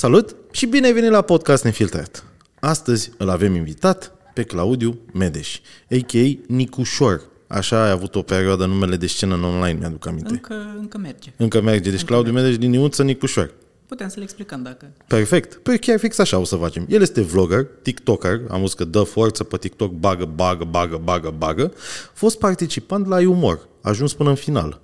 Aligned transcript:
Salut 0.00 0.36
și 0.50 0.66
bine 0.66 0.86
ai 0.86 0.92
venit 0.92 1.10
la 1.10 1.22
Podcast 1.22 1.64
Nefiltrat. 1.64 2.24
Astăzi 2.60 3.10
îl 3.16 3.28
avem 3.28 3.54
invitat 3.54 4.12
pe 4.34 4.42
Claudiu 4.42 4.98
Medeș, 5.12 5.60
a.k.a. 5.90 6.38
Nicușor. 6.46 7.22
Așa 7.46 7.84
ai 7.84 7.90
avut 7.90 8.14
o 8.14 8.22
perioadă 8.22 8.66
numele 8.66 8.96
de 8.96 9.06
scenă 9.06 9.34
în 9.34 9.44
online, 9.44 9.78
mi-aduc 9.78 10.06
aminte. 10.06 10.30
Încă, 10.30 10.74
încă 10.78 10.98
merge. 10.98 11.32
Încă 11.36 11.60
merge. 11.60 11.90
Deci 11.90 12.00
Încă 12.00 12.12
Claudiu 12.12 12.32
Medeș 12.32 12.58
din 12.58 12.70
Niuță 12.70 13.02
Nicușor. 13.02 13.54
Putem 13.86 14.08
să 14.08 14.14
le 14.16 14.22
explicăm 14.22 14.62
dacă... 14.62 14.92
Perfect. 15.06 15.54
Păi 15.54 15.78
chiar 15.78 15.98
fix 15.98 16.18
așa 16.18 16.38
o 16.38 16.44
să 16.44 16.56
facem. 16.56 16.86
El 16.88 17.00
este 17.00 17.20
vlogger, 17.20 17.66
tiktoker, 17.82 18.40
am 18.48 18.60
văzut 18.60 18.76
că 18.76 18.84
dă 18.84 19.02
forță 19.02 19.44
pe 19.44 19.56
TikTok, 19.56 19.92
bagă, 19.92 20.24
bagă, 20.24 20.64
bagă, 20.64 21.00
bagă, 21.04 21.34
bagă. 21.38 21.72
Fost 22.12 22.38
participant 22.38 23.06
la 23.06 23.28
umor, 23.28 23.68
ajuns 23.82 24.14
până 24.14 24.28
în 24.28 24.34
final. 24.34 24.80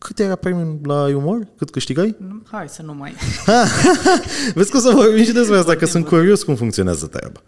Da. 0.00 0.06
Cât 0.06 0.18
era 0.18 0.34
premiul 0.34 0.78
la 0.82 1.16
umor? 1.16 1.46
Cât 1.56 1.70
câștigai? 1.70 2.16
Nu, 2.18 2.42
Hai 2.50 2.68
să 2.68 2.82
nu 2.82 2.94
mai... 2.94 3.14
Vezi 4.54 4.70
că 4.70 4.76
o 4.76 4.80
să 4.80 4.90
vorbim 4.94 5.24
și 5.24 5.32
despre 5.32 5.56
asta, 5.56 5.72
că 5.72 5.78
Vorbim, 5.78 5.88
sunt 5.88 6.06
curios 6.06 6.42
cum 6.42 6.54
funcționează 6.54 7.06
treaba. 7.06 7.42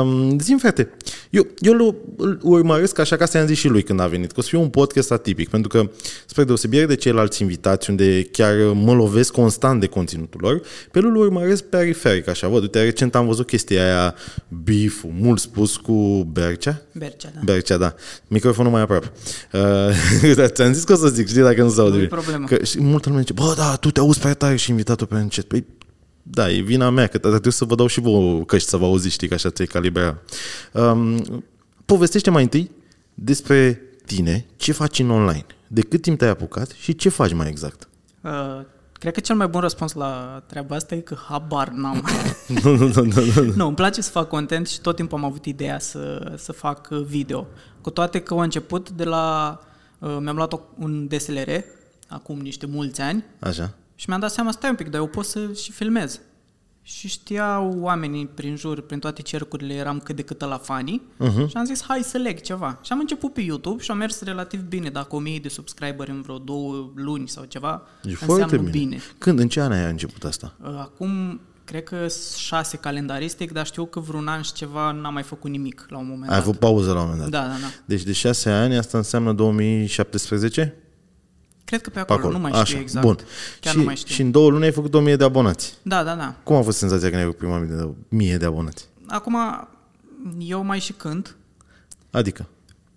Um, 0.00 0.38
zi 0.38 0.56
frate, 0.58 0.90
eu, 1.30 1.46
eu 1.58 1.72
îl, 1.72 1.96
îl 2.16 2.38
urmăresc 2.42 2.98
așa 2.98 3.16
ca 3.16 3.26
să 3.26 3.36
i-am 3.36 3.46
zis 3.46 3.58
și 3.58 3.68
lui 3.68 3.82
când 3.82 4.00
a 4.00 4.06
venit, 4.06 4.32
că 4.32 4.34
o 4.38 4.42
să 4.42 4.48
fie 4.48 4.58
un 4.58 4.68
podcast 4.68 5.12
atipic, 5.12 5.48
pentru 5.48 5.68
că, 5.68 5.90
spre 6.26 6.44
deosebire 6.44 6.86
de 6.86 6.94
ceilalți 6.94 7.42
invitați, 7.42 7.90
unde 7.90 8.22
chiar 8.22 8.54
mă 8.74 8.92
lovesc 8.92 9.32
constant 9.32 9.80
de 9.80 9.86
conținutul 9.86 10.40
lor, 10.42 10.60
pe 10.90 10.98
el 10.98 11.04
îl 11.04 11.16
urmăresc 11.16 11.62
periferic, 11.62 12.28
așa, 12.28 12.48
văd, 12.48 12.62
uite, 12.62 12.82
recent 12.82 13.14
am 13.14 13.26
văzut 13.26 13.46
chestia 13.46 13.84
aia, 13.84 14.14
beef 14.48 15.02
mult 15.20 15.40
spus 15.40 15.76
cu 15.76 16.28
Bercea, 16.32 16.82
Bercea, 16.92 17.30
da. 17.34 17.40
Bercea, 17.44 17.76
da. 17.76 17.94
Microfonul 18.26 18.72
mai 18.72 18.80
aproape. 18.80 19.10
Uh, 19.52 20.46
ți-am 20.54 20.72
zis 20.72 20.84
că 20.84 20.92
o 20.92 20.96
să 20.96 21.08
zic, 21.08 21.28
știi, 21.28 21.42
dacă 21.42 21.62
nu 21.62 21.68
se 21.76 21.82
aude 21.82 21.96
Nu-i 21.96 22.06
bine. 22.06 22.20
problemă. 22.20 22.46
Că 22.46 22.64
și 22.64 22.80
multă 22.80 23.08
lume 23.08 23.20
zice, 23.20 23.32
bă, 23.32 23.54
da, 23.56 23.76
tu 23.76 23.90
te 23.90 24.00
auzi 24.00 24.18
prea 24.18 24.34
tare 24.34 24.56
și 24.56 24.70
invitatul 24.70 25.06
pe 25.06 25.14
încet. 25.14 25.48
Păi, 25.48 25.64
da, 26.22 26.50
e 26.50 26.60
vina 26.60 26.90
mea, 26.90 27.06
că 27.06 27.18
trebuie 27.18 27.52
să 27.52 27.64
vă 27.64 27.74
dau 27.74 27.86
și 27.86 28.00
vouă 28.00 28.44
căști 28.44 28.68
să 28.68 28.76
vă 28.76 28.84
auziți, 28.84 29.14
știi, 29.14 29.28
că 29.28 29.34
așa 29.34 29.50
ți-ai 29.50 29.66
calibra. 29.66 30.18
Um, 30.72 31.24
povestește 31.84 32.30
mai 32.30 32.42
întâi 32.42 32.70
despre 33.14 33.80
tine, 34.06 34.46
ce 34.56 34.72
faci 34.72 34.98
în 34.98 35.10
online, 35.10 35.46
de 35.66 35.80
cât 35.80 36.02
timp 36.02 36.18
te-ai 36.18 36.30
apucat 36.30 36.70
și 36.70 36.94
ce 36.96 37.08
faci 37.08 37.32
mai 37.32 37.48
exact. 37.48 37.88
Uh, 38.20 38.30
cred 38.92 39.12
că 39.12 39.20
cel 39.20 39.36
mai 39.36 39.46
bun 39.46 39.60
răspuns 39.60 39.92
la 39.92 40.42
treaba 40.46 40.76
asta 40.76 40.94
e 40.94 40.98
că 40.98 41.16
habar 41.28 41.68
n-am. 41.68 42.04
Nu, 42.62 42.76
nu, 42.76 42.86
nu, 42.94 43.02
nu, 43.02 43.42
nu. 43.42 43.52
nu, 43.54 43.66
îmi 43.66 43.74
place 43.76 44.00
să 44.02 44.10
fac 44.10 44.28
content 44.28 44.68
și 44.68 44.80
tot 44.80 44.96
timpul 44.96 45.18
am 45.18 45.24
avut 45.24 45.44
ideea 45.44 45.78
să, 45.78 46.32
să 46.36 46.52
fac 46.52 46.88
uh, 46.90 47.02
video. 47.02 47.46
Cu 47.80 47.90
toate 47.90 48.18
că 48.20 48.34
au 48.34 48.40
început 48.40 48.90
de 48.90 49.04
la... 49.04 49.58
Uh, 49.98 50.16
mi-am 50.20 50.36
luat 50.36 50.52
o- 50.52 50.60
un 50.78 51.06
DSLR, 51.08 51.50
acum 52.08 52.38
niște 52.40 52.66
mulți 52.66 53.00
ani, 53.00 53.24
Așa. 53.38 53.74
Și 53.94 54.04
mi-am 54.08 54.20
dat 54.20 54.30
seama, 54.30 54.50
stai 54.50 54.70
un 54.70 54.76
pic, 54.76 54.90
dar 54.90 55.00
eu 55.00 55.06
pot 55.06 55.24
să 55.24 55.52
și 55.52 55.72
filmez. 55.72 56.20
Și 56.82 57.08
știau 57.08 57.78
oamenii 57.78 58.26
prin 58.26 58.56
jur, 58.56 58.80
prin 58.80 58.98
toate 58.98 59.22
cercurile, 59.22 59.74
eram 59.74 59.98
cât 59.98 60.16
de 60.16 60.22
cât 60.22 60.40
la 60.40 60.58
fanii 60.58 61.02
uh-huh. 61.20 61.48
și 61.48 61.56
am 61.56 61.64
zis, 61.64 61.82
hai 61.82 62.02
să 62.02 62.18
leg 62.18 62.40
ceva. 62.40 62.78
Și 62.82 62.92
am 62.92 62.98
început 62.98 63.32
pe 63.32 63.40
YouTube 63.40 63.82
și 63.82 63.90
am 63.90 63.96
mers 63.96 64.20
relativ 64.22 64.60
bine. 64.60 64.90
Dacă 64.90 65.14
1000 65.16 65.38
de 65.38 65.48
subscriberi 65.48 66.10
în 66.10 66.22
vreo 66.22 66.38
două 66.38 66.90
luni 66.94 67.28
sau 67.28 67.44
ceva, 67.44 67.82
E 68.04 68.08
înseamnă 68.10 68.34
foarte 68.36 68.56
bine. 68.56 68.70
bine. 68.70 68.98
Când, 69.18 69.38
în 69.38 69.48
ce 69.48 69.60
an 69.60 69.72
ai 69.72 69.90
început 69.90 70.24
asta? 70.24 70.54
Uh, 70.62 70.68
Acum, 70.78 71.40
cred 71.66 71.82
că 71.84 72.06
șase 72.36 72.76
calendaristic, 72.76 73.52
dar 73.52 73.66
știu 73.66 73.84
că 73.86 74.00
vreun 74.00 74.28
an 74.28 74.42
și 74.42 74.52
ceva 74.52 74.90
n-am 74.92 75.12
mai 75.12 75.22
făcut 75.22 75.50
nimic 75.50 75.86
la 75.88 75.98
un 75.98 76.06
moment 76.08 76.30
Ai 76.30 76.36
dat. 76.36 76.46
avut 76.46 76.58
pauză 76.58 76.92
la 76.92 77.00
un 77.00 77.08
moment 77.10 77.30
dat. 77.30 77.42
Da, 77.42 77.48
da, 77.48 77.54
da. 77.60 77.66
Deci 77.84 78.02
de 78.02 78.12
șase 78.12 78.50
ani, 78.50 78.76
asta 78.76 78.96
înseamnă 78.98 79.32
2017? 79.32 80.74
Cred 81.64 81.80
că 81.82 81.90
pe 81.90 81.94
Pe 81.94 82.00
acolo, 82.00 82.18
acolo. 82.18 82.32
nu 82.32 82.38
mai 82.40 82.50
știu 82.50 82.62
Așa, 82.62 82.78
exact. 82.78 83.06
Bun. 83.06 83.16
Chiar 83.60 83.72
și, 83.72 83.78
nu 83.78 83.84
mai 83.84 83.96
știu. 83.96 84.14
și 84.14 84.20
în 84.20 84.30
două 84.30 84.50
luni 84.50 84.64
ai 84.64 84.72
făcut 84.72 84.94
1000 84.94 85.16
de 85.16 85.24
abonați. 85.24 85.74
Da, 85.82 86.02
da, 86.04 86.14
da. 86.14 86.34
Cum 86.42 86.56
a 86.56 86.62
fost 86.62 86.78
senzația 86.78 87.06
când 87.08 87.20
ai 87.20 87.26
avut 87.26 87.36
prima 87.36 87.58
mie 87.58 87.74
de, 87.76 87.88
mie 88.08 88.36
de 88.36 88.44
abonați? 88.44 88.88
Acum, 89.06 89.36
eu 90.38 90.64
mai 90.64 90.78
și 90.80 90.92
cânt, 90.92 91.36
Adică? 92.10 92.46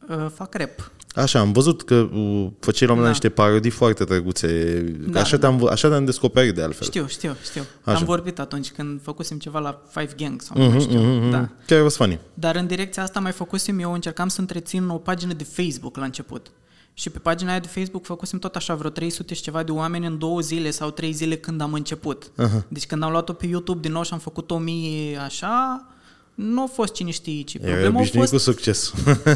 uh, 0.10 0.28
fac 0.34 0.54
rap. 0.54 0.92
Așa, 1.16 1.40
am 1.40 1.52
văzut 1.52 1.82
că 1.84 1.96
uh, 1.96 2.48
făceai 2.60 2.88
la 2.88 2.94
un 2.94 3.00
moment 3.00 3.00
dat 3.00 3.04
Da. 3.04 3.08
niște 3.10 3.30
parodii 3.30 3.70
foarte 3.72 4.04
drăguțe. 4.04 4.80
Da, 5.08 5.20
așa, 5.22 5.38
da, 5.38 5.48
te-am, 5.48 5.58
vă- 5.58 5.70
așa 5.70 5.90
te-am 5.90 6.06
descoperit 6.06 6.56
de 6.56 6.62
altfel. 6.64 6.88
Știu, 6.88 7.08
știu, 7.08 7.36
știu. 7.44 7.62
Așa. 7.84 7.98
Am 7.98 8.04
vorbit 8.06 8.40
atunci 8.40 8.72
când 8.72 9.02
făcusem 9.02 9.38
ceva 9.38 9.60
la 9.60 9.82
Five 9.90 10.14
Gang 10.18 10.42
sau 10.42 10.58
nu 10.62 10.70
mai 10.70 10.80
știu. 10.80 11.00
Mhm, 11.02 11.30
Da. 11.30 11.50
Chiar 11.66 11.82
was 11.82 11.96
funny. 11.96 12.20
Dar 12.34 12.56
în 12.56 12.68
direcția 12.68 13.04
asta 13.04 13.20
mai 13.20 13.32
făcusem, 13.32 13.80
eu 13.80 13.94
încercam 13.94 14.28
să 14.28 14.40
întrețin 14.40 14.88
o 14.90 14.96
pagină 14.98 15.34
de 15.34 15.44
Facebook 15.44 15.98
la 15.98 16.04
început. 16.04 16.52
Și 16.94 17.10
pe 17.10 17.20
pagina 17.20 17.50
aia 17.52 17.60
de 17.60 17.68
Facebook 17.68 18.06
făcusem 18.06 18.40
tot 18.40 18.56
așa 18.56 18.76
vreo 18.76 18.90
300 18.90 19.34
și 19.34 19.42
ceva 19.42 19.64
de 19.64 19.72
oameni 19.72 20.06
în 20.06 20.18
două 20.18 20.40
zile 20.40 20.70
sau 20.72 20.90
trei 20.90 21.12
zile 21.12 21.36
când 21.36 21.62
am 21.62 21.74
început. 21.74 22.32
Aha. 22.38 22.66
Deci 22.68 22.86
când 22.86 23.04
am 23.04 23.12
luat-o 23.12 23.34
pe 23.34 23.46
YouTube 23.46 23.80
din 23.82 23.92
nou 23.92 24.04
și 24.04 24.14
am 24.14 24.20
făcut 24.20 24.52
o 24.52 24.58
mie 24.58 25.18
așa, 25.18 25.86
nu 26.42 26.62
a 26.62 26.70
fost 26.74 26.94
cine 26.94 27.12
știe 27.12 27.42
ce. 27.42 27.58
Era 27.62 27.72
Problema 27.72 27.96
a 27.98 28.00
obișnuit 28.00 28.30
fost 28.30 28.32
cu 28.46 28.52
succes. 28.52 28.94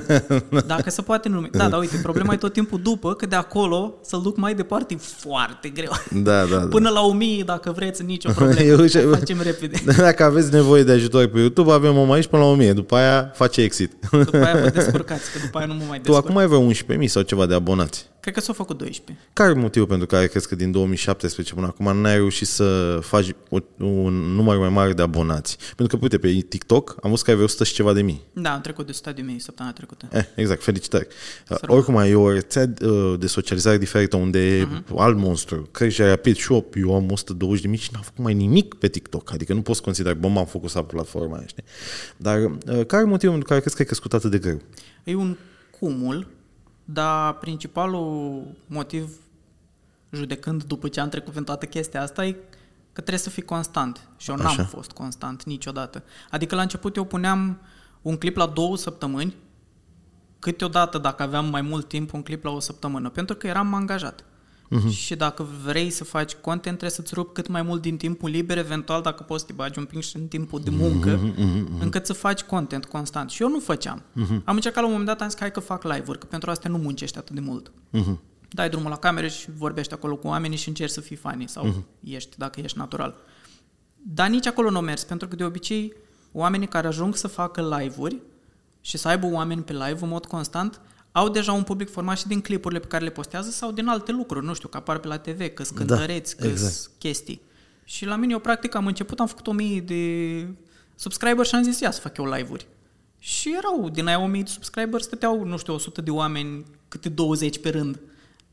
dacă 0.68 0.90
se 0.90 1.02
poate 1.02 1.30
numi. 1.30 1.50
Da, 1.52 1.70
dar 1.70 1.80
uite, 1.80 2.00
problema 2.02 2.34
e 2.34 2.38
tot 2.38 2.54
timpul 2.54 2.80
după, 2.84 3.14
că 3.14 3.26
de 3.26 3.36
acolo 3.36 3.94
să-l 4.02 4.22
duc 4.22 4.38
mai 4.38 4.56
departe 4.56 4.94
e 4.94 4.98
foarte 4.98 5.70
greu. 5.70 5.92
da, 6.12 6.46
da, 6.46 6.56
da. 6.58 6.66
Până 6.70 6.90
la 6.90 7.02
1000, 7.02 7.44
dacă 7.44 7.72
vreți, 7.72 8.04
nicio 8.04 8.32
problemă. 8.36 8.60
Eu 8.62 8.86
și- 8.86 8.98
O 8.98 9.16
facem 9.16 9.42
repede. 9.42 9.84
Dacă 9.98 10.24
aveți 10.24 10.52
nevoie 10.54 10.84
de 10.84 10.92
ajutor 10.92 11.28
pe 11.28 11.40
YouTube, 11.40 11.72
avem 11.72 11.98
om 11.98 12.12
aici 12.12 12.28
până 12.28 12.42
la 12.42 12.48
1000. 12.50 12.74
După 12.74 12.96
aia 12.96 13.32
face 13.36 13.62
exit. 13.62 13.92
După 14.12 14.38
aia 14.38 14.62
vă 14.62 14.70
descurcați, 14.70 15.32
că 15.32 15.38
după 15.44 15.58
aia 15.58 15.68
nu 15.68 15.74
mă 15.74 15.84
mai 15.88 15.98
tu 15.98 16.04
descurc. 16.04 16.26
acum 16.26 16.38
ai 16.38 16.48
vreo 16.48 16.72
11.000 17.02 17.06
sau 17.06 17.22
ceva 17.22 17.46
de 17.46 17.54
abonați. 17.54 18.12
Cred 18.24 18.36
că 18.36 18.42
s-au 18.42 18.54
făcut 18.54 18.78
12. 18.78 19.26
Care 19.34 19.50
e 19.50 19.54
motivul 19.54 19.88
pentru 19.88 20.06
care 20.08 20.28
crezi 20.28 20.48
că 20.48 20.56
din 20.56 20.72
2017 20.72 21.54
până 21.54 21.68
acum 21.68 21.98
n-ai 21.98 22.16
reușit 22.16 22.48
să 22.48 23.00
faci 23.02 23.30
o, 23.50 23.58
un 23.86 24.14
număr 24.14 24.58
mai 24.58 24.70
mare 24.70 24.94
de 24.94 25.02
abonați? 25.02 25.58
Pentru 25.76 25.98
că, 25.98 26.04
uite, 26.04 26.18
pe 26.18 26.46
TikTok 26.50 26.96
am 27.02 27.10
văzut 27.10 27.24
că 27.26 27.30
ai 27.30 27.36
vreo 27.36 27.48
100 27.48 27.64
și 27.64 27.74
ceva 27.74 27.94
de 27.94 28.02
mii. 28.02 28.22
Da, 28.34 28.54
am 28.54 28.62
trecut 28.62 28.86
de 28.86 28.92
100 28.92 29.12
de 29.12 29.22
mii 29.22 29.40
săptămâna 29.40 29.76
trecută. 29.76 30.08
Eh, 30.12 30.24
exact, 30.36 30.64
felicitări. 30.64 31.08
Uh, 31.50 31.58
rog. 31.62 31.76
oricum, 31.76 31.96
e 31.96 32.16
o 32.16 32.32
rețea 32.32 32.74
uh, 32.82 33.14
de 33.20 33.28
socializare 33.28 33.78
diferită 33.78 34.16
unde 34.16 34.68
Mhm. 34.70 34.84
uh-huh. 34.84 34.96
alt 34.98 35.18
monstru 35.18 35.68
crește 35.72 36.08
rapid 36.08 36.36
și 36.36 36.54
eu, 36.54 36.66
eu 36.76 36.96
am 36.96 37.12
120 37.12 37.62
de 37.62 37.68
mii 37.68 37.78
și 37.78 37.90
n-am 37.94 38.02
făcut 38.02 38.24
mai 38.24 38.34
nimic 38.34 38.74
pe 38.74 38.88
TikTok. 38.88 39.32
Adică 39.34 39.54
nu 39.54 39.62
poți 39.62 39.82
considera, 39.82 40.16
bă, 40.16 40.28
m-am 40.28 40.46
focusat 40.46 40.86
pe 40.86 40.94
platforma 40.94 41.36
aia, 41.38 41.46
știi? 41.48 41.64
Dar 42.18 42.40
uh, 42.42 42.86
care 42.86 43.04
e 43.04 43.06
motivul 43.06 43.30
pentru 43.30 43.48
care 43.48 43.60
crezi 43.60 43.76
că 43.76 43.82
ai 43.82 43.88
crescut 43.88 44.14
atât 44.14 44.32
de 44.32 44.38
greu? 44.38 44.62
E 45.04 45.16
un 45.16 45.38
cumul, 45.80 46.28
dar 46.86 47.34
principalul 47.38 48.44
motiv, 48.68 49.18
judecând 50.12 50.64
după 50.64 50.88
ce 50.88 51.00
am 51.00 51.10
trecut 51.10 51.32
prin 51.32 51.44
toată 51.44 51.66
chestia 51.66 52.02
asta, 52.02 52.26
e 52.26 52.32
că 52.94 53.02
trebuie 53.02 53.18
să 53.18 53.30
fii 53.30 53.44
constant. 53.44 54.08
Și 54.18 54.30
eu 54.30 54.36
n-am 54.36 54.46
Așa. 54.46 54.64
fost 54.64 54.92
constant 54.92 55.44
niciodată. 55.44 56.04
Adică 56.30 56.56
la 56.56 56.62
început 56.62 56.96
eu 56.96 57.04
puneam 57.04 57.62
un 58.02 58.18
clip 58.18 58.36
la 58.36 58.46
două 58.46 58.78
săptămâni, 58.78 59.36
câteodată, 60.40 60.98
dacă 60.98 61.24
aveam 61.24 61.46
mai 61.46 61.62
mult 61.62 61.88
timp, 61.88 62.14
un 62.14 62.24
clip 62.24 62.44
la 62.44 62.52
o 62.52 62.60
săptămână, 62.60 63.10
pentru 63.10 63.36
că 63.36 63.48
eram 63.48 63.74
angajat. 63.74 64.24
Mhm. 64.74 64.88
Uh-huh. 64.88 64.92
Și 64.92 65.16
dacă 65.16 65.48
vrei 65.64 65.90
să 65.90 66.04
faci 66.04 66.34
content, 66.34 66.78
trebuie 66.78 66.90
să-ți 66.90 67.14
rupi 67.14 67.34
cât 67.34 67.48
mai 67.48 67.62
mult 67.62 67.82
din 67.82 67.98
timpul 67.98 68.30
liber, 68.30 68.58
eventual 68.58 69.02
dacă 69.02 69.24
poți 69.24 69.42
să 69.42 69.48
te 69.48 69.54
bagi 69.54 69.80
un 69.80 69.86
pic 69.86 70.02
și 70.02 70.16
în 70.16 70.28
timpul 70.28 70.62
de 70.62 70.70
muncă, 70.70 71.20
uh-huh, 71.20 71.80
încât 71.80 72.06
să 72.06 72.14
faci 72.14 72.42
content 72.42 72.86
constant. 72.86 73.30
Și 73.30 73.42
eu 73.42 73.50
nu 73.50 73.60
făceam. 73.60 74.00
Uh-huh. 74.02 74.44
Am 74.44 74.56
încercat 74.56 74.82
la 74.84 74.86
un 74.86 74.92
moment 74.92 75.06
dat, 75.06 75.22
am 75.22 75.28
zis 75.28 75.36
că 75.36 75.42
hai 75.42 75.52
că 75.52 75.60
fac 75.60 75.84
live-uri, 75.84 76.20
că 76.20 76.26
pentru 76.26 76.50
asta 76.50 76.70
nu 76.70 76.78
muncești 76.78 77.18
atât 77.18 77.36
de 77.36 77.42
mult. 77.42 77.72
Uh-huh. 77.94 78.18
Dai 78.50 78.70
drumul 78.70 78.90
la 78.90 78.98
cameră 78.98 79.28
și 79.28 79.48
vorbești 79.58 79.94
acolo 79.94 80.16
cu 80.16 80.28
oamenii 80.28 80.58
și 80.58 80.68
încerci 80.68 80.92
să 80.92 81.02
fii 81.02 81.16
funny 81.16 81.48
sau 81.48 81.68
uh-huh. 81.68 82.00
ești, 82.04 82.38
dacă 82.38 82.60
ești 82.60 82.78
natural. 82.78 83.16
Dar 83.96 84.30
nici 84.30 84.48
acolo 84.48 84.70
nu 84.70 84.78
a 84.78 84.82
mers, 84.82 85.04
pentru 85.04 85.28
că 85.28 85.36
de 85.36 85.44
obicei 85.44 85.94
oamenii 86.32 86.68
care 86.68 86.88
ajung 86.88 87.16
să 87.16 87.28
facă 87.28 87.78
live-uri 87.78 88.22
și 88.82 88.98
să 88.98 89.08
aibă 89.08 89.28
oameni 89.28 89.62
pe 89.62 89.74
live 89.74 89.98
în 90.02 90.10
mod 90.10 90.26
constant, 90.26 90.82
au 91.16 91.30
deja 91.30 91.52
un 91.52 91.64
public 91.64 91.92
format 91.92 92.18
și 92.18 92.28
din 92.28 92.42
clipurile 92.42 92.80
pe 92.80 92.88
care 92.88 93.04
le 93.04 93.10
postează 93.10 93.50
sau 93.50 93.72
din 93.72 93.88
alte 93.88 94.12
lucruri, 94.12 94.46
nu 94.46 94.54
știu, 94.54 94.68
că 94.68 94.78
apar 94.78 94.98
pe 94.98 95.08
la 95.08 95.18
TV, 95.18 95.54
că 95.54 95.64
sunt 95.64 95.78
cântăreți, 95.78 96.38
că 96.38 96.48
exact. 96.48 96.74
sunt 96.74 96.94
chestii. 96.98 97.42
Și 97.84 98.06
la 98.06 98.16
mine 98.16 98.32
eu 98.32 98.40
practic 98.40 98.76
am 98.76 98.88
început, 98.88 99.20
am 99.20 99.28
făcut 99.28 99.48
1000 99.48 99.82
de 99.82 100.48
subscriberi 100.96 101.48
și 101.48 101.56
am 101.56 101.64
zis 101.64 101.80
ia 101.80 101.92
să 101.92 102.02
fac 102.02 102.18
eu 102.18 102.26
live-uri. 102.26 102.68
Și 103.20 103.56
erau, 103.58 103.90
din 103.90 104.08
aia 104.08 104.20
1000 104.20 104.42
de 104.42 104.50
subscriberi 104.50 105.04
stăteau, 105.04 105.44
nu 105.44 105.58
știu, 105.58 105.74
100 105.74 106.02
de 106.02 106.12
oameni, 106.12 106.66
câte 106.88 107.10
20 107.10 107.60
pe 107.60 107.70
rând. 107.70 108.00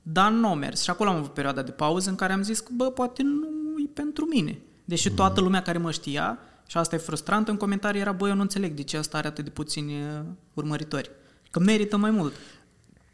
Dar 0.03 0.31
nu 0.31 0.49
a 0.49 0.55
mers. 0.55 0.83
Și 0.83 0.91
acolo 0.91 1.11
am 1.11 1.17
avut 1.17 1.33
perioada 1.33 1.63
de 1.63 1.71
pauză 1.71 2.11
în 2.11 2.17
care 2.17 2.33
am 2.33 2.43
zis 2.43 2.61
că, 2.61 2.71
bă, 2.77 2.91
poate 2.91 3.23
nu 3.23 3.49
e 3.85 3.91
pentru 3.95 4.25
mine. 4.25 4.59
Deși 4.85 5.11
toată 5.11 5.41
lumea 5.41 5.63
care 5.63 5.79
mă 5.79 5.91
știa, 5.91 6.39
și 6.67 6.77
asta 6.77 6.95
e 6.95 6.99
frustrant, 6.99 7.49
în 7.49 7.57
comentarii 7.57 8.01
era, 8.01 8.13
bă, 8.13 8.29
eu 8.29 8.35
nu 8.35 8.41
înțeleg 8.41 8.73
de 8.73 8.83
ce 8.83 8.97
asta 8.97 9.19
are 9.19 9.27
atât 9.27 9.45
de 9.45 9.51
puțini 9.51 9.93
uh, 9.93 10.21
urmăritori. 10.55 11.11
Că 11.51 11.61
merită 11.61 11.97
mai 11.97 12.11
mult. 12.11 12.33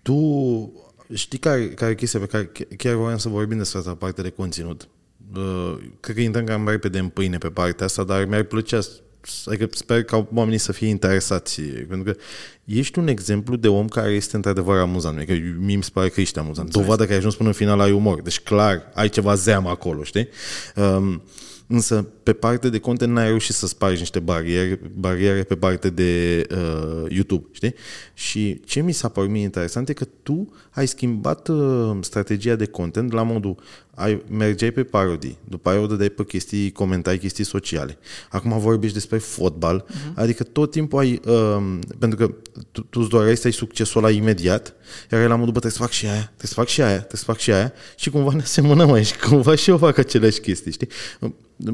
Tu 0.03 0.73
știi 1.15 1.39
care, 1.39 1.69
care 1.69 1.91
e 1.91 1.95
chestia 1.95 2.21
pe 2.21 2.27
care 2.27 2.51
ch- 2.51 2.77
chiar 2.77 2.95
voiam 2.95 3.19
să 3.19 3.29
vorbim 3.29 3.59
despre 3.59 3.79
asta 3.79 3.95
parte 3.95 4.23
de 4.23 4.31
conținut. 4.31 4.89
Uh, 5.37 5.77
cred 6.01 6.15
că 6.17 6.21
intrăm 6.23 6.45
cam 6.45 6.69
repede 6.69 6.99
în 6.99 7.09
pâine 7.09 7.39
pe 7.39 7.49
partea 7.49 7.87
asta, 7.87 8.05
dar 8.05 8.25
mi-ar 8.25 8.43
plăcea 8.43 8.81
s- 8.81 9.47
adică 9.47 9.69
sper 9.71 10.03
ca 10.05 10.29
oamenii 10.35 10.59
să 10.59 10.73
fie 10.73 10.89
interesați, 10.89 11.61
pentru 11.63 12.13
că 12.13 12.19
ești 12.65 12.99
un 12.99 13.07
exemplu 13.09 13.57
de 13.57 13.69
om 13.69 13.89
care 13.89 14.11
este 14.11 14.37
într-adevăr 14.37 14.79
amuzant. 14.79 15.17
Adică 15.17 15.33
mie 15.59 15.77
mi 15.77 15.83
se 15.83 15.91
pare 15.93 16.09
că 16.09 16.21
ești 16.21 16.39
amuzant. 16.39 16.71
Dovadă 16.71 17.05
că 17.07 17.11
ai 17.13 17.19
ajuns 17.19 17.35
până 17.35 17.49
în 17.49 17.55
final 17.55 17.81
ai 17.81 17.93
umor. 17.93 18.23
Deci 18.23 18.41
clar, 18.41 18.91
ai 18.95 19.09
ceva 19.09 19.35
zeamă 19.35 19.69
acolo, 19.69 20.03
știi? 20.03 20.29
Um, 20.77 21.23
însă 21.67 22.07
pe 22.27 22.33
parte 22.33 22.69
de 22.69 22.79
content 22.79 23.13
n-ai 23.13 23.27
reușit 23.27 23.55
să 23.55 23.67
spargi 23.67 23.99
niște 23.99 24.19
bariere, 24.19 24.81
bariere 24.95 25.43
pe 25.43 25.57
parte 25.57 25.91
de 25.91 26.43
uh, 26.51 27.11
YouTube, 27.11 27.47
știi? 27.53 27.75
Și 28.15 28.61
ce 28.65 28.81
mi 28.81 28.93
s-a 28.93 29.09
părut 29.09 29.31
mie 29.31 29.43
interesant 29.43 29.89
e 29.89 29.93
că 29.93 30.05
tu 30.23 30.53
ai 30.71 30.87
schimbat 30.87 31.49
uh, 31.49 31.97
strategia 32.01 32.55
de 32.55 32.67
content 32.67 33.13
la 33.13 33.23
modul 33.23 33.57
ai, 33.97 34.23
mergeai 34.31 34.71
pe 34.71 34.85
parodii, 34.85 35.39
după 35.45 35.69
aia 35.69 35.81
o 35.81 35.87
dădeai 35.87 36.09
pe 36.09 36.25
chestii, 36.25 36.73
comentai 36.73 37.19
chestii 37.19 37.45
sociale. 37.45 37.99
Acum 38.31 38.59
vorbești 38.59 38.95
despre 38.95 39.19
fotbal, 39.19 39.85
uh-huh. 39.89 40.15
adică 40.15 40.43
tot 40.43 40.71
timpul 40.71 40.99
ai, 40.99 41.21
uh, 41.27 41.79
pentru 41.99 42.19
că 42.19 42.35
tu, 42.73 42.81
tu 42.81 43.01
îți 43.01 43.09
doreai 43.09 43.37
să 43.37 43.47
ai 43.47 43.53
succesul 43.53 44.05
ăla 44.05 44.13
imediat, 44.13 44.75
iar 45.13 45.29
la 45.29 45.37
modul, 45.37 45.53
bă, 45.53 45.59
trebuie 45.59 45.73
să 45.73 45.79
fac 45.79 45.91
și 45.91 46.07
aia, 46.07 46.33
trebuie 46.37 46.49
să 46.49 46.55
fac 46.55 46.67
și 46.67 46.81
aia, 46.83 46.97
trebuie 46.97 47.19
să 47.19 47.25
fac 47.25 47.39
și 47.39 47.53
aia 47.53 47.73
și 47.97 48.11
cumva 48.11 48.33
ne 48.33 48.43
asemănăm 48.43 48.93
aici, 48.93 49.17
cumva 49.17 49.55
și 49.55 49.71
eu 49.71 49.79
fac 49.79 49.99
aceleași 49.99 50.41
chestii, 50.41 50.73
știi? 50.73 50.89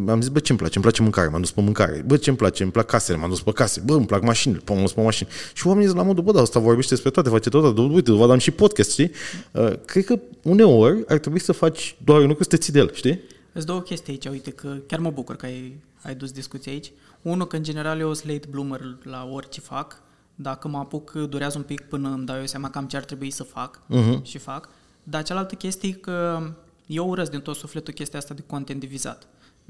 Am 0.09 0.21
zis, 0.21 0.31
bă, 0.31 0.39
ce-mi 0.43 0.59
place? 0.59 0.75
Îmi 0.75 0.85
place 0.85 1.03
mâncare, 1.03 1.29
m-am 1.29 1.41
dus 1.41 1.51
pe 1.51 1.61
mâncare. 1.61 2.03
Bă, 2.07 2.17
ce-mi 2.17 2.37
place? 2.37 2.63
Îmi 2.63 2.73
plac 2.73 2.87
casele, 2.87 3.19
m-am 3.19 3.29
dus 3.29 3.43
pe 3.43 3.53
case. 3.53 3.83
Bă, 3.85 3.95
îmi 3.95 4.07
plac 4.07 4.23
mașinile, 4.23 4.61
m-am 4.69 4.81
dus 4.81 4.93
pe 4.93 5.03
mașini. 5.03 5.29
Și 5.53 5.67
oamenii 5.67 5.89
zic 5.89 5.97
la 5.97 6.03
modul, 6.03 6.25
bă, 6.25 6.33
dar 6.33 6.43
asta 6.43 6.59
vorbește 6.59 6.95
despre 6.95 7.11
toate, 7.11 7.29
face 7.29 7.49
tot, 7.49 7.79
uite, 7.79 8.13
vă 8.13 8.33
am 8.33 8.39
și 8.39 8.51
podcast, 8.51 8.91
știi? 8.91 9.11
Uh, 9.51 9.73
cred 9.85 10.05
că 10.05 10.19
uneori 10.43 11.05
ar 11.09 11.19
trebui 11.19 11.41
să 11.41 11.53
faci 11.53 11.97
doar 12.05 12.21
un 12.21 12.27
lucru 12.27 12.43
să 12.43 12.49
te 12.49 12.57
ții 12.57 12.73
de 12.73 12.79
el, 12.79 12.91
știi? 12.95 13.21
Îți 13.53 13.67
două 13.67 13.81
chestii 13.81 14.13
aici, 14.13 14.27
uite 14.27 14.51
că 14.51 14.77
chiar 14.87 14.99
mă 14.99 15.11
bucur 15.11 15.37
că 15.37 15.47
ai, 15.47 15.81
ai 16.03 16.15
dus 16.15 16.31
discuția 16.31 16.73
aici. 16.73 16.93
Unul, 17.23 17.47
că 17.47 17.57
în 17.57 17.63
general 17.63 18.01
eu 18.01 18.15
sunt 18.15 18.33
late 18.33 18.47
bloomer 18.51 18.81
la 19.03 19.29
orice 19.33 19.61
fac. 19.61 20.03
Dacă 20.35 20.69
mă 20.69 20.79
apuc, 20.79 21.13
durează 21.13 21.59
un 21.59 21.65
pic 21.65 21.81
până 21.81 22.09
îmi 22.09 22.27
dau 22.27 22.37
eu 22.39 22.47
seama 22.47 22.71
cam 22.71 22.87
ce 22.87 22.97
ar 22.97 23.05
trebui 23.05 23.31
să 23.31 23.43
fac 23.43 23.79
uh-huh. 23.79 24.23
și 24.23 24.39
fac. 24.39 24.69
Dar 25.03 25.23
cealaltă 25.23 25.55
chestie 25.55 25.89
e 25.89 25.93
că 25.93 26.43
eu 26.87 27.09
urăsc 27.09 27.31
din 27.31 27.41
tot 27.41 27.57
sufletul 27.57 27.93
chestia 27.93 28.19
asta 28.19 28.35
de 28.35 28.43
content 28.47 28.81
divizat. 28.81 29.27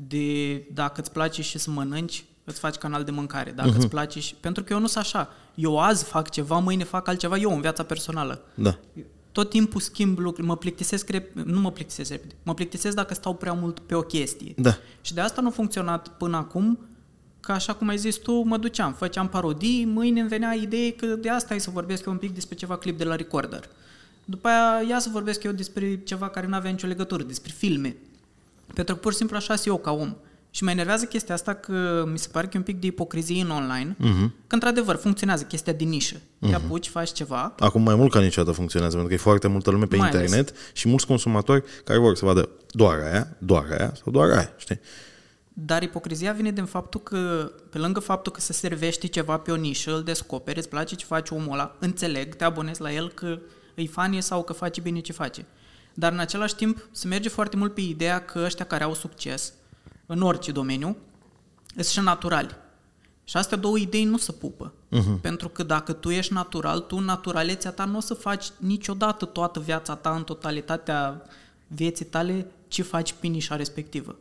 De 0.09 0.57
dacă 0.73 1.01
îți 1.01 1.13
place 1.13 1.43
și 1.43 1.59
să 1.59 1.71
mănânci, 1.71 2.25
îți 2.45 2.59
faci 2.59 2.75
canal 2.75 3.05
de 3.05 3.11
mâncare. 3.11 3.51
Dacă 3.51 3.73
uh-huh. 3.73 3.77
îți 3.77 3.89
place 3.89 4.21
și... 4.21 4.35
Pentru 4.35 4.65
că 4.65 4.73
eu 4.73 4.79
nu 4.79 4.87
sunt 4.87 5.05
așa. 5.05 5.29
Eu 5.55 5.79
azi 5.79 6.05
fac 6.05 6.31
ceva, 6.31 6.59
mâine 6.59 6.85
fac 6.85 7.09
altceva, 7.09 7.37
eu 7.37 7.55
în 7.55 7.61
viața 7.61 7.83
personală. 7.83 8.43
Da. 8.55 8.79
Tot 9.33 9.51
timpul 9.51 9.81
schimb 9.81 10.19
lucruri, 10.19 10.47
mă 10.47 10.57
plictisesc, 10.57 11.11
rep- 11.11 11.33
nu 11.45 11.61
mă 11.61 11.71
plictisesc 11.71 12.11
repede, 12.11 12.35
mă 12.43 12.55
plictisesc 12.55 12.97
dacă 12.97 13.15
stau 13.15 13.35
prea 13.35 13.53
mult 13.53 13.79
pe 13.79 13.95
o 13.95 14.01
chestie. 14.01 14.55
Da. 14.57 14.77
Și 15.01 15.15
de 15.15 15.21
asta 15.21 15.41
nu 15.41 15.49
a 15.49 15.51
funcționat 15.51 16.09
până 16.09 16.37
acum, 16.37 16.79
că 17.41 17.53
așa 17.53 17.75
cum 17.75 17.89
ai 17.89 17.99
zis 17.99 18.17
tu, 18.17 18.33
mă 18.33 18.57
duceam, 18.57 18.93
făceam 18.93 19.29
parodii, 19.29 19.85
mâine 19.85 20.21
îmi 20.21 20.29
venea 20.29 20.55
idee 20.55 20.93
că 20.93 21.07
de 21.07 21.29
asta 21.29 21.55
ai 21.55 21.61
să 21.61 21.71
vorbesc 21.71 22.05
eu 22.07 22.13
un 22.13 22.19
pic 22.19 22.35
despre 22.35 22.55
ceva 22.55 22.77
clip 22.77 22.99
de 22.99 23.05
la 23.05 23.17
Recorder. 23.17 23.69
După 24.25 24.49
aia 24.49 24.89
ia 24.89 24.99
să 24.99 25.09
vorbesc 25.13 25.43
eu 25.43 25.53
despre 25.53 26.03
ceva 26.05 26.29
care 26.29 26.47
nu 26.47 26.55
avea 26.55 26.71
nicio 26.71 26.87
legătură, 26.87 27.23
despre 27.23 27.53
filme. 27.57 27.97
Pentru 28.75 28.95
că 28.95 29.01
pur 29.01 29.13
și 29.13 29.19
simplu 29.19 29.37
așa 29.37 29.55
sunt 29.55 29.67
eu 29.67 29.79
ca 29.79 29.93
om. 29.93 30.17
Și 30.55 30.65
mă 30.65 30.71
enervează 30.71 31.05
chestia 31.05 31.35
asta 31.35 31.55
că 31.55 32.05
mi 32.11 32.19
se 32.19 32.29
pare 32.33 32.47
că 32.47 32.53
e 32.55 32.59
un 32.59 32.65
pic 32.65 32.81
de 32.81 32.87
ipocrizie 32.87 33.43
în 33.43 33.51
online, 33.51 33.97
uh-huh. 34.01 34.31
că 34.47 34.55
într-adevăr 34.55 34.97
funcționează 34.97 35.45
chestia 35.45 35.73
din 35.73 35.89
nișă. 35.89 36.17
Te 36.41 36.49
uh-huh. 36.49 36.55
apuci, 36.55 36.89
faci 36.89 37.13
ceva. 37.13 37.55
Acum 37.59 37.83
mai 37.83 37.95
mult 37.95 38.13
ca 38.13 38.21
niciodată 38.21 38.57
funcționează, 38.57 38.97
pentru 38.97 39.15
că 39.15 39.21
e 39.21 39.25
foarte 39.25 39.49
multă 39.49 39.71
lume 39.71 39.87
pe 39.87 39.97
mai 39.97 40.07
internet 40.07 40.49
ales. 40.49 40.53
și 40.73 40.89
mulți 40.89 41.07
consumatori 41.07 41.65
care 41.85 41.99
vor 41.99 42.17
să 42.17 42.25
vadă 42.25 42.49
doar 42.71 42.99
aia, 42.99 43.37
doar 43.39 43.67
aia 43.71 43.93
sau 44.03 44.13
doar 44.13 44.31
aia, 44.31 44.53
știi? 44.57 44.81
Dar 45.53 45.83
ipocrizia 45.83 46.33
vine 46.33 46.51
din 46.51 46.65
faptul 46.65 47.01
că, 47.01 47.53
pe 47.71 47.79
lângă 47.79 48.01
faptul 48.01 48.33
că 48.33 48.41
se 48.41 48.53
servește 48.53 49.07
ceva 49.07 49.37
pe 49.37 49.51
o 49.51 49.57
nișă, 49.57 49.95
îl 49.95 50.03
descoperi, 50.03 50.59
îți 50.59 50.69
place 50.69 50.95
ce 50.95 51.05
face 51.05 51.35
omul 51.35 51.53
ăla, 51.53 51.77
înțeleg, 51.79 52.35
te 52.35 52.45
abonezi 52.45 52.81
la 52.81 52.93
el 52.93 53.11
că 53.11 53.39
îi 53.75 53.87
fanie 53.87 54.21
sau 54.21 54.43
că 54.43 54.53
face 54.53 54.81
bine 54.81 55.01
ce 55.01 55.13
face. 55.13 55.47
Dar 55.95 56.13
în 56.13 56.19
același 56.19 56.55
timp 56.55 56.89
se 56.91 57.07
merge 57.07 57.29
foarte 57.29 57.57
mult 57.57 57.75
pe 57.75 57.81
ideea 57.81 58.25
că 58.25 58.43
ăștia 58.45 58.65
care 58.65 58.85
au 58.85 58.95
succes 58.95 59.53
în 60.07 60.23
orice 60.23 60.53
domeniu 60.53 60.97
sunt 61.75 61.87
și 61.87 62.01
naturali. 62.01 62.57
Și 63.25 63.37
astea 63.37 63.57
două 63.57 63.79
idei 63.79 64.05
nu 64.05 64.17
se 64.17 64.33
pupă. 64.33 64.73
Uh-huh. 64.73 65.21
Pentru 65.21 65.49
că 65.49 65.63
dacă 65.63 65.93
tu 65.93 66.11
ești 66.11 66.33
natural, 66.33 66.81
tu 66.81 66.97
în 66.97 67.05
naturalețea 67.05 67.71
ta 67.71 67.85
nu 67.85 67.97
o 67.97 68.01
să 68.01 68.15
faci 68.15 68.47
niciodată 68.59 69.25
toată 69.25 69.61
viața 69.61 69.95
ta, 69.95 70.15
în 70.15 70.25
totalitatea 70.25 71.23
vieții 71.67 72.05
tale, 72.05 72.47
ce 72.69 72.83
faci 72.83 73.13
pe 73.13 73.27
nișa 73.27 73.57
respectivă. 73.57 74.17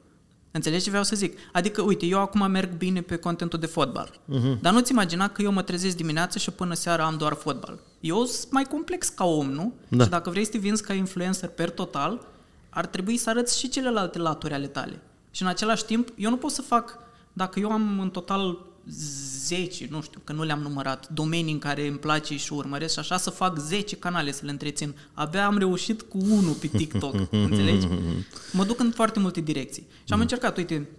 Înțelegi 0.51 0.83
ce 0.83 0.89
vreau 0.89 1.03
să 1.03 1.15
zic? 1.15 1.38
Adică, 1.51 1.81
uite, 1.81 2.06
eu 2.06 2.19
acum 2.19 2.51
merg 2.51 2.77
bine 2.77 3.01
pe 3.01 3.15
contentul 3.15 3.59
de 3.59 3.65
fotbal. 3.65 4.12
Uh-huh. 4.12 4.59
Dar 4.62 4.74
nu-ți 4.74 4.92
imagina 4.92 5.30
că 5.30 5.42
eu 5.42 5.51
mă 5.51 5.62
trezesc 5.62 5.95
dimineața 5.95 6.39
și 6.39 6.51
până 6.51 6.74
seara 6.74 7.06
am 7.06 7.18
doar 7.18 7.33
fotbal. 7.33 7.80
Eu 8.00 8.25
sunt 8.25 8.51
mai 8.51 8.63
complex 8.63 9.07
ca 9.07 9.25
om, 9.25 9.50
nu? 9.50 9.74
Da. 9.88 10.03
Și 10.03 10.09
dacă 10.09 10.30
vrei 10.30 10.45
să 10.45 10.51
te 10.51 10.57
vinzi 10.57 10.83
ca 10.83 10.94
influencer 10.94 11.50
per 11.50 11.69
total, 11.69 12.25
ar 12.69 12.86
trebui 12.86 13.18
să 13.18 13.30
arăți 13.30 13.59
și 13.59 13.69
celelalte 13.69 14.18
laturi 14.18 14.53
ale 14.53 14.68
tale. 14.68 15.01
Și 15.31 15.42
în 15.42 15.48
același 15.48 15.86
timp, 15.86 16.09
eu 16.15 16.30
nu 16.30 16.38
pot 16.38 16.51
să 16.51 16.62
fac, 16.62 16.97
dacă 17.33 17.59
eu 17.59 17.71
am 17.71 18.00
în 18.00 18.09
total 18.09 18.57
10, 18.88 19.88
nu 19.89 20.01
știu, 20.01 20.22
că 20.24 20.33
nu 20.33 20.44
le-am 20.44 20.60
numărat, 20.60 21.10
domenii 21.10 21.54
în 21.54 21.60
care 21.60 21.88
îmi 21.88 21.98
place 21.98 22.38
și 22.38 22.54
urmăresc 22.54 22.94
și 22.94 23.00
așa 23.00 23.18
să 23.18 23.30
fac 23.30 23.57
10 23.57 23.95
canale 23.95 24.31
să 24.31 24.45
le 24.45 24.51
întrețin. 24.51 24.95
Abia 25.13 25.45
am 25.45 25.57
reușit 25.57 26.01
cu 26.01 26.18
unul 26.18 26.54
pe 26.54 26.68
TikTok, 26.68 27.16
înțelegi? 27.31 27.88
Mă 28.51 28.63
duc 28.63 28.80
în 28.80 28.92
foarte 28.92 29.19
multe 29.19 29.42
direcții. 29.42 29.81
Și 29.81 30.13
am 30.13 30.16
mm. 30.16 30.22
încercat, 30.22 30.57
uite, 30.57 30.89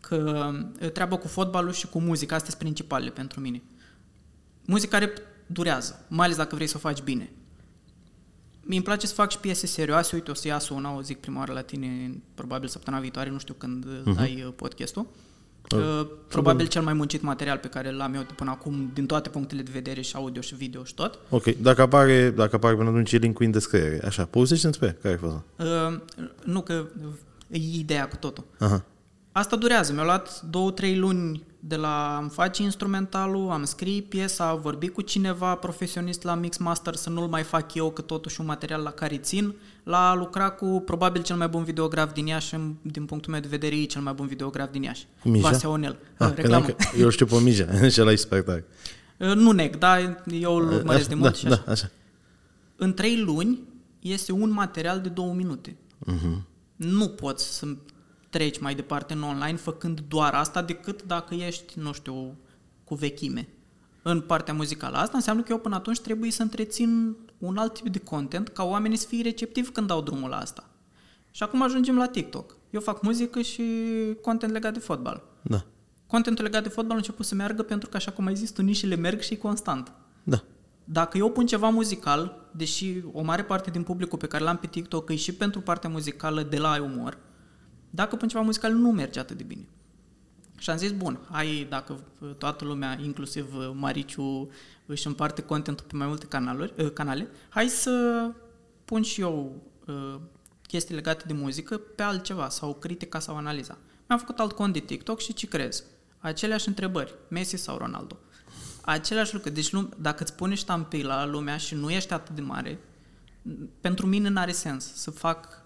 că 0.00 0.50
treaba 0.92 1.16
cu 1.16 1.28
fotbalul 1.28 1.72
și 1.72 1.86
cu 1.86 2.00
muzica, 2.00 2.34
astea 2.34 2.50
sunt 2.50 2.62
principalele 2.62 3.10
pentru 3.10 3.40
mine. 3.40 3.62
Muzica 4.64 4.98
care 4.98 5.12
durează, 5.46 6.04
mai 6.08 6.24
ales 6.24 6.36
dacă 6.36 6.54
vrei 6.54 6.66
să 6.66 6.76
o 6.76 6.80
faci 6.80 7.02
bine. 7.02 7.32
Mi 8.60 8.74
îmi 8.74 8.84
place 8.84 9.06
să 9.06 9.14
fac 9.14 9.30
și 9.30 9.38
piese 9.38 9.66
serioase, 9.66 10.14
uite, 10.14 10.30
o 10.30 10.34
să 10.34 10.48
iasă 10.48 10.74
una, 10.74 10.94
o 10.94 11.00
zic 11.00 11.20
prima 11.20 11.38
oară 11.38 11.52
la 11.52 11.60
tine, 11.60 12.20
probabil 12.34 12.68
săptămâna 12.68 13.02
viitoare, 13.02 13.30
nu 13.30 13.38
știu 13.38 13.54
când 13.54 13.86
uh-huh. 13.86 14.14
dai 14.14 14.44
uh, 14.46 14.52
podcastul. 14.56 15.02
Uh, 15.02 15.08
probabil 16.28 16.66
cel 16.66 16.82
mai 16.82 16.92
muncit 16.92 17.22
material 17.22 17.58
pe 17.58 17.68
care 17.68 17.90
l-am 17.90 18.14
eu 18.14 18.20
de 18.20 18.32
până 18.36 18.50
acum, 18.50 18.90
din 18.94 19.06
toate 19.06 19.28
punctele 19.28 19.62
de 19.62 19.70
vedere, 19.72 20.00
și 20.00 20.16
audio, 20.16 20.40
și 20.40 20.54
video, 20.54 20.84
și 20.84 20.94
tot. 20.94 21.18
Ok, 21.28 21.44
dacă 21.44 21.82
apare, 21.82 22.30
dacă 22.30 22.56
apare 22.56 22.74
până 22.74 22.88
atunci 22.88 23.12
e 23.12 23.16
link 23.16 23.40
în 23.40 23.50
descriere. 23.50 24.00
Așa, 24.06 24.24
povestește 24.24 24.66
despre 24.66 24.98
care 25.02 25.14
ai 25.14 25.20
fost? 25.20 25.42
Uh, 25.56 26.00
nu, 26.44 26.60
că 26.60 26.84
e 27.50 27.58
ideea 27.78 28.08
cu 28.08 28.16
totul. 28.16 28.44
Aha. 28.58 28.84
Asta 29.36 29.56
durează. 29.56 29.92
Mi-a 29.92 30.04
luat 30.04 30.40
două, 30.40 30.70
trei 30.70 30.96
luni 30.96 31.42
de 31.58 31.76
la 31.76 32.16
am 32.16 32.28
face 32.28 32.62
instrumentalul, 32.62 33.50
am 33.50 33.64
scris 33.64 34.02
piesa, 34.08 34.48
am 34.48 34.60
vorbit 34.60 34.92
cu 34.92 35.00
cineva 35.00 35.54
profesionist 35.54 36.22
la 36.22 36.34
Mix 36.34 36.56
Master 36.56 36.94
să 36.94 37.10
nu-l 37.10 37.26
mai 37.26 37.42
fac 37.42 37.74
eu, 37.74 37.90
că 37.90 38.02
totuși 38.02 38.40
un 38.40 38.46
material 38.46 38.82
la 38.82 38.90
care 38.90 39.16
țin, 39.16 39.54
la 39.82 40.10
a 40.10 40.14
lucra 40.14 40.50
cu 40.50 40.82
probabil 40.86 41.22
cel 41.22 41.36
mai 41.36 41.48
bun 41.48 41.64
videograf 41.64 42.12
din 42.12 42.26
Iași, 42.26 42.56
din 42.82 43.04
punctul 43.04 43.32
meu 43.32 43.40
de 43.40 43.48
vedere, 43.48 43.76
e 43.76 43.84
cel 43.84 44.02
mai 44.02 44.12
bun 44.12 44.26
videograf 44.26 44.70
din 44.70 44.82
Iași. 44.82 45.06
Mija? 45.22 45.48
Vasea 45.48 45.68
Onel. 45.68 45.96
Ah, 46.18 46.32
reclamă. 46.34 46.66
Eu 46.98 47.08
știu 47.08 47.26
pe 47.26 47.40
Mija, 47.40 47.66
și 47.92 48.00
ăla 48.00 48.14
spectac. 48.14 48.62
Nu 49.16 49.50
neg, 49.50 49.78
dar 49.78 50.22
eu 50.30 50.56
îl 50.56 50.72
urmăresc 50.72 51.08
de 51.08 51.14
mult 51.14 51.30
da, 51.30 51.36
și 51.36 51.46
așa. 51.46 51.62
Da, 51.64 51.72
așa. 51.72 51.90
În 52.76 52.94
trei 52.94 53.18
luni 53.18 53.60
este 54.00 54.32
un 54.32 54.50
material 54.50 55.00
de 55.00 55.08
două 55.08 55.32
minute. 55.32 55.76
Uh-huh. 56.12 56.42
Nu 56.76 57.08
poți 57.08 57.56
să 57.56 57.66
treci 58.34 58.58
mai 58.58 58.74
departe 58.74 59.12
în 59.12 59.22
online 59.22 59.56
făcând 59.56 60.00
doar 60.08 60.34
asta 60.34 60.62
decât 60.62 61.02
dacă 61.02 61.34
ești, 61.34 61.78
nu 61.78 61.92
știu, 61.92 62.36
cu 62.84 62.94
vechime. 62.94 63.48
În 64.02 64.20
partea 64.20 64.54
muzicală. 64.54 64.96
Asta 64.96 65.16
înseamnă 65.16 65.42
că 65.42 65.52
eu 65.52 65.58
până 65.58 65.74
atunci 65.74 66.00
trebuie 66.00 66.30
să 66.30 66.42
întrețin 66.42 67.16
un 67.38 67.56
alt 67.56 67.74
tip 67.74 67.88
de 67.88 67.98
content 67.98 68.48
ca 68.48 68.64
oamenii 68.64 68.96
să 68.96 69.06
fie 69.06 69.22
receptivi 69.22 69.70
când 69.70 69.86
dau 69.86 70.02
drumul 70.02 70.28
la 70.28 70.36
asta. 70.36 70.70
Și 71.30 71.42
acum 71.42 71.62
ajungem 71.62 71.96
la 71.96 72.06
TikTok. 72.06 72.56
Eu 72.70 72.80
fac 72.80 73.02
muzică 73.02 73.40
și 73.40 73.62
content 74.22 74.52
legat 74.52 74.72
de 74.72 74.78
fotbal. 74.78 75.22
Da. 75.42 75.64
Contentul 76.06 76.44
legat 76.44 76.62
de 76.62 76.68
fotbal 76.68 76.94
a 76.94 76.96
început 76.96 77.26
să 77.26 77.34
meargă 77.34 77.62
pentru 77.62 77.88
că, 77.88 77.96
așa 77.96 78.10
cum 78.10 78.26
ai 78.26 78.36
zis 78.36 78.50
tu, 78.50 78.62
nișele 78.62 78.94
merg 78.94 79.20
și 79.20 79.36
constant. 79.36 79.92
Da. 80.22 80.42
Dacă 80.84 81.18
eu 81.18 81.30
pun 81.30 81.46
ceva 81.46 81.68
muzical, 81.68 82.48
deși 82.50 83.02
o 83.12 83.22
mare 83.22 83.44
parte 83.44 83.70
din 83.70 83.82
publicul 83.82 84.18
pe 84.18 84.26
care 84.26 84.44
l-am 84.44 84.56
pe 84.56 84.66
TikTok 84.66 85.10
e 85.10 85.16
și 85.16 85.34
pentru 85.34 85.60
partea 85.60 85.90
muzicală 85.90 86.42
de 86.42 86.58
la 86.58 86.82
umor, 86.82 87.18
dacă 87.94 88.16
pun 88.16 88.28
ceva 88.28 88.42
muzical 88.42 88.72
nu 88.72 88.90
merge 88.90 89.18
atât 89.18 89.36
de 89.36 89.42
bine. 89.42 89.68
Și 90.58 90.70
am 90.70 90.76
zis, 90.76 90.92
bun, 90.92 91.18
hai, 91.30 91.66
dacă 91.68 92.00
toată 92.38 92.64
lumea, 92.64 92.98
inclusiv 93.02 93.54
Mariciu, 93.72 94.50
își 94.86 95.06
împarte 95.06 95.42
contentul 95.42 95.86
pe 95.88 95.96
mai 95.96 96.06
multe 96.06 96.26
canaluri, 96.26 96.72
uh, 96.78 96.92
canale, 96.92 97.28
hai 97.48 97.68
să 97.68 98.30
pun 98.84 99.02
și 99.02 99.20
eu 99.20 99.62
uh, 99.86 100.20
chestii 100.66 100.94
legate 100.94 101.24
de 101.26 101.32
muzică 101.32 101.78
pe 101.78 102.02
altceva, 102.02 102.48
sau 102.48 102.74
critica 102.74 103.18
sau 103.18 103.36
analiza. 103.36 103.78
Mi-am 104.08 104.18
făcut 104.18 104.38
alt 104.38 104.52
cont 104.52 104.72
de 104.72 104.78
TikTok 104.78 105.20
și 105.20 105.32
ce 105.32 105.46
crezi? 105.46 105.82
Aceleași 106.18 106.68
întrebări, 106.68 107.14
Messi 107.28 107.56
sau 107.56 107.76
Ronaldo. 107.76 108.18
Același 108.80 109.34
lucru. 109.34 109.50
Deci 109.50 109.70
dacă 109.96 110.22
îți 110.22 110.34
pune 110.34 110.54
ștampila 110.54 111.16
la 111.16 111.26
lumea 111.26 111.56
și 111.56 111.74
nu 111.74 111.90
ești 111.90 112.12
atât 112.12 112.34
de 112.34 112.40
mare, 112.40 112.78
pentru 113.80 114.06
mine 114.06 114.28
nu 114.28 114.40
are 114.40 114.52
sens 114.52 114.94
să 114.94 115.10
fac 115.10 115.63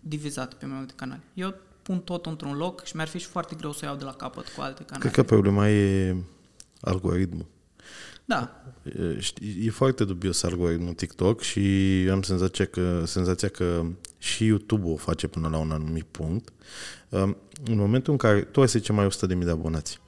divizat 0.00 0.54
pe 0.54 0.66
mai 0.66 0.76
multe 0.76 0.92
canale. 0.96 1.20
Eu 1.34 1.54
pun 1.82 1.98
tot 1.98 2.26
într-un 2.26 2.56
loc 2.56 2.84
și 2.84 2.96
mi-ar 2.96 3.08
fi 3.08 3.18
și 3.18 3.26
foarte 3.26 3.54
greu 3.54 3.72
să 3.72 3.80
o 3.82 3.86
iau 3.86 3.96
de 3.96 4.04
la 4.04 4.12
capăt 4.12 4.48
cu 4.48 4.60
alte 4.60 4.82
canale. 4.82 5.10
Cred 5.10 5.12
că 5.12 5.22
problema 5.22 5.68
e 5.68 6.16
algoritmul. 6.80 7.46
Da. 8.24 8.62
E, 8.82 9.20
știi, 9.20 9.66
e 9.66 9.70
foarte 9.70 10.04
dubios 10.04 10.42
algoritmul 10.42 10.92
TikTok 10.92 11.40
și 11.40 11.60
am 12.10 12.22
senzația 12.22 12.64
că, 12.64 13.02
senzația 13.06 13.48
că 13.48 13.84
și 14.18 14.44
YouTube 14.44 14.88
o 14.88 14.96
face 14.96 15.26
până 15.26 15.48
la 15.48 15.58
un 15.58 15.70
anumit 15.70 16.04
punct. 16.04 16.52
Um, 17.08 17.36
În 17.64 17.76
momentul 17.76 18.12
în 18.12 18.18
care 18.18 18.40
tu 18.40 18.60
ai, 18.60 18.68
să 18.68 18.78
zicem, 18.78 18.94
mai 18.94 19.06
100.000 19.06 19.38
de 19.38 19.50
abonați, 19.50 20.00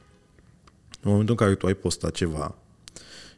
în 1.00 1.10
momentul 1.10 1.36
în 1.38 1.46
care 1.46 1.54
tu 1.54 1.66
ai 1.66 1.74
postat 1.74 2.12
ceva, 2.12 2.54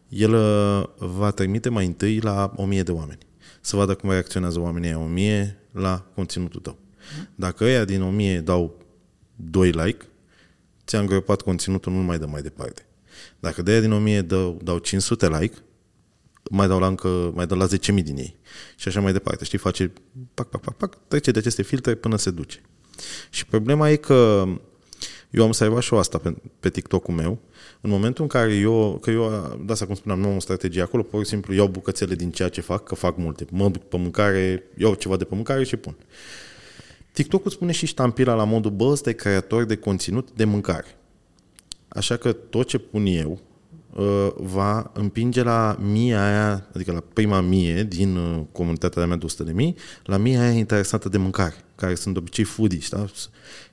el 0.09 0.33
uh, 0.33 0.85
va 0.97 1.31
trimite 1.31 1.69
mai 1.69 1.87
întâi 1.87 2.21
la 2.21 2.53
1000 2.57 2.83
de 2.83 2.93
oameni. 2.93 3.19
Să 3.67 3.77
vadă 3.77 3.95
cum 3.95 4.11
reacționează 4.11 4.61
oamenii 4.61 4.89
aia 4.89 4.99
1000 4.99 5.59
la 5.73 6.07
conținutul 6.15 6.61
tău. 6.61 6.79
Dacă 7.35 7.65
ăia 7.65 7.85
din 7.85 8.03
1000 8.03 8.41
dau 8.41 8.79
2 9.37 9.71
like, 9.71 10.07
ți-a 10.87 10.99
îngropat 10.99 11.41
conținutul, 11.41 11.93
nu 11.93 11.99
mai 11.99 12.19
dă 12.19 12.27
mai 12.27 12.43
departe. 12.43 12.87
Dacă 13.41 13.63
de 13.63 13.71
aia 13.71 13.81
din 13.81 13.93
1000 13.93 14.23
dau, 14.23 14.61
dau 14.63 14.79
500 14.79 15.29
like, 15.29 15.57
mai 16.51 16.69
dau 16.69 16.79
la 16.79 16.87
încă, 16.87 17.33
mai 17.35 17.47
dau 17.47 17.59
la 17.59 17.67
10.000 17.67 18.03
din 18.03 18.17
ei. 18.17 18.37
Și 18.77 18.89
așa 18.89 19.01
mai 19.01 19.13
departe. 19.13 19.45
Știi, 19.45 19.59
face 19.59 19.93
pac, 20.35 20.49
pac, 20.49 20.61
pac, 20.61 20.77
pac, 20.77 20.99
trece 21.09 21.31
de 21.31 21.39
aceste 21.39 21.63
filtre 21.63 21.95
până 21.95 22.17
se 22.17 22.31
duce. 22.31 22.61
Și 23.31 23.47
problema 23.47 23.91
e 23.91 23.97
că 23.97 24.45
eu 25.35 25.45
am 25.45 25.53
să 25.53 25.65
aibă 25.65 25.81
și 25.81 25.95
asta 25.95 26.19
pe, 26.19 26.35
pe 26.61 26.71
TikTok-ul 26.71 27.15
meu. 27.15 27.39
În 27.81 27.91
momentul 27.91 28.23
în 28.23 28.29
care 28.29 28.55
eu, 28.55 28.99
că 29.01 29.11
eu, 29.11 29.31
da, 29.65 29.73
asta 29.73 29.87
cum 29.87 29.95
spuneam, 29.95 30.21
nu 30.21 30.29
am 30.29 30.37
o 30.37 30.41
strategie 30.41 30.83
acolo, 30.83 31.03
pur 31.03 31.23
și 31.23 31.29
simplu 31.29 31.55
iau 31.55 31.67
bucățele 31.67 32.15
din 32.15 32.31
ceea 32.31 32.49
ce 32.49 32.61
fac, 32.61 32.85
că 32.85 32.95
fac 32.95 33.17
multe. 33.17 33.47
Mă 33.51 33.69
duc 33.69 33.83
pe 33.83 33.97
mâncare, 33.97 34.63
iau 34.77 34.95
ceva 34.95 35.17
de 35.17 35.25
pe 35.25 35.35
mâncare 35.35 35.65
și 35.65 35.77
pun. 35.77 35.97
TikTok-ul 37.13 37.51
spune 37.51 37.73
și 37.73 37.87
ștampila 37.87 38.35
la 38.35 38.45
modul, 38.45 38.71
bă, 38.71 38.85
ăsta 38.85 39.11
e 39.11 39.13
creator 39.13 39.65
de 39.65 39.77
conținut 39.77 40.29
de 40.35 40.45
mâncare. 40.45 40.99
Așa 41.89 42.17
că 42.17 42.33
tot 42.33 42.67
ce 42.67 42.79
pun 42.79 43.07
eu 43.07 43.31
uh, 43.31 43.54
va 44.37 44.91
împinge 44.95 45.43
la 45.43 45.77
mia 45.81 46.25
aia, 46.27 46.67
adică 46.75 46.93
la 46.93 47.03
prima 47.13 47.41
mie 47.41 47.83
din 47.83 48.17
uh, 48.17 48.43
comunitatea 48.53 49.07
mea 49.07 49.17
de 49.17 49.25
100 49.25 49.43
de 49.43 49.53
mii, 49.53 49.77
la 50.05 50.17
mia 50.17 50.41
aia 50.41 50.51
interesată 50.51 51.09
de 51.09 51.19
mâncare, 51.19 51.55
care 51.75 51.95
sunt 51.95 52.15
de 52.15 52.21
obicei 52.21 52.45
foodies, 52.45 52.89
da? 52.89 53.07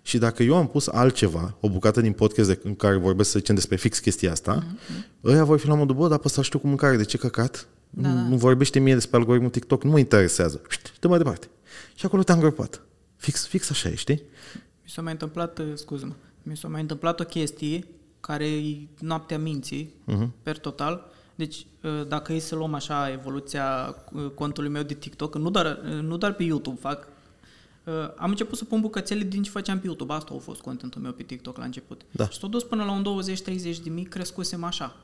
Și 0.02 0.18
dacă 0.18 0.44
eu 0.44 0.56
am 0.56 0.68
pus 0.68 0.88
altceva, 0.88 1.58
o 1.60 1.70
bucată 1.70 2.02
din 2.02 2.12
podcast 2.12 2.50
de, 2.50 2.60
în 2.64 2.76
care 2.76 2.96
vorbesc, 2.96 3.30
să 3.30 3.40
zicem, 3.40 3.56
despre 3.56 3.76
fix 3.76 4.00
chestia 4.00 4.32
asta, 4.32 4.64
mm-hmm. 4.64 5.24
ăia 5.24 5.44
vor 5.44 5.60
fi 5.60 5.68
la 5.68 5.76
modul, 5.76 5.96
bă, 5.96 6.08
dar 6.08 6.18
pe 6.18 6.24
ăsta 6.28 6.42
știu 6.42 6.60
cu 6.60 6.68
mâncare, 6.68 6.98
de 6.98 7.04
ce 7.04 7.18
căcat? 7.18 7.68
Da, 7.90 8.10
nu, 8.10 8.16
da. 8.16 8.22
nu 8.22 8.38
vorbește 8.38 8.80
mie 8.80 8.94
despre 8.94 9.18
algoritmul 9.18 9.50
TikTok, 9.50 9.84
nu 9.84 9.90
mă 9.90 10.00
interesează. 10.00 10.62
Știi, 10.70 10.94
dă 11.00 11.08
mai 11.08 11.18
departe. 11.18 11.48
Și 11.96 12.06
acolo 12.06 12.24
te-am 12.24 12.38
îngropat. 12.38 12.82
Fix, 13.16 13.48
fix 13.48 13.70
așa 13.70 13.90
e, 13.90 13.96
știi? 13.96 14.22
Mi 14.84 14.90
s-a 14.90 15.02
mai 15.02 15.12
întâmplat, 15.12 15.60
uh, 15.60 15.66
scuză-mă, 15.74 16.14
mi 16.44 16.58
s-a 16.58 16.68
mai 16.68 16.82
întâmplat 16.82 17.20
o 17.20 17.24
chestie 17.24 17.86
care 18.22 18.46
e 18.46 18.88
noaptea 19.00 19.40
minții, 19.40 19.94
uh-huh. 20.08 20.28
per 20.44 20.58
total. 20.58 21.12
Deci, 21.36 21.66
uh, 21.84 22.08
dacă 22.08 22.34
e 22.34 22.40
să 22.40 22.56
luăm 22.56 22.74
așa 22.74 23.12
evoluția 23.12 23.96
uh, 24.12 24.26
contului 24.36 24.70
meu 24.70 24.84
de 24.84 24.94
TikTok, 24.94 25.36
nu 25.36 25.50
doar, 25.50 25.80
uh, 25.86 26.02
nu 26.02 26.18
doar 26.18 26.34
pe 26.34 26.44
YouTube 26.44 26.80
fac, 26.80 27.08
uh, 27.84 27.94
am 28.16 28.30
început 28.30 28.58
să 28.58 28.66
pun 28.66 28.82
bucățele 28.82 29.24
din 29.24 29.44
ce 29.44 29.50
făceam 29.50 29.80
pe 29.80 29.86
YouTube. 29.86 30.14
Asta 30.14 30.34
a 30.36 30.40
fost 30.40 30.62
contentul 30.62 31.02
meu 31.02 31.12
pe 31.12 31.24
TikTok 31.24 31.58
la 31.58 31.64
început. 31.64 32.02
Da. 32.12 32.28
Și 32.28 32.40
s-a 32.40 32.48
dus 32.48 32.64
până 32.64 32.84
la 32.84 32.92
un 32.92 33.04
20-30 33.04 33.84
de 33.84 33.90
mii, 33.90 34.06
crescusem 34.06 34.64
așa. 34.64 34.96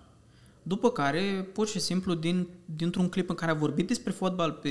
După 0.63 0.91
care, 0.91 1.49
pur 1.53 1.67
și 1.67 1.79
simplu, 1.79 2.13
din, 2.13 2.47
dintr-un 2.65 3.09
clip 3.09 3.29
în 3.29 3.35
care 3.35 3.51
a 3.51 3.55
vorbit 3.55 3.87
despre 3.87 4.11
fotbal 4.11 4.51
pe 4.51 4.69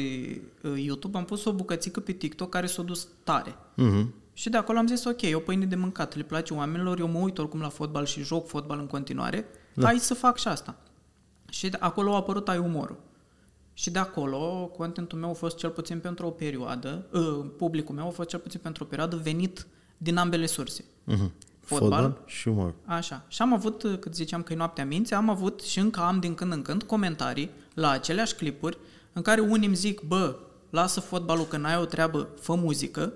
uh, 0.62 0.72
YouTube, 0.76 1.18
am 1.18 1.24
pus 1.24 1.44
o 1.44 1.52
bucățică 1.52 2.00
pe 2.00 2.12
TikTok 2.12 2.48
care 2.48 2.66
s-a 2.66 2.82
dus 2.82 3.08
tare. 3.24 3.54
Mhm. 3.74 4.14
Și 4.36 4.48
de 4.48 4.56
acolo 4.56 4.78
am 4.78 4.86
zis, 4.86 5.04
ok, 5.04 5.20
o 5.34 5.38
pâine 5.38 5.64
de 5.64 5.76
mâncat, 5.76 6.16
le 6.16 6.22
place 6.22 6.54
oamenilor, 6.54 6.98
eu 6.98 7.08
mă 7.08 7.18
uit 7.18 7.38
oricum 7.38 7.60
la 7.60 7.68
fotbal 7.68 8.04
și 8.04 8.22
joc 8.22 8.46
fotbal 8.46 8.78
în 8.78 8.86
continuare, 8.86 9.46
da. 9.74 9.86
hai 9.86 9.98
să 9.98 10.14
fac 10.14 10.38
și 10.38 10.48
asta. 10.48 10.76
Și 11.48 11.68
de 11.68 11.76
acolo 11.80 12.12
a 12.12 12.16
apărut 12.16 12.48
ai 12.48 12.58
umorul. 12.58 12.98
Și 13.72 13.90
de 13.90 13.98
acolo, 13.98 14.70
contentul 14.76 15.18
meu 15.18 15.30
a 15.30 15.32
fost 15.32 15.56
cel 15.56 15.70
puțin 15.70 15.98
pentru 15.98 16.26
o 16.26 16.30
perioadă, 16.30 17.06
uh, 17.12 17.44
publicul 17.56 17.94
meu 17.94 18.06
a 18.06 18.10
fost 18.10 18.28
cel 18.28 18.38
puțin 18.38 18.60
pentru 18.62 18.84
o 18.84 18.86
perioadă 18.86 19.16
venit 19.16 19.66
din 19.96 20.16
ambele 20.16 20.46
surse. 20.46 20.84
Mhm. 21.04 21.32
Fotbal. 21.60 21.90
Fotbal 21.90 22.22
și 22.26 22.48
umor. 22.48 22.74
Așa. 22.84 23.24
Și 23.28 23.42
am 23.42 23.52
avut, 23.52 23.82
uh, 23.82 23.98
cât 23.98 24.14
ziceam 24.14 24.42
că 24.42 24.52
e 24.52 24.56
noaptea 24.56 24.86
minții, 24.86 25.14
am 25.14 25.28
avut 25.28 25.60
și 25.60 25.78
încă 25.78 26.00
am 26.00 26.20
din 26.20 26.34
când 26.34 26.52
în 26.52 26.62
când 26.62 26.82
comentarii 26.82 27.50
la 27.74 27.90
aceleași 27.90 28.34
clipuri 28.34 28.78
în 29.12 29.22
care 29.22 29.40
unii 29.40 29.66
îmi 29.66 29.76
zic, 29.76 30.00
bă, 30.00 30.36
lasă 30.70 31.00
fotbalul 31.00 31.44
că 31.44 31.56
n-ai 31.56 31.76
o 31.76 31.84
treabă, 31.84 32.28
fă 32.40 32.54
muzică. 32.54 33.12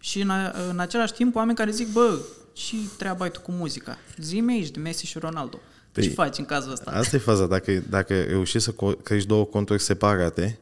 Și 0.00 0.20
în, 0.20 0.30
a, 0.30 0.52
în 0.70 0.78
același 0.78 1.12
timp 1.12 1.34
oameni 1.34 1.56
care 1.56 1.70
zic, 1.70 1.92
bă, 1.92 2.18
și 2.52 2.76
treaba 2.98 3.24
ai 3.24 3.30
tu 3.30 3.40
cu 3.40 3.52
muzica? 3.52 3.98
Zi-mi 4.16 4.52
aici 4.52 4.70
de 4.70 4.80
Messi 4.80 5.06
și 5.06 5.18
Ronaldo. 5.18 5.58
Păi, 5.92 6.02
Ce 6.02 6.08
faci 6.08 6.38
în 6.38 6.44
cazul 6.44 6.72
ăsta? 6.72 6.90
Asta 6.90 7.16
e 7.16 7.18
faza. 7.18 7.46
Dacă, 7.46 7.72
dacă 7.88 8.22
reușești 8.22 8.68
să 8.68 8.74
co- 8.74 9.02
crești 9.02 9.28
două 9.28 9.44
conturi 9.44 9.82
separate, 9.82 10.58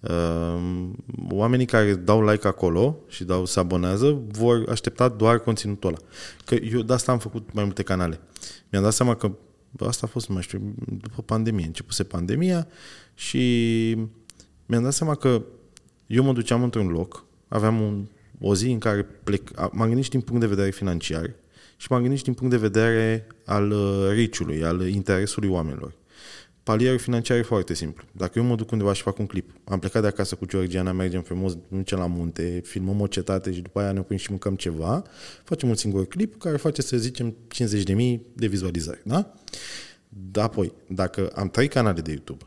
um, 0.00 0.96
oamenii 1.30 1.66
care 1.66 1.94
dau 1.94 2.28
like 2.30 2.46
acolo 2.46 2.96
și 3.08 3.24
dau 3.24 3.44
se 3.44 3.60
abonează 3.60 4.20
vor 4.30 4.64
aștepta 4.70 5.08
doar 5.08 5.38
conținutul 5.38 5.88
ăla. 5.88 5.98
Că 6.44 6.54
eu 6.54 6.82
de 6.82 6.92
asta 6.92 7.12
am 7.12 7.18
făcut 7.18 7.52
mai 7.52 7.64
multe 7.64 7.82
canale. 7.82 8.20
Mi-am 8.68 8.82
dat 8.82 8.92
seama 8.92 9.14
că 9.14 9.30
bă, 9.70 9.86
asta 9.86 10.06
a 10.06 10.10
fost, 10.12 10.28
nu 10.28 10.34
mai 10.34 10.42
știu, 10.42 10.74
după 11.00 11.22
pandemie. 11.22 11.66
Începuse 11.66 12.04
pandemia 12.04 12.66
și 13.14 13.94
mi-am 14.66 14.82
dat 14.82 14.92
seama 14.92 15.14
că 15.14 15.42
eu 16.06 16.24
mă 16.24 16.32
duceam 16.32 16.62
într-un 16.62 16.88
loc, 16.88 17.24
aveam 17.48 17.80
un, 17.80 18.06
o 18.40 18.54
zi 18.54 18.70
în 18.70 18.78
care 18.78 19.02
plec, 19.02 19.50
a- 19.54 19.70
m-am 19.72 19.86
gândit 19.86 20.04
și 20.04 20.10
din 20.10 20.20
punct 20.20 20.40
de 20.40 20.46
vedere 20.46 20.70
financiar 20.70 21.34
și 21.76 21.86
m-am 21.90 22.00
gândit 22.00 22.18
și 22.18 22.24
din 22.24 22.34
punct 22.34 22.52
de 22.52 22.58
vedere 22.58 23.26
al 23.44 23.70
uh, 23.70 24.08
riciului, 24.12 24.64
al 24.64 24.88
interesului 24.88 25.48
oamenilor. 25.48 25.92
Palierul 26.62 26.98
financiar 26.98 27.38
e 27.38 27.42
foarte 27.42 27.74
simplu. 27.74 28.04
Dacă 28.12 28.38
eu 28.38 28.44
mă 28.44 28.54
duc 28.54 28.70
undeva 28.70 28.92
și 28.92 29.02
fac 29.02 29.18
un 29.18 29.26
clip, 29.26 29.50
am 29.64 29.78
plecat 29.78 30.02
de 30.02 30.08
acasă 30.08 30.34
cu 30.34 30.46
Georgiana, 30.46 30.92
mergem 30.92 31.22
frumos, 31.22 31.56
ducem 31.68 31.98
la 31.98 32.06
munte, 32.06 32.60
filmăm 32.64 33.00
o 33.00 33.06
cetate 33.06 33.52
și 33.52 33.60
după 33.60 33.80
aia 33.80 33.92
ne 33.92 33.98
oprim 33.98 34.16
și 34.16 34.26
mâncăm 34.30 34.54
ceva, 34.54 35.02
facem 35.44 35.68
un 35.68 35.74
singur 35.74 36.06
clip 36.06 36.38
care 36.38 36.56
face, 36.56 36.82
să 36.82 36.96
zicem, 36.96 37.36
50.000 37.54 38.18
de 38.32 38.46
vizualizări, 38.46 39.00
da? 39.04 39.34
Da, 40.08 40.42
apoi, 40.42 40.72
dacă 40.88 41.30
am 41.34 41.48
trei 41.48 41.68
canale 41.68 42.00
de 42.00 42.10
YouTube 42.10 42.44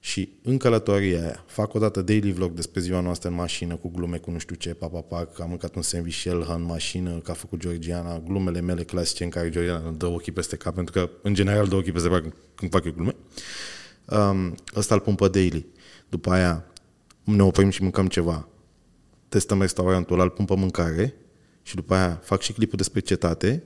și 0.00 0.32
în 0.42 0.56
călătoria 0.56 1.20
aia 1.20 1.44
fac 1.46 1.74
o 1.74 1.78
dată 1.78 2.02
daily 2.02 2.32
vlog 2.32 2.52
despre 2.52 2.80
ziua 2.80 3.00
noastră 3.00 3.28
în 3.28 3.34
mașină 3.34 3.76
cu 3.76 3.88
glume 3.88 4.16
cu 4.16 4.30
nu 4.30 4.38
știu 4.38 4.54
ce, 4.54 4.74
pa, 4.74 4.86
pa, 4.86 5.00
pa, 5.00 5.24
că 5.24 5.42
am 5.42 5.48
mâncat 5.48 5.74
un 5.74 5.82
sandwich 5.82 6.24
în 6.54 6.62
mașină, 6.62 7.18
că 7.18 7.30
a 7.30 7.34
făcut 7.34 7.58
Georgiana, 7.58 8.18
glumele 8.18 8.60
mele 8.60 8.82
clasice 8.82 9.24
în 9.24 9.30
care 9.30 9.50
Georgiana 9.50 9.90
dă 9.90 10.06
ochii 10.06 10.32
peste 10.32 10.56
cap, 10.56 10.74
pentru 10.74 10.92
că 10.92 11.10
în 11.22 11.34
general 11.34 11.66
dă 11.66 11.74
ochii 11.74 11.92
peste 11.92 12.08
cap 12.08 12.24
când 12.54 12.70
fac 12.70 12.84
eu 12.84 12.92
glume. 12.92 13.14
Um, 14.04 14.54
ăsta 14.76 14.94
îl 14.94 15.00
pun 15.00 15.14
pe 15.14 15.28
daily. 15.28 15.66
După 16.08 16.30
aia 16.30 16.64
ne 17.24 17.42
oprim 17.42 17.70
și 17.70 17.82
mâncăm 17.82 18.06
ceva. 18.06 18.48
Testăm 19.28 19.60
restaurantul, 19.60 20.20
îl 20.20 20.30
pun 20.30 20.44
pe 20.44 20.56
mâncare 20.56 21.14
și 21.62 21.74
după 21.74 21.94
aia 21.94 22.20
fac 22.24 22.40
și 22.40 22.52
clipul 22.52 22.76
despre 22.76 23.00
cetate, 23.00 23.62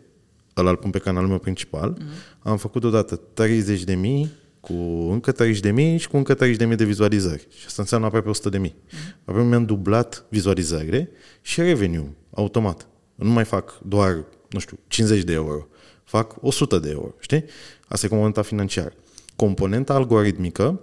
ăla 0.57 0.71
îl 0.71 0.77
pun 0.77 0.91
pe 0.91 0.99
canalul 0.99 1.29
meu 1.29 1.39
principal. 1.39 1.97
Mm-hmm. 1.97 2.39
Am 2.39 2.57
făcut 2.57 2.85
odată 2.85 3.17
30 3.17 3.85
de 3.85 3.95
mii 3.95 4.31
cu 4.63 4.73
încă 5.11 5.33
30 5.33 5.61
de 5.61 5.71
mii 5.71 5.99
și 5.99 6.09
cu 6.09 6.17
încă 6.17 6.35
30 6.35 6.59
de 6.59 6.65
mii 6.65 6.77
de 6.77 6.85
vizualizări. 6.85 7.47
Și 7.57 7.65
asta 7.67 7.83
înseamnă 7.83 8.07
aproape 8.07 8.29
100 8.29 8.49
de 8.49 8.59
mii. 8.59 8.75
Mm-hmm. 8.75 9.25
Aproape 9.25 9.49
mi-am 9.49 9.65
dublat 9.65 10.25
vizualizările 10.29 11.11
și 11.41 11.61
revenue 11.61 12.13
automat. 12.31 12.87
Nu 13.15 13.31
mai 13.31 13.45
fac 13.45 13.79
doar, 13.87 14.25
nu 14.51 14.59
știu, 14.59 14.79
50 14.87 15.23
de 15.23 15.33
euro. 15.33 15.67
Fac 16.05 16.37
100 16.41 16.79
de 16.79 16.91
euro, 16.91 17.15
știi? 17.19 17.45
Asta 17.89 18.07
e 18.07 18.09
componenta 18.09 18.43
financiară. 18.43 18.93
Componenta 19.37 19.95
algoritmică 19.95 20.81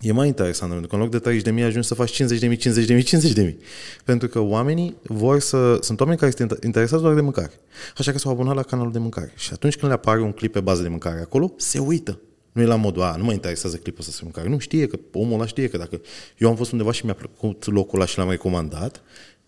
E 0.00 0.12
mai 0.12 0.26
interesant, 0.26 0.70
pentru 0.70 0.88
că 0.88 0.94
în 0.94 1.00
loc 1.00 1.10
de 1.10 1.18
30 1.18 1.42
de 1.42 1.50
mii 1.50 1.62
ajungi 1.62 1.88
să 1.88 1.94
faci 1.94 2.10
50 2.10 2.40
de 2.40 2.46
mii, 2.46 2.56
50 2.56 2.86
de 2.86 2.94
mii, 2.94 3.02
50 3.02 3.32
de 3.32 3.42
mii. 3.42 3.58
Pentru 4.04 4.28
că 4.28 4.40
oamenii 4.40 4.96
vor 5.02 5.40
să... 5.40 5.78
Sunt 5.80 6.00
oameni 6.00 6.18
care 6.18 6.32
sunt 6.36 6.58
interesați 6.64 7.02
doar 7.02 7.14
de 7.14 7.20
mâncare. 7.20 7.52
Așa 7.96 8.12
că 8.12 8.18
s-au 8.18 8.32
abonat 8.32 8.54
la 8.54 8.62
canalul 8.62 8.92
de 8.92 8.98
mâncare. 8.98 9.32
Și 9.36 9.50
atunci 9.52 9.76
când 9.76 9.86
le 9.86 9.96
apare 9.96 10.20
un 10.20 10.32
clip 10.32 10.52
pe 10.52 10.60
bază 10.60 10.82
de 10.82 10.88
mâncare 10.88 11.20
acolo, 11.20 11.52
se 11.56 11.78
uită. 11.78 12.20
Nu 12.52 12.62
e 12.62 12.64
la 12.64 12.76
modul, 12.76 13.02
a, 13.02 13.16
nu 13.16 13.24
mă 13.24 13.32
interesează 13.32 13.76
clipul 13.76 14.00
ăsta 14.00 14.12
să 14.12 14.20
mâncare. 14.22 14.48
Nu 14.48 14.58
știe 14.58 14.86
că 14.86 14.98
omul 15.12 15.34
ăla 15.34 15.46
știe 15.46 15.68
că 15.68 15.76
dacă 15.76 16.00
eu 16.38 16.48
am 16.48 16.56
fost 16.56 16.72
undeva 16.72 16.92
și 16.92 17.04
mi-a 17.04 17.14
plăcut 17.14 17.66
locul 17.66 17.98
ăla 17.98 18.06
și 18.06 18.18
l-am 18.18 18.30
recomandat, 18.30 19.02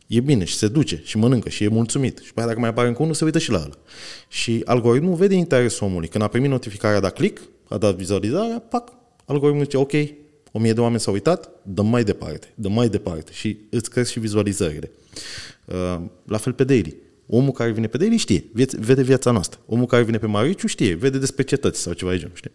e 0.07 0.21
bine 0.21 0.45
și 0.45 0.55
se 0.55 0.69
duce 0.69 1.01
și 1.05 1.17
mănâncă 1.17 1.49
și 1.49 1.65
e 1.65 1.69
mulțumit. 1.69 2.21
Și 2.25 2.33
pe 2.33 2.39
aia 2.39 2.49
dacă 2.49 2.61
mai 2.61 2.69
apare 2.69 2.89
încă 2.89 3.03
unul, 3.03 3.15
se 3.15 3.25
uită 3.25 3.39
și 3.39 3.51
la 3.51 3.57
ăla. 3.57 3.75
Și 4.29 4.63
algoritmul 4.65 5.15
vede 5.15 5.35
interesul 5.35 5.87
omului. 5.87 6.09
Când 6.09 6.25
a 6.25 6.29
primit 6.29 6.51
notificarea, 6.51 6.97
a 6.97 7.01
dat 7.01 7.15
click, 7.15 7.43
a 7.69 7.79
dat 7.79 7.95
vizualizarea, 7.95 8.59
pac, 8.59 8.93
algoritmul 9.25 9.65
zice, 9.65 9.77
ok, 9.77 9.93
o 10.53 10.59
mie 10.59 10.73
de 10.73 10.81
oameni 10.81 11.01
s-au 11.01 11.13
uitat, 11.13 11.51
dăm 11.63 11.87
mai 11.87 12.05
departe, 12.05 12.53
dăm 12.55 12.73
mai 12.73 12.89
departe 12.89 13.33
și 13.33 13.59
îți 13.71 13.91
cresc 13.91 14.11
și 14.11 14.19
vizualizările. 14.19 14.91
Uh, 15.65 16.01
la 16.27 16.37
fel 16.37 16.53
pe 16.53 16.65
daily. 16.65 16.97
Omul 17.27 17.53
care 17.53 17.71
vine 17.71 17.87
pe 17.87 17.97
daily 17.97 18.17
știe, 18.17 18.45
vede 18.79 19.03
viața 19.03 19.31
noastră. 19.31 19.61
Omul 19.67 19.87
care 19.87 20.03
vine 20.03 20.19
pe 20.19 20.27
Mariciu 20.27 20.67
știe, 20.67 20.95
vede 20.95 21.19
despre 21.19 21.43
cetăți 21.43 21.81
sau 21.81 21.93
ceva 21.93 22.11
de 22.11 22.19
genul, 22.19 22.35
știi? 22.35 22.51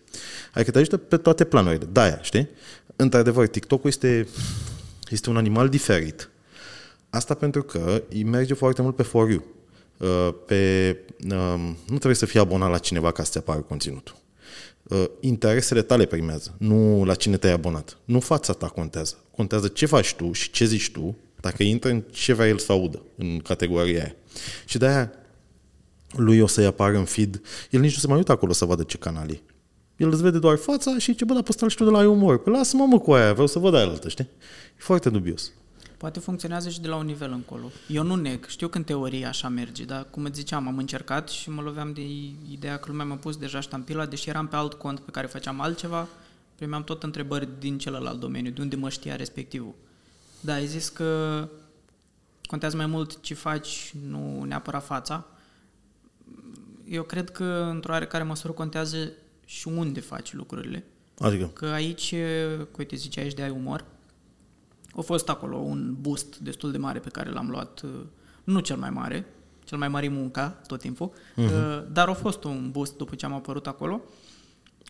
Adică 0.54 0.72
te 0.72 0.78
ajută 0.78 0.98
pe 0.98 1.18
toate 1.18 1.44
planurile. 1.44 1.88
De-aia, 1.92 2.20
știi? 2.22 2.48
Într-adevăr, 2.96 3.48
TikTok-ul 3.48 3.90
este, 3.90 4.28
este 5.10 5.30
un 5.30 5.38
animal 5.38 5.70
diferit. 5.70 6.30
Asta 7.10 7.34
pentru 7.34 7.64
că 7.64 8.04
îi 8.10 8.24
merge 8.24 8.54
foarte 8.54 8.82
mult 8.82 8.96
pe 8.96 9.04
for 9.04 9.30
you. 9.30 9.44
Uh, 9.98 10.34
pe, 10.46 10.98
um, 11.32 11.60
nu 11.62 11.96
trebuie 11.96 12.16
să 12.16 12.26
fii 12.26 12.40
abonat 12.40 12.70
la 12.70 12.78
cineva 12.78 13.12
ca 13.12 13.24
să-ți 13.24 13.38
apară 13.38 13.60
conținutul. 13.60 14.16
uh, 14.84 15.06
interesele 15.20 15.82
tale 15.82 16.06
primează, 16.06 16.56
nu 16.58 17.04
la 17.06 17.16
cine 17.16 17.38
te-ai 17.38 17.54
abonat. 17.54 17.98
Nu 18.06 18.20
fața 18.20 18.54
ta 18.54 18.68
contează. 18.68 19.16
Contează 19.36 19.68
ce 19.68 19.86
faci 19.86 20.14
tu 20.14 20.32
și 20.32 20.52
ce 20.52 20.66
zici 20.66 20.92
tu, 20.92 21.18
dacă 21.42 21.64
intră 21.64 21.90
în 21.90 22.04
ce 22.12 22.34
vrea 22.34 22.48
el 22.48 22.58
să 22.58 22.72
audă 22.72 23.02
în 23.16 23.40
categoria 23.40 24.02
aia. 24.02 24.16
Și 24.65 24.77
de-aia 24.77 25.12
lui 26.12 26.39
o 26.39 26.48
să-i 26.48 26.65
apară 26.65 26.98
în 26.98 27.05
feed, 27.05 27.41
el 27.69 27.79
nici 27.79 27.93
nu 27.93 28.00
se 28.00 28.08
mai 28.08 28.17
uită 28.17 28.31
acolo 28.31 28.53
să 28.53 28.65
vadă 28.65 28.84
ce 28.84 28.98
canal 28.98 29.29
e. 29.29 29.41
El 29.98 30.12
îți 30.12 30.22
vede 30.22 30.39
doar 30.39 30.58
fața 30.58 30.98
și 30.98 31.12
zice, 31.12 31.25
bă, 31.25 31.34
dar 31.34 31.43
pe 31.43 31.67
și 31.67 31.75
tu 31.75 31.84
de 31.84 31.89
la 31.89 32.10
umor. 32.10 32.41
Păi 32.41 32.53
lasă-mă 32.53 32.86
mă 32.86 33.00
cu 33.00 33.12
aia, 33.12 33.31
vreau 33.31 33.48
să 33.48 33.60
văd 33.60 33.75
aia 33.75 33.86
altă, 33.86 34.10
știi? 34.10 34.29
E 34.77 34.77
foarte 34.77 35.10
dubios. 35.10 35.51
Poate 35.98 36.19
funcționează 36.19 36.69
și 36.69 36.81
de 36.81 36.88
la 36.88 36.96
un 36.96 37.05
nivel 37.05 37.31
încolo. 37.31 37.72
Eu 37.88 38.03
nu 38.03 38.15
neg, 38.15 38.46
știu 38.46 38.67
că 38.67 38.77
în 38.77 38.84
teorie 38.84 39.25
așa 39.25 39.50
merge, 39.50 39.84
dar 39.84 40.08
cum 40.10 40.24
îți 40.24 40.39
ziceam, 40.39 40.67
am 40.67 40.77
încercat 40.77 41.29
și 41.29 41.50
mă 41.50 41.62
loveam 41.62 41.93
de 41.93 42.01
ideea 42.51 42.77
că 42.77 42.86
lumea 42.89 43.05
m-a 43.05 43.15
pus 43.15 43.38
deja 43.38 43.60
ștampila, 43.60 44.05
deși 44.05 44.29
eram 44.29 44.48
pe 44.48 44.55
alt 44.55 44.74
cont 44.74 45.00
pe 45.00 45.12
care 45.12 45.27
făceam 45.27 45.62
altceva, 45.62 46.08
primeam 46.55 46.84
tot 46.84 47.03
întrebări 47.03 47.48
din 47.60 47.77
celălalt 47.77 48.19
domeniu, 48.19 48.51
de 48.51 48.62
unde 48.62 48.75
mă 48.75 48.89
știa 48.89 49.15
respectivul. 49.15 49.75
Da, 50.39 50.53
ai 50.53 50.65
zis 50.65 50.89
că 50.89 51.48
contează 52.50 52.75
mai 52.75 52.86
mult 52.86 53.22
ce 53.22 53.34
faci, 53.34 53.94
nu 54.08 54.44
neapărat 54.44 54.86
fața. 54.86 55.25
Eu 56.86 57.03
cred 57.03 57.29
că 57.29 57.68
într-o 57.72 57.91
oarecare 57.91 58.24
măsură 58.24 58.53
contează 58.53 59.12
și 59.46 59.68
unde 59.68 60.00
faci 60.00 60.34
lucrurile. 60.34 60.86
Adică? 61.20 61.46
Că 61.46 61.65
aici, 61.65 62.13
uite, 62.77 62.96
ziceai 62.96 63.27
de 63.27 63.41
ai 63.41 63.50
umor, 63.50 63.86
a 64.96 65.01
fost 65.01 65.29
acolo 65.29 65.58
un 65.58 65.96
boost 66.01 66.38
destul 66.38 66.72
de 66.72 66.77
mare 66.77 67.00
pe 67.00 67.10
care 67.10 67.29
l-am 67.29 67.50
luat, 67.50 67.82
uh, 67.82 67.89
nu 68.44 68.60
cel 68.60 68.77
mai 68.77 68.89
mare, 68.89 69.25
cel 69.63 69.77
mai 69.77 69.88
mare 69.88 70.08
munca 70.08 70.48
tot 70.68 70.79
timpul, 70.79 71.12
uh-huh. 71.12 71.84
dar 71.91 72.10
a 72.10 72.13
fost 72.13 72.44
un 72.44 72.70
boost 72.72 72.98
după 72.98 73.15
ce 73.15 73.25
am 73.25 73.34
apărut 73.34 73.68
acolo. 73.68 74.01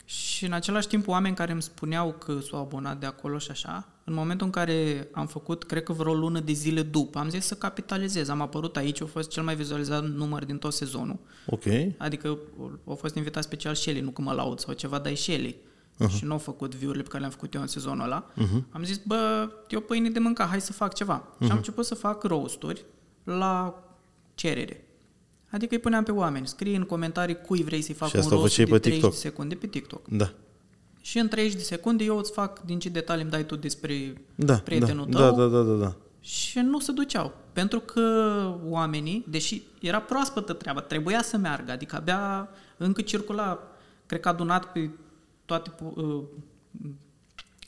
Și 0.10 0.46
în 0.46 0.52
același 0.52 0.88
timp 0.88 1.08
oameni 1.08 1.36
care 1.36 1.52
îmi 1.52 1.62
spuneau 1.62 2.12
că 2.12 2.40
s-au 2.40 2.60
abonat 2.60 3.00
de 3.00 3.06
acolo 3.06 3.38
și 3.38 3.52
așa, 3.52 3.88
în 4.04 4.14
momentul 4.14 4.46
în 4.46 4.52
care 4.52 5.08
am 5.12 5.28
făcut, 5.28 5.64
cred 5.64 5.84
că 5.84 5.94
vreo 5.94 6.14
lună 6.14 6.40
de 6.40 6.52
zile 6.52 6.82
după, 6.82 7.20
am 7.20 7.30
zis 7.30 7.46
să 7.46 7.56
capitalizez. 7.56 8.30
Am 8.30 8.42
apărut 8.42 8.78
aici, 8.78 9.02
a 9.02 9.06
fost 9.06 9.30
cel 9.30 9.44
mai 9.44 9.56
vizualizat 9.56 10.08
număr 10.08 10.46
din 10.46 10.58
tot 10.58 10.74
sezonul. 10.74 11.20
Ok. 11.46 11.64
Adică 11.98 12.38
a 12.88 12.94
fost 12.94 13.16
invitat 13.16 13.44
special 13.44 13.76
Shelly, 13.76 14.00
nu 14.00 14.10
că 14.10 14.22
mă 14.22 14.32
laud 14.32 14.60
sau 14.60 14.74
ceva, 14.74 15.00
dar 15.00 15.12
e 15.12 15.16
Shelly 15.16 15.56
uh-huh. 15.56 16.10
și 16.18 16.26
nu 16.26 16.32
au 16.32 16.38
făcut 16.38 16.76
view-urile 16.76 17.04
pe 17.04 17.10
care 17.10 17.20
le-am 17.20 17.34
făcut 17.34 17.54
eu 17.54 17.62
în 17.62 17.68
sezonul 17.68 18.04
ăla, 18.04 18.32
uh-huh. 18.32 18.72
am 18.72 18.84
zis, 18.84 18.98
bă, 18.98 19.50
eu 19.68 19.80
pâine 19.80 20.10
de 20.10 20.20
mâncat, 20.20 20.48
hai 20.50 20.62
să 20.62 20.74
fac 20.74 20.94
ceva. 20.94 21.24
Uh-huh. 21.24 21.38
Și 21.38 21.44
am 21.44 21.48
mhm. 21.48 21.56
început 21.56 21.86
să 21.86 21.96
fac 21.96 22.24
roasturi 22.24 22.86
la 23.24 23.84
cerere. 24.36 24.84
Adică 25.50 25.74
îi 25.74 25.80
puneam 25.80 26.04
pe 26.04 26.12
oameni, 26.12 26.48
scrie 26.48 26.76
în 26.76 26.84
comentarii 26.84 27.42
cui 27.42 27.64
vrei 27.64 27.82
să-i 27.82 27.96
fac 27.96 28.14
un 28.14 28.22
roast 28.30 28.58
de 28.58 28.64
pe 28.64 28.80
30 28.80 28.92
TikTok. 28.92 29.12
de 29.12 29.18
secunde 29.18 29.56
pe 29.56 29.68
TikTok. 29.68 30.08
Da. 30.08 30.34
Și 31.02 31.20
în 31.20 31.28
30 31.28 31.58
de 31.58 31.64
secunde 31.64 32.04
eu 32.04 32.18
îți 32.18 32.32
fac 32.32 32.66
din 32.66 32.80
ce 32.80 32.90
detalii 32.90 33.22
îmi 33.22 33.32
dai 33.32 33.46
tu 33.46 33.56
despre 33.56 34.14
da, 34.36 34.56
prietenul 34.56 35.08
da, 35.10 35.20
tău. 35.20 35.36
Da, 35.36 35.44
da, 35.44 35.48
da, 35.48 35.62
da, 35.62 35.74
da. 35.74 35.96
Și 36.20 36.60
nu 36.60 36.80
se 36.80 36.92
duceau. 36.92 37.34
Pentru 37.54 37.80
că 37.80 38.02
oamenii, 38.66 39.26
deși 39.30 39.62
era 39.82 40.02
proaspătă 40.02 40.54
treaba, 40.54 40.82
trebuia 40.82 41.22
să 41.22 41.38
meargă. 41.38 41.72
Adică 41.72 41.96
abia 41.96 42.50
încă 42.78 43.02
circula, 43.02 43.60
cred 44.06 44.20
că 44.20 44.30
adunat 44.30 44.72
pe 44.72 44.90
toate 45.46 45.72
uh, 45.96 46.24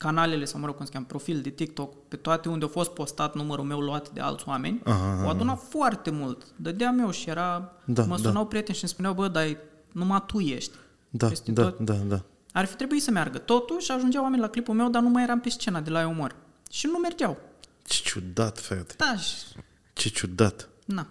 canalele, 0.02 0.44
sau 0.44 0.60
mă 0.60 0.66
rog 0.66 0.76
cum 0.76 0.84
se 0.84 0.92
cheamă, 0.92 1.04
profil 1.08 1.40
de 1.40 1.50
TikTok, 1.50 2.08
pe 2.08 2.16
toate 2.16 2.48
unde 2.48 2.64
a 2.64 2.68
fost 2.68 2.90
postat 2.90 3.34
numărul 3.34 3.64
meu 3.64 3.80
luat 3.80 4.10
de 4.10 4.20
alți 4.20 4.44
oameni, 4.46 4.80
aha, 4.84 5.22
o 5.24 5.28
adunat 5.28 5.62
foarte 5.68 6.10
mult. 6.10 6.46
Dădeam 6.56 6.98
eu 6.98 7.10
și 7.10 7.28
era, 7.28 7.72
da, 7.84 8.04
mă 8.04 8.16
da. 8.16 8.22
sunau 8.22 8.42
da. 8.42 8.48
prieteni 8.48 8.76
și 8.76 8.82
îmi 8.82 8.92
spuneau, 8.92 9.14
bă, 9.14 9.28
dar 9.28 9.56
numai 9.92 10.22
tu 10.26 10.38
ești. 10.38 10.72
Da, 11.10 11.30
da, 11.44 11.62
tot. 11.62 11.78
da, 11.78 11.94
da. 11.94 12.22
Ar 12.52 12.64
fi 12.64 12.76
trebuit 12.76 13.02
să 13.02 13.10
meargă. 13.10 13.38
Totuși 13.38 13.92
ajungeau 13.92 14.22
oameni 14.22 14.42
la 14.42 14.48
clipul 14.48 14.74
meu, 14.74 14.88
dar 14.88 15.02
nu 15.02 15.08
mai 15.08 15.22
eram 15.22 15.40
pe 15.40 15.48
scena 15.48 15.80
de 15.80 15.90
la 15.90 16.06
umor. 16.06 16.36
Și 16.70 16.86
nu 16.86 16.98
mergeau. 16.98 17.38
Ce 17.86 18.02
ciudat, 18.04 18.58
frate. 18.58 18.94
Da. 18.96 19.16
Și... 19.16 19.44
Ce 19.92 20.08
ciudat. 20.08 20.68
Na. 20.84 21.06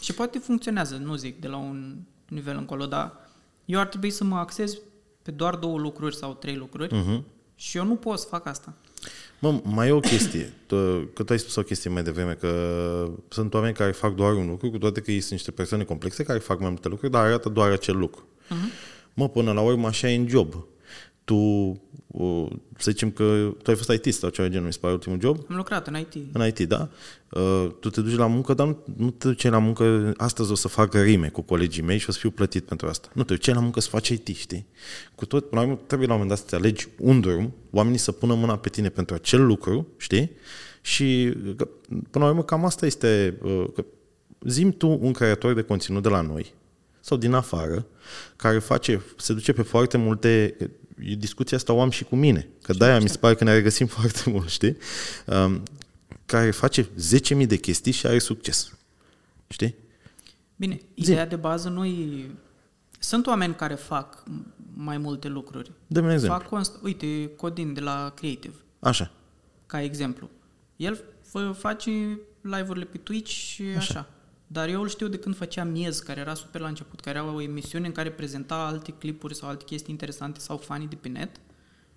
Și 0.00 0.14
poate 0.14 0.38
funcționează, 0.38 0.96
nu 0.96 1.14
zic, 1.14 1.40
de 1.40 1.48
la 1.48 1.56
un 1.56 1.96
nivel 2.28 2.56
încolo, 2.56 2.86
dar 2.86 3.12
eu 3.64 3.80
ar 3.80 3.86
trebui 3.86 4.10
să 4.10 4.24
mă 4.24 4.36
axez 4.36 4.78
pe 5.22 5.30
doar 5.30 5.56
două 5.56 5.78
lucruri 5.78 6.16
sau 6.16 6.34
trei 6.34 6.56
lucruri 6.56 6.94
uh-huh. 6.94 7.22
Și 7.60 7.76
eu 7.76 7.84
nu 7.84 7.94
pot 7.94 8.18
să 8.18 8.26
fac 8.28 8.46
asta. 8.46 8.74
Mă, 9.38 9.60
mai 9.64 9.88
e 9.88 9.90
o 9.90 10.00
chestie, 10.00 10.52
că 11.12 11.22
tu 11.22 11.32
ai 11.32 11.38
spus 11.38 11.56
o 11.56 11.62
chestie 11.62 11.90
mai 11.90 12.02
devreme, 12.02 12.32
că 12.32 13.10
sunt 13.28 13.54
oameni 13.54 13.74
care 13.74 13.90
fac 13.90 14.14
doar 14.14 14.32
un 14.32 14.46
lucru, 14.46 14.70
cu 14.70 14.78
toate 14.78 15.00
că 15.00 15.10
ei 15.10 15.20
sunt 15.20 15.32
niște 15.32 15.50
persoane 15.50 15.84
complexe 15.84 16.22
care 16.22 16.38
fac 16.38 16.60
mai 16.60 16.68
multe 16.68 16.88
lucruri, 16.88 17.12
dar 17.12 17.24
arată 17.24 17.48
doar 17.48 17.70
acel 17.70 17.96
lucru. 17.96 18.26
Uh-huh. 18.46 18.72
Mă, 19.14 19.28
până 19.28 19.52
la 19.52 19.60
urmă 19.60 19.86
așa 19.86 20.10
e 20.10 20.16
în 20.16 20.28
job 20.28 20.54
tu, 21.28 21.80
să 22.78 22.90
zicem 22.90 23.10
că 23.10 23.54
tu 23.62 23.70
ai 23.70 23.76
fost 23.76 23.92
IT 23.92 24.14
sau 24.14 24.30
ceva 24.30 24.48
genul, 24.48 24.66
mi 24.66 24.72
se 24.72 24.78
pare 24.78 24.92
ultimul 24.92 25.20
job? 25.20 25.44
Am 25.48 25.56
lucrat 25.56 25.86
în 25.86 25.96
IT. 25.96 26.14
În 26.32 26.46
IT, 26.46 26.60
da? 26.60 26.88
Tu 27.80 27.90
te 27.90 28.00
duci 28.00 28.16
la 28.16 28.26
muncă, 28.26 28.54
dar 28.54 28.66
nu, 28.66 28.78
nu 28.96 29.10
te 29.10 29.28
duci 29.28 29.48
la 29.48 29.58
muncă, 29.58 30.12
astăzi 30.16 30.50
o 30.50 30.54
să 30.54 30.68
fac 30.68 30.94
rime 30.94 31.28
cu 31.28 31.40
colegii 31.40 31.82
mei 31.82 31.98
și 31.98 32.08
o 32.08 32.12
să 32.12 32.18
fiu 32.18 32.30
plătit 32.30 32.64
pentru 32.64 32.86
asta. 32.86 33.08
Nu 33.14 33.22
te 33.22 33.34
duci 33.34 33.46
la 33.46 33.60
muncă 33.60 33.80
să 33.80 33.88
faci 33.88 34.08
IT, 34.08 34.26
știi? 34.26 34.66
Cu 35.14 35.26
tot, 35.26 35.48
până 35.48 35.60
la 35.60 35.66
urmă, 35.66 35.80
trebuie 35.86 36.08
la 36.08 36.14
un 36.14 36.20
moment 36.20 36.38
dat 36.38 36.48
să 36.48 36.56
te 36.56 36.62
alegi 36.62 36.88
un 36.98 37.20
drum, 37.20 37.54
oamenii 37.70 37.98
să 37.98 38.12
pună 38.12 38.34
mâna 38.34 38.58
pe 38.58 38.68
tine 38.68 38.88
pentru 38.88 39.14
acel 39.14 39.46
lucru, 39.46 39.86
știi? 39.96 40.30
Și 40.80 41.34
până 42.10 42.24
la 42.24 42.30
urmă 42.30 42.42
cam 42.42 42.64
asta 42.64 42.86
este, 42.86 43.38
că 43.74 43.84
zim 44.40 44.72
tu 44.72 44.98
un 45.00 45.12
creator 45.12 45.54
de 45.54 45.62
conținut 45.62 46.02
de 46.02 46.08
la 46.08 46.20
noi, 46.20 46.54
sau 47.00 47.16
din 47.16 47.32
afară, 47.32 47.86
care 48.36 48.58
face, 48.58 49.02
se 49.16 49.32
duce 49.32 49.52
pe 49.52 49.62
foarte 49.62 49.96
multe 49.96 50.56
discuția 50.98 51.56
asta 51.56 51.72
o 51.72 51.80
am 51.80 51.90
și 51.90 52.04
cu 52.04 52.16
mine, 52.16 52.48
că 52.62 52.72
de-aia 52.72 53.00
mi 53.00 53.08
se 53.08 53.18
pare 53.18 53.34
că 53.34 53.44
ne 53.44 53.52
regăsim 53.52 53.86
foarte 53.96 54.30
mult, 54.30 54.48
știi? 54.48 54.76
Um, 55.24 55.62
care 56.26 56.50
face 56.50 56.88
10.000 57.38 57.46
de 57.46 57.56
chestii 57.56 57.92
și 57.92 58.06
are 58.06 58.18
succes. 58.18 58.72
Știi? 59.48 59.74
Bine, 60.56 60.80
ideea 60.94 61.22
Zi. 61.22 61.28
de 61.28 61.36
bază 61.36 61.68
nu 61.68 61.84
e... 61.84 62.30
Sunt 62.98 63.26
oameni 63.26 63.54
care 63.54 63.74
fac 63.74 64.22
mai 64.74 64.98
multe 64.98 65.28
lucruri. 65.28 65.72
Dă-mi 65.86 66.06
un 66.06 66.12
exemplu. 66.12 66.38
Fac 66.38 66.48
const... 66.48 66.72
Uite, 66.82 67.30
Codin 67.36 67.72
de 67.72 67.80
la 67.80 68.12
Creative. 68.16 68.54
Așa. 68.78 69.10
Ca 69.66 69.82
exemplu. 69.82 70.30
El 70.76 71.04
face 71.52 71.90
live-urile 72.40 72.84
pe 72.84 72.98
Twitch 72.98 73.30
și 73.30 73.62
așa. 73.62 73.78
așa. 73.78 74.08
Dar 74.50 74.68
eu 74.68 74.80
îl 74.80 74.88
știu 74.88 75.08
de 75.08 75.18
când 75.18 75.36
făcea 75.36 75.64
Miez, 75.64 75.98
care 75.98 76.20
era 76.20 76.34
super 76.34 76.60
la 76.60 76.68
început, 76.68 77.00
care 77.00 77.18
era 77.18 77.32
o 77.32 77.40
emisiune 77.40 77.86
în 77.86 77.92
care 77.92 78.10
prezenta 78.10 78.54
alte 78.54 78.92
clipuri 78.92 79.34
sau 79.34 79.48
alte 79.48 79.64
chestii 79.64 79.92
interesante 79.92 80.40
sau 80.40 80.56
fanii 80.56 80.86
de 80.86 80.94
pe 80.94 81.08
net. 81.08 81.30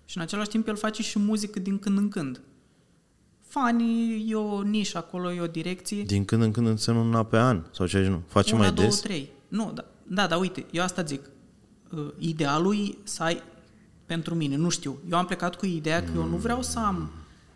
Și 0.04 0.16
în 0.16 0.22
același 0.22 0.48
timp 0.48 0.68
el 0.68 0.76
face 0.76 1.02
și 1.02 1.18
muzică 1.18 1.58
din 1.58 1.78
când 1.78 1.98
în 1.98 2.08
când. 2.08 2.40
Fanii 3.40 4.30
e 4.30 4.34
o 4.34 4.62
nișă 4.62 4.98
acolo, 4.98 5.32
e 5.32 5.40
o 5.40 5.46
direcție. 5.46 6.02
Din 6.02 6.24
când 6.24 6.42
în 6.42 6.50
când 6.50 6.66
înseamnă 6.66 7.02
una 7.02 7.24
pe 7.24 7.38
an 7.38 7.62
sau 7.70 7.86
ce 7.86 8.08
nu? 8.08 8.22
Face 8.26 8.54
una, 8.54 8.62
mai 8.62 8.72
două, 8.72 8.88
des? 8.88 9.00
trei. 9.00 9.30
Nu, 9.48 9.72
da, 9.74 9.84
da, 10.02 10.26
da, 10.26 10.36
uite, 10.36 10.66
eu 10.70 10.82
asta 10.82 11.02
zic. 11.02 11.30
Uh, 11.90 12.08
idealul 12.18 12.74
e 12.74 12.96
să 13.02 13.22
ai, 13.22 13.42
pentru 14.06 14.34
mine, 14.34 14.56
nu 14.56 14.68
știu, 14.68 14.98
eu 15.10 15.18
am 15.18 15.26
plecat 15.26 15.54
cu 15.54 15.66
ideea 15.66 16.04
că 16.04 16.10
mm. 16.10 16.16
eu 16.16 16.26
nu 16.26 16.36
vreau 16.36 16.62
să 16.62 16.78
am 16.78 17.10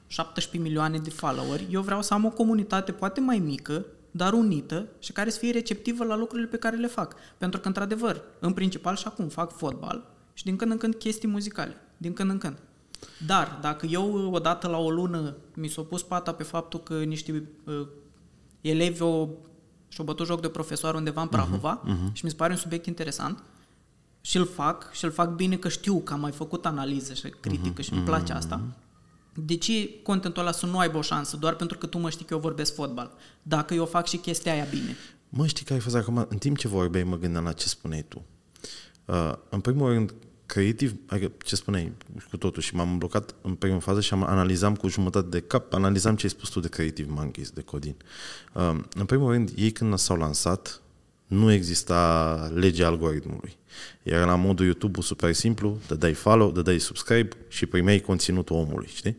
17 0.07 0.69
milioane 0.69 0.99
de 0.99 1.11
followeri, 1.11 1.67
eu 1.71 1.83
vreau 1.83 2.03
să 2.03 2.15
am 2.15 2.25
o 2.25 2.31
comunitate 2.31 2.93
poate 2.93 3.21
mai 3.21 3.39
mică, 3.39 3.87
dar 4.17 4.33
unită 4.33 4.87
și 4.99 5.13
care 5.13 5.31
să 5.31 5.39
fie 5.39 5.51
receptivă 5.51 6.05
la 6.05 6.17
lucrurile 6.17 6.49
pe 6.49 6.57
care 6.57 6.77
le 6.77 6.87
fac. 6.87 7.15
Pentru 7.39 7.61
că, 7.61 7.67
într-adevăr, 7.67 8.23
în 8.39 8.53
principal 8.53 8.97
și 8.97 9.07
acum 9.07 9.29
fac 9.29 9.57
fotbal 9.57 10.05
și 10.33 10.45
din 10.45 10.57
când 10.57 10.71
în 10.71 10.79
când 10.79 10.95
chestii 10.95 11.29
muzicale. 11.29 11.77
Din 11.97 12.13
când 12.13 12.31
în 12.31 12.39
când. 12.39 12.59
Dar, 13.27 13.59
dacă 13.61 13.87
eu 13.87 14.31
odată 14.33 14.69
la 14.69 14.79
o 14.79 14.91
lună 14.91 15.35
mi 15.55 15.69
s-a 15.69 15.83
pus 15.83 16.03
pata 16.03 16.33
pe 16.33 16.43
faptul 16.43 16.81
că 16.81 17.03
niște 17.03 17.49
uh, 17.65 17.87
elevi 18.61 19.03
o, 19.03 19.29
și-au 19.89 20.07
bătut 20.07 20.27
joc 20.27 20.41
de 20.41 20.49
profesor 20.49 20.95
undeva 20.95 21.23
în 21.23 21.29
Prahova 21.29 21.81
uh-huh, 21.81 21.89
uh-huh. 21.89 22.13
și 22.13 22.25
mi 22.25 22.31
se 22.31 22.37
pare 22.37 22.53
un 22.53 22.59
subiect 22.59 22.87
interesant 22.87 23.43
și 24.21 24.37
îl 24.37 24.47
fac 24.47 24.93
și 24.93 25.05
îl 25.05 25.11
fac 25.11 25.35
bine 25.35 25.57
că 25.57 25.69
știu 25.69 26.01
că 26.01 26.13
am 26.13 26.21
mai 26.21 26.33
făcut 26.33 26.67
analiză 26.67 27.13
și 27.13 27.35
critică 27.41 27.83
uh-huh, 27.83 27.85
și 27.85 27.93
îmi 27.93 28.05
place 28.05 28.33
asta, 28.33 28.61
de 29.37 29.57
ce 29.57 29.91
contentul 30.03 30.43
ăla 30.43 30.53
să 30.53 30.67
nu 30.67 30.79
aibă 30.79 30.99
o 30.99 31.03
șansă 31.03 31.37
doar 31.37 31.55
pentru 31.55 31.79
că 31.79 31.87
tu 31.87 31.99
mă 31.99 32.11
știi 32.11 32.25
că 32.25 32.35
eu 32.35 32.41
vorbesc 32.41 32.75
fotbal? 32.75 33.17
Dacă 33.43 33.75
eu 33.75 33.87
fac 33.87 34.07
și 34.07 34.17
chestia 34.17 34.53
aia 34.53 34.67
bine. 34.71 34.97
Mă, 35.29 35.47
știi 35.47 35.65
că 35.65 35.73
ai 35.73 35.79
fost 35.79 35.95
acum, 35.95 36.27
în 36.29 36.39
timp 36.39 36.59
ce 36.59 36.69
vorbeai, 36.69 37.05
mă 37.05 37.17
gândeam 37.17 37.45
la 37.45 37.53
ce 37.53 37.69
spuneai 37.69 38.05
tu. 38.09 38.25
Uh, 39.05 39.33
în 39.49 39.61
primul 39.61 39.89
rând, 39.89 40.15
creativ, 40.47 40.95
adică 41.07 41.33
ce 41.45 41.57
spuneai 41.57 41.93
cu 42.31 42.37
totul 42.37 42.63
și 42.63 42.75
m-am 42.75 42.99
blocat 42.99 43.35
în 43.43 43.55
prima 43.55 43.79
fază 43.79 44.01
și 44.01 44.13
am 44.13 44.25
analizam 44.25 44.77
cu 44.77 44.89
jumătate 44.89 45.29
de 45.29 45.41
cap, 45.41 45.73
analizam 45.73 46.17
ce 46.17 46.25
ai 46.25 46.31
spus 46.31 46.49
tu 46.49 46.61
de 46.61 46.69
Creative 46.69 47.13
Monkeys, 47.13 47.51
de 47.51 47.61
Codin. 47.63 47.97
Uh, 48.53 48.79
în 48.95 49.05
primul 49.05 49.33
rând, 49.33 49.53
ei 49.57 49.71
când 49.71 49.99
s-au 49.99 50.17
lansat, 50.17 50.83
nu 51.27 51.53
exista 51.53 52.51
legea 52.55 52.87
algoritmului. 52.87 53.57
Era 54.03 54.25
la 54.25 54.35
modul 54.35 54.65
YouTube 54.65 55.01
super 55.01 55.33
simplu, 55.33 55.79
dai 55.99 56.13
follow, 56.13 56.51
dai 56.51 56.79
subscribe 56.79 57.37
și 57.49 57.67
primeai 57.67 58.01
conținutul 58.01 58.57
omului, 58.57 58.87
știi? 58.95 59.17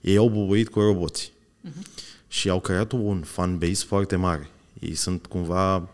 Ei 0.00 0.16
au 0.16 0.28
bubuit 0.28 0.68
cu 0.68 0.80
roboți 0.80 1.32
uh-huh. 1.68 2.04
și 2.28 2.48
au 2.48 2.60
creat 2.60 2.92
un 2.92 3.22
fan 3.22 3.58
base 3.58 3.84
foarte 3.86 4.16
mare. 4.16 4.48
Ei 4.80 4.94
sunt 4.94 5.26
cumva 5.26 5.88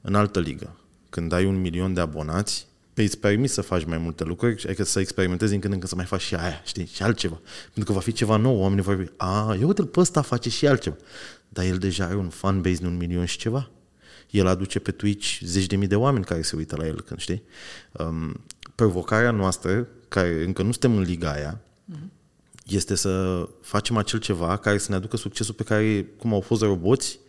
în 0.00 0.14
altă 0.14 0.40
ligă. 0.40 0.76
Când 1.10 1.32
ai 1.32 1.44
un 1.44 1.60
milion 1.60 1.94
de 1.94 2.00
abonați, 2.00 2.66
pe 2.94 3.02
îți 3.02 3.18
permis 3.18 3.52
să 3.52 3.60
faci 3.60 3.84
mai 3.84 3.98
multe 3.98 4.24
lucruri, 4.24 4.64
adică 4.66 4.84
să 4.84 5.00
experimentezi 5.00 5.50
din 5.50 5.60
când 5.60 5.72
în 5.72 5.78
când 5.78 5.90
să 5.90 5.96
mai 5.96 6.04
faci 6.04 6.20
și 6.20 6.34
aia, 6.34 6.62
știi, 6.64 6.86
și 6.86 7.02
altceva. 7.02 7.40
Pentru 7.64 7.84
că 7.84 7.92
va 7.92 8.04
fi 8.04 8.12
ceva 8.12 8.36
nou, 8.36 8.58
oamenii 8.58 8.82
vor 8.82 9.02
fi, 9.04 9.10
a, 9.16 9.56
eu 9.60 9.66
uite-l 9.66 9.86
pe 9.86 10.00
ăsta 10.00 10.22
face 10.22 10.48
și 10.48 10.66
altceva. 10.66 10.96
Dar 11.48 11.64
el 11.64 11.78
deja 11.78 12.04
are 12.04 12.16
un 12.16 12.28
fanbase 12.28 12.80
de 12.80 12.86
un 12.86 12.96
milion 12.96 13.24
și 13.24 13.38
ceva. 13.38 13.70
El 14.32 14.46
aduce 14.46 14.78
pe 14.78 14.90
Twitch 14.90 15.40
zeci 15.40 15.66
de 15.66 15.76
mii 15.76 15.88
de 15.88 15.96
oameni 15.96 16.24
care 16.24 16.42
se 16.42 16.56
uită 16.56 16.76
la 16.76 16.86
el 16.86 17.00
când, 17.00 17.20
știi? 17.20 17.42
Um, 17.92 18.44
provocarea 18.74 19.30
noastră, 19.30 19.88
care 20.08 20.44
încă 20.44 20.62
nu 20.62 20.70
suntem 20.70 20.96
în 20.96 21.02
liga 21.02 21.32
aia, 21.32 21.60
mm-hmm. 21.60 22.08
este 22.66 22.94
să 22.94 23.48
facem 23.60 23.96
acel 23.96 24.18
ceva 24.18 24.56
care 24.56 24.78
să 24.78 24.90
ne 24.90 24.96
aducă 24.96 25.16
succesul 25.16 25.54
pe 25.54 25.62
care, 25.62 26.04
cum 26.16 26.32
au 26.32 26.40
fost 26.40 26.62
roboți, 26.62 27.20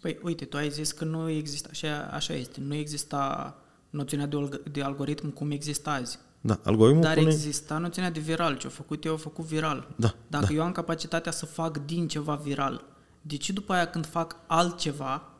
Păi, 0.00 0.18
uite, 0.22 0.44
tu 0.44 0.56
ai 0.56 0.70
zis 0.70 0.92
că 0.92 1.04
nu 1.04 1.28
exista, 1.28 1.68
așa, 1.70 2.08
așa 2.12 2.34
este, 2.34 2.60
nu 2.60 2.74
exista 2.74 3.56
noțiunea 3.90 4.26
de, 4.26 4.60
de 4.70 4.82
algoritm 4.82 5.30
cum 5.30 5.50
există 5.50 5.90
azi. 5.90 6.18
Da, 6.40 6.60
algoritmul 6.64 7.02
Dar 7.02 7.14
pune... 7.14 7.30
exista 7.30 7.78
noțiunea 7.78 8.10
de 8.10 8.20
viral. 8.20 8.56
Ce-au 8.56 8.72
făcut 8.72 9.04
eu, 9.04 9.10
au 9.10 9.16
făcut 9.16 9.44
viral. 9.44 9.94
Da, 9.96 10.14
Dacă 10.28 10.46
da. 10.46 10.54
eu 10.54 10.62
am 10.62 10.72
capacitatea 10.72 11.32
să 11.32 11.46
fac 11.46 11.84
din 11.84 12.08
ceva 12.08 12.34
viral, 12.34 12.84
de 13.20 13.36
ce 13.36 13.52
după 13.52 13.72
aia 13.72 13.86
când 13.86 14.06
fac 14.06 14.36
altceva, 14.46 15.31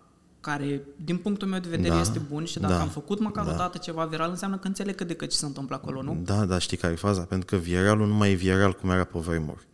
care 0.43 0.83
din 0.97 1.17
punctul 1.17 1.49
meu 1.49 1.61
de 1.61 1.69
vedere 1.69 1.95
Da, 1.95 2.01
este 2.01 2.19
bun 2.19 2.45
și 2.45 2.59
dacă 2.59 2.73
da, 2.73 2.81
am 2.81 2.89
făcut 2.89 3.21
măcar 3.21 3.45
da. 3.45 3.53
o 3.53 3.57
dată 3.57 3.79
ceva 3.79 4.05
viral, 4.05 4.31
înseamnă 4.31 4.57
că 4.59 4.67
înțeleg 4.67 4.95
cât 4.95 5.07
de 5.07 5.15
cât 5.15 5.31
ce 5.31 5.37
se 5.37 5.45
întâmplă 5.45 5.77
acolo, 5.77 6.03
nu? 6.03 6.21
Da, 6.25 6.45
da, 6.45 6.59
știi 6.59 6.77
care 6.77 6.93
e 6.93 6.97
faza? 6.97 7.23
Pentru 7.23 7.47
că 7.47 7.63
viralul 7.63 8.07
nu 8.07 8.15
mai 8.15 8.31
e 8.31 8.35
viral 8.35 8.73
cum 8.73 8.91
era 8.91 9.05
pe 9.05 9.19
vremuri. 9.19 9.67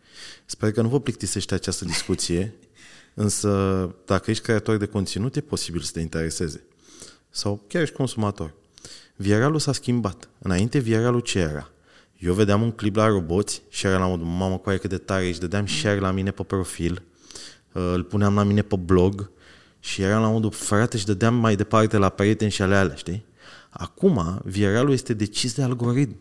Sper 0.45 0.71
că 0.71 0.81
nu 0.81 0.87
vă 0.87 0.99
plictisește 0.99 1.53
această 1.53 1.85
discuție, 1.85 2.53
însă 3.13 3.49
dacă 4.05 4.31
ești 4.31 4.43
creator 4.43 4.77
de 4.77 4.85
conținut, 4.85 5.35
e 5.35 5.41
posibil 5.41 5.81
să 5.81 5.91
te 5.91 5.99
intereseze. 5.99 6.63
Sau 7.29 7.63
chiar 7.67 7.81
ești 7.81 7.95
consumator. 7.95 8.53
Viralul 9.15 9.59
s-a 9.59 9.73
schimbat. 9.73 10.29
Înainte 10.39 10.79
viralul 10.79 11.19
ce 11.19 11.39
era? 11.39 11.69
Eu 12.17 12.33
vedeam 12.33 12.61
un 12.61 12.71
clip 12.71 12.95
la 12.95 13.07
roboți 13.07 13.61
și 13.69 13.85
era 13.85 13.97
la 13.97 14.07
modul, 14.07 14.25
mamă, 14.25 14.57
cu 14.57 14.69
aia 14.69 14.77
cât 14.77 14.89
de 14.89 14.97
tare 14.97 15.27
ești, 15.27 15.39
dădeam 15.39 15.67
share 15.67 15.99
la 15.99 16.11
mine 16.11 16.31
pe 16.31 16.43
profil, 16.43 17.03
uh, 17.73 17.91
îl 17.93 18.03
puneam 18.03 18.35
la 18.35 18.43
mine 18.43 18.61
pe 18.61 18.75
blog 18.75 19.31
și 19.79 20.01
era 20.01 20.19
la 20.19 20.29
modul, 20.29 20.51
frate, 20.51 20.97
și 20.97 21.05
dădeam 21.05 21.35
mai 21.35 21.55
departe 21.55 21.97
la 21.97 22.09
prieteni 22.09 22.51
și 22.51 22.61
ale 22.61 22.75
alea, 22.75 22.95
știi? 22.95 23.25
Acum, 23.69 24.41
viralul 24.43 24.91
este 24.91 25.13
decis 25.13 25.53
de 25.55 25.61
algoritm. 25.61 26.15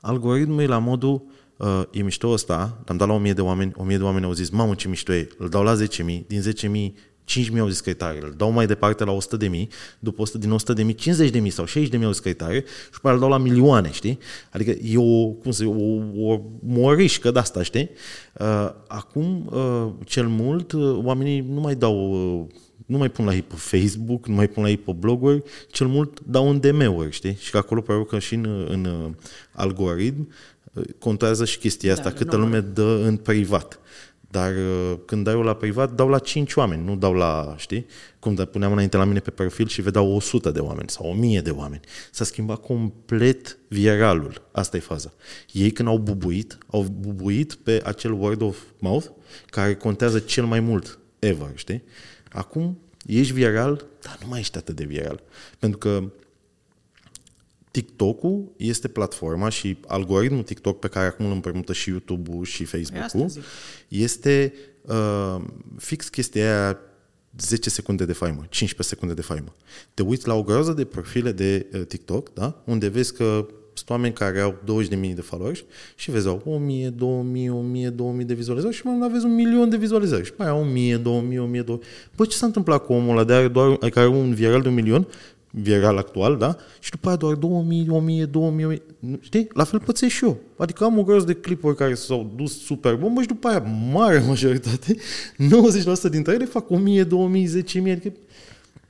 Algoritmul 0.00 0.60
e 0.60 0.66
la 0.66 0.78
modul, 0.78 1.22
uh, 1.56 1.82
e 1.90 2.02
mișto 2.02 2.28
ăsta, 2.28 2.78
l-am 2.86 2.96
dat 2.96 3.08
la 3.08 3.14
1000 3.14 3.32
de 3.32 3.40
oameni, 3.40 3.72
1000 3.76 3.96
de 3.96 4.02
oameni 4.02 4.24
au 4.24 4.32
zis, 4.32 4.50
mamă 4.50 4.74
ce 4.74 4.88
mișto 4.88 5.12
e, 5.12 5.28
îl 5.38 5.48
dau 5.48 5.62
la 5.62 5.74
10.000, 5.74 6.26
din 6.26 6.42
10.000 6.42 6.92
5.000 7.28 7.58
au 7.60 7.68
zis 7.68 7.80
că 7.80 7.90
e 7.90 7.94
tare, 7.94 8.18
îl 8.22 8.34
dau 8.36 8.50
mai 8.50 8.66
departe 8.66 9.04
la 9.04 9.16
100.000, 9.16 9.66
după 9.98 10.22
100, 10.22 10.38
din 10.38 10.56
100.000, 10.94 10.94
50.000 11.42 11.48
sau 11.48 11.64
60.000 11.64 12.02
au 12.02 12.10
zis 12.10 12.20
că 12.20 12.28
e 12.28 12.32
tare 12.32 12.64
și 12.84 12.90
după 12.92 13.06
aia 13.06 13.14
îl 13.14 13.20
dau 13.20 13.28
la 13.28 13.38
milioane, 13.38 13.90
știi? 13.92 14.18
Adică 14.50 14.70
e 14.70 14.96
o, 14.96 15.26
cum 15.26 15.50
să 15.50 15.64
zic, 15.64 15.74
o, 15.74 16.32
o 16.32 16.40
morișcă 16.62 17.30
de 17.30 17.38
asta, 17.38 17.62
știi? 17.62 17.90
Uh, 18.40 18.70
acum, 18.86 19.50
uh, 19.52 19.92
cel 20.04 20.26
mult, 20.28 20.72
uh, 20.72 20.98
oamenii 21.02 21.40
nu 21.40 21.60
mai 21.60 21.74
dau 21.74 22.10
uh, 22.10 22.46
nu 22.86 22.98
mai 22.98 23.10
pun 23.10 23.24
la 23.24 23.34
ei 23.34 23.42
pe 23.42 23.54
Facebook, 23.54 24.26
nu 24.26 24.34
mai 24.34 24.48
pun 24.48 24.62
la 24.62 24.68
ei 24.68 24.76
pe 24.76 24.92
bloguri, 24.92 25.42
cel 25.70 25.86
mult 25.86 26.20
dau 26.20 26.48
în 26.48 26.60
DM-uri, 26.60 27.10
știi? 27.10 27.36
Și 27.40 27.50
că 27.50 27.56
acolo 27.56 27.80
probabil 27.80 28.08
că 28.08 28.18
și 28.18 28.34
în, 28.34 28.66
în 28.68 28.84
uh, 28.84 29.10
algoritm 29.52 30.32
uh, 30.72 30.84
contează 30.98 31.44
și 31.44 31.58
chestia 31.58 31.92
asta, 31.92 32.08
Da, 32.08 32.16
câtă 32.16 32.36
nu, 32.36 32.42
lume 32.42 32.60
dă 32.60 33.00
în 33.04 33.16
privat. 33.16 33.80
Dar 34.30 34.52
uh, 34.52 34.98
când 35.04 35.24
dau 35.24 35.34
eu 35.34 35.42
la 35.42 35.54
privat, 35.54 35.94
dau 35.94 36.08
la 36.08 36.18
5 36.18 36.54
oameni, 36.54 36.84
nu 36.84 36.96
dau 36.96 37.12
la, 37.12 37.54
știi? 37.58 37.86
Cum 38.18 38.34
da, 38.34 38.44
puneam 38.44 38.72
înainte 38.72 38.96
la 38.96 39.04
mine 39.04 39.18
pe 39.18 39.30
profil 39.30 39.66
și 39.66 39.82
vedeau 39.82 40.14
100 40.14 40.50
de 40.50 40.60
oameni 40.60 40.88
sau 40.88 41.06
1000 41.10 41.40
de 41.40 41.50
oameni. 41.50 41.80
S-a 42.10 42.24
schimbat 42.24 42.60
complet 42.60 43.58
viralul. 43.68 44.48
Asta 44.52 44.76
e 44.76 44.80
faza. 44.80 45.12
Ei 45.52 45.70
când 45.70 45.88
au 45.88 45.98
bubuit, 45.98 46.58
au 46.66 46.82
bubuit 46.82 47.54
pe 47.54 47.82
acel 47.84 48.12
word 48.12 48.40
of 48.40 48.58
mouth 48.78 49.06
care 49.46 49.74
contează 49.74 50.18
cel 50.18 50.44
mai 50.44 50.60
mult 50.60 50.98
ever, 51.18 51.50
știi? 51.54 51.82
Acum 52.32 52.78
ești 53.06 53.32
viral, 53.32 53.86
dar 54.02 54.18
nu 54.22 54.28
mai 54.28 54.40
ești 54.40 54.56
atât 54.56 54.76
de 54.76 54.84
viral. 54.84 55.22
Pentru 55.58 55.78
că 55.78 56.02
TikTok-ul 57.70 58.52
este 58.56 58.88
platforma 58.88 59.48
și 59.48 59.78
algoritmul 59.86 60.42
TikTok 60.42 60.78
pe 60.78 60.88
care 60.88 61.06
acum 61.06 61.26
îl 61.26 61.32
împrumută 61.32 61.72
și 61.72 61.88
YouTube-ul 61.88 62.44
și 62.44 62.62
Păi 62.62 62.80
asta 62.80 62.98
Facebook-ul 62.98 63.28
zic. 63.28 63.42
este 63.88 64.54
uh, 64.82 65.44
fix 65.76 66.08
chestia 66.08 66.42
aia 66.42 66.78
10 67.38 67.70
secunde 67.70 68.04
de 68.04 68.12
faimă, 68.12 68.46
15 68.48 68.94
secunde 68.94 69.14
de 69.14 69.22
faimă. 69.22 69.54
Te 69.94 70.02
uiți 70.02 70.26
la 70.26 70.34
o 70.34 70.42
groază 70.42 70.72
de 70.72 70.84
profile 70.84 71.32
de 71.32 71.66
uh, 71.72 71.86
TikTok, 71.86 72.32
da? 72.32 72.62
unde 72.64 72.88
vezi 72.88 73.14
că 73.14 73.46
sunt 73.88 74.00
oameni 74.00 74.14
care 74.14 74.40
au 74.40 74.54
20.000 75.10 75.14
de 75.14 75.20
followers 75.20 75.64
și 75.96 76.10
vezi 76.10 76.26
au 76.28 76.42
1000, 76.46 76.88
2000, 76.88 77.48
1000, 77.48 77.88
2000 77.88 78.24
de 78.24 78.34
vizualizări 78.34 78.74
și 78.74 78.86
mai 78.86 78.98
aveți 79.02 79.24
un 79.24 79.34
milion 79.34 79.68
de 79.68 79.76
vizualizări 79.76 80.24
și 80.24 80.32
mai 80.36 80.48
au 80.48 80.60
1000, 80.60 80.96
2000, 80.96 81.38
1000, 81.38 81.62
2000. 81.62 81.86
Bă, 82.16 82.24
ce 82.24 82.36
s-a 82.36 82.46
întâmplat 82.46 82.84
cu 82.84 82.92
omul 82.92 83.10
ăla 83.10 83.24
de 83.24 83.32
are 83.32 83.48
doar, 83.48 83.76
care 83.76 84.00
are 84.00 84.08
un 84.08 84.34
viral 84.34 84.62
de 84.62 84.68
un 84.68 84.74
milion, 84.74 85.06
viral 85.50 85.96
actual, 85.96 86.36
da? 86.36 86.56
Și 86.80 86.90
după 86.90 87.08
aia 87.08 87.16
doar 87.16 87.34
2000, 87.34 87.88
1000, 87.90 88.24
2000, 88.24 88.64
1000, 88.64 88.82
nu- 88.98 89.18
știi? 89.20 89.48
La 89.52 89.64
fel 89.64 89.80
pățesc 89.80 90.14
și 90.14 90.24
eu. 90.24 90.38
Adică 90.56 90.84
am 90.84 90.98
o 90.98 91.02
groază 91.02 91.24
de 91.26 91.34
clipuri 91.34 91.76
care 91.76 91.94
s-au 91.94 92.32
dus 92.36 92.64
super 92.64 92.94
bun, 92.94 93.14
bă, 93.14 93.20
și 93.20 93.26
după 93.26 93.48
aia, 93.48 93.58
mare 93.92 94.18
majoritate, 94.26 94.96
90% 96.06 96.10
dintre 96.10 96.34
ele 96.34 96.44
fac 96.44 96.70
1000, 96.70 97.04
2000, 97.04 97.62
10.000, 97.62 97.90
adică 97.90 98.12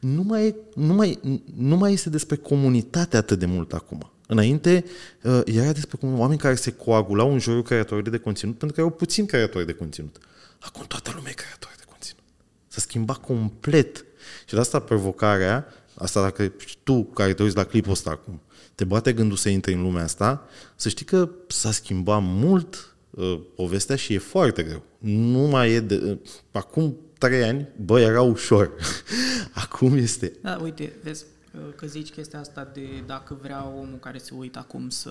nu 0.00 0.22
mai, 0.22 0.46
e- 0.46 0.54
nu, 0.74 0.94
mai, 0.94 1.18
nu 1.56 1.76
mai 1.76 1.92
este 1.92 2.10
despre 2.10 2.36
comunitate 2.36 3.16
atât 3.16 3.38
de 3.38 3.46
mult 3.46 3.72
acum. 3.72 4.10
Înainte 4.30 4.84
uh, 5.22 5.40
era 5.44 5.72
despre 5.72 5.96
cum 6.00 6.18
oameni 6.18 6.40
care 6.40 6.54
se 6.54 6.72
coagulau 6.72 7.32
în 7.32 7.38
jurul 7.38 7.62
creatorilor 7.62 8.08
de 8.08 8.18
conținut 8.18 8.58
pentru 8.58 8.76
că 8.76 8.82
erau 8.82 8.96
puțini 8.96 9.26
creatori 9.26 9.66
de 9.66 9.72
conținut. 9.72 10.18
Acum 10.60 10.84
toată 10.88 11.12
lumea 11.14 11.30
e 11.30 11.34
creator 11.34 11.72
de 11.76 11.84
conținut. 11.88 12.22
S-a 12.66 12.80
schimbat 12.80 13.16
complet. 13.16 14.04
Și 14.46 14.54
de 14.54 14.60
asta 14.60 14.78
provocarea, 14.78 15.66
asta 15.94 16.22
dacă 16.22 16.52
tu 16.82 17.04
care 17.04 17.32
te 17.32 17.42
uiți 17.42 17.56
la 17.56 17.64
clipul 17.64 17.92
ăsta 17.92 18.10
acum, 18.10 18.40
te 18.74 18.84
bate 18.84 19.12
gândul 19.12 19.36
să 19.36 19.48
intri 19.48 19.72
în 19.72 19.82
lumea 19.82 20.02
asta, 20.02 20.48
să 20.76 20.88
știi 20.88 21.04
că 21.04 21.30
s-a 21.46 21.70
schimbat 21.70 22.20
mult 22.22 22.96
uh, 23.10 23.40
povestea 23.54 23.96
și 23.96 24.14
e 24.14 24.18
foarte 24.18 24.62
greu. 24.62 24.82
Nu 24.98 25.38
mai 25.38 25.72
e 25.72 25.80
de... 25.80 25.94
Uh, 26.04 26.18
acum 26.52 26.96
trei 27.18 27.42
ani, 27.42 27.68
bă, 27.76 28.00
era 28.00 28.22
ușor. 28.22 28.72
acum 29.64 29.96
este 29.96 30.32
Da, 30.42 30.58
uite, 30.62 30.92
vezi 31.02 31.24
că 31.76 31.86
zici 31.86 32.10
chestia 32.10 32.38
asta 32.38 32.68
de 32.72 33.02
dacă 33.06 33.38
vrea 33.42 33.66
omul 33.66 33.98
care 34.00 34.18
se 34.18 34.34
uită 34.34 34.58
acum 34.58 34.88
să 34.88 35.10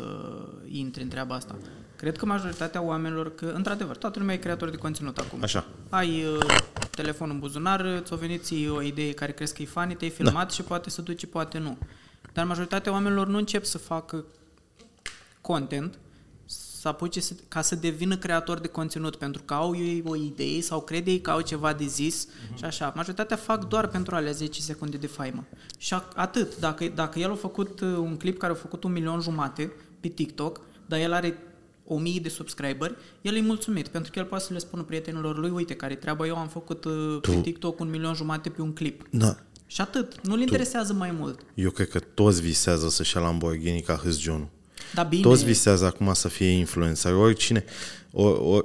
intre 0.66 1.02
în 1.04 1.10
treaba 1.10 1.36
asta. 1.36 1.56
Cred 1.96 2.18
că 2.18 2.26
majoritatea 2.26 2.82
oamenilor, 2.82 3.36
că 3.36 3.46
într-adevăr, 3.46 3.98
toată 3.98 4.20
lumea 4.20 4.36
e 4.36 4.38
creator 4.38 4.70
de 4.70 4.78
conținut 4.78 5.18
acum. 5.18 5.40
așa. 5.44 5.66
Ai 5.90 6.24
uh, 6.24 6.46
telefonul 6.92 7.34
în 7.34 7.40
buzunar, 7.40 8.02
ți-o 8.04 8.16
venit 8.16 8.44
ție 8.44 8.70
o 8.70 8.82
idee 8.82 9.14
care 9.14 9.32
crezi 9.32 9.56
că 9.56 9.62
e 9.62 9.66
funny, 9.66 9.96
te-ai 9.96 10.12
filmat 10.12 10.48
da. 10.48 10.54
și 10.54 10.62
poate 10.62 10.90
să 10.90 11.02
duce, 11.02 11.28
poate 11.28 11.58
nu. 11.58 11.78
Dar 12.34 12.46
majoritatea 12.46 12.92
oamenilor 12.92 13.28
nu 13.28 13.38
încep 13.38 13.64
să 13.64 13.78
facă 13.78 14.26
content 15.42 15.98
să 16.88 16.94
apuce 16.94 17.20
să, 17.20 17.34
ca 17.48 17.62
să 17.62 17.76
devină 17.76 18.18
creator 18.18 18.60
de 18.60 18.68
conținut, 18.68 19.16
pentru 19.16 19.42
că 19.46 19.54
au 19.54 19.76
ei 19.76 20.04
o 20.06 20.16
idee 20.16 20.62
sau 20.62 20.82
crede 20.82 21.12
ei 21.12 21.22
că 21.22 21.32
au 21.32 21.42
ceva 21.42 21.74
de 21.74 21.86
zis 21.86 22.28
uh-huh. 22.28 22.58
și 22.58 22.64
așa. 22.64 22.94
Majoritatea 22.96 23.38
fac 23.38 23.68
doar 23.68 23.88
pentru 23.88 24.16
alea 24.16 24.32
10 24.32 24.62
secunde 24.62 24.98
de 24.98 25.08
faimă. 25.08 25.46
Și 25.78 25.94
a, 25.94 26.08
atât. 26.16 26.60
Dacă, 26.60 26.92
dacă 26.96 27.20
el 27.20 27.32
a 27.32 27.36
făcut 27.36 27.80
uh, 27.80 27.88
un 27.98 28.18
clip 28.18 28.38
care 28.38 28.52
a 28.52 28.56
făcut 28.56 28.84
un 28.84 28.92
milion 28.92 29.22
jumate 29.22 29.72
pe 30.00 30.08
TikTok, 30.08 30.60
dar 30.86 31.00
el 31.00 31.14
are 31.14 31.38
o 31.86 31.98
mie 31.98 32.20
de 32.20 32.30
subscriberi, 32.30 32.96
el 33.22 33.36
e 33.36 33.42
mulțumit, 33.42 33.88
pentru 33.88 34.12
că 34.12 34.20
el 34.20 34.26
poate 34.26 34.44
să 34.44 34.54
le 34.54 34.60
spună 34.60 34.84
prietenilor 34.84 35.38
lui, 35.38 35.50
uite, 35.50 35.74
care 35.74 35.96
treaba 35.96 36.26
eu 36.28 36.38
am 36.38 36.48
făcut 36.48 36.86
uh, 36.86 37.18
pe 37.22 37.32
Tu- 37.32 37.42
TikTok 37.42 37.80
un 37.80 37.90
milion 37.90 38.14
jumate 38.14 38.50
pe 38.50 38.62
un 38.62 38.74
clip. 38.74 39.08
Da. 39.10 39.36
Și 39.66 39.82
atât. 39.82 40.28
Nu-l 40.28 40.40
interesează 40.40 40.94
mai 40.94 41.12
mult. 41.12 41.40
Eu 41.54 41.70
cred 41.70 41.90
că 41.90 42.00
toți 42.00 42.42
visează 42.42 42.90
să-și 42.90 43.16
ia 43.18 43.22
Lamborghini 43.22 43.82
ca 43.82 43.94
Hâzgionu. 43.94 44.50
Dar 44.94 45.06
bine, 45.06 45.22
Toți 45.22 45.46
visează 45.46 45.86
acum 45.86 46.14
să 46.14 46.28
fie 46.28 46.50
influencer. 46.50 47.14
Oricine. 47.14 47.64
O, 48.12 48.28
o, 48.28 48.60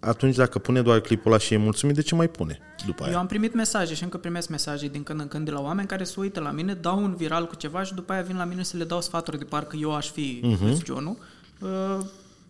atunci 0.00 0.34
dacă 0.34 0.58
pune 0.58 0.82
doar 0.82 1.00
clipul 1.00 1.30
ăla 1.30 1.40
și 1.40 1.54
e 1.54 1.56
mulțumit, 1.56 1.94
de 1.94 2.02
ce 2.02 2.14
mai 2.14 2.28
pune 2.28 2.58
după 2.86 3.02
aia? 3.02 3.12
Eu 3.12 3.18
am 3.18 3.26
primit 3.26 3.54
mesaje 3.54 3.94
și 3.94 4.02
încă 4.02 4.18
primesc 4.18 4.48
mesaje 4.48 4.88
din 4.88 5.02
când 5.02 5.20
în 5.20 5.28
când 5.28 5.44
de 5.44 5.50
la 5.50 5.60
oameni 5.60 5.88
care 5.88 6.04
se 6.04 6.20
uită 6.20 6.40
la 6.40 6.50
mine, 6.50 6.74
dau 6.74 7.02
un 7.02 7.14
viral 7.14 7.46
cu 7.46 7.54
ceva 7.54 7.82
și 7.82 7.94
după 7.94 8.12
aia 8.12 8.22
vin 8.22 8.36
la 8.36 8.44
mine 8.44 8.62
să 8.62 8.76
le 8.76 8.84
dau 8.84 9.00
sfaturi 9.00 9.38
de 9.38 9.44
parcă 9.44 9.76
eu 9.76 9.94
aș 9.94 10.10
fi 10.10 10.42
uh-huh. 10.44 10.84
Johnul. 10.84 11.16
Uh, 11.60 11.98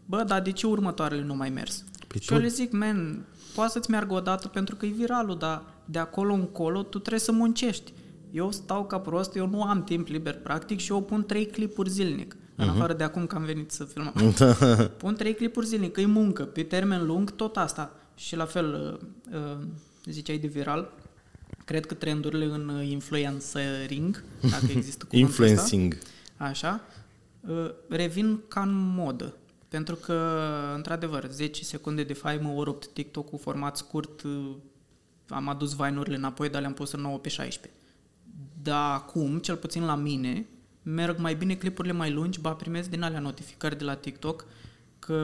Bă, 0.07 0.25
dar 0.27 0.43
de 0.43 0.53
ce 0.53 0.67
următoarele 0.67 1.23
nu 1.23 1.35
mai 1.35 1.51
mers? 1.51 1.85
Păi 2.07 2.21
și 2.21 2.27
tu- 2.27 2.35
eu 2.35 2.41
le 2.41 2.49
zic, 2.49 2.73
man, 2.73 3.25
poate 3.55 3.73
să-ți 3.73 3.91
meargă 3.91 4.15
o 4.15 4.21
dată 4.21 4.49
pentru 4.49 4.77
că 4.77 4.87
e 4.87 4.89
viralul, 4.89 5.39
dar 5.39 5.63
de 5.85 5.99
acolo 5.99 6.33
încolo 6.33 6.83
tu 6.83 6.99
trebuie 6.99 7.21
să 7.21 7.33
muncești. 7.33 7.93
Eu 8.31 8.51
stau 8.51 8.85
ca 8.85 8.99
prost, 8.99 9.37
eu 9.37 9.47
nu 9.47 9.63
am 9.63 9.85
timp 9.85 10.09
liber 10.09 10.35
practic 10.35 10.79
și 10.79 10.91
eu 10.91 11.03
pun 11.03 11.25
trei 11.25 11.47
clipuri 11.47 11.91
zilnic. 11.91 12.37
În 12.57 12.69
afară 12.69 12.93
de 12.93 13.05
acum 13.05 13.27
că 13.27 13.37
am 13.37 13.45
venit 13.45 13.71
să 13.71 13.85
filmăm. 13.85 14.35
pun 14.99 15.15
trei 15.15 15.35
clipuri 15.35 15.67
zilnic, 15.67 15.93
că 15.93 16.01
e 16.01 16.07
muncă, 16.07 16.45
pe 16.45 16.63
termen 16.63 17.07
lung, 17.07 17.31
tot 17.31 17.57
asta. 17.57 17.93
Și 18.15 18.37
la 18.37 18.45
fel, 18.45 18.99
uh, 19.33 19.41
uh, 19.41 19.67
ziceai 20.05 20.39
de 20.39 20.47
viral, 20.47 20.93
cred 21.65 21.87
că 21.87 21.95
trendurile 21.95 22.45
în 22.45 22.69
uh, 22.69 22.89
influencering, 22.89 24.25
dacă 24.51 24.67
există 24.71 25.05
cuvântul 25.09 25.45
ăsta, 25.45 25.47
Influencing. 25.47 25.99
Așa, 26.37 26.81
uh, 27.41 27.71
revin 27.89 28.41
ca 28.49 28.61
în 28.61 28.73
modă. 28.73 29.37
Pentru 29.69 29.95
că, 29.95 30.41
într-adevăr, 30.75 31.29
10 31.31 31.65
secunde 31.65 32.03
de 32.03 32.13
faimă 32.13 32.49
ori 32.49 32.69
8 32.69 32.87
TikTok 32.87 33.29
cu 33.29 33.37
format 33.37 33.77
scurt, 33.77 34.23
uh, 34.23 34.55
am 35.29 35.49
adus 35.49 35.75
vainurile 35.75 36.17
înapoi, 36.17 36.49
dar 36.49 36.61
le-am 36.61 36.75
pus 36.75 36.93
în 36.93 37.01
9 37.01 37.19
pe 37.19 37.29
16. 37.29 37.81
Dar 38.63 38.95
acum, 38.95 39.39
cel 39.39 39.57
puțin 39.57 39.85
la 39.85 39.95
mine, 39.95 40.47
merg 40.95 41.19
mai 41.19 41.35
bine 41.35 41.55
clipurile 41.55 41.93
mai 41.93 42.13
lungi, 42.13 42.41
ba 42.41 42.51
primesc 42.51 42.91
din 42.91 43.03
alea 43.03 43.21
notificări 43.21 43.79
de 43.79 43.85
la 43.85 43.95
TikTok 43.95 44.47
că 44.99 45.21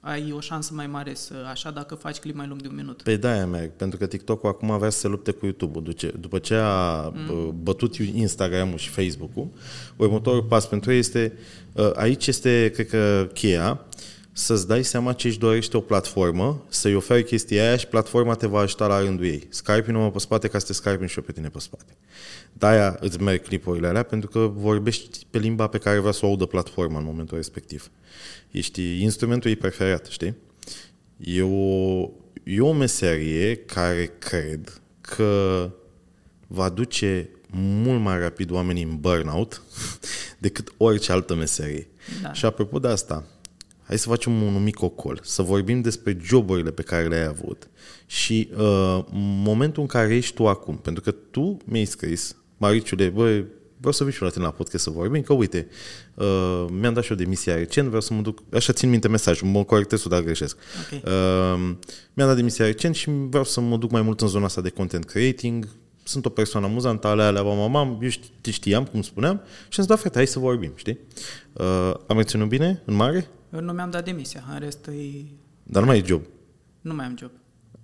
ai 0.00 0.32
o 0.32 0.40
șansă 0.40 0.74
mai 0.74 0.86
mare 0.86 1.14
să 1.14 1.34
așa 1.50 1.70
dacă 1.70 1.94
faci 1.94 2.18
clip 2.18 2.34
mai 2.34 2.46
lung 2.46 2.62
de 2.62 2.68
un 2.68 2.74
minut. 2.74 3.02
Pe 3.02 3.16
de-aia 3.16 3.46
merg, 3.46 3.70
pentru 3.70 3.98
că 3.98 4.06
TikTok-ul 4.06 4.48
acum 4.48 4.70
avea 4.70 4.90
să 4.90 4.98
se 4.98 5.08
lupte 5.08 5.30
cu 5.30 5.44
YouTube-ul. 5.44 5.94
După 6.18 6.38
ce 6.38 6.54
a 6.54 7.08
mm. 7.08 7.54
bătut 7.62 7.94
Instagram-ul 7.96 8.78
și 8.78 8.88
Facebook-ul, 8.88 9.48
următorul 9.96 10.42
pas 10.42 10.66
pentru 10.66 10.92
ei 10.92 10.98
este, 10.98 11.32
ă, 11.76 11.92
aici 11.96 12.26
este, 12.26 12.70
cred 12.74 12.88
că, 12.88 13.28
cheia, 13.32 13.86
să-ți 14.40 14.66
dai 14.66 14.84
seama 14.84 15.12
ce 15.12 15.28
își 15.28 15.38
dorește 15.38 15.76
o 15.76 15.80
platformă, 15.80 16.64
să-i 16.68 16.94
oferi 16.94 17.24
chestia 17.24 17.62
aia 17.62 17.76
și 17.76 17.86
platforma 17.86 18.34
te 18.34 18.46
va 18.46 18.58
ajuta 18.58 18.86
la 18.86 19.00
rândul 19.00 19.24
ei. 19.24 19.46
Skype 19.48 19.90
nu 19.90 19.98
mă 19.98 20.10
pe 20.10 20.18
spate 20.18 20.48
ca 20.48 20.58
să 20.58 20.66
te 20.66 20.72
skype 20.72 21.06
și 21.06 21.18
eu 21.18 21.24
pe 21.24 21.32
tine 21.32 21.48
pe 21.48 21.58
spate. 21.58 21.96
De-aia 22.52 22.96
îți 23.00 23.22
merg 23.22 23.42
clipurile 23.42 23.86
alea, 23.86 24.02
pentru 24.02 24.28
că 24.28 24.38
vorbești 24.54 25.26
pe 25.30 25.38
limba 25.38 25.66
pe 25.66 25.78
care 25.78 25.98
vrea 25.98 26.12
să 26.12 26.26
o 26.26 26.28
audă 26.28 26.46
platforma 26.46 26.98
în 26.98 27.04
momentul 27.04 27.36
respectiv. 27.36 27.90
Ești 28.50 29.02
instrumentul 29.02 29.50
ei 29.50 29.56
preferat, 29.56 30.06
știi? 30.06 30.36
E 31.16 31.42
o, 31.42 32.00
e 32.44 32.60
o 32.60 32.72
meserie 32.72 33.56
care 33.56 34.12
cred 34.18 34.80
că 35.00 35.70
va 36.46 36.68
duce 36.68 37.28
mult 37.52 38.00
mai 38.00 38.18
rapid 38.18 38.50
oamenii 38.50 38.82
în 38.82 38.96
burnout 39.00 39.62
decât 40.38 40.72
orice 40.76 41.12
altă 41.12 41.34
meserie. 41.34 41.88
Da. 42.22 42.32
Și 42.32 42.44
apropo 42.44 42.78
de 42.78 42.88
asta, 42.88 43.24
hai 43.90 43.98
să 43.98 44.08
facem 44.08 44.42
un 44.42 44.62
mic 44.62 44.82
ocol, 44.82 45.20
să 45.22 45.42
vorbim 45.42 45.80
despre 45.80 46.18
joburile 46.22 46.70
pe 46.70 46.82
care 46.82 47.06
le-ai 47.06 47.26
avut 47.26 47.68
și 48.06 48.48
uh, 48.56 49.04
momentul 49.44 49.82
în 49.82 49.88
care 49.88 50.14
ești 50.14 50.34
tu 50.34 50.48
acum, 50.48 50.76
pentru 50.76 51.02
că 51.02 51.10
tu 51.10 51.56
mi-ai 51.64 51.84
scris, 51.84 52.36
Mariciule, 52.56 53.08
băi, 53.08 53.44
vreau 53.76 53.92
să 53.92 54.04
vii 54.04 54.12
și 54.12 54.22
la 54.22 54.28
tine 54.28 54.44
la 54.44 54.50
podcast 54.50 54.84
să 54.84 54.90
vorbim, 54.90 55.22
că 55.22 55.32
uite, 55.32 55.68
uh, 56.14 56.66
mi-am 56.80 56.94
dat 56.94 57.04
și 57.04 57.12
o 57.12 57.14
demisia 57.14 57.54
recent, 57.54 57.86
vreau 57.86 58.00
să 58.00 58.14
mă 58.14 58.20
duc, 58.20 58.42
așa 58.52 58.72
țin 58.72 58.90
minte 58.90 59.08
mesajul, 59.08 59.48
mă 59.48 59.64
corectez 59.64 60.06
dacă 60.06 60.24
greșesc. 60.24 60.56
Okay. 60.84 61.02
Uh, 61.04 61.74
mi-am 62.12 62.28
dat 62.28 62.36
demisia 62.36 62.64
recent 62.64 62.94
și 62.94 63.10
vreau 63.10 63.44
să 63.44 63.60
mă 63.60 63.76
duc 63.76 63.90
mai 63.90 64.02
mult 64.02 64.20
în 64.20 64.28
zona 64.28 64.44
asta 64.44 64.60
de 64.60 64.68
content 64.70 65.04
creating, 65.04 65.68
sunt 66.10 66.26
o 66.26 66.28
persoană 66.28 66.66
amuzantă, 66.66 67.06
alea, 67.06 67.26
alea, 67.26 67.42
mama, 67.42 67.98
eu 68.02 68.08
te 68.40 68.50
știam, 68.50 68.84
cum 68.84 69.02
spuneam, 69.02 69.36
și 69.46 69.80
am 69.80 69.84
zis, 69.84 69.86
da, 69.86 69.96
frate, 69.96 70.16
hai 70.16 70.26
să 70.26 70.38
vorbim, 70.38 70.72
știi? 70.74 70.98
Uh, 71.52 71.92
am 72.06 72.16
reținut 72.16 72.48
bine, 72.48 72.82
în 72.84 72.94
mare? 72.94 73.28
Nu 73.48 73.72
mi-am 73.72 73.90
dat 73.90 74.04
demisia, 74.04 74.44
în 74.52 74.58
rest 74.58 74.86
e... 74.86 75.24
Dar 75.62 75.82
nu 75.82 75.88
mai 75.88 75.98
e 75.98 76.04
job. 76.04 76.22
Nu 76.80 76.94
mai 76.94 77.04
am 77.04 77.16
job. 77.18 77.30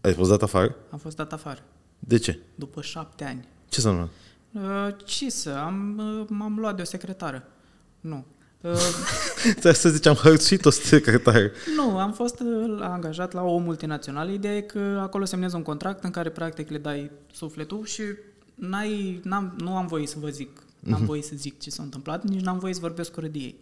Ai 0.01 0.13
fost 0.13 0.31
dat 0.31 0.43
afară? 0.43 0.77
Am 0.91 0.99
fost 0.99 1.17
dat 1.17 1.33
afară. 1.33 1.63
De 1.99 2.19
ce? 2.19 2.39
După 2.55 2.81
șapte 2.83 3.25
ani. 3.25 3.49
Ce 3.69 3.81
să 3.81 3.91
nu? 3.91 4.09
Uh, 4.53 4.95
ce 5.05 5.31
să, 5.31 5.51
am, 5.51 5.99
uh, 5.99 6.27
m-am 6.29 6.59
luat 6.59 6.77
de 6.77 6.83
o 6.83 6.85
secretară. 6.85 7.49
Nu. 8.01 8.25
Uh, 8.71 9.73
să 9.73 9.89
ziceam, 9.89 10.15
hărțuit 10.15 10.65
o 10.65 10.71
secretară. 10.71 11.51
Nu, 11.77 11.99
am 11.99 12.13
fost 12.13 12.41
uh, 12.41 12.79
angajat 12.81 13.33
la 13.33 13.43
o 13.43 13.59
multinațională. 13.59 14.31
Ideea 14.31 14.57
e 14.57 14.61
că 14.61 14.99
acolo 15.03 15.25
semnezi 15.25 15.55
un 15.55 15.63
contract 15.63 16.05
în 16.05 16.11
care 16.11 16.29
practic 16.29 16.71
le 16.71 16.79
dai 16.79 17.11
sufletul 17.33 17.85
și 17.85 18.03
n-ai, 18.55 19.21
n-am, 19.23 19.55
nu 19.59 19.77
am 19.77 19.87
voie 19.87 20.07
să 20.07 20.17
vă 20.21 20.29
zic, 20.29 20.63
n-am 20.81 21.03
uh-huh. 21.03 21.07
voie 21.07 21.23
să 21.23 21.33
zic 21.37 21.61
ce 21.61 21.71
s-a 21.71 21.83
întâmplat, 21.83 22.25
nici 22.25 22.41
n-am 22.41 22.59
voie 22.59 22.75
să 22.75 22.81
vorbesc 22.81 23.17
urât 23.17 23.33
de 23.33 23.39
ei. 23.39 23.61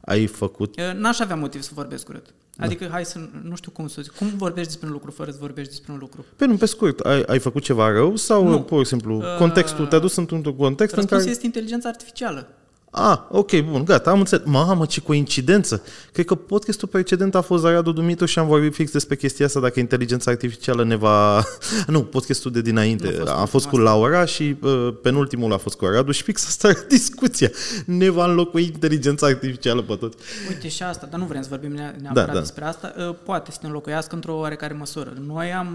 Ai 0.00 0.26
făcut... 0.26 0.76
Uh, 0.76 0.94
n-aș 0.94 1.20
avea 1.20 1.36
motiv 1.36 1.62
să 1.62 1.70
vorbesc 1.74 2.08
urât. 2.08 2.34
Da. 2.56 2.64
Adică, 2.64 2.84
da. 2.84 2.90
hai 2.90 3.04
să, 3.04 3.18
nu 3.42 3.56
știu 3.56 3.70
cum 3.70 3.88
să 3.88 4.02
zic, 4.02 4.12
cum 4.12 4.32
vorbești 4.36 4.68
despre 4.68 4.86
un 4.86 4.92
lucru 4.92 5.10
fără 5.10 5.30
să 5.30 5.36
vorbești 5.40 5.70
despre 5.70 5.92
un 5.92 5.98
lucru? 5.98 6.24
Pe 6.36 6.46
nu, 6.46 6.56
pe 6.56 6.66
scurt, 6.66 7.00
ai, 7.00 7.22
ai 7.22 7.38
făcut 7.38 7.62
ceva 7.62 7.90
rău 7.90 8.16
sau 8.16 8.48
nu. 8.48 8.62
pur 8.62 8.82
și 8.82 8.88
simplu 8.88 9.22
contextul, 9.38 9.86
te-a 9.86 9.98
dus 9.98 10.16
într-un 10.16 10.42
context 10.42 10.96
în 10.96 11.04
care... 11.04 11.22
este 11.22 11.46
inteligența 11.46 11.88
artificială. 11.88 12.48
Ah, 12.98 13.18
ok, 13.28 13.60
bun, 13.60 13.84
gata, 13.84 14.10
am 14.10 14.18
înțeles. 14.18 14.46
Mamă, 14.46 14.86
ce 14.86 15.00
coincidență! 15.00 15.82
Cred 16.12 16.24
că 16.24 16.34
podcastul 16.34 16.88
precedent 16.88 17.34
a 17.34 17.40
fost 17.40 17.64
Radu 17.64 17.92
Dumitru 17.92 18.26
și 18.26 18.38
am 18.38 18.46
vorbit 18.46 18.74
fix 18.74 18.90
despre 18.92 19.16
chestia 19.16 19.46
asta, 19.46 19.60
dacă 19.60 19.80
inteligența 19.80 20.30
artificială 20.30 20.84
ne 20.84 20.96
va... 20.96 21.42
nu, 21.86 22.04
podcastul 22.04 22.50
de 22.50 22.60
dinainte. 22.60 23.08
Fost 23.08 23.28
a 23.32 23.44
fost 23.44 23.66
cu 23.66 23.78
Laura 23.78 24.24
și 24.24 24.56
uh, 24.62 24.94
penultimul 25.02 25.52
a 25.52 25.56
fost 25.56 25.76
cu 25.76 25.84
Radu 25.84 26.10
și 26.10 26.22
fix 26.22 26.46
asta 26.46 26.68
e 26.68 26.86
discuția. 26.96 27.50
Ne 27.86 28.08
va 28.08 28.26
înlocui 28.26 28.64
inteligența 28.64 29.26
artificială 29.26 29.82
pe 29.82 29.94
toți. 29.94 30.16
Uite 30.48 30.68
și 30.68 30.82
asta, 30.82 31.06
dar 31.10 31.20
nu 31.20 31.26
vrem 31.26 31.42
să 31.42 31.48
vorbim 31.50 31.72
neapărat 31.72 32.26
da, 32.26 32.32
da. 32.32 32.38
despre 32.38 32.64
asta. 32.64 32.94
Uh, 32.98 33.16
poate 33.24 33.50
să 33.50 33.58
ne 33.60 33.68
înlocuiască 33.68 34.14
într-o 34.14 34.36
oarecare 34.36 34.74
măsură. 34.74 35.12
Noi 35.26 35.52
am, 35.52 35.68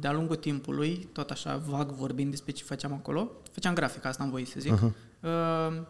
de-a 0.00 0.12
lungul 0.12 0.36
timpului, 0.36 1.08
tot 1.12 1.30
așa 1.30 1.62
vag 1.68 1.92
vorbind 1.92 2.30
despre 2.30 2.52
ce 2.52 2.64
făceam 2.64 2.92
acolo, 2.92 3.30
făceam 3.52 3.74
grafică, 3.74 4.08
asta 4.08 4.22
am 4.22 4.30
voie 4.30 4.44
să 4.44 4.54
zic, 4.58 4.74
uh-huh. 4.74 4.92
uh, 5.20 5.82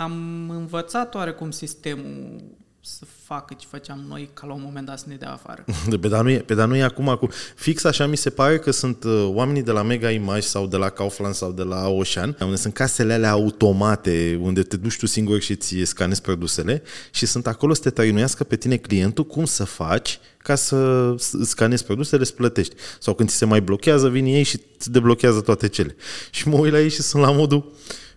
am 0.00 0.50
învățat 0.50 1.14
oarecum 1.14 1.50
sistemul 1.50 2.42
să 2.82 3.04
facă 3.24 3.54
ce 3.58 3.66
făceam 3.70 4.04
noi 4.08 4.30
ca 4.34 4.46
la 4.46 4.52
un 4.52 4.60
moment 4.64 4.86
dat 4.86 4.98
să 4.98 5.04
ne 5.08 5.14
dea 5.14 5.32
afară. 5.32 5.64
pe 6.00 6.08
dar 6.08 6.22
nu 6.22 6.30
e, 6.30 6.38
pe 6.38 6.54
dar 6.54 6.68
nu 6.68 6.76
e 6.76 6.82
acum, 6.82 7.08
acum. 7.08 7.30
Fix 7.54 7.84
așa 7.84 8.06
mi 8.06 8.16
se 8.16 8.30
pare 8.30 8.58
că 8.58 8.70
sunt 8.70 9.04
uh, 9.04 9.28
oamenii 9.32 9.62
de 9.62 9.70
la 9.70 9.82
Mega 9.82 10.10
Image 10.10 10.40
sau 10.40 10.66
de 10.66 10.76
la 10.76 10.88
Kaufland 10.88 11.34
sau 11.34 11.52
de 11.52 11.62
la 11.62 11.88
Ocean, 11.88 12.36
unde 12.40 12.56
sunt 12.56 12.74
casele 12.74 13.12
alea 13.12 13.30
automate, 13.30 14.38
unde 14.42 14.62
te 14.62 14.76
duci 14.76 14.96
tu 14.96 15.06
singur 15.06 15.40
și 15.40 15.56
ți 15.56 15.82
scanezi 15.82 16.20
produsele 16.20 16.82
și 17.10 17.26
sunt 17.26 17.46
acolo 17.46 17.74
să 17.74 17.80
te 17.80 17.90
trăinuiască 17.90 18.44
pe 18.44 18.56
tine 18.56 18.76
clientul 18.76 19.26
cum 19.26 19.44
să 19.44 19.64
faci 19.64 20.18
ca 20.36 20.54
să 20.54 21.14
scanezi 21.42 21.84
produsele, 21.84 22.24
să 22.24 22.32
plătești. 22.32 22.74
Sau 22.98 23.14
când 23.14 23.28
ți 23.28 23.36
se 23.36 23.44
mai 23.44 23.60
blochează, 23.60 24.08
vin 24.08 24.24
ei 24.24 24.42
și 24.42 24.60
îți 24.78 24.90
deblochează 24.90 25.40
toate 25.40 25.68
cele. 25.68 25.96
Și 26.30 26.48
mă 26.48 26.56
uit 26.56 26.72
la 26.72 26.80
ei 26.80 26.90
și 26.90 27.02
sunt 27.02 27.22
la 27.22 27.30
modul 27.30 27.72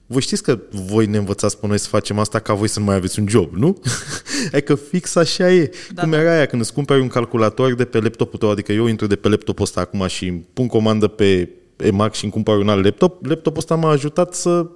voi 0.06 0.22
știți 0.22 0.44
că 0.44 0.60
voi 0.70 1.06
ne 1.06 1.18
învățați 1.18 1.60
pe 1.60 1.68
noi 1.68 1.78
să 1.78 1.88
facem 1.88 2.20
asta 2.20 2.40
ca 2.40 2.54
voi 2.54 2.68
să 2.68 2.80
nu 2.80 2.86
mai 2.86 2.96
aveți 2.96 3.20
un 3.20 3.28
job, 3.28 3.54
nu? 3.54 3.82
adică 4.54 4.76
fix 4.76 5.16
așa 5.16 5.52
e. 5.52 5.72
Da, 5.94 6.02
Cum 6.02 6.12
da. 6.12 6.20
era 6.20 6.32
aia 6.32 6.46
când 6.46 6.62
îți 6.62 6.74
cumperi 6.74 7.02
un 7.02 7.08
calculator 7.08 7.74
de 7.74 7.86
pe 7.86 8.00
laptopul 8.00 8.40
tău, 8.40 8.50
adică 8.50 8.72
eu 8.72 8.86
intru 8.86 9.08
de 9.08 9.16
pe 9.16 9.30
laptopul 9.30 9.64
ăsta 9.64 9.82
acum 9.82 10.08
și 10.08 10.32
pun 10.32 10.68
comandă 10.68 11.08
pe 11.08 11.50
Emac 11.76 12.14
și 12.14 12.24
îmi 12.24 12.34
cumpăr 12.34 12.58
un 12.58 12.70
alt 12.70 12.84
laptop, 12.84 13.26
laptopul 13.26 13.60
ăsta 13.60 13.76
m-a 13.76 13.90
ajutat 13.90 14.34
să, 14.34 14.68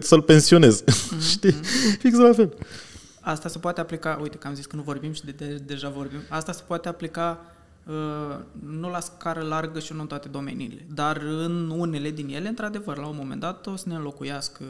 să-l 0.00 0.22
pensionez. 0.22 0.84
Mm-hmm. 0.84 1.30
Știi? 1.30 1.54
Fix 1.98 2.16
la 2.16 2.32
fel. 2.32 2.54
Asta 3.20 3.48
se 3.48 3.58
poate 3.58 3.80
aplica, 3.80 4.18
uite 4.22 4.36
că 4.36 4.46
am 4.46 4.54
zis 4.54 4.66
că 4.66 4.76
nu 4.76 4.82
vorbim 4.82 5.12
și 5.12 5.24
de, 5.24 5.34
de, 5.36 5.60
deja 5.66 5.88
vorbim, 5.88 6.18
asta 6.28 6.52
se 6.52 6.62
poate 6.66 6.88
aplica 6.88 7.40
Uh, 7.40 7.53
nu 8.66 8.90
la 8.90 9.00
scară 9.00 9.40
largă 9.40 9.78
și 9.78 9.92
nu 9.92 10.00
în 10.00 10.06
toate 10.06 10.28
domeniile, 10.28 10.86
dar 10.94 11.16
în 11.16 11.70
unele 11.70 12.10
din 12.10 12.28
ele, 12.28 12.48
într-adevăr, 12.48 12.96
la 12.96 13.06
un 13.06 13.16
moment 13.16 13.40
dat 13.40 13.66
o 13.66 13.76
să 13.76 13.88
ne 13.88 13.94
înlocuiască 13.94 14.64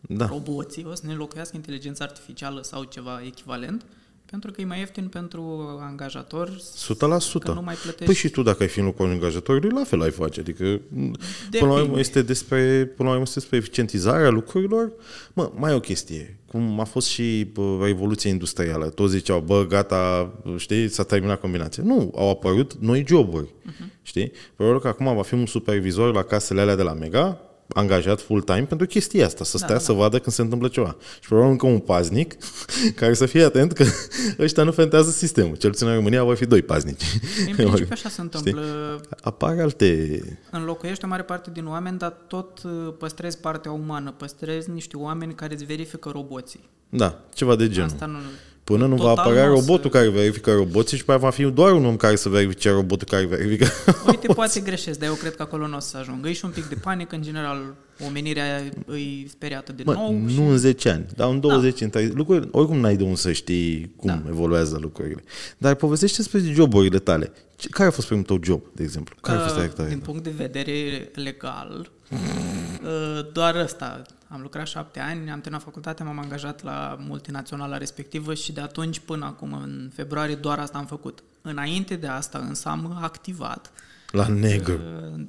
da. 0.00 0.26
roboții, 0.26 0.84
o 0.84 0.94
să 0.94 1.06
ne 1.06 1.12
înlocuiască 1.12 1.56
inteligența 1.56 2.04
artificială 2.04 2.62
sau 2.62 2.84
ceva 2.84 3.22
echivalent, 3.22 3.84
pentru 4.32 4.50
că 4.50 4.60
e 4.60 4.64
mai 4.64 4.78
ieftin 4.78 5.08
pentru 5.08 5.42
angajator 5.80 6.48
100%. 6.50 7.38
că 7.40 7.52
nu 7.52 7.62
mai 7.62 7.74
plătești. 7.74 8.04
Păi 8.04 8.14
și 8.14 8.28
tu 8.28 8.42
dacă 8.42 8.62
ai 8.62 8.68
fi 8.68 8.78
în 8.78 8.84
locul 8.84 9.06
angajatorului, 9.06 9.70
la 9.70 9.84
fel 9.84 10.02
ai 10.02 10.10
face. 10.10 10.40
Adică, 10.40 10.64
Depinde. 10.64 11.18
până 11.58 11.72
la 11.72 11.80
urmă, 11.80 11.98
este 11.98 12.22
despre, 12.22 12.84
până 12.96 13.08
la 13.08 13.14
urmă 13.14 13.22
este 13.26 13.38
despre 13.38 13.56
eficientizarea 13.56 14.28
lucrurilor. 14.28 14.92
Mă, 15.32 15.50
mai 15.54 15.72
e 15.72 15.74
o 15.74 15.80
chestie. 15.80 16.38
Cum 16.46 16.80
a 16.80 16.84
fost 16.84 17.06
și 17.06 17.50
bă, 17.52 17.78
revoluția 17.82 18.30
industrială. 18.30 18.88
Toți 18.88 19.12
ziceau, 19.12 19.40
bă, 19.40 19.66
gata, 19.66 20.32
știi, 20.56 20.88
s-a 20.88 21.02
terminat 21.02 21.40
combinația. 21.40 21.82
Nu, 21.86 22.12
au 22.16 22.30
apărut 22.30 22.74
noi 22.74 23.04
joburi. 23.06 23.46
Uh-huh. 23.46 24.02
Știi? 24.02 24.32
Probabil 24.56 24.80
că 24.80 24.88
acum 24.88 25.14
va 25.14 25.22
fi 25.22 25.34
un 25.34 25.46
supervizor 25.46 26.14
la 26.14 26.22
casele 26.22 26.60
alea 26.60 26.76
de 26.76 26.82
la 26.82 26.92
Mega, 26.92 27.40
angajat 27.74 28.20
full-time 28.20 28.62
pentru 28.62 28.86
chestia 28.86 29.26
asta, 29.26 29.44
să 29.44 29.56
da, 29.58 29.64
stea 29.64 29.76
da, 29.76 29.82
să 29.82 29.92
da. 29.92 29.98
vadă 29.98 30.18
când 30.18 30.34
se 30.34 30.42
întâmplă 30.42 30.68
ceva. 30.68 30.96
Și 31.20 31.28
probabil 31.28 31.50
încă 31.50 31.66
un 31.66 31.78
paznic 31.78 32.34
care 33.00 33.14
să 33.14 33.26
fie 33.26 33.44
atent 33.44 33.72
că 33.72 33.84
ăștia 34.38 34.62
nu 34.62 34.72
fentează 34.72 35.10
sistemul. 35.10 35.56
Cel 35.56 35.70
puțin 35.70 35.86
în 35.86 35.94
România 35.94 36.24
vor 36.24 36.36
fi 36.36 36.46
doi 36.46 36.62
paznici. 36.62 37.02
În 37.48 37.54
principiu 37.54 37.88
așa 37.90 38.08
se 38.08 38.20
întâmplă. 38.20 38.62
Știi? 38.62 39.16
Apar 39.20 39.58
alte... 39.60 40.20
Înlocuiește 40.50 41.06
o 41.06 41.08
mare 41.08 41.22
parte 41.22 41.50
din 41.50 41.66
oameni, 41.66 41.98
dar 41.98 42.10
tot 42.26 42.62
uh, 42.62 42.94
păstrezi 42.98 43.38
partea 43.38 43.70
umană, 43.70 44.10
păstrezi 44.10 44.70
niște 44.70 44.96
oameni 44.96 45.34
care 45.34 45.54
îți 45.54 45.64
verifică 45.64 46.08
roboții. 46.12 46.70
Da, 46.88 47.20
ceva 47.34 47.56
de 47.56 47.68
genul. 47.68 47.90
Asta 47.90 48.06
nu, 48.06 48.18
Până 48.64 48.86
nu 48.86 48.96
va 48.96 49.10
apărea 49.10 49.46
robotul 49.46 49.90
care 49.90 50.08
verifică 50.08 50.52
roboții 50.52 50.96
și 50.96 51.04
va 51.04 51.30
fi 51.30 51.44
doar 51.44 51.72
un 51.72 51.84
om 51.84 51.96
care 51.96 52.16
să 52.16 52.28
verifice 52.28 52.70
robotul 52.70 53.08
care 53.10 53.24
verifică 53.24 53.66
Uite, 54.08 54.26
poate 54.26 54.60
greșesc, 54.60 54.98
dar 54.98 55.08
eu 55.08 55.14
cred 55.14 55.36
că 55.36 55.42
acolo 55.42 55.66
nu 55.66 55.76
o 55.76 55.80
să 55.80 55.96
ajungă. 55.96 56.28
E 56.28 56.32
și 56.32 56.44
un 56.44 56.50
pic 56.50 56.64
de 56.64 56.74
panică, 56.74 57.14
în 57.14 57.22
general, 57.22 57.74
omenirea 58.06 58.62
îi 58.86 59.26
speriată 59.30 59.72
de 59.72 59.82
Mă, 59.86 59.92
nou. 59.92 60.12
Nu 60.12 60.28
și... 60.28 60.38
în 60.38 60.56
10 60.56 60.88
ani, 60.88 61.06
dar 61.16 61.30
în 61.30 61.40
20, 61.40 61.78
da. 61.78 61.84
în 61.84 61.90
30, 61.90 62.16
lucruri, 62.16 62.48
oricum 62.50 62.78
n-ai 62.78 62.96
de 62.96 63.02
unde 63.02 63.16
să 63.16 63.32
știi 63.32 63.92
cum 63.96 64.08
da. 64.08 64.22
evoluează 64.28 64.78
lucrurile. 64.80 65.22
Dar 65.58 65.74
povestește 65.74 66.16
despre 66.16 66.52
joburile 66.52 66.98
tale. 66.98 67.32
Care 67.70 67.88
a 67.88 67.92
fost 67.92 68.06
primul 68.06 68.24
tău 68.24 68.38
job, 68.42 68.62
de 68.72 68.82
exemplu? 68.82 69.16
Care 69.20 69.38
uh, 69.38 69.44
a 69.44 69.48
fost 69.48 69.76
Din 69.88 70.00
punct 70.00 70.22
de 70.22 70.30
vedere 70.30 71.10
legal, 71.14 71.90
Uh, 72.12 73.26
Doar 73.32 73.54
ăsta. 73.54 74.02
Am 74.28 74.40
lucrat 74.40 74.66
șapte 74.66 75.00
ani, 75.00 75.30
am 75.30 75.40
terminat 75.40 75.62
facultatea, 75.62 76.04
m-am 76.04 76.18
angajat 76.18 76.62
la 76.62 76.96
multinaționala 77.00 77.76
respectivă 77.76 78.34
și 78.34 78.52
de 78.52 78.60
atunci 78.60 78.98
până 78.98 79.24
acum, 79.24 79.52
în 79.52 79.90
februarie, 79.94 80.34
doar 80.34 80.58
asta 80.58 80.78
am 80.78 80.86
făcut. 80.86 81.22
Înainte 81.42 81.96
de 81.96 82.06
asta 82.06 82.38
însă 82.38 82.68
am 82.68 82.98
activat. 83.00 83.72
La 84.10 84.26
negru. 84.26 84.80
Uh, 85.16 85.24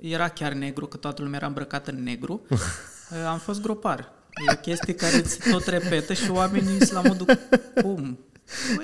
Era 0.00 0.28
chiar 0.28 0.52
negru, 0.52 0.86
că 0.86 0.96
toată 0.96 1.22
lumea 1.22 1.38
era 1.38 1.46
îmbrăcată 1.46 1.90
în 1.90 2.02
negru. 2.02 2.42
Uh, 2.50 2.58
Am 3.32 3.38
fost 3.38 3.62
gropar. 3.62 4.12
E 4.48 4.52
o 4.52 4.56
chestie 4.56 4.94
care 4.94 5.22
se 5.22 5.50
tot 5.50 5.66
repetă 5.66 6.12
și 6.12 6.30
oamenii 6.30 6.86
sunt 6.86 7.02
la 7.02 7.02
modul, 7.08 7.26
cum? 7.82 8.18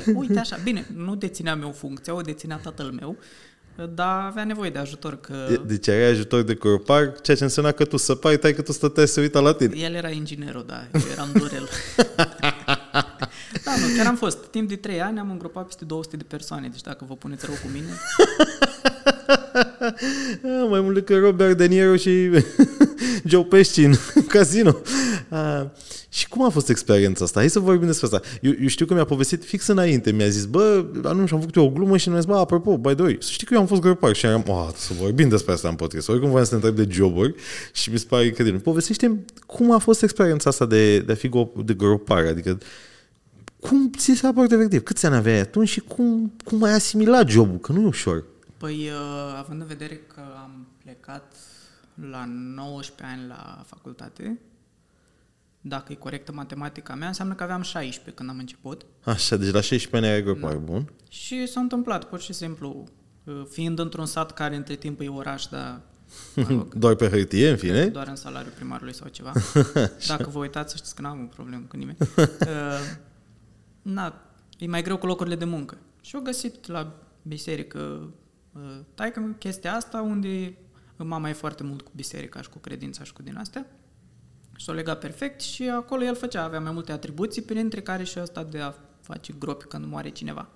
Ui- 0.06 0.14
Uite 0.14 0.38
așa, 0.38 0.58
bine, 0.62 0.86
nu 0.96 1.14
dețineam 1.14 1.62
eu 1.62 1.72
funcția, 1.72 2.14
o 2.14 2.20
deținea 2.20 2.56
tatăl 2.56 2.90
meu, 2.90 3.16
dar 3.94 4.24
avea 4.26 4.44
nevoie 4.44 4.70
de 4.70 4.78
ajutor, 4.78 5.20
că 5.20 5.60
Deci 5.66 5.88
ai 5.88 6.02
ajutor 6.02 6.42
de 6.42 6.54
gropar, 6.54 7.12
ceea 7.22 7.36
ce 7.36 7.42
înseamnă 7.44 7.72
că 7.72 7.84
tu 7.84 7.96
săpai, 7.96 8.36
tai 8.38 8.54
că 8.54 8.62
tu 8.62 8.72
stăteai 8.72 9.08
să 9.08 9.20
uita 9.20 9.40
la 9.40 9.52
tine. 9.54 9.76
el 9.78 9.94
era 9.94 10.08
inginerul, 10.10 10.64
da, 10.66 10.84
eu 10.94 11.00
eram 11.12 11.28
durel. 11.32 11.68
da, 13.64 13.76
nu, 13.80 13.96
chiar 13.96 14.06
am 14.06 14.16
fost. 14.16 14.38
Timp 14.46 14.68
de 14.68 14.76
trei 14.76 15.00
ani 15.00 15.18
am 15.18 15.30
îngropat 15.30 15.66
peste 15.66 15.84
200 15.84 16.16
de 16.16 16.24
persoane, 16.28 16.68
deci 16.68 16.80
dacă 16.80 17.04
vă 17.08 17.14
puneți 17.16 17.46
rău 17.46 17.54
cu 17.54 17.68
mine, 17.72 17.86
Ah, 19.52 19.66
mai 20.70 20.80
mult 20.80 20.94
decât 20.94 21.20
Robert 21.20 21.56
De 21.56 21.66
Niro 21.66 21.96
și 21.96 22.30
Joe 23.30 23.42
Pesci 23.44 23.76
în 23.76 23.94
casino. 24.28 24.76
Ah, 25.28 25.62
și 26.08 26.28
cum 26.28 26.44
a 26.44 26.48
fost 26.48 26.68
experiența 26.68 27.24
asta? 27.24 27.38
Hai 27.40 27.50
să 27.50 27.58
vorbim 27.58 27.86
despre 27.86 28.06
asta. 28.06 28.20
Eu, 28.40 28.52
eu 28.60 28.66
știu 28.66 28.86
că 28.86 28.94
mi-a 28.94 29.04
povestit 29.04 29.44
fix 29.44 29.66
înainte. 29.66 30.12
Mi-a 30.12 30.28
zis, 30.28 30.44
bă, 30.44 30.84
nu 31.14 31.26
și 31.26 31.34
am 31.34 31.40
făcut 31.40 31.54
eu 31.54 31.64
o 31.64 31.70
glumă 31.70 31.96
și 31.96 32.08
mi-a 32.08 32.18
zis, 32.18 32.26
bă, 32.26 32.36
apropo, 32.36 32.76
by 32.78 32.94
the 32.94 33.02
way, 33.02 33.16
să 33.20 33.28
știi 33.30 33.46
că 33.46 33.54
eu 33.54 33.60
am 33.60 33.66
fost 33.66 33.80
gropar 33.80 34.14
și 34.14 34.26
am, 34.26 34.44
oh, 34.46 34.68
să 34.76 34.92
vorbim 35.00 35.28
despre 35.28 35.52
asta 35.52 35.68
în 35.68 35.74
podcast. 35.74 36.08
Oricum 36.08 36.28
voiam 36.30 36.44
să 36.44 36.50
te 36.50 36.66
întreb 36.66 36.86
de 36.86 36.92
joburi 36.94 37.34
și 37.72 37.90
mi 37.90 37.98
se 37.98 38.04
pare 38.08 38.24
incredibil. 38.24 38.60
Povestește 38.60 39.24
cum 39.46 39.72
a 39.72 39.78
fost 39.78 40.02
experiența 40.02 40.50
asta 40.50 40.66
de, 40.66 40.98
de 40.98 41.12
a 41.12 41.14
fi 41.14 41.28
go- 41.28 41.64
de 41.64 41.74
gropar, 41.74 42.24
adică 42.26 42.58
cum 43.60 43.90
ți 43.98 44.14
se 44.14 44.28
părut 44.34 44.52
efectiv? 44.52 44.82
Câți 44.82 45.06
ani 45.06 45.14
aveai 45.14 45.40
atunci 45.40 45.68
și 45.68 45.80
cum, 45.80 46.32
cum 46.44 46.62
ai 46.62 46.72
asimilat 46.72 47.28
jobul? 47.28 47.58
Că 47.58 47.72
nu 47.72 47.80
e 47.82 47.86
ușor. 47.86 48.24
Păi, 48.60 48.88
uh, 48.88 49.34
având 49.38 49.60
în 49.60 49.66
vedere 49.66 49.96
că 49.96 50.20
am 50.42 50.66
plecat 50.82 51.36
la 52.10 52.24
19 52.26 53.16
ani 53.16 53.28
la 53.28 53.64
facultate, 53.66 54.40
dacă 55.60 55.92
e 55.92 55.94
corectă 55.94 56.32
matematica 56.32 56.94
mea, 56.94 57.06
înseamnă 57.06 57.34
că 57.34 57.42
aveam 57.42 57.62
16 57.62 58.14
când 58.14 58.28
am 58.30 58.38
început. 58.38 58.86
Așa, 59.04 59.36
deci 59.36 59.52
la 59.52 59.60
16 59.60 59.96
ani 59.96 60.06
ai 60.06 60.22
gropar, 60.22 60.56
bun. 60.56 60.92
Și 61.08 61.46
s-a 61.46 61.60
întâmplat, 61.60 62.04
pur 62.04 62.20
și 62.20 62.32
simplu, 62.32 62.84
uh, 63.24 63.42
fiind 63.50 63.78
într-un 63.78 64.06
sat 64.06 64.32
care 64.32 64.56
între 64.56 64.74
timp 64.74 65.00
e 65.00 65.08
oraș, 65.08 65.46
dar 65.46 65.80
mă 66.34 66.44
rog, 66.48 66.74
Doar 66.84 66.94
pe 66.94 67.08
hârtie, 67.08 67.50
în 67.50 67.56
fine. 67.56 67.86
doar 67.86 68.08
în 68.08 68.16
salariul 68.16 68.52
primarului 68.52 68.94
sau 68.94 69.08
ceva. 69.08 69.32
Dacă 70.08 70.28
vă 70.30 70.38
uitați, 70.38 70.70
să 70.70 70.76
știți 70.76 70.94
că 70.94 71.02
n-am 71.02 71.22
o 71.22 71.34
problemă 71.34 71.64
cu 71.68 71.76
nimeni. 71.76 71.96
Uh, 72.16 72.96
na, 73.82 74.14
e 74.58 74.66
mai 74.66 74.82
greu 74.82 74.96
cu 74.96 75.06
locurile 75.06 75.36
de 75.36 75.44
muncă. 75.44 75.78
Și 76.00 76.16
au 76.16 76.22
găsit 76.22 76.66
la 76.66 76.94
biserică 77.22 77.78
uh, 77.78 78.08
taică 78.94 79.34
chestia 79.38 79.74
asta 79.74 80.00
unde 80.00 80.58
mama 80.96 81.28
e 81.28 81.32
foarte 81.32 81.62
mult 81.62 81.82
cu 81.82 81.90
biserica 81.94 82.42
și 82.42 82.48
cu 82.48 82.58
credința 82.58 83.04
și 83.04 83.12
cu 83.12 83.22
din 83.22 83.36
astea. 83.36 83.66
Și 84.56 84.64
s-o 84.64 84.72
legat 84.72 84.98
perfect 84.98 85.40
și 85.40 85.68
acolo 85.68 86.04
el 86.04 86.16
făcea, 86.16 86.42
avea 86.42 86.60
mai 86.60 86.72
multe 86.72 86.92
atribuții, 86.92 87.42
printre 87.42 87.82
care 87.82 88.04
și 88.04 88.20
ăsta 88.20 88.44
de 88.44 88.58
a 88.58 88.74
face 89.00 89.34
gropi 89.38 89.64
când 89.64 89.84
moare 89.86 90.08
cineva. 90.08 90.48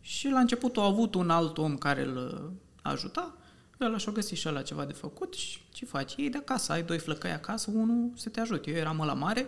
Și 0.00 0.28
la 0.28 0.38
început 0.38 0.76
a 0.76 0.84
avut 0.84 1.14
un 1.14 1.30
alt 1.30 1.58
om 1.58 1.76
care 1.76 2.04
îl 2.04 2.16
uh, 2.16 2.50
ajuta, 2.82 3.36
el 3.80 3.98
și-a 3.98 4.12
găsit 4.12 4.36
și 4.36 4.48
ăla 4.48 4.62
ceva 4.62 4.84
de 4.84 4.92
făcut 4.92 5.34
și 5.34 5.60
ce 5.72 5.84
faci? 5.84 6.14
Ei 6.16 6.30
de 6.30 6.38
acasă, 6.38 6.72
ai 6.72 6.82
doi 6.82 6.98
flăcăi 6.98 7.30
acasă, 7.30 7.70
unul 7.74 8.10
să 8.14 8.28
te 8.28 8.40
ajute. 8.40 8.70
Eu 8.70 8.76
eram 8.76 9.02
la 9.04 9.12
mare, 9.12 9.46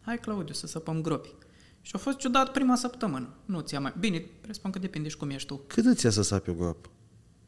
hai 0.00 0.18
Claudiu 0.18 0.54
să 0.54 0.66
săpăm 0.66 1.02
gropi. 1.02 1.34
Și 1.80 1.92
a 1.94 1.98
fost 1.98 2.16
ciudat 2.16 2.52
prima 2.52 2.76
săptămână. 2.76 3.28
Nu 3.44 3.60
ți-a 3.60 3.80
mai... 3.80 3.94
Bine, 3.98 4.18
presupun 4.40 4.70
că 4.70 4.78
depinde 4.78 5.08
și 5.08 5.16
cum 5.16 5.30
ești 5.30 5.48
tu. 5.48 5.60
Cât 5.66 5.84
îți 5.84 6.04
ia 6.04 6.10
să 6.10 6.22
sapi 6.22 6.50
o 6.50 6.54
groapă? 6.54 6.88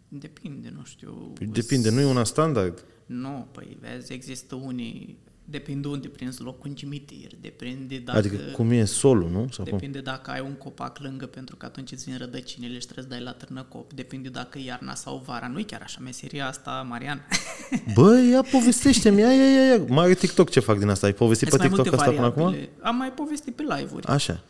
Depinde, 0.08 0.72
nu 0.76 0.84
știu... 0.84 1.32
Depinde, 1.52 1.90
nu 1.90 2.00
e 2.00 2.04
una 2.04 2.24
standard. 2.24 2.84
Nu, 3.06 3.46
păi 3.52 3.76
vezi, 3.80 4.12
există 4.12 4.54
unii... 4.54 5.16
Depinde 5.48 5.88
unde 5.88 6.08
prinzi 6.08 6.42
locul 6.42 6.68
în 6.68 6.74
cimitir, 6.74 7.30
depinde 7.40 7.98
dacă... 7.98 8.18
Adică 8.18 8.36
cum 8.52 8.70
e 8.70 8.84
solul, 8.84 9.30
nu? 9.30 9.48
Sau 9.50 9.64
cum? 9.64 9.78
Depinde 9.78 10.00
dacă 10.00 10.30
ai 10.30 10.40
un 10.40 10.52
copac 10.52 10.98
lângă, 10.98 11.26
pentru 11.26 11.56
că 11.56 11.66
atunci 11.66 11.92
îți 11.92 12.04
vin 12.04 12.18
rădăcinile 12.18 12.78
și 12.78 12.84
trebuie 12.84 13.04
să 13.04 13.10
dai 13.10 13.20
la 13.20 13.32
târnăcop. 13.32 13.92
Depinde 13.92 14.28
dacă 14.28 14.58
e 14.58 14.64
iarna 14.64 14.94
sau 14.94 15.22
vara. 15.26 15.48
Nu 15.48 15.58
e 15.58 15.62
chiar 15.62 15.82
așa 15.82 15.98
meseria 16.02 16.46
asta, 16.46 16.86
Marian. 16.88 17.26
Bă, 17.94 18.20
ia 18.30 18.42
povestește-mi, 18.42 19.20
ia, 19.20 19.32
ia, 19.32 19.50
ia, 19.50 19.74
ia. 19.74 19.84
Mare 19.88 20.14
TikTok 20.14 20.50
ce 20.50 20.60
fac 20.60 20.78
din 20.78 20.88
asta. 20.88 21.06
Ai 21.06 21.12
povestit 21.12 21.48
pe 21.48 21.56
Sunt 21.56 21.62
mai 21.62 21.70
TikTok 21.70 21.98
multe 21.98 22.02
asta 22.10 22.14
până 22.16 22.26
acum? 22.32 22.42
variabile. 22.42 22.72
Am 22.80 22.96
mai 22.96 23.12
povestit 23.12 23.54
pe 23.54 23.62
live-uri. 23.62 24.06
Așa. 24.06 24.42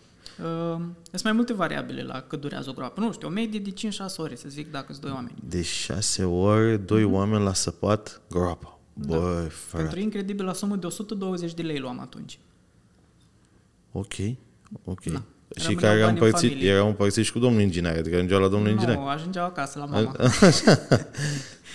Uh, 0.42 0.80
sunt 1.10 1.22
mai 1.22 1.32
multe 1.32 1.52
variabile 1.52 2.02
la 2.02 2.20
cât 2.20 2.40
durează 2.40 2.70
o 2.70 2.72
groapă. 2.72 3.00
Nu 3.00 3.12
știu, 3.12 3.28
o 3.28 3.30
medie 3.30 3.60
de 3.60 3.70
5-6 3.70 4.16
ore, 4.16 4.34
să 4.34 4.48
zic, 4.48 4.70
dacă 4.70 4.86
sunt 4.92 5.00
doi 5.04 5.10
oameni. 5.14 5.34
De 5.48 5.62
șase 5.62 6.24
ore, 6.24 6.76
doi 6.76 7.04
oameni 7.04 7.44
la 7.44 7.52
săpat 7.52 8.20
groapa. 8.30 8.78
Bă, 8.92 9.14
Da. 9.42 9.48
frate. 9.48 9.82
Pentru 9.82 10.00
incredibil, 10.00 10.44
la 10.44 10.52
sumă 10.52 10.76
de 10.76 10.86
120 10.86 11.54
de 11.54 11.62
lei 11.62 11.78
luam 11.78 12.00
atunci. 12.00 12.38
Ok, 13.92 14.12
ok. 14.84 15.04
Da. 15.04 15.22
Și 15.56 15.66
Rămâneau 15.66 15.80
care 15.80 15.98
erau 15.98 16.06
bani 16.06 16.18
în 16.18 16.24
împărțiți, 16.24 16.46
familie. 16.52 16.70
erau 16.70 16.86
împărțiți 16.88 17.26
și 17.26 17.32
cu 17.32 17.38
domnul 17.38 17.60
inginer, 17.60 17.96
adică 17.98 18.14
ajungeau 18.16 18.40
la 18.40 18.48
domnul 18.48 18.70
inginer. 18.70 18.94
Nu, 18.96 19.06
ajungeau 19.06 19.44
acasă 19.46 19.78
la 19.78 19.84
mama. 19.92 20.16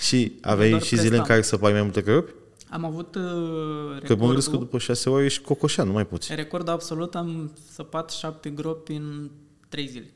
Și 0.01 0.31
aveai 0.41 0.69
doar 0.69 0.81
și 0.81 0.87
zile 0.95 1.01
în 1.01 1.07
prestam. 1.09 1.27
care 1.27 1.41
săpai 1.41 1.71
mai 1.71 1.81
multe 1.81 2.01
gropi? 2.01 2.31
Am 2.73 2.85
avut 2.85 3.15
uh, 3.15 3.21
Că 3.21 3.25
mă 3.25 3.97
gândesc 3.99 4.15
că 4.17 4.25
recordul, 4.27 4.59
după 4.59 4.77
șase 4.77 5.09
ore 5.09 5.25
ești 5.25 5.41
cocoșat, 5.43 5.85
nu 5.85 5.91
mai 5.91 6.05
poți. 6.05 6.35
record 6.35 6.67
absolut, 6.67 7.15
am 7.15 7.51
săpat 7.73 8.09
șapte 8.11 8.49
gropi 8.49 8.93
în 8.93 9.29
3 9.69 9.87
zile. 9.87 10.13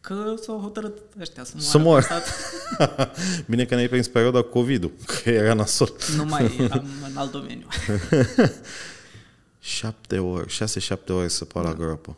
Că 0.00 0.34
s-au 0.42 0.58
hotărât 0.58 0.98
ăștia 1.20 1.44
să 1.44 1.52
moară. 1.54 1.68
Să 1.70 1.78
moară. 1.78 2.06
pe 2.06 2.12
sat. 2.12 3.16
Bine 3.50 3.64
că 3.64 3.74
n-ai 3.74 3.88
prins 3.88 4.08
perioada 4.08 4.42
COVID-ul, 4.42 4.90
că 5.22 5.30
era 5.30 5.54
nasol. 5.54 5.92
Nu 6.16 6.24
mai 6.24 6.56
eram 6.60 6.86
în 7.10 7.16
alt 7.16 7.30
domeniu. 7.32 7.66
Șapte 9.60 10.18
ore, 10.18 10.44
șase-șapte 10.48 11.12
ore 11.12 11.28
săpa 11.28 11.62
Da. 11.62 11.68
la 11.68 11.74
groapă. 11.74 12.16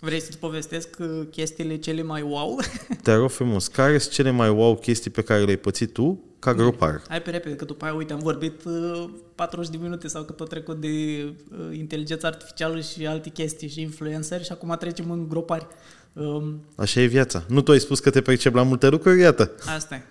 Vrei 0.00 0.20
să-ți 0.20 0.38
povestesc 0.38 0.88
uh, 0.98 1.20
chestiile 1.30 1.76
cele 1.76 2.02
mai 2.02 2.22
wow? 2.22 2.60
Te 3.02 3.14
rog 3.14 3.30
frumos, 3.30 3.66
care 3.66 3.98
sunt 3.98 4.12
cele 4.12 4.30
mai 4.30 4.48
wow 4.50 4.76
chestii 4.76 5.10
pe 5.10 5.22
care 5.22 5.44
le-ai 5.44 5.56
pățit 5.56 5.92
tu 5.92 6.20
ca 6.46 6.54
gropar? 6.54 7.02
Hai 7.08 7.22
pe 7.22 7.30
repede, 7.30 7.54
că 7.54 7.64
după 7.64 7.84
aia, 7.84 7.94
uite, 7.94 8.12
am 8.12 8.18
vorbit 8.18 8.64
uh, 8.64 9.08
40 9.34 9.70
de 9.70 9.76
minute 9.80 10.08
sau 10.08 10.22
cât 10.22 10.36
tot 10.36 10.48
trecut 10.48 10.80
de 10.80 10.88
uh, 10.88 11.76
inteligență 11.76 12.26
artificială 12.26 12.80
și 12.80 13.06
alte 13.06 13.28
chestii 13.28 13.68
și 13.68 13.80
influenceri 13.80 14.44
și 14.44 14.52
acum 14.52 14.76
trecem 14.78 15.10
în 15.10 15.28
gropari. 15.28 15.66
Um, 16.12 16.60
Așa 16.76 17.00
e 17.00 17.06
viața. 17.06 17.44
Nu 17.48 17.60
tu 17.60 17.70
ai 17.70 17.78
spus 17.78 18.00
că 18.00 18.10
te 18.10 18.20
percep 18.20 18.54
la 18.54 18.62
multe 18.62 18.88
lucruri? 18.88 19.20
Iată. 19.20 19.50
asta 19.66 19.94
e. 19.94 20.02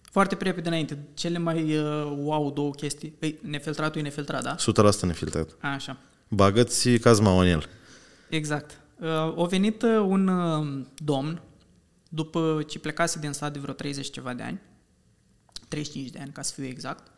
Foarte 0.00 0.34
pe 0.34 0.44
repede 0.44 0.68
înainte. 0.68 0.98
Cele 1.14 1.38
mai 1.38 1.78
uh, 1.78 2.16
wow 2.16 2.52
două 2.52 2.70
chestii. 2.70 3.14
Ei, 3.18 3.38
nefiltratul 3.42 4.00
e 4.00 4.02
nefiltrat, 4.02 4.42
da? 4.42 4.56
100% 4.96 5.00
nefiltrat. 5.00 5.48
Așa. 5.60 5.96
Bagă-ți 6.28 6.90
cazmaua 6.90 7.42
în 7.42 7.48
el. 7.48 7.68
Exact. 8.28 8.78
Uh, 9.00 9.08
a 9.42 9.46
venit 9.48 9.82
uh, 9.82 9.98
un 10.06 10.28
uh, 10.28 10.84
domn, 10.96 11.42
după 12.08 12.64
ce 12.66 12.78
plecase 12.78 13.18
din 13.18 13.32
sat 13.32 13.52
de 13.52 13.58
vreo 13.58 13.74
30 13.74 14.10
ceva 14.10 14.34
de 14.34 14.42
ani, 14.42 14.60
35 15.74 16.10
de 16.10 16.18
ani 16.18 16.32
ca 16.32 16.42
să 16.42 16.52
fiu 16.54 16.64
exact, 16.64 17.10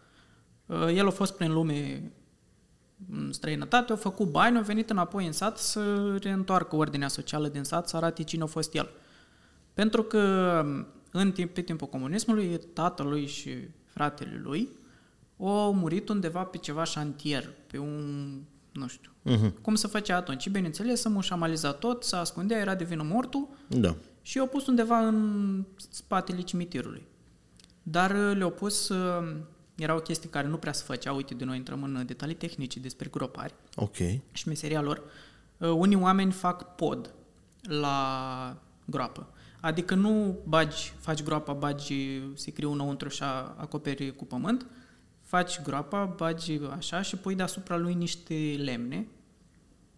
uh, 0.66 0.88
el 0.94 1.06
a 1.06 1.10
fost 1.10 1.36
prin 1.36 1.52
lume 1.52 2.10
în 3.10 3.32
străinătate, 3.32 3.92
a 3.92 3.96
făcut 3.96 4.30
bani, 4.30 4.56
a 4.58 4.60
venit 4.60 4.90
înapoi 4.90 5.26
în 5.26 5.32
sat 5.32 5.58
să 5.58 6.14
reîntoarcă 6.22 6.76
ordinea 6.76 7.08
socială 7.08 7.48
din 7.48 7.62
sat, 7.62 7.88
să 7.88 7.96
arate 7.96 8.22
cine 8.22 8.42
a 8.42 8.46
fost 8.46 8.74
el. 8.74 8.88
Pentru 9.74 10.02
că 10.02 10.20
în 11.10 11.32
timp, 11.32 11.54
pe 11.54 11.60
timpul 11.60 11.86
comunismului, 11.86 12.60
tatălui 12.72 13.26
și 13.26 13.50
fratele 13.84 14.40
lui 14.42 14.68
au 15.38 15.74
murit 15.74 16.08
undeva 16.08 16.42
pe 16.44 16.56
ceva 16.58 16.84
șantier, 16.84 17.48
pe 17.66 17.78
un, 17.78 18.30
nu 18.72 18.86
știu, 18.86 19.10
Mhm. 19.22 19.60
cum 19.60 19.74
se 19.74 19.86
făcea 19.86 20.16
atunci. 20.16 20.42
Și 20.42 20.50
bineînțeles, 20.50 21.00
să 21.00 21.08
mușamaliza 21.08 21.72
tot, 21.72 22.04
să 22.04 22.16
ascundea, 22.16 22.58
era 22.58 22.74
de 22.74 22.84
vină 22.84 23.02
mortul 23.02 23.48
Da. 23.68 23.96
și 24.22 24.36
i-au 24.36 24.46
pus 24.46 24.66
undeva 24.66 24.98
în 24.98 25.64
spatele 25.90 26.40
cimitirului. 26.40 27.06
Dar 27.88 28.10
uh, 28.10 28.36
le-au 28.36 28.50
pus, 28.50 28.88
uh, 28.88 29.36
era 29.74 29.94
o 29.94 29.98
chestie 30.00 30.30
care 30.30 30.46
nu 30.48 30.56
prea 30.56 30.72
se 30.72 30.82
făcea, 30.86 31.12
uite, 31.12 31.34
de 31.34 31.44
noi 31.44 31.56
intrăm 31.56 31.82
în 31.82 32.02
detalii 32.06 32.34
tehnice 32.34 32.80
despre 32.80 33.08
gropari 33.10 33.54
Ok. 33.74 33.96
și 34.32 34.48
meseria 34.48 34.80
lor. 34.80 35.02
Uh, 35.58 35.68
Unii 35.70 35.96
oameni 35.96 36.32
fac 36.32 36.74
pod 36.74 37.14
la 37.62 38.56
groapă. 38.84 39.28
Adică 39.60 39.94
nu 39.94 40.38
bagi, 40.44 40.92
faci 40.98 41.22
groapa, 41.22 41.52
bagi 41.52 42.20
sicriu 42.34 42.72
înăuntru 42.72 43.08
și 43.08 43.22
a- 43.22 43.54
acoperi 43.56 44.16
cu 44.16 44.24
pământ, 44.24 44.66
faci 45.22 45.62
groapa, 45.62 46.04
bagi 46.04 46.60
așa 46.76 47.02
și 47.02 47.16
pui 47.16 47.34
deasupra 47.34 47.76
lui 47.76 47.94
niște 47.94 48.34
lemne, 48.58 49.06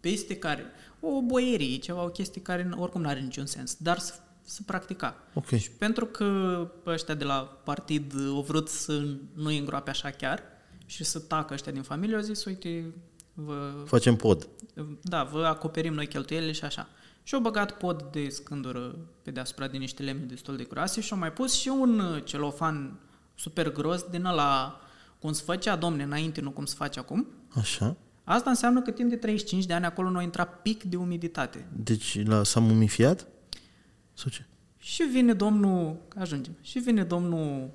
peste 0.01 0.37
care, 0.37 0.65
o 1.01 1.23
boierie, 1.23 1.77
ceva, 1.77 2.05
o 2.05 2.09
chestie 2.09 2.43
care 2.43 2.69
oricum 2.77 3.01
nu 3.01 3.09
are 3.09 3.21
niciun 3.21 3.47
sens, 3.47 3.75
dar 3.81 3.99
să, 3.99 4.15
să 4.49 4.61
practica. 4.67 5.17
Ok. 5.35 5.47
Și 5.47 5.71
pentru 5.71 6.07
că 6.07 6.71
ăștia 6.87 7.15
de 7.15 7.25
la 7.25 7.59
partid 7.65 8.13
au 8.29 8.43
vrut 8.43 8.69
să 8.69 8.93
nu 9.35 9.47
îi 9.47 9.59
îngroape 9.59 9.91
așa 9.91 10.11
chiar 10.11 10.43
și 10.87 11.05
să 11.05 11.19
tacă 11.19 11.55
ăștia 11.55 11.73
din 11.73 11.83
familie, 11.83 12.17
au 12.17 12.21
zis, 12.23 12.45
uite, 12.45 12.95
vă, 13.35 13.73
Facem 13.85 14.17
pod. 14.17 14.49
da, 15.03 15.25
vă 15.25 15.45
acoperim 15.47 15.95
noi 15.95 16.07
cheltuielile 16.07 16.53
și 16.53 16.65
așa. 16.65 16.89
Și 17.23 17.35
au 17.35 17.41
băgat 17.41 17.73
pod 17.73 18.03
de 18.03 18.29
scândură 18.29 18.99
pe 19.23 19.31
deasupra 19.31 19.67
din 19.67 19.81
niște 19.81 20.03
lemne 20.03 20.25
destul 20.25 20.57
de 20.57 20.65
groase 20.65 21.01
și 21.01 21.13
au 21.13 21.19
mai 21.19 21.33
pus 21.33 21.53
și 21.53 21.69
un 21.69 21.99
uh, 21.99 22.25
celofan 22.25 22.99
super 23.35 23.73
gros 23.73 24.03
din 24.03 24.25
ăla 24.25 24.81
cum 25.19 25.33
se 25.33 25.43
făcea, 25.45 25.77
domne, 25.77 26.03
înainte, 26.03 26.41
nu 26.41 26.51
cum 26.51 26.65
se 26.65 26.75
face 26.77 26.99
acum. 26.99 27.27
Așa. 27.55 27.97
Asta 28.25 28.51
înseamnă 28.51 28.83
că 28.83 28.91
timp 28.91 29.11
de 29.11 29.17
35 29.17 29.65
de 29.65 29.73
ani 29.73 29.85
acolo 29.85 30.11
nu 30.11 30.19
a 30.19 30.23
intrat 30.23 30.63
pic 30.63 30.83
de 30.83 30.97
umiditate. 30.97 31.69
Deci 31.77 32.27
la, 32.27 32.43
s-a 32.43 32.61
mumifiat? 32.61 33.27
Sau 34.19 34.31
ce? 34.31 34.45
Și 34.79 35.03
vine 35.03 35.33
domnul, 35.33 35.97
ajungem, 36.17 36.57
și 36.61 36.79
vine 36.79 37.03
domnul 37.03 37.71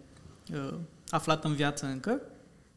uh, 0.53 0.73
aflat 1.09 1.43
în 1.43 1.53
viață 1.53 1.85
încă, 1.85 2.21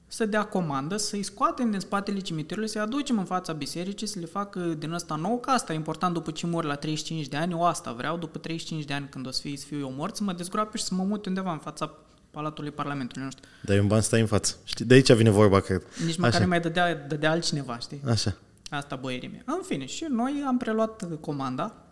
să 0.07 0.27
dea 0.27 0.45
comandă, 0.45 0.97
să-i 0.97 1.23
scoatem 1.23 1.71
din 1.71 1.81
spatele 1.81 2.19
cimitirului, 2.19 2.69
să-i 2.69 2.81
aducem 2.81 3.19
în 3.19 3.25
fața 3.25 3.53
bisericii, 3.53 4.07
să 4.07 4.19
le 4.19 4.27
facă 4.27 4.61
din 4.61 4.93
ăsta 4.93 5.15
nou, 5.15 5.39
că 5.39 5.51
asta 5.51 5.73
e 5.73 5.77
important 5.77 6.15
după 6.15 6.31
ce 6.31 6.47
mor 6.47 6.65
la 6.65 6.75
35 6.75 7.29
de 7.29 7.37
ani, 7.37 7.53
eu 7.53 7.65
asta 7.65 7.93
vreau, 7.93 8.17
după 8.17 8.39
35 8.39 8.85
de 8.85 8.93
ani 8.93 9.09
când 9.09 9.27
o 9.27 9.31
să 9.31 9.41
fie, 9.41 9.57
să 9.57 9.67
fiu 9.67 9.79
eu 9.79 9.93
mort, 9.97 10.17
să 10.17 10.23
mă 10.23 10.33
dezgroape 10.33 10.77
și 10.77 10.85
să 10.85 10.95
mă 10.95 11.03
mut 11.03 11.27
undeva 11.27 11.53
în 11.53 11.59
fața 11.59 11.95
Palatului 12.31 12.71
Parlamentului, 12.71 13.25
nu 13.25 13.31
știu. 13.31 13.45
Dar 13.61 13.77
e 13.77 13.81
un 13.81 13.87
ban 13.87 14.01
stai 14.01 14.21
în 14.21 14.27
față. 14.27 14.57
Știi? 14.65 14.85
De 14.85 14.95
aici 14.95 15.13
vine 15.13 15.31
vorba, 15.31 15.61
cred. 15.61 15.83
Nici 16.05 16.17
măcar 16.17 16.33
Așa. 16.33 16.43
nu 16.43 16.49
mai 16.49 16.61
dădea, 16.61 16.95
dădea 16.95 17.31
altcineva, 17.31 17.79
știi? 17.79 18.01
Așa. 18.07 18.37
Asta 18.71 18.97
boierii 18.97 19.29
mei. 19.29 19.43
În 19.45 19.61
fine, 19.63 19.87
și 19.87 20.07
noi 20.11 20.45
am 20.47 20.57
preluat 20.57 21.21
comanda 21.21 21.86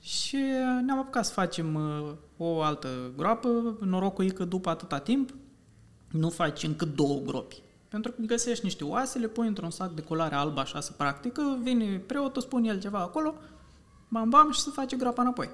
și 0.00 0.36
ne-am 0.84 0.98
apucat 0.98 1.24
să 1.24 1.32
facem 1.32 1.74
uh, 1.74 2.12
o 2.36 2.62
altă 2.62 2.88
groapă. 3.16 3.76
Norocul 3.80 4.24
e 4.24 4.28
că 4.28 4.44
după 4.44 4.70
atâta 4.70 4.98
timp 4.98 5.34
nu 6.10 6.30
faci 6.30 6.62
încât 6.62 6.94
două 6.94 7.20
gropi. 7.20 7.62
Pentru 7.88 8.12
că 8.12 8.22
găsești 8.26 8.64
niște 8.64 8.84
oase, 8.84 9.18
le 9.18 9.26
pui 9.26 9.46
într-un 9.46 9.70
sac 9.70 9.90
de 9.90 10.00
culoare 10.00 10.34
albă, 10.34 10.60
așa 10.60 10.80
să 10.80 10.92
practică, 10.92 11.58
vine 11.62 11.98
preotul, 11.98 12.42
spune 12.42 12.68
el 12.68 12.80
ceva 12.80 12.98
acolo, 12.98 13.34
bam, 14.08 14.28
bam, 14.28 14.52
și 14.52 14.60
se 14.60 14.70
face 14.70 14.96
groapa 14.96 15.22
înapoi. 15.22 15.48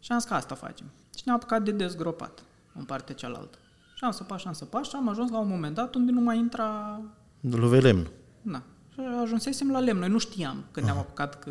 Și 0.00 0.12
am 0.12 0.18
zis 0.18 0.28
că 0.28 0.34
asta 0.34 0.54
facem. 0.54 0.86
Și 1.16 1.22
ne-am 1.24 1.36
apucat 1.36 1.62
de 1.62 1.70
dezgropat 1.70 2.42
în 2.74 2.84
partea 2.84 3.14
cealaltă. 3.14 3.58
Și 3.94 4.04
am 4.04 4.10
săpat 4.10 4.38
și 4.38 4.46
am 4.46 4.52
săpat 4.52 4.84
și 4.84 4.96
am 4.96 5.08
ajuns 5.08 5.30
la 5.30 5.38
un 5.38 5.48
moment 5.48 5.74
dat 5.74 5.94
unde 5.94 6.12
nu 6.12 6.20
mai 6.20 6.38
intra 6.38 7.00
Luve 7.40 7.78
lemn. 7.80 8.10
da. 8.42 8.62
Și 8.92 9.00
ajunsesem 9.22 9.70
la 9.70 9.78
lemn. 9.78 9.98
Noi 9.98 10.08
nu 10.08 10.18
știam 10.18 10.64
când 10.70 10.86
ne-am 10.86 10.98
apucat 10.98 11.38
că... 11.38 11.50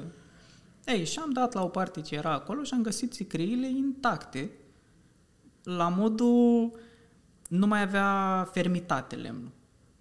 Ei, 0.89 1.05
și 1.05 1.19
am 1.19 1.31
dat 1.31 1.53
la 1.53 1.63
o 1.63 1.67
parte 1.67 2.01
ce 2.01 2.15
era 2.15 2.33
acolo 2.33 2.63
și 2.63 2.73
am 2.73 2.81
găsit 2.81 3.13
sicriile 3.13 3.67
intacte. 3.69 4.49
La 5.63 5.87
modul... 5.87 6.71
Nu 7.47 7.67
mai 7.67 7.81
avea 7.81 8.47
fermitate 8.51 9.15
lemnul. 9.15 9.51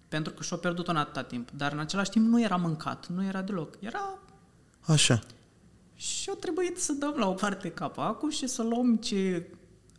Pentru 0.07 0.33
că 0.33 0.43
și-a 0.43 0.57
pierdut-o 0.57 0.91
în 0.91 0.97
atâta 0.97 1.23
timp. 1.23 1.51
Dar 1.51 1.71
în 1.71 1.79
același 1.79 2.09
timp 2.09 2.27
nu 2.27 2.41
era 2.41 2.55
mâncat. 2.55 3.07
Nu 3.07 3.25
era 3.25 3.41
deloc. 3.41 3.75
Era... 3.79 4.19
Așa. 4.79 5.19
Și 5.95 6.29
a 6.29 6.37
trebuit 6.39 6.77
să 6.77 6.93
dăm 6.93 7.13
la 7.17 7.29
o 7.29 7.33
parte 7.33 7.69
capacul 7.69 8.31
și 8.31 8.47
să 8.47 8.63
luăm 8.63 8.95
ce 8.95 9.47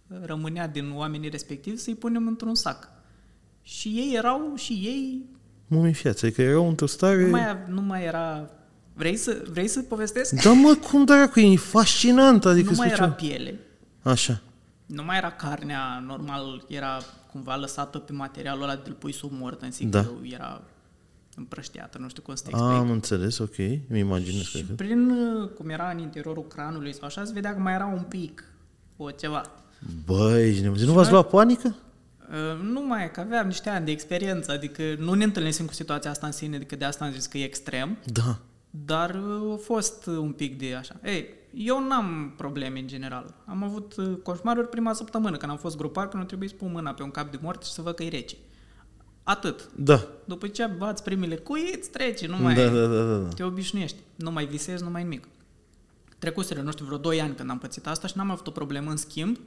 rămânea 0.07 0.69
din 0.69 0.93
oamenii 0.95 1.29
respectivi 1.29 1.77
să-i 1.77 1.95
punem 1.95 2.27
într-un 2.27 2.55
sac. 2.55 2.89
Și 3.63 3.89
ei 3.89 4.15
erau 4.17 4.55
și 4.57 4.73
ei 4.73 5.29
Mumifiați. 5.71 6.25
Adică 6.25 6.43
erau 6.43 6.69
într-o 6.69 6.87
stare... 6.87 7.25
Nu 7.25 7.31
mai, 7.31 7.57
nu 7.69 7.81
mai 7.81 8.05
era... 8.05 8.51
Vrei 9.01 9.17
să, 9.17 9.43
vrei 9.51 9.69
să 9.69 9.81
povestesc? 9.83 10.43
Da, 10.43 10.53
mă, 10.53 10.75
cum 10.91 11.05
dracu, 11.05 11.41
e 11.41 11.57
fascinant. 11.57 12.45
Adică 12.45 12.71
nu 12.71 12.77
mai 12.77 12.89
zice- 12.89 13.03
era 13.03 13.11
piele, 13.13 13.59
Așa. 14.03 14.41
nu 14.87 15.03
mai 15.05 15.17
era 15.17 15.31
carnea 15.31 16.03
normal, 16.07 16.65
era 16.69 16.99
cumva 17.33 17.57
lăsată 17.57 17.99
pe 17.99 18.13
materialul 18.13 18.63
ăla 18.63 18.77
de-l 18.85 18.93
pui 18.93 19.13
sub 19.13 19.31
mort, 19.33 19.63
în 19.63 19.91
Da. 19.91 20.01
da. 20.01 20.09
era 20.23 20.63
împrăștiată, 21.37 21.99
nu 21.99 22.09
știu 22.09 22.23
cum 22.23 22.35
să 22.35 22.43
te 22.43 22.49
explic. 22.51 22.71
Am 22.73 22.91
înțeles, 22.91 23.39
ok. 23.39 23.57
Mi 23.87 23.99
imaginez 23.99 24.49
că 24.49 24.59
și 24.59 24.65
prin, 24.65 25.11
uh, 25.11 25.49
cum 25.49 25.69
era 25.69 25.91
în 25.91 25.99
interiorul 25.99 26.47
cranului 26.47 26.93
sau 26.95 27.05
așa, 27.07 27.25
se 27.25 27.33
vedea 27.33 27.55
că 27.55 27.61
mai 27.61 27.73
era 27.75 27.87
un 27.87 28.03
pic 28.09 28.45
o 28.97 29.11
ceva. 29.11 29.43
Băi, 30.05 30.49
ești 30.49 30.63
nebun. 30.63 30.79
nu 30.85 30.93
v-ați 30.93 31.11
luat 31.11 31.29
panică? 31.29 31.75
Uh, 32.31 32.61
Nu 32.73 32.87
mai, 32.87 33.11
că 33.11 33.21
aveam 33.21 33.47
niște 33.47 33.69
ani 33.69 33.85
de 33.85 33.91
experiență, 33.91 34.53
adică 34.53 34.83
nu 34.99 35.15
ne 35.15 35.25
întâlnisem 35.25 35.67
cu 35.67 35.73
situația 35.73 36.11
asta 36.11 36.27
în 36.27 36.33
sine, 36.33 36.57
adică 36.57 36.77
de 36.77 36.85
asta 36.85 37.05
am 37.05 37.13
zis 37.13 37.27
că 37.27 37.39
e 37.39 37.45
extrem, 37.45 37.97
Da. 38.05 38.39
Dar 38.71 39.15
uh, 39.15 39.53
a 39.53 39.57
fost 39.57 40.07
uh, 40.07 40.17
un 40.17 40.33
pic 40.33 40.59
de 40.59 40.75
așa. 40.75 41.01
Ei, 41.05 41.29
eu 41.55 41.87
n-am 41.87 42.35
probleme 42.37 42.79
în 42.79 42.87
general. 42.87 43.35
Am 43.47 43.63
avut 43.63 43.97
uh, 43.97 44.17
coșmaruri 44.23 44.69
prima 44.69 44.93
săptămână, 44.93 45.37
când 45.37 45.51
am 45.51 45.59
fost 45.59 45.77
grupar, 45.77 46.09
când 46.09 46.23
nu 46.23 46.29
trebuie 46.29 46.49
să 46.49 46.55
pun 46.55 46.71
mâna 46.73 46.93
pe 46.93 47.03
un 47.03 47.11
cap 47.11 47.31
de 47.31 47.39
mort 47.43 47.65
și 47.65 47.73
să 47.73 47.83
văd 47.83 47.95
că 47.95 48.03
e 48.03 48.09
rece. 48.09 48.37
Atât. 49.23 49.71
Da. 49.77 50.07
După 50.25 50.49
ce 50.49 50.67
bați 50.67 51.03
primele 51.03 51.37
cui, 51.37 51.73
îți 51.77 51.91
trece, 51.91 52.27
nu 52.27 52.37
mai... 52.37 52.55
Da, 52.55 52.69
da, 52.69 52.87
da, 52.87 53.03
da, 53.03 53.17
da. 53.17 53.29
Te 53.29 53.43
obișnuiești. 53.43 53.97
Nu 54.15 54.31
mai 54.31 54.47
visezi, 54.47 54.83
nu 54.83 54.91
mai 54.91 55.03
nimic. 55.03 55.29
Trecuseră, 56.19 56.61
nu 56.61 56.71
știu, 56.71 56.85
vreo 56.85 56.99
2 56.99 57.21
ani 57.21 57.35
când 57.35 57.51
am 57.51 57.59
pățit 57.59 57.87
asta 57.87 58.07
și 58.07 58.17
n-am 58.17 58.31
avut 58.31 58.47
o 58.47 58.51
problemă. 58.51 58.91
În 58.91 58.97
schimb, 58.97 59.39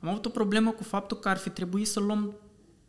am 0.00 0.08
avut 0.08 0.26
o 0.26 0.28
problemă 0.28 0.70
cu 0.70 0.82
faptul 0.82 1.16
că 1.16 1.28
ar 1.28 1.36
fi 1.36 1.50
trebuit 1.50 1.86
să 1.86 2.00
luăm 2.00 2.34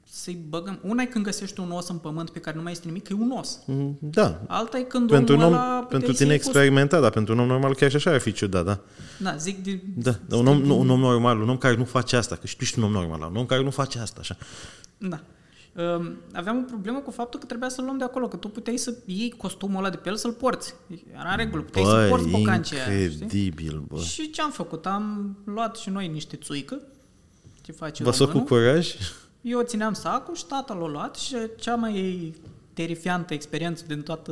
să-i 0.10 0.38
băgăm... 0.50 0.80
Una 0.84 1.02
e 1.02 1.06
când 1.06 1.26
găsești 1.26 1.60
un 1.60 1.72
os 1.72 1.88
în 1.88 1.98
pământ 1.98 2.30
pe 2.30 2.40
care 2.40 2.56
nu 2.56 2.62
mai 2.64 2.72
este 2.72 2.86
nimic, 2.88 3.04
că 3.04 3.14
e 3.14 3.22
un 3.22 3.32
os. 3.32 3.60
Mm, 3.66 3.98
Da. 4.02 4.42
Alta 4.48 4.78
e 4.78 4.82
când 4.82 5.10
Pentru 5.10 5.36
un 5.36 5.42
omul 5.42 5.54
om, 5.54 5.60
ăla 5.62 5.70
pentru 5.90 5.98
puteai 5.98 6.16
tine 6.16 6.30
să-i 6.30 6.38
pus- 6.38 6.46
experimentat, 6.48 7.02
dar 7.02 7.10
pentru 7.12 7.34
un 7.34 7.40
om 7.40 7.48
normal 7.48 7.76
chiar 7.76 7.90
și 7.90 7.96
așa 7.96 8.12
ar 8.12 8.20
fi 8.20 8.32
ciudat, 8.32 8.66
da? 8.66 8.80
Da, 9.20 9.36
zic 9.36 9.64
de... 9.64 9.82
Da, 9.96 10.20
dar 10.28 10.40
un 10.40 10.48
om, 10.48 10.62
nu, 10.62 10.80
un 10.80 10.90
om 10.90 11.00
normal, 11.00 11.42
un 11.42 11.50
om 11.50 11.58
care 11.58 11.76
nu 11.76 11.84
face 11.86 12.16
asta, 12.16 12.36
că 12.36 12.48
și 12.48 12.56
tu 12.58 12.64
ești 12.64 12.78
un 12.80 12.86
om 12.86 12.92
normal, 12.92 13.30
un 13.30 13.36
om 13.36 13.46
care 13.46 13.64
nu 13.64 13.70
face 13.70 14.00
asta, 14.00 14.18
așa. 14.20 14.38
Da. 14.98 15.20
Um, 15.98 16.16
aveam 16.34 16.58
o 16.58 16.62
problemă 16.62 17.00
cu 17.00 17.12
faptul 17.12 17.40
că 17.40 17.46
trebuia 17.46 17.70
să-l 17.70 17.84
luăm 17.84 17.98
de 17.98 18.04
acolo, 18.04 18.28
că 18.28 18.36
tu 18.36 18.48
puteai 18.50 18.78
să 18.78 18.94
iei 19.06 19.32
costumul 19.38 19.78
ăla 19.80 19.90
de 19.90 19.98
pe 19.98 20.10
el 20.10 20.16
să-l 20.16 20.32
porți. 20.32 20.74
Era 21.20 21.30
în 21.32 21.38
regulă, 21.38 21.62
puteai 21.62 21.86
să 21.86 22.08
porți 22.10 22.28
Băi, 22.30 22.40
bocancii 22.42 22.76
aia, 22.76 22.84
știi? 22.84 23.04
incredibil, 23.22 23.84
bă. 23.88 24.00
Și 24.00 24.30
ce 24.30 24.42
am 24.42 24.52
făcut? 24.52 24.86
Am 24.86 25.38
luat 25.46 25.76
și 25.78 25.90
noi 25.90 26.08
niște 26.08 26.36
țuică, 26.36 26.82
ce 27.62 27.72
face 27.72 28.04
V-ați 28.04 28.20
românul. 28.20 28.42
făcut 28.48 28.58
curaj? 28.58 28.96
Eu 29.48 29.62
țineam 29.62 29.94
sacul 29.94 30.36
și 30.36 30.46
tata 30.46 30.74
l-a 30.74 30.88
luat 30.88 31.16
și 31.16 31.36
cea 31.60 31.76
mai 31.76 32.34
terifiantă 32.74 33.34
experiență 33.34 33.84
din 33.88 34.02
toată 34.02 34.32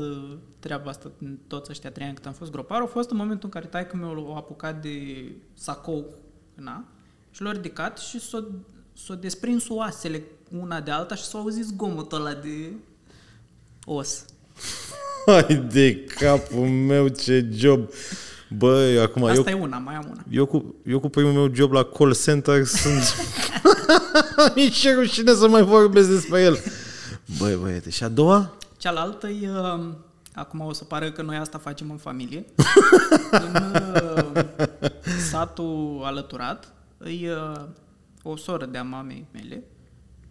treaba 0.59 0.89
asta, 0.89 1.11
din 1.18 1.39
toți 1.47 1.72
ăștia 1.72 1.91
trei 1.91 2.05
ani 2.05 2.16
cât 2.16 2.26
am 2.26 2.34
fost 2.34 2.51
gropar, 2.51 2.82
a 2.82 2.86
fost 2.86 3.09
în 3.09 3.18
momentul 3.18 3.43
în 3.43 3.49
care 3.49 3.66
taică 3.66 3.95
meu 3.95 4.34
a 4.34 4.36
apucat 4.36 4.82
de 4.82 5.26
sacou, 5.53 6.16
na, 6.53 6.86
și 7.32 7.41
l-a 7.41 7.51
ridicat 7.51 7.97
și 7.97 8.20
s-a, 8.20 8.47
s-a 8.93 9.16
desprins 9.16 9.70
oasele 9.70 10.24
una 10.59 10.82
de 10.82 10.91
alta 10.91 11.16
și 11.16 11.24
s-a 11.24 11.38
auzit 11.38 11.66
zgomotul 11.66 12.20
ăla 12.20 12.34
de 12.34 12.72
os. 13.86 14.26
Hai 15.26 15.55
de 15.55 16.03
capul 16.03 16.68
meu, 16.68 17.07
ce 17.07 17.49
job! 17.51 17.89
Băi, 18.58 18.99
acum, 18.99 19.24
Asta 19.24 19.49
eu, 19.49 19.58
e 19.58 19.62
una, 19.62 19.78
mai 19.78 19.95
am 19.95 20.08
una. 20.12 20.24
eu, 20.30 20.45
cu, 20.45 20.76
eu 20.86 20.99
cu 20.99 21.10
primul 21.10 21.32
meu 21.32 21.54
job 21.54 21.72
la 21.72 21.84
call 21.84 22.16
center 22.16 22.66
sunt... 22.82 23.16
Nici 24.56 24.76
ce 24.76 24.93
rușine 24.93 25.34
să 25.34 25.47
mai 25.47 25.64
vorbesc 25.64 26.10
despre 26.10 26.41
el. 26.41 26.58
Băi, 27.38 27.56
băiete, 27.56 27.89
și 27.89 28.04
a 28.04 28.08
doua? 28.08 28.54
Cealaltă 28.78 29.28
e, 29.28 29.49
uh, 29.49 29.84
acum 30.34 30.60
o 30.60 30.74
să 30.74 30.84
pară 30.84 31.12
că 31.12 31.22
noi 31.22 31.36
asta 31.36 31.58
facem 31.58 31.91
în 31.91 31.97
familie, 31.97 32.45
în 33.32 33.56
uh, 34.36 34.43
satul 35.30 36.01
alăturat, 36.04 36.74
e 37.22 37.32
uh, 37.32 37.62
o 38.24 38.36
soră 38.36 38.66
de-a 38.66 38.84
mamei 38.84 39.26
mele 39.32 39.64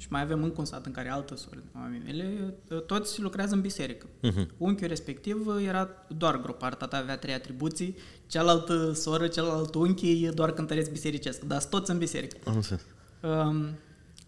și 0.03 0.09
mai 0.11 0.21
avem 0.21 0.43
încă 0.43 0.59
un 0.59 0.65
sat 0.65 0.87
în 0.87 0.93
care 0.93 1.09
e 1.09 1.11
altă 1.11 1.37
soră 1.37 1.57
de-a 1.57 1.81
mamei 1.81 2.01
mele, 2.05 2.55
uh, 2.71 2.83
toți 2.83 3.21
lucrează 3.21 3.55
în 3.55 3.61
biserică. 3.61 4.07
Uh-huh. 4.07 4.47
Unchiul 4.57 4.89
respectiv 4.89 5.47
uh, 5.47 5.65
era 5.67 5.89
doar 6.17 6.41
gropar, 6.41 6.75
tata 6.75 6.97
avea 6.97 7.19
trei 7.19 7.35
atribuții, 7.35 7.97
cealaltă 8.27 8.93
soră, 8.93 9.27
celălalt 9.27 9.75
unchi 9.75 10.25
e 10.25 10.31
doar 10.31 10.53
cântăreț 10.53 10.89
bisericesc, 10.89 11.41
dar 11.41 11.59
sunt 11.59 11.71
toți 11.71 11.91
în 11.91 11.99
biserică. 11.99 12.37
Am 12.45 12.55
înțeles. 12.55 12.87
Um, 13.21 13.67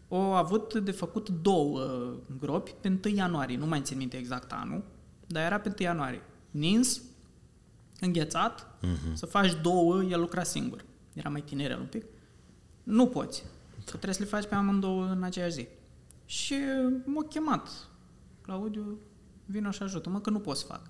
au 0.08 0.34
avut 0.34 0.74
de 0.74 0.90
făcut 0.90 1.28
două 1.28 1.80
uh, 1.80 2.18
gropi 2.40 2.74
pe 2.80 2.98
1 3.04 3.14
ianuarie, 3.14 3.56
nu 3.56 3.66
mai 3.66 3.80
țin 3.80 3.96
minte 3.96 4.16
exact 4.16 4.52
anul, 4.52 4.84
dar 5.26 5.44
era 5.44 5.58
pe 5.58 5.68
1 5.68 5.76
ianuarie. 5.78 6.22
Nins, 6.50 7.02
înghețat, 8.00 8.66
uh-huh. 8.66 9.12
să 9.12 9.26
faci 9.26 9.60
două, 9.62 10.02
el 10.02 10.20
lucra 10.20 10.42
singur. 10.42 10.84
Era 11.12 11.28
mai 11.28 11.40
tinerel 11.40 11.78
un 11.78 11.86
pic. 11.86 12.04
Nu 12.82 13.06
poți. 13.06 13.44
Că 13.84 13.90
trebuie 13.90 14.14
să 14.14 14.22
le 14.22 14.28
faci 14.28 14.44
pe 14.44 14.54
amândouă 14.54 15.06
în 15.06 15.22
aceeași 15.22 15.52
zi. 15.52 15.66
Și 16.24 16.52
uh, 16.54 16.94
m-a 17.04 17.22
chemat. 17.28 17.68
Claudiu, 18.40 18.98
vină 19.46 19.70
și 19.70 19.82
ajută-mă 19.82 20.20
că 20.20 20.30
nu 20.30 20.38
pot 20.38 20.56
să 20.56 20.64
fac. 20.66 20.80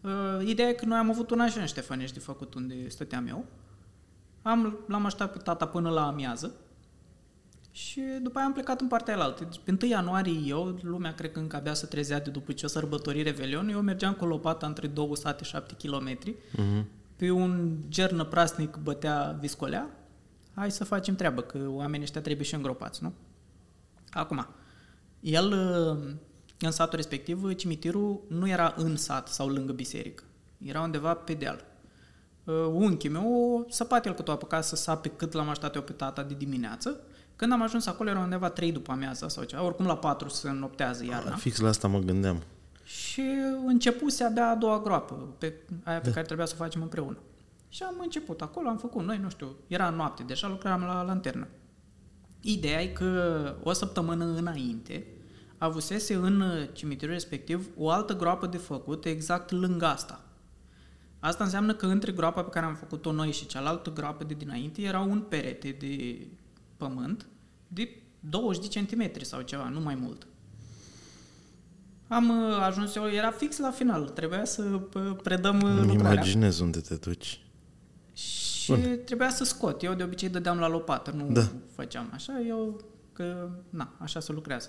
Uh, 0.00 0.46
ideea 0.48 0.68
e 0.68 0.72
că 0.72 0.84
noi 0.84 0.98
am 0.98 1.10
avut 1.10 1.30
un 1.30 1.40
așa 1.40 1.60
în 1.60 1.66
Ștefănești 1.66 2.14
de 2.14 2.20
făcut 2.22 2.54
unde 2.54 2.88
stăteam 2.88 3.26
eu. 3.26 3.44
Am, 4.42 4.78
l-am 4.88 5.04
așteptat 5.04 5.32
pe 5.32 5.38
tata 5.38 5.66
până 5.66 5.90
la 5.90 6.06
amiază 6.06 6.54
și 7.70 8.00
după 8.22 8.38
aia 8.38 8.46
am 8.46 8.52
plecat 8.52 8.80
în 8.80 8.88
partea 8.88 9.14
alaltă. 9.14 9.44
Deci, 9.44 9.60
pe 9.64 9.76
1 9.82 9.90
ianuarie 9.90 10.40
eu, 10.46 10.78
lumea 10.82 11.14
cred 11.14 11.32
că 11.32 11.38
încă 11.38 11.56
abia 11.56 11.74
să 11.74 11.86
trezea 11.86 12.20
de 12.20 12.30
după 12.30 12.52
ce 12.52 12.64
o 12.64 12.68
sărbători 12.68 13.22
Revelion, 13.22 13.68
eu 13.68 13.80
mergeam 13.80 14.14
cu 14.14 14.24
lopata 14.24 14.66
între 14.66 14.86
două 14.86 15.16
sate, 15.16 15.44
șapte 15.44 15.74
kilometri, 15.78 16.34
Mhm. 16.56 16.86
pe 17.16 17.30
un 17.30 17.76
gernă 17.88 18.24
prasnic 18.24 18.76
bătea 18.82 19.36
viscolea, 19.40 19.90
hai 20.54 20.70
să 20.70 20.84
facem 20.84 21.14
treabă, 21.14 21.40
că 21.40 21.58
oamenii 21.68 22.04
ăștia 22.04 22.20
trebuie 22.20 22.46
și 22.46 22.54
îngropați, 22.54 23.02
nu? 23.02 23.12
Acum, 24.10 24.46
el 25.20 25.52
uh, 25.52 26.14
în 26.58 26.70
satul 26.70 26.96
respectiv, 26.96 27.54
cimitirul 27.54 28.20
nu 28.28 28.48
era 28.48 28.74
în 28.76 28.96
sat 28.96 29.28
sau 29.28 29.48
lângă 29.48 29.72
biserică. 29.72 30.22
Era 30.58 30.80
undeva 30.80 31.14
pe 31.14 31.34
deal. 31.34 31.64
Uh, 32.44 32.54
unchiul 32.72 33.12
meu 33.12 33.66
săpat 33.70 34.06
el 34.06 34.12
cât 34.12 34.28
o 34.28 34.32
apucat 34.32 34.64
să 34.64 34.76
sape 34.76 35.08
cât 35.08 35.32
l-am 35.32 35.48
așteptat 35.48 35.74
eu 35.74 35.82
pe 35.82 35.92
tata 35.92 36.22
de 36.22 36.34
dimineață. 36.34 37.00
Când 37.36 37.52
am 37.52 37.62
ajuns 37.62 37.86
acolo 37.86 38.10
era 38.10 38.18
undeva 38.18 38.48
3 38.48 38.72
după 38.72 38.92
amiaza 38.92 39.28
sau 39.28 39.44
ceva, 39.44 39.62
oricum 39.62 39.86
la 39.86 39.96
4 39.96 40.28
se 40.28 40.50
noptează 40.50 41.04
iarna. 41.04 41.36
Fix 41.36 41.58
la 41.58 41.68
asta 41.68 41.88
mă 41.88 41.98
gândeam. 41.98 42.42
Și 42.84 43.22
începuse 43.66 44.24
abia 44.24 44.48
a 44.48 44.54
doua 44.54 44.80
groapă, 44.80 45.28
pe 45.38 45.54
aia 45.84 46.00
pe 46.00 46.10
care 46.10 46.26
trebuia 46.26 46.46
să 46.46 46.54
o 46.58 46.62
facem 46.62 46.82
împreună. 46.82 47.18
Și 47.72 47.82
am 47.82 47.94
început 48.00 48.40
acolo, 48.40 48.68
am 48.68 48.76
făcut 48.76 49.04
noi, 49.04 49.18
nu 49.18 49.30
știu, 49.30 49.56
era 49.66 49.90
noapte, 49.90 50.22
deja 50.22 50.48
lucram 50.48 50.80
la 50.80 51.02
lanternă. 51.02 51.48
Ideea 52.40 52.82
e 52.82 52.86
că 52.86 53.54
o 53.62 53.72
săptămână 53.72 54.24
înainte 54.24 55.06
avusese 55.58 56.14
în 56.14 56.42
cimitirul 56.72 57.12
respectiv 57.12 57.68
o 57.76 57.90
altă 57.90 58.16
groapă 58.16 58.46
de 58.46 58.56
făcut 58.56 59.04
exact 59.04 59.50
lângă 59.50 59.86
asta. 59.86 60.24
Asta 61.18 61.44
înseamnă 61.44 61.74
că 61.74 61.86
între 61.86 62.12
groapa 62.12 62.42
pe 62.42 62.50
care 62.50 62.66
am 62.66 62.74
făcut-o 62.74 63.12
noi 63.12 63.32
și 63.32 63.46
cealaltă 63.46 63.92
groapă 63.92 64.24
de 64.24 64.34
dinainte 64.34 64.82
era 64.82 65.00
un 65.00 65.20
perete 65.20 65.76
de 65.78 66.26
pământ 66.76 67.26
de 67.68 68.02
20 68.20 68.62
de 68.62 68.68
centimetri 68.68 69.24
sau 69.24 69.40
ceva, 69.40 69.68
nu 69.68 69.80
mai 69.80 69.94
mult. 69.94 70.26
Am 72.08 72.28
uh, 72.28 72.56
ajuns 72.60 72.94
eu, 72.94 73.08
era 73.08 73.30
fix 73.30 73.58
la 73.58 73.70
final, 73.70 74.08
trebuia 74.08 74.44
să 74.44 74.62
uh, 74.94 75.16
predăm 75.22 75.60
uh, 75.60 75.70
Îmi 75.78 75.86
lucrarea. 75.86 76.12
imaginez 76.12 76.58
unde 76.58 76.80
te 76.80 76.94
duci. 76.94 77.41
Și 78.14 78.72
trebuia 79.04 79.30
să 79.30 79.44
scot. 79.44 79.82
Eu 79.82 79.94
de 79.94 80.02
obicei 80.02 80.28
dădeam 80.28 80.58
la 80.58 80.68
lopată, 80.68 81.10
nu 81.10 81.32
Da. 81.32 81.42
făceam 81.74 82.10
așa. 82.14 82.40
Eu, 82.40 82.80
că, 83.12 83.48
na, 83.70 83.94
așa 83.98 84.20
se 84.20 84.32
lucrează. 84.32 84.68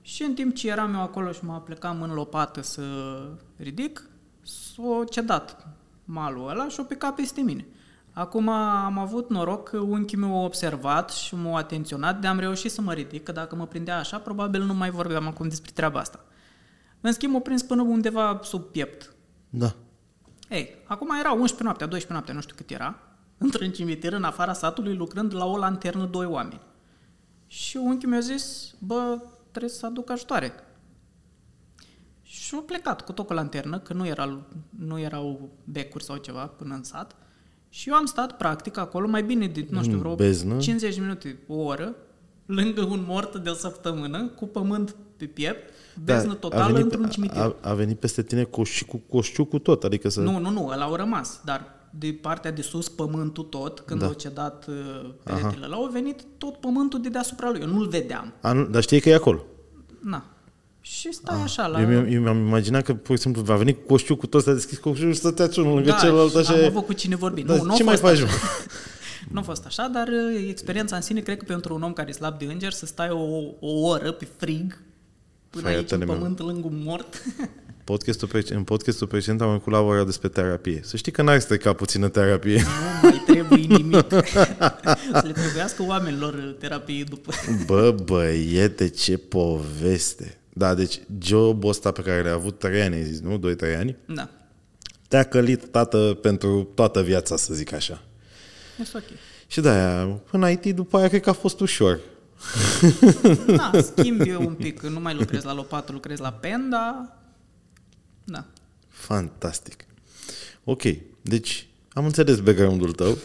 Și 0.00 0.22
în 0.22 0.34
timp 0.34 0.54
ce 0.54 0.68
eram 0.68 0.94
eu 0.94 1.00
acolo 1.00 1.32
și 1.32 1.44
mă 1.44 1.52
aplecam 1.52 2.02
în 2.02 2.10
lopată 2.12 2.62
să 2.62 2.82
ridic, 3.56 4.10
s-o 4.42 5.04
cedat 5.04 5.66
malul 6.04 6.48
ăla 6.48 6.68
și 6.68 6.80
o 6.80 6.82
picat 6.82 7.14
peste 7.14 7.40
mine. 7.40 7.66
Acum 8.12 8.48
am 8.48 8.98
avut 8.98 9.30
noroc 9.30 9.68
că 9.68 9.78
unchiul 9.78 10.18
meu 10.18 10.38
a 10.40 10.44
observat 10.44 11.10
și 11.10 11.34
m-a 11.34 11.58
atenționat 11.58 12.20
de 12.20 12.26
am 12.26 12.38
reușit 12.38 12.70
să 12.70 12.80
mă 12.80 12.92
ridic, 12.92 13.22
că 13.22 13.32
dacă 13.32 13.56
mă 13.56 13.66
prindea 13.66 13.98
așa, 13.98 14.18
probabil 14.18 14.62
nu 14.62 14.74
mai 14.74 14.90
vorbeam 14.90 15.26
acum 15.26 15.48
despre 15.48 15.70
treaba 15.74 15.98
asta. 16.00 16.24
În 17.00 17.12
schimb, 17.12 17.32
m-a 17.32 17.40
prins 17.40 17.62
până 17.62 17.82
undeva 17.82 18.40
sub 18.42 18.62
piept. 18.62 19.14
Da. 19.50 19.74
Ei, 20.48 20.74
acum 20.84 21.08
era 21.18 21.32
11 21.32 21.62
noaptea, 21.62 21.86
12 21.86 22.12
noaptea, 22.12 22.34
nu 22.34 22.40
știu 22.40 22.54
cât 22.56 22.70
era, 22.70 22.98
într-un 23.38 23.70
cimitir 23.70 24.12
în 24.12 24.24
afara 24.24 24.52
satului, 24.52 24.94
lucrând 24.94 25.34
la 25.34 25.44
o 25.44 25.56
lanternă 25.56 26.04
doi 26.04 26.26
oameni. 26.26 26.60
Și 27.46 27.76
unchiul 27.76 28.10
mi-a 28.10 28.20
zis, 28.20 28.74
bă, 28.78 29.18
trebuie 29.50 29.70
să 29.70 29.86
aduc 29.86 30.10
ajutoare. 30.10 30.52
Și 32.22 32.54
au 32.54 32.60
plecat 32.60 33.00
cu 33.00 33.12
tot 33.12 33.26
cu 33.26 33.32
lanternă, 33.32 33.78
că 33.78 33.92
nu, 33.92 34.06
era, 34.06 34.40
nu 34.68 34.98
erau 34.98 35.50
becuri 35.64 36.04
sau 36.04 36.16
ceva 36.16 36.46
până 36.46 36.74
în 36.74 36.82
sat. 36.82 37.16
Și 37.68 37.88
eu 37.88 37.94
am 37.94 38.04
stat, 38.04 38.36
practic, 38.36 38.76
acolo 38.76 39.06
mai 39.06 39.22
bine 39.22 39.46
de, 39.46 39.66
nu 39.70 39.82
știu, 39.82 39.92
În 39.92 39.98
vreo 39.98 40.14
beznă? 40.14 40.58
50 40.58 40.94
de 40.94 41.00
minute, 41.00 41.38
o 41.46 41.54
oră, 41.54 41.94
lângă 42.46 42.82
un 42.82 43.04
mort 43.06 43.36
de 43.36 43.50
o 43.50 43.54
săptămână, 43.54 44.26
cu 44.26 44.46
pământ 44.46 44.96
pe 45.16 45.26
piept, 45.26 45.72
beznă 46.04 46.34
totală 46.34 46.78
într-un 46.78 47.08
cimitir. 47.08 47.36
Da, 47.36 47.54
A, 47.60 47.70
a 47.70 47.74
venit 47.74 47.98
peste 47.98 48.22
tine 48.22 48.44
cu, 48.44 48.62
și 48.62 48.84
cu 48.84 48.96
coșciu 49.08 49.44
cu 49.44 49.58
tot, 49.58 49.84
adică 49.84 50.08
să... 50.08 50.20
Nu, 50.20 50.38
nu, 50.38 50.50
nu, 50.50 50.66
ăla 50.66 50.84
au 50.84 50.94
rămas, 50.94 51.40
dar 51.44 51.76
de 51.90 52.18
partea 52.20 52.52
de 52.52 52.62
sus, 52.62 52.88
pământul 52.88 53.44
tot, 53.44 53.80
când 53.80 54.00
Da. 54.00 54.04
da. 54.04 54.12
au 54.12 54.18
cedat 54.18 54.66
uh, 54.68 55.10
peretele 55.22 55.64
ăla, 55.64 55.76
au 55.76 55.88
venit 55.92 56.24
tot 56.38 56.56
pământul 56.56 57.00
de 57.00 57.08
deasupra 57.08 57.50
lui. 57.50 57.60
Eu 57.60 57.66
nu-l 57.66 57.88
vedeam. 57.88 58.32
A, 58.40 58.52
nu, 58.52 58.64
dar 58.64 58.82
știi 58.82 59.00
că 59.00 59.08
e 59.08 59.14
acolo. 59.14 59.44
Na. 60.00 60.24
Și 60.80 61.12
stai 61.12 61.42
așa 61.42 61.66
la... 61.66 61.80
Eu, 61.80 61.86
mi-am, 61.88 62.06
eu 62.10 62.20
mi-am 62.20 62.46
imaginat 62.46 62.82
că, 62.82 62.94
pur 62.94 63.16
și 63.16 63.22
simplu, 63.22 63.42
va 63.42 63.56
veni 63.56 63.74
cu 63.74 63.80
coșciu 63.86 64.16
cu 64.16 64.26
tot, 64.26 64.42
s-a 64.42 64.52
deschis 64.52 64.78
coșciu 64.78 65.10
și 65.10 65.16
stătea 65.18 65.48
unul 65.56 65.74
lângă 65.74 65.90
da, 65.90 65.96
celălalt 65.96 66.30
și 66.30 66.36
așa. 66.36 66.52
am 66.52 66.58
e- 66.58 66.66
avut 66.66 66.86
cu 66.86 66.92
cine 66.92 67.16
vorbi. 67.16 67.42
Dar 67.42 67.56
nu, 67.56 67.64
nu 67.64 67.72
a 67.72 67.76
ce 67.76 67.82
mai 67.82 67.96
fost 67.96 68.12
faci, 68.12 68.22
așa. 68.22 68.32
mă? 68.32 68.66
nu 69.32 69.38
a 69.38 69.42
fost 69.42 69.66
așa, 69.66 69.88
dar 69.92 70.08
uh, 70.08 70.46
experiența 70.48 70.96
în 70.96 71.02
sine, 71.02 71.20
cred 71.20 71.38
că 71.38 71.44
pentru 71.44 71.74
un 71.74 71.82
om 71.82 71.92
care 71.92 72.08
e 72.08 72.12
slab 72.12 72.38
de 72.38 72.44
înger, 72.44 72.72
să 72.72 72.86
stai 72.86 73.10
o, 73.10 73.40
o 73.60 73.88
oră 73.88 74.12
pe 74.12 74.28
frig, 74.36 74.82
până 75.50 75.68
aici 75.68 75.78
în 75.78 75.86
Fratele 75.86 76.04
meu. 76.04 76.14
pământ 76.14 76.38
lângă 76.38 76.66
un 76.66 76.82
mort. 76.84 77.22
Podcastul, 77.84 78.28
pre- 78.28 78.42
în 78.54 78.62
podcastul 78.62 79.06
precedent 79.06 79.40
am 79.40 79.58
cu 79.58 79.70
Laura 79.70 80.04
despre 80.04 80.28
terapie. 80.28 80.80
Să 80.84 80.96
știi 80.96 81.12
că 81.12 81.22
n-ai 81.22 81.40
stricat 81.40 81.76
puțină 81.76 82.08
terapie. 82.08 82.62
nu 82.62 83.08
mai 83.08 83.22
trebuie 83.26 83.58
nimic. 83.78 84.08
să 85.12 85.22
le 85.24 85.32
trebuiască 85.32 85.82
oamenilor 85.82 86.34
uh, 86.34 86.54
terapie 86.58 87.04
după. 87.08 87.32
Bă, 87.66 87.94
băiete, 88.04 88.88
ce 88.88 89.16
poveste. 89.18 90.38
Da, 90.52 90.74
deci 90.74 91.00
jobul 91.22 91.68
ăsta 91.70 91.90
pe 91.90 92.02
care 92.02 92.22
l-ai 92.22 92.32
avut 92.32 92.58
3 92.58 92.80
ani, 92.82 92.94
ai 92.94 93.04
zis, 93.04 93.20
nu? 93.20 93.38
2-3 93.38 93.76
ani? 93.78 93.96
Da, 94.06 94.28
Te-a 95.08 95.22
călit, 95.22 95.64
tată, 95.70 96.18
pentru 96.22 96.68
toată 96.74 97.02
viața, 97.02 97.36
să 97.36 97.54
zic 97.54 97.72
așa. 97.72 98.02
este 98.80 98.96
ok. 98.96 99.04
Și 99.46 99.60
de-aia, 99.60 100.20
în 100.30 100.50
IT, 100.50 100.74
după 100.74 100.96
aia, 100.98 101.08
cred 101.08 101.20
că 101.20 101.30
a 101.30 101.32
fost 101.32 101.60
ușor. 101.60 101.98
Da, 103.46 103.70
schimbi 103.80 104.28
eu 104.28 104.46
un 104.46 104.54
pic, 104.54 104.82
nu 104.82 105.00
mai 105.00 105.14
lucrez 105.14 105.42
la 105.42 105.54
lopată, 105.54 105.92
lucrez 105.92 106.18
la 106.18 106.32
pen, 106.32 106.68
dar... 106.70 107.16
Da. 108.24 108.44
Fantastic. 108.88 109.86
Ok, 110.64 110.82
deci 111.22 111.68
am 111.88 112.04
înțeles 112.04 112.40
background-ul 112.40 112.92
tău. 112.92 113.18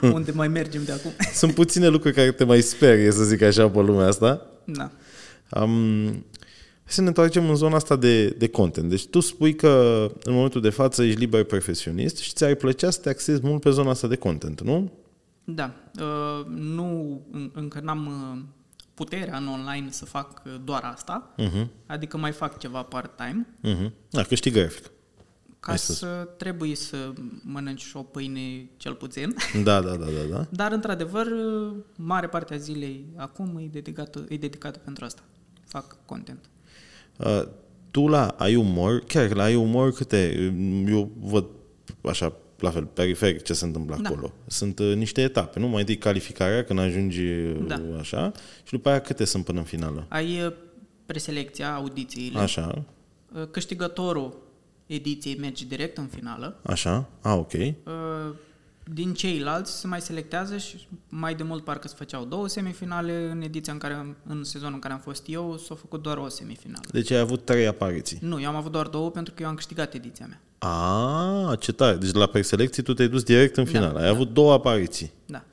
Unde 0.12 0.30
mai 0.30 0.48
mergem 0.48 0.84
de 0.84 0.92
acum? 0.92 1.10
Sunt 1.34 1.54
puține 1.54 1.88
lucruri 1.88 2.14
care 2.14 2.32
te 2.32 2.44
mai 2.44 2.60
sperie, 2.60 3.10
să 3.10 3.24
zic 3.24 3.42
așa, 3.42 3.70
pe 3.70 3.80
lumea 3.80 4.06
asta. 4.06 4.46
Da. 4.64 4.90
Um, 5.60 6.04
hai 6.84 6.92
să 6.92 7.00
ne 7.00 7.06
întoarcem 7.06 7.48
în 7.48 7.54
zona 7.54 7.76
asta 7.76 7.96
de, 7.96 8.28
de 8.28 8.48
content. 8.48 8.90
Deci 8.90 9.06
tu 9.06 9.20
spui 9.20 9.54
că 9.54 10.06
în 10.22 10.32
momentul 10.34 10.60
de 10.60 10.70
față 10.70 11.02
ești 11.02 11.18
liber 11.18 11.44
profesionist 11.44 12.16
și 12.16 12.32
ți-ar 12.32 12.54
plăcea 12.54 12.90
să 12.90 13.00
te 13.00 13.08
axezi 13.08 13.40
mult 13.42 13.60
pe 13.60 13.70
zona 13.70 13.90
asta 13.90 14.06
de 14.06 14.16
content, 14.16 14.60
nu? 14.60 14.92
Da. 15.44 15.74
Uh, 16.00 16.46
nu, 16.46 17.20
în- 17.30 17.50
încă 17.54 17.80
n-am 17.80 18.06
uh, 18.06 18.42
puterea 18.94 19.36
în 19.36 19.46
online 19.48 19.90
să 19.90 20.04
fac 20.04 20.42
uh, 20.46 20.54
doar 20.64 20.82
asta, 20.84 21.34
Uh-huh. 21.38 21.66
adică 21.86 22.16
mai 22.16 22.32
fac 22.32 22.58
ceva 22.58 22.82
part-time, 22.82 23.46
Uh-huh. 23.64 23.90
Da, 24.10 24.22
că 24.22 24.34
știi 24.34 24.50
grafic. 24.50 24.82
ca 25.60 25.70
Hai 25.70 25.78
să- 25.78 25.92
să 25.92 26.28
trebuie 26.36 26.74
să 26.74 27.12
mănânci 27.42 27.82
și 27.82 27.96
o 27.96 28.02
pâine 28.02 28.70
cel 28.76 28.94
puțin. 28.94 29.34
Da, 29.64 29.80
da, 29.80 29.96
da, 29.96 30.04
da, 30.04 30.36
da. 30.36 30.46
Dar, 30.50 30.72
într-adevăr, 30.72 31.26
uh, 31.26 31.74
mare 31.96 32.26
parte 32.28 32.54
a 32.54 32.56
zilei 32.56 33.06
acum 33.16 33.56
e 33.58 33.66
dedicată, 33.72 34.24
e 34.28 34.36
dedicată 34.36 34.78
pentru 34.78 35.04
asta. 35.04 35.22
Fac 35.66 35.96
content. 36.06 36.44
Uh, 37.18 37.42
tu 37.90 38.08
la 38.08 38.26
ai 38.26 38.54
umor, 38.54 38.98
chiar 38.98 39.32
la 39.34 39.42
ai 39.42 39.54
umor 39.54 39.92
câte, 39.92 40.52
eu 40.88 41.10
văd 41.20 41.46
așa, 42.02 42.32
la 42.58 42.70
fel, 42.70 42.84
periferic 42.84 43.42
ce 43.42 43.52
se 43.52 43.64
întâmplă 43.64 43.98
Da. 44.02 44.08
acolo. 44.08 44.32
Sunt 44.46 44.78
uh, 44.78 44.94
niște 44.94 45.20
etape, 45.22 45.58
nu? 45.58 45.66
Mai 45.66 45.80
întâi 45.80 45.96
calificarea 45.98 46.64
când 46.64 46.78
ajungi 46.78 47.20
uh, 47.22 47.56
Da. 47.66 47.80
așa 47.98 48.32
și 48.64 48.72
după 48.72 48.88
aia 48.88 49.00
câte 49.00 49.24
sunt 49.24 49.44
până 49.44 49.58
în 49.58 49.64
finală? 49.64 50.06
Ai 50.08 50.44
uh, 50.46 50.52
preselecția, 51.06 51.74
audițiile. 51.74 52.38
Așa, 52.38 52.84
Uh, 53.40 53.46
Câștigătorul 53.50 54.36
ediției 54.86 55.36
merge 55.38 55.64
direct 55.64 55.98
în 55.98 56.06
finală. 56.06 56.60
așa, 56.62 57.08
a, 57.20 57.34
ok. 57.34 57.52
Uh, 57.52 57.72
Din 58.92 59.12
ceilalți 59.14 59.78
se 59.80 59.86
mai 59.86 60.00
selectează 60.00 60.56
și 60.56 60.86
mai 61.08 61.34
de 61.34 61.42
mult 61.42 61.64
parcă 61.64 61.88
se 61.88 61.94
făceau 61.98 62.24
două 62.24 62.48
semifinale 62.48 63.28
în 63.30 63.42
ediția 63.42 63.72
în 63.72 63.78
care, 63.78 63.94
am- 63.94 64.16
în 64.26 64.44
sezonul 64.44 64.74
în 64.74 64.80
care 64.80 64.94
am 64.94 65.00
fost 65.00 65.22
eu, 65.28 65.58
s-a 65.66 65.74
făcut 65.74 66.02
doar 66.02 66.16
o 66.16 66.28
semifinală. 66.28 66.84
Deci 66.92 67.10
ai 67.10 67.18
avut 67.18 67.44
trei 67.44 67.66
apariții. 67.66 68.18
Nu, 68.20 68.40
eu 68.40 68.48
am 68.48 68.56
avut 68.56 68.72
doar 68.72 68.86
două 68.86 69.10
pentru 69.10 69.34
că 69.36 69.42
eu 69.42 69.48
am 69.48 69.54
câștigat 69.54 69.94
ediția 69.94 70.26
mea. 70.26 70.40
A, 70.70 71.56
ce 71.58 71.72
tare. 71.72 71.96
Deci 71.96 72.12
la 72.12 72.26
preselecții 72.26 72.82
tu 72.82 72.94
te-ai 72.94 73.08
dus 73.08 73.22
direct 73.22 73.56
în 73.56 73.64
Da, 73.64 73.70
final. 73.70 73.96
Ai 73.96 74.02
da. 74.02 74.08
avut 74.10 74.32
două 74.32 74.52
apariții. 74.52 75.10
Da. 75.26 75.44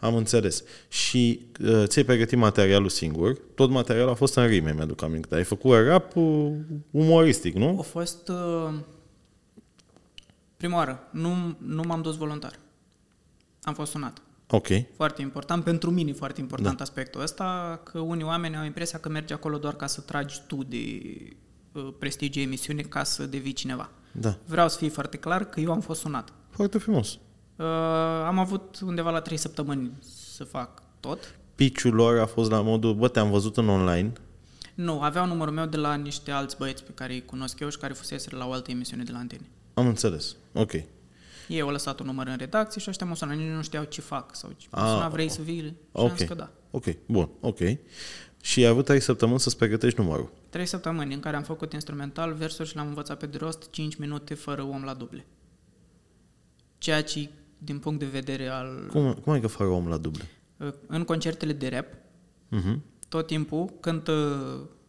Am 0.00 0.14
înțeles. 0.14 0.62
Și 0.88 1.40
uh, 1.64 1.82
ți-ai 1.86 2.04
pregătit 2.04 2.38
materialul 2.38 2.88
singur. 2.88 3.38
Tot 3.54 3.70
materialul 3.70 4.10
a 4.10 4.14
fost 4.14 4.34
în 4.36 4.46
rime, 4.46 4.72
mi-aduc 4.76 5.02
aminte. 5.02 5.34
Ai 5.34 5.44
făcut 5.44 5.72
rap 5.86 6.16
uh, 6.16 6.50
umoristic, 6.90 7.54
nu? 7.54 7.76
A 7.78 7.82
fost 7.82 8.28
uh, 8.28 8.74
prima 10.58 10.76
oară. 10.76 11.08
Nu, 11.10 11.56
nu 11.58 11.82
m-am 11.86 12.02
dus 12.02 12.16
voluntar. 12.16 12.58
Am 13.62 13.74
fost 13.74 13.90
sunat. 13.90 14.22
Ok. 14.50 14.66
Foarte 14.94 15.22
important, 15.22 15.64
pentru 15.64 15.90
mine 15.90 16.12
foarte 16.12 16.40
important 16.40 16.76
da. 16.76 16.82
aspectul 16.82 17.20
ăsta, 17.20 17.80
că 17.84 17.98
unii 17.98 18.24
oameni 18.24 18.56
au 18.56 18.64
impresia 18.64 18.98
că 18.98 19.08
mergi 19.08 19.32
acolo 19.32 19.58
doar 19.58 19.74
ca 19.74 19.86
să 19.86 20.00
tragi 20.00 20.40
tu 20.46 20.62
de 20.62 21.02
uh, 21.72 21.88
prestigiu 21.98 22.40
emisiune 22.40 22.82
ca 22.82 23.04
să 23.04 23.26
devii 23.26 23.52
cineva. 23.52 23.90
Da. 24.12 24.36
Vreau 24.44 24.68
să 24.68 24.78
fie 24.78 24.88
foarte 24.88 25.16
clar 25.16 25.44
că 25.44 25.60
eu 25.60 25.72
am 25.72 25.80
fost 25.80 26.00
sunat. 26.00 26.32
Foarte 26.50 26.78
frumos. 26.78 27.18
Uh, 27.56 27.66
am 28.26 28.38
avut 28.38 28.78
undeva 28.82 29.10
la 29.10 29.20
3 29.20 29.36
săptămâni 29.36 29.92
să 30.34 30.44
fac 30.44 30.82
tot. 31.00 31.38
Piciul 31.54 31.94
lor 31.94 32.18
a 32.18 32.26
fost 32.26 32.50
la 32.50 32.60
modul, 32.60 32.94
bă, 32.94 33.08
te-am 33.08 33.30
văzut 33.30 33.56
în 33.56 33.68
online. 33.68 34.12
Nu, 34.74 35.00
aveau 35.00 35.26
numărul 35.26 35.54
meu 35.54 35.66
de 35.66 35.76
la 35.76 35.94
niște 35.94 36.30
alți 36.30 36.56
băieți 36.56 36.84
pe 36.84 36.92
care 36.94 37.12
îi 37.12 37.24
cunosc 37.24 37.60
eu 37.60 37.68
și 37.68 37.78
care 37.78 37.92
fusese 37.92 38.36
la 38.36 38.46
o 38.46 38.52
altă 38.52 38.70
emisiune 38.70 39.02
de 39.02 39.12
la 39.12 39.18
antene. 39.18 39.46
Am 39.74 39.86
înțeles. 39.86 40.36
Ok. 40.60 40.72
Ei 41.48 41.60
au 41.60 41.70
lăsat 41.70 42.00
un 42.00 42.06
număr 42.06 42.26
în 42.26 42.36
redacție 42.36 42.80
și 42.80 42.88
ăștia 42.90 43.06
mă 43.06 43.14
sună, 43.16 43.34
nici 43.34 43.50
nu 43.54 43.62
știau 43.62 43.84
ce 43.84 44.00
fac 44.00 44.34
sau 44.34 44.50
ce. 44.56 44.66
Mă 44.70 44.78
Ah, 44.80 44.86
suna, 44.88 45.08
vrei 45.08 45.28
să 45.28 45.42
vii? 45.42 45.60
Și 45.62 45.72
am 45.92 46.04
Ok. 46.04 46.16
zis 46.16 46.28
că 46.28 46.34
da. 46.34 46.50
Ok. 46.70 46.84
Bun. 47.06 47.28
Ok. 47.40 47.58
Și 48.42 48.64
ai 48.64 48.70
avut 48.70 48.84
trei 48.84 49.00
săptămâni 49.00 49.40
să-ți 49.40 49.56
pregătești 49.56 50.00
numărul. 50.00 50.32
Trei 50.48 50.66
săptămâni 50.66 51.14
în 51.14 51.20
care 51.20 51.36
am 51.36 51.42
făcut 51.42 51.72
instrumental, 51.72 52.32
versuri 52.32 52.68
și 52.68 52.76
l-am 52.76 52.86
învățat 52.86 53.18
pe 53.18 53.26
de 53.26 53.36
rost 53.36 53.70
5 53.70 53.96
minute 53.96 54.34
fără 54.34 54.62
om 54.62 54.82
la 54.84 54.94
duble. 54.94 55.26
Ceea 56.78 57.02
ce, 57.02 57.28
din 57.58 57.78
punct 57.78 57.98
de 57.98 58.06
vedere 58.06 58.46
al... 58.48 58.86
Cum, 58.90 59.12
cum 59.12 59.32
adică 59.32 59.46
fără 59.48 59.68
om 59.68 59.88
la 59.88 59.96
duble? 59.96 60.24
În 60.86 61.04
concertele 61.04 61.52
de 61.52 61.68
rap, 61.68 61.86
Uh-huh. 62.56 62.76
tot 63.08 63.26
timpul 63.26 63.70
cântă 63.80 64.12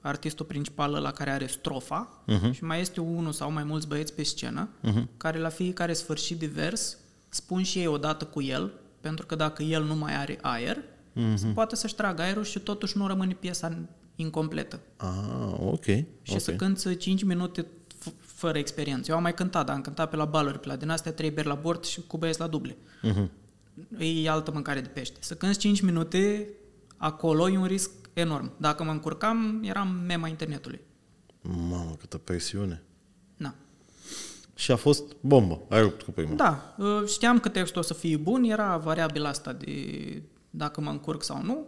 artistul 0.02 0.46
principal 0.46 0.92
la 0.92 1.12
care 1.12 1.30
are 1.30 1.46
strofa 1.48 2.24
Mhm. 2.26 2.52
și 2.52 2.64
mai 2.64 2.80
este 2.80 3.02
unul 3.02 3.32
sau 3.32 3.52
mai 3.52 3.64
mulți 3.64 3.88
băieți 3.88 4.14
pe 4.14 4.24
scenă 4.24 4.70
Mhm. 4.82 5.10
care 5.18 5.40
la 5.40 5.50
fiecare 5.50 5.94
sfârșit 5.94 6.40
de 6.40 6.46
vers 6.46 6.98
spun 7.30 7.64
și 7.64 7.80
ei 7.80 7.88
odată 7.88 8.26
cu 8.26 8.42
el, 8.42 8.72
pentru 9.02 9.26
că 9.26 9.36
dacă 9.36 9.64
el 9.64 9.84
nu 9.84 9.96
mai 9.96 10.16
are 10.16 10.38
aer, 10.42 10.78
Mhm. 11.14 11.54
poate 11.54 11.76
să-și 11.76 11.96
tragă 11.96 12.22
aerul 12.22 12.44
și 12.44 12.60
totuși 12.60 12.98
nu 12.98 13.08
rămâne 13.08 13.34
piesa 13.34 13.78
incompletă. 14.16 14.80
Ah, 14.98 15.54
ok. 15.60 15.84
Și 15.86 16.34
ok. 16.34 16.40
să 16.42 16.52
cânți 16.56 16.96
5 16.98 17.24
minute 17.24 17.62
f- 18.06 18.14
fără 18.20 18.58
experiență. 18.58 19.12
Eu 19.12 19.18
am 19.18 19.24
mai 19.24 19.34
cântat, 19.34 19.66
dar 19.66 19.76
am 19.76 19.82
cântat 19.82 20.10
pe 20.10 20.16
la 20.16 20.26
baluri, 20.26 20.60
pe 20.60 20.68
la 20.68 20.76
din 20.76 20.90
astea 20.90 21.12
trei 21.14 21.30
beri 21.32 21.48
la 21.48 21.54
bord 21.54 21.84
și 21.84 22.02
cu 22.08 22.18
băieți 22.18 22.40
la 22.40 22.48
duble. 22.48 22.78
Mhm. 23.02 23.32
E 24.24 24.30
altă 24.30 24.52
mâncare 24.52 24.82
de 24.82 24.88
pește. 24.88 25.18
Să 25.20 25.34
cânti 25.36 25.58
5 25.58 25.82
minute 25.82 26.48
acolo 26.98 27.50
e 27.50 27.58
un 27.58 27.66
risc 27.66 27.92
enorm. 28.14 28.52
Dacă 28.58 28.84
mă 28.84 28.92
încurcam, 28.92 29.62
eram 29.64 29.88
mema 30.08 30.28
internetului. 30.28 30.82
Mamă, 31.42 31.96
câtă 32.00 32.18
presiune. 32.18 32.84
Na. 33.38 33.56
Și 34.56 34.72
a 34.72 34.76
fost 34.76 35.16
bombă. 35.22 35.62
Ai 35.70 35.82
rupt 35.82 36.02
cu 36.02 36.12
prima. 36.12 36.34
Da, 36.34 36.76
uh, 36.78 37.04
știam 37.08 37.40
că 37.40 37.50
textul 37.50 37.82
o 37.82 37.84
să 37.84 37.94
fie 37.94 38.18
bun, 38.18 38.44
era 38.44 38.78
variabil 38.78 39.26
asta 39.26 39.54
de 39.54 40.22
dacă 40.50 40.82
mă 40.82 40.90
încurc 40.90 41.24
sau 41.24 41.44
nu. 41.44 41.66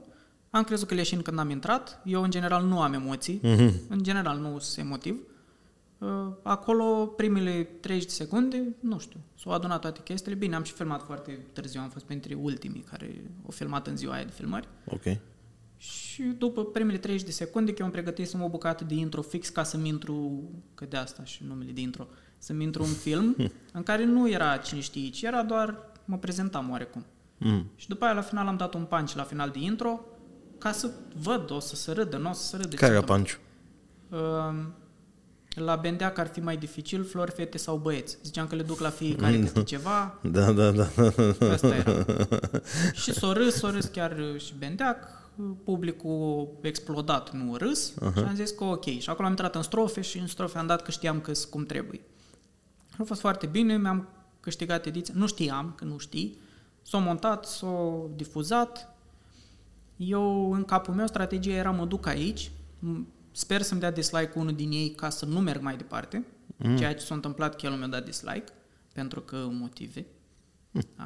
Am 0.49 0.63
crezut 0.63 0.87
că 0.87 0.93
leșin 0.93 1.21
când 1.21 1.39
am 1.39 1.49
intrat. 1.49 2.01
Eu, 2.05 2.23
în 2.23 2.29
general, 2.29 2.65
nu 2.65 2.81
am 2.81 2.93
emoții. 2.93 3.39
Mhm. 3.43 3.73
În 3.89 4.03
general, 4.03 4.37
nu 4.37 4.59
sunt 4.59 4.85
emotiv. 4.85 5.15
Uh, 5.97 6.09
Acolo, 6.43 7.05
primele 7.05 7.63
30 7.79 8.03
de 8.03 8.09
secunde, 8.13 8.75
nu 8.79 8.99
știu, 8.99 9.19
s-au 9.43 9.51
adunat 9.51 9.81
toate 9.81 9.99
chestiile. 10.03 10.37
Bine, 10.37 10.55
am 10.55 10.63
și 10.63 10.73
filmat 10.73 11.01
foarte 11.03 11.45
târziu, 11.53 11.81
am 11.81 11.89
fost 11.89 12.05
printre 12.05 12.33
ultimii 12.33 12.81
care 12.81 13.31
au 13.43 13.51
filmat 13.51 13.87
în 13.87 13.97
ziua 13.97 14.13
aia 14.13 14.23
de 14.23 14.31
filmări. 14.31 14.67
Ok. 14.85 15.03
Și 16.21 16.27
după 16.37 16.65
primele 16.65 16.97
30 16.97 17.25
de 17.25 17.31
secunde, 17.31 17.71
că 17.71 17.77
eu 17.79 17.85
îmi 17.85 17.93
pregătisem 17.93 18.41
o 18.41 18.49
bucată 18.49 18.83
de 18.83 18.93
intro 18.93 19.21
fix 19.21 19.49
ca 19.49 19.63
să-mi 19.63 19.87
intru, 19.87 20.43
că 20.75 20.85
de 20.85 20.97
asta 20.97 21.23
și 21.23 21.43
numele 21.47 21.71
de 21.71 21.81
intro, 21.81 22.07
să-mi 22.37 22.63
intru 22.63 22.83
un 22.83 22.93
film 22.93 23.35
în 23.77 23.83
care 23.83 24.05
nu 24.05 24.29
era 24.29 24.57
cine 24.57 24.79
știe, 24.79 25.09
ci 25.09 25.21
era 25.21 25.43
doar, 25.43 25.77
mă 26.05 26.17
prezentam 26.17 26.69
oarecum. 26.69 27.05
Mm. 27.37 27.71
Și 27.75 27.87
după 27.87 28.05
aia 28.05 28.13
la 28.13 28.21
final 28.21 28.47
am 28.47 28.57
dat 28.57 28.73
un 28.73 28.83
punch 28.83 29.13
la 29.13 29.23
final 29.23 29.49
de 29.49 29.59
intro 29.59 29.99
ca 30.57 30.71
să 30.71 30.89
văd, 31.21 31.51
o 31.51 31.59
să 31.59 31.75
se 31.75 31.91
râdă, 31.91 32.17
nu 32.17 32.29
o 32.29 32.33
să 32.33 32.43
se 32.43 32.57
râdă. 32.57 32.75
Care 32.75 32.91
ce 32.91 32.97
era 32.97 33.05
panciu? 33.05 33.37
Uh, 34.09 34.65
la 35.55 35.75
Bendeac 35.75 36.17
ar 36.17 36.27
fi 36.27 36.39
mai 36.39 36.57
dificil 36.57 37.03
flori, 37.03 37.31
fete 37.31 37.57
sau 37.57 37.77
băieți. 37.77 38.17
Ziceam 38.23 38.47
că 38.47 38.55
le 38.55 38.61
duc 38.61 38.79
la 38.79 38.89
fiecare 38.89 39.39
câte 39.39 39.63
ceva, 39.63 40.19
Da, 40.37 40.51
da, 40.51 40.71
da. 40.71 40.87
Asta 41.51 41.75
era. 41.75 42.05
și 43.01 43.13
s-o 43.13 43.33
râs, 43.33 43.55
s-o 43.55 43.69
râs 43.69 43.85
chiar 43.85 44.17
și 44.37 44.53
Bendeac, 44.57 45.20
publicul 45.63 46.49
a 46.63 46.67
explodat, 46.67 47.31
nu 47.31 47.53
a 47.53 47.57
râs 47.57 47.93
uh-huh. 47.93 48.13
și 48.13 48.23
am 48.23 48.35
zis 48.35 48.51
că 48.51 48.63
ok. 48.63 48.85
Și 48.85 49.09
acolo 49.09 49.23
am 49.23 49.31
intrat 49.31 49.55
în 49.55 49.61
strofe 49.61 50.01
și 50.01 50.17
în 50.17 50.27
strofe 50.27 50.57
am 50.57 50.67
dat 50.67 50.81
că 50.81 50.91
știam 50.91 51.21
că 51.21 51.31
cum 51.49 51.65
trebuie. 51.65 52.01
A 52.97 53.03
fost 53.03 53.19
foarte 53.19 53.45
bine, 53.45 53.77
mi-am 53.77 54.07
câștigat 54.39 54.85
ediția, 54.85 55.13
nu 55.17 55.27
știam 55.27 55.73
că 55.75 55.85
nu 55.85 55.97
știi, 55.97 56.37
s-o 56.81 56.99
montat, 56.99 57.45
s-o 57.45 58.05
difuzat. 58.15 58.95
Eu, 59.95 60.51
în 60.51 60.63
capul 60.63 60.93
meu, 60.93 61.07
strategia 61.07 61.53
era 61.53 61.71
mă 61.71 61.85
duc 61.85 62.05
aici, 62.05 62.51
m- 62.79 63.05
sper 63.31 63.61
să-mi 63.61 63.79
dea 63.79 63.91
dislike 63.91 64.31
unul 64.35 64.55
din 64.55 64.71
ei 64.71 64.89
ca 64.89 65.09
să 65.09 65.25
nu 65.25 65.39
merg 65.39 65.61
mai 65.61 65.77
departe, 65.77 66.25
mm. 66.57 66.77
ceea 66.77 66.93
ce 66.93 67.05
s-a 67.05 67.15
întâmplat 67.15 67.55
că 67.55 67.65
el 67.65 67.71
mi-a 67.71 67.87
dat 67.87 68.05
dislike, 68.05 68.51
pentru 68.93 69.21
că 69.21 69.47
motive, 69.51 70.05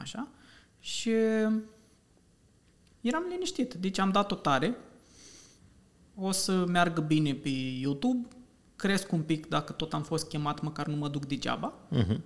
așa, 0.01 0.27
și 0.79 1.11
eram 3.07 3.23
liniștit, 3.29 3.73
deci 3.73 3.99
am 3.99 4.11
dat-o 4.11 4.35
tare, 4.35 4.75
o 6.15 6.31
să 6.31 6.65
meargă 6.67 7.01
bine 7.01 7.33
pe 7.33 7.49
YouTube, 7.81 8.27
cresc 8.75 9.11
un 9.11 9.21
pic 9.21 9.47
dacă 9.47 9.73
tot 9.73 9.93
am 9.93 10.03
fost 10.03 10.27
chemat, 10.27 10.61
măcar 10.61 10.87
nu 10.87 10.95
mă 10.95 11.07
duc 11.07 11.25
degeaba, 11.25 11.73
Mhm. 11.89 12.23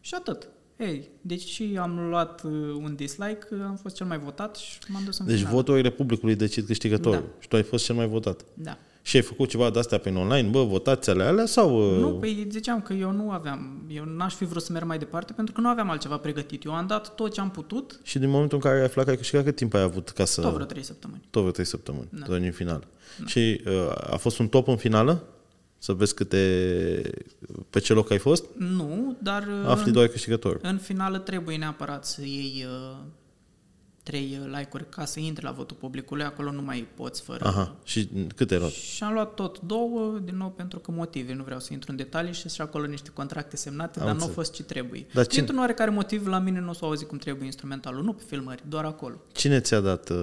și 0.00 0.14
atât. 0.14 0.48
Ei, 0.76 1.08
deci 1.20 1.42
și 1.44 1.76
am 1.80 2.08
luat 2.08 2.42
uh, 2.44 2.50
un 2.74 2.94
dislike, 2.96 3.46
uh, 3.50 3.60
am 3.64 3.76
fost 3.76 3.94
cel 3.94 4.06
mai 4.06 4.18
votat 4.18 4.56
și 4.56 4.78
m-am 4.88 5.02
dus 5.04 5.18
în 5.18 5.26
Deci 5.26 5.36
final. 5.38 5.52
voturile 5.52 5.90
publicului 5.90 6.34
decid 6.34 6.66
câștigătorul. 6.66 7.20
Da. 7.20 7.26
Și 7.38 7.48
tu 7.48 7.56
ai 7.56 7.62
fost 7.62 7.84
cel 7.84 7.94
mai 7.94 8.06
votat. 8.08 8.44
Da. 8.54 8.78
Și 9.04 9.16
ai 9.16 9.22
făcut 9.22 9.48
ceva 9.48 9.70
de-astea 9.70 9.98
prin 9.98 10.16
online? 10.16 10.48
Bă, 10.48 10.64
votați 10.64 11.10
ale 11.10 11.22
alea 11.22 11.46
sau... 11.46 11.92
uh, 11.94 11.98
Nu, 12.00 12.08
păi 12.08 12.46
ziceam 12.50 12.80
că 12.80 12.92
eu 12.92 13.10
nu 13.10 13.30
aveam, 13.30 13.82
eu 13.88 14.04
n-aș 14.04 14.34
fi 14.34 14.44
vrut 14.44 14.62
să 14.62 14.72
merg 14.72 14.86
mai 14.86 14.98
departe 14.98 15.32
pentru 15.32 15.54
că 15.54 15.60
nu 15.60 15.68
aveam 15.68 15.90
altceva 15.90 16.16
pregătit. 16.16 16.64
Eu 16.64 16.72
am 16.74 16.86
dat 16.86 17.14
tot 17.14 17.32
ce 17.32 17.40
am 17.40 17.50
putut, 17.50 18.00
Și 18.02 18.18
din 18.18 18.30
momentul 18.30 18.56
în 18.56 18.62
care 18.62 18.78
ai 18.78 18.84
aflat 18.84 19.04
că 19.04 19.10
ai 19.10 19.16
câștigat, 19.16 19.44
cât 19.44 19.56
timp 19.56 19.74
ai 19.74 19.80
avut 19.82 20.08
ca 20.08 20.24
să... 20.24 20.40
tot 20.40 20.52
vreo 20.52 20.66
trei 20.66 20.82
săptămâni. 20.82 21.20
Tot 21.30 21.40
vreo 21.40 21.52
trei 21.52 21.66
săptămâni. 21.66 22.08
Da. 22.10 22.24
Tot 22.24 22.34
în 22.42 22.50
final. 22.52 22.86
Și 23.26 23.60
uh, 23.66 23.72
a 24.10 24.16
fost 24.16 24.38
un 24.38 24.48
top 24.48 24.68
în 24.68 24.76
finală? 24.76 25.24
Să 25.78 25.92
vezi 25.92 26.14
câte... 26.14 27.10
Pe 27.70 27.80
ce 27.80 27.92
loc 27.92 28.10
ai 28.10 28.18
fost? 28.18 28.44
Nu, 28.58 29.16
dar 29.22 29.42
uh, 29.62 29.68
Afli 29.70 29.92
doar 29.92 30.06
câștigător. 30.06 30.58
în 30.62 30.76
finală 30.78 31.18
trebuie 31.18 31.56
neapărat 31.56 32.04
să 32.04 32.20
iei 32.20 32.66
uh, 32.90 32.96
trei 34.02 34.38
uh, 34.40 34.46
like-uri 34.58 34.88
ca 34.88 35.04
să 35.04 35.20
intri 35.20 35.44
la 35.44 35.50
votul 35.50 35.76
publicului, 35.80 36.24
acolo 36.24 36.50
nu 36.52 36.62
mai 36.62 36.86
poți 36.94 37.22
fără... 37.22 37.44
Aha. 37.46 37.74
Și 37.84 38.08
cât 38.36 38.50
ai 38.50 38.58
luat? 38.58 38.70
Și 38.70 39.02
am 39.02 39.12
luat 39.12 39.34
tot 39.34 39.60
două, 39.60 40.18
din 40.24 40.36
nou 40.36 40.50
pentru 40.50 40.78
că 40.78 40.90
motive, 40.90 41.34
nu 41.34 41.42
vreau 41.42 41.60
să 41.60 41.72
intru 41.72 41.90
în 41.90 41.96
detalii 41.96 42.32
și 42.32 42.48
și 42.48 42.60
acolo 42.60 42.86
niște 42.86 43.10
contracte 43.10 43.56
semnate, 43.56 43.98
Am 44.00 44.06
dar 44.06 44.14
nu 44.14 44.20
au 44.20 44.26
înțeles. 44.28 44.34
fost 44.48 44.52
ce 44.56 44.62
trebuie. 44.62 45.06
Dar 45.12 45.26
cine- 45.26 45.36
Dintr-un 45.36 45.58
oarecare 45.58 45.90
motiv, 45.90 46.26
la 46.26 46.38
mine 46.38 46.60
nu 46.60 46.72
s-a 46.72 46.86
auzit 46.86 47.08
cum 47.08 47.18
trebuie 47.18 47.44
instrumentalul, 47.44 48.02
nu 48.04 48.12
pe 48.12 48.22
filmări, 48.26 48.62
doar 48.68 48.84
acolo. 48.84 49.14
Cine 49.32 49.60
ți-a 49.60 49.80
dat... 49.80 50.08
Uh, 50.10 50.16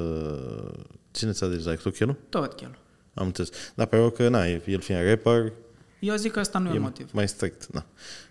cine 1.11 1.31
ți-a 1.31 1.47
dat 1.47 1.55
dislike? 1.55 1.81
Tu, 1.81 1.89
Chelu? 1.89 2.15
Tot 2.29 2.53
chelul. 2.53 2.77
Am 3.13 3.25
înțeles. 3.25 3.49
Dar 3.75 3.85
pe 3.87 4.11
că, 4.11 4.29
na, 4.29 4.47
el 4.47 4.59
fiind 4.79 5.01
rapper, 5.07 5.51
Eu 5.99 6.15
zic 6.15 6.31
că 6.31 6.39
ăsta 6.39 6.59
nu 6.59 6.69
e, 6.69 6.73
e 6.73 6.75
un 6.75 6.81
motiv. 6.81 7.09
mai 7.11 7.27
strict. 7.27 7.67
Na. 7.73 7.85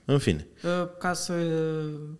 În 0.04 0.18
fine. 0.18 0.46
Uh, 0.64 0.88
Ca 0.98 1.12
să 1.12 1.32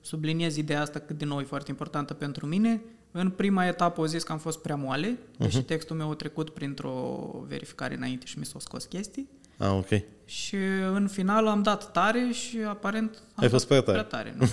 subliniez 0.01 0.57
ideea 0.57 0.81
asta, 0.81 0.99
că 0.99 1.13
din 1.15 1.29
nou 1.29 1.41
e 1.41 1.45
foarte 1.45 1.71
importantă 1.71 2.15
pentru 2.15 2.47
mine, 2.47 2.83
în 3.11 3.31
prima 3.31 3.67
etapă 3.67 4.01
au 4.01 4.07
zis 4.07 4.23
că 4.23 4.33
am 4.33 4.39
fost 4.39 4.59
prea 4.59 4.77
moale, 4.77 5.19
deși 5.39 5.63
textul 5.63 5.97
meu 5.97 6.11
a 6.11 6.15
trecut 6.15 6.51
printr-o 6.51 7.31
verificare 7.49 7.95
înainte 7.97 8.27
și 8.27 8.39
mi 8.39 8.45
s-au 8.45 8.61
scos 8.61 8.85
chestii. 8.85 9.29
Ah, 9.57 9.71
ok. 9.71 9.89
Și 10.25 10.57
în 10.95 11.09
final 11.13 11.47
am 11.47 11.63
dat 11.63 11.93
tare 11.93 12.31
și 12.33 12.59
aparent 12.69 13.11
am 13.35 13.43
Ai 13.45 13.49
fost 13.49 13.67
prea 13.67 13.81
tare. 13.81 14.05
Prea 14.05 14.19
tare 14.19 14.35
nu? 14.39 14.47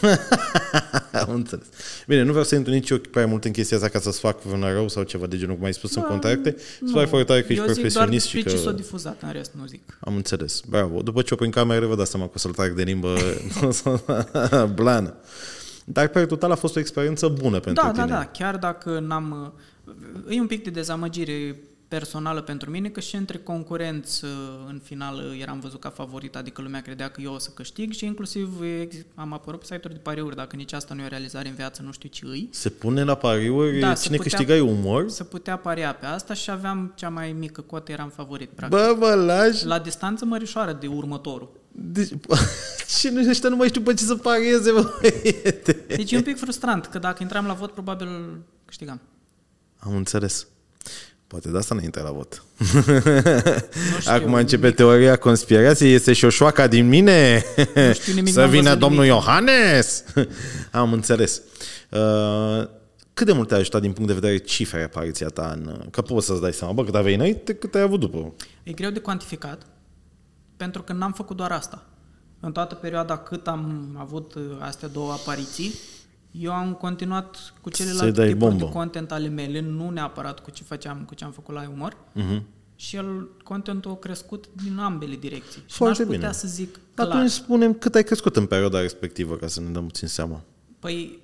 Am 1.22 1.30
înțeles. 1.34 1.66
Bine, 2.08 2.22
nu 2.22 2.30
vreau 2.30 2.44
să 2.46 2.56
intru 2.56 2.72
nici 2.72 2.90
eu 2.90 2.98
prea 2.98 3.28
mult 3.28 3.46
în 3.46 3.52
chestia 3.52 3.78
asta 3.78 3.90
ca 3.90 4.00
să-ți 4.00 4.20
fac 4.20 4.42
vreun 4.42 4.62
rău 4.74 4.88
sau 4.88 5.04
ceva 5.04 5.26
de 5.26 5.38
genul, 5.38 5.56
cum 5.56 5.66
ai 5.66 5.74
spus 5.74 5.96
în 5.96 6.02
Da, 6.02 6.08
contacte. 6.08 6.50
nu. 6.50 6.86
Îți 6.86 6.94
pare 6.94 7.06
foarte 7.06 7.28
tare 7.28 7.42
că 7.42 7.52
ești 7.52 7.64
Eu 7.64 7.72
zic 7.72 7.82
profesionist 7.82 7.96
doar 7.96 8.08
și 8.30 8.34
despre 8.44 8.52
ce 8.52 8.64
s-a 8.64 8.70
că... 8.70 8.76
difuzat, 8.76 9.22
în 9.22 9.32
rest 9.32 9.52
nu 9.60 9.66
zic. 9.66 9.98
Am 10.00 10.16
înțeles. 10.16 10.62
Bravo. 10.70 11.02
După 11.02 11.22
ce 11.22 11.34
o 11.34 11.38
prin 11.38 11.52
cameră, 11.52 11.86
vă 11.86 11.96
dați 11.96 12.10
seama 12.10 12.26
că 12.26 12.32
o 12.36 12.38
să-l 12.38 12.52
trag 12.54 12.74
de 12.74 12.84
limbă 12.84 13.16
blană. 14.76 15.14
Dar, 15.88 16.08
pe 16.08 16.26
total, 16.26 16.52
a 16.52 16.56
fost 16.56 16.76
o 16.76 16.80
experiență 16.80 17.28
bună 17.28 17.60
pentru 17.60 17.84
Da, 17.84 17.92
tine. 17.92 18.06
da, 18.06 18.14
da, 18.14 18.26
chiar 18.26 18.58
dacă 18.58 19.00
n-am... 19.00 19.54
E 20.30 20.40
un 20.40 20.48
pic 20.48 20.64
de 20.64 20.70
dezamăgire 20.70 21.60
personală 21.88 22.42
pentru 22.42 22.70
mine, 22.70 22.90
că 22.90 23.00
și 23.00 23.16
între 23.16 23.38
concurenți 23.38 24.24
în 24.68 24.80
final 24.84 25.22
eram 25.42 25.60
văzut 25.60 25.80
ca 25.80 25.90
favorit, 25.90 26.36
adică 26.36 26.62
lumea 26.62 26.82
credea 26.82 27.10
că 27.10 27.22
eu 27.22 27.34
o 27.34 27.38
să 27.38 27.50
câștig 27.54 27.92
și 27.92 28.06
inclusiv 28.06 28.50
ex- 28.82 28.96
am 29.16 29.34
apărut 29.34 29.60
pe 29.60 29.66
site-uri 29.66 29.94
de 29.94 30.00
pariuri, 30.04 30.36
dacă 30.36 30.56
nici 30.56 30.74
asta 30.74 30.94
nu 30.94 31.02
e 31.02 31.06
o 31.06 31.08
realizare 31.08 31.48
în 31.48 31.56
viață, 31.56 31.82
nu 31.86 31.92
știu 31.92 32.10
ce 32.10 32.26
îi. 32.26 32.48
Se 32.52 32.70
pune 32.70 33.04
la 33.04 33.16
pariuri 33.16 33.80
Da, 33.80 33.94
se 33.96 34.04
cine 34.06 34.18
putea- 34.18 34.38
câștigai 34.38 34.60
umor. 34.60 35.10
Se 35.10 35.24
putea 35.24 35.58
paria 35.58 35.94
pe 35.94 36.06
asta 36.06 36.34
și 36.34 36.50
aveam 36.52 36.92
cea 36.96 37.10
mai 37.10 37.32
mică 37.40 37.62
cotă, 37.62 37.92
eram 37.92 38.10
favorit, 38.10 38.50
practic. 38.50 38.80
Bă, 38.80 38.96
mă 39.00 39.14
lași? 39.14 39.66
La 39.66 39.80
distanță 39.80 40.26
mărișoară 40.26 40.78
de 40.80 40.88
următorul. 40.88 41.50
Deci, 41.78 42.10
cine 43.00 43.30
ăștia 43.30 43.50
nu 43.50 43.56
mai 43.56 43.68
știu 43.68 43.82
pe 43.82 43.94
ce 43.94 44.04
să 44.04 44.16
parieze, 44.16 44.72
bă, 44.72 44.94
băiete. 45.02 45.84
Deci 45.88 46.12
e 46.12 46.16
un 46.16 46.24
pic 46.24 46.38
frustrant, 46.38 46.86
că 46.86 47.00
dacă 47.00 47.18
intram 47.24 47.46
la 47.46 47.54
vot, 47.54 47.72
probabil 47.72 48.08
câștigam. 48.66 49.02
Am 49.80 49.96
înțeles. 49.96 50.48
Poate 51.28 51.50
de 51.50 51.58
asta 51.58 51.76
ne 51.76 51.84
intră 51.84 52.02
la 52.02 52.12
vot. 52.12 52.44
Nu 52.58 54.00
știu, 54.00 54.12
Acum 54.12 54.34
începe 54.34 54.72
teoria 54.72 55.16
conspirației, 55.16 55.94
este 55.94 56.14
șoșoaca 56.14 56.68
din 56.68 56.88
mine. 56.88 57.44
Nu 57.76 57.94
știu 57.94 58.14
nimic, 58.14 58.34
Să 58.34 58.40
n-am 58.40 58.50
vină 58.50 58.64
văzut 58.64 58.80
domnul 58.80 59.04
nimic. 59.04 59.18
Iohannes. 59.18 60.04
Am 60.72 60.94
înțeles. 60.94 61.42
Uh, 61.90 62.68
cât 63.14 63.26
de 63.26 63.32
mult 63.34 63.48
te-a 63.48 63.58
ajutat 63.58 63.82
din 63.82 63.92
punct 63.92 64.08
de 64.08 64.20
vedere 64.20 64.38
cifre 64.38 64.84
apariția 64.84 65.28
ta? 65.28 65.52
În, 65.56 65.88
că 65.92 66.02
poți 66.02 66.26
să-ți 66.26 66.42
dai 66.42 66.54
seama, 66.54 66.74
bă, 66.74 66.84
cât 66.84 66.96
aveai 66.96 67.14
înainte, 67.16 67.54
cât 67.54 67.76
ai 67.76 67.82
avut 67.82 68.00
după. 68.00 68.34
E 68.64 68.72
greu 68.72 68.90
de 68.90 69.00
cuantificat, 69.00 69.66
pentru 70.58 70.84
că 70.84 70.94
n-am 70.94 71.12
făcut 71.14 71.36
doar 71.38 71.52
asta. 71.52 71.86
În 72.40 72.52
toată 72.52 72.76
perioada 72.76 73.18
cât 73.18 73.48
am 73.48 73.96
avut 74.00 74.34
uh, 74.34 74.44
astea 74.60 74.88
două 74.88 75.12
apariții, 75.12 75.74
eu 76.32 76.52
am 76.52 76.74
continuat 76.74 77.54
cu 77.62 77.70
Să-i 77.74 77.86
celelalte 77.86 78.12
dai 78.12 78.28
tipuri 78.28 78.50
bombă. 78.50 78.66
de 78.66 78.72
content 78.72 79.12
ale 79.12 79.28
mele, 79.28 79.60
nu 79.60 79.90
neapărat 79.90 80.40
cu 80.40 80.52
ce 80.52 80.64
făceam, 80.64 81.04
cu 81.06 81.14
ce 81.16 81.24
am 81.24 81.32
făcut 81.32 81.54
la 81.56 81.70
umor. 81.74 81.94
Uh-huh. 82.16 82.42
și 82.76 82.96
el, 82.96 83.28
contentul 83.44 83.92
a 83.92 83.96
crescut 83.96 84.46
din 84.64 84.78
ambele 84.78 85.16
direcții. 85.16 85.62
Și 85.66 85.76
Foarte 85.76 86.04
n-aș 86.04 86.14
putea 86.14 86.30
bine. 86.30 86.40
să 86.42 86.48
zic 86.48 86.80
clar. 86.94 87.08
Atunci 87.10 87.30
spunem 87.30 87.74
cât 87.74 87.96
ai 87.96 88.04
crescut 88.04 88.36
în 88.36 88.46
perioada 88.46 88.80
respectivă, 88.80 89.36
ca 89.36 89.48
să 89.48 89.62
ne 89.62 89.70
dăm 89.70 89.86
puțin 89.86 90.08
seama. 90.08 90.42
Păi, 90.80 91.20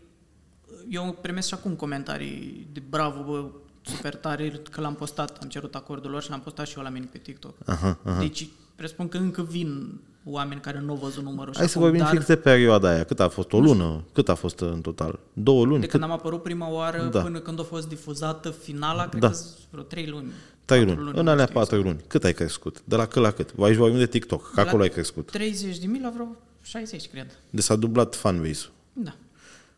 eu 0.89 1.17
primesc 1.21 1.47
și 1.47 1.53
acum 1.53 1.73
comentarii 1.73 2.67
de 2.73 2.81
bravo, 2.89 3.23
bă, 3.23 3.45
super 3.81 4.15
tare 4.15 4.61
că 4.71 4.81
l-am 4.81 4.95
postat, 4.95 5.37
am 5.41 5.47
cerut 5.49 5.75
acordul 5.75 6.11
lor 6.11 6.21
și 6.21 6.29
l-am 6.29 6.39
postat 6.41 6.67
și 6.67 6.77
eu 6.77 6.83
la 6.83 6.89
mine 6.89 7.05
pe 7.11 7.17
TikTok. 7.17 7.55
Aha, 7.65 7.97
aha. 8.03 8.19
Deci, 8.19 8.47
presupun 8.81 9.07
că 9.07 9.17
încă 9.17 9.41
vin 9.41 9.99
oameni 10.25 10.61
care 10.61 10.79
nu 10.79 10.89
au 10.91 10.97
văzut 10.97 11.23
numărul. 11.23 11.53
și 11.53 11.59
Hai 11.59 11.67
să 11.67 11.77
acum, 11.77 11.81
vorbim 11.89 12.05
dar 12.05 12.13
fix 12.15 12.25
de 12.25 12.35
perioada 12.35 12.89
aia. 12.89 13.03
Cât 13.03 13.19
a 13.19 13.27
fost? 13.27 13.53
O 13.53 13.59
lună? 13.59 14.03
Cât 14.13 14.29
a 14.29 14.35
fost 14.35 14.59
în 14.59 14.81
total? 14.81 15.19
Două 15.33 15.65
luni? 15.65 15.75
de 15.79 15.81
Cât? 15.81 15.89
când 15.91 16.03
am 16.03 16.11
apărut 16.11 16.43
prima 16.43 16.69
oară 16.69 17.09
Da. 17.11 17.21
până 17.21 17.39
când 17.39 17.59
a 17.59 17.63
fost 17.63 17.87
difuzată 17.87 18.49
finala, 18.49 19.07
cred 19.09 19.21
Da. 19.21 19.27
că 19.27 19.33
sunt 19.33 19.49
vreo 19.69 19.83
trei 19.83 20.07
luni. 20.07 20.31
Trei 20.65 20.85
patru 20.85 21.01
luni. 21.01 21.13
nu 21.13 21.19
În 21.19 21.27
alea 21.27 21.45
știu 21.45 21.59
patru 21.59 21.81
luni. 21.81 21.99
Cât 22.07 22.23
ai 22.23 22.33
crescut? 22.33 22.81
De 22.83 22.95
la 22.95 23.05
cât 23.05 23.21
la 23.21 23.31
cât? 23.31 23.53
Aici 23.59 23.75
vorbim 23.75 23.97
de 23.99 24.05
TikTok, 24.07 24.43
că 24.53 24.61
La 24.61 24.67
acolo 24.67 24.81
ai 24.83 24.89
crescut. 24.89 25.31
30 25.31 25.77
de 25.77 25.85
mii 25.87 26.01
la 26.01 26.09
vreo 26.13 26.35
60, 26.63 27.07
cred. 27.07 27.39
Deci 27.49 27.63
s-a 27.63 27.75
dublat 27.75 28.15
fanbase-ul. 28.15 28.71
Da. 28.93 29.13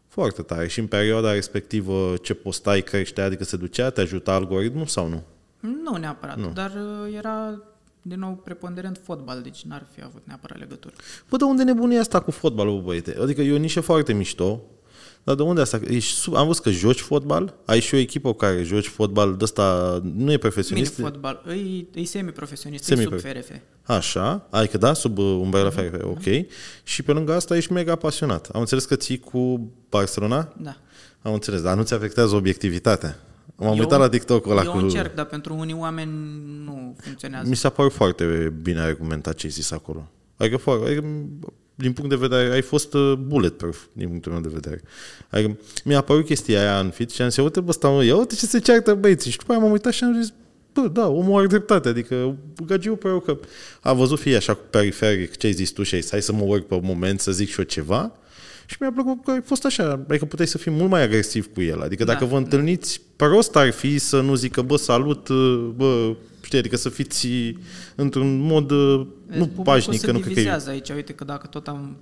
Foarte 0.08 0.42
tare. 0.42 0.68
Și 0.68 0.80
în 0.80 0.88
perioada 0.88 1.32
respectivă 1.32 2.14
ce 2.22 2.34
postai 2.34 2.82
creștea, 2.82 3.26
adică 3.26 3.44
se 3.44 3.58
ducea, 3.58 3.90
te 3.90 4.02
ajuta 4.02 4.34
algoritmul 4.34 4.86
sau 4.86 5.08
nu? 5.08 5.24
Nu 5.84 5.98
neapărat, 5.98 6.38
nu. 6.38 6.52
dar 6.54 6.72
uh, 6.72 7.16
era 7.16 7.62
din 8.06 8.20
nou 8.20 8.42
preponderent 8.44 9.00
fotbal, 9.04 9.42
deci 9.42 9.62
n-ar 9.62 9.86
fi 9.96 10.02
avut 10.04 10.22
neapărat 10.26 10.60
legătură. 10.60 10.94
Bă, 11.30 11.38
de 11.38 11.44
unde 11.44 11.64
nebunia 11.64 12.00
asta 12.00 12.20
cu 12.20 12.32
fotbalul, 12.32 12.76
bă, 12.80 12.82
băiete? 12.86 13.18
Adică 13.22 13.42
e 13.42 13.54
o 13.54 13.58
nișă 13.58 13.82
foarte 13.82 14.14
mișto, 14.14 14.62
dar 15.24 15.36
de 15.36 15.42
unde 15.42 15.62
asta? 15.62 15.80
Ești 15.88 16.14
sub... 16.16 16.36
Am 16.36 16.48
văzut 16.48 16.64
că 16.64 16.70
joci 16.70 17.00
fotbal, 17.00 17.54
ai 17.66 17.80
și 17.80 17.94
o 17.96 17.98
echipă 17.98 18.30
cu 18.32 18.38
care 18.38 18.64
joci 18.64 18.88
fotbal 18.88 19.36
de 19.36 19.44
ăsta, 19.44 20.00
nu 20.04 20.22
e 20.22 20.24
Mini 20.26 20.38
profesionist. 20.38 20.94
fotbal, 21.00 21.44
e, 21.94 22.00
e 22.00 22.04
semi-profesionist, 22.06 22.84
Semi- 22.84 23.00
e 23.02 23.04
sub 23.04 23.20
FRF. 23.20 23.50
Așa, 23.84 24.48
adică 24.50 24.78
da, 24.78 24.94
sub 24.94 25.18
uh, 25.18 25.24
umbrela 25.26 25.70
Mhm. 25.70 25.76
FRF, 25.78 26.04
ok. 26.04 26.46
Și 26.84 27.04
pe 27.04 27.12
lângă 27.12 27.34
asta 27.34 27.56
ești 27.56 27.72
mega 27.72 27.96
pasionat. 27.96 28.50
Am 28.54 28.60
înțeles 28.60 28.86
că 28.86 28.96
ții 28.96 29.20
cu 29.20 29.72
Barcelona? 29.90 30.54
Da. 30.58 30.76
Am 31.22 31.34
înțeles, 31.34 31.62
dar 31.62 31.76
nu 31.76 31.84
ți 31.84 31.94
afectează 31.94 32.36
obiectivitatea. 32.36 33.20
M-am 33.56 33.74
Eu- 33.74 33.80
uitat 33.80 34.00
la 34.00 34.10
TikTok-ul 34.10 34.52
ăla 34.52 34.64
Eu 34.64 34.72
cu... 34.72 34.78
încerc, 34.78 35.16
dar 35.16 35.26
pentru 35.26 35.56
unii 35.56 35.74
oameni 35.74 36.12
nu 36.66 36.96
funcționează. 37.00 37.50
Mi 37.50 37.56
s-a 37.56 37.70
părut 37.70 37.92
foarte 37.92 38.54
bine 38.62 38.80
argumentat 38.80 39.36
ce 39.36 39.46
ai 39.46 39.52
zis 39.52 39.72
acolo. 39.72 40.08
Adică, 40.38 40.58
foarte, 40.58 40.86
adică 40.86 41.06
din 41.76 41.94
punct 41.94 42.10
de 42.10 42.16
vedere, 42.16 42.54
ai 42.54 42.62
fost 42.62 42.94
uh, 42.94 43.14
bulletproof, 43.14 43.84
din 43.94 44.08
punctul 44.08 44.32
meu 44.32 44.42
de 44.42 44.50
vedere. 44.54 44.82
Adică, 45.30 45.58
mi-a 45.84 45.98
apărut 45.98 46.26
chestia 46.26 46.60
aia 46.60 46.80
în 46.80 46.90
fit 46.90 47.12
și 47.12 47.22
am 47.22 47.30
zis, 47.30 47.44
uite, 47.44 47.60
bă, 47.60 47.72
stau, 47.72 48.02
ia 48.02 48.16
uite 48.16 48.36
ce 48.36 48.46
se 48.46 48.60
ceartă 48.60 48.94
băieții. 48.94 49.32
Și 49.32 49.38
după 49.38 49.52
aia 49.52 49.62
m-am 49.62 49.72
uitat 49.72 49.94
și 49.94 50.04
am 50.04 50.22
zis, 50.22 50.34
bă, 50.74 50.88
da, 50.88 51.08
omul 51.08 51.38
are 51.38 51.48
dreptate. 51.48 51.90
Adică, 51.90 52.36
Gagiu 52.66 52.96
păreau 52.96 53.20
că 53.20 53.38
a 53.82 53.94
văzut 53.94 54.20
fie 54.20 54.36
așa 54.36 54.54
cu 54.54 54.64
periferic 54.70 55.38
ce 55.38 55.46
ai 55.48 55.54
zis 55.54 55.72
tu 55.72 55.84
și 55.84 55.96
ai 55.96 56.02
zis, 56.02 56.12
hai 56.12 56.22
să 56.22 56.34
mă 56.34 56.44
urc 56.44 56.66
pe 56.66 56.80
moment 56.84 57.20
să 57.20 57.32
zic 57.32 57.50
și 57.50 57.60
eu 57.60 57.66
ceva. 57.66 58.12
Și 58.74 58.80
mi-a 58.82 58.92
plăcut 58.92 59.24
că 59.24 59.32
ai 59.32 59.42
fost 59.42 59.66
așa, 59.66 59.92
adică 60.10 60.26
puteai 60.26 60.48
să 60.48 60.58
fii 60.58 60.72
mult 60.72 60.90
mai 60.90 61.02
agresiv 61.02 61.54
cu 61.54 61.62
el. 61.62 61.82
Adică 61.82 62.04
dacă 62.04 62.24
Da, 62.24 62.30
vă 62.30 62.38
întâlniți, 62.38 63.02
prost 63.16 63.56
ar 63.56 63.72
fi 63.72 63.98
să 63.98 64.22
nu 64.22 64.36
zică, 64.36 64.62
bă, 64.62 64.76
salut, 64.76 65.30
bă, 65.76 66.16
știi, 66.42 66.58
adică 66.58 66.76
să 66.78 66.90
fiți 66.90 67.28
într-un 67.96 68.38
mod 68.38 68.72
uh, 68.72 68.78
nu 69.26 69.38
Publicul 69.38 69.64
pașnic, 69.64 70.00
se 70.00 70.06
că 70.06 70.12
nu 70.12 70.18
cred 70.20 70.34
că 70.34 70.40
e... 70.40 70.42
divizează 70.42 70.70
aici, 70.70 70.90
uite 70.90 71.14
că 71.14 71.24
dacă 71.24 71.48
tot 71.48 71.68
am... 71.68 71.98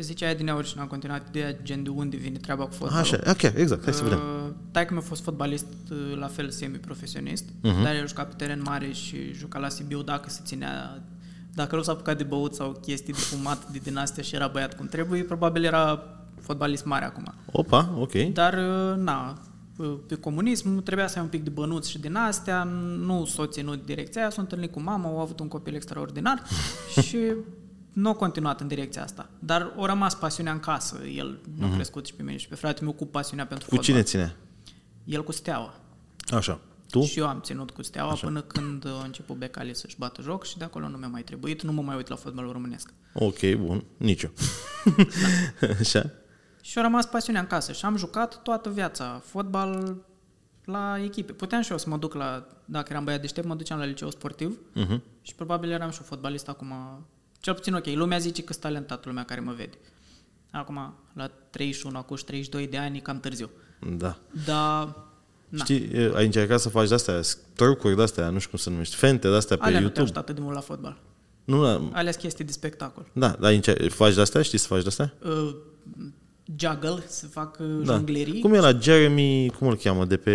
Zicea 0.00 0.26
aia 0.26 0.34
din 0.34 0.48
aur 0.48 0.64
și 0.64 0.72
n-am 0.76 0.86
continuat 0.86 1.26
ideea 1.28 1.56
gen 1.62 1.82
de 1.82 1.88
unde 1.88 2.16
vine 2.16 2.38
treaba 2.38 2.64
cu 2.64 2.72
fotbalul. 2.72 3.02
Așa, 3.02 3.18
ok, 3.30 3.42
exact, 3.42 3.84
hai 3.84 3.92
să 3.92 4.02
vedem. 4.02 4.18
Uh, 4.18 4.50
Taică 4.70 4.92
mi-a 4.92 5.02
fost 5.02 5.22
fotbalist 5.22 5.66
uh, 5.90 6.18
la 6.18 6.26
fel 6.26 6.50
semi-profesionist, 6.50 7.44
Mhm. 7.62 7.80
uh-huh. 7.80 7.84
dar 7.84 7.94
el 7.94 8.08
juca 8.08 8.22
pe 8.22 8.34
teren 8.36 8.60
mare 8.64 8.90
și 8.92 9.16
juca 9.34 9.58
la 9.58 9.68
Sibiu 9.68 10.02
dacă 10.02 10.30
se 10.30 10.40
ținea 10.44 11.02
dacă 11.54 11.76
nu 11.76 11.82
s-a 11.82 11.92
apucat 11.92 12.16
de 12.16 12.22
băut 12.24 12.54
sau 12.54 12.78
chestii 12.82 13.12
de 13.12 13.18
fumat 13.18 13.68
de 13.70 13.78
din 13.82 13.96
astea 13.96 14.22
și 14.22 14.34
era 14.34 14.46
băiat 14.48 14.76
cum 14.76 14.86
trebuie, 14.86 15.22
probabil 15.24 15.64
era 15.64 16.02
fotbalist 16.40 16.84
mare 16.84 17.04
acum. 17.04 17.34
Opa, 17.52 17.94
ok. 17.98 18.12
Dar, 18.32 18.52
uh, 18.54 18.96
na, 18.96 19.38
uh, 19.76 19.94
pe 20.06 20.14
comunism 20.14 20.82
trebuia 20.82 21.06
să 21.06 21.16
ai 21.18 21.24
un 21.24 21.30
pic 21.30 21.44
de 21.44 21.50
bănuți 21.50 21.90
și 21.90 21.98
din 21.98 22.14
astea, 22.16 22.62
nu 22.98 23.24
s-o 23.24 23.46
ținut 23.46 23.84
direcția 23.86 24.20
aia, 24.20 24.30
s-a 24.30 24.40
întâlnit 24.40 24.72
cu 24.72 24.80
mama, 24.80 25.08
au 25.08 25.20
avut 25.20 25.40
un 25.40 25.48
copil 25.48 25.74
extraordinar 25.74 26.42
și 27.06 27.18
nu 27.92 28.08
a 28.08 28.14
continuat 28.14 28.60
în 28.60 28.68
direcția 28.68 29.02
asta. 29.02 29.28
Dar 29.38 29.72
a 29.78 29.86
rămas 29.86 30.14
pasiunea 30.14 30.52
în 30.52 30.60
casă, 30.60 30.96
el 31.16 31.38
nu 31.58 31.66
a 31.66 31.74
crescut 31.74 32.06
și 32.06 32.14
pe 32.14 32.22
mine 32.22 32.36
și 32.36 32.48
pe 32.48 32.54
fratele 32.54 32.84
meu 32.84 32.94
cu 32.94 33.06
pasiunea 33.06 33.46
pentru 33.46 33.66
Mhm. 33.70 33.76
Cu 33.76 33.82
fotbal. 33.84 34.02
cine 34.04 34.22
ține? 34.24 34.36
El 35.04 35.24
cu 35.24 35.32
Steaua. 35.32 35.74
Așa. 36.36 36.60
Tu? 36.90 37.02
Și 37.02 37.18
eu 37.18 37.26
am 37.26 37.40
ținut 37.40 37.70
cu 37.70 37.82
Steaua 37.82 38.10
Așa. 38.10 38.26
până 38.26 38.40
când 38.42 38.86
a 38.86 39.02
început 39.04 39.36
Becali 39.36 39.74
să-și 39.74 39.96
bată 39.98 40.22
joc 40.22 40.44
și 40.44 40.58
de 40.58 40.64
acolo 40.64 40.88
nu 40.88 40.96
mi-a 40.96 41.08
mai 41.08 41.22
trebuit, 41.22 41.62
nu 41.62 41.72
mă 41.72 41.82
mai 41.82 41.96
uit 41.96 42.08
la 42.08 42.16
fotbalul 42.16 42.52
românesc. 42.52 42.92
Ok, 43.14 43.38
bun. 43.58 43.84
Nici 43.96 44.22
eu. 44.22 44.30
Așa? 45.80 46.10
Și 46.62 46.78
a 46.78 46.82
rămas 46.82 47.06
pasiunea 47.06 47.40
în 47.40 47.46
casă 47.46 47.72
și 47.72 47.84
am 47.84 47.96
jucat 47.96 48.42
toată 48.42 48.70
viața 48.70 49.22
fotbal 49.24 49.96
la 50.64 50.98
echipe. 51.02 51.32
Puteam 51.32 51.62
și 51.62 51.70
eu 51.70 51.78
să 51.78 51.88
mă 51.88 51.96
duc 51.96 52.14
la, 52.14 52.46
dacă 52.64 52.86
eram 52.90 53.04
băiat 53.04 53.20
deștept, 53.20 53.46
mă 53.46 53.54
duceam 53.54 53.78
la 53.78 53.84
liceu 53.84 54.10
sportiv 54.10 54.58
Uh-huh. 54.76 55.00
și 55.22 55.34
probabil 55.34 55.70
eram 55.70 55.90
și 55.90 55.98
un 56.00 56.06
fotbalist 56.06 56.48
acum. 56.48 56.72
Cel 57.40 57.54
puțin 57.54 57.74
ok, 57.74 57.86
lumea 57.86 58.18
zice 58.18 58.42
că 58.42 58.52
sunt 58.52 58.64
talentat, 58.64 59.04
lumea 59.06 59.24
care 59.24 59.40
mă 59.40 59.52
vede. 59.52 59.78
Acum, 60.50 60.94
la 61.12 61.30
31, 61.50 61.98
acum 61.98 62.16
și 62.16 62.24
32 62.24 62.66
de 62.66 62.78
ani, 62.78 62.96
e 62.96 63.00
cam 63.00 63.20
târziu. 63.20 63.50
Da. 63.96 64.18
Dar, 64.44 64.94
na, 65.50 65.64
Știi, 65.64 65.90
e, 65.94 66.12
ai 66.14 66.24
încercat 66.24 66.60
să 66.60 66.68
faci 66.68 66.88
de-astea, 66.88 67.20
trucuri 67.54 67.96
de-astea, 67.96 68.30
nu 68.30 68.38
știu 68.38 68.50
cum 68.50 68.58
se 68.58 68.70
numește, 68.70 68.96
fente 68.98 69.28
de-astea 69.28 69.56
pe 69.56 69.62
alea 69.64 69.80
nu 69.80 69.88
te 69.88 69.98
YouTube. 70.00 70.02
ajută 70.04 70.18
atât 70.18 70.34
de 70.34 70.40
mult 70.40 70.54
la 70.54 70.60
fotbal. 70.60 70.96
Nu, 71.44 71.62
da, 71.64 71.70
Alea 71.92 72.10
sunt 72.12 72.22
chestii 72.24 72.44
de 72.44 72.52
spectacol. 72.52 73.06
da, 73.12 73.36
dar 73.40 73.52
încer- 73.52 73.90
faci 73.90 74.14
de-astea? 74.14 74.42
Știi 74.42 74.58
să 74.58 74.66
faci 74.66 74.80
de-astea? 74.82 75.12
Uh, 75.24 75.54
juggle, 76.56 77.02
să 77.06 77.26
fac 77.26 77.58
uh, 77.60 77.66
Da. 77.84 77.92
jonglerii. 77.94 78.40
Cum 78.40 78.54
e 78.54 78.58
la 78.58 78.78
Jeremy, 78.80 79.52
cum 79.58 79.68
îl 79.68 79.76
cheamă, 79.76 80.04
de 80.04 80.16
pe 80.16 80.30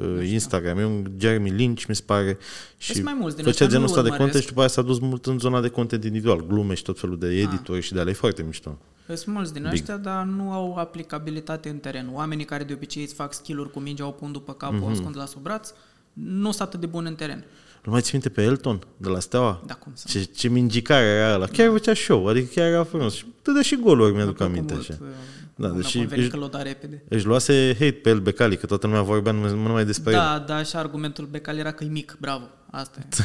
uh, 0.00 0.28
Instagram, 0.30 0.78
e 0.78 0.84
un 0.84 1.10
Jeremy 1.18 1.50
Lynch, 1.50 1.84
mi 1.88 1.94
se 1.94 2.02
pare, 2.06 2.38
și 2.76 2.92
Sunt 2.92 3.04
mai 3.04 3.16
mulți 3.20 3.36
din 3.36 3.44
făcea 3.44 3.64
ăștia, 3.64 3.66
genul 3.66 3.82
nu 3.82 3.88
ăsta 3.90 4.02
de 4.02 4.08
urmăresc. 4.08 4.20
content 4.22 4.42
și 4.42 4.48
după 4.48 4.60
aia 4.60 4.68
s-a 4.68 4.82
dus 4.82 4.98
mult 4.98 5.26
în 5.26 5.38
zona 5.38 5.60
de 5.60 5.68
content 5.68 6.04
individual, 6.04 6.46
glume 6.46 6.74
și 6.74 6.82
tot 6.82 6.98
felul 7.00 7.18
de 7.18 7.26
Ah. 7.26 7.36
editori 7.36 7.80
și 7.80 7.92
de 7.92 8.00
alea, 8.00 8.12
e 8.12 8.16
foarte 8.16 8.42
mișto. 8.42 8.78
Sunt 9.14 9.34
mulți 9.34 9.52
din 9.52 9.64
ăștia, 9.66 9.96
dar 9.96 10.24
nu 10.24 10.52
au 10.52 10.76
aplicabilitate 10.76 11.68
în 11.68 11.76
teren. 11.78 12.08
Oamenii 12.12 12.44
care 12.44 12.64
de 12.64 12.72
obicei 12.72 13.02
îți 13.02 13.14
fac 13.14 13.32
skill-uri 13.32 13.70
cu 13.70 13.78
mingea, 13.80 14.06
o 14.06 14.10
pun 14.10 14.32
după 14.32 14.52
cap, 14.52 14.70
mm-hmm. 14.72 14.82
o 14.82 14.84
Mhm. 14.84 14.90
ascund 14.92 15.16
la 15.16 15.26
sub 15.26 15.42
braț, 15.42 15.72
nu 16.12 16.50
sunt 16.50 16.60
atât 16.68 16.80
de 16.80 16.86
buni 16.86 17.08
în 17.08 17.14
teren. 17.14 17.44
Nu 17.84 17.92
mai 17.92 18.00
ții 18.00 18.10
minte 18.12 18.28
pe 18.28 18.42
Elton, 18.42 18.78
de 18.96 19.08
la 19.08 19.18
Steaua? 19.20 19.62
Da, 19.66 19.74
cum 19.74 19.92
să 19.94 20.06
Ce, 20.08 20.22
ce 20.22 20.48
mingicare 20.48 21.04
era 21.04 21.34
ăla. 21.34 21.46
Chiar 21.46 21.70
făcea 21.70 21.94
show, 21.94 22.26
adică 22.26 22.50
chiar 22.54 22.66
era 22.68 22.84
frumos. 22.84 23.14
Și 23.14 23.24
dădea 23.42 23.62
și 23.62 23.76
goluri, 23.76 24.14
mi-aduc 24.14 24.38
Mi-a 24.38 24.46
aminte. 24.48 24.72
plăcut 24.74 24.90
Așa. 24.90 24.98
mult, 25.00 25.12
Da, 25.54 25.68
uh, 25.68 25.74
deși 25.82 25.96
mi-a 25.96 26.06
convenit 26.06 26.24
ești- 26.24 26.38
că 26.38 26.44
l-o 26.44 26.48
da 26.58 26.62
repede. 26.62 27.02
Își 27.08 27.26
luase 27.26 27.72
hate 27.78 27.90
pe 27.92 28.08
el 28.10 28.20
Becali, 28.20 28.56
că 28.56 28.66
toată 28.66 28.86
lumea 28.86 29.02
vorbea 29.02 29.32
numai, 29.32 29.52
numai 29.52 29.84
despre 29.84 30.12
el. 30.12 30.18
Da, 30.18 30.44
da, 30.46 30.62
și 30.62 30.76
argumentul 30.76 31.24
Becal 31.26 31.56
era 31.58 31.72
că 31.72 31.84
e 31.84 31.88
mic, 31.88 32.16
bravo, 32.20 32.44
asta 32.70 32.98
e. 33.02 33.06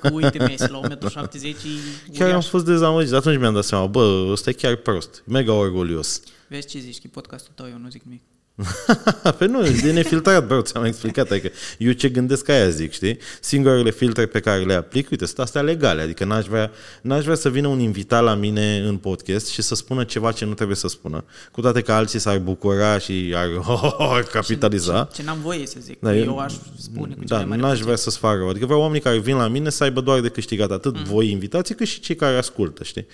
că 0.00 0.10
uite 0.12 0.38
Messi 0.38 0.70
la 0.70 0.80
1,70 0.80 0.88
m, 2.08 2.12
Chiar 2.12 2.30
am 2.30 2.40
fost 2.40 2.64
dezamăgit. 2.64 3.12
Atunci 3.12 3.38
mi-am 3.38 3.54
dat 3.54 3.64
seama, 3.64 3.86
bă, 3.86 4.28
ăsta 4.30 4.50
e 4.50 4.52
chiar 4.52 4.76
prost. 4.76 5.22
Mega 5.26 5.52
orgolios. 5.52 6.20
Vezi 6.48 6.66
ce 6.66 6.78
zici, 6.78 6.94
că 6.94 7.02
e 7.04 7.08
podcastul 7.12 7.52
tău, 7.54 7.66
eu 7.66 7.78
nu 7.78 7.88
zic 7.88 8.02
nimic. 8.02 8.22
Pe 9.38 9.46
nu, 9.46 9.64
e 9.66 9.92
nefiltrat, 9.92 10.46
bro, 10.46 10.60
ți-am 10.60 10.84
explicat. 10.84 11.30
Adică 11.30 11.50
eu 11.78 11.92
ce 11.92 12.08
gândesc 12.08 12.48
aia 12.48 12.68
zic, 12.68 12.92
știi? 12.92 13.18
Singurele 13.40 13.90
filtre 13.90 14.26
pe 14.26 14.40
care 14.40 14.62
le 14.64 14.74
aplic, 14.74 15.10
uite, 15.10 15.26
sunt 15.26 15.38
astea 15.38 15.60
legale. 15.60 16.02
Adică 16.02 16.24
n-aș 16.24 16.46
vrea, 16.46 16.70
n-aș 17.02 17.24
vrea 17.24 17.34
să 17.34 17.48
vină 17.50 17.68
un 17.68 17.78
invitat 17.78 18.22
la 18.22 18.34
mine 18.34 18.78
în 18.78 18.96
podcast 18.96 19.48
și 19.48 19.62
să 19.62 19.74
spună 19.74 20.04
ceva 20.04 20.32
ce 20.32 20.44
nu 20.44 20.54
trebuie 20.54 20.76
să 20.76 20.88
spună. 20.88 21.24
Cu 21.52 21.60
toate 21.60 21.80
că 21.80 21.92
alții 21.92 22.18
s-ar 22.18 22.38
bucura 22.38 22.98
și 22.98 23.32
ar, 23.36 23.48
ar 24.14 24.22
capitaliza. 24.22 25.08
Ce, 25.12 25.20
ce 25.20 25.26
n-am 25.26 25.38
voie 25.42 25.66
să 25.66 25.76
zic, 25.80 26.00
Da, 26.00 26.10
că 26.10 26.16
eu- 26.16 26.24
eu 26.24 26.38
aș 26.38 26.52
spune 26.78 27.14
cu 27.14 27.24
Da, 27.24 27.36
cele 27.36 27.48
mai 27.48 27.58
n-aș 27.58 27.80
vrea 27.80 27.96
să-ți 27.96 28.18
facă 28.18 28.38
rău. 28.38 28.48
Adică 28.48 28.64
vreau 28.64 28.80
oamenii 28.80 29.02
care 29.02 29.18
vin 29.18 29.36
la 29.36 29.48
mine 29.48 29.70
să 29.70 29.84
aibă 29.84 30.00
doar 30.00 30.20
de 30.20 30.28
câștigat 30.28 30.70
atât 30.70 30.96
mm. 30.96 31.04
voi 31.04 31.30
invitații 31.30 31.74
cât 31.74 31.86
și 31.86 32.00
cei 32.00 32.16
care 32.16 32.36
ascultă, 32.36 32.84
știi? 32.84 33.06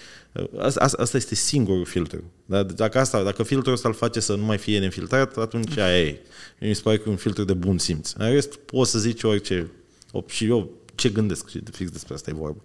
Asta, 0.59 0.81
asta, 0.81 1.03
asta 1.03 1.17
este 1.17 1.35
singurul 1.35 1.85
filtru. 1.85 2.23
Da? 2.47 2.63
Dacă, 2.63 2.99
asta, 2.99 3.23
dacă 3.23 3.43
filtrul 3.43 3.73
ăsta 3.73 3.89
îl 3.89 3.95
face 3.95 4.21
să 4.21 4.35
nu 4.35 4.45
mai 4.45 4.59
fie 4.59 4.79
nefiltrat, 4.79 5.37
atunci 5.37 5.77
aia 5.77 6.01
e. 6.01 6.21
Mi 6.61 6.75
se 6.75 6.81
pare 6.83 6.97
că 6.97 7.03
e 7.07 7.11
un 7.11 7.17
filtru 7.17 7.45
de 7.45 7.53
bun 7.53 7.79
simț. 7.79 8.13
În 8.13 8.31
rest, 8.31 8.57
poți 8.57 8.91
să 8.91 8.99
zici 8.99 9.23
orice. 9.23 9.71
O- 10.13 10.23
Și 10.27 10.45
eu 10.47 10.71
ce 10.95 11.09
gândesc 11.09 11.49
și 11.49 11.61
fix 11.73 11.91
despre 11.91 12.15
asta 12.15 12.31
e 12.31 12.35
vorba. 12.35 12.61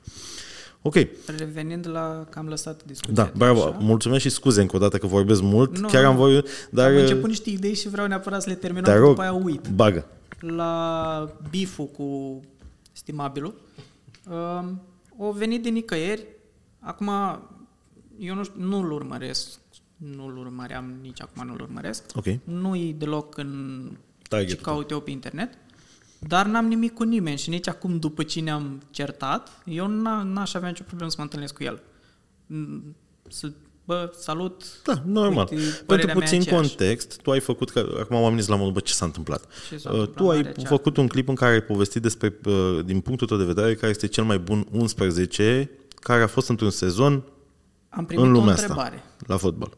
Ok, 0.81 0.95
Revenind 1.37 1.87
la 1.89 2.27
că 2.29 2.39
am 2.39 2.47
lăsat 2.47 2.81
discuția. 2.85 3.13
da, 3.13 3.23
de 3.23 3.31
bravo. 3.37 3.63
așa. 3.63 3.77
Mulțumesc 3.79 4.21
și 4.21 4.29
scuze 4.29 4.61
încă 4.61 4.75
o 4.75 4.79
dată 4.79 4.97
că 4.97 5.07
vorbesc 5.07 5.41
mult. 5.41 5.77
Nu, 5.77 5.87
Chiar 5.87 6.03
am 6.03 6.13
nu. 6.15 6.19
vorbit, 6.19 6.49
dar 6.69 6.89
Am 6.91 6.97
început 6.97 7.27
niște 7.29 7.49
idei 7.49 7.73
și 7.75 7.89
vreau 7.89 8.07
neapărat 8.07 8.41
să 8.41 8.49
le 8.49 8.55
terminăm, 8.55 8.83
te 8.83 8.91
că 8.91 8.97
rog, 8.97 9.09
după 9.09 9.21
aia 9.21 9.33
uit. 9.33 9.67
bagă. 9.67 10.05
La 10.39 11.35
biful 11.49 11.85
cu 11.87 12.39
stimabilul, 12.91 13.53
um, 14.29 14.81
o 15.17 15.31
venit 15.31 15.61
din 15.61 15.73
nicăieri, 15.73 16.23
acum 16.79 17.09
eu 18.19 18.35
nu 18.35 18.43
știu, 18.43 18.61
nu-l 18.63 18.91
urmăresc, 18.91 19.49
nu-l 19.97 20.37
urmăream, 20.37 20.93
nici 21.01 21.21
acum 21.21 21.47
nu-l 21.47 21.61
urmăresc. 21.61 22.03
Ok. 22.15 22.25
Nu-i 22.43 22.95
deloc 22.97 23.37
în 23.37 23.91
Targetul 24.29 24.55
ce 24.55 24.61
caut 24.61 24.89
eu 24.89 24.99
pe 24.99 25.11
internet. 25.11 25.49
Dar 26.19 26.45
n-am 26.45 26.65
nimic 26.67 26.93
cu 26.93 27.03
nimeni 27.03 27.37
și 27.37 27.49
nici 27.49 27.67
acum, 27.67 27.99
după 27.99 28.23
ce 28.23 28.39
ne-am 28.41 28.81
certat, 28.89 29.61
eu 29.65 29.85
n- 29.87 30.23
n-aș 30.33 30.53
avea 30.53 30.69
nicio 30.69 30.83
problemă 30.83 31.09
să 31.09 31.15
mă 31.17 31.23
întâlnesc 31.23 31.53
cu 31.53 31.63
el. 31.63 31.81
Mm, 32.45 32.95
Să, 33.29 33.51
bă, 33.85 34.11
salut. 34.19 34.63
Da, 34.83 35.01
normal. 35.05 35.47
Uite, 35.51 35.55
Pentru 35.63 35.83
părerea 35.85 36.13
mea 36.13 36.23
puțin 36.23 36.39
aceeași. 36.41 36.67
context, 36.67 37.21
tu 37.21 37.31
ai 37.31 37.39
făcut, 37.39 37.69
că 37.69 37.95
acum 37.99 38.15
oamenii 38.15 38.43
sunt 38.43 38.51
la 38.55 38.57
modul, 38.57 38.73
bă, 38.73 38.79
ce 38.79 38.93
s-a 38.93 39.05
întâmplat? 39.05 39.45
Ce 39.69 39.77
s-a 39.77 39.89
Uh, 39.89 39.95
întâmplat? 39.99 40.23
tu 40.25 40.29
ai 40.29 40.37
Mare 40.37 40.51
ceartă. 40.51 40.69
făcut 40.69 40.97
un 40.97 41.07
clip 41.07 41.27
în 41.27 41.35
care 41.35 41.53
ai 41.53 41.61
povestit 41.61 42.01
despre, 42.01 42.39
uh, 42.45 42.79
din 42.85 42.99
punctul 42.99 43.27
tău 43.27 43.37
de 43.37 43.43
vedere, 43.43 43.75
care 43.75 43.91
este 43.91 44.07
cel 44.07 44.23
mai 44.23 44.39
bun 44.39 44.67
11 44.71 45.69
care 45.99 46.21
a 46.23 46.27
fost 46.27 46.49
într-un 46.49 46.69
sezon 46.69 47.23
Am 47.95 48.05
primit 48.05 48.25
în 48.25 48.29
o 48.29 48.33
lumea 48.33 48.53
întrebare. 48.53 48.95
asta, 48.95 49.25
la 49.27 49.37
fotbal. 49.37 49.77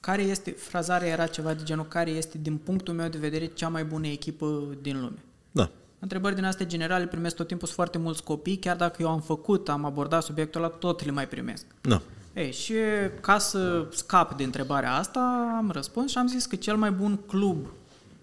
Care 0.00 0.22
este, 0.22 0.50
frazarea 0.50 1.08
era 1.08 1.26
ceva 1.26 1.54
de 1.54 1.62
genul, 1.62 1.84
care 1.84 2.10
este, 2.10 2.38
din 2.38 2.56
punctul 2.56 2.94
meu 2.94 3.08
de 3.08 3.18
vedere, 3.18 3.46
cea 3.46 3.68
mai 3.68 3.84
bună 3.84 4.06
echipă 4.06 4.62
din 4.82 5.00
lume? 5.00 5.24
Da. 5.52 5.70
Întrebări 5.98 6.34
din 6.34 6.44
astea 6.44 6.66
generale 6.66 7.06
primesc 7.06 7.36
tot 7.36 7.46
timpul 7.46 7.66
sunt 7.66 7.78
foarte 7.78 7.98
mulți 7.98 8.22
copii, 8.22 8.56
chiar 8.56 8.76
dacă 8.76 9.02
eu 9.02 9.08
am 9.08 9.20
făcut, 9.20 9.68
am 9.68 9.84
abordat 9.84 10.22
subiectul 10.22 10.62
ăla, 10.62 10.72
tot 10.72 11.04
le 11.04 11.10
mai 11.10 11.28
primesc. 11.28 11.64
Da. 11.80 12.00
Ei, 12.34 12.52
și 12.52 12.74
ca 13.20 13.38
să 13.38 13.86
scap 13.90 14.36
de 14.36 14.44
întrebarea 14.44 14.94
asta, 14.94 15.54
am 15.56 15.70
răspuns 15.70 16.10
și 16.10 16.18
am 16.18 16.26
zis 16.26 16.46
că 16.46 16.56
cel 16.56 16.76
mai 16.76 16.90
bun 16.90 17.18
club, 17.26 17.66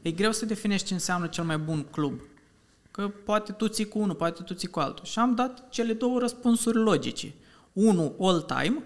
e 0.02 0.12
greu 0.12 0.32
să 0.32 0.46
definești 0.46 0.88
ce 0.88 0.94
înseamnă 0.94 1.28
cel 1.28 1.44
mai 1.44 1.58
bun 1.58 1.86
club. 1.92 2.20
Că 2.92 3.08
poate 3.08 3.52
tu 3.52 3.68
ții 3.68 3.88
cu 3.88 4.00
unul, 4.00 4.16
poate 4.16 4.44
tu 4.44 4.54
ții 4.54 4.68
cu 4.68 4.80
altul. 4.80 5.06
Și 5.06 5.20
am 5.20 5.36
dat 5.36 5.70
cele 5.70 5.94
două 5.94 6.20
răspunsuri 6.20 6.78
logice. 6.78 7.34
Unul, 7.74 8.16
all 8.20 8.42
time, 8.42 8.84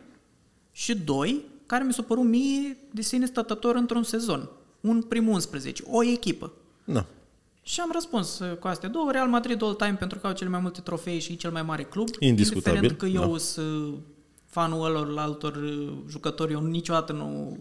și 0.71 0.95
doi, 0.95 1.45
care 1.65 1.83
mi 1.83 1.93
s-a 1.93 2.01
părut 2.01 2.23
mie 2.23 2.77
de 2.91 3.01
sine 3.01 3.25
stătător 3.25 3.75
într-un 3.75 4.03
sezon. 4.03 4.49
Un 4.81 5.01
prim 5.01 5.27
11, 5.27 5.83
o 5.87 6.03
echipă. 6.03 6.53
Da. 6.83 7.05
Și 7.61 7.79
am 7.79 7.89
răspuns 7.93 8.39
uh, 8.39 8.57
cu 8.57 8.67
astea 8.67 8.89
două. 8.89 9.11
Real 9.11 9.27
Madrid 9.27 9.63
all 9.63 9.73
time 9.73 9.95
pentru 9.99 10.19
că 10.19 10.27
au 10.27 10.33
cele 10.33 10.49
mai 10.49 10.59
multe 10.59 10.81
trofee 10.81 11.19
și 11.19 11.31
e 11.31 11.35
cel 11.35 11.51
mai 11.51 11.63
mare 11.63 11.83
club. 11.83 12.07
Indiscutabil, 12.19 12.83
Indiferent 12.83 12.99
că 12.99 13.05
eu 13.05 13.31
da. 13.31 13.37
sunt 13.37 13.93
uh, 13.93 13.93
fanul 14.45 14.85
ălor 14.85 15.19
altor 15.19 15.55
uh, 15.55 15.93
jucători, 16.09 16.53
eu 16.53 16.65
niciodată 16.65 17.13
nu... 17.13 17.57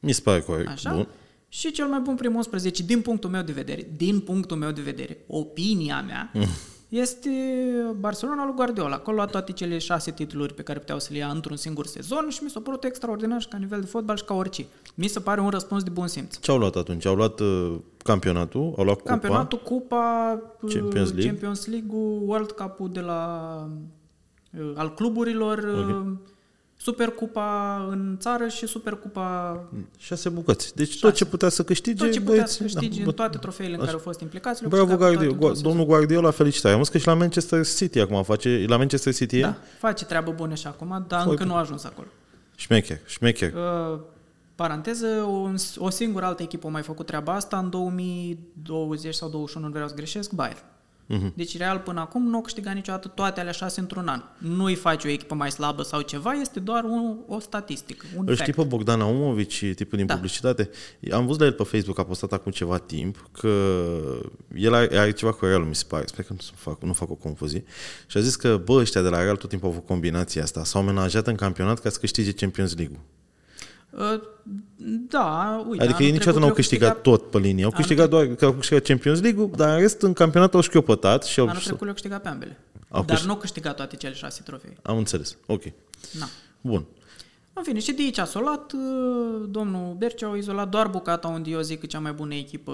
Mi 0.00 0.12
se 0.12 0.20
pare 0.20 0.40
corect. 0.40 0.68
Așa? 0.68 0.92
Bun. 0.92 1.08
Și 1.48 1.70
cel 1.70 1.86
mai 1.86 2.00
bun 2.00 2.14
prim 2.14 2.34
11, 2.34 2.82
din 2.82 3.00
punctul 3.00 3.30
meu 3.30 3.42
de 3.42 3.52
vedere, 3.52 3.88
din 3.96 4.20
punctul 4.20 4.56
meu 4.56 4.70
de 4.70 4.80
vedere, 4.80 5.24
opinia 5.26 6.02
mea, 6.02 6.32
este 6.88 7.30
Barcelona 7.98 8.44
lui 8.44 8.54
Guardiola. 8.54 8.94
Acolo 8.94 9.16
a 9.16 9.20
luat 9.20 9.30
toate 9.30 9.52
cele 9.52 9.78
șase 9.78 10.10
titluri 10.10 10.54
pe 10.54 10.62
care 10.62 10.78
puteau 10.78 10.98
să 10.98 11.08
le 11.12 11.18
ia 11.18 11.28
într-un 11.28 11.56
singur 11.56 11.86
sezon 11.86 12.28
și 12.28 12.42
mi 12.42 12.50
s-a 12.50 12.60
părut 12.60 12.84
extraordinar 12.84 13.40
și 13.40 13.48
ca 13.48 13.56
nivel 13.56 13.80
de 13.80 13.86
fotbal 13.86 14.16
și 14.16 14.24
ca 14.24 14.34
orice. 14.34 14.66
Mi 14.94 15.06
se 15.06 15.20
pare 15.20 15.40
un 15.40 15.48
răspuns 15.48 15.82
de 15.82 15.90
bun 15.90 16.06
simț. 16.06 16.38
Ce 16.38 16.50
au 16.50 16.58
luat 16.58 16.76
atunci? 16.76 17.06
Au 17.06 17.14
luat 17.14 17.40
uh, 17.40 17.74
campionatul, 17.96 18.74
au 18.76 18.84
luat 18.84 18.96
cupa. 18.96 19.10
Campionatul, 19.10 19.58
Cupa, 19.58 20.40
Champions 20.68 21.12
League. 21.12 21.26
Champions 21.26 21.66
League-ul, 21.66 22.22
World 22.24 22.50
Cup-ul 22.50 22.90
de 22.92 23.00
la, 23.00 23.68
uh, 24.58 24.72
al 24.74 24.94
cluburilor, 24.94 25.58
okay. 25.58 26.18
Supercupa 26.84 27.76
în 27.90 28.16
țară 28.20 28.48
și 28.48 28.66
Supercupa 28.66 29.60
Șase 29.98 30.28
bucăți. 30.28 30.76
Deci 30.76 31.00
tot 31.00 31.14
ce 31.14 31.24
putea 31.24 31.48
să 31.48 31.64
câștige, 31.64 32.04
tot 32.04 32.12
ce 32.12 32.20
putea 32.20 32.34
băieți, 32.34 32.52
să 32.52 32.62
câștige 32.62 32.98
da, 33.02 33.06
în 33.06 33.12
toate 33.12 33.38
trofeele 33.38 33.74
în 33.74 33.78
care 33.78 33.92
au 33.92 33.98
fost 33.98 34.20
implicați. 34.20 34.60
le-au 34.60 34.70
Bravo 34.70 34.84
câștigat 34.86 35.08
Guardiola. 35.12 35.38
toate 35.38 35.46
într-un 35.46 35.70
Domnul 35.70 35.86
Guardiola, 35.86 36.30
felicitări. 36.30 36.72
Am 36.72 36.78
văzut 36.78 36.92
că 36.92 36.98
și 36.98 37.06
la 37.06 37.14
Manchester 37.14 37.66
City 37.66 38.00
acum 38.00 38.22
face, 38.22 38.64
la 38.68 38.76
Manchester 38.76 39.14
City 39.14 39.36
sezon. 39.36 39.48
e? 39.48 39.52
Da, 39.52 39.56
face 39.78 40.04
treabă 40.04 40.32
bună 40.32 40.54
și 40.54 40.66
acum, 40.66 41.04
dar 41.08 41.26
încă 41.26 41.44
nu 41.44 41.54
a 41.54 41.58
ajuns 41.58 41.84
acolo. 41.84 42.08
Șmecher, 42.54 43.00
șmecher. 43.06 43.52
Uh, 43.52 43.98
paranteză, 44.54 45.06
o, 45.06 45.50
o 45.76 45.90
singură 45.90 46.24
altă 46.24 46.42
echipă 46.42 46.66
a 46.66 46.70
mai 46.70 46.82
făcut 46.82 47.06
treaba 47.06 47.34
asta 47.34 47.58
în 47.58 47.70
2020 47.70 49.14
sau 49.14 49.28
2021, 49.28 49.66
nu 49.66 49.72
vreau 49.72 49.88
să 49.88 49.94
greșesc, 49.94 50.32
Bayern. 50.32 50.62
Mhm. 51.06 51.28
Uh-huh. 51.30 51.34
Deci 51.34 51.56
Real 51.56 51.78
până 51.78 52.00
acum 52.00 52.28
nu 52.28 52.38
a 52.38 52.40
câștigat 52.40 52.74
niciodată 52.74 53.08
toate 53.08 53.40
alea 53.40 53.52
șase 53.52 53.80
într-un 53.80 54.08
an. 54.08 54.22
Nu 54.38 54.64
îi 54.64 54.74
face 54.74 55.06
o 55.06 55.10
echipă 55.10 55.34
mai 55.34 55.50
slabă 55.50 55.82
sau 55.82 56.00
ceva, 56.00 56.32
este 56.32 56.60
doar 56.60 56.84
un, 56.84 57.16
o 57.26 57.38
statistică, 57.38 58.06
un 58.16 58.20
Îl 58.26 58.36
fact. 58.36 58.40
știi 58.50 58.62
pe 58.62 58.68
Bogdan 58.68 59.00
Aumovici, 59.00 59.72
tipul 59.74 59.98
din 59.98 60.06
Da. 60.06 60.14
publicitate? 60.14 60.70
Am 61.12 61.26
văzut 61.26 61.40
la 61.40 61.46
el 61.46 61.52
pe 61.52 61.62
Facebook, 61.62 61.98
a 61.98 62.04
postat 62.04 62.32
acum 62.32 62.52
ceva 62.52 62.78
timp, 62.78 63.28
că 63.32 63.48
el 64.54 64.74
are, 64.74 64.98
are 64.98 65.10
ceva 65.12 65.32
cu 65.32 65.44
Real, 65.44 65.62
mi 65.62 65.74
se 65.74 65.84
pare. 65.88 66.06
Sper 66.06 66.24
că 66.24 66.32
nu 66.32 66.38
fac, 66.54 66.82
nu 66.82 66.92
fac 66.92 67.10
o 67.10 67.14
confuzie. 67.14 67.64
Și 68.06 68.16
a 68.16 68.20
zis 68.20 68.36
că, 68.36 68.60
bă, 68.64 68.72
ăștia 68.72 69.02
de 69.02 69.08
la 69.08 69.22
Real 69.22 69.36
tot 69.36 69.48
timpul 69.48 69.68
au 69.68 69.74
avut 69.74 69.86
combinația 69.86 70.42
asta. 70.42 70.64
S-au 70.64 70.82
menajat 70.82 71.26
în 71.26 71.34
campionat 71.34 71.80
ca 71.80 71.88
să 71.90 71.98
câștige 71.98 72.32
Champions 72.32 72.76
League-ul. 72.76 73.02
Uh, 73.98 74.20
da, 75.08 75.64
uite, 75.68 75.84
Adică 75.84 76.02
ei 76.02 76.08
anul 76.08 76.18
niciodată 76.18 76.20
trecut 76.20 76.34
n-au 76.34 76.40
le-au 76.40 76.54
câștigat 76.54 77.00
tot 77.00 77.30
pe 77.30 77.38
linie. 77.38 77.64
Au 77.64 77.70
câștigat 77.70 78.08
doar 78.08 78.26
că 78.26 78.44
au 78.44 78.52
câștigat 78.52 78.82
Champions 78.82 79.20
League-ul, 79.20 79.50
dar 79.56 79.74
în 79.74 79.80
rest 79.80 80.02
în 80.02 80.12
campionat 80.12 80.54
au 80.54 80.60
șchiopătat 80.60 81.24
și 81.24 81.40
au... 81.40 81.46
Anul 81.46 81.60
trecut 81.60 81.80
le-au 81.80 81.92
câștigat 81.92 82.22
pe 82.22 82.28
ambele. 82.28 82.58
Au 82.88 83.02
dar 83.02 83.16
câștig- 83.16 83.26
nu 83.26 83.32
au 83.32 83.38
câștigat 83.38 83.76
toate 83.76 83.96
cele 83.96 84.14
șase 84.14 84.42
trofei. 84.44 84.76
Am 84.82 84.96
înțeles. 84.96 85.36
Ok. 85.46 85.62
Na. 86.18 86.26
Bun. 86.60 86.84
În 87.52 87.62
fine, 87.62 87.78
și 87.78 87.92
de 87.92 88.02
aici 88.02 88.18
a 88.18 88.24
solat, 88.24 88.72
uh, 88.72 89.48
domnul 89.48 89.94
Bercea 89.98 90.30
a 90.30 90.36
izolat 90.36 90.68
doar 90.68 90.86
bucata 90.86 91.28
unde 91.28 91.50
eu 91.50 91.60
zic 91.60 91.80
că 91.80 91.86
cea 91.86 91.98
mai 91.98 92.12
bună 92.12 92.34
echipă, 92.34 92.72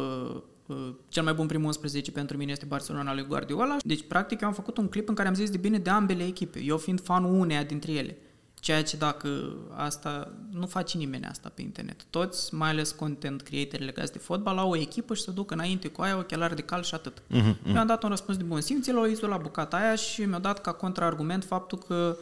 uh, 0.67 0.77
cel 1.09 1.23
mai 1.23 1.33
bun 1.33 1.47
primul 1.47 1.67
11 1.67 2.11
pentru 2.11 2.37
mine 2.37 2.53
este 2.53 2.65
Barcelona 2.69 3.15
lui 3.15 3.25
Guardiola. 3.29 3.77
Deci, 3.85 4.05
practic, 4.09 4.41
eu 4.41 4.49
am 4.49 4.55
făcut 4.55 4.77
un 4.79 4.89
clip 4.89 5.09
în 5.09 5.15
care 5.15 5.29
am 5.29 5.35
zis 5.35 5.51
de 5.51 5.57
bine 5.57 5.79
de 5.79 5.91
ambele 5.91 6.25
echipe, 6.25 6.61
eu 6.63 6.77
fiind 6.77 7.01
fanul 7.01 7.41
uneia 7.41 7.63
dintre 7.63 7.93
ele. 7.93 8.17
Ceea 8.61 8.83
ce 8.83 8.97
dacă 8.97 9.57
asta, 9.75 10.33
nu 10.51 10.67
face 10.67 10.99
nimeni 10.99 11.25
asta 11.25 11.53
pe 11.55 11.63
internet. 11.63 12.05
Toți, 12.11 12.55
mai 12.55 12.69
ales 12.69 12.91
content 12.93 13.43
creatori 13.43 13.85
legați 13.85 14.13
de 14.13 14.19
fotbal, 14.19 14.59
au 14.59 14.71
o 14.71 14.77
echipă 14.77 15.15
și 15.15 15.23
se 15.23 15.31
duc 15.31 15.51
înainte 15.51 15.89
cu 15.89 16.03
aia, 16.03 16.19
ochelari 16.19 16.55
de 16.57 16.63
cal 16.63 16.83
și 16.83 16.95
atât. 16.95 17.19
Uh-huh, 17.19 17.67
Eu 17.67 17.77
am 17.77 17.87
dat 17.87 18.03
un 18.03 18.09
răspuns 18.09 18.37
de 18.37 18.43
bun 18.43 18.61
simț, 18.61 18.87
el 18.87 18.99
a 18.99 19.07
izolat 19.07 19.43
bucata 19.43 19.77
aia 19.77 19.95
și 19.95 20.25
mi-a 20.25 20.39
dat 20.39 20.61
ca 20.61 20.73
contraargument 20.73 21.45
faptul 21.45 21.79
că 21.79 22.17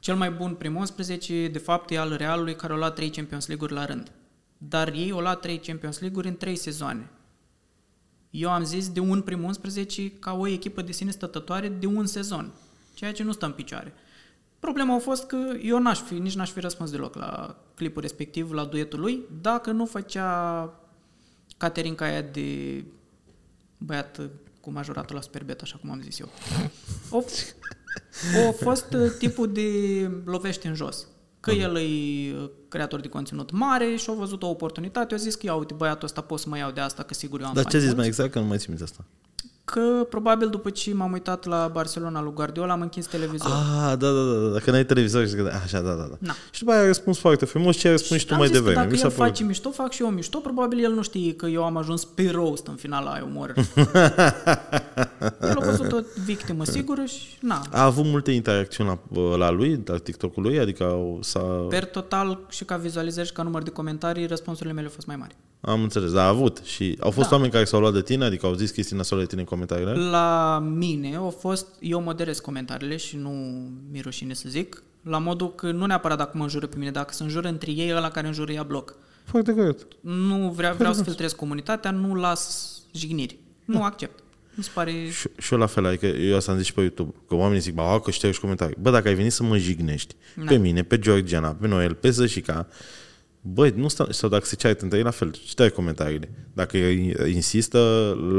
cel 0.00 0.16
mai 0.16 0.30
bun 0.30 0.54
prim 0.54 0.76
11, 0.76 1.48
de 1.48 1.58
fapt, 1.58 1.90
e 1.90 1.98
al 1.98 2.16
Realului 2.16 2.56
care 2.56 2.72
a 2.72 2.76
luat 2.76 2.94
3 2.94 3.10
Champions 3.10 3.46
League-uri 3.46 3.74
la 3.74 3.84
rând. 3.84 4.10
Dar 4.58 4.92
ei 4.92 5.10
au 5.10 5.20
luat 5.20 5.40
3 5.40 5.58
Champions 5.58 5.98
League-uri 5.98 6.28
în 6.28 6.36
3 6.36 6.56
sezoane. 6.56 7.10
Eu 8.30 8.50
am 8.50 8.64
zis 8.64 8.88
de 8.88 9.00
un 9.00 9.20
prim 9.22 9.42
11 9.42 10.10
ca 10.10 10.32
o 10.32 10.46
echipă 10.46 10.82
de 10.82 10.92
sine 10.92 11.10
stătătoare 11.10 11.68
de 11.68 11.86
un 11.86 12.06
sezon, 12.06 12.52
ceea 12.94 13.12
ce 13.12 13.22
nu 13.22 13.32
stă 13.32 13.46
în 13.46 13.52
picioare. 13.52 13.94
Problema 14.58 14.94
a 14.94 14.98
fost 14.98 15.26
că 15.26 15.36
eu 15.62 15.78
n-aș 15.78 16.00
fi, 16.00 16.14
nici 16.14 16.34
n-aș 16.34 16.50
fi 16.50 16.60
răspuns 16.60 16.90
deloc 16.90 17.14
la 17.14 17.56
clipul 17.74 18.02
respectiv, 18.02 18.52
la 18.52 18.64
duetul 18.64 19.00
lui, 19.00 19.22
dacă 19.40 19.70
nu 19.70 19.86
făcea 19.86 20.70
Caterinca 21.56 22.04
aia 22.04 22.22
de 22.22 22.84
băiat 23.78 24.20
cu 24.60 24.70
majoratul 24.70 25.14
la 25.14 25.20
Superbet, 25.20 25.60
așa 25.60 25.76
cum 25.80 25.90
am 25.90 26.00
zis 26.02 26.18
eu. 26.18 26.28
O, 27.10 27.22
a 28.48 28.52
fost 28.52 28.92
uh, 28.92 29.10
tipul 29.18 29.52
de 29.52 29.70
lovește 30.24 30.68
în 30.68 30.74
jos. 30.74 31.06
Că 31.40 31.50
el 31.50 31.76
e 31.76 31.80
uh, 32.34 32.50
creator 32.68 33.00
de 33.00 33.08
conținut 33.08 33.50
mare 33.50 33.96
și 33.96 34.10
a 34.10 34.12
văzut 34.12 34.42
o 34.42 34.48
oportunitate, 34.48 35.14
a 35.14 35.16
zis 35.16 35.34
că 35.34 35.46
ia 35.46 35.54
uite 35.54 35.74
băiatul 35.74 36.04
ăsta 36.04 36.20
pot 36.20 36.40
să 36.40 36.48
mă 36.48 36.58
iau 36.58 36.70
de 36.70 36.80
asta, 36.80 37.02
că 37.02 37.14
sigur 37.14 37.40
eu 37.40 37.46
am 37.46 37.54
Dar 37.54 37.62
bani 37.62 37.74
ce 37.74 37.78
zici 37.78 37.94
mulți. 37.94 37.98
mai 38.00 38.06
exact? 38.06 38.32
Că 38.32 38.38
nu 38.38 38.46
mai 38.46 38.58
țin 38.58 38.66
minte 38.68 38.84
asta. 38.84 39.04
Că 39.72 40.06
probabil 40.08 40.48
după 40.48 40.70
ce 40.70 40.94
m-am 40.94 41.12
uitat 41.12 41.44
la 41.44 41.70
Barcelona 41.72 42.22
lui 42.22 42.32
Guardiola 42.34 42.72
am 42.72 42.80
închis 42.80 43.06
televizorul. 43.06 43.56
Ah, 43.56 43.94
da, 43.98 44.10
da, 44.10 44.22
da, 44.22 44.38
da. 44.46 44.48
Dacă 44.52 44.70
n-ai 44.70 44.84
televizor, 44.84 45.24
zici 45.24 45.36
că 45.36 45.42
da. 45.42 45.50
Așa, 45.64 45.80
da, 45.80 45.90
da, 45.92 46.06
da. 46.10 46.16
Na. 46.18 46.32
Și 46.50 46.58
după 46.60 46.72
aia 46.72 46.80
ai 46.80 46.86
răspuns 46.86 47.18
foarte 47.18 47.44
frumos 47.44 47.76
ce 47.76 47.86
ai 47.86 47.92
răspuns 47.92 48.20
și 48.20 48.26
tu 48.26 48.32
am 48.32 48.38
mai 48.38 48.48
zis 48.48 48.56
devreme. 48.56 48.74
că 48.76 48.80
dacă 48.82 48.92
Mi 48.94 48.98
s-a 49.00 49.06
el 49.06 49.12
părut. 49.12 49.28
face 49.30 49.44
mișto, 49.44 49.70
fac 49.70 49.92
și 49.92 50.02
eu 50.02 50.08
mișto. 50.08 50.38
Probabil 50.38 50.84
el 50.84 50.92
nu 50.92 51.02
știe 51.02 51.34
că 51.34 51.46
eu 51.46 51.64
am 51.64 51.76
ajuns 51.76 52.04
pe 52.04 52.30
roast 52.30 52.66
în 52.66 52.74
finala 52.74 53.10
aia 53.10 53.24
umor. 53.24 53.54
el 55.40 55.56
a 55.60 55.64
văzut 55.64 55.92
o 55.92 55.98
victimă 56.24 56.64
sigură 56.64 57.04
și 57.04 57.22
na. 57.40 57.62
A 57.72 57.84
avut 57.84 58.04
multe 58.04 58.30
interacțiuni 58.30 58.98
la, 59.10 59.36
la 59.36 59.50
lui, 59.50 59.82
la 59.84 59.96
TikTok-ul 59.96 60.42
lui, 60.42 60.58
adică 60.58 60.84
au, 60.84 61.18
s-a... 61.22 61.40
Per 61.68 61.84
total 61.84 62.38
și 62.48 62.64
ca 62.64 62.76
vizualizări 62.76 63.26
și 63.26 63.32
ca 63.32 63.42
număr 63.42 63.62
de 63.62 63.70
comentarii, 63.70 64.26
răspunsurile 64.26 64.74
mele 64.74 64.86
au 64.86 64.92
fost 64.94 65.06
mai 65.06 65.16
mari. 65.16 65.36
Am 65.66 65.82
înțeles, 65.82 66.12
dar 66.12 66.24
a 66.24 66.28
avut. 66.28 66.60
Și 66.64 66.96
au 67.00 67.10
fost 67.10 67.28
Da. 67.28 67.34
oameni 67.34 67.52
care 67.52 67.64
s-au 67.64 67.80
luat 67.80 67.92
de 67.92 68.02
tine, 68.02 68.24
adică 68.24 68.46
au 68.46 68.54
zis 68.54 68.70
chestii 68.70 68.96
nasoale 68.96 69.22
de 69.22 69.28
tine 69.28 69.40
în 69.40 69.46
comentariile? 69.46 69.92
La 69.92 70.58
mine 70.74 71.16
au 71.16 71.30
fost, 71.40 71.66
eu 71.80 72.00
moderez 72.02 72.38
comentariile 72.38 72.96
și 72.96 73.16
nu 73.16 73.30
mi 73.92 74.00
rușine 74.00 74.34
să 74.34 74.44
zic, 74.48 74.82
la 75.02 75.18
modul 75.18 75.54
că 75.54 75.70
nu 75.70 75.86
neapărat 75.86 76.18
dacă 76.18 76.30
mă 76.34 76.42
înjură 76.42 76.66
pe 76.66 76.76
mine, 76.78 76.90
dacă 76.90 77.12
se 77.12 77.22
înjură 77.22 77.48
între 77.48 77.70
ei, 77.70 77.94
ăla 77.94 78.10
care 78.10 78.26
înjură 78.26 78.52
ia 78.52 78.62
bloc. 78.62 78.96
Foarte 79.24 79.52
corect. 79.54 79.86
Nu 80.00 80.52
vreau, 80.56 80.74
vreau 80.74 80.92
să 80.92 81.02
filtrez 81.02 81.32
comunitatea, 81.32 81.90
nu 81.90 82.14
las 82.14 82.72
jigniri. 82.92 83.38
Nu 83.64 83.82
accept. 83.82 84.22
Mi 84.54 84.64
se 84.64 84.70
pare... 84.74 84.90
Și, 85.10 85.28
și 85.38 85.52
eu 85.52 85.58
la 85.58 85.66
fel, 85.66 85.86
adică 85.86 86.06
eu 86.06 86.36
asta 86.36 86.50
am 86.52 86.56
zis 86.58 86.66
și 86.66 86.72
pe 86.72 86.80
YouTube, 86.80 87.14
că 87.28 87.34
oamenii 87.34 87.60
zic, 87.60 87.74
bă, 87.74 88.00
că 88.04 88.10
ștergi 88.10 88.40
comentarii. 88.40 88.76
Bă, 88.80 88.90
dacă 88.90 89.08
ai 89.08 89.14
venit 89.14 89.32
să 89.32 89.42
mă 89.42 89.56
jignești, 89.56 90.14
Da. 90.36 90.44
pe 90.44 90.56
mine, 90.56 90.82
pe 90.82 90.98
Georgiana, 90.98 91.48
pe 91.60 91.66
Noel, 91.66 91.94
pe 91.94 92.10
Zășica, 92.10 92.66
băi, 93.52 93.72
nu 93.76 93.88
stau, 93.88 94.10
sau 94.10 94.28
dacă 94.28 94.44
se 94.44 94.56
ceartă 94.56 94.82
între 94.82 94.98
ei, 94.98 95.04
la 95.04 95.10
fel, 95.10 95.34
ștergi 95.46 95.74
comentariile. 95.74 96.30
Dacă 96.52 96.76
ei 96.76 97.14
insistă, 97.32 97.78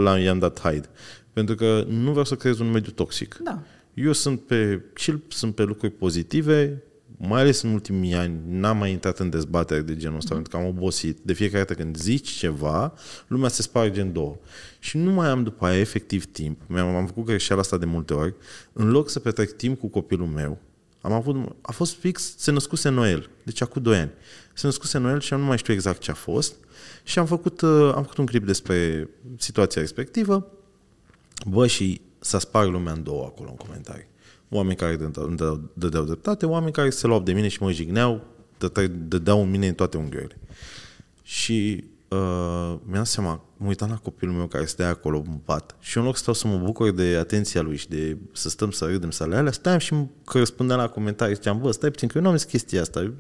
la, 0.04 0.20
i-am 0.20 0.40
dat 0.40 0.60
hide. 0.60 0.90
Pentru 1.34 1.56
că 1.56 1.86
nu 1.88 2.10
vreau 2.10 2.26
să 2.26 2.36
creez 2.36 2.60
un 2.60 2.72
mediu 2.72 2.92
toxic. 2.92 3.38
Da. 3.44 3.64
Eu 3.94 4.12
sunt 4.12 4.42
pe 4.42 4.82
chill, 4.94 5.24
sunt 5.28 5.56
pe 5.56 5.64
lucruri 5.64 5.92
pozitive, 5.94 6.84
mai 7.18 7.42
ales 7.42 7.62
în 7.62 7.70
ultimii 7.70 8.14
ani, 8.14 8.40
n-am 8.48 8.78
mai 8.78 8.92
intrat 8.92 9.20
în 9.20 9.30
dezbatere 9.30 9.82
de 9.82 9.96
genul 9.96 10.18
ăsta, 10.18 10.30
mm-hmm. 10.30 10.34
pentru 10.34 10.52
că 10.52 10.64
am 10.64 10.70
obosit. 10.70 11.20
De 11.22 11.34
fiecare 11.34 11.64
dată 11.64 11.82
când 11.82 11.98
zici 11.98 12.30
ceva, 12.30 12.94
lumea 13.28 13.50
se 13.50 13.62
sparge 13.62 14.02
în 14.02 14.14
două. 14.14 14.38
Și 14.80 14.98
nu 14.98 15.12
mai 15.12 15.28
am 15.28 15.44
după 15.44 15.66
aia 15.66 15.80
efectiv 15.80 16.26
timp. 16.26 16.62
Mi-am, 16.68 16.96
am 16.96 17.06
făcut 17.06 17.26
greșeala 17.26 17.62
asta 17.62 17.78
de 17.78 17.86
multe 17.86 18.14
ori. 18.14 18.34
În 18.74 18.90
loc 18.90 19.10
să 19.10 19.20
petrec 19.20 19.52
timp 19.52 19.80
cu 19.80 19.88
copilul 19.88 20.28
meu, 20.28 20.60
am 21.02 21.12
avut, 21.12 21.56
a 21.62 21.72
fost 21.72 21.96
fix, 21.96 22.34
se 22.38 22.52
născuse 22.52 22.90
Noel, 22.90 23.30
deci 23.44 23.62
acum 23.62 23.82
2 23.82 23.98
ani. 23.98 24.12
Se 24.58 24.66
născuse 24.66 24.98
Noel 24.98 25.20
și 25.20 25.34
am 25.34 25.40
nu 25.40 25.46
mai 25.46 25.58
știu 25.58 25.74
exact 25.74 26.00
ce 26.00 26.12
a 26.12 26.14
fost. 26.14 26.56
Și 27.04 27.20
am 27.20 27.26
făcut, 27.26 27.62
uh, 27.62 27.92
am 27.96 28.02
făcut 28.02 28.18
un 28.18 28.26
clip 28.26 28.46
despre 28.46 29.10
situația 29.38 29.82
respectivă. 29.82 30.48
Bă, 31.46 31.68
și 31.68 32.02
s-a 32.20 32.40
spart 32.40 32.70
lumea 32.70 32.94
în 32.94 33.04
două 33.04 33.26
acolo 33.26 33.50
în 33.50 33.56
comentarii. 33.56 34.08
Oameni 34.50 34.76
care 34.76 34.96
dădeau 35.74 36.04
dreptate, 36.04 36.46
oameni 36.46 36.72
care 36.72 36.90
se 36.90 37.08
luau 37.08 37.20
de 37.20 37.34
mine 37.34 37.48
și 37.48 37.62
mă 37.62 37.72
jigneau, 37.72 38.24
dădeau 39.08 39.42
în 39.42 39.50
mine 39.50 39.68
în 39.68 39.74
toate 39.74 39.98
unghiurile. 39.98 40.38
Și 41.22 41.84
uh, 42.08 42.18
mi-am 42.84 42.94
dat 42.94 43.08
seama, 43.08 43.46
mă 43.58 43.68
uitam 43.68 43.90
la 43.90 43.98
copilul 43.98 44.36
meu 44.36 44.48
care 44.48 44.66
stă 44.66 44.84
acolo 44.84 45.24
în 45.28 45.38
pat 45.46 45.76
și 45.80 45.98
în 45.98 46.04
loc 46.04 46.16
să 46.16 46.22
stau 46.22 46.34
să 46.34 46.48
mă 46.48 46.58
bucur 46.58 46.92
de 46.92 47.16
atenția 47.20 47.62
lui 47.62 47.78
și 47.78 47.88
de 47.88 48.18
să 48.32 48.50
stăm 48.50 48.72
să 48.72 48.86
râdem, 48.86 49.12
să 49.12 49.26
le 49.26 49.36
alea, 49.36 49.52
stăteam 49.52 49.78
și 49.78 49.94
că 50.26 50.38
răspundeam 50.38 50.80
la 50.80 50.90
comentarii, 50.90 51.36
ziceam, 51.36 51.60
bă, 51.62 51.72
stai 51.72 51.92
puțin, 51.92 52.08
că 52.08 52.18
eu 52.18 52.24
nu 52.24 52.30
am 52.30 52.36
zis 52.36 52.46
chestia 52.46 52.82
asta. 52.82 53.14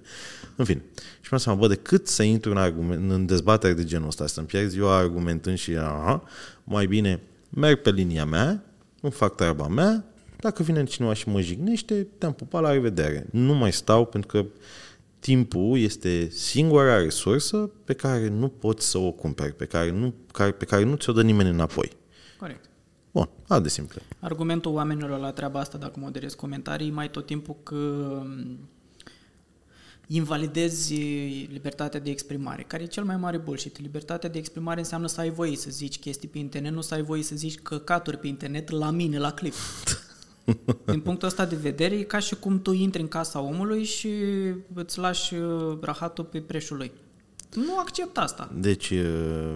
În 0.58 0.66
fine. 0.66 0.84
Și 0.96 1.28
mi-am 1.30 1.42
seama, 1.42 1.60
bă, 1.60 1.68
decât 1.68 2.08
să 2.08 2.24
intru 2.24 2.52
în, 2.52 2.58
argument, 2.58 3.12
în 3.12 3.26
dezbatere 3.26 3.74
de 3.74 3.84
genul 3.84 4.08
ăsta, 4.08 4.28
să-mi 4.28 4.48
pierzi 4.48 4.78
eu 4.78 4.90
argumentând 4.90 5.58
și 5.58 5.72
aha, 5.72 6.24
mai 6.64 6.86
bine 6.86 7.22
merg 7.50 7.82
pe 7.82 7.92
linia 7.92 8.26
mea, 8.26 8.64
îmi 9.02 9.12
fac 9.12 9.36
treaba 9.36 9.68
mea, 9.68 10.06
dacă 10.40 10.64
vine 10.64 10.84
cineva 10.84 11.14
și 11.14 11.30
mă 11.30 11.42
jignește, 11.42 12.08
te-am 12.18 12.34
pupat, 12.34 12.62
la 12.62 12.72
revedere. 12.72 13.28
Nu 13.32 13.54
mai 13.54 13.72
stau 13.72 14.06
pentru 14.06 14.30
că 14.30 14.46
timpul 15.20 15.78
este 15.78 16.30
singura 16.30 16.98
resursă 16.98 17.72
pe 17.84 17.94
care 17.94 18.28
nu 18.28 18.48
poți 18.48 18.90
să 18.90 18.98
o 18.98 19.12
cumperi, 19.12 19.54
pe 19.54 19.66
care 19.66 19.92
nu, 19.92 20.14
care, 20.34 20.52
pe 20.52 20.66
care 20.66 20.84
nu 20.84 20.96
ți-o 20.96 21.14
dă 21.14 21.24
nimeni 21.24 21.50
înapoi. 21.50 21.92
Corect. 22.40 22.70
Bun, 23.12 23.30
atât 23.48 23.64
de 23.64 23.70
simplu. 23.70 24.02
Argumentul 24.20 24.74
oamenilor 24.74 25.20
la 25.20 25.32
treaba 25.32 25.60
asta, 25.60 25.78
dacă 25.78 26.00
moderez 26.00 26.34
comentarii, 26.34 26.92
mai 26.92 27.10
tot 27.10 27.26
timpul 27.26 27.56
că 27.64 27.76
invalidezi 30.08 30.94
libertatea 31.52 32.00
de 32.00 32.10
exprimare, 32.10 32.64
care 32.68 32.84
e 32.84 32.86
cel 32.86 33.04
mai 33.04 33.18
mare 33.18 33.38
bullshit. 33.38 33.82
Libertatea 33.82 34.30
de 34.30 34.38
exprimare 34.38 34.80
înseamnă 34.80 35.08
să 35.08 35.22
ai 35.22 35.30
voie 35.30 35.56
să 35.56 35.70
zici 35.70 36.00
chestii 36.00 36.28
pe 36.28 36.38
internet, 36.38 36.72
nu 36.72 36.82
să 36.82 36.94
ai 36.94 37.02
voie 37.02 37.24
să 37.24 37.36
zici 37.36 37.60
căcaturi 37.60 38.18
pe 38.18 38.28
internet 38.28 38.70
la 38.70 38.90
mine, 38.90 39.18
la 39.18 39.32
clip. 39.32 39.54
Din 40.86 41.00
punctul 41.00 41.28
ăsta 41.28 41.46
de 41.46 41.56
vedere, 41.56 41.96
e 41.96 42.04
ca 42.04 42.20
și 42.20 42.36
cum 42.36 42.62
tu 42.62 42.72
intri 42.72 43.02
în 43.02 43.08
casa 43.08 43.40
omului 43.40 43.84
și 43.84 44.10
îți 44.74 44.98
lași 44.98 45.34
uh, 45.34 45.78
rahatul 45.82 46.24
pe 46.24 46.40
preșul 46.40 46.78
lui. 46.78 46.92
Nu 47.54 47.80
accept 47.80 48.18
asta. 48.18 48.52
Deci, 48.56 48.90
uh, 48.90 49.56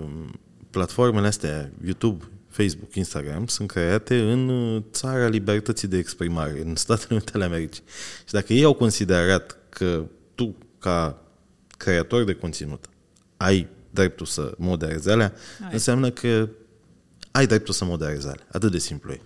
platformele 0.69 1.27
astea, 1.27 1.71
YouTube, 1.85 2.23
Facebook, 2.47 2.95
Instagram, 2.95 3.47
sunt 3.47 3.67
create 3.67 4.21
în 4.21 4.49
uh, 4.49 4.83
țara 4.91 5.27
libertății 5.27 5.87
de 5.87 5.97
exprimare, 5.97 6.61
în 6.65 6.75
Statele 6.75 7.15
Unite 7.15 7.31
ale 7.33 7.43
Americii. 7.43 7.83
Și 8.25 8.33
dacă 8.33 8.53
ei 8.53 8.63
au 8.63 8.73
considerat 8.73 9.57
că 9.69 10.05
tu, 10.41 10.55
ca 10.79 11.21
creator 11.77 12.23
de 12.23 12.33
conținut, 12.33 12.85
ai 13.37 13.67
dreptul 13.89 14.25
să 14.25 14.53
moderezi 14.57 15.09
alea, 15.09 15.33
ai. 15.63 15.69
înseamnă 15.71 16.09
că 16.09 16.49
ai 17.31 17.47
dreptul 17.47 17.73
să 17.73 17.85
moderezi 17.85 18.27
alea. 18.27 18.47
Atât 18.51 18.71
de 18.71 18.77
simplu 18.77 19.11
e. 19.11 19.21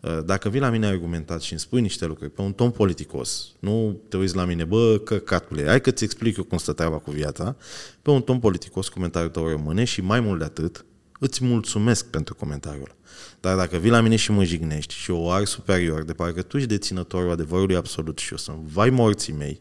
Uh, 0.00 0.18
dacă 0.24 0.48
vii 0.48 0.60
la 0.60 0.70
mine 0.70 0.86
argumentat 0.86 1.40
și 1.40 1.52
îmi 1.52 1.60
spui 1.60 1.80
niște 1.80 2.06
lucruri 2.06 2.30
pe 2.30 2.40
un 2.40 2.52
ton 2.52 2.70
politicos, 2.70 3.52
nu 3.58 4.00
te 4.08 4.16
uiți 4.16 4.36
la 4.36 4.44
mine, 4.44 4.64
bă, 4.64 4.98
căcatule, 4.98 5.66
hai 5.66 5.80
că-ți 5.80 6.04
explic 6.04 6.36
eu 6.36 6.44
cum 6.44 6.58
stă 6.58 6.72
treaba 6.72 6.98
cu 6.98 7.10
viața, 7.10 7.56
pe 8.02 8.10
un 8.10 8.22
ton 8.22 8.38
politicos 8.38 8.88
comentariul 8.88 9.30
tău 9.30 9.48
rămâne 9.48 9.84
și 9.84 10.00
mai 10.00 10.20
mult 10.20 10.38
de 10.38 10.44
atât, 10.44 10.84
îți 11.18 11.44
mulțumesc 11.44 12.06
pentru 12.06 12.34
comentariul 12.34 12.94
Dar 13.40 13.56
dacă 13.56 13.76
vii 13.76 13.90
la 13.90 14.00
mine 14.00 14.16
și 14.16 14.30
mă 14.30 14.44
jignești 14.44 14.94
și 14.94 15.10
o 15.10 15.30
ar 15.30 15.44
superior, 15.44 16.04
de 16.04 16.12
parcă 16.12 16.42
tu 16.42 16.56
ești 16.56 16.68
deținătorul 16.68 17.30
adevărului 17.30 17.76
absolut 17.76 18.18
și 18.18 18.30
eu 18.30 18.38
sunt 18.38 18.56
vai 18.56 18.90
morții 18.90 19.32
mei, 19.32 19.60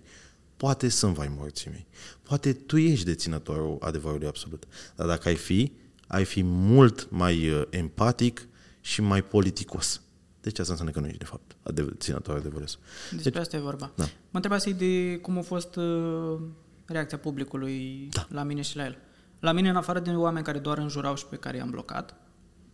poate 0.57 0.89
sunt 0.89 1.15
vai 1.15 1.31
morții 1.37 1.69
mei, 1.69 1.87
poate 2.21 2.53
tu 2.53 2.77
ești 2.77 3.05
deținătorul 3.05 3.77
adevărului 3.79 4.27
absolut. 4.27 4.63
Dar 4.95 5.07
dacă 5.07 5.27
ai 5.27 5.35
fi, 5.35 5.71
ai 6.07 6.25
fi 6.25 6.43
mult 6.43 7.11
mai 7.11 7.49
uh, 7.49 7.61
empatic 7.69 8.47
și 8.81 9.01
mai 9.01 9.23
politicos. 9.23 10.01
Deci 10.41 10.59
asta 10.59 10.71
înseamnă 10.71 10.93
că 10.93 10.99
nu 10.99 11.05
ești, 11.05 11.19
de 11.19 11.25
fapt, 11.25 11.55
deținător 11.73 12.37
adevăros. 12.37 12.79
Despre 13.11 13.29
deci, 13.29 13.41
asta 13.41 13.57
e 13.57 13.59
vorba. 13.59 13.91
Da. 13.95 14.03
Mă 14.03 14.09
întrebase 14.31 14.71
de 14.71 15.17
cum 15.21 15.37
a 15.37 15.41
fost 15.41 15.75
uh, 15.75 16.39
reacția 16.85 17.17
publicului 17.17 18.07
da. 18.11 18.27
la 18.29 18.43
mine 18.43 18.61
și 18.61 18.75
la 18.75 18.85
el. 18.85 18.97
La 19.39 19.51
mine, 19.51 19.69
în 19.69 19.75
afară 19.75 19.99
de 19.99 20.09
oameni 20.09 20.45
care 20.45 20.59
doar 20.59 20.77
înjurau 20.77 21.15
și 21.15 21.25
pe 21.25 21.35
care 21.35 21.57
i-am 21.57 21.69
blocat, 21.69 22.15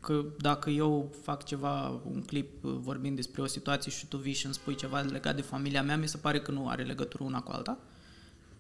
că 0.02 0.26
dacă 0.38 0.70
eu 0.70 1.12
fac 1.22 1.44
ceva, 1.44 2.02
un 2.06 2.22
clip 2.22 2.64
uh, 2.64 2.72
vorbind 2.80 3.16
despre 3.16 3.42
o 3.42 3.46
situație 3.46 3.92
și 3.92 4.08
tu 4.08 4.18
vii 4.18 4.34
și 4.34 4.46
îmi 4.46 4.54
spui 4.54 4.76
ceva 4.76 5.00
legat 5.00 5.36
de 5.36 5.42
familia 5.42 5.84
mea, 5.84 5.98
mi 5.98 6.08
se 6.08 6.18
pare 6.18 6.42
că 6.42 6.52
nu 6.52 6.68
are 6.68 6.84
legătură 6.84 7.24
una 7.24 7.42
cu 7.42 7.52
alta. 7.52 7.78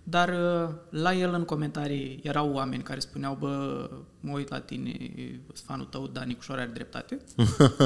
Dar 0.03 0.29
uh, 0.29 0.69
la 0.89 1.13
el 1.13 1.33
în 1.33 1.43
comentarii 1.43 2.19
erau 2.23 2.53
oameni 2.53 2.83
care 2.83 2.99
spuneau, 2.99 3.37
bă, 3.39 3.89
mă 4.19 4.31
uit 4.35 4.49
la 4.49 4.59
tine, 4.59 4.91
fanul 5.53 5.85
tău, 5.85 6.07
Dani 6.07 6.35
Cușor 6.35 6.57
are 6.57 6.71
dreptate. 6.73 7.17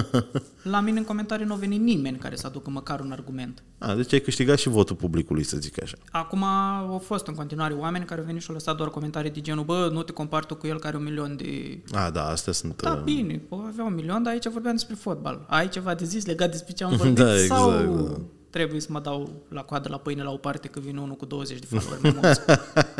la 0.63 0.80
mine 0.80 0.97
în 0.97 1.03
comentarii 1.03 1.45
nu 1.45 1.53
a 1.53 1.57
venit 1.57 1.82
nimeni 1.82 2.18
care 2.18 2.36
să 2.36 2.47
aducă 2.47 2.70
măcar 2.70 2.99
un 2.99 3.11
argument. 3.11 3.63
A, 3.78 3.95
deci 3.95 4.13
ai 4.13 4.20
câștigat 4.20 4.57
și 4.57 4.70
votul 4.70 4.95
publicului, 4.95 5.43
să 5.43 5.57
zic 5.57 5.82
așa. 5.82 5.97
Acum 6.11 6.43
au 6.43 6.97
fost 6.97 7.28
în 7.28 7.34
continuare 7.34 7.74
oameni 7.74 8.05
care 8.05 8.20
au 8.20 8.26
venit 8.26 8.41
și 8.41 8.49
au 8.49 8.55
lăsat 8.55 8.78
doar 8.78 8.89
comentarii 8.89 9.32
de 9.32 9.41
genul, 9.41 9.63
bă, 9.63 9.89
nu 9.91 10.03
te 10.03 10.11
compari 10.11 10.45
tu 10.45 10.55
cu 10.55 10.68
el 10.68 10.80
care 10.80 10.88
are 10.88 10.97
un 10.97 11.03
milion 11.03 11.36
de... 11.36 11.80
A, 11.91 12.09
da, 12.09 12.28
astea 12.28 12.53
sunt... 12.53 12.82
Da, 12.82 12.93
uh... 12.93 13.01
bine, 13.03 13.41
avea 13.49 13.84
un 13.84 13.93
milion, 13.93 14.24
dar 14.24 14.34
aici 14.34 14.49
vorbeam 14.49 14.76
despre 14.76 14.95
fotbal. 14.95 15.45
Ai 15.47 15.70
ceva 15.70 15.93
de 15.93 16.05
zis 16.05 16.26
legat 16.26 16.51
despre 16.51 16.74
ce 16.74 16.84
am 16.84 16.95
vorbit? 16.97 17.16
da, 17.16 17.34
exact, 17.34 17.59
sau... 17.59 17.72
Da 17.72 18.18
trebuie 18.56 18.82
să 18.82 18.88
mă 18.91 18.99
dau 18.99 19.43
la 19.49 19.62
coadă 19.62 19.89
la 19.89 19.97
pâine 19.97 20.24
la 20.24 20.32
o 20.32 20.38
parte 20.38 20.68
că 20.68 20.80
vine 20.80 20.99
unul 20.99 21.16
cu 21.16 21.26
20 21.26 21.60
de 21.60 21.66
followeri 21.66 22.01
mai 22.01 22.12
mulți. 22.22 22.41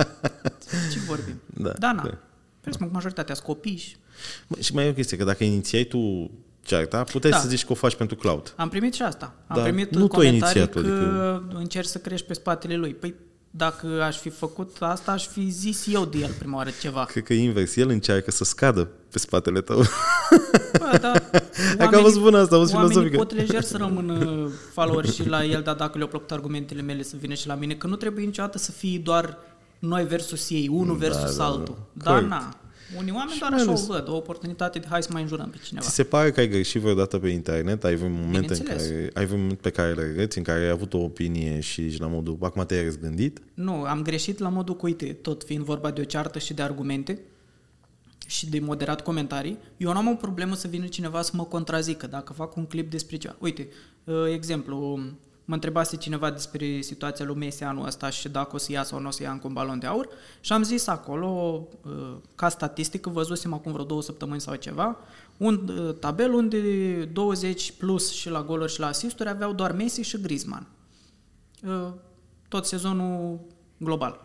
Ce 0.92 1.00
vorbim? 1.08 1.42
Da, 1.46 1.70
da 1.80 1.92
na. 1.92 2.04
Da. 2.04 2.18
Vezi, 2.62 2.82
mă, 2.82 2.90
majoritatea 2.92 3.36
sunt 3.36 3.48
copii 3.48 3.76
și... 3.76 3.96
și 4.60 4.74
mai 4.74 4.86
e 4.86 4.90
o 4.90 4.94
chestie, 4.94 5.18
că 5.18 5.24
dacă 5.24 5.44
inițiai 5.44 5.84
tu 5.84 6.32
cearta, 6.62 7.04
puteai 7.04 7.32
da. 7.32 7.40
să 7.40 7.48
zici 7.48 7.66
că 7.66 7.72
o 7.72 7.76
faci 7.76 7.96
pentru 7.96 8.16
cloud. 8.16 8.54
Am 8.56 8.70
primit 8.70 8.94
și 8.94 9.02
asta. 9.02 9.34
Am 9.48 9.58
da, 9.58 9.64
primit 9.64 9.96
nu 9.96 10.08
comentarii 10.08 10.70
că 10.70 10.80
adică... 10.80 11.50
încerci 11.54 11.88
să 11.88 11.98
crești 11.98 12.28
pe 12.28 12.34
spatele 12.34 12.76
lui. 12.76 12.94
Păi 12.94 13.16
dacă 13.58 14.04
aș 14.04 14.18
fi 14.18 14.30
făcut 14.30 14.78
asta, 14.80 15.12
aș 15.12 15.28
fi 15.28 15.50
zis 15.50 15.88
eu 15.94 16.06
de 16.06 16.18
el 16.18 16.32
prima 16.40 16.56
oară 16.56 16.70
ceva. 16.82 17.06
Cred 17.06 17.24
că 17.24 17.34
invers. 17.34 17.76
El 17.76 17.90
încearcă 17.90 18.32
să 18.32 18.44
scadă 18.44 18.90
pe 19.12 19.20
spatele 19.20 19.62
tău. 19.62 19.78
Bă, 20.80 20.98
da, 21.02 21.12
oamenii, 21.80 22.04
fost 22.04 22.20
bună 22.20 22.38
asta, 22.38 22.56
fost 22.56 22.72
filozofică. 22.72 23.18
pot 23.18 23.34
lejer 23.34 23.62
să 23.62 23.78
rămână 23.78 24.48
follower 24.74 25.10
și 25.10 25.28
la 25.28 25.44
el, 25.44 25.62
dar 25.62 25.76
dacă 25.76 25.98
le-au 25.98 26.10
plăcut 26.10 26.32
argumentele 26.32 26.82
mele 26.82 27.04
să 27.04 27.16
vină 27.20 27.34
și 27.34 27.48
la 27.48 27.56
mine, 27.56 27.74
că 27.74 27.88
nu 27.88 27.96
trebuie 27.96 28.26
niciodată 28.26 28.58
să 28.58 28.72
fie 28.72 29.00
doar 29.00 29.38
noi 29.80 30.06
versus 30.06 30.50
ei, 30.50 30.68
unul 30.72 31.00
da, 31.00 31.08
versus 31.08 31.38
da, 31.38 31.46
altul. 31.46 31.78
Da, 31.94 32.12
Dar 32.12 32.22
na, 32.22 32.56
unii 32.98 33.12
oameni 33.12 33.40
doar 33.40 33.54
așa 33.54 33.72
o 33.72 33.76
văd, 33.76 34.08
o 34.08 34.16
oportunitate 34.16 34.80
de 34.80 34.88
hai 34.90 35.04
să 35.04 35.10
mai 35.12 35.22
înjurăm 35.22 35.50
pe 35.50 35.58
cineva. 35.64 35.86
Ți 35.86 35.94
se 35.94 36.04
pare 36.04 36.32
că 36.32 36.40
ai 36.40 36.48
greșit 36.48 36.82
vreodată 36.82 37.20
pe 37.20 37.28
internet? 37.28 37.84
Ai 37.84 37.96
vreun 37.96 38.12
moment, 38.12 38.50
în 38.50 38.64
care, 38.64 39.10
ai 39.14 39.26
vreun 39.26 39.42
moment 39.42 39.60
pe 39.60 39.70
care 39.70 39.94
le 39.94 40.02
regreți, 40.02 40.38
în 40.38 40.44
care 40.44 40.60
ai 40.60 40.70
avut 40.70 40.94
o 40.94 40.98
opinie 40.98 41.60
și, 41.60 41.92
și 41.92 42.00
la 42.00 42.08
modul, 42.08 42.38
acum 42.42 42.66
te-ai 42.66 42.84
răzgândit? 42.84 43.42
Nu, 43.54 43.74
am 43.74 44.02
greșit 44.02 44.40
la 44.40 44.50
modul 44.50 44.76
cu, 44.76 44.86
uite, 44.86 45.06
tot 45.06 45.44
fiind 45.44 45.64
vorba 45.64 45.92
de 45.92 46.02
o 46.02 46.04
ceartă 46.04 46.40
și 46.40 46.54
de 46.54 46.62
argumente 46.62 47.20
și 48.28 48.50
de 48.50 48.60
moderat 48.60 49.02
comentarii, 49.02 49.58
eu 49.78 49.92
nu 49.92 49.98
am 49.98 50.08
o 50.08 50.16
problemă 50.16 50.56
să 50.56 50.68
vină 50.68 50.86
cineva 50.86 51.22
să 51.22 51.32
mă 51.34 51.44
contrazică 51.44 52.08
dacă 52.08 52.34
fac 52.34 52.56
un 52.56 52.66
clip 52.66 52.92
despre 52.92 53.18
ceva. 53.18 53.36
Uite, 53.40 53.68
uh, 54.04 54.16
exemplu, 54.34 55.00
Mă 55.48 55.54
întrebase 55.54 55.98
cineva 55.98 56.32
despre 56.32 56.82
situația 56.82 57.26
lui 57.26 57.36
Messi 57.36 57.64
anul 57.64 57.86
ăsta 57.86 58.10
și 58.10 58.30
dacă 58.30 58.56
o 58.56 58.58
să 58.58 58.72
ia 58.72 58.84
sau 58.84 59.00
nu 59.00 59.08
o 59.08 59.12
să 59.12 59.24
ia 59.24 59.32
încă 59.32 59.48
un 59.48 59.54
balon 59.54 59.80
de 59.80 59.86
aur 59.86 60.08
și 60.40 60.54
am 60.54 60.64
zis 60.64 60.88
acolo, 60.88 61.68
uh, 61.82 62.16
ca 62.36 62.50
statistică, 62.50 63.10
văzusem 63.10 63.54
acum 63.54 63.72
vreo 63.72 63.86
două 63.86 64.02
săptămâni 64.02 64.42
sau 64.42 64.56
ceva, 64.56 64.98
un 65.38 65.68
uh, 65.68 65.96
tabel 66.00 66.34
unde 66.34 66.60
20 67.06 67.72
plus 67.72 68.12
și 68.12 68.30
la 68.30 68.44
goluri 68.44 68.72
și 68.72 68.80
la 68.80 68.88
asisturi 68.88 69.30
aveau 69.30 69.54
doar 69.54 69.72
Messi 69.72 70.02
și 70.02 70.22
Griezmann. 70.22 70.68
Uh, 71.68 71.88
tot 72.48 72.66
sezonul 72.66 73.40
global. 73.78 74.20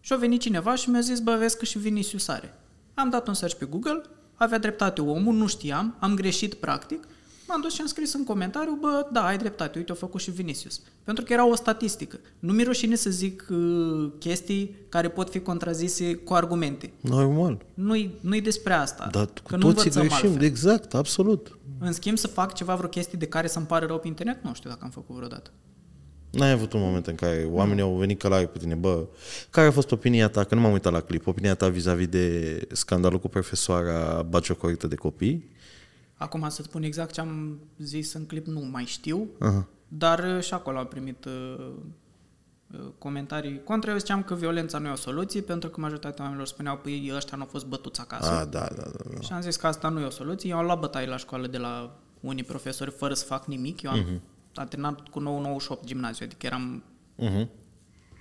Și 0.00 0.12
a 0.12 0.16
venit 0.16 0.40
cineva 0.40 0.74
și 0.74 0.90
mi-a 0.90 1.00
zis, 1.00 1.20
bă, 1.20 1.36
vezi 1.38 1.58
că 1.58 1.64
și 1.64 1.78
Vinicius 1.78 2.28
are. 2.28 2.58
Am 2.94 3.10
dat 3.10 3.28
un 3.28 3.34
search 3.34 3.56
pe 3.56 3.64
Google, 3.64 4.02
avea 4.34 4.58
dreptate 4.58 5.00
omul, 5.00 5.34
nu 5.34 5.46
știam, 5.46 5.96
am 5.98 6.14
greșit 6.14 6.54
practic 6.54 7.06
M-am 7.48 7.60
dus 7.60 7.74
și 7.74 7.80
am 7.80 7.86
scris 7.86 8.12
în 8.12 8.24
comentariu, 8.24 8.78
bă, 8.80 9.06
da, 9.12 9.26
ai 9.26 9.38
dreptate, 9.38 9.78
uite, 9.78 9.92
a 9.92 9.94
făcut 9.94 10.20
și 10.20 10.30
Vinicius. 10.30 10.80
Pentru 11.04 11.24
că 11.24 11.32
era 11.32 11.48
o 11.48 11.54
statistică. 11.54 12.20
Nu 12.38 12.52
mi 12.52 12.62
rușine 12.62 12.94
să 12.94 13.10
zic 13.10 13.46
uh, 13.50 14.12
chestii 14.18 14.76
care 14.88 15.08
pot 15.08 15.30
fi 15.30 15.40
contrazise 15.40 16.14
cu 16.14 16.34
argumente. 16.34 16.92
Normal. 17.00 17.64
Nu-i, 17.74 18.10
nu-i 18.20 18.40
despre 18.40 18.72
asta. 18.72 19.08
Dar 19.12 19.24
cu 19.24 19.48
că 19.48 19.56
toții 19.56 19.90
greșim, 19.90 20.26
altfel. 20.26 20.42
exact, 20.42 20.94
absolut. 20.94 21.58
În 21.78 21.92
schimb, 21.92 22.18
să 22.18 22.26
fac 22.26 22.54
ceva, 22.54 22.74
vreo 22.74 22.88
chestii 22.88 23.18
de 23.18 23.26
care 23.26 23.46
să-mi 23.46 23.66
pare 23.66 23.86
rău 23.86 23.98
pe 23.98 24.06
internet, 24.06 24.42
nu 24.42 24.54
știu 24.54 24.70
dacă 24.70 24.80
am 24.84 24.90
făcut 24.90 25.14
vreodată. 25.16 25.50
N-ai 26.30 26.50
avut 26.50 26.72
un 26.72 26.80
moment 26.80 27.06
în 27.06 27.14
care 27.14 27.48
oamenii 27.50 27.82
au 27.82 27.96
venit 27.96 28.18
călare 28.18 28.44
cu 28.44 28.58
tine, 28.58 28.74
bă, 28.74 29.06
care 29.50 29.66
a 29.66 29.70
fost 29.70 29.92
opinia 29.92 30.28
ta, 30.28 30.44
că 30.44 30.54
nu 30.54 30.60
m-am 30.60 30.72
uitat 30.72 30.92
la 30.92 31.00
clip, 31.00 31.26
opinia 31.26 31.54
ta 31.54 31.68
vis-a-vis 31.68 32.06
de 32.06 32.60
scandalul 32.72 33.18
cu 33.18 33.28
profesoara 33.28 34.22
bagiocorită 34.22 34.86
de 34.86 34.94
copii? 34.94 35.50
Acum 36.16 36.48
să 36.48 36.62
spun 36.62 36.82
exact 36.82 37.12
ce 37.12 37.20
am 37.20 37.58
zis 37.78 38.12
în 38.12 38.26
clip, 38.26 38.46
nu 38.46 38.60
mai 38.60 38.84
știu, 38.84 39.28
Aha. 39.38 39.66
dar 39.88 40.36
uh, 40.36 40.42
și 40.42 40.54
acolo 40.54 40.78
am 40.78 40.86
primit 40.86 41.24
uh, 41.24 41.56
uh, 42.72 42.80
comentarii 42.98 43.62
contra. 43.64 43.90
Eu 43.90 43.96
ziceam 43.98 44.22
că 44.22 44.34
violența 44.34 44.78
nu 44.78 44.86
e 44.88 44.90
o 44.90 44.94
soluție, 44.96 45.40
pentru 45.40 45.68
că 45.68 45.80
majoritatea 45.80 46.20
oamenilor 46.22 46.46
spuneau, 46.48 46.76
păi 46.76 47.10
ăștia 47.14 47.36
nu 47.36 47.42
au 47.42 47.48
fost 47.48 47.66
bătuți 47.66 48.00
acasă. 48.00 48.30
A, 48.30 48.44
da, 48.44 48.60
da, 48.76 48.82
da. 48.82 48.90
da. 49.14 49.20
Și 49.20 49.32
am 49.32 49.40
zis 49.40 49.56
că 49.56 49.66
asta 49.66 49.88
nu 49.88 50.00
e 50.00 50.04
o 50.04 50.10
soluție. 50.10 50.50
Eu 50.50 50.56
am 50.58 50.64
luat 50.64 50.80
bătaie 50.80 51.06
la 51.06 51.16
școală 51.16 51.46
de 51.46 51.58
la 51.58 51.96
unii 52.20 52.44
profesori 52.44 52.90
fără 52.90 53.14
să 53.14 53.24
fac 53.24 53.46
nimic. 53.46 53.82
Eu 53.82 53.90
am 53.90 53.98
Mhm. 53.98 54.16
uh-huh. 54.18 54.54
antrenat 54.54 55.08
cu 55.08 55.18
998 55.20 55.84
gimnaziu, 55.86 56.24
adică 56.26 56.46
eram, 56.46 56.82
Uh-huh. 57.18 57.46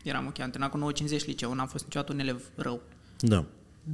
eram 0.03 0.25
ok, 0.25 0.39
am 0.39 0.43
antrenat 0.45 0.69
cu 0.71 0.77
950 0.77 1.25
liceu, 1.27 1.53
n-am 1.53 1.67
fost 1.67 1.83
niciodată 1.83 2.13
un 2.13 2.19
elev 2.19 2.49
rău. 2.55 2.81
Da. 3.19 3.45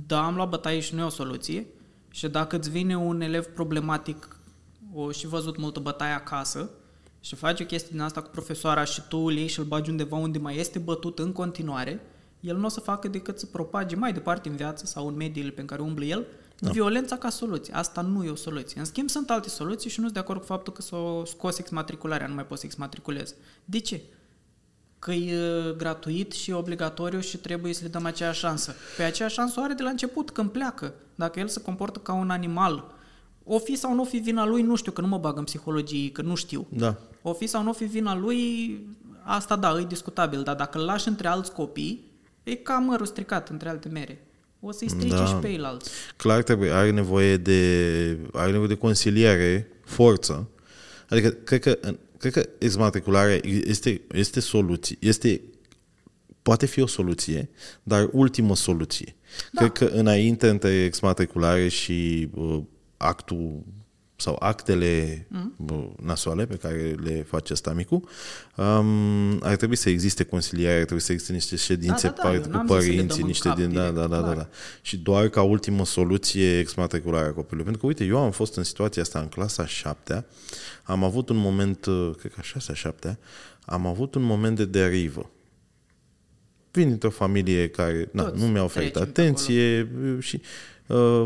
Da, 0.08 0.26
am 0.26 0.36
luat 0.36 0.50
bătaie 0.50 0.80
și 0.80 0.96
nu 0.96 1.02
e 1.02 1.04
o 1.04 1.10
soluție. 1.10 1.66
Și 2.12 2.28
dacă 2.28 2.56
îți 2.56 2.70
vine 2.70 2.98
un 2.98 3.22
elev 3.22 3.46
problematic, 3.46 4.40
o 4.94 5.12
și 5.12 5.28
văzut 5.28 5.58
multă 5.58 5.80
bătaie 5.80 6.14
acasă, 6.14 6.70
și 7.20 7.36
faci 7.36 7.60
o 7.60 7.66
chestie 7.66 7.90
din 7.92 8.02
asta 8.02 8.22
cu 8.22 8.30
profesoara 8.30 8.84
și 8.84 9.02
tu 9.10 9.18
îl 9.18 9.34
iei 9.34 9.48
și 9.48 9.60
îl 9.60 9.66
bagi 9.66 9.90
undeva 9.90 10.16
unde 10.16 10.38
mai 10.38 10.58
este 10.58 10.80
bătut 10.80 11.20
în 11.20 11.32
continuare, 11.32 12.02
el 12.40 12.58
nu 12.58 12.66
o 12.66 12.70
să 12.70 12.80
facă 12.80 13.08
decât 13.08 13.40
să 13.40 13.46
propage 13.46 13.96
mai 13.96 14.14
departe 14.14 14.50
în 14.50 14.56
viață 14.56 14.86
sau 14.86 15.08
în 15.08 15.16
mediile 15.16 15.50
pe 15.50 15.66
care 15.66 15.82
umblă 15.82 16.06
el 16.06 16.26
da. 16.60 16.72
violența 16.72 17.18
ca 17.18 17.30
soluție. 17.30 17.74
Asta 17.74 18.02
nu 18.02 18.24
e 18.24 18.30
o 18.30 18.36
soluție. 18.36 18.80
În 18.80 18.86
schimb, 18.86 19.10
sunt 19.10 19.30
alte 19.30 19.50
soluții 19.50 19.90
și 19.90 20.00
nu 20.00 20.04
sunt 20.04 20.14
de 20.14 20.24
acord 20.24 20.40
cu 20.40 20.46
faptul 20.46 20.74
că 20.74 20.82
s-o 20.82 21.26
scos 21.26 21.58
exmatricularea, 21.58 22.28
nu 22.28 22.34
mai 22.34 22.46
poți 22.46 22.60
să 22.60 22.66
exmatriculezi. 22.66 23.34
De 23.66 23.80
ce? 23.80 24.02
Că 25.02 25.12
e 25.12 25.38
uh, 25.38 25.76
gratuit 25.76 26.32
și 26.32 26.52
obligatoriu 26.52 27.20
și 27.20 27.38
trebuie 27.38 27.74
să 27.74 27.80
le 27.84 27.90
dăm 27.90 28.06
aceeași 28.06 28.40
șansă. 28.40 28.76
Pe 28.98 29.04
aceeași 29.04 29.34
șansă 29.34 29.60
o 29.60 29.64
are 29.64 29.74
de 29.74 29.84
la 29.84 29.90
început, 29.90 30.30
când 30.32 30.50
pleacă. 30.50 30.94
Dacă 31.16 31.40
el 31.40 31.48
se 31.48 31.62
comportă 31.62 32.00
ca 32.00 32.14
un 32.14 32.30
animal, 32.30 32.94
o 33.44 33.60
fi 33.60 33.76
sau 33.76 33.94
nu 33.94 34.02
o 34.02 34.06
fi 34.06 34.18
vina 34.18 34.46
lui, 34.46 34.62
nu 34.62 34.76
știu, 34.76 34.92
că 34.92 35.02
nu 35.02 35.08
mă 35.08 35.18
bag 35.18 35.38
în 35.38 35.44
psihologie, 35.44 36.12
că 36.12 36.22
nu 36.22 36.36
știu. 36.36 36.68
Da. 36.70 36.98
O 37.22 37.34
fi 37.34 37.48
sau 37.48 37.64
nu 37.64 37.70
o 37.70 37.74
fi 37.74 37.84
vina 37.84 38.16
lui, 38.16 38.80
asta 39.24 39.56
da, 39.56 39.80
e 39.80 39.86
discutabil, 39.86 40.44
dar 40.44 40.56
dacă 40.56 40.78
îl 40.78 40.86
lași 40.86 41.08
între 41.08 41.28
alți 41.28 41.52
copii, 41.52 42.12
e 42.44 42.56
ca 42.56 42.78
mărul 42.78 43.06
stricat 43.06 43.50
între 43.50 43.70
alte 43.70 43.90
mere. 43.90 44.26
O 44.60 44.72
să-i 44.72 44.90
strice 44.90 45.16
Da. 45.16 45.26
și 45.26 45.34
pe 45.34 45.48
ceilalți. 45.48 45.90
Clar 46.16 46.44
trebuie, 46.44 46.72
are 46.72 46.92
nevoie 46.92 47.38
de, 47.38 48.18
are 48.34 48.52
nevoie 48.52 48.68
de 48.68 48.78
consiliere, 48.78 49.72
forță. 49.86 50.50
Adică, 51.10 51.30
cred 51.30 51.60
că, 51.60 51.78
cred 52.22 52.34
că 52.34 52.50
exmatricularea 52.58 53.40
este, 53.44 54.02
este 54.12 54.40
soluție, 54.40 54.98
este, 55.00 55.42
poate 56.42 56.66
fi 56.66 56.82
o 56.82 56.88
soluție, 56.88 57.50
dar 57.84 58.10
ultimă 58.12 58.56
soluție. 58.56 59.16
Da. 59.52 59.60
Cred 59.60 59.90
că 59.90 59.98
înainte 59.98 60.50
între 60.50 60.84
exmatriculare 60.84 61.68
și 61.68 62.30
uh, 62.34 62.62
actul 62.98 63.64
sau 64.22 64.36
actele 64.40 65.26
mm. 65.30 65.96
nasoale 66.04 66.46
pe 66.46 66.56
care 66.56 66.96
le 67.04 67.26
face 67.30 67.54
stamicul, 67.54 68.08
um, 68.56 69.40
ar 69.44 69.56
trebui 69.56 69.76
să 69.76 69.90
existe 69.90 70.24
consiliere, 70.24 70.80
ar 70.80 70.84
trebui 70.84 71.04
să 71.04 71.12
existe 71.12 71.34
niște 71.34 71.56
ședințe 71.56 72.08
Da, 72.08 72.14
da, 72.14 72.24
da, 72.24 72.34
eu 72.34 72.40
par- 72.40 72.50
n-am 72.50 72.66
cu 72.66 72.74
zis 72.74 72.84
să 72.84 72.90
le 72.90 72.96
părinții, 72.96 73.08
dăm 73.08 73.22
în 73.22 73.28
niște 73.28 73.48
cap 73.48 73.58
din... 73.58 73.74
Da, 73.74 73.80
direct, 73.80 73.96
da, 73.96 74.08
da, 74.08 74.16
da, 74.16 74.22
clar. 74.22 74.36
da. 74.36 74.50
Și 74.82 74.98
doar 74.98 75.30
ca 75.30 75.42
ultimă 75.42 75.86
soluție 75.86 76.60
exmatricularea 76.60 77.34
copilului. 77.34 77.64
Pentru 77.64 77.82
că, 77.82 77.88
uite, 77.88 78.04
eu 78.04 78.18
am 78.18 78.32
fost 78.32 78.56
în 78.56 78.64
situația 78.64 79.02
asta 79.02 79.20
în 79.20 79.28
clasa 79.28 79.66
șaptea, 79.66 80.26
am 80.84 81.04
avut 81.04 81.30
un 81.30 81.38
moment, 81.38 81.86
uh, 81.86 82.12
cred 82.18 82.32
că 82.32 82.38
a 82.40 82.44
șasea, 82.44 82.76
șaptea, 82.76 83.20
am 83.66 83.86
avut 83.86 84.16
un 84.16 84.22
moment 84.22 84.56
de 84.56 84.66
derivă. 84.66 85.32
Vin 86.72 86.88
dintr-o 86.88 87.10
familie 87.10 87.70
care 87.70 88.10
na, 88.12 88.24
Toți 88.24 88.42
nu 88.42 88.48
mi-a 88.48 88.64
oferit 88.64 88.92
trecem 88.92 89.12
pe 89.12 89.22
atenție 89.22 89.82
uh, 89.82 90.18
și 90.20 90.36
uh, 90.36 90.42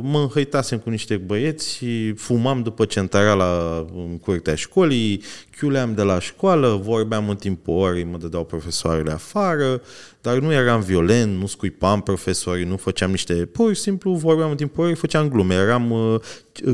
mă 0.02 0.20
înhăitasem 0.20 0.78
cu 0.78 0.90
niște 0.90 1.18
băieți 1.18 1.76
și 1.76 2.14
fumam 2.14 2.62
după 2.62 2.86
centarala 2.86 3.86
în 3.96 4.18
curtea 4.18 4.56
școlii, 4.56 5.22
chiuleam 5.58 5.94
de 5.94 6.02
la 6.02 6.20
școală, 6.20 6.80
vorbeam 6.84 7.30
în 7.30 7.36
timpul 7.36 7.74
orei, 7.74 8.04
mă 8.04 8.18
dădeau 8.18 8.44
profesoarele 8.44 9.12
afară, 9.12 9.82
dar 10.22 10.40
nu 10.40 10.54
eram 10.54 10.82
violent, 10.82 11.40
nu 11.40 11.46
scuipam 11.46 12.02
profesorii, 12.02 12.66
nu 12.66 12.78
făceam 12.78 13.12
niște... 13.12 13.34
Pur 13.34 13.74
și 13.74 13.82
simplu 13.82 14.14
vorbeam 14.14 14.50
în 14.50 14.56
timpul 14.56 14.84
orei, 14.84 14.96
făceam 14.96 15.30
glume, 15.30 15.54
eram 15.54 15.92
uh, 15.92 16.20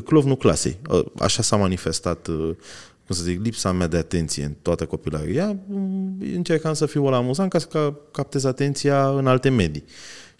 clovnul 0.05 0.35
clasei. 0.35 0.77
Uh, 0.89 1.05
așa 1.19 1.41
s-a 1.41 1.55
manifestat 1.55 2.27
uh, 2.27 2.55
cum 3.05 3.15
să 3.15 3.23
zic, 3.23 3.43
lipsa 3.43 3.71
mea 3.71 3.87
de 3.87 3.97
atenție 3.97 4.43
în 4.43 4.53
toată 4.61 4.85
copilăria, 4.85 5.57
m, 5.67 6.17
încercam 6.33 6.73
să 6.73 6.85
fiu 6.85 7.09
la 7.09 7.17
amuzant 7.17 7.49
ca 7.49 7.57
să 7.57 7.65
ca- 7.65 7.95
captez 8.11 8.43
atenția 8.43 9.09
în 9.09 9.27
alte 9.27 9.49
medii. 9.49 9.83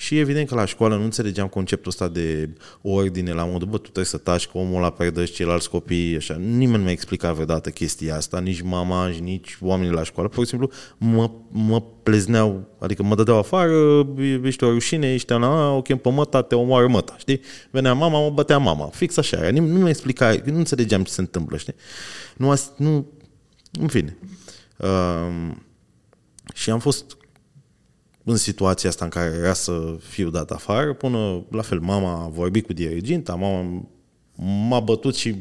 Și 0.01 0.19
evident 0.19 0.47
că 0.47 0.55
la 0.55 0.65
școală 0.65 0.95
nu 0.95 1.03
înțelegeam 1.03 1.47
conceptul 1.47 1.89
ăsta 1.89 2.07
de 2.07 2.49
ordine 2.81 3.33
la 3.33 3.45
modul, 3.45 3.67
bă, 3.67 3.75
tu 3.75 3.81
trebuie 3.81 4.05
să 4.05 4.17
taci 4.17 4.47
că 4.47 4.57
omul 4.57 4.77
ăla 4.77 4.89
predă 4.89 5.25
și 5.25 5.33
ceilalți 5.33 5.69
copii, 5.69 6.15
așa. 6.15 6.33
Nimeni 6.33 6.77
nu 6.77 6.83
mi-a 6.83 6.91
explicat 6.91 7.33
vreodată 7.33 7.69
chestia 7.69 8.15
asta, 8.15 8.39
nici 8.39 8.61
mama, 8.61 9.11
și 9.11 9.19
nici 9.19 9.57
oamenii 9.61 9.93
la 9.93 10.03
școală. 10.03 10.29
Pur 10.29 10.43
și 10.43 10.49
simplu 10.49 10.69
mă, 10.97 11.31
mă 11.51 11.81
plezneau, 12.03 12.67
adică 12.79 13.03
mă 13.03 13.15
dădeau 13.15 13.37
afară, 13.37 14.07
ești 14.43 14.63
o 14.63 14.69
rușine, 14.69 15.13
ești 15.13 15.31
la, 15.31 15.71
o 15.71 15.81
chem 15.81 15.97
pe 15.97 16.09
măta, 16.09 16.41
te 16.41 16.55
omoară 16.55 16.87
măta, 16.87 17.15
știi? 17.17 17.41
Venea 17.71 17.93
mama, 17.93 18.19
mă 18.19 18.29
bătea 18.29 18.57
mama. 18.57 18.85
Fix 18.85 19.17
așa 19.17 19.37
era. 19.37 19.49
Nim- 19.51 19.67
Nu 19.71 19.79
mi-a 19.79 19.89
explicat, 19.89 20.45
nu 20.45 20.57
înțelegeam 20.57 21.03
ce 21.03 21.11
se 21.11 21.21
întâmplă, 21.21 21.57
știi? 21.57 21.75
Nu, 22.37 22.49
as- 22.51 22.71
nu 22.77 23.07
în 23.79 23.87
fine. 23.87 24.17
Um, 24.77 25.63
și 26.53 26.69
am 26.69 26.79
fost 26.79 27.17
în 28.23 28.35
situația 28.35 28.89
asta 28.89 29.05
în 29.05 29.11
care 29.11 29.35
era 29.37 29.53
să 29.53 29.97
fiu 29.99 30.29
dat 30.29 30.51
afară, 30.51 30.93
până, 30.93 31.43
la 31.51 31.61
fel, 31.61 31.79
mama 31.79 32.23
a 32.23 32.27
vorbit 32.27 32.65
cu 32.65 32.73
diriginta, 32.73 33.35
mama 33.35 33.85
m-a 34.67 34.79
bătut 34.79 35.15
și 35.15 35.35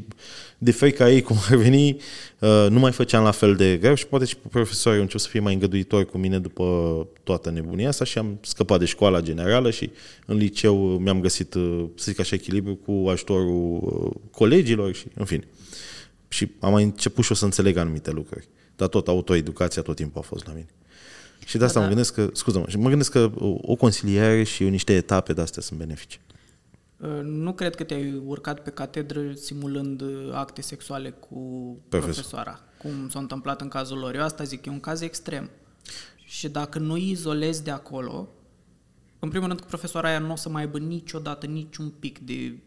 de 0.58 0.70
frica 0.70 1.10
ei, 1.10 1.22
cum 1.22 1.36
ar 1.50 1.56
veni, 1.56 1.96
uh, 2.38 2.66
nu 2.70 2.78
mai 2.78 2.92
făceam 2.92 3.24
la 3.24 3.30
fel 3.30 3.54
de 3.54 3.76
greu 3.76 3.94
și 3.94 4.06
poate 4.06 4.24
și 4.24 4.36
profesorii 4.36 4.96
au 4.96 5.02
început 5.02 5.22
să 5.22 5.28
fie 5.28 5.40
mai 5.40 5.52
îngăduitori 5.52 6.06
cu 6.06 6.18
mine 6.18 6.38
după 6.38 6.64
toată 7.22 7.50
nebunia 7.50 7.88
asta 7.88 8.04
și 8.04 8.18
am 8.18 8.38
scăpat 8.40 8.78
de 8.78 8.84
școala 8.84 9.20
generală 9.20 9.70
și 9.70 9.90
în 10.26 10.36
liceu 10.36 10.76
mi-am 10.76 11.20
găsit, 11.20 11.54
uh, 11.54 11.84
să 11.94 12.10
zic 12.10 12.20
așa, 12.20 12.34
echilibru 12.34 12.74
cu 12.74 13.08
ajutorul 13.08 13.78
uh, 13.82 14.10
colegilor 14.30 14.94
și, 14.94 15.06
în 15.14 15.24
fine. 15.24 15.44
Și 16.28 16.50
am 16.60 16.72
mai 16.72 16.82
început 16.82 17.24
și 17.24 17.32
o 17.32 17.34
să 17.34 17.44
înțeleg 17.44 17.76
anumite 17.76 18.10
lucruri. 18.10 18.48
Dar 18.76 18.88
tot 18.88 19.08
autoeducația 19.08 19.82
tot 19.82 19.96
timpul 19.96 20.20
a 20.20 20.24
fost 20.24 20.46
la 20.46 20.52
mine. 20.52 20.68
Și 21.44 21.58
de 21.58 21.64
asta 21.64 21.80
Da, 21.80 21.86
mă 21.86 21.92
da. 21.92 21.94
gândesc 21.94 22.14
că, 22.14 22.30
scuză-mă, 22.32 22.64
și 22.68 22.76
mă 22.78 22.88
gândesc 22.88 23.10
că 23.10 23.30
o, 23.34 23.56
o 23.62 23.74
consiliere 23.74 24.42
și 24.42 24.64
niște 24.68 24.92
etape 24.94 25.32
de 25.32 25.40
astea 25.40 25.62
sunt 25.62 25.78
benefice. 25.78 26.18
Uh, 26.96 27.20
Nu 27.22 27.52
cred 27.52 27.74
că 27.74 27.84
te-ai 27.84 28.22
urcat 28.24 28.62
pe 28.62 28.70
catedră 28.70 29.32
simulând 29.34 30.00
uh, 30.00 30.30
acte 30.32 30.60
sexuale 30.60 31.10
cu 31.10 31.36
Profesor. 31.88 32.12
profesoara, 32.14 32.60
cum 32.78 33.08
s-a 33.08 33.18
întâmplat 33.18 33.60
în 33.60 33.68
cazul 33.68 33.98
lor. 33.98 34.14
Eu 34.14 34.22
asta 34.22 34.44
zic, 34.44 34.66
e 34.66 34.70
un 34.70 34.80
caz 34.80 35.00
extrem. 35.00 35.50
Și 36.24 36.48
dacă 36.48 36.78
nu 36.78 36.92
îi 36.92 37.10
izolezi 37.10 37.64
de 37.64 37.70
acolo, 37.70 38.28
în 39.18 39.28
primul 39.28 39.46
rând 39.46 39.60
că 39.60 39.66
profesoara 39.68 40.08
aia 40.08 40.18
nu 40.18 40.32
o 40.32 40.36
să 40.36 40.48
mai 40.48 40.62
aibă 40.62 40.78
niciodată 40.78 41.46
niciun 41.46 41.88
pic 41.98 42.18
de, 42.18 42.58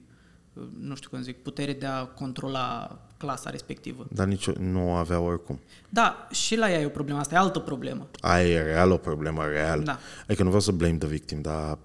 uh, 0.53 0.64
nu 0.80 0.95
știu 0.95 1.10
cum 1.10 1.22
zic, 1.22 1.41
putere 1.43 1.73
de 1.73 1.85
a 1.85 2.06
controla 2.06 2.99
clasa 3.23 3.49
respectivă. 3.49 4.05
Dar 4.11 4.27
nici 4.27 4.49
nu 4.51 4.89
o 4.89 4.91
avea 4.91 5.19
oricum. 5.19 5.59
Da, 5.89 6.27
și 6.31 6.55
la 6.55 6.71
ea 6.71 6.79
e 6.79 6.85
o 6.85 6.89
problemă, 6.89 7.19
asta 7.19 7.35
e 7.35 7.37
altă 7.37 7.59
problemă. 7.59 8.07
Aia 8.19 8.47
e 8.47 8.61
real 8.61 8.91
o 8.91 8.97
problemă 8.97 9.45
reală. 9.45 9.83
Da. 9.83 9.99
Adică 10.23 10.41
nu 10.41 10.47
vreau 10.47 10.61
să 10.61 10.71
blame 10.71 10.97
the 10.97 11.07
victim, 11.07 11.41
dar 11.41 11.77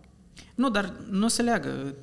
Nu, 0.55 0.71
dar 0.71 0.93
nu 1.11 1.29
se 1.29 1.43
leagă. 1.43 1.95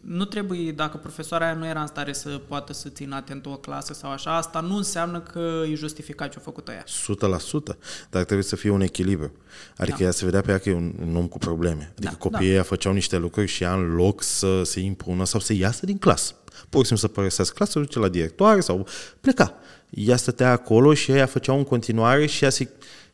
Nu 0.00 0.24
trebuie, 0.24 0.72
dacă 0.72 0.96
profesoara 0.96 1.44
aia 1.44 1.54
nu 1.54 1.66
era 1.66 1.80
în 1.80 1.86
stare 1.86 2.12
să 2.12 2.28
poată 2.28 2.72
să 2.72 2.88
țină 2.88 3.14
atent 3.16 3.46
o 3.46 3.50
clasă 3.56 3.92
sau 3.92 4.10
așa, 4.10 4.36
asta 4.36 4.60
nu 4.60 4.76
înseamnă 4.76 5.20
că 5.20 5.62
e 5.70 5.74
justificat 5.74 6.30
ce 6.30 6.38
a 6.38 6.40
făcut 6.40 6.68
aia. 6.68 6.84
100%, 6.84 7.76
dar 8.10 8.24
trebuie 8.24 8.42
să 8.42 8.56
fie 8.56 8.70
un 8.70 8.80
echilibru. 8.80 9.32
Adică 9.76 9.96
Da. 9.98 10.04
ea 10.04 10.10
se 10.10 10.24
vedea 10.24 10.40
pe 10.40 10.50
ea 10.50 10.58
că 10.58 10.68
e 10.68 10.74
un, 10.74 10.94
un 11.06 11.16
om 11.16 11.26
cu 11.26 11.38
probleme. 11.38 11.92
Adică 11.96 12.12
Da, 12.12 12.18
copiii 12.18 12.50
ăia 12.50 12.62
făceau 12.62 12.92
niște 12.92 13.16
lucruri 13.16 13.46
și 13.46 13.62
ea 13.62 13.74
în 13.74 13.94
loc 13.94 14.22
să 14.22 14.62
se 14.62 14.80
impună 14.80 15.24
sau 15.24 15.40
să 15.40 15.52
iasă 15.52 15.86
din 15.86 15.98
clasă. 15.98 16.34
Pur 16.74 16.84
și 16.84 16.88
simplu 16.88 17.08
să 17.08 17.14
părăsească 17.14 17.54
clasa, 17.54 17.80
duce 17.80 17.98
la 17.98 18.08
directoare 18.08 18.60
sau 18.60 18.86
pleca. 19.20 19.54
Ea 19.90 20.16
stătea 20.16 20.50
acolo 20.50 20.94
și 20.94 21.10
ea 21.10 21.26
făceau 21.26 21.56
în 21.56 21.64
continuare 21.64 22.26
și 22.26 22.44
ea 22.44 22.50
se, 22.50 22.68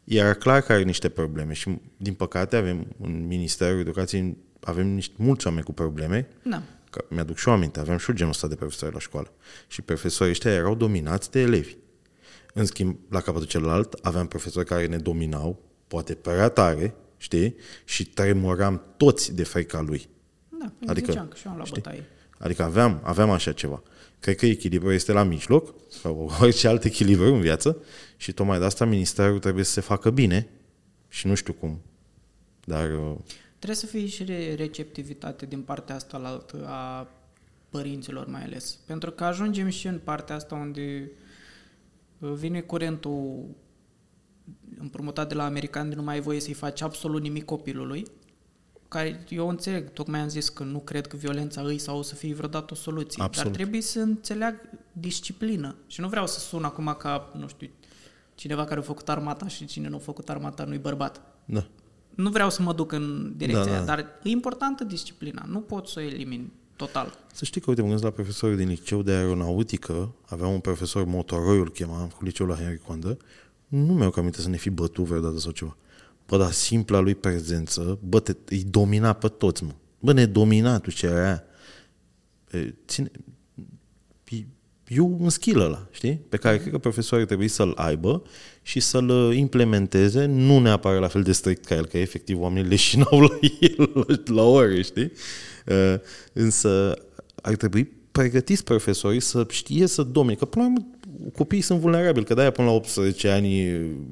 era 0.05 0.35
clar 0.35 0.61
că 0.61 0.73
are 0.73 0.83
niște 0.83 1.09
probleme 1.09 1.53
și 1.53 1.79
din 1.97 2.15
păcate 2.15 2.57
avem 2.57 2.87
în 3.01 3.27
Ministerul 3.27 3.81
Educației 3.81 4.37
avem 4.61 4.87
niște 4.87 5.15
mulți 5.17 5.47
oameni 5.47 5.65
cu 5.65 5.73
probleme 5.73 6.29
Da. 6.43 6.63
Că 6.91 7.05
mi-aduc 7.09 7.37
și 7.37 7.49
o 7.49 7.53
aminte, 7.53 7.81
aveam 7.81 7.99
și 7.99 8.09
eu 8.09 8.15
genul 8.15 8.33
ăsta 8.33 8.47
de 8.47 8.55
profesori 8.55 8.93
la 8.93 8.99
școală. 8.99 9.33
Și 9.69 9.83
profesorii 9.83 10.33
ăștia 10.33 10.53
erau 10.53 10.75
dominați 10.75 11.31
de 11.31 11.41
elevi. 11.41 11.77
În 12.55 12.65
schimb, 12.65 12.99
la 13.09 13.21
capătul 13.21 13.47
celălalt, 13.47 13.93
aveam 14.03 14.27
profesori 14.27 14.67
care 14.67 14.87
ne 14.87 14.97
dominau, 14.97 15.63
poate 15.87 16.15
prea 16.15 16.49
tare, 16.49 16.95
știi? 17.17 17.57
Și 17.85 18.05
tremuram 18.07 18.83
toți 18.97 19.35
de 19.35 19.45
frica 19.45 19.81
lui. 19.81 20.09
Da, 20.49 20.65
Adică, 20.65 20.91
adică, 20.91 21.11
ziceam 21.11 21.29
că 21.29 21.37
și 21.37 21.43
eu 21.45 21.51
am 21.51 21.57
luat 21.57 21.69
știi? 21.69 21.81
bătaie. 21.83 22.05
Adică 22.41 22.63
aveam, 22.63 23.01
aveam 23.03 23.31
așa 23.31 23.53
ceva. 23.53 23.83
Cred 24.21 24.37
că 24.37 24.47
echilibrul 24.47 24.93
este 24.93 25.13
la 25.13 25.23
mijloc, 25.23 25.75
sau 25.89 26.31
orice 26.41 26.69
alt 26.69 26.85
echilibru 26.85 27.35
în 27.35 27.41
viață, 27.41 27.77
și 28.17 28.33
tocmai 28.33 28.59
de 28.59 28.65
asta 28.65 28.85
ministerul 28.85 29.39
trebuie 29.39 29.65
să 29.65 29.73
se 29.73 29.81
facă 29.81 30.11
bine 30.11 30.49
și 31.09 31.27
nu 31.27 31.35
știu 31.35 31.53
cum. 31.53 31.81
Dar... 32.65 32.91
uh, 32.91 33.17
Trebuie 33.57 33.79
să 33.79 33.87
fie 33.87 34.07
și 34.07 34.25
re- 34.25 34.55
receptivitate 34.55 35.47
din 35.47 35.63
partea 35.63 35.95
asta 35.95 36.19
la 36.19 36.29
altă 36.29 36.67
a 36.67 37.09
părinților 37.71 38.27
mai 38.27 38.43
ales. 38.43 38.79
Pentru 38.87 39.11
că 39.11 39.25
ajungem 39.25 39.69
și 39.69 39.87
în 39.87 40.01
partea 40.05 40.35
asta 40.35 40.55
unde 40.55 41.11
uh, 42.19 42.33
vine 42.33 42.61
curentul 42.61 43.45
împrumutat 44.79 45.29
de 45.29 45.35
la 45.35 45.45
americani 45.45 45.89
de 45.89 45.95
nu 45.95 46.03
mai 46.03 46.15
ai 46.15 46.21
voie 46.21 46.41
să-i 46.41 46.55
faci 46.55 46.81
absolut 46.81 47.23
nimic 47.23 47.45
copilului, 47.45 48.05
care 48.91 49.25
eu 49.29 49.49
înțeleg, 49.49 49.93
tocmai 49.93 50.21
am 50.21 50.29
zis 50.29 50.49
că 50.49 50.63
nu 50.63 50.79
cred 50.79 51.07
că 51.07 51.17
violența 51.17 51.61
îi 51.61 51.79
sau 51.79 51.99
o 51.99 52.03
să 52.03 52.15
fie 52.15 52.35
vreodată 52.35 52.73
o 52.73 52.77
soluție, 52.77 53.23
Absolut. 53.23 53.49
dar 53.49 53.61
trebuie 53.61 53.81
să 53.81 54.01
înțeleag 54.01 54.55
disciplină. 54.93 55.75
Și 55.87 56.01
nu 56.01 56.09
vreau 56.09 56.27
să 56.27 56.39
sun 56.39 56.65
acum 56.65 56.97
ca, 56.99 57.33
nu 57.37 57.49
știu, 57.49 57.69
cineva 58.35 58.65
care 58.65 58.81
a 58.81 58.83
făcut 58.83 59.09
armata 59.09 59.49
și 59.49 59.65
cine 59.65 59.89
nu 59.89 59.97
a 59.97 59.99
făcut 59.99 60.29
armata 60.29 60.65
nu-i 60.65 60.79
bărbat. 60.79 61.23
Da. 61.45 61.67
Nu 62.15 62.31
vreau 62.31 62.51
să 62.51 62.63
mă 62.63 62.73
duc 62.73 62.93
în 62.93 63.33
direcția 63.37 63.65
Da, 63.65 63.71
da, 63.71 63.85
da. 63.85 63.93
aia, 63.93 64.03
dar 64.03 64.21
e 64.23 64.29
importantă 64.29 64.85
disciplina. 64.85 65.45
Nu 65.49 65.61
pot 65.61 65.87
să 65.87 66.01
o 66.01 66.03
elimin 66.03 66.51
total. 66.77 67.19
Să 67.33 67.45
știi 67.45 67.61
că, 67.61 67.67
uite, 67.69 67.81
mă 67.83 67.87
gândesc 67.87 68.09
la 68.09 68.15
profesorul 68.15 68.57
din 68.57 68.69
liceu 68.69 69.03
de 69.03 69.13
aeronautică, 69.13 70.15
avea 70.27 70.47
un 70.47 70.61
profesor 70.61 71.05
Motoroi, 71.05 71.59
îl 71.59 71.71
chema, 71.71 72.09
cu 72.17 72.25
liceul 72.25 72.49
la 72.49 72.55
Henry 72.55 72.79
Coandă, 72.79 73.17
nu 73.69 73.93
mi-au 73.93 74.11
cam 74.11 74.21
aminte 74.21 74.41
să 74.41 74.49
ne 74.49 74.57
fi 74.57 74.71
bătut 74.71 75.05
vreodată 75.05 75.39
sau 75.39 75.53
ceva. 75.53 75.77
Bă, 76.31 76.37
dar 76.37 76.51
simpla 76.51 76.99
lui 76.99 77.15
prezență, 77.15 77.99
bă, 78.03 78.21
te, 78.21 78.37
îi 78.49 78.65
domina 78.65 79.13
pe 79.13 79.29
toți, 79.29 79.65
mă. 79.65 79.71
Bă, 79.99 80.13
ne 80.13 80.27
domina 80.27 80.79
tu 80.79 80.91
ce 80.91 81.07
era 81.07 81.23
aia. 81.23 81.45
E, 82.51 82.75
Ține, 82.87 83.11
e- 84.29 84.47
e 84.89 85.01
un 85.01 85.29
skill 85.29 85.61
ăla, 85.61 85.89
știi? 85.91 86.21
Pe 86.29 86.37
care 86.37 86.59
cred 86.59 86.73
că 86.73 86.79
profesorii 86.79 87.27
trebuie 87.27 87.49
să-l 87.49 87.73
aibă 87.77 88.23
și 88.63 88.81
să-l 88.81 89.09
uh, 89.09 89.37
implementeze, 89.37 90.25
nu 90.25 90.59
neapărat 90.59 91.01
la 91.01 91.09
fel 91.09 91.23
de 91.23 91.33
strict 91.33 91.65
ca 91.65 91.75
el, 91.75 91.87
că 91.87 91.99
efectiv 91.99 92.41
oamenii 92.41 92.69
leșinau 92.69 93.21
la 93.21 93.39
el 93.61 93.91
la, 93.95 94.35
la 94.35 94.43
ore, 94.43 94.83
știi? 94.83 95.13
Uh, 95.67 95.95
Însă 96.33 96.99
ar 97.43 97.55
trebui 97.55 97.85
pregătiți 98.13 98.65
profesorii 98.65 99.21
să 99.21 99.47
știe 99.49 99.87
să 99.87 100.03
domine, 100.03 100.35
că 100.35 100.45
până 100.45 100.65
la 100.65 100.71
urmă 100.71 100.87
copiii 101.33 101.63
sunt 101.63 101.81
vulnerabili, 101.81 102.25
că 102.25 102.35
de-aia 102.35 102.51
până 102.51 102.69
la 102.69 102.75
18 102.75 103.29
ani 103.29 103.61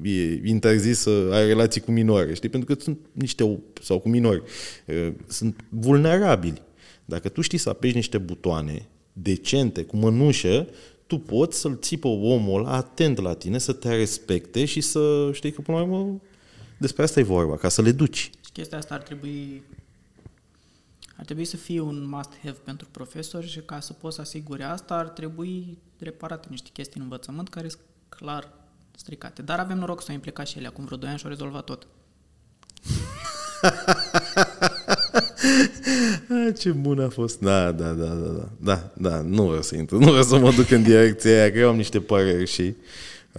e 0.03 0.41
interzis 0.43 0.99
să 0.99 1.29
ai 1.31 1.45
relații 1.45 1.81
cu 1.81 1.91
minore, 1.91 2.33
știi? 2.33 2.49
Pentru 2.49 2.75
că 2.75 2.81
sunt 2.81 2.97
niște, 3.11 3.59
sau 3.81 3.99
cu 3.99 4.09
minori, 4.09 4.43
uh, 4.85 5.13
sunt 5.27 5.55
vulnerabili. 5.69 6.61
Dacă 7.05 7.29
tu 7.29 7.41
știi 7.41 7.57
să 7.57 7.69
apeși 7.69 7.95
niște 7.95 8.17
butoane 8.17 8.87
decente, 9.13 9.83
cu 9.83 9.97
mănușă, 9.97 10.67
tu 11.07 11.17
poți 11.17 11.59
să-l 11.59 11.77
ții 11.81 11.97
pe 11.97 12.07
omul 12.07 12.59
ăla 12.59 12.71
atent 12.71 13.21
la 13.21 13.33
tine, 13.33 13.57
să 13.57 13.73
te 13.73 13.95
respecte 13.95 14.65
și 14.65 14.81
să 14.81 15.29
știi 15.33 15.51
că 15.51 15.61
până 15.61 15.77
la 15.77 15.83
urmă 15.83 16.21
despre 16.77 17.03
asta 17.03 17.19
e 17.19 17.23
vorba, 17.23 17.55
ca 17.55 17.69
să 17.69 17.81
le 17.81 17.91
duci. 17.91 18.17
Și 18.45 18.51
chestia 18.53 18.77
asta 18.77 18.93
ar 18.93 19.01
trebui 19.01 19.63
ar 21.19 21.25
trebui 21.25 21.45
să 21.45 21.57
fie 21.57 21.79
un 21.79 22.07
must-have 22.09 22.57
pentru 22.63 22.87
profesori 22.91 23.47
și 23.47 23.59
ca 23.59 23.79
să 23.79 23.93
poți 23.93 24.15
să 24.15 24.21
asigure 24.21 24.63
asta 24.63 24.95
ar 24.95 25.07
trebui 25.07 25.77
reparate 25.97 26.47
niște 26.49 26.69
chestii 26.73 26.99
în 26.99 27.03
învățământ 27.03 27.49
care 27.49 27.67
sunt 27.69 27.81
clar 28.09 28.51
stricate. 28.95 29.41
Dar 29.41 29.59
avem 29.59 29.77
noroc 29.77 30.01
să 30.01 30.07
o 30.09 30.13
implicat 30.13 30.47
și 30.47 30.57
ele 30.57 30.67
acum 30.67 30.85
vreo 30.85 30.97
2 30.97 31.09
ani 31.09 31.17
și 31.17 31.23
au 31.23 31.29
rezolvat 31.29 31.63
tot. 31.63 31.87
Ah, 36.29 36.55
ce 36.59 36.71
bun 36.71 36.99
a 36.99 37.09
fost. 37.09 37.39
Da, 37.39 37.71
da, 37.71 37.91
da, 37.91 38.07
da, 38.07 38.29
da. 38.29 38.49
Da, 38.57 38.91
da, 38.97 39.21
nu 39.21 39.45
vreau 39.45 39.61
să 39.61 39.75
intru, 39.75 39.97
nu 40.03 40.07
vreau 40.07 40.23
să 40.23 40.37
mă 40.37 40.51
duc 40.51 40.69
în 40.71 40.83
direcția 40.83 41.31
aia, 41.31 41.51
că 41.51 41.57
eu 41.57 41.69
am 41.69 41.75
niște 41.75 41.99
păreri 41.99 42.45
și... 42.45 42.75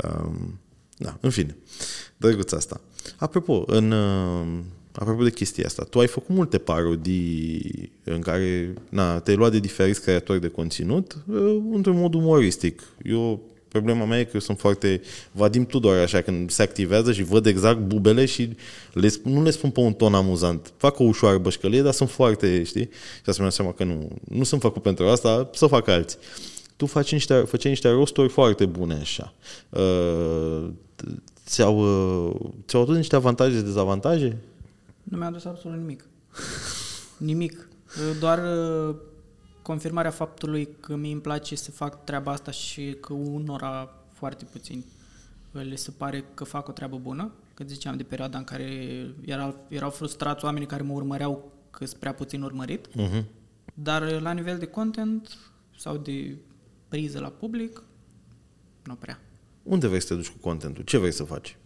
Um, 0.04 0.60
da, 0.96 1.16
în 1.20 1.30
fine. 1.30 1.56
Drăguț 2.16 2.52
asta. 2.52 2.80
Apropo, 3.16 3.64
în, 3.66 3.90
uh, 3.90 4.58
apropo 4.92 5.22
de 5.22 5.30
chestia 5.30 5.64
asta, 5.66 5.84
tu 5.90 5.98
ai 5.98 6.06
făcut 6.06 6.34
multe 6.34 6.58
parodii 6.58 7.92
în 8.04 8.20
care 8.20 8.74
na, 8.88 9.20
te-ai 9.20 9.36
luat 9.36 9.50
de 9.50 9.58
diferiți 9.58 10.02
creatori 10.02 10.40
de 10.40 10.48
conținut 10.48 11.24
uh, 11.26 11.56
într-un 11.72 11.98
mod 11.98 12.14
umoristic. 12.14 12.82
Eu 13.02 13.50
Problema 13.70 14.04
mea 14.04 14.18
e 14.18 14.24
că 14.24 14.30
eu 14.34 14.40
sunt 14.40 14.58
foarte 14.58 15.00
Vadim 15.32 15.66
Tudor, 15.66 15.96
așa, 15.96 16.20
când 16.20 16.50
se 16.50 16.62
activează 16.62 17.12
și 17.12 17.22
văd 17.22 17.46
exact 17.46 17.78
bubele 17.78 18.24
și 18.24 18.56
le, 18.92 19.08
spun- 19.08 19.32
nu 19.32 19.42
le 19.42 19.50
spun 19.50 19.70
pe 19.70 19.80
un 19.80 19.92
ton 19.92 20.14
amuzant. 20.14 20.72
Fac 20.76 20.98
o 20.98 21.04
ușoară 21.04 21.38
bășcălie, 21.38 21.82
dar 21.82 21.92
sunt 21.92 22.10
foarte, 22.10 22.62
știi? 22.62 22.88
Și 23.14 23.22
asta 23.26 23.40
mi-am 23.40 23.50
seama 23.52 23.72
că 23.72 23.84
nu, 23.84 24.08
nu 24.28 24.44
sunt 24.44 24.60
făcut 24.60 24.82
pentru 24.82 25.06
asta, 25.06 25.50
să 25.52 25.66
fac 25.66 25.88
alții. 25.88 26.18
Tu 26.76 26.86
faci 26.86 27.12
niște, 27.12 27.34
făceai 27.34 27.70
niște 27.70 27.88
rosturi 27.88 28.28
foarte 28.28 28.66
bune, 28.66 28.94
așa. 28.94 29.34
Uh, 29.68 30.68
ți-au, 31.46 31.78
uh, 31.78 32.50
ți-au 32.66 32.82
adus 32.82 32.96
niște 32.96 33.16
avantaje 33.16 33.56
și 33.56 33.62
dezavantaje? 33.62 34.36
Nu 35.10 35.16
mi-a 35.16 35.26
adus 35.26 35.44
absolut 35.44 35.78
nimic. 35.78 36.04
Nimic. 37.18 37.68
Doar 38.18 38.38
uh, 38.38 38.96
confirmarea 39.62 40.10
faptului 40.10 40.68
că 40.80 40.96
mi 40.96 41.12
îmi 41.12 41.20
place 41.20 41.54
să 41.54 41.70
fac 41.70 42.04
treaba 42.04 42.32
asta 42.32 42.50
și 42.50 42.96
că 43.00 43.12
unora 43.12 43.94
foarte 44.12 44.44
puțini 44.44 44.84
uh, 45.52 45.62
le 45.62 45.74
se 45.74 45.90
pare 45.90 46.24
că 46.34 46.44
fac 46.44 46.68
o 46.68 46.72
treabă 46.72 46.98
bună. 46.98 47.32
Că 47.54 47.64
ziceam 47.64 47.96
de 47.96 48.02
perioada 48.02 48.38
în 48.38 48.44
care 48.44 48.64
erau, 49.24 49.64
erau 49.68 49.90
frustrați 49.90 50.44
oamenii 50.44 50.66
care 50.66 50.82
mă 50.82 50.92
urmăreau 50.92 51.52
că 51.70 51.86
sunt 51.86 52.00
prea 52.00 52.14
puțin 52.14 52.42
urmărit. 52.42 52.88
Uh-huh. 52.88 53.24
Dar 53.74 54.02
uh, 54.02 54.20
la 54.20 54.32
nivel 54.32 54.58
de 54.58 54.66
content 54.66 55.38
sau 55.76 55.96
de 55.96 56.36
priză 56.88 57.20
la 57.20 57.28
public, 57.28 57.82
nu 58.84 58.94
prea. 58.94 59.20
Unde 59.62 59.86
vrei 59.86 60.00
să 60.00 60.06
te 60.06 60.14
duci 60.14 60.28
cu 60.28 60.38
contentul? 60.38 60.84
Ce 60.84 60.98
vrei 60.98 61.12
să 61.12 61.24
faci? 61.24 61.56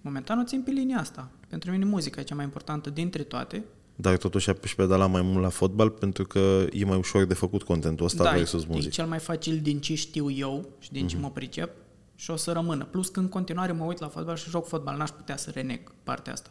Momentan 0.00 0.38
o 0.38 0.44
țin 0.44 0.62
pe 0.62 0.70
linia 0.70 0.98
asta. 0.98 1.30
Pentru 1.50 1.70
mine 1.70 1.84
muzica 1.84 2.20
e 2.20 2.24
cea 2.24 2.34
mai 2.34 2.44
importantă 2.44 2.90
dintre 2.90 3.22
toate. 3.22 3.64
Dar 3.96 4.16
totuși 4.16 4.50
apeși 4.50 4.74
pedala 4.74 5.06
mai 5.06 5.22
mult 5.22 5.42
la 5.42 5.48
fotbal 5.48 5.90
pentru 5.90 6.24
că 6.24 6.66
e 6.72 6.84
mai 6.84 6.96
ușor 6.96 7.24
de 7.24 7.34
făcut 7.34 7.62
contentul 7.62 8.06
ăsta 8.06 8.24
da, 8.24 8.30
versus 8.30 8.62
e 8.62 8.66
muzică. 8.68 8.88
cel 8.88 9.06
mai 9.06 9.18
facil 9.18 9.60
din 9.60 9.80
ce 9.80 9.94
știu 9.94 10.30
eu 10.30 10.68
și 10.78 10.92
din 10.92 11.06
ce 11.06 11.16
mă 11.16 11.30
pricep 11.30 11.70
și 12.14 12.30
o 12.30 12.36
să 12.36 12.52
rămână. 12.52 12.84
Plus 12.84 13.08
că 13.08 13.20
în 13.20 13.28
continuare 13.28 13.72
mă 13.72 13.84
uit 13.84 13.98
la 13.98 14.08
fotbal 14.08 14.36
și 14.36 14.48
joc 14.48 14.66
fotbal, 14.66 14.96
n-aș 14.96 15.10
putea 15.10 15.36
să 15.36 15.50
reneg 15.50 15.92
partea 16.02 16.32
asta. 16.32 16.50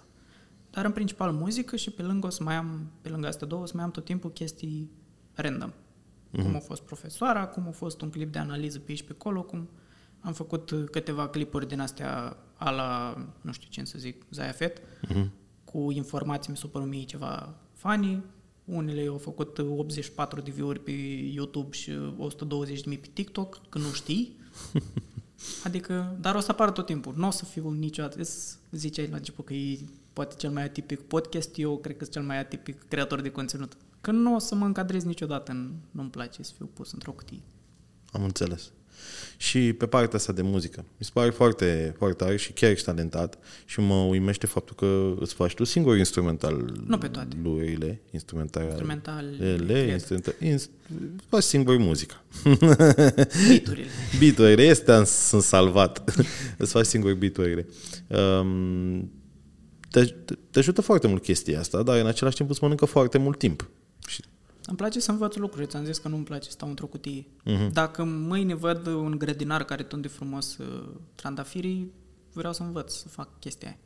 Dar 0.70 0.86
în 0.86 0.92
principal 0.92 1.32
muzică 1.32 1.76
și 1.76 1.92
pe 1.92 2.02
lângă 2.02 2.28
o 2.28 2.30
să 2.30 2.44
mai 2.44 2.56
am, 2.56 2.92
pe 3.02 3.10
lângă 3.10 3.28
astea 3.28 3.48
două, 3.48 3.62
o 3.62 3.66
să 3.66 3.74
mai 3.76 3.84
am 3.84 3.92
tot 3.92 4.06
timpul 4.06 4.32
chestii 4.32 4.92
random. 5.34 5.72
Cum 6.32 6.56
a 6.56 6.60
fost 6.60 6.82
profesoara, 6.82 7.48
cum 7.48 7.68
a 7.68 7.72
fost 7.72 8.02
un 8.02 8.10
clip 8.10 8.32
de 8.32 8.40
analiză 8.40 8.80
pe 8.80 8.86
aici 8.88 9.04
pe 9.04 9.12
acolo, 9.12 9.42
cum 9.42 9.70
am 10.20 10.34
făcut 10.34 10.70
uh, 10.70 10.84
câteva 10.92 11.28
clipuri 11.28 11.68
din 11.68 11.80
astea 11.80 12.38
a 12.60 12.70
la, 12.70 13.18
nu 13.42 13.52
știu 13.52 13.68
ce 13.70 13.84
să 13.84 13.98
zic, 13.98 14.26
Zaya 14.32 14.52
Fet, 14.52 14.82
cu 15.64 15.92
informații 15.92 16.52
mi 16.52 16.58
s-au 16.58 16.70
părut 16.70 16.88
mie 16.88 17.04
ceva 17.04 17.56
funny, 17.74 18.24
unele 18.66 19.08
au 19.08 19.18
făcut 19.18 19.58
84 19.58 20.42
de 20.42 20.52
view-uri 20.52 20.80
pe 20.80 20.92
YouTube 21.34 21.76
și 21.76 21.92
120 22.18 22.82
de 22.82 22.90
mii 22.90 22.98
pe 22.98 23.08
TikTok, 23.14 23.62
că 23.70 23.78
nu 23.78 23.92
știi. 23.92 24.38
Adică, 25.64 26.18
dar 26.20 26.36
o 26.36 26.40
să 26.40 26.52
apară 26.52 26.72
tot 26.72 26.86
timpul. 26.86 27.14
Nu 27.18 27.28
o 27.28 27.32
să 27.32 27.46
fiu 27.46 27.72
niciodată. 27.72 28.20
Îți 28.20 28.58
Ziceai 28.72 29.08
la 29.08 29.16
început 29.16 29.46
că 29.46 29.54
e 29.54 29.80
poate 30.14 30.36
cel 30.36 30.52
mai 30.52 30.64
atipic 30.64 31.00
podcast, 31.00 31.58
eu 31.58 31.78
cred 31.78 31.98
că 31.98 32.04
sunt 32.04 32.16
cel 32.16 32.24
mai 32.24 32.40
atipic 32.40 32.88
creator 32.88 33.22
de 33.22 33.32
conținut. 33.32 33.78
Că 34.02 34.12
nu 34.12 34.36
o 34.36 34.40
să 34.40 34.56
mă 34.56 34.66
încadrez 34.66 35.04
niciodată 35.04 35.52
în 35.52 35.74
nu-mi 35.92 36.10
place 36.10 36.44
să 36.44 36.54
fiu 36.56 36.66
pus 36.66 36.92
într-o 36.92 37.12
cutie. 37.12 37.42
Am 38.12 38.24
înțeles. 38.24 38.72
Și 39.38 39.74
pe 39.74 39.86
partea 39.86 40.18
asta 40.18 40.34
de 40.34 40.42
muzică. 40.42 40.86
Mi 40.98 41.06
se 41.06 41.10
pare 41.14 41.30
foarte, 41.30 41.94
foarte 41.98 42.24
tare 42.24 42.36
și 42.36 42.52
chiar 42.52 42.72
ești 42.72 42.86
talentat 42.86 43.38
și 43.66 43.80
mă 43.80 43.94
uimește 43.94 44.48
faptul 44.48 44.76
că 44.76 45.22
îți 45.24 45.34
faci 45.34 45.54
tu 45.54 45.64
singur 45.64 45.98
instrumental 45.98 46.74
Nu 46.88 46.98
pe 46.98 47.08
toate. 47.08 47.38
lurile, 47.44 48.02
instrumentale. 48.12 48.66
Instrumental, 48.66 49.26
ele, 49.42 49.74
cred. 49.74 49.90
instrumental, 49.90 50.34
ins, 50.40 50.70
faci 51.30 51.44
singur 51.44 51.78
muzica. 51.78 52.24
Beat-urile. 53.48 53.88
Beat-urile, 54.20 54.64
este 54.64 55.04
sunt 55.04 55.42
salvat. 55.42 56.16
îți 56.58 56.72
faci 56.72 56.86
singur 56.86 57.14
beat-urile. 57.14 57.68
Um, 58.08 59.12
te, 59.90 60.04
te, 60.04 60.34
te 60.52 60.60
ajută 60.60 60.82
foarte 60.82 61.08
mult 61.08 61.24
chestia 61.24 61.60
asta, 61.60 61.84
dar 61.84 62.00
în 62.00 62.08
același 62.08 62.36
timp 62.36 62.50
îți 62.50 62.60
mănâncă 62.62 62.86
foarte 62.86 63.18
mult 63.18 63.38
timp. 63.38 63.70
Și 64.70 64.76
Îmi 64.76 64.78
place 64.78 65.00
să 65.00 65.12
învăț 65.12 65.36
lucruri. 65.36 65.68
Ți-am 65.68 65.86
zis 65.86 65.98
că 65.98 66.08
nu-mi 66.08 66.24
place 66.24 66.44
să 66.46 66.52
stau 66.52 66.70
într-o 66.70 66.86
cutie. 66.86 67.26
Mhm. 67.44 67.74
Dacă 67.74 68.04
mâine 68.04 68.56
văd 68.56 68.86
un 68.86 69.16
grădinar 69.18 69.64
care 69.64 69.84
tunde 69.84 70.08
frumos 70.08 70.58
uh, 70.58 70.90
trandafirii, 71.16 71.92
vreau 72.34 72.54
să 72.54 72.64
învăț 72.64 72.94
să 72.94 73.08
fac 73.08 73.40
chestia 73.40 73.68
aia. 73.68 73.78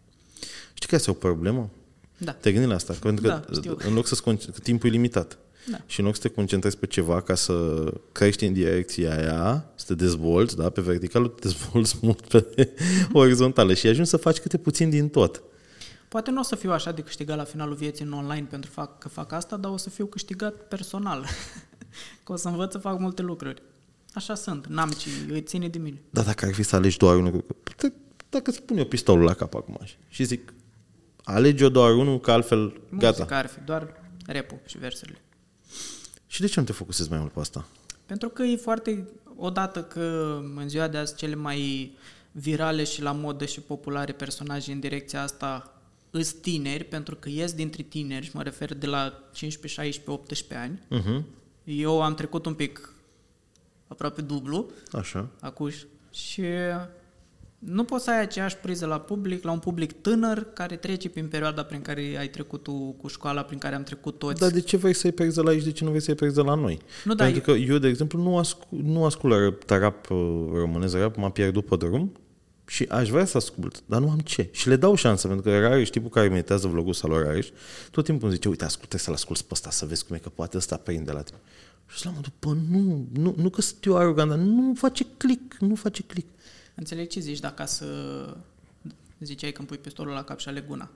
știi 0.73 0.87
că 0.89 0.95
asta 0.95 1.09
e 1.09 1.13
o 1.13 1.17
problemă? 1.17 1.69
Da. 2.17 2.31
Te 2.31 2.51
gândi 2.51 2.67
la 2.67 2.75
asta, 2.75 2.93
pentru 3.01 3.23
că 3.23 3.29
Da, 3.29 3.45
știu. 3.53 3.77
în 3.87 3.93
loc 3.93 4.07
să 4.07 4.21
că 4.23 4.33
timpul 4.63 4.89
e 4.89 4.91
limitat. 4.91 5.37
Da. 5.71 5.77
Și 5.85 5.99
în 5.99 6.05
loc 6.05 6.15
să 6.15 6.21
te 6.21 6.27
concentrezi 6.27 6.77
pe 6.77 6.85
ceva 6.85 7.21
ca 7.21 7.35
să 7.35 7.85
crești 8.11 8.45
în 8.45 8.53
direcția 8.53 9.17
aia, 9.17 9.65
să 9.75 9.85
te 9.87 9.95
dezvolți, 9.95 10.55
da, 10.55 10.69
pe 10.69 10.81
verticală, 10.81 11.27
te 11.27 11.47
dezvolți 11.47 11.97
mult 12.01 12.27
pe 12.27 12.73
orizontală 13.13 13.73
și 13.73 13.87
ajungi 13.87 14.09
să 14.09 14.17
faci 14.17 14.37
câte 14.37 14.57
puțin 14.57 14.89
din 14.89 15.09
tot. 15.09 15.43
Poate 16.13 16.31
nu 16.31 16.39
o 16.39 16.43
să 16.43 16.55
fiu 16.55 16.71
așa 16.71 16.91
de 16.91 17.01
câștigat 17.01 17.37
la 17.37 17.43
finalul 17.43 17.75
vieții 17.75 18.05
în 18.05 18.11
online 18.11 18.47
pentru 18.49 18.71
fac, 18.71 18.97
că 18.97 19.09
fac 19.09 19.31
asta, 19.31 19.57
dar 19.57 19.71
o 19.71 19.77
să 19.77 19.89
fiu 19.89 20.05
câștigat 20.05 20.53
personal. 20.53 21.25
că 22.23 22.31
o 22.31 22.35
să 22.35 22.47
învăț 22.47 22.71
să 22.71 22.77
fac 22.77 22.99
multe 22.99 23.21
lucruri. 23.21 23.61
Așa 24.13 24.35
sunt, 24.35 24.67
n-am 24.67 24.89
ce, 24.89 25.09
îi 25.29 25.41
ține 25.41 25.67
de 25.67 25.77
mine. 25.77 26.01
Dar 26.09 26.25
dacă 26.25 26.45
ar 26.45 26.53
fi 26.53 26.63
să 26.63 26.75
alegi 26.75 26.97
doar 26.97 27.15
unul, 27.15 27.45
d- 27.69 27.93
dacă 28.29 28.49
îți 28.49 28.61
pun 28.61 28.77
eu 28.77 28.85
pistolul 28.85 29.23
la 29.23 29.33
cap 29.33 29.53
acum 29.53 29.77
așa, 29.81 29.95
și 30.07 30.23
zic, 30.23 30.53
alegi 31.23 31.63
eu 31.63 31.69
doar 31.69 31.93
unul, 31.93 32.19
că 32.19 32.31
altfel 32.31 32.81
gata. 32.89 33.15
Muzica 33.17 33.37
ar 33.37 33.47
fi 33.47 33.59
doar 33.59 34.01
rap 34.25 34.51
și 34.65 34.77
versurile. 34.77 35.21
Și 36.27 36.41
de 36.41 36.47
ce 36.47 36.59
nu 36.59 36.65
te 36.65 36.71
focusezi 36.71 37.09
mai 37.09 37.19
mult 37.19 37.31
pe 37.31 37.39
asta? 37.39 37.65
Pentru 38.05 38.29
că 38.29 38.43
e 38.43 38.55
foarte, 38.55 39.07
odată 39.35 39.83
că 39.83 40.37
în 40.55 40.69
ziua 40.69 40.87
de 40.87 40.97
azi 40.97 41.15
cele 41.15 41.35
mai 41.35 41.91
virale 42.31 42.83
și 42.83 43.01
la 43.01 43.11
modă 43.11 43.45
și 43.45 43.61
populare 43.61 44.11
personaje 44.11 44.71
în 44.71 44.79
direcția 44.79 45.21
asta 45.21 45.72
îs 46.15 46.31
tineri, 46.31 46.83
pentru 46.83 47.15
că 47.15 47.29
ies 47.29 47.53
dintre 47.53 47.83
tineri 47.83 48.25
și 48.25 48.31
mă 48.33 48.41
refer 48.41 48.73
de 48.73 48.85
la 48.85 49.29
15, 49.33 49.81
16, 49.81 50.11
18 50.11 50.55
ani. 50.55 50.79
Uh-huh. 51.01 51.23
Eu 51.63 52.01
am 52.01 52.15
trecut 52.15 52.45
un 52.45 52.53
pic 52.53 52.93
aproape 53.87 54.21
dublu, 54.21 54.69
Așa. 54.91 55.29
acuș, 55.39 55.75
și 56.11 56.43
nu 57.59 57.83
poți 57.83 58.03
să 58.03 58.11
ai 58.11 58.21
aceeași 58.21 58.57
priză 58.57 58.85
la 58.85 58.99
public, 58.99 59.43
la 59.43 59.51
un 59.51 59.59
public 59.59 60.01
tânăr 60.01 60.47
care 60.53 60.75
trece 60.75 61.09
prin 61.09 61.27
perioada 61.27 61.63
prin 61.63 61.81
care 61.81 62.15
ai 62.19 62.27
trecut 62.27 62.63
tu 62.63 62.95
cu 63.01 63.07
școala, 63.07 63.41
prin 63.41 63.57
care 63.57 63.75
am 63.75 63.83
trecut 63.83 64.19
toți. 64.19 64.39
Dar 64.39 64.49
de 64.49 64.61
ce 64.61 64.77
vrei 64.77 64.93
să-i 64.93 65.11
pierzi 65.11 65.35
de 65.35 65.41
la 65.41 65.49
aici, 65.49 65.63
de 65.63 65.71
ce 65.71 65.83
nu 65.83 65.89
vrei 65.89 66.01
să-i 66.01 66.15
pierzi 66.15 66.35
de 66.35 66.41
la 66.41 66.55
noi? 66.55 66.79
Nu, 67.03 67.13
da, 67.13 67.23
Pentru 67.23 67.41
că 67.41 67.51
eu, 67.51 67.77
de 67.77 67.87
exemplu, 67.87 68.21
nu, 68.21 68.37
ascult, 68.37 68.81
nu 68.81 69.05
ascult 69.05 69.33
rap, 69.33 69.69
rap 69.69 70.09
uh, 70.09 70.17
românesc, 70.53 70.95
rap, 70.95 71.15
m-am 71.15 71.31
pierdut 71.31 71.65
pe 71.65 71.75
drum 71.75 72.11
și 72.65 72.83
aș 72.83 73.09
vrea 73.09 73.25
să 73.25 73.37
ascult, 73.37 73.83
dar 73.85 74.01
nu 74.01 74.09
am 74.09 74.19
ce. 74.19 74.49
Și 74.51 74.67
le 74.67 74.75
dau 74.75 74.95
șansă, 74.95 75.27
pentru 75.27 75.45
că 75.45 75.59
Rareș, 75.59 75.89
tipul 75.89 76.09
care 76.09 76.27
meditează 76.27 76.67
vlogul 76.67 76.93
sau 76.93 77.17
Rareș, 77.17 77.47
tot 77.91 78.03
timpul 78.03 78.27
îmi 78.27 78.35
zice, 78.35 78.49
uite, 78.49 78.65
ascultă 78.65 78.97
să-l 78.97 79.13
asculți 79.13 79.43
pe 79.43 79.49
ăsta, 79.51 79.69
să 79.69 79.85
vezi 79.85 80.05
cum 80.05 80.15
e 80.15 80.19
că 80.19 80.29
poate 80.29 80.57
ăsta 80.57 80.77
prinde 80.77 81.11
la 81.11 81.21
tine. 81.21 81.39
Și 81.87 82.05
la 82.05 82.11
modul, 82.11 82.31
bă, 82.39 82.53
nu, 82.69 83.07
nu, 83.13 83.33
nu 83.37 83.49
că 83.49 83.61
sunt 83.61 83.85
eu 83.85 83.97
arogant, 83.97 84.29
dar 84.29 84.39
nu 84.39 84.73
face 84.73 85.05
click, 85.17 85.57
nu 85.59 85.75
face 85.75 86.03
click. 86.03 86.27
Înțeleg 86.75 87.07
ce 87.07 87.19
zici 87.19 87.39
dacă 87.39 87.65
să 87.65 87.85
ziceai 89.19 89.51
că 89.51 89.59
îmi 89.59 89.67
pui 89.67 89.77
pistolul 89.77 90.13
la 90.13 90.23
cap 90.23 90.39
și 90.39 90.47
aleg 90.47 90.69
una. 90.69 90.91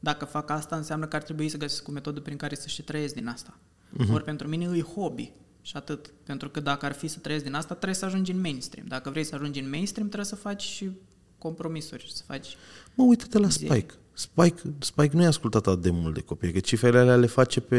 Dacă 0.00 0.24
fac 0.24 0.50
asta, 0.50 0.76
înseamnă 0.76 1.06
că 1.06 1.16
ar 1.16 1.22
trebui 1.22 1.48
să 1.48 1.56
găsesc 1.56 1.88
o 1.88 1.92
metodă 1.92 2.20
prin 2.20 2.36
care 2.36 2.54
să 2.54 2.68
și 2.68 2.82
trăiesc 2.82 3.14
din 3.14 3.26
asta. 3.26 3.58
Uh-huh. 3.92 4.12
Ori 4.12 4.24
pentru 4.24 4.48
mine 4.48 4.76
e 4.76 4.80
hobby 4.80 5.32
și 5.62 5.76
atât. 5.76 6.12
Pentru 6.24 6.48
că 6.48 6.60
dacă 6.60 6.86
ar 6.86 6.92
fi 6.92 7.08
să 7.08 7.18
trăiesc 7.18 7.44
din 7.44 7.54
asta, 7.54 7.74
trebuie 7.74 7.94
să 7.94 8.04
ajungi 8.04 8.30
în 8.30 8.40
mainstream. 8.40 8.86
Dacă 8.86 9.10
vrei 9.10 9.24
să 9.24 9.34
ajungi 9.34 9.60
în 9.60 9.68
mainstream, 9.68 10.06
trebuie 10.06 10.28
să 10.28 10.36
faci 10.36 10.62
și 10.62 10.90
compromisuri, 11.38 12.10
să 12.14 12.22
faci... 12.26 12.56
Mă, 12.94 13.04
uite-te 13.04 13.38
la 13.38 13.48
Spike. 13.48 13.94
Spike, 14.12 14.62
Spike 14.78 15.16
nu 15.16 15.22
e 15.22 15.26
ascultat 15.26 15.66
atât 15.66 15.82
de 15.82 15.90
mult 15.90 16.14
de 16.14 16.20
copii, 16.20 16.52
că 16.52 16.58
cifrele 16.58 16.98
alea 16.98 17.16
le 17.16 17.26
face 17.26 17.60
pe, 17.60 17.76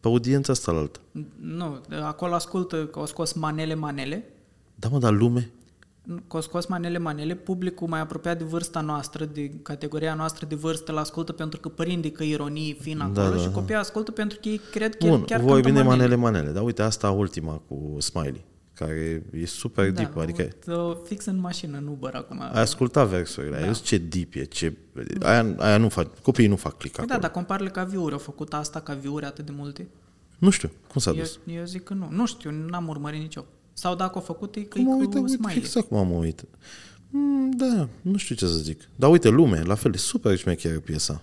pe 0.00 0.08
audiența 0.08 0.52
asta 0.52 0.72
la 0.72 0.78
altă. 0.78 1.00
Nu, 1.40 1.80
acolo 2.02 2.34
ascultă 2.34 2.86
că 2.86 2.98
au 2.98 3.06
scos 3.06 3.32
manele, 3.32 3.74
manele, 3.74 4.24
Da, 4.74 4.88
mă, 4.88 4.98
dar 4.98 5.12
lume, 5.12 5.50
că 6.06 6.36
au 6.36 6.40
scos 6.40 6.66
manele, 6.66 6.98
manele, 6.98 7.34
publicul 7.34 7.88
mai 7.88 8.00
apropiat 8.00 8.38
de 8.38 8.44
vârsta 8.44 8.80
noastră, 8.80 9.24
de 9.24 9.50
categoria 9.62 10.14
noastră 10.14 10.46
de 10.46 10.54
vârstă, 10.54 10.92
îl 10.92 10.98
ascultă 10.98 11.32
pentru 11.32 11.60
că 11.60 11.68
părinde 11.68 12.10
că 12.10 12.22
ironii 12.22 12.76
fin 12.80 13.00
acolo 13.00 13.14
Da, 13.14 13.30
da, 13.30 13.36
și 13.36 13.46
da. 13.46 13.50
copiii 13.50 13.78
ascultă 13.78 14.10
pentru 14.10 14.38
că 14.42 14.48
ei 14.48 14.60
cred 14.70 14.96
chiar, 14.96 15.10
Bun, 15.10 15.24
chiar 15.24 15.40
voi 15.40 15.62
cântă 15.62 15.68
bine 15.68 15.82
manele, 15.82 16.14
manele. 16.14 16.50
Dar 16.50 16.62
uite, 16.62 16.82
asta 16.82 17.10
ultima 17.10 17.62
cu 17.68 17.96
Smiley, 18.00 18.44
care 18.78 19.22
e 19.32 19.46
super 19.46 19.90
Da, 19.90 20.02
deep, 20.02 20.16
adică 20.16 20.48
o- 20.66 20.94
fix 20.94 21.24
în 21.24 21.38
mașină, 21.38 21.78
în 21.78 21.86
Uber 21.86 22.14
acum. 22.14 22.40
ai 22.40 22.60
ascultat 22.60 23.08
versurile, 23.08 23.56
da. 23.58 23.62
ai 23.66 23.72
zis 23.72 23.82
ce 23.82 23.98
deep 23.98 24.34
e, 24.34 24.44
ce... 24.44 24.76
Aia, 25.22 25.54
aia 25.58 25.76
nu 25.76 25.88
fac, 25.88 26.18
copiii 26.20 26.48
nu 26.48 26.56
fac 26.56 26.78
click 26.78 26.94
Păi 26.94 27.04
acolo. 27.04 27.18
da, 27.20 27.26
dar 27.26 27.34
comparele 27.36 27.68
ca 27.68 27.84
viuri, 27.84 28.12
au 28.12 28.18
făcut 28.18 28.52
asta 28.54 28.80
ca 28.80 28.94
viuri 28.94 29.24
atât 29.24 29.44
de 29.46 29.52
multe? 29.56 29.88
Nu 30.38 30.50
știu, 30.50 30.70
cum 30.88 31.00
s-a 31.00 31.10
Eu, 31.10 31.16
dus? 31.16 31.38
eu 31.46 31.64
zic 31.64 31.82
că 31.84 31.94
nu. 31.94 32.08
Nu 32.10 32.26
știu, 32.26 32.50
n-am 32.50 32.88
urmărit 32.88 33.20
nicio. 33.20 33.44
Sau 33.72 33.94
dacă 33.94 34.12
au 34.14 34.20
făcut, 34.20 34.54
e 34.54 34.60
că 34.60 34.78
Mă 34.78 34.90
e 34.90 34.98
uite, 35.00 35.16
cu 35.18 35.22
uite, 35.22 35.36
smiley. 35.36 35.54
fix 35.54 35.76
acum 35.76 36.06
mă 36.08 36.14
uit. 36.14 36.44
Mm, 37.10 37.50
da, 37.50 37.88
nu 38.02 38.16
știu 38.16 38.34
ce 38.34 38.46
să 38.46 38.56
zic. 38.56 38.80
Dar 38.96 39.10
uite, 39.10 39.28
lume, 39.28 39.62
la 39.62 39.74
fel, 39.74 39.94
e 39.94 39.96
super 39.96 40.36
șmecheră 40.36 40.78
piesa. 40.78 41.22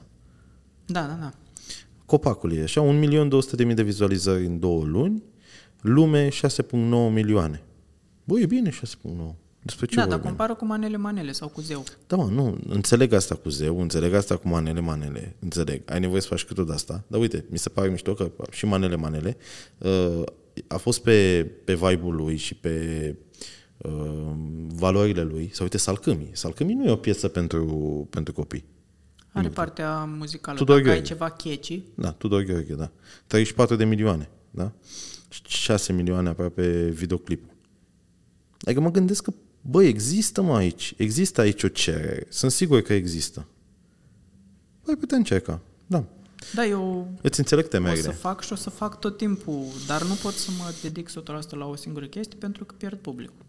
Da, 0.85 1.01
da, 1.01 1.17
da. 1.21 1.31
Copacul 2.05 2.53
e 2.53 2.61
așa, 2.63 2.81
1.200.000 2.81 3.73
de 3.75 3.83
vizualizări 3.83 4.45
în 4.45 4.59
două 4.59 4.83
luni, 4.85 5.23
lume 5.83 6.27
6.9 6.29 6.71
milioane. 7.11 7.61
Băi, 8.23 8.41
e 8.41 8.45
bine 8.45 8.69
6.9. 8.69 8.75
Despre 9.65 9.85
ce 9.85 9.95
Da, 9.95 10.01
dar 10.01 10.09
vorbim? 10.09 10.27
compară 10.27 10.55
cu 10.55 10.65
manele, 10.65 10.97
manele 10.97 11.31
sau 11.31 11.47
cu 11.47 11.61
zeu. 11.61 11.83
Da, 12.07 12.15
mă, 12.15 12.23
nu, 12.31 12.57
înțeleg 12.69 13.13
asta 13.13 13.35
cu 13.35 13.49
zeu, 13.49 13.81
înțeleg 13.81 14.13
asta 14.13 14.37
cu 14.37 14.47
manele, 14.47 14.79
manele, 14.79 15.35
înțeleg. 15.39 15.81
Ai 15.91 15.99
nevoie 15.99 16.21
să 16.21 16.27
faci 16.27 16.43
cât 16.43 16.65
de 16.65 16.73
asta. 16.73 17.03
Dar 17.07 17.19
uite, 17.19 17.45
mi 17.49 17.57
se 17.57 17.69
pare 17.69 17.89
mișto 17.89 18.13
că 18.13 18.31
și 18.51 18.65
manele, 18.65 18.95
manele 18.95 19.37
uh, 19.77 20.21
a 20.67 20.77
fost 20.77 21.01
pe, 21.01 21.43
pe 21.63 21.73
vibe-ul 21.73 22.15
lui 22.15 22.35
și 22.37 22.55
pe 22.55 23.15
uh, 23.77 23.91
valorile 24.67 25.21
lui. 25.21 25.49
Sau 25.53 25.63
uite, 25.63 25.77
Salcâmii. 25.77 26.29
Salcâmii 26.31 26.75
nu 26.75 26.85
e 26.85 26.91
o 26.91 26.95
piesă 26.95 27.27
pentru, 27.27 27.65
pentru 28.09 28.33
copii. 28.33 28.65
Are 29.31 29.47
partea 29.49 30.03
muzicală. 30.03 30.57
Tudor 30.57 30.75
Dacă 30.75 30.89
ai 30.89 30.93
Gheorghe. 30.95 31.13
ceva 31.13 31.29
catchy, 31.29 31.83
Da, 31.95 32.11
Tudor 32.11 32.41
Gheorghe, 32.43 32.73
da. 32.73 32.91
34 33.27 33.75
de 33.75 33.85
milioane, 33.85 34.29
da? 34.51 34.71
6 35.47 35.93
milioane 35.93 36.29
aproape 36.29 36.89
videoclipul. 36.89 37.53
Adică 38.59 38.81
mă 38.81 38.91
gândesc 38.91 39.23
că, 39.23 39.33
băi, 39.61 39.87
există 39.87 40.41
mă 40.41 40.55
aici, 40.55 40.93
există 40.97 41.41
aici 41.41 41.63
o 41.63 41.67
cerere. 41.67 42.25
Sunt 42.29 42.51
sigur 42.51 42.81
că 42.81 42.93
există. 42.93 43.47
Băi, 44.85 44.95
putem 44.95 45.17
încerca, 45.17 45.61
da. 45.87 46.03
da, 46.53 46.65
eu 46.65 47.11
Îți 47.21 47.39
înțeleg 47.39 47.63
o 47.63 47.67
să 47.67 47.77
temerile. 47.77 48.11
fac 48.11 48.43
și 48.43 48.53
o 48.53 48.55
să 48.55 48.69
fac 48.69 48.99
tot 48.99 49.17
timpul, 49.17 49.65
dar 49.87 50.03
nu 50.03 50.13
pot 50.13 50.33
să 50.33 50.49
mă 50.57 50.73
dedic 50.81 51.09
100% 51.09 51.13
la 51.49 51.65
o 51.65 51.75
singură 51.75 52.05
chestie 52.05 52.37
pentru 52.39 52.65
că 52.65 52.75
pierd 52.77 52.97
publicul. 52.97 53.45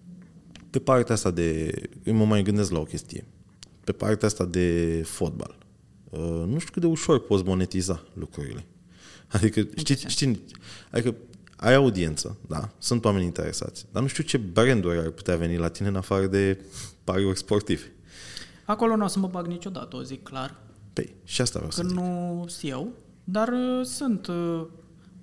Pe 0.70 0.78
partea 0.78 1.14
asta 1.14 1.30
de... 1.30 1.72
Eu 2.02 2.14
mă 2.14 2.24
mai 2.24 2.42
gândesc 2.42 2.70
la 2.70 2.78
o 2.78 2.84
chestie. 2.84 3.24
Pe 3.84 3.92
partea 3.92 4.28
asta 4.28 4.44
de 4.44 5.00
fotbal. 5.06 5.58
Uh, 6.10 6.20
nu 6.20 6.58
știu 6.58 6.72
cât 6.72 6.82
de 6.82 6.86
ușor 6.86 7.26
poți 7.26 7.44
monetiza 7.44 8.04
lucrurile. 8.12 8.66
Adică, 9.28 9.68
știi, 9.76 9.96
știi, 10.06 10.44
adică 10.90 11.14
ai 11.56 11.74
audiență, 11.74 12.38
da, 12.48 12.70
sunt 12.78 13.04
oameni 13.04 13.24
interesați, 13.24 13.86
dar 13.92 14.02
nu 14.02 14.08
știu 14.08 14.22
ce 14.24 14.36
branduri 14.36 14.98
ar 14.98 15.10
putea 15.10 15.36
veni 15.36 15.56
la 15.56 15.68
tine 15.68 15.88
în 15.88 15.96
afară 15.96 16.26
de 16.26 16.60
pariuri 17.04 17.38
sportive. 17.38 17.92
Acolo 18.64 18.96
nu 18.96 19.04
o 19.04 19.06
să 19.06 19.18
mă 19.18 19.26
bag 19.26 19.46
niciodată, 19.46 19.96
o 19.96 20.02
zic 20.02 20.22
clar, 20.22 20.56
Păi, 20.92 21.14
și 21.24 21.40
asta 21.40 21.58
vreau 21.58 21.72
că 21.74 21.80
să 21.80 21.88
zic. 21.88 21.96
nu 21.98 22.44
sunt 22.48 22.70
eu, 22.72 22.92
dar 23.24 23.48
uh, 23.48 23.84
sunt... 23.84 24.26
Uh, 24.26 24.66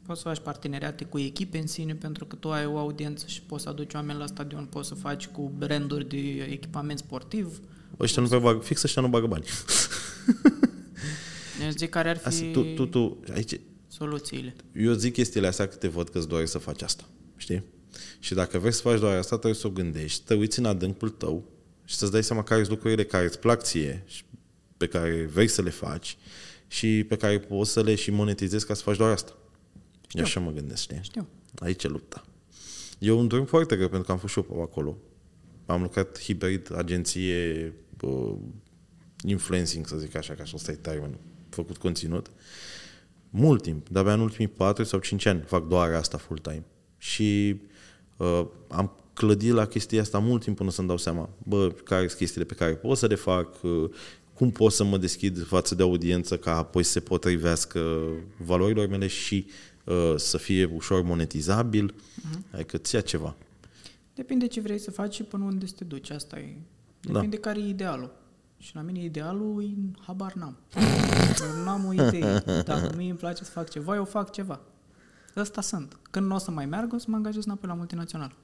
poți 0.05 0.21
să 0.21 0.27
faci 0.27 0.39
parteneriate 0.39 1.03
cu 1.03 1.19
echipe 1.19 1.57
în 1.57 1.67
sine 1.67 1.95
pentru 1.95 2.25
că 2.25 2.35
tu 2.35 2.51
ai 2.51 2.65
o 2.65 2.77
audiență 2.77 3.25
și 3.27 3.41
poți 3.41 3.63
să 3.63 3.69
aduci 3.69 3.93
oameni 3.93 4.19
la 4.19 4.25
stadion, 4.25 4.65
poți 4.65 4.87
să 4.87 4.95
faci 4.95 5.27
cu 5.27 5.51
branduri 5.57 6.07
de 6.07 6.17
echipament 6.49 6.99
sportiv. 6.99 7.59
Ăștia 7.99 8.21
nu 8.21 8.27
prea 8.27 8.39
bag, 8.39 8.61
fix 8.63 8.83
ăștia 8.83 9.01
nu 9.01 9.07
bagă 9.07 9.27
bani. 9.27 9.45
Eu 11.63 11.69
zic 11.69 11.89
care 11.89 12.09
ar 12.09 12.17
fi 12.17 12.27
Asta, 12.27 12.45
tu, 12.51 12.61
tu, 12.63 12.85
tu, 12.85 13.19
aici, 13.33 13.59
soluțiile. 14.01 14.55
eu 14.75 14.93
zic 14.93 15.13
chestiile 15.13 15.47
astea 15.47 15.67
că 15.67 15.75
te 15.75 15.87
văd 15.87 16.09
că 16.09 16.17
îți 16.17 16.27
dorești 16.27 16.51
să 16.51 16.57
faci 16.57 16.81
asta. 16.81 17.03
Știi? 17.37 17.63
Și 18.19 18.33
dacă 18.33 18.59
vrei 18.59 18.71
să 18.71 18.81
faci 18.81 18.99
doar 18.99 19.17
asta, 19.17 19.35
trebuie 19.35 19.59
să 19.61 19.67
o 19.67 19.69
gândești, 19.69 20.23
te 20.25 20.33
uiți 20.33 20.59
în 20.59 20.65
adâncul 20.65 21.09
tău 21.09 21.43
și 21.85 21.95
să-ți 21.95 22.11
dai 22.11 22.23
seama 22.23 22.43
care 22.43 22.59
sunt 22.63 22.73
lucrurile 22.73 23.05
care 23.05 23.25
îți 23.25 23.39
plac 23.39 23.63
ție 23.63 24.03
și 24.05 24.23
pe 24.77 24.87
care 24.87 25.29
vrei 25.33 25.47
să 25.47 25.61
le 25.61 25.69
faci 25.69 26.17
și 26.67 27.05
pe 27.07 27.15
care 27.15 27.39
poți 27.39 27.71
să 27.71 27.81
le 27.81 27.95
și 27.95 28.11
monetizezi 28.11 28.65
ca 28.65 28.73
să 28.73 28.83
faci 28.83 28.97
doar 28.97 29.11
asta. 29.11 29.37
Eu 30.11 30.23
așa 30.23 30.39
mă 30.39 30.51
gândesc, 30.51 30.81
știi? 30.81 30.99
Știu. 31.01 31.27
Aici 31.59 31.83
e 31.83 31.87
lupta. 31.87 32.25
Eu 32.99 33.19
îmi 33.19 33.27
dorm 33.27 33.45
foarte 33.45 33.75
greu 33.75 33.87
pentru 33.87 34.05
că 34.05 34.11
am 34.11 34.17
fost 34.17 34.33
și 34.33 34.39
eu 34.39 34.45
pe 34.45 34.61
acolo. 34.61 34.97
Am 35.65 35.81
lucrat 35.81 36.21
hibrid, 36.21 36.75
agenție, 36.75 37.73
uh, 38.01 38.35
influencing, 39.23 39.87
să 39.87 39.97
zic 39.97 40.15
așa, 40.15 40.33
ca 40.33 40.45
să 40.45 40.51
ăsta 40.55 40.71
e 40.71 40.75
termenul, 40.75 41.19
făcut 41.49 41.77
conținut. 41.77 42.31
Mult 43.33 43.61
timp, 43.61 43.89
de-abia 43.89 44.13
în 44.13 44.19
ultimii 44.19 44.47
4 44.47 44.83
sau 44.83 44.99
5 44.99 45.25
ani 45.25 45.41
fac 45.41 45.67
doar 45.67 45.93
asta 45.93 46.17
full-time. 46.17 46.63
Și 46.97 47.61
uh, 48.17 48.45
am 48.67 48.91
clădit 49.13 49.51
la 49.51 49.65
chestia 49.65 50.01
asta 50.01 50.19
mult 50.19 50.43
timp 50.43 50.57
până 50.57 50.71
să-mi 50.71 50.87
dau 50.87 50.97
seama, 50.97 51.29
bă, 51.43 51.69
care 51.69 52.07
sunt 52.07 52.17
chestiile 52.17 52.45
pe 52.45 52.53
care 52.53 52.75
pot 52.75 52.97
să 52.97 53.05
le 53.05 53.15
fac, 53.15 53.63
uh, 53.63 53.89
cum 54.33 54.51
pot 54.51 54.71
să 54.71 54.83
mă 54.83 54.97
deschid 54.97 55.45
față 55.45 55.75
de 55.75 55.83
audiență 55.83 56.37
ca 56.37 56.57
apoi 56.57 56.83
să 56.83 56.91
se 56.91 56.99
potrivească 56.99 58.09
valorilor 58.37 58.87
mele 58.87 59.07
și 59.07 59.45
uh, 59.85 60.13
să 60.15 60.37
fie 60.37 60.65
ușor 60.75 61.01
monetizabil, 61.01 61.93
uh-huh. 61.93 62.51
adică 62.51 62.77
ți 62.77 62.95
ia 62.95 63.01
ceva. 63.01 63.35
Depinde 64.15 64.47
ce 64.47 64.61
vrei 64.61 64.79
să 64.79 64.91
faci 64.91 65.13
și 65.13 65.23
până 65.23 65.43
unde 65.43 65.65
să 65.65 65.73
te 65.77 65.83
duci. 65.83 66.09
Asta 66.09 66.39
e. 66.39 66.55
Depinde 66.99 67.35
da. 67.35 67.41
care 67.41 67.59
e 67.59 67.67
idealul. 67.67 68.20
Și 68.61 68.75
la 68.75 68.81
mine 68.81 69.03
idealul 69.03 69.63
e 69.63 69.97
habar 70.05 70.33
n-am. 70.33 70.57
Eu 71.41 71.63
n-am 71.63 71.85
o 71.85 71.93
idee. 71.93 72.43
Dacă 72.65 72.93
mie 72.97 73.09
îmi 73.09 73.17
place 73.17 73.43
să 73.43 73.51
fac 73.51 73.69
ceva, 73.69 73.95
eu 73.95 74.05
fac 74.05 74.31
ceva. 74.31 74.59
Ăsta 75.35 75.61
sunt. 75.61 75.97
Când 76.11 76.27
nu 76.27 76.35
o 76.35 76.37
să 76.37 76.51
mai 76.51 76.65
meargă, 76.65 76.95
o 76.95 76.97
să 76.97 77.05
mă 77.09 77.15
angajez 77.15 77.45
înapoi 77.45 77.69
la 77.69 77.75
multinațional. 77.75 78.35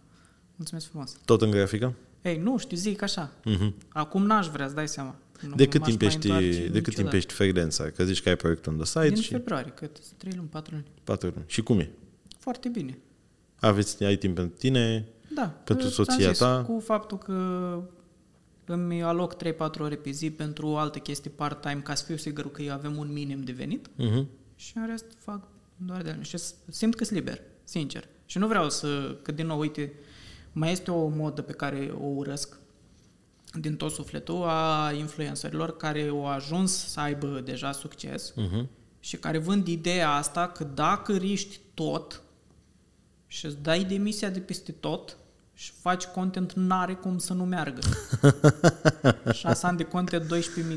Mulțumesc 0.55 0.87
frumos. 0.89 1.17
Tot 1.25 1.41
în 1.41 1.51
grafică? 1.51 1.93
Ei, 2.21 2.37
nu 2.37 2.57
știu, 2.57 2.77
zic 2.77 3.01
așa. 3.01 3.31
Uh-huh. 3.31 3.71
Acum 3.89 4.25
n-aș 4.25 4.47
vrea, 4.47 4.65
îți 4.65 4.75
dai 4.75 4.87
seama. 4.87 5.15
Nu 5.47 5.55
De 5.55 5.67
cât 5.67 5.79
m-aș 5.79 5.89
timp 5.89 6.01
mai 6.01 6.09
ești, 6.09 6.25
întoarce 6.25 6.47
de 6.47 6.61
cât 6.61 6.71
timp 6.71 6.87
niciodată. 6.87 7.15
ești 7.15 7.33
freelancer? 7.33 7.91
Că 7.91 8.03
zici 8.03 8.21
că 8.21 8.29
ai 8.29 8.35
proiectul 8.35 8.71
on 8.71 8.77
the 8.77 8.87
site 8.87 9.07
Din 9.07 9.21
și 9.21 9.31
februarie, 9.31 9.71
cât? 9.71 9.99
3 10.17 10.33
luni, 10.35 10.47
4 10.47 10.73
luni. 10.73 10.85
patru 11.03 11.27
luni. 11.33 11.45
Și 11.47 11.61
cum 11.61 11.79
e? 11.79 11.89
Foarte 12.39 12.69
bine. 12.69 12.97
Aveți, 13.59 14.03
ai 14.03 14.15
timp 14.15 14.35
pentru 14.35 14.57
tine, 14.57 15.05
Da. 15.33 15.45
Pentru 15.47 15.89
ți-am 15.89 16.05
soția 16.05 16.29
zis, 16.29 16.37
ta? 16.37 16.63
Cu 16.67 16.79
faptul 16.79 17.17
că 17.17 17.33
îmi 18.67 19.03
aloc 19.03 19.35
3-4 19.35 19.57
ore 19.79 19.95
pe 19.95 20.09
zi 20.09 20.31
pentru 20.31 20.75
alte 20.75 20.99
chestii 20.99 21.29
part-time 21.29 21.81
ca 21.83 21.95
să 21.95 22.03
fiu 22.05 22.15
sigur 22.15 22.51
că 22.51 22.61
eu 22.61 22.73
avem 22.73 22.97
un 22.97 23.11
minim 23.13 23.43
de 23.43 23.51
venit 23.51 23.87
uh-huh. 23.87 24.25
și 24.55 24.77
în 24.77 24.87
rest 24.87 25.05
fac 25.17 25.47
doar 25.77 26.01
de 26.01 26.17
și 26.21 26.37
simt 26.69 26.95
că 26.95 27.03
sunt 27.03 27.17
liber, 27.17 27.41
sincer. 27.63 28.07
Și 28.25 28.37
nu 28.37 28.47
vreau 28.47 28.69
să, 28.69 29.17
că 29.21 29.31
din 29.31 29.45
nou, 29.45 29.59
uite, 29.59 29.93
mai 30.51 30.71
este 30.71 30.91
o 30.91 31.07
modă 31.07 31.41
pe 31.41 31.51
care 31.51 31.93
o 32.01 32.05
urăsc 32.05 32.57
din 33.53 33.75
tot 33.75 33.91
sufletul 33.91 34.43
a 34.43 34.91
influencerilor 34.91 35.77
care 35.77 36.07
au 36.07 36.27
ajuns 36.27 36.87
să 36.87 36.99
aibă 36.99 37.41
deja 37.45 37.71
succes 37.71 38.33
Uh-huh. 38.33 38.65
și 38.99 39.17
care 39.17 39.37
vând 39.37 39.67
ideea 39.67 40.11
asta 40.11 40.47
că 40.47 40.63
dacă 40.63 41.15
riști 41.15 41.59
tot 41.73 42.21
și 43.27 43.45
îți 43.45 43.61
dai 43.61 43.83
demisia 43.83 44.29
de 44.29 44.39
peste 44.39 44.71
tot 44.71 45.17
și 45.59 45.71
faci 45.81 46.05
content, 46.05 46.53
n-are 46.53 46.93
cum 46.93 47.17
să 47.17 47.33
nu 47.33 47.45
meargă. 47.45 47.79
6 49.33 49.65
ani 49.65 49.77
de 49.77 49.83
content, 49.83 50.23
12.000 50.23 50.29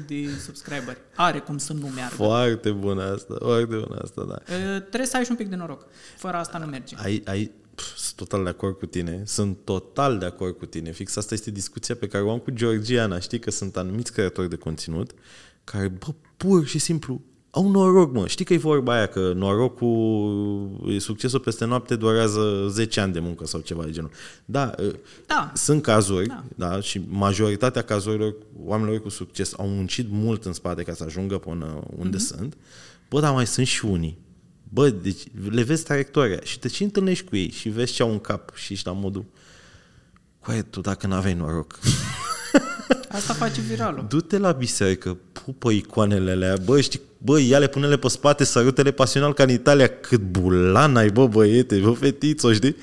de 0.07 0.29
subscriberi. 0.45 0.99
Are 1.15 1.39
cum 1.39 1.59
să 1.59 1.73
nu 1.73 1.87
meargă. 1.87 2.15
Foarte 2.15 2.71
bună 2.71 3.03
asta, 3.03 3.35
foarte 3.39 3.77
bună 3.77 3.99
asta, 4.03 4.25
da. 4.25 4.35
Uh, 4.35 4.81
trebuie 4.81 5.07
să 5.07 5.17
ai 5.17 5.25
și 5.25 5.31
un 5.31 5.37
pic 5.37 5.49
de 5.49 5.57
noroc. 5.57 5.87
Fără 6.17 6.37
asta 6.37 6.59
nu 6.59 6.67
merge. 6.67 6.97
Ai, 6.99 7.23
ai, 7.27 7.51
pf, 7.75 7.97
sunt 7.97 8.17
total 8.17 8.43
de 8.43 8.49
acord 8.49 8.79
cu 8.79 8.87
tine, 8.87 9.23
sunt 9.27 9.59
total 9.65 10.19
de 10.19 10.25
acord 10.25 10.57
cu 10.57 10.67
tine. 10.67 10.91
Fix 10.93 11.17
asta 11.17 11.35
este 11.35 11.51
discuția 11.51 11.95
pe 11.95 12.07
care 12.07 12.25
o 12.25 12.31
am 12.31 12.39
cu 12.39 12.51
Georgiana. 12.51 13.19
Știi 13.19 13.39
că 13.39 13.51
sunt 13.51 13.77
anumiți 13.77 14.13
creatori 14.13 14.49
de 14.49 14.57
conținut 14.57 15.11
care, 15.65 15.89
bă, 15.89 16.15
pur 16.37 16.67
și 16.67 16.79
simplu, 16.79 17.21
au 17.51 17.71
noroc, 17.71 18.13
mă. 18.13 18.27
Știi 18.27 18.45
că 18.45 18.53
e 18.53 18.59
vorba 18.59 18.95
aia 18.95 19.07
că 19.07 19.33
norocul, 19.35 20.97
succesul 20.99 21.41
peste 21.41 21.65
noapte 21.65 21.97
durează 21.97 22.67
10 22.69 23.01
ani 23.01 23.13
de 23.13 23.19
muncă 23.19 23.47
sau 23.47 23.61
ceva 23.61 23.85
de 23.85 23.91
genul. 23.91 24.11
Da, 24.45 24.75
Da. 25.27 25.53
sunt 25.55 25.83
cazuri, 25.83 26.27
Da. 26.27 26.45
da. 26.57 26.81
și 26.81 27.01
majoritatea 27.09 27.83
cazurilor, 27.83 28.35
oamenilor 28.65 29.01
cu 29.01 29.09
succes 29.09 29.53
au 29.57 29.69
muncit 29.69 30.07
mult 30.11 30.45
în 30.45 30.53
spate 30.53 30.83
ca 30.83 30.95
să 30.95 31.05
ajungă 31.05 31.39
până 31.39 31.81
unde 31.97 32.17
mm-hmm. 32.17 32.37
sunt. 32.37 32.57
Bă, 33.09 33.21
dar 33.21 33.33
mai 33.33 33.47
sunt 33.47 33.67
și 33.67 33.85
unii. 33.85 34.19
Bă, 34.69 34.91
deci 34.91 35.23
le 35.51 35.63
vezi 35.63 35.85
traiectoria 35.85 36.41
și 36.43 36.59
te 36.59 36.69
și 36.69 36.83
întâlnești 36.83 37.29
cu 37.29 37.37
ei 37.37 37.51
și 37.51 37.69
vezi 37.69 37.93
ce 37.93 38.03
au 38.03 38.11
în 38.11 38.19
cap 38.19 38.55
și 38.55 38.73
ești 38.73 38.87
la 38.87 38.93
modul 38.93 39.25
Coaie, 40.41 40.63
tu 40.63 40.81
dacă 40.81 41.07
n-aveai 41.07 41.35
noroc. 41.35 41.79
Asta 43.09 43.33
face 43.33 43.61
viralul. 43.61 44.07
Du-te 44.09 44.39
la 44.39 44.53
biserică, 44.53 45.19
pupă 45.33 45.71
icoanele 45.71 46.31
alea, 46.31 46.57
bă, 46.65 46.81
știi, 46.81 47.01
bă, 47.23 47.41
ia-le, 47.41 47.67
pune-le 47.69 47.97
pe 47.99 48.09
spate, 48.09 48.45
sărutele 48.45 48.91
pasional 48.91 49.35
ca 49.35 49.43
în 49.43 49.51
Italia, 49.51 49.87
cât 49.87 50.21
bulan 50.21 50.97
ai, 50.97 51.11
bă, 51.11 51.27
băiete, 51.27 51.79
bă, 51.79 51.91
fetițo, 51.93 52.53
știi? 52.53 52.77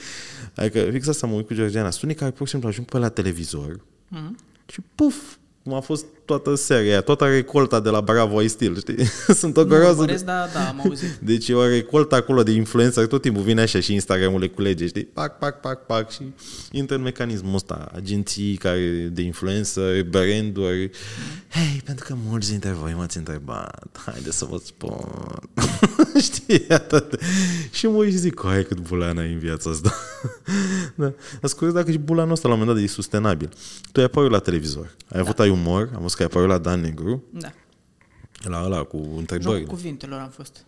Adică, 0.56 0.80
fix 0.92 1.08
asta 1.08 1.28
mă 1.28 1.34
uit 1.36 1.48
cu 1.48 1.54
Georgiana. 1.54 1.90
Sunt 1.90 2.04
unii 2.04 2.16
care, 2.16 2.32
pur 2.32 2.46
și 2.46 2.52
simplu, 2.52 2.70
ajung 2.70 2.88
pe 2.88 2.98
la 2.98 3.10
televizor 3.10 3.80
Mhm. 4.08 4.38
și 4.72 4.80
puf, 4.96 5.16
cum 5.68 5.76
a 5.76 5.80
fost 5.80 6.06
toată 6.26 6.56
seria 6.56 6.92
aia, 6.92 7.02
toată 7.02 7.26
recolta 7.26 7.80
de 7.80 7.90
la 7.90 8.02
Bravo 8.02 8.42
I 8.42 8.48
Still, 8.48 8.78
știi? 8.78 9.06
Sunt 9.42 9.58
o 9.58 9.62
Nu 9.62 9.68
groază 9.68 9.86
de... 9.86 9.92
urmăresc, 9.92 10.26
da, 10.26 10.48
da, 10.54 10.68
am 10.68 10.82
auzit. 10.86 11.10
Deci 11.32 11.48
e 11.48 11.54
o 11.54 11.68
recoltă 11.68 12.16
acolo 12.16 12.44
de 12.44 12.52
influență, 12.52 13.06
tot 13.06 13.22
timpul 13.22 13.42
vine 13.42 13.62
așa 13.62 13.80
și 13.80 13.94
Instagramul 13.94 14.40
le 14.40 14.48
culege, 14.48 14.88
știi? 14.88 15.04
Pac, 15.04 15.38
pac, 15.38 15.60
pac, 15.60 15.86
pac 15.86 16.12
și 16.12 16.22
intră 16.72 16.96
în 16.96 17.02
mecanismul 17.02 17.56
ăsta. 17.56 17.92
Agenții 17.96 18.56
care 18.56 19.10
de 19.12 19.22
influență, 19.22 19.82
branduri. 20.10 20.90
Hei, 21.50 21.82
pentru 21.86 22.06
că 22.08 22.16
mulți 22.28 22.50
dintre 22.50 22.72
voi 22.72 22.94
m-ați 22.98 23.18
întrebat, 23.18 24.00
haide 24.06 24.32
să 24.32 24.46
vă 24.46 24.58
spun. 24.64 24.98
știi, 26.32 26.70
atât. 26.70 27.20
Și 27.72 27.88
mă 27.88 27.98
uit 27.98 28.12
și 28.12 28.18
zic, 28.18 28.42
hai 28.44 28.64
cât 28.64 28.80
bulan 28.80 29.18
ai 29.18 29.32
în 29.32 29.40
viața 29.40 29.70
asta. 29.70 29.94
da. 30.96 31.14
Dar 31.42 31.50
scurt 31.50 31.74
dacă 31.74 31.92
și 31.92 31.98
bulanul 31.98 32.32
ăsta 32.32 32.48
la 32.48 32.54
un 32.54 32.60
moment 32.60 32.78
dat 32.78 32.88
e 32.88 32.92
sustenabil. 32.92 33.50
Tu 33.92 34.00
ai 34.00 34.06
apărut 34.06 34.32
la 34.32 34.40
televizor, 34.40 34.96
ai 35.08 35.20
avut 35.20 35.40
ai 35.40 35.50
umor, 35.60 35.92
am 35.96 36.02
văzut 36.02 36.16
că 36.18 36.22
ai 36.24 36.28
apărut 36.32 36.48
la 36.50 36.58
Dan 36.58 36.80
Negru, 36.82 37.24
Da. 37.34 37.52
la 38.44 38.64
ăla 38.64 38.84
cu 38.84 38.98
întrebări. 39.18 39.60
Jocul 39.60 39.74
cuvintelor 39.76 40.20
am 40.20 40.30
fost. 40.30 40.66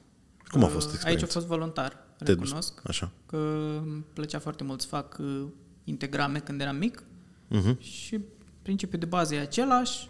Cum 0.51 0.63
a 0.63 0.65
Uh, 0.65 0.71
fost 0.71 0.85
Aici 0.85 0.93
experiența? 0.95 1.25
a 1.29 1.29
fost 1.33 1.45
voluntar, 1.45 1.89
Te-ai 2.17 2.35
dus. 2.35 2.43
recunosc. 2.45 2.81
Așa. 2.83 3.11
Că 3.25 3.37
îmi 3.85 4.03
plăcea 4.13 4.39
foarte 4.39 4.63
mult 4.63 4.81
să 4.81 4.87
fac 4.87 5.17
uh, 5.19 5.43
integrame 5.83 6.39
când 6.39 6.61
eram 6.61 6.75
mic 6.75 7.03
Mhm. 7.47 7.79
și 7.81 8.19
principiul 8.61 8.99
de 8.99 9.05
bază 9.05 9.35
e 9.35 9.39
același. 9.39 10.09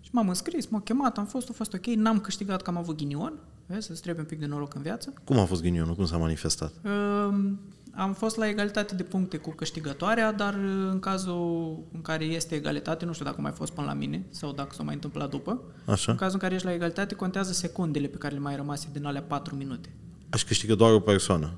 Și 0.00 0.10
m-am 0.12 0.28
înscris, 0.28 0.66
m-au 0.66 0.80
chemat, 0.80 1.18
am 1.18 1.26
fost, 1.26 1.48
a 1.50 1.52
fost 1.52 1.72
ok, 1.74 1.86
n-am 1.86 2.20
câștigat 2.20 2.62
că 2.62 2.70
am 2.70 2.76
avut 2.76 2.96
ghinion. 2.96 3.32
Vezi, 3.66 3.86
să-ți 3.86 4.00
trebuie 4.02 4.22
un 4.24 4.28
pic 4.30 4.38
de 4.40 4.46
noroc 4.46 4.74
în 4.74 4.82
viață. 4.82 5.12
Cum 5.24 5.38
a 5.38 5.44
fost 5.44 5.62
ghinionul? 5.62 5.94
Cum 5.94 6.06
s-a 6.06 6.16
manifestat? 6.16 6.72
Uh, 6.84 7.52
Am 7.94 8.12
fost 8.12 8.36
la 8.36 8.48
egalitate 8.48 8.94
de 8.94 9.02
puncte 9.02 9.36
cu 9.36 9.50
câștigătoarea, 9.50 10.32
dar 10.32 10.54
uh, 10.54 10.88
în 10.90 10.98
cazul 10.98 11.78
în 11.92 12.02
care 12.02 12.24
este 12.24 12.54
egalitate, 12.54 13.04
nu 13.04 13.12
știu 13.12 13.24
dacă 13.24 13.40
mai 13.40 13.52
fost 13.52 13.72
până 13.72 13.86
la 13.86 13.92
mine 13.92 14.26
sau 14.30 14.52
dacă 14.52 14.74
s-a 14.74 14.82
mai 14.82 14.94
întâmplat 14.94 15.30
după, 15.30 15.62
Așa? 15.84 16.12
în 16.12 16.18
cazul 16.18 16.34
în 16.34 16.40
care 16.40 16.54
ești 16.54 16.66
la 16.66 16.72
egalitate, 16.72 17.14
contează 17.14 17.52
secundele 17.52 18.06
pe 18.06 18.16
care 18.16 18.34
le 18.34 18.40
mai 18.40 18.56
rămase 18.56 18.88
din 18.92 19.04
alea 19.04 19.22
4 19.22 19.54
minute. 19.54 19.94
Aș 20.30 20.44
câștigă 20.44 20.74
doar 20.74 20.92
o 20.92 21.00
persoană. 21.00 21.52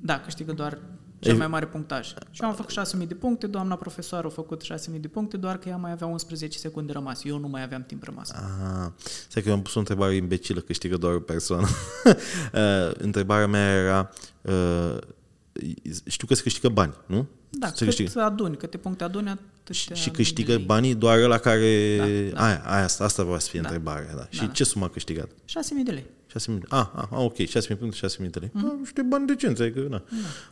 Da, 0.00 0.20
câștigă 0.20 0.52
doar 0.52 0.78
cel 1.24 1.36
mai 1.36 1.46
mare 1.46 1.66
punctaj. 1.66 2.06
Și 2.30 2.42
eu 2.42 2.48
am 2.48 2.54
făcut 2.54 3.00
6.000 3.02 3.06
de 3.06 3.14
puncte, 3.14 3.46
doamna 3.46 3.76
profesoară 3.76 4.26
a 4.26 4.30
făcut 4.30 4.62
6.000 4.62 5.00
de 5.00 5.08
puncte, 5.08 5.36
doar 5.36 5.58
că 5.58 5.68
ea 5.68 5.76
mai 5.76 5.90
avea 5.90 6.06
11 6.06 6.58
secunde 6.58 6.92
rămas. 6.92 7.24
Eu 7.24 7.38
nu 7.38 7.48
mai 7.48 7.62
aveam 7.62 7.82
timp 7.82 8.02
rămas. 8.02 8.30
Ah, 8.30 8.90
stai 9.28 9.42
că 9.42 9.48
eu 9.48 9.54
am 9.54 9.62
pus 9.62 9.74
o 9.74 9.78
întrebare 9.78 10.14
imbecilă, 10.14 10.60
câștigă 10.60 10.96
doar 10.96 11.14
o 11.14 11.20
persoană. 11.20 11.66
uh, 12.06 12.92
întrebarea 12.98 13.46
mea 13.46 13.72
era, 13.72 14.10
uh, 14.42 14.96
știu 16.06 16.26
că 16.26 16.34
se 16.34 16.42
câștigă 16.42 16.68
bani, 16.68 16.94
nu? 17.06 17.26
Da, 17.50 17.66
se 17.66 17.72
cât 17.84 17.94
câștigă. 17.96 18.20
aduni, 18.22 18.56
câte 18.56 18.76
puncte 18.76 19.04
aduni, 19.04 19.28
atât 19.28 19.74
Și 19.94 20.10
câștigă 20.10 20.58
banii 20.58 20.94
doar 20.94 21.18
la 21.18 21.38
care... 21.38 21.96
Da, 21.96 22.04
da. 22.36 22.44
Aia, 22.46 22.62
aia, 22.64 22.84
asta, 22.84 23.04
asta 23.04 23.22
va 23.22 23.38
să 23.38 23.48
fie 23.50 23.60
Da. 23.60 23.68
întrebarea. 23.68 24.14
Da. 24.16 24.26
Și 24.30 24.38
Da, 24.38 24.46
da. 24.46 24.52
ce 24.52 24.64
sumă 24.64 24.84
a 24.84 24.88
câștigat? 24.88 25.30
6.000 25.30 25.32
de 25.84 25.90
lei. 25.90 26.04
6.000 26.38 26.58
Ah, 26.68 26.86
ah, 26.94 27.04
ah, 27.10 27.18
ok, 27.18 27.36
6.000 27.36 27.78
puncte, 27.78 28.06
6.000 28.06 28.30
de 28.30 28.38
lei. 28.38 28.50
Mhm. 28.52 28.66
Mm-hmm. 28.66 28.78
Niște 28.78 29.02
bani 29.02 29.26
decenți, 29.26 29.62
adică, 29.62 29.80
na. 29.88 30.02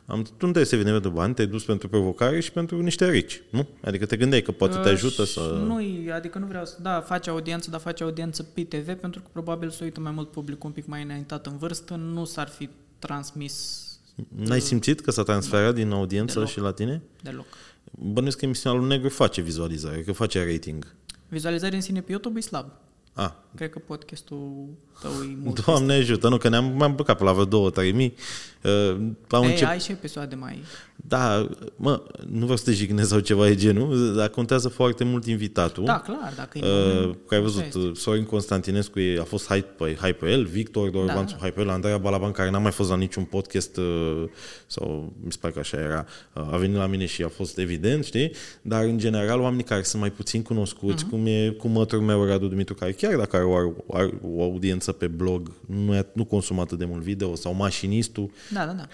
Am, 0.07 0.23
tu 0.23 0.31
nu 0.31 0.37
trebuie 0.39 0.65
să 0.65 0.75
evident 0.75 1.03
de 1.03 1.09
bani, 1.09 1.35
te-ai 1.35 1.47
dus 1.47 1.65
pentru 1.65 1.89
provocare 1.89 2.41
și 2.41 2.53
pentru 2.53 2.83
niște 2.83 3.11
rici, 3.11 3.43
nu? 3.51 3.69
Adică 3.85 4.07
te 4.07 4.17
gândeai 4.17 4.43
că 4.43 4.53
poate 4.53 4.75
te 4.75 4.89
Uh, 4.89 4.95
ajută 4.95 5.25
și 5.25 5.33
să... 5.33 5.63
Nu, 5.67 5.79
adică 6.15 6.39
nu 6.39 6.47
vreau 6.47 6.65
să... 6.65 6.77
Da, 6.83 7.01
face 7.01 7.31
audiență, 7.31 7.71
dar 7.71 7.81
face 7.81 8.03
audiență 8.03 8.43
pe 8.43 8.65
TV, 8.65 8.95
pentru 8.95 9.21
că 9.21 9.27
probabil 9.33 9.71
să 9.71 9.85
uită 9.85 10.01
mai 10.01 10.13
mult 10.13 10.31
public 10.31 10.65
un 10.65 10.71
pic 10.71 10.87
mai 10.87 11.03
înaintat 11.03 11.47
în 11.47 11.57
vârstă, 11.59 11.95
nu 11.95 12.25
s-ar 12.25 12.49
fi 12.49 12.69
transmis 12.99 13.87
N-ai 14.37 14.61
simțit 14.61 15.01
că 15.01 15.11
s-a 15.11 15.23
transferat 15.23 15.75
din 15.75 15.91
audiență 15.91 16.35
Deloc. 16.35 16.49
și 16.49 16.61
la 16.61 16.73
tine? 16.73 17.03
deloc. 17.23 17.47
Bănuiesc 17.91 18.39
că 18.39 18.45
emisiunea 18.45 18.79
lui 18.79 18.89
Negru 18.89 19.09
face 19.09 19.41
vizualizare, 19.41 20.03
că 20.03 20.13
face 20.13 20.53
rating. 20.53 20.95
Vizualizarea 21.29 21.77
în 21.77 21.83
sine 21.83 22.01
pe 22.01 22.11
YouTube 22.11 22.39
e 22.39 22.43
slab. 22.43 22.67
Ah, 23.15 23.31
Cred 23.55 23.71
că 23.71 23.79
podcastul 23.79 24.67
tău 25.01 25.11
e 25.11 25.37
mult. 25.43 25.65
Doamne 25.65 25.93
ajută, 25.95 26.29
nu, 26.29 26.37
că 26.37 26.49
ne-am 26.49 26.65
m-am 26.65 26.95
blocat 26.95 27.17
pe 27.19 27.25
la 27.25 27.33
vreo 27.33 27.45
două, 27.45 27.71
trei 27.71 27.93
mii. 27.93 28.15
Uh, 28.63 28.91
am 29.29 29.43
Ei, 29.43 29.51
încep... 29.51 29.69
ai 29.69 29.81
și 29.81 29.91
episoade 29.91 30.35
mai... 30.35 30.63
Da, 31.09 31.49
mă, 31.77 32.03
nu 32.31 32.41
vreau 32.41 32.57
să 32.57 32.65
te 32.65 32.73
jignesc 32.73 33.09
sau 33.09 33.19
ceva 33.19 33.47
de 33.47 33.55
genul, 33.55 34.15
dar 34.15 34.29
contează 34.29 34.69
foarte 34.69 35.05
mult 35.05 35.27
invitatul. 35.27 35.85
Da, 35.85 36.01
clar, 36.01 36.33
dacă 36.37 36.59
e... 36.59 36.63
Uh, 36.63 37.15
că 37.27 37.35
ai 37.35 37.41
văzut, 37.41 37.59
Așa 37.59 37.67
este. 37.67 37.79
uh, 37.79 37.97
Sorin 37.97 38.25
Constantinescu 38.25 39.01
e- 39.01 39.19
a 39.21 39.25
fost 39.25 39.47
hype 39.47 39.85
pe, 39.85 39.95
hype 39.95 40.13
pe 40.13 40.31
el, 40.31 40.45
Victor 40.45 40.91
Dorbanțu 40.91 41.35
Da. 41.35 41.41
hype 41.41 41.51
pe 41.55 41.61
el, 41.61 41.69
Andreea 41.69 41.99
Balaban, 41.99 42.31
care 42.33 42.51
n-a 42.51 42.59
mai 42.59 42.71
fost 42.71 42.91
la 42.91 42.97
niciun 42.97 43.25
podcast, 43.25 43.77
uh, 43.77 44.25
sau 44.67 45.13
mi 45.25 45.33
se 45.33 45.39
pare 45.41 45.53
că 45.53 45.59
așa 45.59 45.77
era, 45.77 46.07
uh, 46.35 46.43
a 46.53 46.57
venit 46.57 46.77
la 46.77 46.87
mine 46.87 47.07
și 47.07 47.23
a 47.23 47.29
fost 47.29 47.59
evident, 47.59 48.05
știi? 48.05 48.33
Dar, 48.63 48.85
în 48.85 48.99
general, 48.99 49.41
oamenii 49.41 49.65
care 49.65 49.83
sunt 49.83 50.01
mai 50.01 50.11
puțin 50.11 50.43
cunoscuți, 50.43 51.05
uh-huh. 51.05 51.11
cum 51.11 51.27
e 51.27 51.49
cu 51.59 51.69
mătrul 51.69 52.01
meu, 52.01 52.25
Radu 52.25 52.47
Dumitru, 52.47 52.75
care 52.75 52.93
chiar 52.93 53.17
dacă 53.17 53.37
are 53.37 53.45
o, 53.45 53.73
are 53.97 54.11
o 54.35 54.43
audiență 54.43 54.93
pe 54.93 55.07
blog, 55.07 55.53
nu, 55.67 55.95
e, 55.95 56.07
nu 56.13 56.25
consumă 56.25 56.61
atât 56.61 56.79
de 56.79 56.85
mult 56.85 57.03
video, 57.03 57.35
sau 57.35 57.55
mașinistul, 57.55 58.31
Da, 58.53 58.65
da, 58.67 58.73
da. 58.73 58.87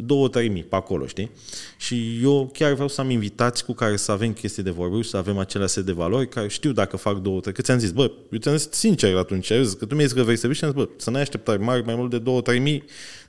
două, 0.00 0.28
trei 0.28 0.48
mii 0.48 0.62
pe 0.64 0.76
acolo, 0.76 1.06
știi? 1.06 1.30
Și 1.76 2.20
eu 2.22 2.50
chiar 2.52 2.72
vreau 2.72 2.88
să 2.88 3.00
am 3.00 3.10
invitați 3.10 3.64
cu 3.64 3.72
care 3.72 3.96
să 3.96 4.12
avem 4.12 4.32
chestii 4.32 4.62
de 4.62 4.70
vorbit, 4.70 5.04
să 5.04 5.16
avem 5.16 5.38
acele 5.38 5.66
set 5.66 5.84
de 5.84 5.92
valori, 5.92 6.28
care 6.28 6.48
știu 6.48 6.72
dacă 6.72 6.96
fac 6.96 7.18
două, 7.18 7.40
trei, 7.40 7.52
că 7.52 7.62
ți-am 7.62 7.78
zis, 7.78 7.90
bă, 7.90 8.10
eu 8.30 8.38
ți-am 8.38 8.56
zis 8.56 8.68
sincer 8.70 9.16
atunci, 9.16 9.50
ai 9.50 9.64
zis 9.64 9.74
că 9.74 9.84
tu 9.84 9.94
mi-ai 9.94 10.06
zis 10.06 10.16
că 10.16 10.22
vrei 10.22 10.36
să 10.36 10.46
vii 10.46 10.56
și 10.56 10.64
am 10.64 10.70
zis, 10.70 10.82
bă, 10.82 10.88
să 10.96 11.10
ne 11.10 11.18
așteptări 11.18 11.62
mari, 11.62 11.84
mai 11.84 11.94
mult 11.94 12.10
de 12.10 12.18
două, 12.18 12.40
trei 12.40 12.58
mii, 12.58 12.84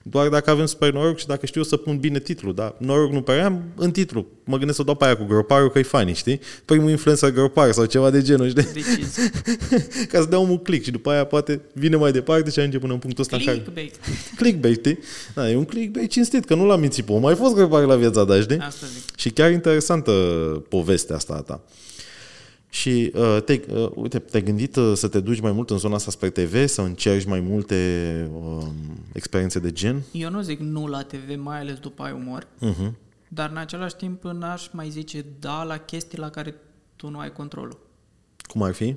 doar 0.07 0.29
dacă 0.29 0.49
avem 0.49 0.65
super 0.65 0.93
noroc 0.93 1.17
și 1.17 1.27
dacă 1.27 1.45
știu 1.45 1.63
să 1.63 1.77
pun 1.77 1.97
bine 1.97 2.19
titlul, 2.19 2.53
dar 2.53 2.75
noroc 2.77 3.11
nu 3.11 3.21
prea 3.21 3.45
am 3.45 3.63
în 3.75 3.91
titlu. 3.91 4.25
Mă 4.43 4.57
gândesc 4.57 4.75
să 4.75 4.81
o 4.81 4.85
dau 4.85 4.95
pe 4.95 5.05
aia 5.05 5.17
cu 5.17 5.23
groparul, 5.23 5.69
că 5.69 5.79
e 5.79 5.83
funny, 5.83 6.13
știi? 6.13 6.39
Primul 6.65 6.89
influencer 6.89 7.31
gropar 7.31 7.71
sau 7.71 7.85
ceva 7.85 8.09
de 8.09 8.21
genul, 8.21 8.49
știi? 8.49 8.63
Decizi. 8.73 9.19
Ca 10.11 10.19
să 10.19 10.25
dea 10.29 10.39
omul 10.39 10.59
click 10.59 10.83
și 10.83 10.91
după 10.91 11.11
aia 11.11 11.23
poate 11.23 11.61
vine 11.73 11.95
mai 11.95 12.11
departe 12.11 12.49
și 12.49 12.59
ajunge 12.59 12.79
până 12.79 12.93
în 12.93 12.99
punctul 12.99 13.23
ăsta 13.23 13.35
în 13.35 13.43
care... 13.43 13.57
Clickbait. 13.57 13.95
Clickbait, 14.39 14.77
știi? 14.77 14.99
Da, 15.33 15.49
e 15.49 15.55
un 15.55 15.65
clickbait 15.65 16.09
cinstit, 16.09 16.45
că 16.45 16.55
nu 16.55 16.65
l-am 16.65 16.79
mințit 16.79 17.05
pe 17.05 17.11
om. 17.11 17.21
Mai 17.21 17.35
fost 17.35 17.55
gropar 17.55 17.83
la 17.83 17.95
viața 17.95 18.25
ta, 18.25 18.41
știi? 18.41 18.57
Asta 18.57 18.85
zic. 18.93 19.17
Și 19.17 19.29
chiar 19.29 19.51
interesantă 19.51 20.11
povestea 20.69 21.15
asta 21.15 21.33
a 21.33 21.41
ta. 21.41 21.61
Și 22.75 23.11
uh, 23.15 23.37
te, 23.45 23.61
uh, 23.73 23.89
uite, 23.93 24.19
te-ai 24.19 24.43
gândit 24.43 24.75
uh, 24.75 24.91
să 24.95 25.07
te 25.07 25.19
duci 25.19 25.39
mai 25.39 25.51
mult 25.51 25.69
în 25.69 25.77
zona 25.77 25.95
asta 25.95 26.11
spre 26.11 26.29
TV, 26.29 26.65
să 26.67 26.81
încerci 26.81 27.25
mai 27.25 27.39
multe 27.39 27.75
uh, 28.33 28.65
experiențe 29.13 29.59
de 29.59 29.71
gen? 29.71 30.01
Eu 30.11 30.29
nu 30.29 30.41
zic 30.41 30.59
nu 30.59 30.87
la 30.87 31.01
TV, 31.01 31.35
mai 31.37 31.59
ales 31.59 31.77
după 31.79 32.03
ai 32.03 32.11
umor, 32.11 32.47
Uh-huh. 32.61 32.91
dar 33.27 33.49
în 33.49 33.57
același 33.57 33.95
timp 33.95 34.23
n-aș 34.23 34.67
mai 34.71 34.89
zice 34.89 35.25
da 35.39 35.63
la 35.63 35.77
chestii 35.77 36.17
la 36.17 36.29
care 36.29 36.55
tu 36.95 37.09
nu 37.09 37.17
ai 37.19 37.31
controlul. 37.31 37.77
Cum 38.47 38.61
ar 38.61 38.73
fi? 38.73 38.95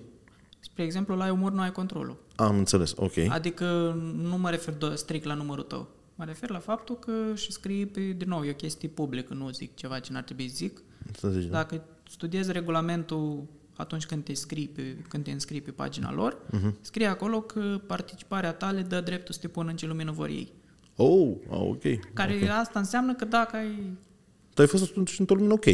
Spre 0.61 0.83
exemplu, 0.83 1.17
la 1.17 1.25
ai 1.25 1.31
umor 1.31 1.53
nu 1.53 1.61
ai 1.61 1.73
controlul. 1.73 2.17
Am 2.37 2.57
înțeles, 2.59 2.93
ok. 2.97 3.17
Adică 3.29 3.97
nu 4.23 4.39
mă 4.39 4.51
refer 4.51 4.75
do- 4.75 4.95
strict 4.95 5.25
la 5.25 5.35
numărul 5.35 5.65
tău. 5.65 5.89
Mă 6.15 6.25
refer 6.25 6.51
la 6.51 6.59
faptul 6.59 6.97
că 6.99 7.13
și 7.35 7.53
scrii 7.53 7.87
pe, 7.87 8.01
din 8.17 8.29
nou, 8.29 8.45
e 8.45 8.51
o 8.51 8.55
chestie 8.55 8.89
publică, 8.89 9.35
nu 9.35 9.51
zic 9.51 9.75
ceva 9.75 9.99
ce 9.99 10.13
n-ar 10.13 10.23
trebui 10.23 10.49
să 10.49 10.55
zic. 10.57 10.83
Înțelegi, 11.07 11.47
da. 11.47 11.57
Dacă 11.57 11.83
studiezi 12.09 12.53
regulamentul 12.53 13.43
atunci 13.79 14.07
când 14.07 14.25
te 14.25 14.35
scrii 14.35 14.69
pe, 14.75 14.83
când 15.09 15.25
te 15.25 15.31
înscrii 15.31 15.61
pe 15.61 15.71
pagina 15.71 16.13
lor, 16.13 16.37
Mhm. 16.51 16.71
uh-huh. 16.71 16.75
scrie 16.81 17.07
acolo 17.07 17.41
că 17.41 17.81
participarea 17.87 18.53
ta 18.53 18.71
le 18.71 18.81
dă 18.83 19.01
dreptul 19.01 19.35
să 19.35 19.41
te 19.41 19.49
pună 19.49 19.71
în 19.71 19.77
ce 19.77 19.87
lumină 19.87 20.11
vor 20.13 20.29
ei. 20.29 20.53
Oh, 20.97 21.31
ah, 21.51 21.59
ok. 21.61 21.83
Care 22.15 22.35
okay. 22.43 22.59
asta 22.59 22.79
înseamnă 22.79 23.15
că 23.15 23.25
dacă 23.25 23.57
ai... 23.57 23.93
Tu 24.55 24.61
ai 24.61 24.67
fost 24.67 24.83
atunci 24.91 25.19
într-o 25.19 25.35
lumină 25.35 25.53
ok. 25.53 25.65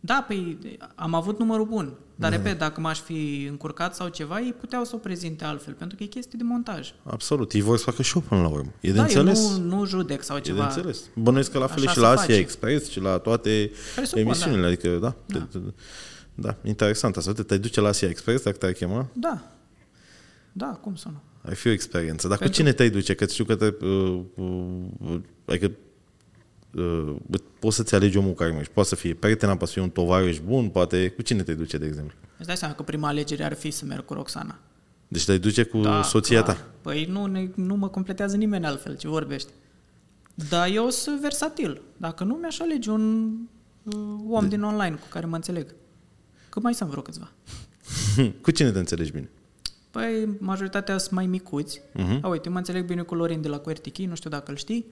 Da, 0.00 0.24
păi 0.26 0.58
am 0.94 1.14
avut 1.14 1.38
numărul 1.38 1.66
bun, 1.66 1.92
dar 2.14 2.30
repet, 2.30 2.58
dacă 2.58 2.80
m-aș 2.80 2.98
fi 3.00 3.46
încurcat 3.48 3.94
sau 3.94 4.08
ceva, 4.08 4.40
ei 4.40 4.52
puteau 4.52 4.84
să 4.84 4.94
o 4.94 4.98
prezinte 4.98 5.44
altfel, 5.44 5.72
pentru 5.74 5.96
că 5.96 6.02
e 6.02 6.06
chestie 6.06 6.38
de 6.38 6.44
montaj. 6.44 6.92
Absolut. 7.02 7.52
Ei 7.52 7.60
vor 7.60 7.76
să 7.78 7.84
facă 7.84 8.02
show 8.02 8.22
până 8.28 8.40
la 8.40 8.48
urmă. 8.48 8.72
E 8.80 8.90
de 8.90 8.96
da, 8.96 9.02
înțeles? 9.02 9.44
eu 9.52 9.58
nu, 9.58 9.76
nu 9.76 9.84
judec 9.86 10.22
sau 10.22 10.36
E 10.36 10.40
de 10.40 10.44
ceva. 10.46 10.64
înțeles. 10.66 11.02
Bănuiesc 11.14 11.50
că 11.50 11.58
la 11.58 11.66
fel 11.66 11.82
e 11.82 11.86
Așa 11.86 11.88
și 11.92 11.94
se 11.98 12.00
la 12.00 12.08
Asia 12.08 12.20
face. 12.22 12.38
Express 12.38 12.90
și 12.90 13.00
la 13.00 13.18
toate 13.18 13.70
Presupun, 13.94 14.22
emisiunile. 14.22 14.60
da. 14.60 14.66
Adică, 14.66 14.88
da. 14.88 15.14
Da. 15.26 15.48
Da. 16.36 16.48
da. 16.48 16.68
Interesant 16.68 17.16
asta. 17.16 17.30
Uite, 17.30 17.42
te 17.42 17.58
duce 17.58 17.80
la 17.80 17.88
Asia 17.88 18.08
Express 18.08 18.44
dacă 18.44 18.56
te-ar 18.56 18.72
chema. 18.72 19.08
Da. 19.12 19.50
Da, 20.52 20.66
cum 20.66 20.94
să 20.94 21.08
nu? 21.08 21.20
Ar 21.42 21.54
fi 21.54 21.68
o 21.68 21.70
experiență. 21.70 22.28
Dar 22.28 22.36
cu 22.36 22.42
Pentru- 22.42 22.60
cine 22.60 22.72
te-ai 22.72 22.90
duce? 22.90 23.14
Că 23.14 23.26
știu 23.26 23.44
că 23.44 23.56
te... 23.56 23.74
Uh, 23.86 24.20
uh, 24.34 25.20
adică 25.44 25.70
uh, 26.74 27.16
poți 27.58 27.76
să-ți 27.76 27.94
alegi 27.94 28.16
omul 28.16 28.32
care 28.32 28.52
mergi. 28.52 28.70
Poate 28.70 28.88
să 28.88 28.94
fie 28.94 29.14
prieten, 29.14 29.48
poate 29.48 29.66
să 29.66 29.72
fie 29.72 29.82
un 29.82 29.90
tovarăș 29.90 30.38
bun, 30.38 30.68
poate... 30.68 31.08
Cu 31.08 31.22
cine 31.22 31.42
te 31.42 31.54
duce, 31.54 31.78
de 31.78 31.86
exemplu? 31.86 32.16
Îți 32.38 32.46
dai 32.46 32.56
seama 32.56 32.74
că 32.74 32.82
prima 32.82 33.08
alegere 33.08 33.44
ar 33.44 33.54
fi 33.54 33.70
să 33.70 33.84
merg 33.84 34.04
cu 34.04 34.14
Roxana. 34.14 34.58
Deci 35.08 35.24
te 35.24 35.38
duce 35.38 35.62
cu 35.64 35.80
Da, 35.80 36.02
soția 36.02 36.42
clar. 36.42 36.56
ta. 36.56 36.66
Păi 36.80 37.04
nu, 37.04 37.26
ne, 37.26 37.48
nu 37.54 37.74
mă 37.74 37.88
completează 37.88 38.36
nimeni 38.36 38.66
altfel, 38.66 38.96
ce 38.96 39.08
vorbești. 39.08 39.48
Dar 40.48 40.68
eu 40.68 40.90
sunt 40.90 41.20
versatil. 41.20 41.80
Dacă 41.96 42.24
nu, 42.24 42.34
mi-aș 42.34 42.58
alege 42.60 42.90
un 42.90 43.32
uh, 43.82 43.92
om 44.28 44.42
de... 44.42 44.48
din 44.48 44.62
online 44.62 44.94
cu 44.94 45.06
care 45.10 45.26
mă 45.26 45.34
înțeleg. 45.36 45.74
Că 46.56 46.62
mai 46.62 46.74
sunt 46.74 46.90
vreo 46.90 47.02
câțiva. 47.02 47.30
cu 48.42 48.50
cine 48.50 48.70
te 48.70 48.78
înțelegi 48.78 49.10
bine? 49.12 49.28
Păi, 49.90 50.28
majoritatea 50.38 50.98
sunt 50.98 51.12
mai 51.14 51.26
micuți. 51.26 51.80
Mhm. 51.92 52.18
A, 52.22 52.28
uite, 52.28 52.48
mă 52.48 52.58
înțeleg 52.58 52.86
bine 52.86 53.02
cu 53.02 53.14
Lorin 53.14 53.40
de 53.40 53.48
la 53.48 53.58
QRTK, 53.58 53.96
nu 53.98 54.14
știu 54.14 54.30
dacă 54.30 54.50
îl 54.50 54.56
știi. 54.56 54.84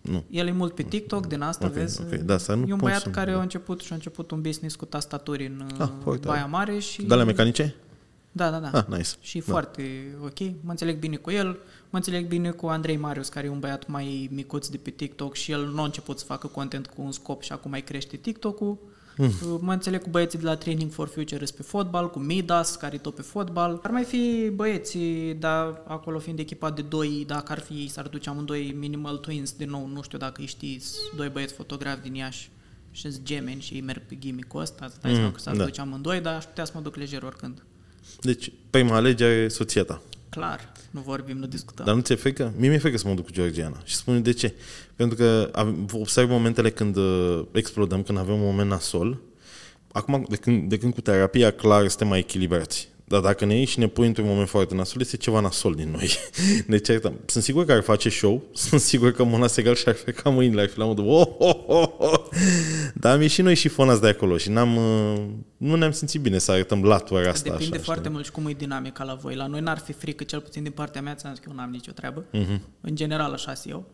Nu. 0.00 0.24
El 0.30 0.46
e 0.46 0.50
mult 0.50 0.74
pe 0.74 0.82
TikTok, 0.82 1.26
din 1.26 1.40
asta, 1.40 1.66
Ok, 1.66 1.72
vezi? 1.72 2.00
ok. 2.00 2.14
Da, 2.14 2.38
să 2.38 2.54
nu 2.54 2.60
e 2.60 2.62
un 2.62 2.68
pot 2.68 2.78
băiat 2.78 3.00
să- 3.00 3.08
care 3.10 3.30
a 3.30 3.40
început 3.40 3.80
și 3.80 3.92
a 3.92 3.94
început 3.94 4.30
un 4.30 4.40
business 4.40 4.74
cu 4.76 4.84
tastaturi 4.84 5.46
în 5.46 5.62
Ah, 5.72 5.80
ah, 5.80 5.88
foarte 6.02 6.26
Baia 6.26 6.38
tare. 6.40 6.50
Mare 6.50 6.78
și... 6.78 7.02
De 7.02 7.14
la 7.14 7.24
mecanice? 7.24 7.74
Da, 8.32 8.50
da, 8.50 8.58
da. 8.58 8.78
Ah, 8.78 8.84
nice. 8.96 9.08
Și 9.20 9.38
Da. 9.38 9.44
foarte 9.48 10.14
ok. 10.24 10.38
Mă 10.40 10.70
înțeleg 10.70 10.98
bine 10.98 11.16
cu 11.16 11.30
el. 11.30 11.46
Mă 11.90 11.96
înțeleg 11.98 12.26
bine 12.28 12.50
cu 12.50 12.66
Andrei 12.66 12.96
Marius, 12.96 13.28
care 13.28 13.46
e 13.46 13.50
un 13.50 13.58
băiat 13.58 13.86
mai 13.88 14.28
micuț 14.32 14.66
de 14.68 14.76
pe 14.76 14.90
TikTok 14.90 15.34
și 15.34 15.50
el 15.52 15.66
nu 15.66 15.80
a 15.80 15.84
început 15.84 16.18
să 16.18 16.24
facă 16.24 16.46
content 16.46 16.86
cu 16.86 17.02
un 17.02 17.12
scop 17.12 17.42
și 17.42 17.52
acum 17.52 17.70
mai 17.70 17.82
crește 17.82 18.16
TikTok-ul. 18.16 18.76
Mm. 19.18 19.58
Mă 19.60 19.72
înțeleg 19.72 20.02
cu 20.02 20.08
băieții 20.10 20.38
de 20.38 20.44
la 20.44 20.56
Training 20.56 20.90
for 20.92 21.08
Future 21.08 21.44
pe 21.56 21.62
fotbal, 21.62 22.10
cu 22.10 22.18
Midas, 22.18 22.76
care 22.76 22.94
e 22.94 22.98
tot 22.98 23.14
pe 23.14 23.22
fotbal. 23.22 23.80
Ar 23.82 23.90
mai 23.90 24.04
fi 24.04 24.50
băieții, 24.54 25.34
dar 25.34 25.82
acolo 25.86 26.18
fiind 26.18 26.38
echipa 26.38 26.70
de 26.70 26.82
doi, 26.82 27.24
dacă 27.26 27.52
ar 27.52 27.58
fi, 27.58 27.88
s-ar 27.88 28.06
duce 28.08 28.28
amândoi 28.28 28.74
Minimal 28.78 29.16
Twins, 29.16 29.52
din 29.52 29.70
nou, 29.70 29.86
nu 29.86 30.02
știu 30.02 30.18
dacă 30.18 30.40
îi 30.40 30.46
știți, 30.46 30.96
doi 31.16 31.28
băieți 31.28 31.54
fotografi 31.54 32.02
din 32.02 32.14
Iași 32.14 32.50
și 32.90 33.00
sunt 33.00 33.22
gemeni 33.24 33.60
și 33.60 33.74
ei 33.74 33.80
merg 33.80 34.02
pe 34.08 34.14
gimmick-ul 34.18 34.60
ăsta, 34.60 34.84
îți 34.84 35.00
dai 35.00 35.10
Mm, 35.10 35.16
seama 35.16 35.32
că 35.32 35.38
s-ar 35.40 35.56
da. 35.56 35.64
duce 35.64 35.80
amândoi, 35.80 36.20
dar 36.20 36.34
aș 36.34 36.44
putea 36.44 36.64
să 36.64 36.72
mă 36.74 36.80
duc 36.80 36.96
lejer 36.96 37.22
oricând. 37.22 37.62
Deci, 38.20 38.52
prima 38.70 38.94
alegere 38.96 39.32
e 39.32 39.48
soția 39.48 39.84
ta. 39.84 40.02
Clar, 40.28 40.72
nu 40.90 41.00
vorbim, 41.00 41.36
nu 41.36 41.46
discutăm. 41.46 41.84
Dar 41.84 41.94
nu 41.94 42.00
ți-e 42.00 42.14
frică? 42.14 42.52
Mie 42.56 42.68
mi-e 42.68 42.78
frică 42.78 42.96
să 42.98 43.08
mă 43.08 43.14
duc 43.14 43.24
cu 43.24 43.32
Georgiana. 43.32 43.80
Și 43.84 43.94
spune 43.94 44.18
de 44.20 44.32
ce. 44.32 44.54
Pentru 44.96 45.16
că 45.16 45.50
am- 45.52 45.88
observ 45.92 46.30
momentele 46.30 46.70
când 46.70 46.96
uh, 46.96 47.44
explodăm, 47.52 48.02
când 48.02 48.18
avem 48.18 48.34
un 48.34 48.40
moment 48.40 48.68
nasol. 48.68 49.20
Acum, 49.92 50.26
de 50.28 50.36
când, 50.36 50.68
de 50.68 50.78
când 50.78 50.94
cu 50.94 51.00
terapia, 51.00 51.50
clar, 51.50 51.88
suntem 51.88 52.08
mai 52.08 52.18
echilibrați. 52.18 52.88
Dar 53.08 53.20
dacă 53.20 53.44
ne 53.44 53.58
ieși 53.58 53.72
și 53.72 53.78
ne 53.78 53.86
pui 53.86 54.06
într-un 54.06 54.26
moment 54.26 54.48
foarte 54.48 54.74
nasol, 54.74 55.00
este 55.00 55.16
ceva 55.16 55.40
nasol 55.40 55.74
din 55.74 55.90
noi. 55.90 56.10
Ne 56.66 56.78
certăm. 56.88 57.14
Sunt 57.26 57.44
sigur 57.44 57.64
că 57.64 57.72
ar 57.72 57.82
face 57.82 58.08
show, 58.08 58.42
sunt 58.66 58.80
sigur 58.80 59.12
că 59.12 59.24
Mona 59.24 59.46
Segal 59.46 59.74
și-ar 59.74 59.94
freca 59.94 60.30
mâinile, 60.30 60.60
ar 60.60 60.68
fi 60.68 60.78
la 60.78 60.84
modul 60.84 61.06
oh, 61.08 61.26
oh, 61.38 61.64
oh, 61.66 61.88
oh. 61.98 62.18
Dar 62.94 63.14
am 63.14 63.20
ieșit 63.20 63.44
noi 63.44 63.54
și 63.54 63.68
fonați 63.68 64.00
de 64.00 64.08
acolo 64.08 64.36
și 64.36 64.50
n-am, 64.50 64.76
uh, 64.76 65.22
nu 65.56 65.74
ne-am 65.74 65.90
simțit 65.90 66.20
bine 66.20 66.38
să 66.38 66.52
arătăm 66.52 66.84
latura 66.84 67.30
asta. 67.30 67.50
Depinde 67.50 67.74
așa, 67.74 67.84
foarte 67.84 68.02
știi? 68.02 68.14
mult 68.14 68.24
și 68.24 68.30
cum 68.30 68.46
e 68.46 68.52
dinamica 68.52 69.04
la 69.04 69.14
voi. 69.14 69.34
La 69.34 69.46
noi 69.46 69.60
n-ar 69.60 69.78
fi 69.78 69.92
frică, 69.92 70.24
cel 70.24 70.40
puțin 70.40 70.62
din 70.62 70.72
partea 70.72 71.02
mea, 71.02 71.14
ți-am 71.14 71.34
zis 71.34 71.42
că 71.42 71.48
eu 71.50 71.56
n-am 71.56 71.70
nicio 71.70 71.92
treabă. 71.92 72.24
Mhm. 72.32 72.62
În 72.80 72.94
general, 72.94 73.32
așa 73.32 73.54
sunt 73.54 73.72
eu. 73.72 73.84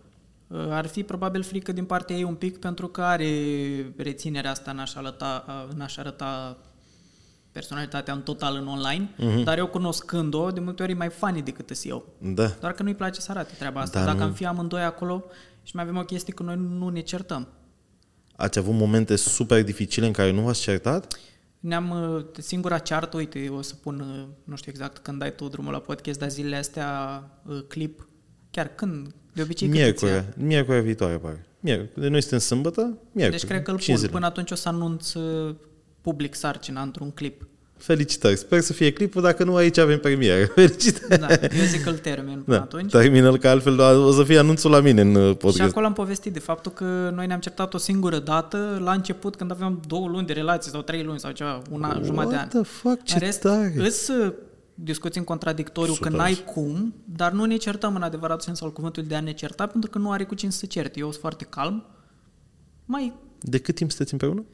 Uh, 0.46 0.66
Ar 0.70 0.86
fi 0.86 1.02
probabil 1.02 1.42
frică 1.42 1.72
din 1.72 1.84
partea 1.84 2.16
ei 2.16 2.22
un 2.22 2.34
pic 2.34 2.58
pentru 2.58 2.88
că 2.88 3.02
are 3.02 3.32
reținerea 3.96 4.50
asta 4.50 4.70
în 4.70 4.78
a-și 4.78 4.96
arăta, 4.96 5.44
în 5.74 5.80
a 5.80 5.86
arăta 5.96 6.58
personalitatea 7.58 8.14
în 8.14 8.22
total 8.22 8.56
în 8.56 8.66
online, 8.66 9.08
Mhm. 9.18 9.42
dar 9.42 9.58
eu 9.58 9.66
cunoscând-o, 9.66 10.50
de 10.50 10.60
multe 10.60 10.82
ori 10.82 10.92
e 10.92 10.94
mai 10.94 11.08
funny 11.08 11.42
decât 11.42 11.70
îs 11.70 11.84
eu. 11.84 12.06
Da. 12.18 12.46
Doar 12.60 12.72
că 12.72 12.82
nu-i 12.82 12.94
place 12.94 13.20
să 13.20 13.30
arate 13.30 13.54
treaba 13.58 13.80
asta. 13.80 13.98
Dar 13.98 14.06
Dacă 14.06 14.18
nu- 14.18 14.24
am 14.24 14.32
fi 14.32 14.46
amândoi 14.46 14.82
acolo 14.82 15.24
și 15.62 15.74
mai 15.76 15.84
avem 15.84 15.96
o 15.96 16.02
chestie 16.04 16.32
că 16.32 16.42
noi 16.42 16.56
nu 16.78 16.88
ne 16.88 17.00
certăm. 17.00 17.48
Ați 18.36 18.58
avut 18.58 18.74
momente 18.74 19.16
super 19.16 19.64
dificile 19.64 20.06
în 20.06 20.12
care 20.12 20.30
nu 20.30 20.40
v-ați 20.40 20.60
certat? 20.60 21.18
Ne-am, 21.60 21.90
uh, 22.14 22.24
singura 22.38 22.78
ceartă, 22.78 23.16
uite, 23.16 23.48
o 23.48 23.62
să 23.62 23.74
pun, 23.74 24.00
uh, 24.00 24.24
nu 24.44 24.56
știu 24.56 24.70
exact 24.74 24.98
când 24.98 25.18
dai 25.18 25.34
tu 25.34 25.48
drumul 25.48 25.72
la 25.72 25.78
podcast, 25.78 26.18
dar 26.18 26.28
zilele 26.28 26.56
astea 26.56 27.22
uh, 27.46 27.58
clip, 27.68 28.08
chiar 28.50 28.66
când, 28.74 29.14
de 29.32 29.42
obicei 29.42 29.68
cât 29.68 29.78
îți 29.94 30.04
ia? 30.04 30.10
Miercuri, 30.10 30.44
miercuri 30.46 30.80
viitoare, 30.80 31.16
pare. 31.18 31.46
Miercuri. 31.60 32.00
De 32.00 32.08
noi 32.08 32.20
suntem 32.20 32.38
sâmbătă, 32.38 32.98
miercuri. 33.12 33.40
Deci 33.40 33.50
cred 33.50 33.62
că 33.62 33.70
îl 33.70 33.76
Cinci 33.76 33.88
pun. 33.88 33.96
zile. 33.96 34.10
Până 34.10 34.26
atunci 34.26 34.50
o 34.50 34.54
să 34.54 34.68
anunț 34.68 35.12
uh, 35.14 35.54
public 36.04 36.34
sarcina 36.34 36.82
într-un 36.82 37.10
clip. 37.10 37.46
Felicitări. 37.76 38.36
Sper 38.36 38.60
să 38.60 38.72
fie 38.72 38.92
clipul, 38.92 39.22
dacă 39.22 39.44
nu 39.44 39.54
aici 39.54 39.78
avem 39.78 39.98
premieră. 39.98 40.44
Felicitări. 40.54 41.20
Da, 41.20 41.26
eu 41.30 41.64
zic 41.66 41.82
că 41.82 41.88
îl 41.88 41.98
termin 41.98 42.42
până 42.44 42.56
Da, 42.56 42.62
atunci. 42.62 42.90
termină 42.90 43.36
că 43.36 43.48
altfel 43.48 43.80
o 43.80 44.12
să 44.12 44.24
fie 44.24 44.38
anunțul 44.38 44.70
la 44.70 44.80
mine 44.80 45.00
în 45.00 45.14
uh, 45.14 45.28
Și 45.28 45.34
podcast. 45.34 45.70
acolo 45.70 45.86
am 45.86 45.92
povestit 45.92 46.32
de 46.32 46.38
faptul 46.38 46.72
că 46.72 47.12
noi 47.14 47.26
ne-am 47.26 47.40
certat 47.40 47.74
o 47.74 47.78
singură 47.78 48.18
dată 48.18 48.80
la 48.82 48.92
început 48.92 49.36
când 49.36 49.50
aveam 49.50 49.80
două 49.86 50.08
luni 50.08 50.26
de 50.26 50.32
relație 50.32 50.70
sau 50.70 50.82
trei 50.82 51.02
luni 51.02 51.20
sau 51.20 51.30
ceva, 51.30 51.62
un 51.70 51.82
an, 51.82 52.04
jumătate 52.04 52.30
de 52.30 52.36
an. 52.36 52.48
What 52.54 52.62
the 52.62 52.62
fuck, 52.62 53.02
ce 53.02 53.14
în 53.14 53.20
rest, 53.20 53.40
tare. 53.40 53.74
îs 53.76 54.08
uh, 54.08 54.32
discuții 54.74 55.20
în 55.20 55.26
contradictoriu 55.26 55.92
că 55.92 55.98
Super. 56.02 56.18
n-ai 56.18 56.34
cum, 56.54 56.94
dar 57.04 57.32
nu 57.32 57.44
ne 57.44 57.56
certăm 57.56 57.94
în 57.94 58.02
adevărat 58.02 58.42
sens 58.42 58.60
al 58.60 58.72
cuvântului 58.72 59.08
de 59.08 59.14
a 59.14 59.20
ne 59.20 59.32
certa 59.32 59.66
pentru 59.66 59.90
că 59.90 59.98
nu 59.98 60.10
are 60.10 60.24
cu 60.24 60.34
cine 60.34 60.50
să 60.50 60.58
se 60.58 60.66
certe. 60.66 60.98
Eu 60.98 61.08
sunt 61.08 61.20
foarte 61.20 61.44
calm. 61.44 61.84
Mai 62.84 63.12
De 63.40 63.58
cât 63.58 63.74
timp 63.74 63.90
sunteți 63.90 64.12
împreună? 64.12 64.44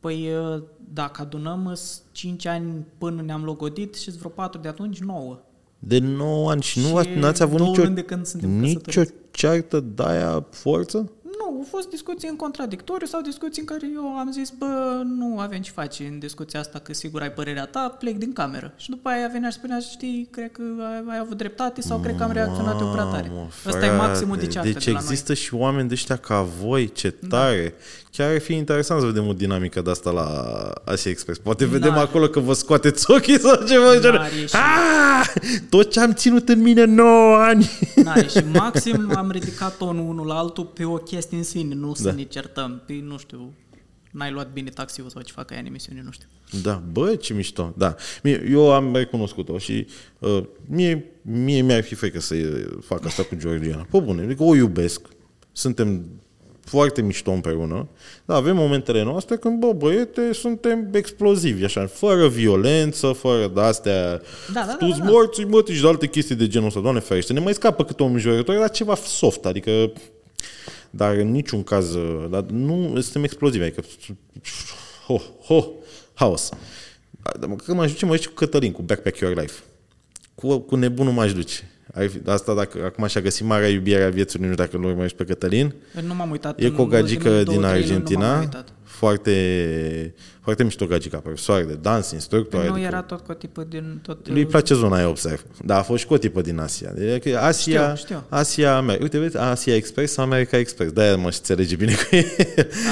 Păi 0.00 0.28
uh, 0.54 0.62
dacă 0.92 1.22
adunăm 1.22 1.78
5 2.12 2.46
ani 2.46 2.84
până 2.98 3.22
ne-am 3.22 3.44
logodit 3.44 3.94
și 3.94 4.10
vreo 4.10 4.30
4 4.30 4.60
de 4.60 4.68
atunci, 4.68 4.98
9. 4.98 5.38
De 5.78 5.98
9 5.98 6.50
ani 6.50 6.62
și 6.62 6.80
nu 6.80 6.86
Și 6.86 6.94
ați, 6.94 7.08
n-ați 7.08 7.42
avut 7.42 7.56
două 7.56 7.70
nicio, 7.70 7.82
luni 7.82 7.94
de 7.94 8.02
când 8.02 8.26
suntem 8.26 8.50
nicio 8.50 8.80
căsătoriți. 8.84 9.14
ceartă 9.30 9.80
de-aia 9.80 10.46
forță? 10.50 11.12
Nu, 11.22 11.44
au 11.44 11.66
fost 11.70 11.88
discuții 11.88 12.28
în 12.28 12.36
contradictoriu 12.36 13.06
sau 13.06 13.20
discuții 13.20 13.60
în 13.60 13.66
care 13.66 13.86
eu 13.94 14.18
am 14.18 14.30
zis, 14.32 14.52
bă, 14.58 15.02
nu 15.04 15.38
avem 15.38 15.60
ce 15.60 15.70
face 15.70 16.04
în 16.04 16.18
discuția 16.18 16.60
asta, 16.60 16.78
că 16.78 16.92
sigur 16.92 17.20
ai 17.20 17.32
părerea 17.32 17.66
ta, 17.66 17.96
plec 17.98 18.16
din 18.16 18.32
cameră. 18.32 18.72
Și 18.76 18.90
după 18.90 19.08
aia 19.08 19.28
venea 19.32 19.50
și 19.50 19.56
spunea, 19.56 19.78
știi, 19.78 20.28
cred 20.30 20.52
că 20.52 20.62
ai, 20.78 21.04
ai 21.08 21.18
avut 21.18 21.36
dreptate 21.36 21.80
sau 21.80 21.98
cred 21.98 22.16
că 22.16 22.22
am 22.22 22.32
reacționat 22.32 22.80
eu 22.80 22.90
prea 22.90 23.04
tare. 23.04 23.28
Mamă, 23.28 23.48
Ăsta 23.66 23.86
e 23.86 23.96
maximul 23.96 24.36
de 24.36 24.40
frate, 24.40 24.52
ceartă 24.52 24.70
Deci 24.72 24.84
de 24.84 24.90
la 24.90 24.98
există 24.98 25.34
și 25.34 25.54
oameni 25.54 25.88
de 25.88 25.94
ăștia 25.94 26.16
ca 26.16 26.42
voi, 26.42 26.92
ce 26.92 27.10
tare. 27.10 27.74
Chiar 28.12 28.32
ar 28.32 28.40
fi 28.40 28.52
interesant 28.54 29.00
să 29.00 29.06
vedem 29.06 29.26
o 29.26 29.32
dinamică 29.32 29.80
de 29.80 29.90
asta 29.90 30.10
la 30.10 30.24
Asia 30.84 31.10
Express. 31.10 31.38
Poate 31.38 31.66
vedem 31.66 31.88
N-are. 31.90 32.00
acolo 32.02 32.28
că 32.28 32.40
vă 32.40 32.52
scoateți 32.52 33.10
ochii 33.10 33.38
sau 33.38 33.64
ceva. 33.66 33.92
de 33.94 34.00
genul. 34.00 34.16
N-are 34.18 34.34
ieșit. 34.34 34.54
Ah! 34.54 35.26
Tot 35.68 35.90
ce 35.90 36.00
am 36.00 36.12
ținut 36.12 36.48
în 36.48 36.60
mine 36.62 36.84
9 36.84 37.36
ani. 37.36 37.70
noi. 37.94 38.04
N-are. 38.04 38.26
Și 38.26 38.44
maxim 38.52 39.12
am 39.16 39.30
ridicat 39.30 39.76
tonul 39.76 40.08
unul 40.08 40.26
la 40.26 40.34
altul 40.34 40.64
pe 40.64 40.84
o 40.84 40.94
chestie 40.96 41.36
în 41.36 41.42
sine, 41.44 41.74
nu 41.74 41.94
să 41.94 42.02
Da. 42.08 42.12
ne 42.12 42.22
certăm. 42.22 42.82
Pe, 42.86 43.00
nu 43.06 43.18
știu, 43.18 43.52
n-ai 44.10 44.30
luat 44.32 44.52
bine 44.52 44.70
taxiul 44.70 45.08
sau 45.08 45.22
ce 45.22 45.32
fac 45.32 45.50
aia 45.50 45.60
în 45.60 45.66
emisiune, 45.66 46.02
nu 46.04 46.10
știu. 46.10 46.28
Da, 46.62 46.82
bă, 46.92 47.14
ce 47.14 47.32
mișto. 47.34 47.74
Da. 47.76 47.94
Mie, 48.22 48.46
eu 48.50 48.72
am 48.72 48.94
recunoscut-o 48.94 49.58
și 49.58 49.86
uh, 50.18 50.42
mie, 50.66 51.04
mie 51.22 51.62
mi-ar 51.62 51.82
fi 51.82 51.94
frică 51.94 52.20
să 52.20 52.34
fac 52.84 53.04
asta 53.06 53.22
cu 53.22 53.34
Georgiana. 53.36 53.86
Pe 53.90 53.98
bune, 53.98 54.22
adică 54.22 54.42
o 54.42 54.54
iubesc. 54.54 55.00
Suntem 55.52 56.04
foarte 56.68 57.02
mișto 57.02 57.30
împreună, 57.30 57.88
dar 58.24 58.36
avem 58.36 58.56
momentele 58.56 59.02
noastre 59.02 59.36
când, 59.36 59.58
bă, 59.58 59.72
băiete, 59.72 60.32
suntem 60.32 60.88
explozivi, 60.92 61.64
așa, 61.64 61.86
fără 61.86 62.28
violență, 62.28 63.12
fără 63.12 63.50
de-astea, 63.54 64.10
Da, 64.10 64.20
da, 64.52 64.64
da, 64.66 64.74
tu 64.74 64.88
da, 64.88 64.96
da. 64.96 65.04
morți, 65.10 65.40
mă, 65.40 65.64
și 65.72 65.80
de 65.80 65.88
alte 65.88 66.06
chestii 66.06 66.34
de 66.34 66.46
genul 66.46 66.66
ăsta, 66.66 66.80
doamne 66.80 67.00
ferește, 67.00 67.32
ne 67.32 67.40
mai 67.40 67.54
scapă 67.54 67.84
câte 67.84 68.02
o 68.02 68.06
înjurătoare, 68.06 68.60
dar 68.60 68.70
ceva 68.70 68.94
soft, 68.94 69.44
adică, 69.46 69.92
dar 70.90 71.14
în 71.14 71.30
niciun 71.30 71.62
caz, 71.62 71.96
dar 72.30 72.42
nu 72.42 73.00
suntem 73.00 73.24
explozivi, 73.24 73.64
adică, 73.64 73.82
ho, 75.06 75.20
ho, 75.44 75.68
haos. 76.14 76.48
Dar 77.22 77.56
Când 77.64 77.78
mă 77.78 77.86
duce, 77.86 78.04
mă 78.06 78.14
duce 78.14 78.28
cu 78.28 78.34
Cătălin, 78.34 78.72
cu 78.72 78.82
Backpack 78.82 79.18
Your 79.18 79.36
Life. 79.40 79.62
Cu, 80.34 80.58
cu 80.58 80.76
nebunul 80.76 81.12
m-aș 81.12 81.32
duce. 81.32 81.70
Ar 81.94 82.06
fi, 82.08 82.20
asta 82.26 82.54
dacă 82.54 82.78
acum 82.84 83.06
și-a 83.06 83.20
găsit 83.20 83.46
marea 83.46 83.68
iubire 83.68 84.02
a 84.04 84.08
vieții, 84.08 84.38
nu 84.38 84.44
știu 84.44 84.56
dacă 84.64 84.76
nu 84.76 84.86
urmărești 84.88 85.16
pe 85.16 85.24
Cătălin. 85.24 85.74
Nu 86.06 86.14
m-am 86.14 86.30
uitat. 86.30 86.60
E 86.60 86.66
în 86.66 86.72
cu 86.74 86.80
o 86.82 86.86
gagică 86.86 87.28
ultimele 87.28 87.42
două, 87.42 87.56
din 87.58 87.66
trei 87.68 87.80
luni, 87.80 87.90
Nu 87.90 87.98
m-am 87.98 88.24
Argentina, 88.30 88.38
uitat. 88.38 88.68
foarte, 88.82 90.14
foarte 90.48 90.66
mișto 90.66 90.86
gagica, 90.86 91.18
profesoară 91.18 91.62
de 91.64 91.78
dans, 91.82 92.10
instructor. 92.10 92.64
Nu 92.64 92.70
adică 92.72 92.86
era 92.86 93.02
tot 93.02 93.20
cu 93.20 93.30
o 93.30 93.34
tipă 93.34 93.66
din 93.68 93.98
tot... 94.02 94.28
lui 94.28 94.38
îi 94.40 94.46
place 94.46 94.74
zona 94.74 94.96
aia, 94.96 95.08
observ. 95.08 95.44
Dar 95.64 95.78
a 95.78 95.82
fost 95.82 96.00
și 96.00 96.06
cu 96.06 96.14
o 96.14 96.18
tipă 96.18 96.40
din 96.40 96.58
Asia. 96.58 96.92
Deci, 96.94 97.26
Asia, 97.26 97.94
Știu, 97.94 98.04
știu. 98.04 98.24
Asia, 98.28 98.76
America. 98.76 99.02
Uite, 99.02 99.18
vezi, 99.18 99.36
Asia 99.36 99.74
Express 99.74 100.12
sau 100.12 100.24
America 100.24 100.56
Express. 100.58 100.92
De-aia 100.92 101.16
mă 101.16 101.24
înțelege 101.24 101.76
bine 101.76 101.92
cu 101.94 102.14
ei. 102.16 102.26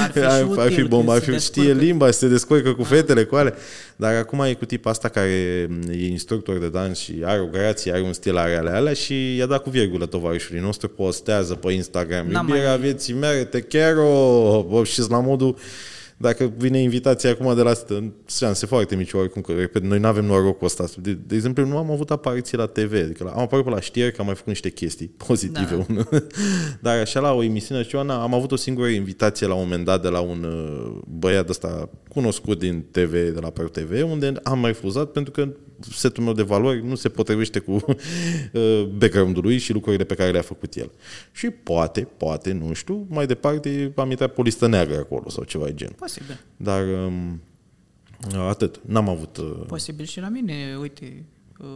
Ar 0.03 0.11
fi 0.11 0.19
și 0.19 0.25
ar, 0.25 0.41
ar 0.57 0.67
fi 0.67 0.73
util 0.73 0.87
bomba, 0.87 1.13
ar 1.13 1.19
că 1.19 1.25
fi, 1.25 1.31
se 1.31 1.37
știe 1.37 1.61
descurcă. 1.63 1.83
limba, 1.85 2.11
se 2.11 2.27
descurcă 2.27 2.73
cu 2.73 2.83
fetele, 2.83 3.23
cu 3.23 3.35
ale. 3.35 3.53
Dar 3.95 4.15
acum 4.15 4.39
e 4.39 4.53
cu 4.53 4.65
tipa 4.65 4.89
asta 4.89 5.09
care 5.09 5.29
e 5.91 6.07
instructor 6.07 6.57
de 6.57 6.69
dans 6.69 6.99
și 6.99 7.13
are 7.23 7.39
o 7.39 7.45
grație, 7.45 7.91
are 7.91 8.01
un 8.01 8.13
stil, 8.13 8.37
are 8.37 8.55
ale 8.55 8.69
alea 8.69 8.93
și 8.93 9.35
i-a 9.35 9.45
dat 9.45 9.63
cu 9.63 9.69
virgulă 9.69 10.05
tovarășului 10.05 10.61
nostru, 10.61 10.87
postează 10.87 11.53
pe 11.55 11.71
Instagram. 11.71 12.27
N-am 12.27 12.47
Iubirea 12.47 12.69
mai- 12.69 12.79
vieții 12.79 13.13
mele, 13.13 13.43
te 13.43 13.61
quiero! 13.61 14.65
Bă, 14.69 14.83
și 14.83 15.01
la 15.09 15.19
modul 15.19 15.55
dacă 16.17 16.53
vine 16.57 16.81
invitația 16.81 17.29
acum 17.29 17.55
de 17.55 17.61
la 17.61 17.71
șanse 18.27 18.65
foarte 18.65 18.95
mici 18.95 19.13
oricum, 19.13 19.41
că 19.41 19.51
repet, 19.51 19.83
noi 19.83 19.99
nu 19.99 20.07
avem 20.07 20.25
norocul 20.25 20.65
ăsta. 20.65 20.85
De, 21.01 21.13
de 21.13 21.35
exemplu, 21.35 21.65
nu 21.65 21.77
am 21.77 21.91
avut 21.91 22.11
apariții 22.11 22.57
la 22.57 22.65
TV, 22.65 22.93
adică 23.03 23.23
la, 23.23 23.29
am 23.29 23.39
apărut 23.39 23.65
pe 23.65 23.69
la 23.69 23.79
știri 23.79 24.11
că 24.11 24.15
am 24.19 24.25
mai 24.25 24.35
făcut 24.35 24.49
niște 24.49 24.69
chestii 24.69 25.07
pozitive. 25.27 25.85
Da. 25.89 26.03
Dar 26.81 26.99
așa 26.99 27.19
la 27.19 27.33
o 27.33 27.43
emisiune 27.43 27.81
și 27.81 27.87
ceva, 27.87 28.21
am 28.21 28.33
avut 28.33 28.51
o 28.51 28.55
singură 28.55 28.87
invitație 28.87 29.47
la 29.47 29.53
un 29.53 29.61
moment 29.61 29.85
dat 29.85 30.01
de 30.01 30.07
la 30.07 30.19
un 30.19 30.43
uh, 30.43 30.99
băiat 31.07 31.49
ăsta 31.49 31.89
cunoscut 32.09 32.59
din 32.59 32.85
TV, 32.91 33.11
de 33.11 33.39
la 33.41 33.49
Pro 33.49 33.67
TV, 33.67 34.03
unde 34.03 34.33
am 34.43 34.65
refuzat 34.65 35.11
pentru 35.11 35.31
că 35.31 35.47
setul 35.91 36.23
meu 36.23 36.33
de 36.33 36.41
valori 36.41 36.85
nu 36.85 36.95
se 36.95 37.09
potrivește 37.09 37.59
cu 37.59 37.71
uh, 37.81 38.83
background-ul 38.97 39.43
lui 39.43 39.57
și 39.57 39.73
lucrurile 39.73 40.03
pe 40.03 40.15
care 40.15 40.31
le-a 40.31 40.41
făcut 40.41 40.73
el. 40.75 40.91
Și 41.31 41.49
poate, 41.49 42.07
poate, 42.17 42.51
nu 42.51 42.73
știu, 42.73 43.05
mai 43.09 43.25
departe 43.25 43.91
am 43.95 44.09
intrat 44.09 44.33
pe 44.33 44.41
o 44.41 44.43
listă 44.43 44.67
neagră 44.67 44.97
acolo 44.97 45.29
sau 45.29 45.43
ceva 45.43 45.65
de 45.65 45.73
genul. 45.73 45.95
Posibil. 46.07 46.39
Dar 46.57 46.87
um, 46.87 47.41
atât. 48.47 48.79
N-am 48.85 49.09
avut... 49.09 49.37
Uh, 49.37 49.63
Posibil 49.67 50.05
și 50.05 50.19
la 50.19 50.27
mine, 50.27 50.77
uite, 50.79 51.25
uh, 51.59 51.67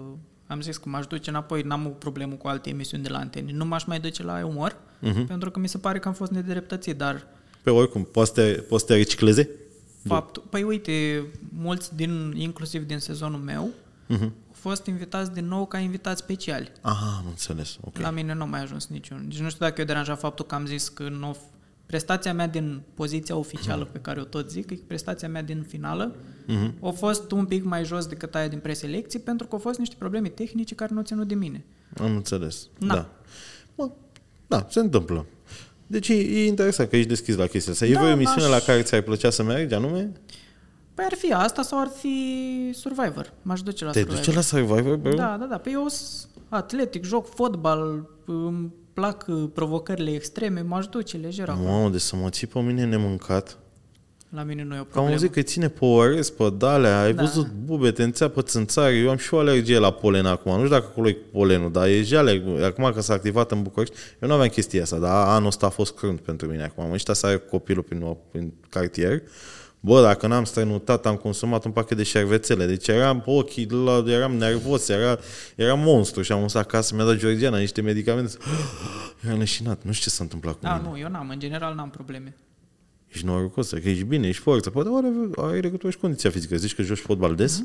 am 0.48 0.62
zis 0.62 0.78
că 0.78 0.90
m-aș 0.90 1.06
duce 1.08 1.30
înapoi, 1.30 1.62
n-am 1.62 1.86
o 1.86 1.90
problemă 1.90 2.34
cu 2.34 2.48
alte 2.48 2.70
emisiuni 2.70 3.04
de 3.04 3.10
la 3.10 3.18
antene. 3.18 3.52
Nu 3.52 3.66
m-aș 3.66 3.86
mai 3.86 4.00
duce 4.00 4.24
la 4.24 4.46
umor, 4.46 4.72
uh-huh. 4.74 5.28
pentru 5.28 5.52
că 5.52 5.60
mi 5.60 5.68
se 5.68 5.78
pare 5.78 6.00
că 6.00 6.08
am 6.08 6.14
fost 6.14 6.32
nedreptățit, 6.32 6.98
dar 6.98 7.28
pe 7.62 7.70
oricum, 7.70 8.04
poți 8.04 8.34
să 8.34 8.42
te, 8.42 8.62
poți 8.62 8.86
să 8.86 8.92
te 8.92 8.98
recicleze? 8.98 9.50
faptul... 10.04 10.44
Păi 10.50 10.64
uite, 10.64 11.26
mulți 11.50 11.96
din, 11.96 12.34
inclusiv 12.36 12.86
din 12.86 13.00
sezonul 13.00 13.40
meu, 13.40 13.70
uh-huh. 14.10 14.30
au 14.48 14.54
fost 14.54 14.86
invitați 14.86 15.34
din 15.34 15.48
nou 15.48 15.66
ca 15.66 15.78
invitați 15.78 16.22
speciali. 16.22 16.72
Aha, 16.82 17.16
am 17.18 17.26
înțeles. 17.28 17.78
Ok. 17.82 17.98
La 17.98 18.10
mine 18.10 18.34
nu 18.34 18.42
a 18.42 18.46
mai 18.46 18.62
ajuns 18.62 18.88
niciun. 18.88 19.26
Deci 19.28 19.40
nu 19.40 19.50
știu 19.50 19.66
dacă 19.66 19.82
eu 19.82 19.88
deranja 19.88 20.16
faptul 20.16 20.46
că 20.46 20.56
am 20.56 20.66
zis 20.66 20.90
că 20.90 21.10
nu, 21.10 21.38
prestația 21.92 22.34
mea 22.34 22.48
din 22.48 22.82
poziția 22.94 23.36
oficială 23.36 23.86
pe 23.92 24.00
care 24.00 24.20
o 24.20 24.24
tot 24.24 24.50
zic, 24.50 24.70
e 24.72 24.76
că 24.76 24.82
prestația 24.88 25.30
mea 25.30 25.44
din 25.44 25.66
finală, 25.68 26.16
uh-huh. 26.16 26.72
a 26.82 26.90
fost 26.90 27.32
un 27.32 27.46
pic 27.46 27.64
mai 27.64 27.86
jos 27.86 28.06
decât 28.06 28.36
aia 28.36 28.48
din 28.48 28.60
preselecții, 28.60 29.20
pentru 29.20 29.48
că 29.48 29.54
au 29.56 29.60
fost 29.62 29.80
niște 29.80 29.96
probleme 29.98 30.28
tehnice 30.28 30.76
care 30.76 30.90
nu 30.94 30.98
au 30.98 31.04
ținut 31.04 31.28
de 31.28 31.36
mine. 31.36 31.66
Am 31.98 32.16
înțeles. 32.16 32.68
Na. 32.80 32.94
Da. 32.96 33.10
Bă, 33.76 33.90
da, 34.48 34.66
se 34.70 34.80
întâmplă. 34.80 35.26
Deci 35.88 36.08
e, 36.08 36.14
e 36.14 36.46
interesant 36.46 36.90
că 36.90 36.96
ești 36.96 37.10
deschis 37.10 37.36
la 37.36 37.46
chestia 37.46 37.72
asta. 37.74 37.86
E 37.86 37.94
Da, 37.94 38.00
vreo 38.00 38.12
emisiune 38.12 38.44
aș- 38.44 38.50
la 38.50 38.60
care 38.60 38.82
ți-ar 38.82 39.02
plăcea 39.02 39.30
să 39.30 39.44
mergi, 39.44 39.74
anume? 39.74 40.12
Păi 40.94 41.06
ar 41.12 41.18
fi 41.18 41.34
asta 41.34 41.62
sau 41.62 41.80
ar 41.80 41.92
fi 41.98 42.16
Survivor. 42.74 43.34
M-aș 43.42 43.62
duce 43.62 43.86
la 43.86 43.92
Te 43.92 44.00
Survivor. 44.00 44.24
duce 44.24 44.36
la 44.36 44.42
Survivor, 44.42 44.96
bro? 44.96 45.14
Da, 45.14 45.38
da, 45.40 45.46
da. 45.46 45.58
Păi 45.58 45.72
eu 45.74 45.88
sunt 45.88 46.30
atletic, 46.50 47.04
joc 47.04 47.34
fotbal, 47.34 48.10
îmi 48.26 48.72
plac 48.94 49.26
uh, 49.28 49.44
provocările 49.54 50.12
extreme, 50.14 50.62
m-aș 50.62 50.86
duce 50.88 51.18
lejer 51.18 51.50
acolo. 51.50 51.68
Mamă, 51.70 51.90
de 51.90 51.98
să 51.98 52.16
mă 52.16 52.30
ții 52.30 52.48
pe 52.48 52.60
mine 52.60 52.86
nemâncat. 52.86 53.58
La 54.30 54.44
mine 54.44 54.64
nu 54.64 54.74
e 54.74 54.78
o 54.78 54.80
Am 54.80 54.86
problemă. 54.86 55.10
auzit 55.10 55.32
că 55.32 55.42
ține 55.42 55.68
pe 55.70 55.86
orez, 55.86 56.30
pe 56.30 56.54
dalea, 56.58 57.02
ai 57.02 57.14
Da. 57.14 57.22
văzut 57.22 57.48
bube, 57.66 57.92
te 57.92 58.04
înțeapă 58.04 58.42
țânțari. 58.42 59.00
Eu 59.00 59.10
am 59.10 59.18
și 59.18 59.34
o 59.34 59.38
alergie 59.38 59.78
la 59.78 59.92
polen 59.92 60.26
acum. 60.26 60.52
Nu 60.52 60.58
știu 60.58 60.70
dacă 60.70 60.86
acolo 60.92 61.10
e 61.10 61.14
polenul, 61.32 61.72
dar 61.72 61.88
e 61.88 62.02
jale. 62.02 62.44
Acum 62.64 62.92
că 62.94 63.02
s-a 63.02 63.14
activat 63.14 63.52
în 63.52 63.62
București, 63.64 63.96
eu 64.22 64.28
nu 64.28 64.34
aveam 64.34 64.50
chestia 64.50 64.82
asta, 64.82 64.98
dar 64.98 65.28
anul 65.28 65.48
ăsta 65.48 65.66
a 65.66 65.70
fost 65.70 65.94
crunt 65.96 66.20
pentru 66.20 66.48
mine 66.48 66.64
acum. 66.64 66.84
Am 66.84 66.92
ăștia 66.92 67.14
să 67.14 67.26
are 67.26 67.38
copilul 67.38 67.84
prin, 67.84 68.16
prin 68.32 68.54
cartier. 68.70 69.22
Bă, 69.84 70.02
dacă 70.02 70.28
n-am 70.28 70.44
strănutat, 70.44 71.06
am 71.06 71.16
consumat 71.16 71.66
un 71.66 71.72
pachet 71.72 71.98
de 71.98 72.04
șervețele. 72.04 72.66
Deci 72.66 72.88
eram 72.88 73.22
pe 73.22 73.30
ochii, 73.30 73.70
la, 73.70 74.04
eram 74.08 74.36
nervos, 74.36 74.88
era, 74.90 75.18
era 75.56 75.74
monstru 75.74 76.22
și 76.22 76.32
am 76.32 76.42
dus 76.42 76.54
acasă, 76.54 76.96
mi-a 76.96 77.06
dat 77.06 77.16
Georgiana 77.16 77.58
niște 77.58 77.82
medicamente. 77.82 78.34
Era 79.26 79.36
leșinat, 79.36 79.84
nu 79.84 79.92
știu 79.92 80.10
ce 80.10 80.16
s-a 80.16 80.24
întâmplat 80.24 80.54
cu 80.54 80.60
Da, 80.62 80.76
mine. 80.76 80.90
nu, 80.90 80.98
eu 81.00 81.10
n-am, 81.10 81.30
în 81.30 81.40
general 81.40 81.76
n-am 81.76 81.90
probleme. 81.90 82.36
Ești 83.08 83.26
norocos, 83.26 83.70
că 83.70 83.90
ești 83.90 84.04
bine, 84.04 84.28
ești 84.28 84.42
forță. 84.42 84.70
Poate 84.70 84.90
are, 84.94 85.08
are 85.38 85.60
legătură 85.60 85.90
și 85.92 85.96
cu 85.98 86.02
condiția 86.02 86.30
fizică. 86.30 86.56
Zici 86.56 86.76
că 86.76 86.82
joci 86.82 86.98
fotbal 86.98 87.36
des? 87.36 87.64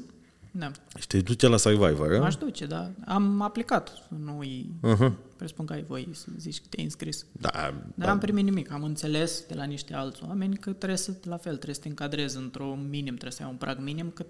Da. 0.59 0.71
Și 0.99 1.07
te 1.07 1.21
duce 1.21 1.47
la 1.47 1.57
Survivor, 1.57 2.13
a? 2.15 2.19
M-aș 2.19 2.37
duce, 2.37 2.67
da. 2.67 2.91
Am 3.07 3.41
aplicat. 3.41 3.93
Nu 4.09 4.41
Uh-huh. 4.83 5.13
presupun 5.37 5.67
că 5.67 5.73
ai 5.73 5.85
voie 5.89 6.09
să 6.13 6.27
zici 6.39 6.57
că 6.61 6.65
te-ai 6.71 6.85
înscris. 6.85 7.25
Da, 7.33 7.75
Dar 7.95 8.09
am 8.09 8.19
primit 8.19 8.45
nimic. 8.45 8.71
Am 8.73 8.83
înțeles 8.83 9.45
de 9.49 9.55
la 9.55 9.65
niște 9.65 9.95
alți 9.95 10.21
oameni 10.27 10.57
că 10.57 10.71
trebuie 10.73 10.99
să, 10.99 11.13
la 11.23 11.37
fel, 11.37 11.53
trebuie 11.53 11.75
să 11.75 11.81
te 11.81 11.89
încadrezi 11.89 12.37
într-un 12.37 12.87
minim, 12.89 13.05
trebuie 13.13 13.31
să 13.33 13.43
ai 13.43 13.49
un 13.51 13.57
prag 13.57 13.79
minim, 13.81 14.11
că 14.11 14.27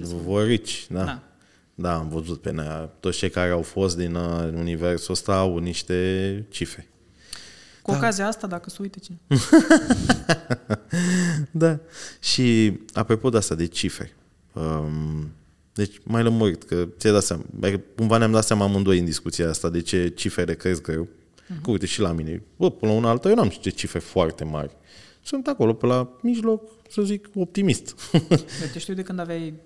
Vorici, 0.00 0.86
da. 0.90 1.04
Da. 1.04 1.22
Da, 1.74 1.94
am 1.94 2.08
văzut 2.08 2.40
pe 2.40 2.50
nea. 2.50 2.78
Toți 3.00 3.18
cei 3.18 3.30
care 3.30 3.50
au 3.50 3.62
fost 3.62 3.96
din 3.96 4.14
uh, 4.14 4.52
universul 4.54 5.12
ăsta 5.14 5.36
au 5.38 5.58
niște 5.58 6.46
cifre. 6.50 6.88
cu 7.82 7.90
ocazia 7.90 8.26
asta, 8.26 8.46
dacă 8.46 8.70
se 8.70 8.76
uite 8.80 8.98
cine. 8.98 9.18
Da. 11.50 11.78
Și 12.20 12.78
apropo 12.92 13.28
de 13.30 13.36
asta, 13.36 13.54
de 13.54 13.66
cifre. 13.66 14.16
Um, 14.52 15.30
deci 15.76 16.00
mai 16.02 16.22
lămurit, 16.22 16.62
că 16.62 16.88
ți-ai 16.98 17.12
dat 17.12 17.22
seama, 17.22 17.42
adică 17.62 17.82
cumva 17.96 18.16
ne-am 18.18 18.32
dat 18.32 18.44
seama 18.44 18.64
amândoi 18.64 18.98
în 18.98 19.04
discuția 19.04 19.48
asta 19.48 19.68
de 19.68 19.80
ce 19.80 20.08
cifrele 20.08 20.54
cresc 20.54 20.82
greu. 20.82 21.08
Uh-huh. 21.08 21.62
Că 21.62 21.70
uite 21.70 21.86
și 21.86 22.00
la 22.00 22.12
mine, 22.12 22.42
bă, 22.56 22.70
până 22.70 22.92
la 22.92 22.96
una 22.96 23.08
alta, 23.08 23.28
eu 23.28 23.34
n-am 23.34 23.48
ce 23.48 23.70
cifre 23.70 23.98
foarte 23.98 24.44
mari. 24.44 24.76
Sunt 25.22 25.46
acolo 25.46 25.74
pe 25.74 25.86
la 25.86 26.16
mijloc, 26.22 26.62
să 26.88 27.02
zic, 27.02 27.28
optimist. 27.34 27.94
Eu 28.62 28.68
te 28.72 28.78
știu 28.78 28.94
de 28.94 29.02
când 29.02 29.18
aveai 29.18 29.54
25.000 29.54 29.58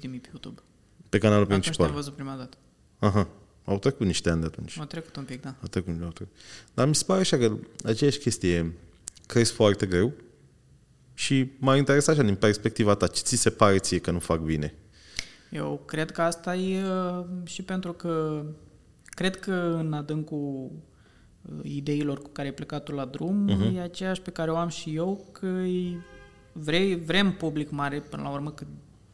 pe 0.00 0.28
YouTube. 0.32 0.60
pe 1.08 1.18
canalul 1.18 1.44
Atunci 1.44 1.60
principal. 1.60 1.86
te-am 1.86 1.94
văzut 1.94 2.14
prima 2.14 2.36
dată. 2.36 2.56
Aha. 2.98 3.28
Au 3.64 3.78
trecut 3.78 4.06
niște 4.06 4.30
ani 4.30 4.40
de 4.40 4.46
atunci. 4.46 4.76
M-a 4.76 4.86
trecut 4.86 5.16
un 5.16 5.24
pic, 5.24 5.40
da. 5.40 5.54
Au 5.60 5.68
trecut, 5.68 6.02
au 6.02 6.10
trecut. 6.10 6.36
Dar 6.74 6.86
mi 6.86 6.94
se 6.94 7.04
pare 7.06 7.20
așa 7.20 7.36
că 7.36 7.56
aceeași 7.84 8.18
chestie 8.18 8.72
crezi 9.26 9.52
foarte 9.52 9.86
greu 9.86 10.12
și 11.14 11.50
m-a 11.58 11.76
interesat 11.76 12.14
așa 12.14 12.26
din 12.26 12.34
perspectiva 12.34 12.94
ta. 12.94 13.06
Ce 13.06 13.22
ți 13.22 13.36
se 13.36 13.50
pare 13.50 13.78
ție 13.78 13.98
că 13.98 14.10
nu 14.10 14.18
fac 14.18 14.40
bine? 14.40 14.74
Eu 15.50 15.82
cred 15.86 16.10
că 16.10 16.22
asta 16.22 16.56
e 16.56 16.84
uh, 16.84 17.24
și 17.44 17.62
pentru 17.62 17.92
că 17.92 18.42
cred 19.04 19.36
că 19.36 19.76
în 19.78 19.92
adâncul 19.92 20.70
uh, 21.42 21.58
ideilor 21.62 22.22
cu 22.22 22.28
care 22.32 22.48
ai 22.48 22.54
plecat 22.54 22.82
tu 22.84 22.92
la 22.92 23.04
drum 23.04 23.48
uh-huh. 23.50 23.76
e 23.76 23.80
aceeași 23.80 24.20
pe 24.20 24.30
care 24.30 24.50
o 24.50 24.56
am 24.56 24.68
și 24.68 24.94
eu, 24.94 25.26
că 25.32 25.46
e- 25.46 25.96
vrei, 26.52 26.94
vrem 26.96 27.32
public 27.32 27.70
mare, 27.70 28.00
până 28.00 28.22
la 28.22 28.30
urmă, 28.30 28.50
că 28.50 28.64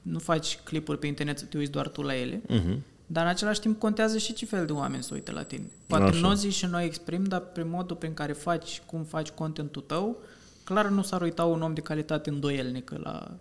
nu 0.03 0.19
faci 0.19 0.59
clipuri 0.65 0.99
pe 0.99 1.07
internet 1.07 1.39
să 1.39 1.45
te 1.45 1.59
uiți 1.59 1.71
doar 1.71 1.89
tu 1.89 2.03
la 2.03 2.17
ele, 2.17 2.43
Uh-huh. 2.43 2.79
dar 3.07 3.25
în 3.25 3.31
același 3.31 3.61
timp 3.61 3.79
contează 3.79 4.19
și 4.19 4.33
ce 4.33 4.47
fel 4.47 4.67
de 4.67 4.73
oameni 4.73 5.03
să 5.03 5.15
uite 5.15 5.33
la 5.33 5.43
tine. 5.43 5.65
Poate 5.87 6.05
Așa. 6.05 6.21
nu 6.21 6.29
o 6.29 6.35
zici 6.35 6.53
și 6.53 6.67
noi 6.67 6.85
exprim, 6.85 7.25
dar 7.25 7.41
prin 7.41 7.69
modul 7.69 7.97
prin 7.97 8.15
care 8.15 8.33
faci, 8.33 8.83
cum 8.87 9.03
faci 9.03 9.31
contentul 9.31 9.83
tău, 9.83 10.17
clar 10.65 10.89
nu 10.89 11.03
s-ar 11.03 11.23
uita 11.23 11.45
un 11.45 11.63
om 11.63 11.75
de 11.75 11.81
calitate 11.81 12.31
îndoielnică 12.31 13.01
la 13.03 13.37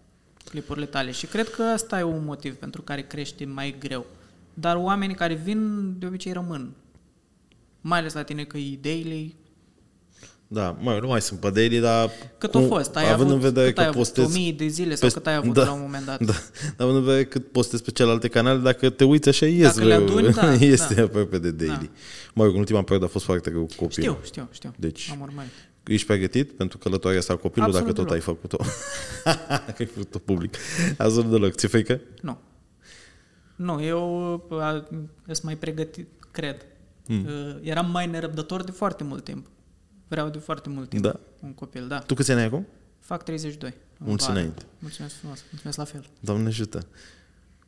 clipurile 0.49 0.85
tale. 0.85 1.11
Și 1.11 1.25
cred 1.25 1.49
că 1.49 1.61
asta 1.63 1.99
e 1.99 2.03
un 2.03 2.25
motiv 2.25 2.55
pentru 2.55 2.81
care 2.81 3.01
crește 3.01 3.45
mai 3.45 3.75
greu. 3.79 4.05
Dar 4.53 4.75
oamenii 4.75 5.15
care 5.15 5.33
vin, 5.33 5.93
de 5.99 6.05
obicei 6.05 6.31
rămân. 6.33 6.71
Mai 7.81 7.99
ales 7.99 8.13
la 8.13 8.23
tine 8.23 8.43
că 8.43 8.57
ideile... 8.57 9.31
Da, 10.47 10.77
mă, 10.81 10.97
nu 11.01 11.07
mai 11.07 11.21
sunt 11.21 11.39
pe 11.39 11.49
daily, 11.49 11.79
dar... 11.79 12.09
Cât 12.37 12.51
cum- 12.51 12.63
a 12.63 12.67
fost? 12.67 12.95
Ai 12.95 13.11
având 13.11 13.29
avut, 13.29 13.33
în 13.33 13.39
vedere 13.39 13.65
cât 13.65 13.75
că 13.75 13.81
ai 13.81 13.87
avut? 13.87 13.97
postez... 13.99 14.25
1000 14.25 14.51
de 14.51 14.67
zile 14.67 14.95
sau 14.95 15.07
pe- 15.07 15.13
cât 15.13 15.27
ai 15.27 15.35
avut 15.35 15.53
da, 15.53 15.63
la 15.63 15.71
un 15.71 15.81
moment 15.81 16.05
dat? 16.05 16.19
Da, 16.23 16.33
dar 16.77 16.87
având 16.87 16.97
în 16.97 17.03
vedere 17.03 17.25
cât 17.25 17.51
postez 17.51 17.81
pe 17.81 17.91
celelalte 17.91 18.27
canale, 18.27 18.59
dacă 18.59 18.89
te 18.89 19.03
uiți 19.03 19.29
așa, 19.29 19.45
ies 19.45 19.73
Dacă 19.75 19.87
le 19.87 19.95
greu. 19.95 20.07
aduni, 20.17 20.33
da, 20.33 20.53
este 20.75 20.93
da. 20.93 21.01
aproape 21.03 21.37
de 21.37 21.51
daily. 21.51 21.89
Mă 22.33 22.43
rog, 22.43 22.53
în 22.53 22.59
ultima 22.59 22.79
perioadă 22.81 23.05
a 23.05 23.07
fost 23.07 23.25
foarte 23.25 23.51
greu 23.51 23.65
cu 23.65 23.73
copilul. 23.77 23.91
Știu, 24.23 24.25
știu, 24.25 24.47
știu. 24.51 24.73
Deci- 24.77 25.09
Am 25.11 25.21
urmărit. 25.21 25.51
Ești 25.87 26.07
pregătit 26.07 26.51
pentru 26.51 26.77
călătoria 26.77 27.17
asta 27.19 27.35
copilul 27.37 27.67
Absolut 27.67 27.87
dacă 27.87 27.99
tot 28.01 28.07
deloc. 28.07 28.27
ai 28.27 28.33
făcut-o? 28.33 28.57
dacă 29.49 29.75
ai 29.83 29.85
făcut-o 29.85 30.19
public. 30.19 30.55
Absolut 30.97 31.29
deloc. 31.31 31.53
Ți-e 31.55 31.67
frică? 31.67 31.99
Nu. 32.21 32.37
Nu, 33.55 33.83
eu 33.83 34.33
a, 34.59 34.87
sunt 35.25 35.43
mai 35.43 35.57
pregătit, 35.57 36.07
cred. 36.31 36.65
Mm. 37.07 37.27
Eram 37.61 37.91
mai 37.91 38.07
nerăbdător 38.07 38.63
de 38.63 38.71
foarte 38.71 39.03
mult 39.03 39.23
timp. 39.23 39.47
Vreau 40.07 40.29
de 40.29 40.37
foarte 40.37 40.69
mult 40.69 40.89
timp 40.89 41.03
Da. 41.03 41.19
un 41.41 41.53
copil, 41.53 41.87
da. 41.87 41.99
Tu 41.99 42.13
câți 42.13 42.31
ani 42.31 42.39
ai 42.39 42.45
acum? 42.45 42.67
Fac 42.99 43.23
32. 43.23 43.73
în 43.99 44.05
Mulți 44.07 44.25
vară. 44.25 44.37
înainte. 44.37 44.61
Mulțumesc 44.79 45.15
frumos. 45.15 45.43
Mulțumesc 45.51 45.77
la 45.77 45.83
fel. 45.83 46.05
Doamne 46.19 46.47
ajută. 46.47 46.87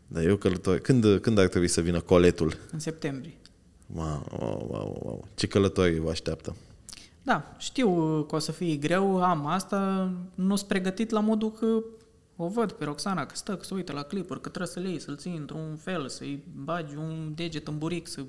Dar 0.07 0.23
eu 0.23 0.35
călător... 0.37 0.77
Când, 0.77 1.19
când 1.21 1.37
ar 1.37 1.47
trebui 1.47 1.67
să 1.67 1.81
vină 1.81 2.01
coletul? 2.01 2.57
În 2.71 2.79
septembrie. 2.79 3.33
Wow, 3.93 4.25
wow, 4.39 4.67
wow, 4.69 4.99
wow. 5.03 5.27
Ce 5.35 5.47
călătorie 5.47 5.99
vă 5.99 6.09
așteaptă? 6.09 6.55
Da, 7.25 7.53
știu 7.57 7.89
că 8.23 8.35
o 8.35 8.39
să 8.39 8.51
fie 8.51 8.75
greu, 8.75 9.23
am 9.23 9.45
asta, 9.45 10.11
nu 10.35 10.55
sunt 10.55 10.67
pregătit 10.67 11.09
la 11.09 11.19
modul 11.19 11.51
că 11.51 11.83
o 12.35 12.47
văd 12.47 12.71
pe 12.71 12.83
Roxana 12.83 13.25
că 13.25 13.35
stă, 13.35 13.55
că 13.55 13.63
se 13.63 13.73
uită 13.73 13.91
la 13.91 14.01
clipuri, 14.01 14.41
că 14.41 14.49
trebuie 14.49 14.73
să 14.73 14.79
le 14.79 14.89
iei, 14.89 14.99
să-l 14.99 15.17
ții 15.17 15.35
într-un 15.37 15.75
fel, 15.75 16.09
să-i 16.09 16.43
bagi 16.63 16.95
un 16.95 17.31
deget 17.35 17.67
în 17.67 17.77
buric, 17.77 18.07
să... 18.07 18.21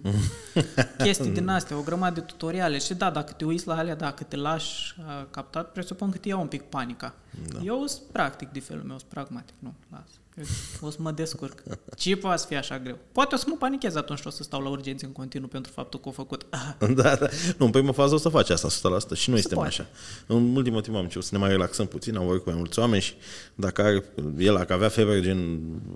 chestii 1.05 1.31
din 1.31 1.49
astea, 1.49 1.79
o 1.79 1.83
grămadă 1.83 2.21
de 2.21 2.27
tutoriale. 2.27 2.79
Și 2.79 2.95
da, 2.95 3.11
dacă 3.11 3.33
te 3.33 3.45
uiți 3.45 3.67
la 3.67 3.77
alea, 3.77 3.97
dacă 3.97 4.25
te 4.25 4.37
lași 4.37 4.97
a, 5.07 5.27
captat, 5.31 5.73
presupun 5.73 6.11
că 6.11 6.19
te 6.19 6.29
ia 6.29 6.37
un 6.37 6.47
pic 6.47 6.63
panica. 6.63 7.15
Da. 7.53 7.59
Eu 7.63 7.87
sunt 7.87 8.03
practic 8.13 8.49
de 8.49 8.61
felul 8.61 8.83
meu, 8.83 8.99
sunt 8.99 9.11
pragmatic, 9.11 9.55
nu, 9.59 9.75
las. 9.91 10.21
Eu 10.39 10.45
O 10.81 10.91
să 10.91 10.97
mă 11.01 11.11
descurc. 11.11 11.63
Ce 11.97 12.17
poate 12.17 12.39
să 12.41 12.47
fie 12.47 12.57
așa 12.57 12.79
greu? 12.79 12.99
Poate 13.13 13.35
o 13.35 13.39
să 13.39 13.45
mă 13.49 13.57
panichez 13.59 13.95
atunci 13.97 14.19
și 14.19 14.27
o 14.27 14.31
să 14.31 14.43
stau 14.43 14.63
la 14.63 14.69
urgențe 14.69 15.05
în 15.07 15.13
continuu 15.13 15.49
pentru 15.49 15.73
faptul 15.75 16.01
că 16.01 16.09
o 16.09 16.13
făcut. 16.13 16.47
Da, 16.95 17.15
da. 17.15 17.27
Nu, 17.59 17.65
în 17.65 17.71
prima 17.71 17.93
fază 17.93 18.15
o 18.15 18.19
să 18.19 18.29
faci 18.29 18.51
asta 18.51 18.69
100% 18.69 19.17
și 19.17 19.31
noi 19.31 19.41
suntem 19.41 19.59
poate. 19.59 19.69
așa. 19.69 19.87
În 20.27 20.57
ultimul 20.57 20.81
timp 20.81 20.97
am 20.97 21.03
început 21.03 21.25
să 21.25 21.31
ne 21.33 21.39
mai 21.39 21.49
relaxăm 21.51 21.87
puțin, 21.87 22.17
am 22.17 22.25
vorbit 22.25 22.43
cu 22.43 22.49
mai 22.49 22.59
mulți 22.59 22.79
oameni 22.79 23.03
și 23.03 23.15
dacă 23.55 23.83
are, 23.83 24.05
el 24.39 24.55
dacă 24.55 24.73
avea 24.73 24.89
febră 24.89 25.21
gen 25.21 25.39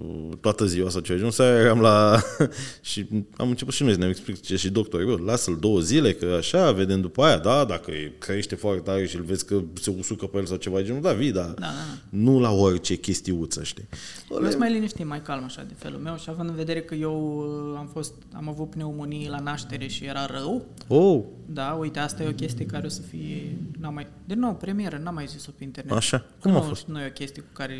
uh, 0.00 0.36
toată 0.40 0.64
ziua 0.66 0.90
sau 0.90 1.00
ceva, 1.00 1.20
nu 1.22 1.30
să 1.30 1.42
eram 1.42 1.80
la... 1.80 2.20
și 2.80 3.06
am 3.36 3.48
început 3.48 3.74
și 3.74 3.82
noi 3.82 3.92
să 3.92 3.98
ne 3.98 4.08
explice 4.08 4.56
și 4.56 4.70
doctorul, 4.70 5.16
bă, 5.16 5.22
lasă-l 5.30 5.56
două 5.60 5.80
zile, 5.80 6.12
că 6.12 6.34
așa, 6.38 6.72
vedem 6.72 7.00
după 7.00 7.22
aia, 7.22 7.38
da, 7.38 7.64
dacă 7.64 7.90
e- 7.90 8.12
crește 8.18 8.54
foarte 8.54 8.80
tare 8.80 9.06
și 9.06 9.16
îl 9.16 9.22
vezi 9.22 9.44
că 9.44 9.60
se 9.80 9.94
usucă 9.98 10.26
pe 10.26 10.38
el 10.38 10.46
sau 10.46 10.56
ceva 10.56 10.76
de 10.76 10.84
genul, 10.84 11.00
da, 11.02 11.12
vii, 11.12 11.32
da, 11.32 11.42
Da, 11.42 11.52
da, 11.54 11.66
da. 11.66 11.72
nu 12.10 12.40
la 12.40 12.50
orice 12.50 12.94
chestiuță, 12.96 13.62
știi? 13.62 13.88
Eu 14.30 14.44
sunt 14.46 14.58
mai 14.58 14.72
liniștit, 14.72 15.06
mai 15.06 15.22
calm 15.22 15.44
așa 15.44 15.62
de 15.68 15.74
felul 15.76 15.98
meu 16.00 16.16
și 16.16 16.30
având 16.30 16.48
în 16.48 16.54
vedere 16.54 16.80
că 16.82 16.94
eu 16.94 17.38
uh, 17.72 17.78
am 17.78 17.86
fost, 17.86 18.12
am 18.32 18.48
avut 18.48 18.70
pneumonie 18.70 19.28
la 19.28 19.38
naștere 19.38 19.86
și 19.86 20.04
era 20.04 20.26
rău, 20.26 20.64
Oh, 20.88 21.22
da, 21.46 21.72
uite, 21.72 21.98
asta 21.98 22.22
e 22.22 22.28
o 22.28 22.32
chestie 22.32 22.66
care 22.66 22.86
o 22.86 22.88
să 22.88 23.00
fie, 23.02 23.56
n-am 23.80 23.94
mai, 23.94 24.06
de 24.24 24.34
nou, 24.34 24.54
premieră, 24.54 25.00
n-am 25.02 25.14
mai 25.14 25.26
zis-o 25.26 25.50
pe 25.58 25.64
internet. 25.64 25.92
Așa. 25.96 26.24
Cum 26.40 26.50
nu, 26.50 26.56
a 26.56 26.60
fost? 26.60 26.86
Nu 26.86 27.00
e 27.00 27.06
o 27.06 27.10
chestie 27.10 27.42
cu 27.42 27.48
care, 27.52 27.74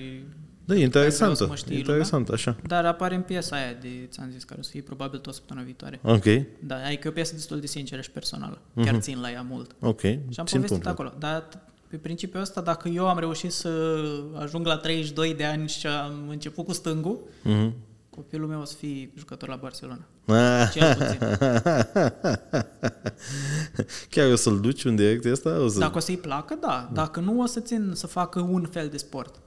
da, 0.64 0.74
e 0.74 0.76
vreau 0.76 0.80
interesantă, 0.82 1.34
să 1.34 1.46
mă 1.46 1.54
știe 1.54 1.78
interesant, 1.78 2.28
așa. 2.28 2.56
dar 2.66 2.84
apare 2.84 3.14
în 3.14 3.22
piesa 3.22 3.56
aia 3.56 3.72
de, 3.80 3.88
ți-am 4.08 4.30
zis, 4.30 4.44
care 4.44 4.60
o 4.60 4.62
să 4.62 4.70
fie 4.70 4.82
probabil 4.82 5.18
tot 5.18 5.34
săptămâna 5.34 5.64
viitoare. 5.64 6.00
Ok, 6.02 6.24
Da, 6.66 6.76
adică 6.86 7.06
e 7.06 7.10
o 7.10 7.12
piesă 7.12 7.34
destul 7.34 7.60
de 7.60 7.66
sinceră 7.66 8.00
și 8.00 8.10
personală. 8.10 8.58
Chiar 8.74 8.98
țin 8.98 9.20
la 9.20 9.30
ea 9.30 9.46
mult. 9.48 9.74
ok. 9.80 10.00
Și 10.00 10.08
am 10.16 10.44
Țin 10.44 10.44
povestit 10.44 10.68
punct. 10.68 10.86
acolo. 10.86 11.12
Dar 11.18 11.48
pe 11.90 11.96
principiul 11.96 12.42
ăsta, 12.42 12.60
dacă 12.60 12.88
eu 12.88 13.08
am 13.08 13.18
reușit 13.18 13.52
să 13.52 14.02
ajung 14.34 14.66
la 14.66 14.76
32 14.76 15.34
de 15.34 15.44
ani 15.44 15.68
și 15.68 15.86
am 15.86 16.28
început 16.28 16.64
cu 16.64 16.72
stângul, 16.72 17.18
Mhm. 17.42 17.74
copilul 18.10 18.48
meu 18.48 18.60
o 18.60 18.64
să 18.64 18.74
fie 18.76 19.10
jucător 19.16 19.48
la 19.48 19.56
Barcelona. 19.56 20.06
Ah. 20.26 20.70
Cel 20.72 20.94
puțin. 20.96 21.18
Chiar 24.10 24.30
o 24.32 24.36
să-l 24.36 24.60
duci 24.60 24.84
în 24.84 24.96
direcția 24.96 25.32
asta? 25.32 25.60
O 25.60 25.68
să... 25.68 25.78
Dacă 25.78 25.96
o 25.96 26.00
să-i 26.00 26.16
placă, 26.16 26.58
da. 26.60 26.90
Dacă 26.92 27.20
nu, 27.20 27.40
o 27.40 27.46
să 27.46 27.60
țin 27.60 27.90
să 27.94 28.06
facă 28.06 28.40
un 28.40 28.66
fel 28.70 28.88
de 28.88 28.96
sport. 28.96 29.40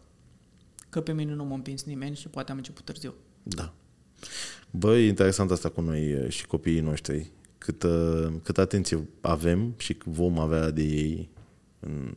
Că 0.89 1.01
pe 1.01 1.11
mine 1.13 1.33
nu 1.33 1.43
m-a 1.45 1.53
împins 1.53 1.83
nimeni 1.83 2.15
și 2.15 2.27
poate 2.27 2.51
am 2.51 2.57
început 2.57 2.85
târziu. 2.85 3.13
Da. 3.43 3.73
Bă, 4.71 4.97
e 4.97 5.07
interesant 5.07 5.51
asta 5.51 5.69
cu 5.69 5.81
noi 5.81 6.11
eh, 6.11 6.29
și 6.29 6.45
copiii 6.47 6.79
noștri. 6.79 7.31
Cât, 7.57 7.83
uh, 7.83 8.27
cât 8.43 8.57
atenție 8.57 9.07
avem 9.21 9.73
și 9.77 9.97
vom 10.05 10.39
avea 10.39 10.69
de 10.71 10.81
ei 10.81 11.29
în 11.85 12.15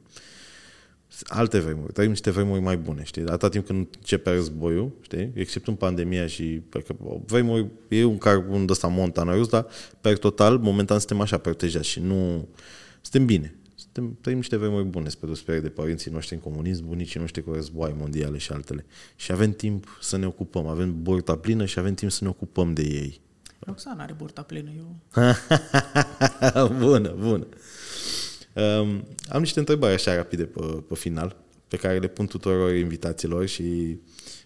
alte 1.25 1.59
vremuri. 1.59 1.93
Trăim 1.93 2.11
niște 2.11 2.31
vremuri 2.31 2.61
mai 2.61 2.77
bune, 2.77 3.03
știi? 3.05 3.23
Atâta 3.23 3.49
timp 3.49 3.67
când 3.67 3.87
începe 3.97 4.31
războiul, 4.31 4.93
știi? 5.01 5.31
Exceptând 5.35 5.79
pandemia 5.79 6.27
și 6.27 6.63
că 6.71 6.95
vremuri, 7.27 7.67
e 7.89 8.05
un 8.05 8.19
carbon 8.19 8.67
de 8.67 8.73
ăsta 8.73 8.87
montanărus, 8.87 9.49
dar 9.49 9.67
per 10.01 10.19
total, 10.19 10.59
momentan 10.59 10.99
suntem 10.99 11.21
așa 11.21 11.39
protejați 11.39 11.89
și 11.89 12.01
nu... 12.01 12.49
Suntem 13.01 13.27
bine. 13.27 13.55
Suntem, 13.75 14.19
trăim 14.21 14.37
niște 14.37 14.57
vremuri 14.57 14.85
bune 14.85 15.09
spre 15.09 15.27
deosebire 15.27 15.61
de 15.61 15.69
părinții 15.69 16.11
noștri 16.11 16.35
în 16.35 16.41
comunism, 16.41 16.87
bunicii 16.87 17.21
noștri 17.21 17.43
cu 17.43 17.53
război 17.53 17.95
mondiale 17.99 18.39
și 18.39 18.53
altele. 18.53 18.87
Și 19.17 19.33
avem 19.33 19.53
timp 19.53 19.99
să 20.01 20.17
ne 20.17 20.27
ocupăm, 20.27 20.67
avem 20.67 21.03
burta 21.03 21.37
plină 21.37 21.65
și 21.65 21.79
avem 21.79 21.95
timp 21.95 22.11
să 22.11 22.25
ne 22.25 22.29
ocupăm 22.31 22.73
de 22.73 22.83
ei. 22.83 23.21
Roxana 23.59 24.03
are 24.03 24.13
burta 24.13 24.43
plină. 24.43 24.71
Eu... 24.77 24.97
bună, 26.79 27.15
bună. 27.19 27.47
Um, 28.57 29.05
am 29.29 29.41
niște 29.41 29.59
întrebări 29.59 29.95
așa 29.95 30.15
rapide 30.15 30.45
pe, 30.45 30.61
pe 30.89 30.95
final, 30.95 31.37
pe 31.69 31.77
care 31.77 31.99
le 31.99 32.07
pun 32.07 32.27
tuturor 32.27 32.75
invitațiilor 32.75 33.47
și 33.47 33.99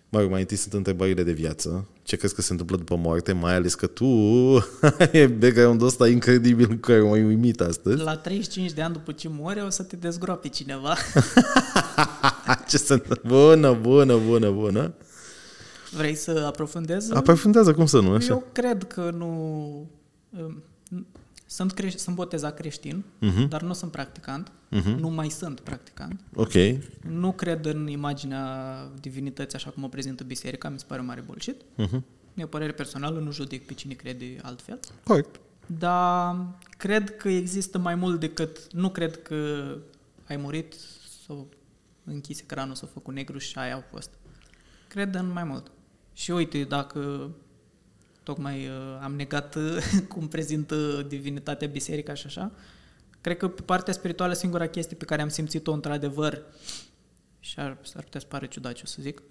mă 0.09 0.21
rog, 0.21 0.31
mai 0.31 0.41
întâi 0.41 0.57
sunt 0.57 0.73
întrebările 0.73 1.23
de 1.23 1.33
viață. 1.33 1.89
Ce 2.03 2.17
crezi 2.17 2.35
că 2.35 2.43
se 2.43 2.53
întâmplă 2.53 2.77
după 2.77 2.97
moarte, 2.97 3.33
mai 3.33 3.55
ales 3.55 3.75
că 3.75 3.87
tu 3.87 4.05
e 5.13 5.27
background-ul 5.27 5.87
ăsta 5.87 6.09
incredibil 6.09 6.67
cu 6.67 6.75
care 6.75 7.01
m-ai 7.01 7.25
uimit 7.25 7.61
astăzi. 7.61 8.03
La 8.03 8.17
35 8.17 8.73
de 8.73 8.83
ani 8.83 8.93
după 8.93 9.13
ce 9.13 9.29
mori, 9.31 9.63
o 9.63 9.69
să 9.69 9.83
te 9.83 9.97
dezgroape 9.97 10.49
cineva. 10.49 10.97
Ce 12.69 12.77
se 12.77 12.93
întâmplă? 12.93 13.29
Bună, 13.29 13.73
bună, 13.73 14.19
bună, 14.27 14.51
bună. 14.51 14.95
Vrei 15.91 16.15
să 16.15 16.45
aprofundez? 16.47 17.11
Aprofundează, 17.11 17.73
cum 17.73 17.87
să 17.87 18.01
nu, 18.01 18.13
așa? 18.13 18.33
Eu 18.33 18.45
cred 18.53 18.85
că 18.85 19.11
nu... 19.17 19.91
um, 21.51 21.69
Sunt, 21.69 21.75
creș- 21.81 21.95
sunt 21.97 22.17
botezat 22.17 22.55
creștin, 22.55 23.05
Mhm. 23.19 23.49
dar 23.49 23.63
nu 23.63 23.73
sunt 23.73 23.91
practicant. 23.91 24.53
Nu 24.99 25.09
mai 25.09 25.29
sunt 25.29 25.61
practicant. 25.61 26.21
Ok, 26.35 26.53
Nu 27.09 27.33
cred 27.33 27.65
în 27.65 27.89
imaginea 27.89 28.77
divinității 29.01 29.59
așa 29.59 29.71
cum 29.71 29.85
o 29.85 29.89
prezintă 29.89 30.25
biserica, 30.25 30.69
mi 30.69 30.79
se 30.79 30.85
pare 30.89 31.01
mare 31.01 31.21
bullshit. 31.21 31.61
Mhm. 31.77 32.05
E 32.35 32.45
o 32.45 32.47
părere 32.47 32.73
personală, 32.73 33.19
nu 33.21 33.33
judec 33.33 33.67
pe 33.67 33.75
cine 33.75 33.95
crede 33.95 34.37
altfel. 34.43 34.79
corect. 35.05 35.41
Dar 35.79 36.37
cred 36.79 37.17
că 37.17 37.29
există 37.29 37.79
mai 37.79 37.95
mult 37.95 38.21
decât... 38.21 38.73
Nu 38.73 38.91
cred 38.91 39.23
că 39.23 39.77
ai 40.29 40.37
murit 40.37 40.75
sau 41.27 41.49
închis 42.05 42.41
ecranul, 42.41 42.75
s-a 42.75 42.89
făcut 42.93 43.15
negru 43.15 43.39
și 43.39 43.59
aia 43.59 43.77
a 43.77 43.85
fost. 43.91 44.11
Cred 44.89 45.15
în 45.15 45.33
mai 45.33 45.45
mult. 45.45 45.71
Și 46.13 46.31
uite, 46.31 46.65
dacă 46.65 47.31
tocmai 48.23 48.67
uh, 48.67 48.99
am 49.03 49.15
negat 49.15 49.55
uh, 49.55 49.79
cum 50.13 50.29
prezintă 50.29 51.05
divinitatea 51.09 51.69
biserica 51.69 52.15
și 52.15 52.27
așa, 52.27 52.53
cred 53.21 53.37
că 53.37 53.49
pe 53.49 53.63
partea 53.63 53.93
spirituală 53.93 54.33
singura 54.33 54.67
chestie 54.67 54.97
pe 54.97 55.05
care 55.05 55.23
am 55.23 55.29
simțit-o 55.29 55.73
într-adevăr, 55.73 56.43
și 57.41 57.59
ar, 57.59 57.79
s-ar 57.83 58.03
putea 58.03 58.21
să 58.21 58.27
pare 58.27 58.49
ciudat 58.49 58.73
ce 58.73 58.83
o 58.85 58.87
să 58.87 59.03
zic, 59.03 59.23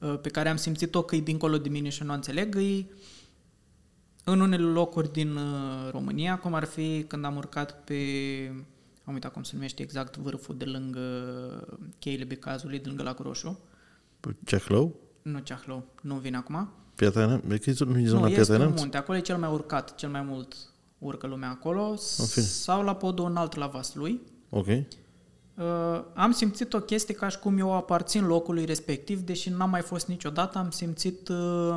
uh, 0.00 0.18
pe 0.22 0.28
care 0.28 0.48
am 0.48 0.56
simțit-o 0.56 1.02
că 1.02 1.16
e 1.16 1.20
dincolo 1.20 1.58
de 1.58 1.68
mine 1.68 1.88
și 1.88 2.02
nu 2.02 2.10
o 2.10 2.14
înțeleg, 2.14 2.56
e 2.56 2.86
în 4.24 4.40
unele 4.40 4.62
locuri 4.62 5.12
din 5.12 5.36
uh, 5.36 5.90
România, 5.90 6.38
cum 6.38 6.54
ar 6.54 6.64
fi 6.64 7.04
când 7.04 7.24
am 7.24 7.36
urcat 7.36 7.84
pe, 7.84 7.94
am 9.04 9.14
uitat 9.14 9.32
cum 9.32 9.42
se 9.42 9.50
numește 9.54 9.82
exact, 9.82 10.16
vârful 10.16 10.56
de 10.56 10.64
lângă 10.64 11.00
cheile 11.98 12.24
Becazului, 12.24 12.78
de 12.78 12.88
lângă 12.88 13.02
Lacul 13.02 13.24
Roșu, 13.24 13.60
Ceahlău? 14.44 15.00
nu 15.22 15.38
Ceahlău, 15.38 15.86
nu 16.02 16.14
vine 16.14 16.36
acum, 16.36 16.72
Piatra 16.98 17.26
Neamț? 17.26 17.66
E 17.66 17.72
că 17.72 17.84
nu 17.84 17.98
e 17.98 18.06
zona 18.06 18.20
nu, 18.20 18.28
este 18.28 18.34
Piatra 18.34 18.54
un 18.54 18.60
Neamț? 18.60 18.80
munte, 18.80 18.96
acolo 18.96 19.18
e 19.18 19.20
cel 19.20 19.36
mai 19.36 19.50
urcat, 19.50 19.94
cel 19.94 20.08
mai 20.08 20.22
mult 20.22 20.54
urcă 20.98 21.26
lumea 21.26 21.50
acolo, 21.50 21.96
fine. 22.28 22.44
sau 22.44 22.82
la 22.82 22.94
podul 22.94 23.24
înalt 23.24 23.54
la 23.54 23.66
Vaslui. 23.66 24.20
Ok. 24.50 24.66
Uh, 24.66 24.84
am 26.14 26.32
simțit 26.32 26.72
o 26.72 26.80
chestie 26.80 27.14
ca 27.14 27.28
și 27.28 27.38
cum 27.38 27.58
eu 27.58 27.74
aparțin 27.74 28.26
locului 28.26 28.64
respectiv, 28.64 29.20
deși 29.20 29.50
n-am 29.50 29.70
mai 29.70 29.80
fost 29.80 30.06
niciodată, 30.06 30.58
am 30.58 30.70
simțit 30.70 31.28
uh, 31.28 31.76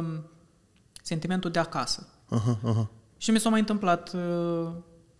sentimentul 1.03 1.51
de 1.51 1.59
acasă. 1.59 2.07
Aha, 2.29 2.59
aha. 2.63 2.89
Și 3.17 3.31
mi 3.31 3.39
s-a 3.39 3.49
mai 3.49 3.59
întâmplat, 3.59 4.13
uh, 4.13 4.71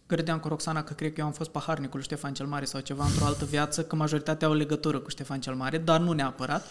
credeam 0.06 0.40
cu 0.40 0.48
Roxana 0.48 0.84
că 0.84 0.94
cred 0.94 1.14
că 1.14 1.20
eu 1.20 1.26
am 1.26 1.32
fost 1.32 1.50
paharnicul 1.50 1.96
lui 1.96 2.04
Ștefan 2.04 2.34
cel 2.34 2.46
Mare 2.46 2.66
sau 2.66 2.82
ceva 2.82 3.06
într-o 3.06 3.26
altă 3.26 3.46
viață, 3.46 3.84
că 3.84 3.96
majoritatea 3.96 4.48
au 4.48 4.54
legătură 4.54 5.00
cu 5.00 5.10
Ștefan 5.10 5.40
cel 5.40 5.56
Mare, 5.56 5.78
dar 5.78 6.00
nu 6.00 6.12
neapărat. 6.12 6.66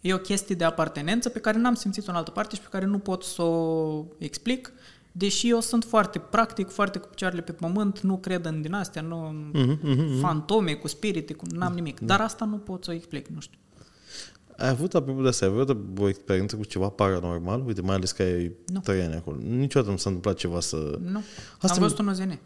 E 0.00 0.14
o 0.14 0.18
chestie 0.18 0.54
de 0.54 0.64
apartenență 0.64 1.28
pe 1.28 1.38
care 1.38 1.58
n-am 1.58 1.74
simțit-o 1.74 2.10
în 2.10 2.16
altă 2.16 2.30
parte 2.30 2.54
și 2.54 2.60
pe 2.60 2.68
care 2.70 2.84
nu 2.84 2.98
pot 2.98 3.22
să 3.22 3.42
o 3.42 4.04
explic, 4.18 4.72
deși 5.12 5.48
eu 5.48 5.60
sunt 5.60 5.84
foarte 5.84 6.18
practic, 6.18 6.68
foarte 6.68 6.98
cu 6.98 7.08
picioarele 7.08 7.40
pe 7.42 7.52
pământ, 7.52 8.00
nu 8.00 8.16
cred 8.18 8.44
în 8.44 8.62
din 8.62 8.72
astea, 8.72 9.02
nu 9.02 9.26
în 9.28 9.50
Mhm, 9.54 10.20
fantome, 10.20 10.74
cu 10.74 10.88
spirite, 10.88 11.32
cu, 11.32 11.44
n-am 11.50 11.72
nimic. 11.72 12.00
Dar 12.00 12.20
asta 12.20 12.44
nu 12.44 12.56
pot 12.56 12.84
să 12.84 12.90
o 12.90 12.94
explic, 12.94 13.26
nu 13.26 13.40
știu. 13.40 13.58
Ai 14.56 14.68
avut, 14.68 14.94
apropo 14.94 15.22
de 15.22 15.28
asta, 15.28 15.46
ai 15.46 15.52
avut 15.52 15.76
o 15.98 16.08
experiență 16.08 16.56
cu 16.56 16.64
ceva 16.64 16.88
paranormal? 16.88 17.64
Uite, 17.66 17.80
mai 17.80 17.94
ales 17.94 18.12
că 18.12 18.22
ai 18.22 18.52
Nu. 18.72 18.80
trei 18.80 19.02
ani 19.02 19.14
acolo. 19.14 19.36
Niciodată 19.36 19.90
nu 19.90 19.96
s-a 19.96 20.08
întâmplat 20.08 20.36
ceva 20.36 20.60
să... 20.60 20.98
Nu. 21.02 21.22
Asta 21.60 21.74
Am 21.76 21.82
văzut 21.82 21.98
un 21.98 22.08
OZN. 22.08 22.38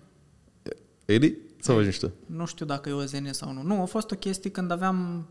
Eli? 1.04 1.38
Sau 1.60 1.76
faci 1.76 1.84
mișto? 1.84 2.08
Nu 2.26 2.46
știu 2.46 2.66
dacă 2.66 2.88
e 2.88 2.92
OZN 2.92 3.26
sau 3.30 3.52
nu. 3.52 3.62
Nu, 3.62 3.82
a 3.82 3.84
fost 3.84 4.10
o 4.10 4.14
chestie 4.16 4.50
când 4.50 4.70
aveam 4.70 5.26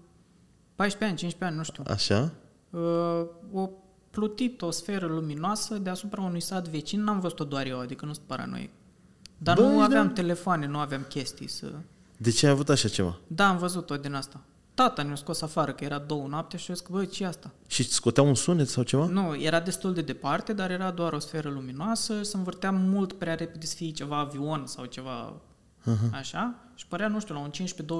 14 0.82 1.06
ani, 1.06 1.18
15 1.18 1.46
ani, 1.46 1.56
nu 1.56 1.64
știu. 1.64 1.84
Așa? 1.88 2.32
Uh, 2.70 3.62
o 3.62 3.70
plutit 4.10 4.62
o 4.62 4.72
sferă 4.72 5.06
luminoasă 5.06 5.78
deasupra 5.78 6.22
unui 6.22 6.42
sat 6.42 6.68
vecin. 6.68 7.04
N-am 7.04 7.20
văzut-o 7.20 7.44
doar 7.44 7.66
eu, 7.66 7.80
adică 7.80 8.06
nu 8.06 8.14
sunt 8.14 8.26
paranoic. 8.26 8.70
Dar 9.38 9.56
Bă, 9.56 9.62
nu 9.62 9.72
ești 9.72 9.84
aveam 9.84 10.08
de- 10.08 10.14
telefoane, 10.14 10.66
nu 10.66 10.78
aveam 10.78 11.06
chestii 11.10 11.50
să... 11.50 11.72
De 12.18 12.32
ce 12.32 12.46
ai 12.46 12.52
avut 12.52 12.70
așa 12.70 12.88
ceva? 12.88 13.18
Da, 13.28 13.48
am 13.48 13.58
văzut-o 13.58 13.98
din 13.98 14.14
asta. 14.14 14.40
Tata 14.74 15.04
ne-a 15.04 15.16
scos 15.16 15.42
afară, 15.42 15.72
că 15.74 15.84
era 15.84 15.98
două 15.98 16.28
noapte 16.28 16.58
și 16.58 16.70
eu 16.70 16.76
zic, 16.76 16.88
băi, 16.88 17.08
ce 17.08 17.26
asta? 17.26 17.52
Și 17.68 17.82
îți 17.82 17.94
scotea 17.94 18.24
un 18.24 18.36
sunet 18.36 18.68
sau 18.68 18.84
ceva? 18.84 19.06
Nu, 19.06 19.42
era 19.42 19.60
destul 19.60 19.94
de 19.94 20.02
departe, 20.02 20.54
dar 20.54 20.72
era 20.72 20.92
doar 20.92 21.14
o 21.14 21.20
sferă 21.20 21.50
luminoasă, 21.50 22.24
se 22.24 22.38
învârtea 22.38 22.72
mult 22.72 23.14
prea 23.14 23.36
repede 23.36 23.66
să 23.66 23.76
fie 23.76 23.92
ceva 23.92 24.18
avion 24.18 24.66
sau 24.66 24.86
ceva 24.86 25.34
uh-huh. 25.82 26.12
așa 26.12 26.56
și 26.76 26.88
părea, 26.88 27.08
nu 27.08 27.20
știu, 27.20 27.34
la 27.34 27.40
un 27.40 27.52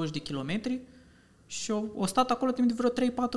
15-20 0.08 0.12
de 0.12 0.20
kilometri 0.20 0.80
și 1.52 1.72
o, 1.72 1.84
o 1.96 2.06
stat 2.06 2.30
acolo 2.30 2.52
timp 2.52 2.68
de 2.68 2.74
vreo 2.78 2.90
3-4 2.90 2.94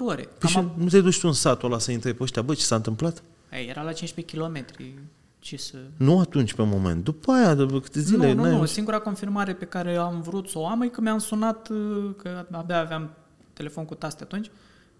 ore. 0.06 0.28
Păi 0.38 0.48
și 0.48 0.54
Cam 0.54 0.72
nu 0.76 0.88
te 0.88 1.00
duci 1.00 1.20
tu 1.20 1.26
în 1.26 1.32
satul 1.32 1.68
ăla 1.68 1.78
să 1.78 1.90
întrebi 1.90 2.16
pe 2.16 2.22
ăștia, 2.22 2.42
bă, 2.42 2.54
ce 2.54 2.62
s-a 2.62 2.74
întâmplat? 2.74 3.22
a, 3.52 3.56
Ei, 3.58 3.66
era 3.68 3.82
la 3.82 3.92
15 3.92 4.34
kilometri. 4.34 4.94
Ce 5.38 5.56
să... 5.56 5.76
Nu 5.96 6.18
atunci, 6.20 6.54
pe 6.54 6.62
moment. 6.62 7.04
După 7.04 7.32
aia, 7.32 7.54
după 7.54 7.80
câte 7.80 8.00
zile, 8.00 8.32
nu, 8.32 8.42
nu, 8.42 8.42
n-ai- 8.42 8.58
nu. 8.58 8.64
Singura 8.64 8.98
confirmare 8.98 9.54
pe 9.54 9.64
care 9.64 9.96
am 9.96 10.20
vrut 10.20 10.48
să 10.48 10.58
o 10.58 10.66
am 10.66 10.82
e 10.82 10.88
că 10.88 11.00
mi-am 11.00 11.18
sunat, 11.18 11.68
uh, 11.68 12.10
că 12.16 12.46
abia 12.50 12.78
aveam 12.80 13.10
telefon 13.52 13.84
cu 13.84 13.94
taste 13.94 14.22
atunci, 14.22 14.50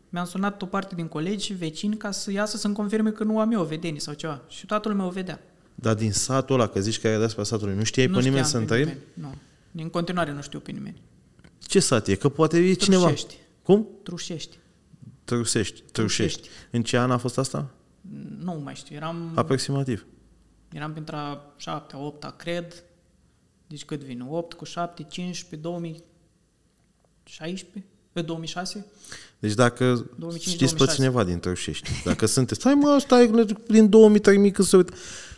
mi-am 0.09 0.25
sunat 0.25 0.63
o 0.63 0.67
parte 0.67 0.95
din 0.95 1.07
colegi 1.07 1.45
și 1.45 1.53
vecini 1.53 1.97
ca 1.97 2.11
să 2.11 2.31
iasă 2.33 2.57
să-mi 2.57 2.75
confirme 2.75 3.11
că 3.11 3.25
nu 3.25 3.39
am 3.41 3.53
eu 3.53 3.61
o 3.61 3.65
vedenie 3.65 4.01
sau 4.01 4.15
ceva. 4.15 4.41
Și 4.49 4.67
toată 4.67 4.89
lumea 4.89 5.07
o 5.07 5.11
vedea. 5.11 5.41
Dar 5.75 5.95
din 5.95 6.13
satul 6.13 6.55
ăla, 6.55 6.67
că 6.67 6.81
zici 6.81 7.01
că 7.01 7.09
ai 7.09 7.19
deasupra 7.19 7.45
satului, 7.45 7.75
nu 7.75 7.83
știai 7.85 8.07
nu 8.07 8.17
pe 8.17 8.23
nimeni 8.23 8.45
știam 8.45 8.63
să 8.63 8.75
pe 8.75 8.81
întrebi? 8.81 9.01
nimeni, 9.15 9.35
Nu. 9.73 9.83
În 9.83 9.89
continuare 9.89 10.33
nu 10.33 10.43
știu 10.43 10.59
pe 10.59 10.71
nimeni. 10.71 11.01
Ce 11.59 11.81
sat 11.81 12.09
e? 12.09 12.15
Că 12.15 12.29
poate 12.29 12.59
e 12.59 12.73
cineva. 12.73 13.07
Trușești. 13.07 13.35
Cum? 13.63 13.89
Trușești. 14.03 14.59
Trusești. 15.25 15.83
Trușești. 15.93 16.49
În 16.71 16.83
ce 16.83 16.99
an 16.99 17.11
a 17.11 17.19
fost 17.19 17.39
asta? 17.39 17.71
Nu 18.39 18.61
mai 18.65 18.75
știu. 18.75 18.97
Eram, 18.97 19.33
Aproximativ. 19.35 20.07
eram 20.73 20.93
printre 20.93 21.17
a 21.17 21.39
7 21.57 21.97
8 21.97 22.35
cred. 22.37 22.85
Deci 23.67 23.85
cât 23.85 24.03
vine? 24.03 24.27
8 24.29 24.53
cu 24.53 24.65
7, 24.65 25.03
15, 25.03 25.69
2016? 25.69 27.85
Pe 28.13 28.23
2006? 28.23 28.87
Deci 29.39 29.55
dacă 29.55 30.11
2005-2006. 30.37 30.41
știți 30.41 30.77
pe 30.77 30.85
cineva 30.95 31.25
din 31.25 31.39
Tăușești, 31.39 31.91
dacă 32.05 32.27
sunteți, 32.27 32.61
stai 32.61 32.75
mă, 32.75 32.99
stai 33.01 33.47
prin 33.67 33.89
2000 33.89 34.51
când 34.51 34.69
se 34.69 34.77
uită. 34.77 34.95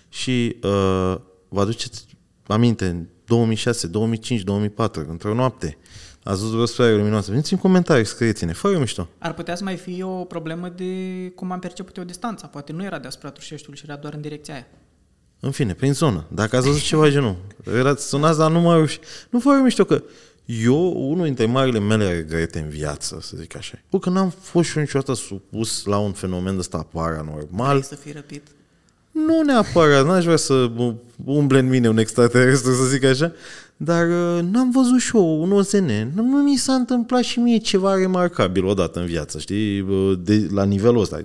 Și 0.08 0.56
uh, 0.62 1.16
vă 1.48 1.60
aduceți 1.60 2.06
aminte, 2.46 2.88
în 2.88 3.06
2006, 3.24 3.86
2005, 3.86 4.42
2004, 4.42 5.06
într-o 5.08 5.34
noapte, 5.34 5.78
ați 6.26 6.40
văzut 6.40 6.60
o 6.60 6.64
sferă 6.64 6.96
luminoasă. 6.96 7.30
Veniți 7.30 7.52
în 7.52 7.58
comentarii, 7.58 8.04
scrieți-ne, 8.04 8.52
fără 8.52 8.78
mișto. 8.78 9.08
Ar 9.18 9.34
putea 9.34 9.54
să 9.54 9.64
mai 9.64 9.76
fie 9.76 10.04
o 10.04 10.24
problemă 10.24 10.68
de 10.68 10.84
cum 11.34 11.50
am 11.52 11.58
perceput 11.58 11.96
eu 11.96 12.04
distanța. 12.04 12.46
Poate 12.46 12.72
nu 12.72 12.84
era 12.84 12.98
deasupra 12.98 13.30
Trușeștiului 13.30 13.78
și 13.78 13.84
era 13.88 13.96
doar 13.96 14.14
în 14.14 14.20
direcția 14.20 14.54
aia. 14.54 14.66
În 15.40 15.50
fine, 15.50 15.74
prin 15.74 15.92
zonă. 15.92 16.24
Dacă 16.28 16.56
ați 16.56 16.66
văzut 16.66 16.82
ceva 16.82 17.08
genul, 17.08 17.36
erați 17.76 18.08
sunați 18.08 18.38
la 18.38 18.48
numărul 18.48 18.86
și... 18.86 18.98
Nu 19.30 19.40
fără 19.40 19.58
mișto 19.58 19.84
că 19.84 20.02
eu, 20.44 21.10
unul 21.10 21.24
dintre 21.24 21.46
marile 21.46 21.78
mele 21.78 22.12
regrete 22.12 22.58
în 22.58 22.68
viață, 22.68 23.18
să 23.20 23.36
zic 23.36 23.56
așa, 23.56 23.78
bă, 23.90 23.98
că 23.98 24.10
n-am 24.10 24.30
fost 24.30 24.68
și 24.68 24.76
eu 24.76 24.82
niciodată 24.82 25.14
supus 25.14 25.84
la 25.84 25.98
un 25.98 26.12
fenomen 26.12 26.58
ăsta 26.58 26.86
paranormal. 26.92 27.68
Vrei 27.68 27.82
să 27.82 27.94
fii 27.94 28.12
răpit? 28.12 28.42
Nu 29.10 29.42
neapărat, 29.42 30.06
n-aș 30.06 30.24
vrea 30.24 30.36
să 30.36 30.70
umble 31.24 31.58
în 31.58 31.68
mine 31.68 31.88
un 31.88 31.98
extraterestru, 31.98 32.72
să 32.72 32.84
zic 32.84 33.04
așa, 33.04 33.32
dar 33.76 34.06
uh, 34.06 34.42
n-am 34.50 34.70
văzut 34.70 35.00
și 35.00 35.16
eu 35.16 35.42
un 35.42 35.52
OZN. 35.52 35.90
Nu, 36.14 36.22
nu 36.22 36.42
mi 36.42 36.56
s-a 36.56 36.72
întâmplat 36.72 37.22
și 37.22 37.38
mie 37.38 37.56
ceva 37.56 37.94
remarcabil 37.94 38.64
odată 38.64 39.00
în 39.00 39.06
viață, 39.06 39.38
știi, 39.38 39.80
uh, 39.80 40.18
de, 40.22 40.48
la 40.50 40.64
nivelul 40.64 41.00
ăsta. 41.00 41.24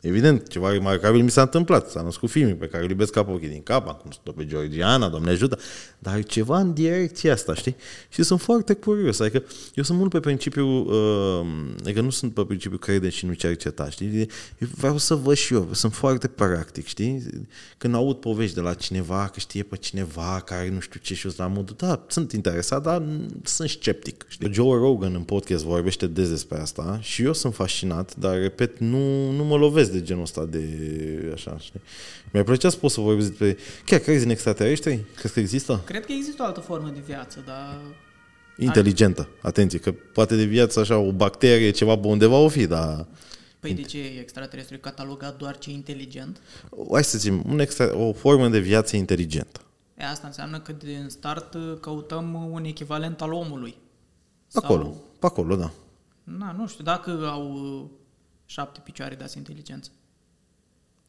Evident, 0.00 0.48
ceva 0.48 0.70
remarcabil 0.70 1.22
mi 1.22 1.30
s-a 1.30 1.40
întâmplat. 1.40 1.90
S-a 1.90 2.02
născut 2.02 2.30
filmul 2.30 2.54
pe 2.54 2.66
care 2.66 2.84
îl 2.84 2.90
iubesc 2.90 3.12
ca 3.12 3.24
pe 3.24 3.30
ochii 3.30 3.48
din 3.48 3.62
cap, 3.62 3.88
acum 3.88 4.10
sunt 4.10 4.36
pe 4.36 4.46
Georgiana, 4.46 5.08
Doamne 5.08 5.30
ajută, 5.30 5.58
dar 5.98 6.22
ceva 6.22 6.58
în 6.58 6.72
direcția 6.72 7.32
asta, 7.32 7.54
știi? 7.54 7.76
Și 8.08 8.22
sunt 8.22 8.40
foarte 8.40 8.74
curios. 8.74 9.20
Adică 9.20 9.44
eu 9.74 9.82
sunt 9.82 9.98
mult 9.98 10.10
pe 10.10 10.20
principiu, 10.20 10.66
uh, 10.66 11.46
adică 11.80 12.00
nu 12.00 12.10
sunt 12.10 12.34
pe 12.34 12.44
principiu 12.44 12.78
crede 12.78 13.08
și 13.08 13.26
nu 13.26 13.32
cerceta, 13.32 13.90
știi? 13.90 14.28
Eu 14.58 14.68
vreau 14.76 14.98
să 14.98 15.14
văd 15.14 15.36
și 15.36 15.54
eu, 15.54 15.68
sunt 15.72 15.94
foarte 15.94 16.28
practic, 16.28 16.86
știi? 16.86 17.26
Când 17.78 17.94
aud 17.94 18.16
povești 18.16 18.54
de 18.54 18.60
la 18.60 18.74
cineva, 18.74 19.28
că 19.32 19.40
știe 19.40 19.62
pe 19.62 19.76
cineva 19.76 20.42
care 20.44 20.70
nu 20.70 20.80
știu 20.80 21.00
ce 21.02 21.14
și 21.14 21.24
eu 21.26 21.32
sunt 21.32 21.46
la 21.48 21.54
modul, 21.54 21.74
da, 21.78 22.04
sunt 22.08 22.32
interesat, 22.32 22.82
dar 22.82 23.02
sunt 23.42 23.68
sceptic. 23.68 24.26
Știi? 24.28 24.52
Joe 24.52 24.78
Rogan 24.78 25.14
în 25.14 25.22
podcast 25.22 25.64
vorbește 25.64 26.06
des 26.06 26.28
despre 26.28 26.58
asta 26.58 26.98
și 27.00 27.22
eu 27.22 27.32
sunt 27.32 27.54
fascinat, 27.54 28.16
dar 28.16 28.38
repet, 28.38 28.78
nu, 28.78 29.30
nu 29.30 29.44
mă 29.44 29.56
lovesc 29.56 29.89
de 29.92 30.02
genul 30.02 30.22
ăsta 30.22 30.44
de 30.44 30.64
așa, 31.34 31.58
știi? 31.58 31.80
Mi-ar 32.30 32.44
plăcea 32.44 32.68
să 32.68 32.76
pot 32.76 32.90
să 32.90 33.00
vorbesc 33.00 33.28
despre... 33.28 33.56
Chiar 33.84 34.00
crezi 34.00 34.24
în 34.24 34.30
extraterestri? 34.30 35.04
Crezi 35.14 35.34
că 35.34 35.40
există? 35.40 35.82
Cred 35.84 36.04
că 36.04 36.12
există 36.12 36.42
o 36.42 36.44
altă 36.44 36.60
formă 36.60 36.88
de 36.88 37.00
viață, 37.06 37.42
dar 37.46 37.80
Inteligentă. 38.60 39.28
Atenție, 39.42 39.78
că 39.78 39.92
poate 39.92 40.36
de 40.36 40.44
viață 40.44 40.80
așa 40.80 40.98
o 40.98 41.12
bacterie, 41.12 41.70
ceva 41.70 41.98
pe 41.98 42.06
undeva 42.06 42.36
o 42.36 42.48
fi, 42.48 42.66
dar... 42.66 43.06
Păi 43.60 43.74
de 43.74 43.82
ce 43.82 43.98
e 43.98 44.20
extraterestru? 44.20 44.74
E 44.74 44.78
catalogat 44.78 45.36
doar 45.36 45.58
ce 45.58 45.70
e 45.70 45.72
inteligent? 45.72 46.40
Hai 46.92 47.04
să 47.04 47.18
zicem, 47.18 47.42
un 47.46 47.58
extra, 47.58 47.96
o 47.96 48.12
formă 48.12 48.48
de 48.48 48.58
viață 48.58 48.96
inteligentă. 48.96 49.60
E, 49.98 50.04
asta 50.04 50.26
înseamnă 50.26 50.60
că 50.60 50.72
din 50.72 51.06
start 51.08 51.54
uh, 51.54 51.76
căutăm 51.80 52.48
un 52.52 52.64
echivalent 52.64 53.20
al 53.20 53.32
omului. 53.32 53.76
Pe 54.52 54.60
acolo, 54.62 54.96
pe 55.18 55.26
acolo, 55.26 55.56
da. 55.56 55.70
Na, 56.24 56.54
nu 56.58 56.66
știu, 56.66 56.84
dacă 56.84 57.28
au 57.30 57.52
uh, 57.52 57.84
șapte 58.50 58.80
picioare 58.84 59.14
de 59.14 59.24
inteligență. 59.36 59.90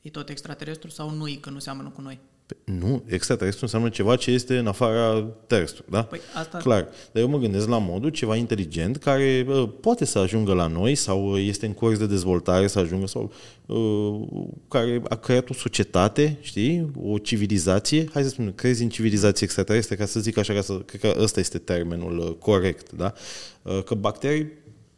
E 0.01 0.09
tot 0.09 0.29
extraterestru 0.29 0.89
sau 0.89 1.09
nu 1.09 1.27
e, 1.27 1.37
că 1.39 1.49
nu 1.49 1.59
seamănă 1.59 1.89
cu 1.89 2.01
noi? 2.01 2.19
Pe- 2.45 2.71
Nu, 2.71 3.03
extraterestru 3.07 3.63
înseamnă 3.63 3.89
ceva 3.89 4.15
ce 4.15 4.31
este 4.31 4.57
în 4.57 4.67
afara 4.67 5.21
terestru, 5.47 5.83
da? 5.89 6.03
Păi 6.03 6.19
asta- 6.35 6.57
Clar. 6.57 6.81
Dar 7.11 7.21
eu 7.23 7.29
mă 7.29 7.37
gândesc 7.37 7.67
la 7.67 7.77
modul 7.77 8.09
ceva 8.09 8.35
inteligent 8.35 8.97
care 8.97 9.45
uh, 9.47 9.69
poate 9.79 10.05
să 10.05 10.19
ajungă 10.19 10.53
la 10.53 10.67
noi 10.67 10.95
sau 10.95 11.31
uh, 11.31 11.43
este 11.47 11.65
în 11.65 11.73
curs 11.73 11.97
de 11.97 12.05
dezvoltare 12.07 12.67
să 12.67 12.79
ajungă 12.79 13.07
sau 13.07 13.31
uh, 13.65 14.47
care 14.67 15.01
a 15.09 15.15
creat 15.15 15.49
o 15.49 15.53
societate, 15.53 16.37
știi? 16.41 16.91
O 17.03 17.17
civilizație. 17.17 18.09
Hai 18.13 18.23
să 18.23 18.29
spunem, 18.29 18.53
crezi 18.53 18.83
în 18.83 18.89
civilizație 18.89 19.45
extraterestre, 19.45 19.95
ca 19.95 20.05
să 20.05 20.19
zic 20.19 20.37
așa, 20.37 20.53
ca 20.53 20.61
să, 20.61 20.73
cred 20.79 21.01
că 21.01 21.21
ăsta 21.21 21.39
este 21.39 21.57
termenul 21.57 22.17
uh, 22.17 22.33
corect, 22.39 22.91
da? 22.91 23.13
Uh, 23.61 23.83
că 23.83 23.93
bacterii 23.95 24.51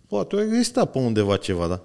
poate 0.07 0.41
exista 0.41 0.85
pe 0.85 0.97
undeva 0.97 1.37
ceva, 1.37 1.67
da? 1.67 1.75
Na, 1.75 1.83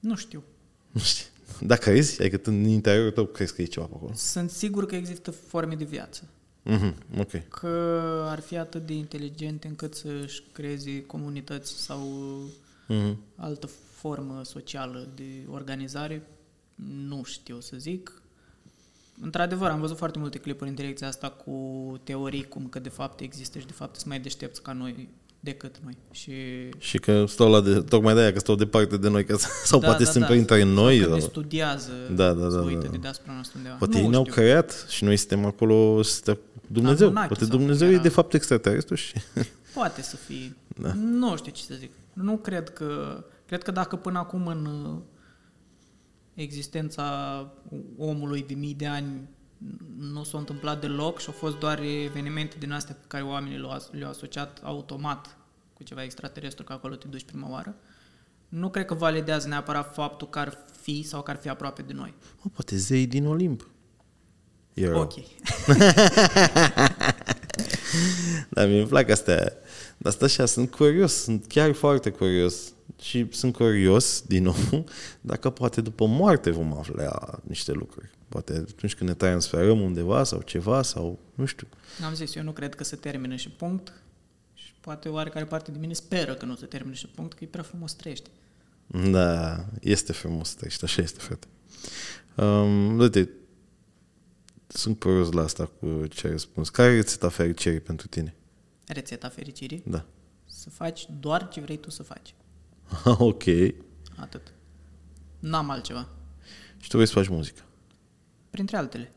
Nu 0.00 0.16
știu. 0.16 0.42
nu 0.90 1.00
știu. 1.00 1.24
Dacă 1.60 1.90
crezi, 1.90 2.20
adică 2.20 2.36
tu 2.36 2.50
în 2.50 2.64
interiorul 2.64 3.10
tău 3.10 3.24
crezi 3.26 3.54
că 3.54 3.62
e 3.62 3.64
ceva 3.64 3.86
pe 3.86 3.92
acolo. 3.96 4.12
Sunt 4.14 4.50
sigur 4.50 4.86
că 4.86 4.94
există 4.96 5.30
forme 5.30 5.74
de 5.74 5.84
viață. 5.84 6.22
Mhm, 6.62 6.94
ok. 7.18 7.48
Că 7.48 7.66
ar 8.28 8.40
fi 8.40 8.56
atât 8.56 8.86
de 8.86 8.92
inteligente 8.94 9.66
încât 9.66 9.94
să-și 9.94 10.42
creeze 10.52 11.02
comunități 11.04 11.72
sau 11.72 12.00
Mhm. 12.88 13.18
altă 13.36 13.66
formă 13.94 14.40
socială 14.44 15.08
de 15.14 15.46
organizare, 15.50 16.26
nu 17.06 17.22
știu 17.24 17.60
să 17.60 17.76
zic. 17.76 18.22
Într-adevăr, 19.20 19.70
am 19.70 19.80
văzut 19.80 19.96
foarte 19.96 20.18
multe 20.18 20.38
clipuri 20.38 20.68
în 20.68 20.74
direcția 20.76 21.06
asta 21.08 21.30
cu 21.30 21.52
teorii 22.04 22.44
cum 22.48 22.68
că 22.68 22.78
de 22.78 22.88
fapt 22.88 23.20
există 23.20 23.58
și 23.58 23.66
de 23.66 23.72
fapt 23.72 23.94
sunt 23.94 24.06
mai 24.08 24.20
deștepți 24.20 24.62
ca 24.62 24.72
noi 24.72 25.08
decât 25.46 25.74
noi. 25.84 25.96
Și 26.10 26.32
Și 26.78 26.98
că 26.98 27.24
stau 27.26 27.50
la 27.50 27.60
de, 27.60 27.80
tocmai 27.80 28.14
de 28.14 28.20
aia 28.20 28.32
că 28.32 28.38
stau 28.38 28.54
departe 28.54 28.96
de 28.96 29.08
noi, 29.08 29.24
că, 29.24 29.36
sau 29.64 29.80
Da, 29.80 29.86
poate 29.86 30.04
da, 30.04 30.10
sunt 30.10 30.24
da. 30.24 30.30
printre 30.30 30.62
noi. 30.64 30.98
că 31.00 31.04
ne 31.14 31.18
sau- 31.18 31.28
studiază, 31.28 31.92
Da, 32.14 32.32
da, 32.32 32.48
să 32.50 32.56
da, 32.56 32.62
uită 32.62 32.84
da. 32.84 32.90
de 32.90 32.96
deasupra 32.96 33.32
noastră 33.32 33.56
undeva. 33.58 33.74
Poate 33.76 33.96
nu 33.96 34.02
ei 34.02 34.08
ne-au 34.08 34.22
știu. 34.22 34.34
creat 34.34 34.86
și 34.88 35.04
noi 35.04 35.16
suntem 35.16 35.44
acolo, 35.44 36.02
suntem 36.02 36.38
Dumnezeu. 36.66 37.06
Anunnaki 37.06 37.28
Poate 37.28 37.44
sau 37.44 37.56
Dumnezeu 37.58 37.86
cum 37.86 37.90
e 37.90 37.98
era. 37.98 38.02
de 38.02 38.08
fapt 38.08 38.34
extraterestru 38.34 38.94
și... 38.94 39.12
Poate 39.74 40.02
să 40.02 40.16
fie. 40.16 40.56
Da. 40.80 40.92
Nu 40.94 41.36
știu 41.36 41.52
ce 41.52 41.62
să 41.62 41.74
zic. 41.78 41.90
Nu 42.12 42.36
cred 42.36 42.68
că... 42.70 43.24
Cred 43.46 43.62
că 43.62 43.70
dacă 43.70 43.96
până 43.96 44.18
acum 44.18 44.46
în 44.46 44.64
uh, 44.66 44.98
existența 46.34 47.46
omului 47.98 48.44
de 48.48 48.54
mii 48.54 48.74
de 48.74 48.86
ani 48.86 49.28
nu 49.98 50.24
s-a 50.24 50.38
întâmplat 50.38 50.80
deloc 50.80 51.18
și 51.20 51.26
au 51.26 51.32
fost 51.32 51.58
doar 51.58 51.80
evenimente 52.04 52.56
din 52.58 52.72
astea 52.72 52.94
pe 53.00 53.04
care 53.06 53.22
oamenii 53.22 53.58
le-au, 53.58 53.70
as- 53.70 53.90
le-au 53.92 54.10
asociat 54.10 54.60
automat 54.62 55.35
cu 55.76 55.82
ceva 55.82 56.02
extraterestru, 56.02 56.64
că 56.64 56.72
acolo 56.72 56.94
te 56.94 57.08
duci 57.08 57.24
prima 57.24 57.50
oară, 57.50 57.74
nu 58.48 58.70
cred 58.70 58.84
că 58.84 58.94
validează 58.94 59.48
neapărat 59.48 59.94
faptul 59.94 60.28
că 60.28 60.38
ar 60.38 60.58
fi 60.80 61.02
sau 61.02 61.22
că 61.22 61.30
ar 61.30 61.36
fi 61.36 61.48
aproape 61.48 61.82
de 61.82 61.92
noi. 61.92 62.14
Mă, 62.42 62.50
poate 62.54 62.76
zei 62.76 63.06
din 63.06 63.26
Olimp. 63.26 63.68
E 64.74 64.88
rău. 64.88 65.00
Ok. 65.00 65.12
Dar 68.50 68.68
mi-e 68.68 68.86
plac 68.86 69.10
astea. 69.10 69.52
Dar 69.96 70.12
asta 70.12 70.24
așa, 70.24 70.46
sunt 70.46 70.70
curios, 70.70 71.12
sunt 71.12 71.46
chiar 71.46 71.72
foarte 71.72 72.10
curios. 72.10 72.72
și 73.00 73.26
sunt 73.30 73.52
curios, 73.52 74.22
din 74.26 74.42
nou, 74.42 74.84
dacă 75.20 75.50
poate 75.50 75.80
după 75.80 76.06
moarte 76.06 76.50
vom 76.50 76.78
afla 76.78 77.40
niște 77.42 77.72
lucruri. 77.72 78.10
Poate 78.28 78.52
atunci 78.52 78.94
când 78.94 79.08
ne 79.08 79.14
transferăm 79.14 79.80
undeva 79.80 80.24
sau 80.24 80.40
ceva 80.40 80.82
sau 80.82 81.18
nu 81.34 81.44
știu. 81.44 81.66
Am 82.04 82.14
zis, 82.14 82.34
eu 82.34 82.42
nu 82.42 82.52
cred 82.52 82.74
că 82.74 82.84
se 82.84 82.96
termină 82.96 83.36
și 83.36 83.50
punct. 83.50 83.92
Și 84.86 84.92
poate 84.92 85.08
oarecare 85.08 85.44
parte 85.44 85.70
din 85.70 85.80
mine 85.80 85.92
speră 85.92 86.34
că 86.34 86.44
nu 86.44 86.56
se 86.56 86.66
termină 86.66 86.94
și 86.94 87.06
punct, 87.06 87.32
că 87.32 87.44
e 87.44 87.46
prea 87.46 87.62
frumos 87.62 87.92
trăiește. 87.92 88.30
Da, 88.86 89.64
este 89.80 90.12
frumos 90.12 90.54
trăiește, 90.54 90.84
așa 90.84 91.02
este, 91.02 91.18
frate. 91.18 91.46
Um, 92.36 92.98
uite, 92.98 93.30
sunt 94.66 94.98
curios 94.98 95.32
la 95.32 95.42
asta 95.42 95.66
cu 95.66 96.06
ce 96.06 96.26
ai 96.26 96.32
răspuns. 96.32 96.68
Care 96.68 96.92
e 96.92 96.94
rețeta 96.94 97.28
fericirii 97.28 97.80
pentru 97.80 98.06
tine? 98.06 98.34
Rețeta 98.86 99.28
fericirii? 99.28 99.82
Da. 99.86 100.04
Să 100.46 100.70
faci 100.70 101.06
doar 101.20 101.48
ce 101.48 101.60
vrei 101.60 101.76
tu 101.76 101.90
să 101.90 102.02
faci. 102.02 102.34
ok. 103.04 103.42
Atât. 104.16 104.52
N-am 105.38 105.70
altceva. 105.70 106.08
Și 106.80 106.88
tu 106.88 106.96
vrei 106.96 107.08
să 107.08 107.12
faci 107.12 107.28
muzică. 107.28 107.62
Printre 108.50 108.76
altele. 108.76 109.12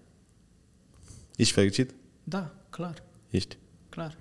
Ești 1.36 1.54
fericit? 1.54 1.94
Da, 2.24 2.56
clar, 2.70 3.04
Ești. 3.30 3.58
clar. 3.90 4.18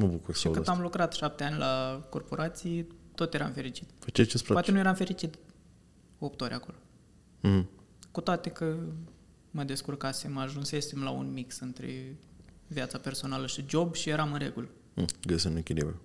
Mă 0.00 0.06
bucur 0.06 0.34
să 0.34 0.40
Și 0.40 0.46
aud 0.46 0.56
cât 0.56 0.66
asta. 0.66 0.76
am 0.78 0.82
lucrat 0.84 1.12
șapte 1.12 1.44
ani 1.44 1.58
la 1.58 2.02
corporații, 2.08 2.86
tot 3.14 3.34
eram 3.34 3.50
fericit. 3.52 3.88
Făceai 3.98 4.24
ce-ți 4.26 4.44
place. 4.44 4.52
Poate 4.52 4.70
nu 4.70 4.78
eram 4.78 4.94
fericit 4.94 5.38
8 6.18 6.40
ori 6.40 6.54
acolo. 6.54 6.76
Mm. 7.40 7.68
Cu 8.10 8.20
toate 8.20 8.50
că 8.50 8.74
mă 9.50 9.62
descurcasem, 9.62 10.36
ajunsesem 10.38 11.02
la 11.02 11.10
un 11.10 11.32
mix 11.32 11.58
între 11.60 12.16
viața 12.66 12.98
personală 12.98 13.46
și 13.46 13.64
job 13.68 13.94
și 13.94 14.08
eram 14.08 14.32
în 14.32 14.38
regulă. 14.38 14.68
Mm. 14.94 15.04
Găsi 15.26 15.46
un 15.46 15.56
echilibru. 15.56 16.00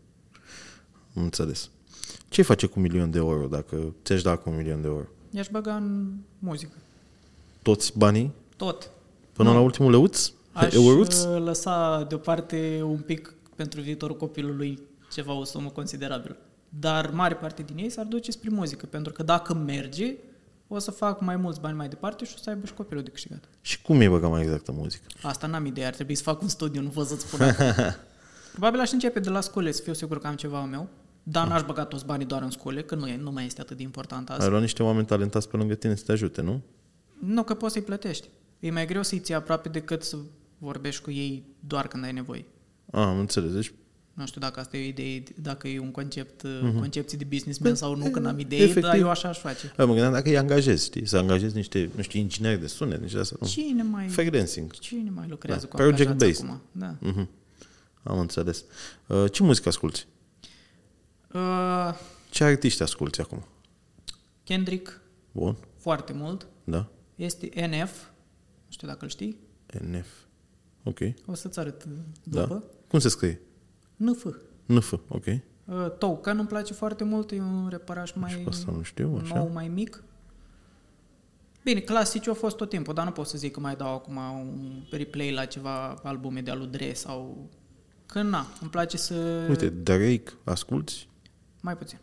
Am 1.15 1.23
înțeles. 1.23 1.69
Ce 2.29 2.41
face 2.41 2.65
cu 2.65 2.73
un 2.75 2.81
milion 2.81 3.11
de 3.11 3.17
euro 3.17 3.47
dacă 3.47 3.93
ți-aș 4.03 4.21
da 4.21 4.35
cu 4.35 4.49
un 4.49 4.55
milion 4.55 4.81
de 4.81 4.87
euro? 4.87 5.05
I-aș 5.31 5.47
băga 5.51 5.75
în 5.75 6.13
muzică. 6.39 6.75
Toți 7.61 7.97
banii? 7.97 8.31
Tot. 8.57 8.89
Până 9.33 9.49
Nu. 9.49 9.55
la 9.55 9.61
ultimul 9.61 9.91
leuț? 9.91 10.31
Aș 10.51 10.73
Euruț? 10.73 11.23
uh, 11.23 11.41
lăsa 11.41 12.03
deoparte 12.09 12.81
un 12.83 12.97
pic 12.99 13.33
pentru 13.55 13.81
viitorul 13.81 14.17
copilului 14.17 14.79
ceva, 15.11 15.33
o 15.33 15.43
sumă 15.43 15.69
considerabilă. 15.69 16.37
Dar 16.69 17.09
mare 17.09 17.35
parte 17.35 17.63
din 17.63 17.77
ei 17.77 17.89
s-ar 17.89 18.05
duce 18.05 18.31
spre 18.31 18.49
muzică, 18.49 18.85
pentru 18.85 19.13
că 19.13 19.23
dacă 19.23 19.53
merge, 19.53 20.15
o 20.67 20.79
să 20.79 20.91
fac 20.91 21.21
mai 21.21 21.35
mulți 21.35 21.59
bani 21.59 21.77
mai 21.77 21.87
departe 21.87 22.25
și 22.25 22.33
o 22.35 22.41
să 22.41 22.49
aibă 22.49 22.65
și 22.65 22.73
copilul 22.73 23.03
de 23.03 23.09
câștigat. 23.09 23.43
Și 23.61 23.81
cum 23.81 24.01
e 24.01 24.09
băga 24.09 24.27
mai 24.27 24.41
exact 24.41 24.67
în 24.67 24.75
muzică? 24.77 25.05
Asta 25.21 25.47
n-am 25.47 25.65
idee, 25.65 25.85
ar 25.85 25.93
trebui 25.93 26.15
să 26.15 26.23
fac 26.23 26.41
un 26.41 26.47
studiu, 26.47 26.81
nu 26.81 26.89
pot 26.89 27.07
să-ți 27.07 27.27
spun 27.27 27.41
acum. 27.41 27.65
Probabil 28.51 28.79
aș 28.79 28.91
începe 28.91 29.19
de 29.19 29.29
la 29.29 29.41
scole, 29.41 29.71
să 29.71 29.81
fiu 29.81 29.93
sigur 29.93 30.19
că 30.19 30.27
am 30.27 30.35
ceva 30.35 30.59
al 30.59 30.67
meu. 30.67 30.89
Dar 31.23 31.47
n-aș 31.47 31.63
băga 31.63 31.85
toți 31.85 32.05
banii 32.05 32.25
doar 32.25 32.41
în 32.41 32.49
scole, 32.49 32.81
că 32.83 32.95
nu, 32.95 33.07
e, 33.07 33.17
nu 33.17 33.31
mai 33.31 33.45
este 33.45 33.61
atât 33.61 33.77
de 33.77 33.83
important 33.83 34.29
asta. 34.29 34.43
Ai 34.43 34.49
luat 34.49 34.61
niște 34.61 34.83
oameni 34.83 35.05
talentați 35.05 35.49
pe 35.49 35.57
lângă 35.57 35.75
tine 35.75 35.95
să 35.95 36.03
te 36.05 36.11
ajute, 36.11 36.41
nu? 36.41 36.61
Nu, 37.19 37.43
că 37.43 37.53
poți 37.53 37.73
să-i 37.73 37.81
plătești. 37.81 38.29
E 38.59 38.71
mai 38.71 38.85
greu 38.85 39.03
să-i 39.03 39.19
ții 39.19 39.33
aproape 39.33 39.69
decât 39.69 40.03
să 40.03 40.17
vorbești 40.57 41.01
cu 41.01 41.11
ei 41.11 41.43
doar 41.59 41.87
când 41.87 42.03
ai 42.03 42.11
nevoie. 42.11 42.45
Ah, 42.95 43.01
am 43.01 43.19
înțeles. 43.19 43.51
Deci, 43.53 43.73
Nu 44.13 44.25
știu 44.25 44.41
dacă 44.41 44.59
asta 44.59 44.77
e 44.77 44.83
o 44.83 44.87
idee, 44.87 45.23
dacă 45.41 45.67
e 45.67 45.79
un 45.79 45.91
concept, 45.91 46.41
uh 46.43 46.71
concepție 46.75 47.17
de 47.17 47.23
businessman 47.23 47.75
sau 47.75 47.95
nu, 47.95 48.03
Bă, 48.03 48.09
că 48.09 48.19
n-am 48.19 48.37
e- 48.37 48.41
idee, 48.41 48.59
dar 48.59 48.67
efectiv. 48.69 49.01
eu 49.01 49.09
așa 49.09 49.29
aș 49.29 49.37
face. 49.39 49.73
Bă, 49.75 49.85
mă 49.85 49.91
gândeam 49.93 50.11
dacă 50.13 50.29
îi 50.29 50.37
angajezi, 50.37 50.85
știi? 50.85 51.05
Să 51.05 51.17
angajezi 51.17 51.55
niște, 51.55 51.89
nu 51.95 52.01
știu, 52.01 52.19
ingineri 52.19 52.59
de 52.59 52.67
sunet, 52.67 52.99
niște 53.01 53.15
de 53.15 53.21
asta. 53.21 53.35
Nu. 53.39 53.47
Cine 53.47 53.83
mai, 53.83 54.07
Freelancing. 54.07 54.71
cine 54.71 55.09
mai 55.09 55.25
lucrează 55.29 55.61
Da, 55.61 55.67
cu 55.67 55.75
project 55.75 56.09
angajați 56.09 56.41
based. 56.41 56.45
acum? 56.45 56.61
Da. 56.71 56.95
Mhm. 56.99 57.29
Am 58.03 58.19
înțeles. 58.19 58.63
Uh, 59.07 59.31
ce 59.31 59.43
muzică 59.43 59.69
asculti? 59.69 60.05
Uh, 61.33 61.93
Ce 62.29 62.43
artiști 62.43 62.81
asculti 62.81 63.21
acum? 63.21 63.45
Kendrick, 64.43 65.01
Bun, 65.31 65.57
foarte 65.77 66.13
mult. 66.13 66.47
da? 66.63 66.87
Este 67.15 67.49
NF, 67.69 68.01
nu 68.65 68.69
știu 68.69 68.87
dacă 68.87 68.99
îl 69.03 69.09
știi, 69.09 69.37
NF. 69.91 70.07
Ok, 70.83 70.99
o 71.25 71.33
să-ți 71.33 71.59
arăt 71.59 71.83
uh, 71.83 71.91
da. 72.23 72.63
După. 72.95 72.99
Cum 72.99 72.99
se 72.99 73.09
scrie? 73.09 73.41
NF. 73.95 74.25
NF, 74.65 74.91
ok. 75.07 75.25
Uh, 75.25 75.91
Token 75.97 76.37
îmi 76.37 76.47
place 76.47 76.73
foarte 76.73 77.03
mult, 77.03 77.31
e 77.31 77.39
un 77.39 77.67
reparaș 77.69 78.13
mai 78.13 78.29
Și 78.29 78.37
pe 78.37 78.49
asta 78.49 78.71
nu 78.71 78.81
știu, 78.81 79.19
așa. 79.23 79.35
nou, 79.35 79.49
mai 79.53 79.67
mic. 79.67 80.03
Bine, 81.63 81.79
clasici 81.79 82.27
au 82.27 82.33
fost 82.33 82.55
tot 82.55 82.69
timpul, 82.69 82.93
dar 82.93 83.05
nu 83.05 83.11
pot 83.11 83.27
să 83.27 83.37
zic 83.37 83.51
că 83.53 83.59
mai 83.59 83.75
dau 83.75 83.93
acum 83.93 84.15
un 84.15 84.83
replay 84.91 85.31
la 85.31 85.45
ceva 85.45 85.87
albume 86.03 86.41
de 86.41 86.51
alu 86.51 86.65
Dre 86.65 86.93
sau... 86.93 87.49
Că 88.05 88.21
na, 88.21 88.47
îmi 88.61 88.69
place 88.69 88.97
să... 88.97 89.45
Uite, 89.49 89.69
Drake, 89.69 90.23
asculti? 90.43 91.07
Mai 91.61 91.77
puțin, 91.77 91.97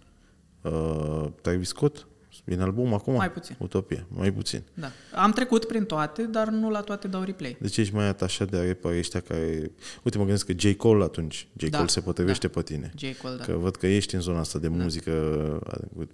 Uh, 0.63 1.27
Travis 1.41 1.69
Scott? 1.69 2.07
Vine 2.45 2.63
album 2.63 2.95
acum? 2.95 3.15
Mai 3.15 3.31
puțin. 3.31 3.57
Utopie, 3.59 4.07
mai 4.09 4.33
puțin. 4.33 4.63
da. 4.75 4.91
Am 5.15 5.33
trecut 5.33 5.65
prin 5.65 5.85
toate, 5.85 6.23
dar 6.23 6.49
nu 6.49 6.71
la 6.71 6.81
toate 6.81 7.09
dau 7.09 7.23
replay. 7.23 7.57
Deci 7.61 7.77
ești 7.77 7.95
mai 7.95 8.07
atașat 8.09 8.51
de 8.51 8.67
rapper 8.67 8.99
ăștia 8.99 9.21
care... 9.21 9.71
Uite, 10.03 10.19
mă 10.19 10.25
gândesc 10.25 10.47
că 10.47 10.53
J. 10.57 10.73
Cole 10.77 11.05
atunci. 11.05 11.49
J. 11.57 11.69
Da, 11.69 11.77
Cole 11.77 11.89
se 11.89 12.01
potrivește 12.01 12.49
pe 12.49 12.63
tine. 12.63 12.93
J. 12.97 13.17
Cole, 13.23 13.37
da. 13.37 13.45
Că 13.45 13.53
văd 13.53 13.77
că 13.77 13.87
ești 13.87 14.15
în 14.15 14.21
zona 14.21 14.39
asta 14.39 14.59
de 14.59 14.69
muzică, 14.69 15.13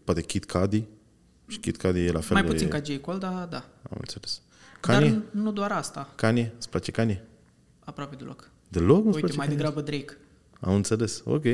poate 0.05 0.23
Kid 0.23 0.45
Cudi. 0.45 0.85
Și 1.47 1.59
Kid 1.59 1.77
Cudi 1.77 2.05
e 2.05 2.11
la 2.11 2.21
fel 2.21 2.37
Mai 2.37 2.47
de... 2.47 2.53
puțin 2.53 2.69
ca 2.69 2.81
J. 2.85 2.97
Cole, 3.01 3.19
dar 3.19 3.47
da. 3.51 3.65
Am 3.91 3.97
înțeles. 3.99 4.41
Kanye? 4.81 5.11
Dar 5.11 5.23
nu 5.31 5.53
doar 5.53 5.73
asta, 5.73 6.13
Kanye? 6.15 6.53
Îți 6.57 6.69
place 6.69 6.91
Kanye? 6.91 7.25
aproape 7.85 8.17
deloc. 8.17 8.51
Deloc 8.69 8.97
nu-ți 9.05 9.07
Uite, 9.07 9.19
place 9.21 9.37
mai 9.37 9.47
Kanye? 9.47 9.61
degrabă 9.61 9.81
Drake. 9.81 10.17
Am 10.61 10.75
înțeles. 10.75 11.23
Ok. 11.25 11.45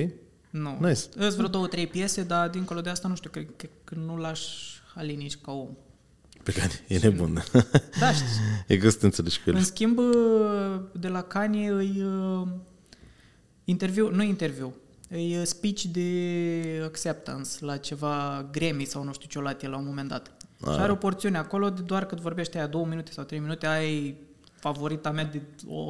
Nu. 0.55 0.79
Nice. 0.81 1.01
Îți 1.15 1.37
vreo 1.37 1.49
două, 1.49 1.67
trei 1.67 1.87
piese, 1.87 2.23
dar 2.23 2.49
dincolo 2.49 2.81
de 2.81 2.91
asta 2.91 3.09
nu 3.09 3.15
știu, 3.15 3.31
cred 3.31 3.47
că, 3.57 3.67
că 3.85 3.95
nu 3.95 4.17
l-aș 4.17 4.41
ali 4.95 5.15
nici 5.15 5.37
ca 5.37 5.53
om. 5.53 5.69
Pe 6.43 6.53
Kanye. 6.53 6.81
E 6.89 6.99
nebun. 6.99 7.45
Da, 8.01 8.13
știi. 8.13 8.27
e 8.67 8.77
greu 8.77 8.91
să 8.91 8.97
te 8.97 9.05
înțelegi 9.05 9.41
cu 9.41 9.51
el. 9.51 9.57
În 9.57 9.65
schimb, 9.65 10.01
de 10.93 11.09
la 11.09 11.23
Kanye 11.23 11.71
îi 11.71 12.03
uh, 12.03 12.49
interviu, 13.65 14.11
nu 14.11 14.23
interviu, 14.23 14.75
îi 15.09 15.37
uh, 15.37 15.45
speech 15.45 15.83
de 15.83 16.83
acceptance 16.85 17.51
la 17.61 17.77
ceva 17.77 18.49
Grammy 18.53 18.85
sau 18.85 19.03
nu 19.03 19.13
știu 19.13 19.29
ce 19.29 19.39
o 19.39 19.41
luat 19.41 19.63
el 19.63 19.71
la 19.71 19.77
un 19.77 19.85
moment 19.85 20.09
dat. 20.09 20.33
Ah. 20.61 20.73
Și 20.73 20.79
are 20.79 20.93
o 20.93 20.97
porțiune 20.97 21.39
acolo 21.39 21.71
de 21.71 21.83
doar 21.83 22.07
cât 22.07 22.21
vorbește 22.21 22.59
aia 22.59 22.67
două 22.67 22.87
minute 22.87 23.13
sau 23.13 23.25
trei 23.25 23.39
minute, 23.39 23.67
aia 23.67 23.91
e 23.91 24.15
favorita 24.69 25.11
mea 25.11 25.25
de 25.25 25.41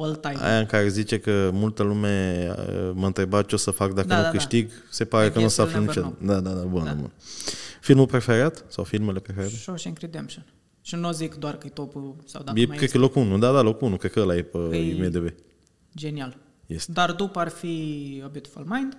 all 0.01 0.15
time. 0.15 0.37
Aia 0.39 0.59
în 0.59 0.65
care 0.65 0.87
zice 0.87 1.19
că 1.19 1.49
multă 1.53 1.83
lume 1.83 2.47
uh, 2.57 2.91
mă 2.93 3.05
întreba 3.05 3.41
ce 3.41 3.55
o 3.55 3.57
să 3.57 3.71
fac 3.71 3.93
dacă 3.93 4.07
Da, 4.07 4.15
nu 4.15 4.21
da, 4.21 4.27
da. 4.27 4.37
câștig, 4.37 4.71
se 4.89 5.05
pare 5.05 5.25
I 5.25 5.31
că 5.31 5.33
nu 5.33 5.39
o 5.39 5.43
guess 5.43 5.55
să 5.55 5.61
you'll 5.61 5.65
aflu 5.65 5.79
never 5.79 5.95
niciodată. 5.95 6.25
Da, 6.25 6.39
da, 6.39 6.55
da, 6.59 6.65
bun, 6.65 6.83
Da. 6.83 6.93
bun. 6.93 7.11
Filmul 7.81 8.05
preferat? 8.05 8.65
Sau 8.67 8.83
filmele 8.83 9.19
preferate? 9.19 9.53
Shawshank 9.55 9.97
Redemption. 9.99 10.45
Și 10.81 10.95
nu 10.95 11.07
o 11.07 11.11
zic 11.11 11.35
doar 11.35 11.57
că 11.57 11.67
e 11.67 11.69
topul 11.69 12.15
sau 12.25 12.43
dacă 12.43 12.59
e, 12.59 12.65
mai 12.65 12.75
cred 12.77 12.87
este. 12.87 12.97
că 12.97 13.03
locul 13.03 13.21
1. 13.21 13.37
Da, 13.37 13.51
da, 13.51 13.61
locul 13.61 13.87
1. 13.87 13.97
Cred 13.97 14.11
că 14.11 14.19
ăla 14.19 14.35
e 14.35 14.41
pe 14.43 14.57
Păi- 14.69 14.97
IMDB. 14.97 15.33
Genial. 15.95 16.37
Este. 16.65 16.91
Dar 16.91 17.11
după 17.11 17.39
ar 17.39 17.47
fi 17.49 18.21
A 18.23 18.27
Beautiful 18.27 18.65
Mind 18.69 18.97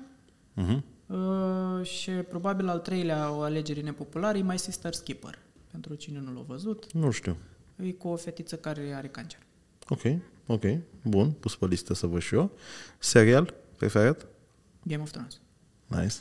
Mhm. 0.54 0.84
uh, 1.06 1.86
și 1.86 2.10
probabil 2.10 2.68
al 2.68 2.78
treilea 2.78 3.30
o 3.32 3.40
alegere 3.40 3.80
nepopulară 3.80 4.38
e 4.38 4.42
My 4.42 4.58
Sister 4.58 4.92
Skipper. 4.92 5.38
Pentru 5.70 5.94
cine 5.94 6.20
nu 6.24 6.32
l-a 6.32 6.44
văzut, 6.46 6.92
Nu 6.92 7.10
știu. 7.10 7.36
e 7.82 7.90
cu 7.90 8.08
o 8.08 8.16
fetiță 8.16 8.56
care 8.56 8.92
are 8.96 9.08
cancer. 9.08 9.38
Ok, 9.88 10.00
ok. 10.46 10.62
Bun, 11.02 11.30
pus 11.30 11.56
pe 11.56 11.66
listă 11.66 11.94
să 11.94 12.06
văd 12.06 12.20
și 12.20 12.34
eu. 12.34 12.50
Serial 12.98 13.54
preferat? 13.76 14.26
Game 14.82 15.02
of 15.02 15.10
Thrones. 15.10 15.40
Nice. 15.86 16.14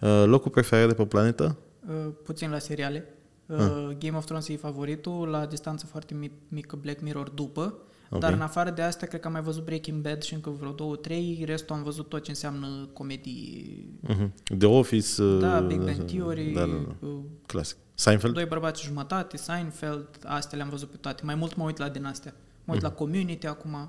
Uh, 0.00 0.22
locul 0.26 0.50
preferat 0.50 0.88
de 0.88 0.94
pe 0.94 1.06
planetă? 1.06 1.58
Uh, 1.88 2.12
puțin 2.24 2.50
la 2.50 2.58
seriale. 2.58 3.08
Uh, 3.46 3.88
Game 3.98 4.16
of 4.16 4.24
Thrones 4.24 4.48
e 4.48 4.56
favoritul, 4.56 5.28
la 5.28 5.46
distanță 5.46 5.86
foarte 5.86 6.14
mic, 6.14 6.32
mică 6.48 6.76
Black 6.76 7.00
Mirror 7.00 7.28
după. 7.28 7.78
Ok. 8.10 8.20
Dar 8.20 8.32
în 8.32 8.40
afară 8.40 8.70
de 8.70 8.82
astea, 8.82 9.08
cred 9.08 9.20
că 9.20 9.26
am 9.26 9.32
mai 9.32 9.42
văzut 9.42 9.64
Breaking 9.64 10.02
Bad 10.02 10.22
și 10.22 10.34
încă 10.34 10.50
vreo 10.50 10.70
două, 10.72 10.96
trei. 10.96 11.42
Restul 11.46 11.76
am 11.76 11.82
văzut 11.82 12.08
tot 12.08 12.22
ce 12.22 12.30
înseamnă 12.30 12.88
comedii. 12.92 13.88
Uh-huh. 14.08 14.56
The 14.58 14.66
Office? 14.66 15.22
Uh, 15.22 15.38
Da, 15.40 15.60
Big 15.60 15.80
Bang 15.80 16.04
Theory, 16.04 16.50
Da, 16.52 16.60
da, 16.60 16.66
da. 17.00 17.06
uh, 17.06 17.18
Clasic. 17.46 17.76
Seinfeld? 17.94 18.34
Doi 18.34 18.44
bărbați 18.46 18.80
și 18.80 18.86
jumătate, 18.86 19.36
Seinfeld, 19.36 20.08
astea 20.24 20.56
le-am 20.56 20.68
văzut 20.70 20.90
pe 20.90 20.96
toate. 20.96 21.22
Mai 21.24 21.34
mult 21.34 21.56
mă 21.56 21.64
uit 21.64 21.76
la 21.78 21.88
din 21.88 22.04
astea. 22.04 22.34
Mă 22.64 22.72
uit 22.72 22.82
la 22.82 22.88
Mhm. 22.88 22.96
Community 22.96 23.46
acum. 23.46 23.88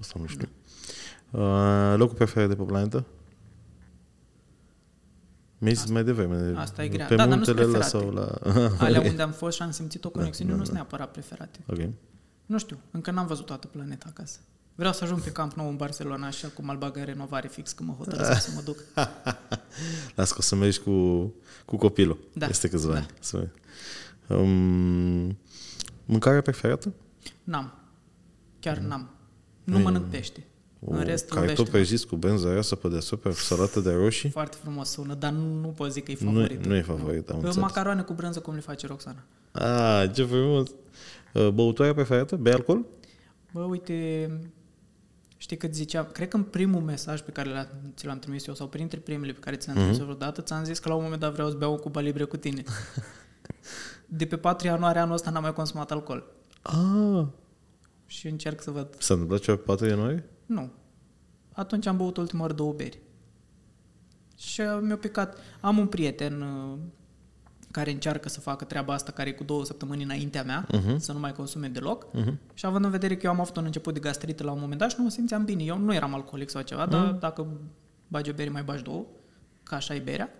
Asta 0.00 0.18
nu 0.20 0.26
știu. 0.26 0.48
Uh, 1.30 1.94
locul 1.96 2.14
preferat 2.16 2.48
de 2.48 2.54
pe 2.54 2.62
planetă? 2.62 3.04
Mi-ai 5.58 5.74
zis 5.74 5.90
mai 5.90 6.04
devreme. 6.04 6.52
Asta 6.56 6.84
e 6.84 6.88
grea. 6.88 7.06
Pe 7.06 7.14
Da, 7.14 7.26
dar 7.26 7.36
nu 7.38 7.44
sunt 7.44 7.56
muntele 7.56 7.76
ăla 7.76 7.86
preferate. 7.86 8.06
sau 8.06 8.70
la... 8.78 8.86
Alea 8.86 9.00
unde 9.10 9.22
am 9.22 9.30
fost 9.32 9.56
și 9.56 9.62
am 9.62 9.70
simțit 9.70 10.04
o 10.04 10.10
conexiune 10.10 10.50
da, 10.50 10.56
nu 10.56 10.62
da. 10.62 10.66
sunt 10.66 10.76
neapărat 10.78 11.10
preferate. 11.10 11.58
ok. 11.66 11.78
Nu 12.46 12.58
știu, 12.58 12.78
încă 12.90 13.10
n-am 13.10 13.26
văzut 13.26 13.46
toată 13.46 13.66
planeta 13.66 14.06
acasă. 14.08 14.38
Vreau 14.74 14.92
să 14.92 15.04
ajung 15.04 15.20
pe 15.20 15.30
Camp 15.32 15.52
Nou 15.52 15.68
în 15.68 15.76
Barcelona 15.76 16.30
și 16.30 16.44
acum 16.44 16.68
îl 16.68 16.76
bagă 16.76 16.98
în 16.98 17.04
renovare 17.04 17.48
fix 17.48 17.72
că 17.72 17.82
mă 17.82 17.92
hotărăsc 17.92 18.40
să 18.46 18.50
mă 18.54 18.60
duc. 18.64 18.78
Las 20.16 20.30
că 20.30 20.36
o 20.38 20.42
să 20.42 20.54
mergi 20.54 20.80
cu, 20.80 21.24
cu 21.64 21.76
copilul. 21.76 22.18
Da, 22.34 22.46
Este 22.46 22.68
câțiva 22.68 22.92
da. 22.92 22.98
ani. 22.98 23.06
Să... 23.20 23.48
Um, 24.28 25.38
mâncarea 26.04 26.40
preferată? 26.40 26.92
N-am. 27.44 27.72
Chiar 28.64 28.78
n-am. 28.78 29.10
Nu 29.64 29.72
Nu 29.72 29.78
e- 29.78 29.82
mănânc 29.82 30.04
pește. 30.04 30.46
În 30.86 31.02
rest, 31.02 31.24
cartofi 31.28 31.40
iubește-mă. 31.40 31.68
prăjiți 31.68 32.06
cu 32.06 32.16
brânză 32.16 32.52
rasă 32.54 32.74
pe 32.74 32.88
deasupra, 32.88 33.30
cu 33.30 33.36
salată 33.36 33.80
de 33.80 33.92
roșii. 33.92 34.30
Foarte 34.30 34.56
frumos 34.62 34.88
sună, 34.90 35.14
dar 35.14 35.32
nu, 35.32 35.60
nu 35.60 35.68
pot 35.68 35.92
zic 35.92 36.04
că 36.04 36.10
e 36.10 36.16
Nu, 36.20 36.30
favorit. 36.30 36.66
nu 36.66 36.74
e 36.74 36.82
favorit, 36.82 37.28
am 37.28 37.34
înțeles. 37.36 37.56
Macaroane 37.56 38.02
cu 38.02 38.12
brânză 38.12 38.40
cum 38.40 38.54
le 38.54 38.60
face 38.60 38.86
Roxana. 38.86 39.22
Ah, 39.52 40.10
ce 40.14 40.24
frumos. 40.24 40.68
Uh, 41.34 41.48
Băutoarea 41.48 41.94
preferată? 41.94 42.36
Bei 42.36 42.52
alcool? 42.52 42.84
Bă, 43.52 43.60
uite, 43.60 44.30
știi 45.36 45.56
că 45.56 45.68
ziceam, 45.72 46.08
cred 46.12 46.28
că 46.28 46.36
în 46.36 46.42
primul 46.42 46.80
mesaj 46.80 47.20
pe 47.20 47.30
care 47.30 47.50
l-a, 47.50 47.68
ți 47.96 48.06
l-am 48.06 48.18
trimis 48.18 48.46
eu, 48.46 48.54
sau 48.54 48.66
printre 48.66 48.98
primele 48.98 49.32
pe 49.32 49.40
care 49.40 49.56
ți 49.56 49.66
le-am 49.66 49.78
trimis 49.78 49.98
eu 49.98 50.04
vreodată, 50.04 50.40
ți-am 50.42 50.64
zis 50.64 50.78
că 50.78 50.88
la 50.88 50.94
un 50.94 51.02
moment 51.02 51.20
dat 51.20 51.32
vreau 51.32 51.48
să 51.50 51.56
beau 51.56 51.72
o 51.72 51.76
Cuba 51.76 52.00
Libre 52.00 52.24
cu 52.24 52.36
tine. 52.36 52.62
De 54.06 54.26
pe 54.26 54.36
4 54.36 54.66
ianuarie 54.66 55.00
anul 55.00 55.14
ăsta 55.14 55.30
n-am 55.30 55.42
mai 55.42 55.52
consumat 55.52 55.90
alcool. 55.90 56.24
Ah, 56.62 57.24
Și 58.06 58.28
încerc 58.28 58.62
să 58.62 58.70
văd. 58.70 58.96
s-a 58.98 59.12
întâmplat 59.12 59.40
ceva 59.40 59.56
pe 59.56 59.62
4 59.62 59.86
ianuarie? 59.86 60.28
Nu. 60.46 60.70
Atunci 61.52 61.86
am 61.86 61.96
băut 61.96 62.16
ultima 62.16 62.40
oară 62.40 62.52
două 62.52 62.72
beri. 62.72 62.98
Și 64.36 64.60
uh, 64.60 64.78
mi-a 64.80 64.96
picat. 64.96 65.38
Am 65.60 65.78
un 65.78 65.86
prieten 65.86 66.40
uh, 66.40 66.78
care 67.70 67.90
încearcă 67.90 68.28
să 68.28 68.40
facă 68.40 68.64
treaba 68.64 68.92
asta, 68.92 69.12
care 69.12 69.28
e 69.28 69.32
cu 69.32 69.44
două 69.44 69.64
săptămâni 69.64 70.02
înaintea 70.02 70.42
mea, 70.42 70.66
uh-huh. 70.66 70.96
să 70.96 71.12
nu 71.12 71.18
mai 71.18 71.32
consume 71.32 71.68
deloc. 71.68 72.06
Uh-huh. 72.06 72.34
Și 72.54 72.66
având 72.66 72.84
în 72.84 72.90
vedere 72.90 73.16
că 73.16 73.26
eu 73.26 73.32
am 73.32 73.40
avut 73.40 73.56
un 73.56 73.64
început 73.64 73.94
de 73.94 74.00
gastrită 74.00 74.44
la 74.44 74.52
un 74.52 74.60
moment 74.60 74.80
dat 74.80 74.90
și 74.90 74.96
nu 74.98 75.04
mă 75.04 75.10
simțeam 75.10 75.44
bine. 75.44 75.62
Eu 75.62 75.78
nu 75.78 75.94
eram 75.94 76.14
alcoolic 76.14 76.50
sau 76.50 76.62
ceva, 76.62 76.86
uh-huh. 76.86 76.90
dar 76.90 77.12
dacă 77.12 77.46
bagi 78.08 78.30
o 78.30 78.32
bere, 78.32 78.50
mai 78.50 78.62
bagi 78.62 78.82
două, 78.82 79.06
că 79.62 79.74
așa 79.74 79.94
e 79.94 79.98
berea. 79.98 80.30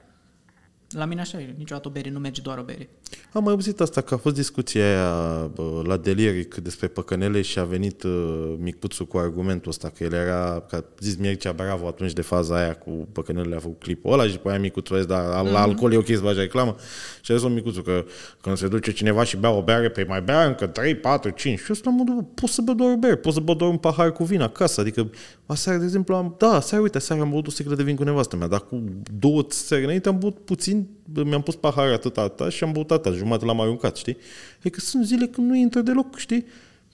La 0.94 1.04
mine 1.04 1.20
așa 1.20 1.40
e, 1.40 1.54
niciodată 1.58 1.88
o 1.88 1.90
bere 1.90 2.10
nu 2.10 2.18
merge 2.18 2.40
doar 2.40 2.58
o 2.58 2.62
bere. 2.62 2.88
Am 3.32 3.44
mai 3.44 3.52
auzit 3.52 3.80
asta, 3.80 4.00
că 4.00 4.14
a 4.14 4.16
fost 4.16 4.34
discuția 4.34 4.86
aia 4.86 5.50
bă, 5.54 5.82
la 5.86 5.96
deliric 5.96 6.54
despre 6.54 6.86
păcănele 6.86 7.42
și 7.42 7.58
a 7.58 7.64
venit 7.64 8.02
uh, 8.02 8.54
Micuțu 8.58 9.04
cu 9.06 9.16
argumentul 9.16 9.70
ăsta, 9.70 9.88
că 9.88 10.04
el 10.04 10.12
era, 10.12 10.64
că 10.68 10.76
a 10.76 10.84
zis 11.00 11.16
Mircea 11.16 11.52
Bravo 11.52 11.86
atunci 11.86 12.12
de 12.12 12.22
faza 12.22 12.56
aia 12.56 12.74
cu 12.74 13.08
păcănele, 13.12 13.56
a 13.56 13.58
făcut 13.58 13.78
clipul 13.78 14.12
ăla 14.12 14.26
și 14.26 14.32
după 14.32 14.48
aia 14.48 14.58
Micuțu 14.58 14.94
a 14.94 14.96
zis, 14.96 15.06
dar 15.06 15.44
la 15.44 15.60
alcool 15.60 15.92
e 15.92 15.96
ok 15.96 16.06
să 16.06 16.20
bagi 16.22 16.38
reclamă. 16.38 16.76
Și 17.20 17.32
a 17.32 17.36
zis 17.36 17.48
Micuțu 17.48 17.82
că 17.82 18.04
când 18.40 18.56
se 18.56 18.68
duce 18.68 18.92
cineva 18.92 19.24
și 19.24 19.36
bea 19.36 19.50
o 19.50 19.62
bere, 19.62 19.88
pe 19.88 20.04
mai 20.08 20.22
bea 20.22 20.44
încă 20.46 20.66
3, 20.66 20.94
4, 20.94 21.30
5. 21.30 21.58
Și 21.58 21.64
eu 21.68 21.74
sunt 21.74 21.84
la 21.84 21.90
modul, 21.90 22.14
bă, 22.14 22.22
pot 22.22 22.48
să 22.48 22.62
bea 22.62 22.74
doar 22.74 22.92
o 22.92 22.96
bere, 22.96 23.16
pot 23.16 23.32
să 23.32 23.40
bea 23.40 23.54
doar 23.54 23.70
un 23.70 23.76
pahar 23.76 24.12
cu 24.12 24.24
vin 24.24 24.40
acasă. 24.40 24.80
Adică, 24.80 25.10
aseară, 25.46 25.78
de 25.78 25.84
exemplu, 25.84 26.14
am, 26.14 26.34
da, 26.38 26.54
aseară, 26.54 26.82
uite, 26.82 26.96
aseară 26.96 27.22
am 27.22 27.30
băut 27.30 27.46
o 27.46 27.50
sticlă 27.50 27.74
de 27.74 27.82
vin 27.82 27.96
cu 27.96 28.02
nevastă 28.02 28.36
mea, 28.36 28.46
dar 28.46 28.60
cu 28.60 28.82
două 29.18 29.44
seri 29.48 29.84
înainte 29.84 30.08
am 30.08 30.18
băut 30.18 30.38
puțin, 30.44 30.83
mi-am 31.24 31.42
pus 31.42 31.54
pahar 31.56 31.92
atât, 31.92 32.18
atât 32.18 32.52
și 32.52 32.64
am 32.64 32.72
băut 32.72 32.90
atât, 32.90 33.14
jumătate 33.14 33.44
l-am 33.44 33.60
aruncat, 33.60 33.96
știi? 33.96 34.16
Adică 34.58 34.80
sunt 34.80 35.04
zile 35.04 35.26
când 35.26 35.48
nu 35.48 35.54
intră 35.54 35.80
deloc, 35.80 36.16
știi? 36.16 36.46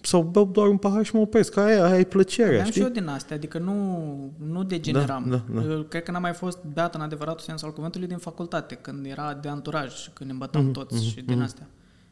Sau 0.03 0.23
beau 0.23 0.45
doar 0.47 0.69
un 0.69 0.77
pahar 0.77 1.05
și 1.05 1.15
mă 1.15 1.21
opresc, 1.21 1.57
aia, 1.57 1.85
aia 1.85 1.99
e 1.99 2.05
plăcerea, 2.05 2.59
Am 2.59 2.65
și 2.65 2.71
știi? 2.71 2.83
eu 2.83 2.89
din 2.89 3.07
astea, 3.07 3.37
adică 3.37 3.59
nu, 3.59 4.05
nu 4.49 4.63
degeneram. 4.63 5.27
Da, 5.29 5.43
da, 5.55 5.61
da. 5.61 5.73
Eu 5.73 5.83
Cred 5.83 6.03
că 6.03 6.11
n-am 6.11 6.23
mai 6.23 6.33
fost 6.33 6.59
beat 6.73 6.95
în 6.95 7.01
adevăratul 7.01 7.45
sens 7.45 7.63
al 7.63 7.73
cuvântului 7.73 8.07
din 8.07 8.17
facultate, 8.19 8.75
când 8.75 9.07
era 9.07 9.35
de 9.43 9.49
anturaj, 9.49 10.09
când 10.13 10.29
ne 10.29 10.33
îmbătam 10.33 10.63
Mhm, 10.63 10.73
toți 10.73 11.05
și 11.05 11.21
din 11.21 11.41
astea. 11.41 11.67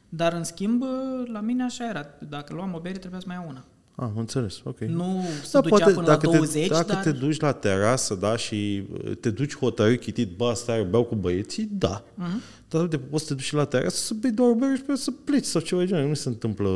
Dar, 0.08 0.32
în 0.32 0.44
schimb, 0.44 0.82
la 1.32 1.40
mine 1.40 1.62
așa 1.64 1.88
era. 1.88 2.06
Dacă 2.28 2.54
luam 2.54 2.74
o 2.74 2.78
bere, 2.78 2.98
trebuia 2.98 3.20
să 3.20 3.26
mai 3.28 3.36
iau 3.36 3.46
una. 3.48 3.64
Ah, 4.00 4.04
am 4.04 4.18
înțeles, 4.18 4.60
ok. 4.64 4.78
Nu 4.80 5.24
se 5.44 5.60
ducea 5.60 5.84
până 5.84 6.06
dacă 6.06 6.26
la 6.26 6.32
20, 6.36 6.62
te, 6.66 6.72
dacă 6.74 6.92
dar... 6.92 7.02
te 7.02 7.12
duci 7.12 7.40
la 7.40 7.52
terasă, 7.52 8.14
da, 8.14 8.36
și 8.36 8.86
uh, 9.04 9.16
te 9.20 9.30
duci 9.30 9.56
hotărât, 9.56 10.00
chitit, 10.00 10.36
bă, 10.36 10.52
stai, 10.56 10.84
beau 10.84 11.04
cu 11.04 11.14
băieții, 11.14 11.68
da. 11.72 12.02
Uh-huh. 12.04 12.66
Dar 12.68 12.80
uite, 12.82 12.98
poți 12.98 13.22
să 13.22 13.28
te 13.28 13.34
duci 13.34 13.44
și 13.44 13.54
la 13.54 13.64
terasă 13.64 13.96
să 13.96 14.14
bei 14.14 14.30
doar 14.30 14.50
o 14.50 14.54
bere 14.54 14.74
și 14.74 14.80
pe 14.80 14.86
aia 14.88 14.96
să 14.98 15.10
pleci 15.24 15.44
sau 15.44 15.60
ceva 15.60 15.80
de 15.80 15.86
genul. 15.86 16.08
Nu 16.08 16.14
se 16.14 16.28
întâmplă... 16.28 16.68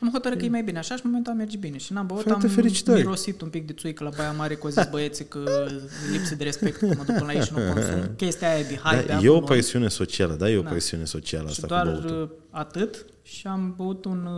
Am 0.00 0.10
hotărât 0.12 0.38
că 0.38 0.44
e 0.44 0.48
mai 0.48 0.62
bine 0.62 0.78
așa 0.78 0.94
și 0.94 1.00
în 1.04 1.08
momentul 1.10 1.32
am 1.32 1.38
merge 1.38 1.56
bine. 1.56 1.76
Și 1.76 1.92
n-am 1.92 2.06
băut, 2.06 2.20
Frate, 2.20 2.46
am 2.46 2.52
felicitări. 2.52 2.96
mirosit 3.02 3.40
un 3.40 3.48
pic 3.48 3.66
de 3.66 3.72
țuică 3.72 4.04
la 4.04 4.10
Baia 4.16 4.32
Mare, 4.32 4.54
că 4.54 4.60
au 4.64 4.70
zis 4.70 4.88
băieții 4.90 5.24
că 5.24 5.66
lipsă 6.12 6.34
de 6.34 6.44
respect, 6.44 6.76
că 6.76 6.86
mă 6.86 6.94
duc 6.94 7.04
până 7.04 7.22
la 7.26 7.32
ei 7.32 7.42
și 7.42 7.52
nu 7.56 7.72
consum. 7.72 8.10
Chestia 8.16 8.54
aia 8.54 8.62
de 8.68 8.78
hai, 8.82 8.96
Da, 8.96 9.02
bea 9.06 9.16
e 9.22 9.26
cu 9.26 9.32
o 9.32 9.38
noi. 9.38 9.44
presiune 9.48 9.88
socială, 9.88 10.34
da, 10.34 10.50
e 10.50 10.56
o 10.56 10.60
Da. 10.62 10.68
presiune 10.68 11.04
socială 11.04 11.48
Și 11.48 11.60
asta 11.62 11.66
doar 11.66 11.94
cu 11.94 12.00
băutul. 12.00 12.22
uh, 12.22 12.28
atât 12.50 13.04
și 13.22 13.46
am 13.46 13.74
băut 13.76 14.04
un 14.04 14.28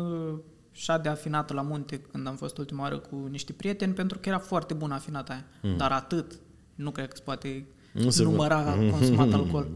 uh, 0.78 0.82
șat 0.82 1.02
de 1.02 1.08
afinată 1.08 1.52
la 1.52 1.62
munte 1.62 1.98
când 1.98 2.26
am 2.26 2.36
fost 2.36 2.58
ultima 2.58 2.82
oară 2.82 2.98
cu 2.98 3.26
niște 3.30 3.52
prieteni 3.52 3.92
pentru 3.92 4.18
că 4.18 4.28
era 4.28 4.38
foarte 4.38 4.74
bună 4.74 4.94
afinata 4.94 5.32
aia. 5.32 5.44
Mm. 5.62 5.76
Dar 5.76 5.92
atât. 5.92 6.32
Nu 6.74 6.90
cred 6.90 7.08
că 7.08 7.16
se 7.16 7.22
poate 7.24 7.66
Nu 7.92 8.02
nu 8.02 8.10
se 8.10 8.16
se 8.16 8.22
număra 8.22 8.78
consumat 8.90 9.32
alcool. 9.38 9.68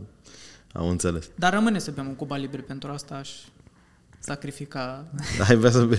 Am 0.73 0.89
înțeles. 0.89 1.31
Dar 1.35 1.53
rămâne 1.53 1.79
să 1.79 1.91
bem 1.91 2.07
un 2.07 2.15
Cuba 2.15 2.37
Libre 2.37 2.61
pentru 2.61 2.91
asta 2.91 3.15
aș 3.15 3.31
sacrifica... 4.19 5.05
Hai, 5.47 5.57
vrea 5.57 5.71
să 5.71 5.85
bei. 5.85 5.99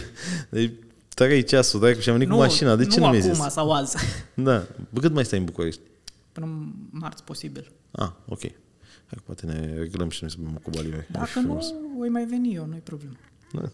Deci, 0.50 0.72
trei 1.10 1.44
ceasul, 1.44 1.80
dai, 1.80 2.02
și 2.02 2.10
am 2.10 2.18
venit 2.18 2.34
cu 2.34 2.40
mașina. 2.40 2.76
De 2.76 2.86
ce 2.86 3.00
nu, 3.00 3.06
nu 3.06 3.12
mi-ai 3.12 3.22
acum 3.22 3.34
zis? 3.34 3.54
sau 3.54 3.72
azi. 3.72 3.98
Da. 4.34 4.64
Bă, 4.90 5.00
cât 5.00 5.14
mai 5.14 5.26
stai 5.26 5.40
în 5.40 5.46
București? 5.46 5.82
Până 6.32 6.74
marți 6.90 7.24
posibil. 7.24 7.72
Ah, 7.92 8.10
ok. 8.26 8.42
Hai, 8.42 9.16
că 9.16 9.22
poate 9.24 9.46
ne 9.46 9.74
reglăm 9.74 10.10
și 10.10 10.18
noi 10.22 10.32
să 10.32 10.38
bem 10.40 10.60
cu 10.64 10.70
balive. 10.70 11.08
Dacă 11.12 11.40
nu, 11.40 11.60
voi 11.98 12.10
mai 12.10 12.26
veni 12.26 12.54
eu, 12.56 12.66
nu-i 12.66 12.80
problemă. 12.80 13.16
Da. 13.54 13.70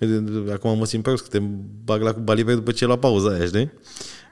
Uite, 0.00 0.52
Acum 0.52 0.78
mă 0.78 0.84
simt 0.84 1.02
prost 1.02 1.22
că 1.22 1.28
te 1.28 1.44
bag 1.84 2.02
la 2.02 2.12
cu 2.12 2.20
balive 2.20 2.54
după 2.54 2.72
ce 2.72 2.84
e 2.84 2.86
la 2.86 2.98
pauza 2.98 3.30
aia, 3.30 3.44
știi? 3.44 3.72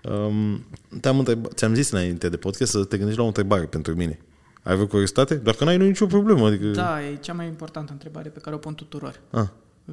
Um, 0.02 0.66
te-am 1.00 1.18
întrebat, 1.18 1.52
ți-am 1.52 1.74
zis 1.74 1.90
înainte 1.90 2.28
de 2.28 2.36
podcast 2.36 2.70
să 2.70 2.84
te 2.84 2.96
gândești 2.96 3.18
la 3.18 3.24
o 3.24 3.28
întrebare 3.28 3.64
pentru 3.64 3.94
mine. 3.94 4.18
Ai 4.62 4.74
vreo 4.74 4.86
curiozitate? 4.86 5.34
Doar 5.34 5.54
că 5.54 5.64
n-ai 5.64 5.76
nicio 5.76 6.06
problemă. 6.06 6.46
Adică... 6.46 6.66
Da, 6.66 7.04
e 7.04 7.16
cea 7.16 7.32
mai 7.32 7.46
importantă 7.46 7.92
întrebare 7.92 8.28
pe 8.28 8.38
care 8.38 8.54
o 8.54 8.58
pun 8.58 8.74
tuturor. 8.74 9.20
Ah. 9.30 9.46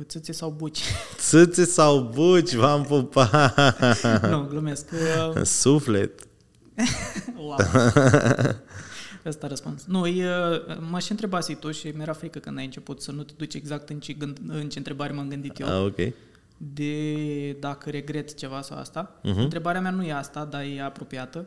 Țâțe 0.04 0.32
sau 0.32 0.50
buci? 0.58 0.82
Țâțe 1.30 1.66
sau 1.66 2.12
buci, 2.14 2.54
v-am 2.54 2.84
pupat. 2.84 3.74
nu, 4.30 4.46
glumesc. 4.50 4.86
Uh, 5.36 5.42
Suflet. 5.44 6.22
wow. 7.48 7.58
Asta 9.28 9.48
răspuns. 9.48 9.86
Nu, 9.86 10.06
e, 10.08 10.30
mă 10.90 11.00
și 11.00 11.12
întrebasi 11.12 11.56
tu 11.56 11.72
și 11.72 11.88
mi-era 11.88 12.14
frică 12.14 12.40
când 12.40 12.58
ai 12.58 12.66
început 12.66 13.02
să 13.02 13.12
nu 13.12 13.24
te 13.24 13.34
duci 13.38 13.54
exact 13.54 13.90
în 13.90 14.00
ce, 14.00 14.14
gând, 14.14 14.40
în 14.48 14.70
ce 14.70 14.78
întrebare 14.78 15.14
m-am 15.14 15.28
gândit 15.28 15.60
eu. 15.60 15.68
Ah, 15.68 15.86
ok. 15.86 16.14
De 16.58 17.52
dacă 17.52 17.90
regret 17.90 18.34
ceva 18.38 18.62
sau 18.62 18.78
asta. 18.78 19.20
Mhm. 19.24 19.34
Uh-huh. 19.34 19.38
Întrebarea 19.44 19.82
mea 19.82 19.92
nu 19.92 20.04
e 20.04 20.14
asta, 20.14 20.46
dar 20.46 20.64
e 20.64 20.82
apropiată. 20.82 21.46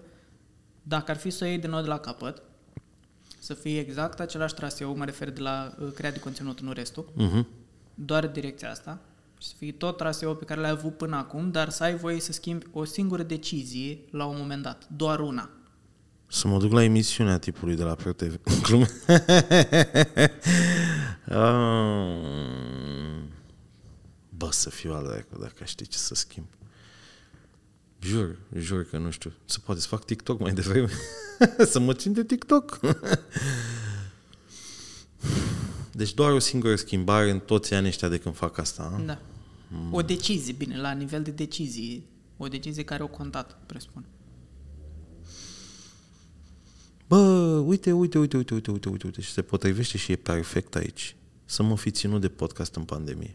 Dacă 0.83 1.11
ar 1.11 1.17
fi 1.17 1.31
să 1.31 1.45
o 1.45 1.47
iei 1.47 1.59
din 1.59 1.71
nou 1.71 1.81
de 1.81 1.89
la 1.89 1.99
capăt, 1.99 2.43
să 3.39 3.55
fie 3.55 3.79
exact 3.81 4.21
același 4.21 4.55
traseu, 4.55 4.97
mă 4.97 5.05
refer 5.05 5.31
de 5.31 5.41
la 5.41 5.75
uh, 5.81 5.89
creat 5.95 6.13
de 6.13 6.19
conținut, 6.19 6.61
nu 6.61 6.73
restul, 6.73 7.13
Mhm. 7.15 7.47
doar 7.95 8.27
direcția 8.27 8.71
asta, 8.71 8.99
și 9.39 9.49
să 9.49 9.55
fie 9.59 9.73
tot 9.73 9.97
traseul 9.97 10.35
pe 10.35 10.45
care 10.45 10.61
l-ai 10.61 10.71
avut 10.71 10.97
până 10.97 11.17
acum, 11.17 11.51
dar 11.51 11.69
să 11.69 11.83
ai 11.83 11.95
voie 11.97 12.21
să 12.21 12.33
schimbi 12.33 12.67
o 12.73 12.85
singură 12.85 13.23
decizie 13.23 13.99
la 14.11 14.25
un 14.25 14.37
moment 14.39 14.63
dat, 14.63 14.87
doar 14.97 15.21
una. 15.21 15.51
Să 16.33 16.49
mă 16.49 16.59
duc 16.59 16.73
la 16.73 16.83
emisiunea 16.83 17.39
tipului 17.39 17.77
de 17.77 17.83
la 17.83 17.95
ProTV. 17.95 18.41
Glume. 18.63 18.89
Ah. 21.33 22.17
Bă, 24.29 24.49
să 24.51 24.71
fiu 24.71 24.93
al 24.93 25.05
dracu, 25.05 25.39
dacă 25.41 25.65
știi 25.65 25.87
ce 25.87 25.99
să 25.99 26.15
schimb. 26.15 26.47
Jur, 28.01 28.39
jur 28.59 28.85
că 28.85 28.99
nu 28.99 29.11
știu. 29.11 29.33
Se 29.45 29.59
poate 29.65 29.81
să 29.81 29.87
fac 29.87 30.05
TikTok 30.05 30.41
mai 30.41 30.53
devreme. 30.53 30.89
să 31.73 31.79
mă 31.79 31.95
țin 31.95 32.13
de 32.13 32.25
TikTok. 32.25 32.81
deci 35.93 36.15
doar 36.15 36.33
o 36.33 36.39
singură 36.39 36.77
schimbare 36.77 37.31
în 37.31 37.41
toți 37.41 37.75
anii 37.75 37.89
ăștia 37.89 38.09
de 38.09 38.19
când 38.19 38.35
fac 38.35 38.59
asta. 38.59 38.93
a? 38.97 39.03
Da. 39.03 39.19
O 39.91 40.03
decizie, 40.03 40.53
bine, 40.53 40.81
la 40.81 40.93
nivel 40.93 41.23
de 41.23 41.31
decizie, 41.31 42.03
o 42.37 42.49
decizie 42.49 42.85
care 42.85 43.03
o 43.03 43.07
contat, 43.07 43.59
presupun. 43.67 44.05
Bă, 47.11 47.63
uite, 47.67 47.93
uite, 47.93 48.19
uite, 48.19 48.37
uite, 48.37 48.55
uite, 48.55 48.71
uite, 48.71 48.89
uite, 48.89 49.07
uite, 49.07 49.21
și 49.21 49.31
se 49.31 49.43
potrivește 49.43 49.99
și 49.99 50.13
e 50.13 50.17
perfect 50.17 50.77
aici. 50.77 51.17
Să 51.45 51.63
mă 51.63 51.77
fi 51.77 51.91
ținut 51.91 52.21
de 52.21 52.29
podcast 52.29 52.75
în 52.75 52.83
pandemie. 52.83 53.35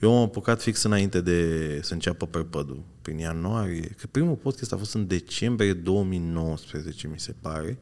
Eu 0.00 0.12
m-am 0.12 0.22
apucat 0.22 0.62
fix 0.62 0.82
înainte 0.82 1.20
de 1.20 1.80
să 1.82 1.92
înceapă 1.92 2.26
perpădul, 2.26 2.82
prin 3.02 3.18
ianuarie. 3.18 3.94
Că 4.00 4.06
primul 4.10 4.34
podcast 4.34 4.72
a 4.72 4.76
fost 4.76 4.94
în 4.94 5.06
decembrie 5.06 5.72
2019, 5.72 7.08
mi 7.08 7.18
se 7.20 7.34
pare, 7.40 7.78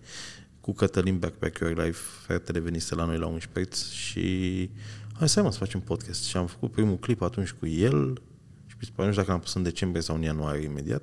cu 0.61 0.73
Cătălin 0.73 1.19
Backpack 1.19 1.59
Your 1.59 1.85
Life, 1.85 2.01
fratele 2.27 2.59
venise 2.59 2.95
la 2.95 3.05
noi 3.05 3.19
la 3.19 3.27
un 3.27 3.39
șpeț 3.39 3.91
și 3.91 4.21
hai 5.13 5.29
să 5.29 5.49
să 5.51 5.59
facem 5.59 5.81
podcast. 5.81 6.25
Și 6.25 6.37
am 6.37 6.47
făcut 6.47 6.71
primul 6.71 6.97
clip 6.97 7.23
atunci 7.23 7.51
cu 7.51 7.67
el 7.67 8.23
și 8.67 8.77
mi 8.81 8.87
se 8.87 8.91
pare, 8.95 9.07
nu 9.09 9.13
știu 9.13 9.23
dacă 9.23 9.31
l-am 9.31 9.41
pus 9.41 9.55
în 9.55 9.63
decembrie 9.63 10.03
sau 10.03 10.17
în 10.17 10.23
ianuarie 10.23 10.65
imediat. 10.65 11.03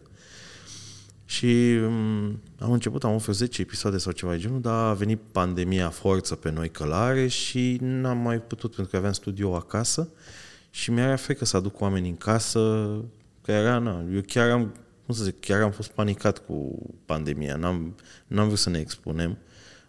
Și 1.31 1.77
um, 1.85 2.41
am 2.59 2.71
început, 2.71 3.03
am 3.03 3.11
avut 3.11 3.35
10 3.35 3.61
episoade 3.61 3.97
sau 3.97 4.11
ceva 4.11 4.31
de 4.31 4.37
genul, 4.37 4.61
dar 4.61 4.89
a 4.89 4.93
venit 4.93 5.19
pandemia 5.31 5.89
forță 5.89 6.35
pe 6.35 6.51
noi 6.51 6.69
călare 6.69 7.27
și 7.27 7.77
n-am 7.81 8.17
mai 8.17 8.41
putut 8.41 8.75
pentru 8.75 8.91
că 8.91 8.97
aveam 8.97 9.13
studio 9.13 9.55
acasă 9.55 10.09
și 10.69 10.91
mi-era 10.91 11.15
frică 11.15 11.45
să 11.45 11.57
aduc 11.57 11.81
oameni 11.81 12.09
în 12.09 12.15
casă, 12.15 12.59
că 13.41 13.51
era, 13.51 13.77
na, 13.77 14.05
eu 14.13 14.21
chiar 14.27 14.49
am, 14.49 14.75
cum 15.05 15.15
să 15.15 15.23
zic, 15.23 15.39
chiar 15.39 15.61
am 15.61 15.71
fost 15.71 15.91
panicat 15.91 16.45
cu 16.45 16.79
pandemia, 17.05 17.55
n-am, 17.55 17.95
n-am 18.27 18.45
vrut 18.45 18.59
să 18.59 18.69
ne 18.69 18.79
expunem. 18.79 19.37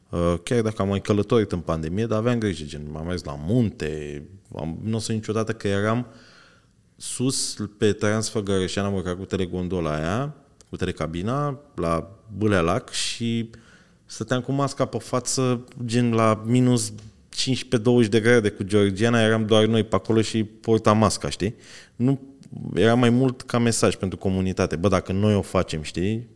Uh, 0.08 0.34
chiar 0.42 0.62
dacă 0.62 0.82
am 0.82 0.88
mai 0.88 1.00
călătorit 1.00 1.52
în 1.52 1.60
pandemie, 1.60 2.06
dar 2.06 2.18
aveam 2.18 2.38
grijă, 2.38 2.64
gen, 2.64 2.90
m-am 2.90 3.06
mers 3.06 3.24
la 3.24 3.34
munte, 3.34 4.22
am, 4.56 4.78
nu 4.82 4.96
o 4.96 4.98
să 4.98 5.12
niciodată 5.12 5.52
că 5.52 5.68
eram 5.68 6.06
sus 6.96 7.56
pe 7.78 7.92
Transfăgărășean, 7.92 8.84
am 8.84 8.94
urcat 8.94 9.16
cu 9.16 9.24
telegondola 9.24 9.94
aia, 9.94 10.36
cu 10.72 10.78
telecabina 10.78 11.60
la 11.74 12.10
Bâlea 12.36 12.60
Lac 12.60 12.90
și 12.90 13.50
stăteam 14.06 14.40
cu 14.40 14.52
masca 14.52 14.84
pe 14.84 14.98
față, 14.98 15.64
gen 15.84 16.12
la 16.12 16.42
minus 16.46 16.92
15-20 18.04 18.08
de 18.08 18.20
grade 18.20 18.48
cu 18.48 18.62
Georgiana, 18.62 19.22
eram 19.22 19.46
doar 19.46 19.64
noi 19.64 19.84
pe 19.84 19.94
acolo 19.94 20.20
și 20.20 20.44
porta 20.44 20.92
masca, 20.92 21.28
știi? 21.28 21.54
Nu, 21.96 22.20
era 22.74 22.94
mai 22.94 23.10
mult 23.10 23.42
ca 23.42 23.58
mesaj 23.58 23.94
pentru 23.94 24.18
comunitate. 24.18 24.76
Bă, 24.76 24.88
dacă 24.88 25.12
noi 25.12 25.34
o 25.34 25.42
facem, 25.42 25.82
știi? 25.82 26.28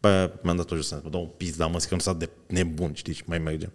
Pe 0.00 0.08
aia 0.08 0.32
mi-am 0.42 0.56
dat 0.56 0.70
o 0.70 0.74
jos, 0.74 0.90
mă 0.90 1.10
dau 1.10 1.20
un 1.20 1.30
pis, 1.36 1.56
dar 1.56 1.70
mă 1.70 1.78
zic 1.78 1.88
că 1.88 1.94
nu 1.94 2.00
s 2.00 2.16
de 2.16 2.28
nebun, 2.46 2.92
știi? 2.94 3.14
Și 3.14 3.22
mai 3.26 3.38
mergem. 3.38 3.72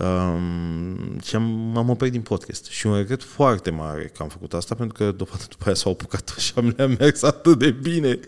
Um, 0.00 1.18
și 1.24 1.36
am, 1.36 1.42
m-am 1.72 1.90
oprit 1.90 2.12
din 2.12 2.20
podcast. 2.20 2.66
Și 2.66 2.86
un 2.86 2.96
regret 2.96 3.22
foarte 3.22 3.70
mare 3.70 4.10
că 4.16 4.22
am 4.22 4.28
făcut 4.28 4.54
asta, 4.54 4.74
pentru 4.74 5.04
că 5.04 5.12
după, 5.12 5.36
după 5.48 5.64
aia 5.64 5.74
s-au 5.74 5.92
apucat 5.92 6.34
și 6.38 6.52
am 6.56 6.74
le-a 6.76 6.86
mers 6.86 7.22
atât 7.22 7.58
de 7.58 7.70
bine. 7.70 8.18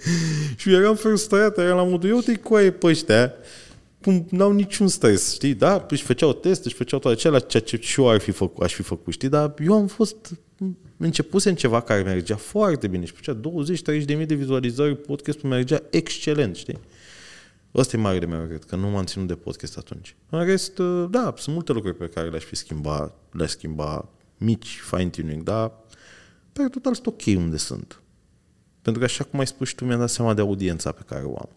Și 0.57 0.73
eram 0.73 0.95
frustrat, 0.95 1.59
eram 1.59 1.77
la 1.77 1.85
modul, 1.85 2.09
eu 2.09 2.19
te 2.19 2.35
coaie 2.35 2.71
pe 2.71 2.87
ăștia, 2.87 3.33
cum 4.03 4.27
n-au 4.31 4.53
niciun 4.53 4.89
stres, 4.89 5.35
știi? 5.35 5.55
Da, 5.55 5.87
își 5.89 6.03
făceau 6.03 6.33
teste, 6.33 6.63
își 6.67 6.77
făceau 6.77 6.99
toate 6.99 7.17
acelea, 7.17 7.39
ceea 7.39 7.63
ce 7.63 7.79
și 7.81 8.01
eu 8.01 8.09
ar 8.09 8.21
fi 8.21 8.31
făcut, 8.31 8.65
aș 8.65 8.75
fi 8.75 8.83
făcut, 8.83 9.13
știi? 9.13 9.29
Dar 9.29 9.55
eu 9.65 9.75
am 9.75 9.87
fost, 9.87 10.17
începuse 10.97 11.49
în 11.49 11.55
ceva 11.55 11.81
care 11.81 12.03
mergea 12.03 12.37
foarte 12.37 12.87
bine 12.87 13.05
și 13.05 13.13
făcea 13.13 13.41
20-30 14.01 14.05
de 14.05 14.15
mii 14.15 14.27
de 14.27 14.35
vizualizări, 14.35 14.97
podcastul 14.97 15.49
mergea 15.49 15.83
excelent, 15.91 16.57
știi? 16.57 16.79
Ăsta 17.75 17.97
e 17.97 18.01
marele 18.01 18.27
meu 18.27 18.47
cred, 18.47 18.65
că 18.65 18.77
nu 18.77 18.89
m-am 18.89 19.05
ținut 19.05 19.27
de 19.27 19.35
podcast 19.35 19.79
atunci. 19.79 20.17
În 20.29 20.45
rest, 20.45 20.79
da, 21.11 21.35
sunt 21.37 21.55
multe 21.55 21.73
lucruri 21.73 21.97
pe 21.97 22.09
care 22.09 22.29
le-aș 22.29 22.43
fi 22.43 22.57
schimba, 22.57 23.15
le-aș 23.31 23.51
schimba, 23.51 24.09
mici 24.39 24.81
fine-tuning, 24.85 25.43
dar 25.43 25.73
pe 26.53 26.69
total 26.71 26.95
sunt 26.95 27.07
ok 27.07 27.23
unde 27.27 27.57
sunt. 27.57 28.03
Pentru 28.83 29.01
că 29.01 29.07
așa 29.07 29.25
cum 29.25 29.39
ai 29.39 29.47
spus 29.47 29.69
și 29.69 29.75
tu, 29.75 29.85
mi-am 29.85 29.99
dat 29.99 30.11
seama 30.11 30.35
de 30.35 30.41
audiența 30.41 30.93
pe 30.93 31.03
care 31.07 31.25
o 31.25 31.37
am. 31.37 31.49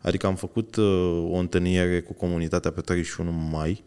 Adică 0.00 0.26
am 0.26 0.36
făcut 0.36 0.76
uh, 0.76 1.28
o 1.30 1.36
întâlnire 1.36 2.00
cu 2.00 2.12
comunitatea 2.12 2.72
pe 2.72 2.80
31 2.80 3.30
mai 3.30 3.84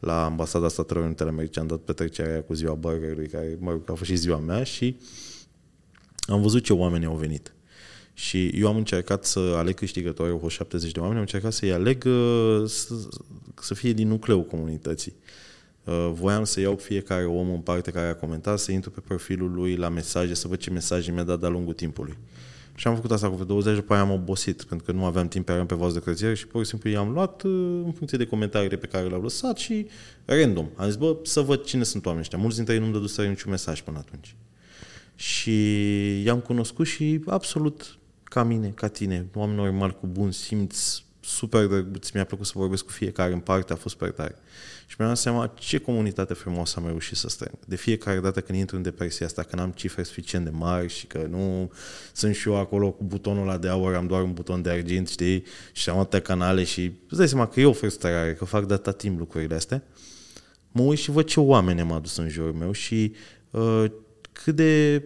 la 0.00 0.24
Ambasada 0.24 0.68
Statelor 0.68 1.04
Unite 1.04 1.22
ale 1.22 1.32
Americii. 1.32 1.60
Am 1.60 1.66
dat 1.66 1.78
petrecerea 1.78 2.42
cu 2.42 2.54
ziua 2.54 2.74
burgerului, 2.74 3.28
care 3.28 3.56
mă 3.60 3.70
rog, 3.70 3.90
a 3.90 3.94
fost 3.94 4.10
și 4.10 4.16
ziua 4.16 4.38
mea 4.38 4.62
și 4.62 4.96
am 6.20 6.42
văzut 6.42 6.64
ce 6.64 6.72
oameni 6.72 7.04
au 7.04 7.14
venit. 7.14 7.52
Și 8.22 8.46
eu 8.46 8.68
am 8.68 8.76
încercat 8.76 9.24
să 9.24 9.38
aleg 9.38 9.74
câștigători, 9.74 10.30
au 10.30 10.38
fost 10.38 10.54
70 10.54 10.92
de 10.92 10.98
oameni, 10.98 11.16
am 11.16 11.24
încercat 11.24 11.52
să-i 11.52 11.72
aleg 11.72 12.04
uh, 12.04 12.62
să, 12.66 12.94
să 13.60 13.74
fie 13.74 13.92
din 13.92 14.08
nucleul 14.08 14.44
comunității. 14.44 15.12
Uh, 15.84 16.10
voiam 16.12 16.44
să 16.44 16.60
iau 16.60 16.76
fiecare 16.76 17.24
om 17.24 17.50
în 17.50 17.60
parte 17.60 17.90
care 17.90 18.08
a 18.08 18.14
comentat, 18.14 18.58
să 18.58 18.72
intru 18.72 18.90
pe 18.90 19.00
profilul 19.00 19.52
lui 19.52 19.76
la 19.76 19.88
mesaje, 19.88 20.34
să 20.34 20.48
văd 20.48 20.58
ce 20.58 20.70
mesaje 20.70 21.12
mi-a 21.12 21.22
dat 21.22 21.40
de-a 21.40 21.48
lungul 21.48 21.74
timpului. 21.74 22.16
Și 22.74 22.86
am 22.86 22.94
făcut 22.94 23.10
asta 23.10 23.30
cu 23.30 23.44
20, 23.44 23.74
după 23.74 23.92
aia 23.92 24.02
am 24.02 24.10
obosit, 24.10 24.62
pentru 24.62 24.86
că 24.86 24.92
nu 24.92 25.04
aveam 25.04 25.28
timp, 25.28 25.48
eram 25.48 25.66
pe 25.66 25.74
vas 25.74 25.92
de 25.92 26.00
croazieră 26.00 26.34
și 26.34 26.46
pur 26.46 26.62
și 26.62 26.68
simplu 26.68 26.90
i-am 26.90 27.12
luat 27.12 27.42
uh, 27.42 27.82
în 27.84 27.92
funcție 27.92 28.18
de 28.18 28.26
comentariile 28.26 28.76
pe 28.76 28.86
care 28.86 29.06
le-au 29.06 29.22
lăsat 29.22 29.58
și 29.58 29.86
random. 30.24 30.66
Am 30.76 30.86
zis, 30.86 30.96
bă, 30.96 31.16
să 31.22 31.40
văd 31.40 31.64
cine 31.64 31.82
sunt 31.82 32.04
oamenii 32.04 32.24
ăștia. 32.24 32.38
Mulți 32.38 32.56
dintre 32.56 32.74
ei 32.74 32.80
nu-mi 32.80 32.92
dăduseră 32.92 33.28
niciun 33.28 33.50
mesaj 33.50 33.80
până 33.80 33.98
atunci. 33.98 34.34
Și 35.14 36.22
i-am 36.24 36.40
cunoscut 36.40 36.86
și 36.86 37.20
absolut 37.26 37.96
ca 38.32 38.42
mine, 38.42 38.68
ca 38.68 38.88
tine, 38.88 39.26
oameni 39.34 39.56
normali 39.56 39.96
cu 40.00 40.06
bun 40.06 40.30
simț, 40.30 41.02
super 41.20 41.66
drăguț, 41.66 42.10
mi-a 42.10 42.24
plăcut 42.24 42.46
să 42.46 42.52
vorbesc 42.56 42.84
cu 42.84 42.90
fiecare 42.90 43.32
în 43.32 43.40
parte, 43.40 43.72
a 43.72 43.76
fost 43.76 43.94
super 43.94 44.10
tare. 44.10 44.34
Și 44.86 44.94
mi-am 44.98 45.10
dat 45.10 45.20
seama 45.20 45.46
ce 45.46 45.78
comunitate 45.78 46.34
frumoasă 46.34 46.74
am 46.78 46.86
reușit 46.86 47.16
să 47.16 47.28
strâng. 47.28 47.54
De 47.66 47.76
fiecare 47.76 48.20
dată 48.20 48.40
când 48.40 48.58
intru 48.58 48.76
în 48.76 48.82
depresia 48.82 49.26
asta, 49.26 49.42
că 49.42 49.56
n-am 49.56 49.70
cifre 49.70 50.02
suficient 50.02 50.44
de 50.44 50.50
mari 50.50 50.88
și 50.88 51.06
că 51.06 51.26
nu 51.30 51.72
sunt 52.12 52.34
și 52.34 52.48
eu 52.48 52.56
acolo 52.56 52.90
cu 52.90 53.04
butonul 53.04 53.42
ăla 53.42 53.58
de 53.58 53.68
aur, 53.68 53.94
am 53.94 54.06
doar 54.06 54.22
un 54.22 54.32
buton 54.32 54.62
de 54.62 54.70
argint, 54.70 55.08
știi, 55.08 55.44
și 55.72 55.90
am 55.90 55.98
atâtea 55.98 56.20
canale 56.20 56.64
și 56.64 56.92
îți 57.08 57.18
dai 57.18 57.28
seama 57.28 57.46
că 57.46 57.60
e 57.60 57.66
o 57.66 57.72
frustrare, 57.72 58.34
că 58.34 58.44
fac 58.44 58.66
data 58.66 58.92
timp 58.92 59.18
lucrurile 59.18 59.54
astea. 59.54 59.82
Mă 60.70 60.82
uit 60.82 60.98
și 60.98 61.10
văd 61.10 61.24
ce 61.24 61.40
oameni 61.40 61.80
am 61.80 61.92
adus 61.92 62.16
în 62.16 62.28
jurul 62.28 62.52
meu 62.52 62.72
și 62.72 63.14
uh, 63.50 63.84
cât 64.32 64.56
de 64.56 65.02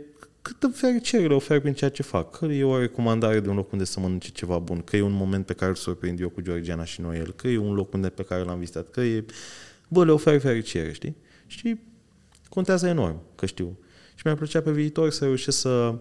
câtă 0.46 0.68
fericire 0.68 1.26
le 1.26 1.34
ofer 1.34 1.60
prin 1.60 1.72
ceea 1.72 1.90
ce 1.90 2.02
fac. 2.02 2.38
Că 2.38 2.44
e 2.44 2.64
o 2.64 2.78
recomandare 2.78 3.40
de 3.40 3.48
un 3.48 3.54
loc 3.54 3.72
unde 3.72 3.84
să 3.84 4.00
mănânce 4.00 4.30
ceva 4.30 4.58
bun, 4.58 4.80
că 4.80 4.96
e 4.96 5.00
un 5.00 5.12
moment 5.12 5.46
pe 5.46 5.52
care 5.52 5.70
îl 5.70 5.76
surprind 5.76 6.20
eu 6.20 6.28
cu 6.28 6.40
Georgiana 6.40 6.84
și 6.84 7.00
Noel, 7.00 7.32
că 7.32 7.48
e 7.48 7.58
un 7.58 7.74
loc 7.74 7.92
unde 7.92 8.08
pe 8.08 8.22
care 8.22 8.42
l-am 8.42 8.58
vizitat, 8.58 8.90
că 8.90 9.00
e... 9.00 9.24
Bă, 9.88 10.04
le 10.04 10.10
ofer 10.10 10.40
fericire, 10.40 10.92
știi? 10.92 11.16
Și 11.46 11.78
contează 12.48 12.86
enorm, 12.86 13.20
că 13.34 13.46
știu. 13.46 13.78
Și 14.14 14.22
mi-ar 14.24 14.36
plăcea 14.36 14.60
pe 14.60 14.70
viitor 14.70 15.10
să 15.10 15.24
reușesc 15.24 15.58
să 15.58 15.94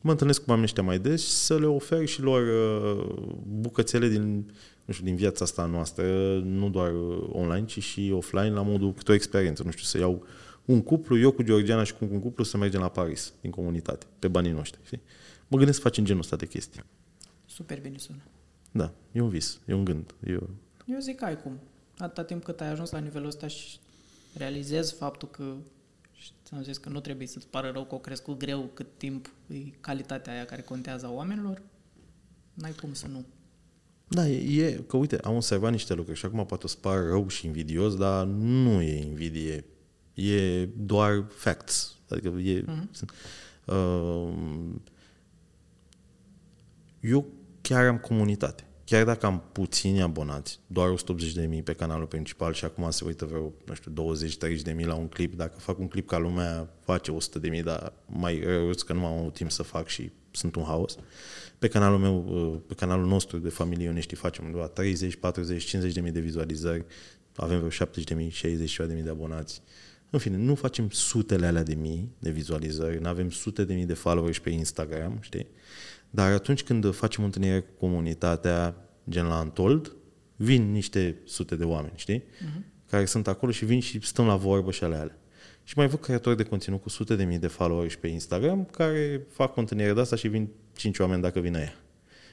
mă 0.00 0.10
întâlnesc 0.10 0.38
cu 0.38 0.44
oamenii 0.48 0.68
ăștia 0.68 0.82
mai 0.82 0.98
des 0.98 1.22
și 1.22 1.30
să 1.30 1.58
le 1.58 1.66
ofer 1.66 2.06
și 2.06 2.22
lor 2.22 2.42
uh, 2.42 3.14
bucățele 3.60 4.08
din, 4.08 4.52
nu 4.84 4.92
știu, 4.92 5.04
din 5.04 5.16
viața 5.16 5.44
asta 5.44 5.66
noastră, 5.66 6.04
nu 6.44 6.68
doar 6.68 6.92
online, 7.28 7.64
ci 7.66 7.82
și 7.82 8.12
offline, 8.14 8.50
la 8.50 8.62
modul 8.62 8.92
câte 8.92 9.10
o 9.10 9.14
experiență, 9.14 9.62
nu 9.64 9.70
știu, 9.70 9.84
să 9.84 9.98
iau 9.98 10.26
un 10.68 10.82
cuplu, 10.82 11.18
eu 11.18 11.30
cu 11.30 11.42
Georgiana 11.42 11.84
și 11.84 11.94
cu 11.94 12.08
un 12.10 12.20
cuplu 12.20 12.44
să 12.44 12.56
mergem 12.56 12.80
la 12.80 12.88
Paris, 12.88 13.32
din 13.40 13.50
comunitate, 13.50 14.06
pe 14.18 14.28
banii 14.28 14.50
noștri. 14.50 14.80
Știi? 14.84 15.00
Mă 15.46 15.56
gândesc 15.56 15.76
să 15.76 15.84
facem 15.84 16.04
genul 16.04 16.20
ăsta 16.20 16.36
de 16.36 16.46
chestii. 16.46 16.84
Super 17.46 17.80
bine 17.80 17.98
sună. 17.98 18.22
Da, 18.72 18.92
e 19.12 19.20
un 19.20 19.28
vis, 19.28 19.60
e 19.66 19.72
un 19.72 19.84
gând. 19.84 20.14
Eu, 20.26 20.50
eu 20.86 20.98
zic 20.98 21.16
că 21.16 21.24
ai 21.24 21.40
cum. 21.42 21.58
Atâta 21.98 22.24
timp 22.24 22.44
cât 22.44 22.60
ai 22.60 22.68
ajuns 22.68 22.90
la 22.90 22.98
nivelul 22.98 23.26
ăsta 23.26 23.46
și 23.46 23.78
realizezi 24.36 24.94
faptul 24.94 25.28
că 25.28 25.54
și 26.12 26.30
ți-am 26.44 26.62
zis 26.62 26.76
că 26.76 26.88
nu 26.88 27.00
trebuie 27.00 27.26
să-ți 27.26 27.46
pară 27.46 27.70
rău 27.70 27.84
că 27.84 27.94
o 27.94 27.98
crescut 27.98 28.38
greu 28.38 28.70
cât 28.74 28.86
timp 28.96 29.30
e 29.46 29.56
calitatea 29.80 30.32
aia 30.32 30.44
care 30.44 30.62
contează 30.62 31.06
a 31.06 31.12
oamenilor, 31.12 31.62
n-ai 32.54 32.72
cum 32.80 32.92
să 32.92 33.06
nu. 33.06 33.24
Da, 34.08 34.28
e, 34.28 34.64
e 34.64 34.72
că 34.72 34.96
uite, 34.96 35.18
am 35.18 35.34
observat 35.34 35.70
niște 35.70 35.94
lucruri 35.94 36.18
și 36.18 36.24
acum 36.24 36.46
poate 36.46 36.64
o 36.64 36.68
să 36.68 36.76
pară 36.80 37.06
rău 37.06 37.28
și 37.28 37.46
invidios, 37.46 37.96
dar 37.96 38.26
nu 38.26 38.82
e 38.82 39.02
invidie 39.02 39.64
E 40.18 40.68
doar 40.76 41.24
facts. 41.28 41.96
Adică 42.08 42.28
e... 42.28 42.64
Uh-huh. 42.64 43.08
Uh, 43.64 44.34
eu 47.00 47.26
chiar 47.60 47.86
am 47.86 47.98
comunitate. 47.98 48.62
Chiar 48.84 49.04
dacă 49.04 49.26
am 49.26 49.42
puțini 49.52 50.02
abonați, 50.02 50.60
doar 50.66 50.88
180 50.88 51.32
de 51.32 51.46
mii 51.46 51.62
pe 51.62 51.72
canalul 51.72 52.06
principal 52.06 52.52
și 52.52 52.64
acum 52.64 52.90
se 52.90 53.04
uită 53.04 53.24
vreo, 53.24 53.52
nu 53.66 53.74
știu, 53.74 54.14
20-30 54.58 54.62
de 54.62 54.72
mii 54.72 54.84
la 54.84 54.94
un 54.94 55.08
clip, 55.08 55.34
dacă 55.34 55.58
fac 55.58 55.78
un 55.78 55.88
clip 55.88 56.08
ca 56.08 56.18
lumea, 56.18 56.68
face 56.80 57.10
100 57.10 57.38
de 57.38 57.48
mii, 57.48 57.62
dar 57.62 57.92
mai 58.06 58.40
rău 58.44 58.70
că 58.86 58.92
nu 58.92 59.06
am 59.06 59.18
avut 59.18 59.34
timp 59.34 59.50
să 59.50 59.62
fac 59.62 59.86
și 59.86 60.10
sunt 60.30 60.54
un 60.54 60.62
haos. 60.62 60.96
Pe 61.58 61.68
canalul 61.68 61.98
meu, 61.98 62.24
uh, 62.28 62.60
pe 62.66 62.74
canalul 62.74 63.06
nostru 63.06 63.38
de 63.38 63.48
familie 63.48 63.86
Ionești 63.86 64.14
facem 64.14 64.44
undeva 64.44 64.66
30, 64.66 65.16
40, 65.16 65.64
50 65.64 65.94
de 65.94 66.00
mii 66.00 66.12
de 66.12 66.20
vizualizări, 66.20 66.84
avem 67.36 67.56
vreo 67.56 67.70
70 67.70 68.08
de 68.08 68.14
mii, 68.14 68.30
60 68.30 68.76
de 68.76 68.94
mii 68.94 69.02
de 69.02 69.10
abonați. 69.10 69.62
Uh, 69.64 69.87
în 70.10 70.18
fine, 70.18 70.36
nu 70.36 70.54
facem 70.54 70.90
sutele 70.90 71.46
alea 71.46 71.62
de 71.62 71.74
mii 71.74 72.14
de 72.18 72.30
vizualizări, 72.30 73.00
nu 73.00 73.08
avem 73.08 73.30
sute 73.30 73.64
de 73.64 73.74
mii 73.74 73.86
de 73.86 73.94
followers 73.94 74.38
pe 74.38 74.50
Instagram, 74.50 75.18
știi? 75.20 75.46
Dar 76.10 76.32
atunci 76.32 76.62
când 76.62 76.94
facem 76.94 77.24
întâlnire 77.24 77.60
cu 77.60 77.72
comunitatea, 77.78 78.76
gen 79.10 79.26
la 79.26 79.38
Antold, 79.38 79.96
vin 80.36 80.72
niște 80.72 81.16
sute 81.24 81.56
de 81.56 81.64
oameni, 81.64 81.92
știi? 81.96 82.22
Uh-huh. 82.22 82.86
Care 82.90 83.04
sunt 83.04 83.26
acolo 83.26 83.52
și 83.52 83.64
vin 83.64 83.80
și 83.80 84.00
stăm 84.02 84.26
la 84.26 84.36
vorbă 84.36 84.70
și 84.70 84.84
alea. 84.84 85.00
alea. 85.00 85.18
Și 85.64 85.74
mai 85.76 85.86
văd 85.86 86.00
creatori 86.00 86.36
de 86.36 86.42
conținut 86.42 86.82
cu 86.82 86.88
sute 86.88 87.16
de 87.16 87.24
mii 87.24 87.38
de 87.38 87.46
followers 87.46 87.94
pe 87.94 88.06
Instagram 88.06 88.64
care 88.64 89.26
fac 89.30 89.56
o 89.56 89.60
întâlnire 89.60 89.92
de 89.92 90.00
asta 90.00 90.16
și 90.16 90.28
vin 90.28 90.48
cinci 90.76 90.98
oameni 90.98 91.22
dacă 91.22 91.40
vin 91.40 91.54
ea. 91.54 91.74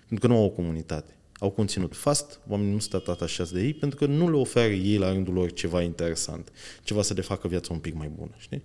Pentru 0.08 0.28
că 0.28 0.34
nu 0.34 0.40
au 0.40 0.46
o 0.46 0.50
comunitate 0.50 1.18
au 1.40 1.50
conținut 1.50 1.96
fast, 1.96 2.40
oamenii 2.48 2.74
nu 2.74 2.80
sunt 2.80 3.08
atașați 3.08 3.54
de 3.54 3.62
ei 3.62 3.74
pentru 3.74 3.98
că 3.98 4.06
nu 4.06 4.30
le 4.30 4.36
oferă 4.36 4.74
ei 4.74 4.98
la 4.98 5.12
rândul 5.12 5.34
lor 5.34 5.54
ceva 5.54 5.82
interesant, 5.82 6.52
ceva 6.84 7.02
să 7.02 7.14
le 7.14 7.22
facă 7.22 7.48
viața 7.48 7.74
un 7.74 7.80
pic 7.80 7.94
mai 7.94 8.08
bună, 8.08 8.34
știi? 8.38 8.64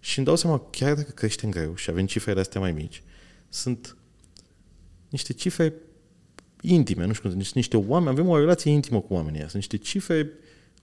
Și 0.00 0.18
îmi 0.18 0.26
dau 0.26 0.36
seama, 0.36 0.62
chiar 0.70 0.94
dacă 0.94 1.10
creștem 1.10 1.50
greu 1.50 1.74
și 1.74 1.90
avem 1.90 2.06
cifrele 2.06 2.40
astea 2.40 2.60
mai 2.60 2.72
mici, 2.72 3.02
sunt 3.48 3.96
niște 5.08 5.32
cifre 5.32 5.74
intime, 6.60 7.06
nu 7.06 7.12
știu 7.12 7.28
cum, 7.28 7.40
sunt 7.40 7.54
niște 7.54 7.76
oameni, 7.76 8.10
avem 8.10 8.28
o 8.28 8.38
relație 8.38 8.70
intimă 8.70 9.00
cu 9.00 9.14
oamenii 9.14 9.40
sunt 9.40 9.54
niște 9.54 9.76
cifre 9.76 10.30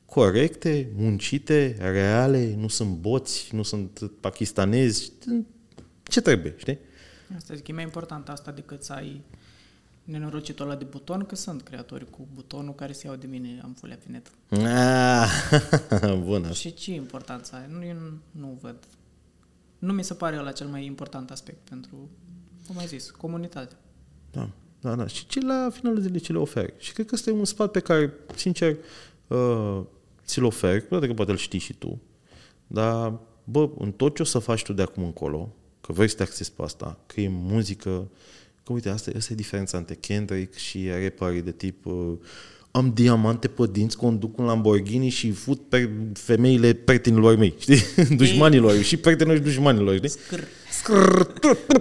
corecte, 0.05 0.91
muncite, 0.95 1.77
reale, 1.79 2.55
nu 2.55 2.67
sunt 2.67 2.89
boți, 2.89 3.49
nu 3.55 3.63
sunt 3.63 4.11
pakistanezi, 4.19 5.11
ce 6.03 6.21
trebuie, 6.21 6.53
știi? 6.57 6.77
Asta 7.35 7.55
zic, 7.55 7.67
e 7.67 7.73
mai 7.73 7.83
important 7.83 8.29
asta 8.29 8.51
decât 8.51 8.83
să 8.83 8.93
ai 8.93 9.21
nenorocitul 10.11 10.65
ăla 10.65 10.75
de 10.75 10.83
buton, 10.83 11.25
că 11.25 11.35
sunt 11.35 11.61
creatori 11.61 12.09
cu 12.09 12.27
butonul 12.33 12.73
care 12.73 12.91
se 12.91 13.07
iau 13.07 13.15
de 13.15 13.27
mine, 13.27 13.59
am 13.63 13.73
fulea 13.79 13.97
pe 14.05 14.11
net. 14.11 14.31
Ah, 14.67 16.19
bună. 16.23 16.51
Și 16.51 16.73
ce 16.73 16.93
importanță 16.93 17.55
are? 17.55 17.67
Nu, 17.69 17.85
eu 17.85 17.93
nu, 17.93 18.19
nu 18.31 18.57
văd. 18.61 18.77
Nu 19.79 19.93
mi 19.93 20.03
se 20.03 20.13
pare 20.13 20.37
ăla 20.37 20.51
cel 20.51 20.67
mai 20.67 20.85
important 20.85 21.31
aspect 21.31 21.69
pentru, 21.69 22.09
cum 22.67 22.77
ai 22.77 22.85
zis, 22.85 23.09
comunitatea. 23.09 23.77
Da, 24.31 24.49
da, 24.81 24.95
da. 24.95 25.07
Și 25.07 25.25
ce 25.27 25.39
la 25.39 25.69
finalul 25.71 26.01
zilei 26.01 26.19
ce 26.19 26.31
le 26.31 26.37
oferi. 26.37 26.73
Și 26.77 26.93
cred 26.93 27.05
că 27.05 27.15
ăsta 27.15 27.29
e 27.29 27.33
un 27.33 27.45
sfat 27.45 27.71
pe 27.71 27.79
care, 27.79 28.13
sincer, 28.35 28.77
uh, 29.27 29.81
ți-l 30.25 30.43
oferi, 30.43 30.81
poate 30.81 31.07
că 31.07 31.13
poate 31.13 31.31
îl 31.31 31.37
știi 31.37 31.59
și 31.59 31.73
tu, 31.73 32.01
dar, 32.67 33.19
bă, 33.43 33.69
în 33.77 33.91
tot 33.91 34.15
ce 34.15 34.21
o 34.21 34.25
să 34.25 34.39
faci 34.39 34.63
tu 34.63 34.73
de 34.73 34.81
acum 34.81 35.03
încolo, 35.03 35.55
că 35.81 35.91
vrei 35.93 36.07
să 36.07 36.15
te 36.15 36.23
accesi 36.23 36.51
pe 36.51 36.63
asta, 36.63 36.99
că 37.05 37.21
e 37.21 37.27
muzică, 37.29 38.07
Că 38.63 38.73
uite, 38.73 38.89
asta, 38.89 39.11
asta 39.15 39.33
e 39.33 39.35
diferența 39.35 39.77
între 39.77 39.95
Kendrick 39.95 40.55
și 40.55 40.89
rapperii 41.03 41.41
de 41.41 41.51
tip 41.51 41.85
uh, 41.85 42.13
am 42.71 42.91
diamante 42.93 43.47
pe 43.47 43.67
dinți, 43.71 43.97
conduc 43.97 44.37
un 44.37 44.45
Lamborghini 44.45 45.09
și 45.09 45.31
fut 45.31 45.69
pe 45.69 45.89
femeile 46.13 46.73
prietenilor 46.73 47.37
mei, 47.37 47.55
știi? 47.59 47.81
Dușmanilor 48.17 48.81
și 48.81 48.97
prietenilor 48.97 49.37
și 49.37 49.43
dușmanilor, 49.43 49.95
știi? 49.95 50.09
Scr. 50.09 50.39
Scrrr, 50.71 51.21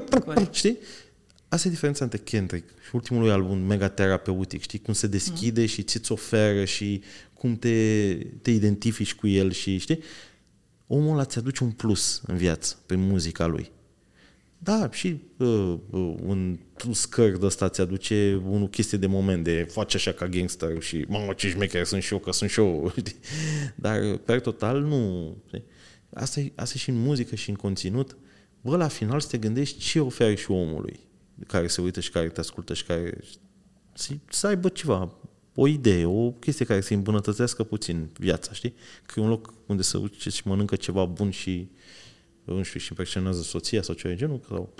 știi? 0.51 0.79
Asta 1.49 1.69
e 1.69 1.71
diferența 1.71 2.05
între 2.05 2.19
Kendrick 2.19 2.69
și 2.69 2.95
ultimul 2.95 3.23
lui 3.23 3.31
album, 3.31 3.59
mega 3.59 3.89
terapeutic, 3.89 4.61
știi? 4.61 4.79
Cum 4.79 4.95
se 4.95 5.07
deschide 5.07 5.61
mm. 5.61 5.67
și 5.67 5.83
ți-ți 5.83 6.13
oferă 6.13 6.65
și 6.65 7.03
cum 7.35 7.57
te, 7.57 8.15
te 8.43 8.51
identifici 8.51 9.15
cu 9.15 9.27
el 9.27 9.53
și, 9.53 9.79
știi? 9.79 10.03
Omul 10.87 11.13
ăla 11.13 11.25
ți-aduce 11.25 11.65
un 11.65 11.71
plus 11.71 12.23
în 12.27 12.37
viață, 12.37 12.77
prin 12.87 13.01
muzica 13.01 13.47
lui. 13.47 13.71
Da, 14.63 14.91
și 14.93 15.21
uh, 15.37 15.79
uh, 15.91 16.15
un 16.23 16.59
scăr 16.91 17.37
de 17.37 17.47
ăsta 17.47 17.69
ți 17.69 17.81
aduce 17.81 18.43
o 18.51 18.67
chestie 18.67 18.99
de 18.99 19.07
moment, 19.07 19.45
de 19.45 19.67
face 19.71 19.97
așa 19.97 20.13
ca 20.13 20.27
gangster 20.27 20.83
și 20.83 21.05
mamă 21.09 21.33
ce 21.33 21.49
șmecher 21.49 21.85
sunt 21.85 22.03
și 22.03 22.13
eu, 22.13 22.19
că 22.19 22.33
sunt 22.33 22.51
și 22.51 22.61
eu. 22.61 22.93
Dar, 23.75 24.17
per 24.17 24.41
total, 24.41 24.81
nu. 24.81 25.37
Asta 26.15 26.41
e, 26.41 26.53
asta 26.55 26.75
e 26.77 26.79
și 26.79 26.91
în 26.91 27.01
muzică 27.01 27.35
și 27.35 27.51
în 27.51 27.57
conținut. 27.57 28.17
Bă, 28.61 28.77
la 28.77 28.89
final 28.89 29.21
să 29.21 29.29
te 29.29 29.39
gândești 29.39 29.79
ce 29.79 30.01
oferi 30.01 30.41
și 30.41 30.51
omului 30.51 31.01
care 31.47 31.67
se 31.67 31.81
uită 31.81 32.01
și 32.01 32.11
care 32.11 32.29
te 32.29 32.41
ascultă 32.41 32.75
și 32.75 32.85
care 32.85 33.19
să, 33.93 34.13
să 34.29 34.47
aibă 34.47 34.69
ceva, 34.69 35.13
o 35.55 35.67
idee, 35.67 36.05
o 36.05 36.31
chestie 36.31 36.65
care 36.65 36.81
să 36.81 36.95
îmbunătățească 36.95 37.65
puțin 37.65 38.11
viața, 38.19 38.53
știi? 38.53 38.75
Că 39.07 39.21
e 39.21 39.23
un 39.23 39.29
loc 39.29 39.55
unde 39.67 39.83
să 39.83 39.99
uite 39.99 40.31
și 40.31 40.43
mănâncă 40.45 40.77
ceva 40.77 41.05
bun 41.05 41.31
și 41.31 41.69
nu 42.45 42.63
știu, 42.63 42.81
și 42.81 42.87
impresionează 42.91 43.43
soția 43.43 43.83
sau 43.83 43.95
ceva 43.95 44.15
de 44.15 44.19
genul? 44.19 44.41
Sau... 44.49 44.73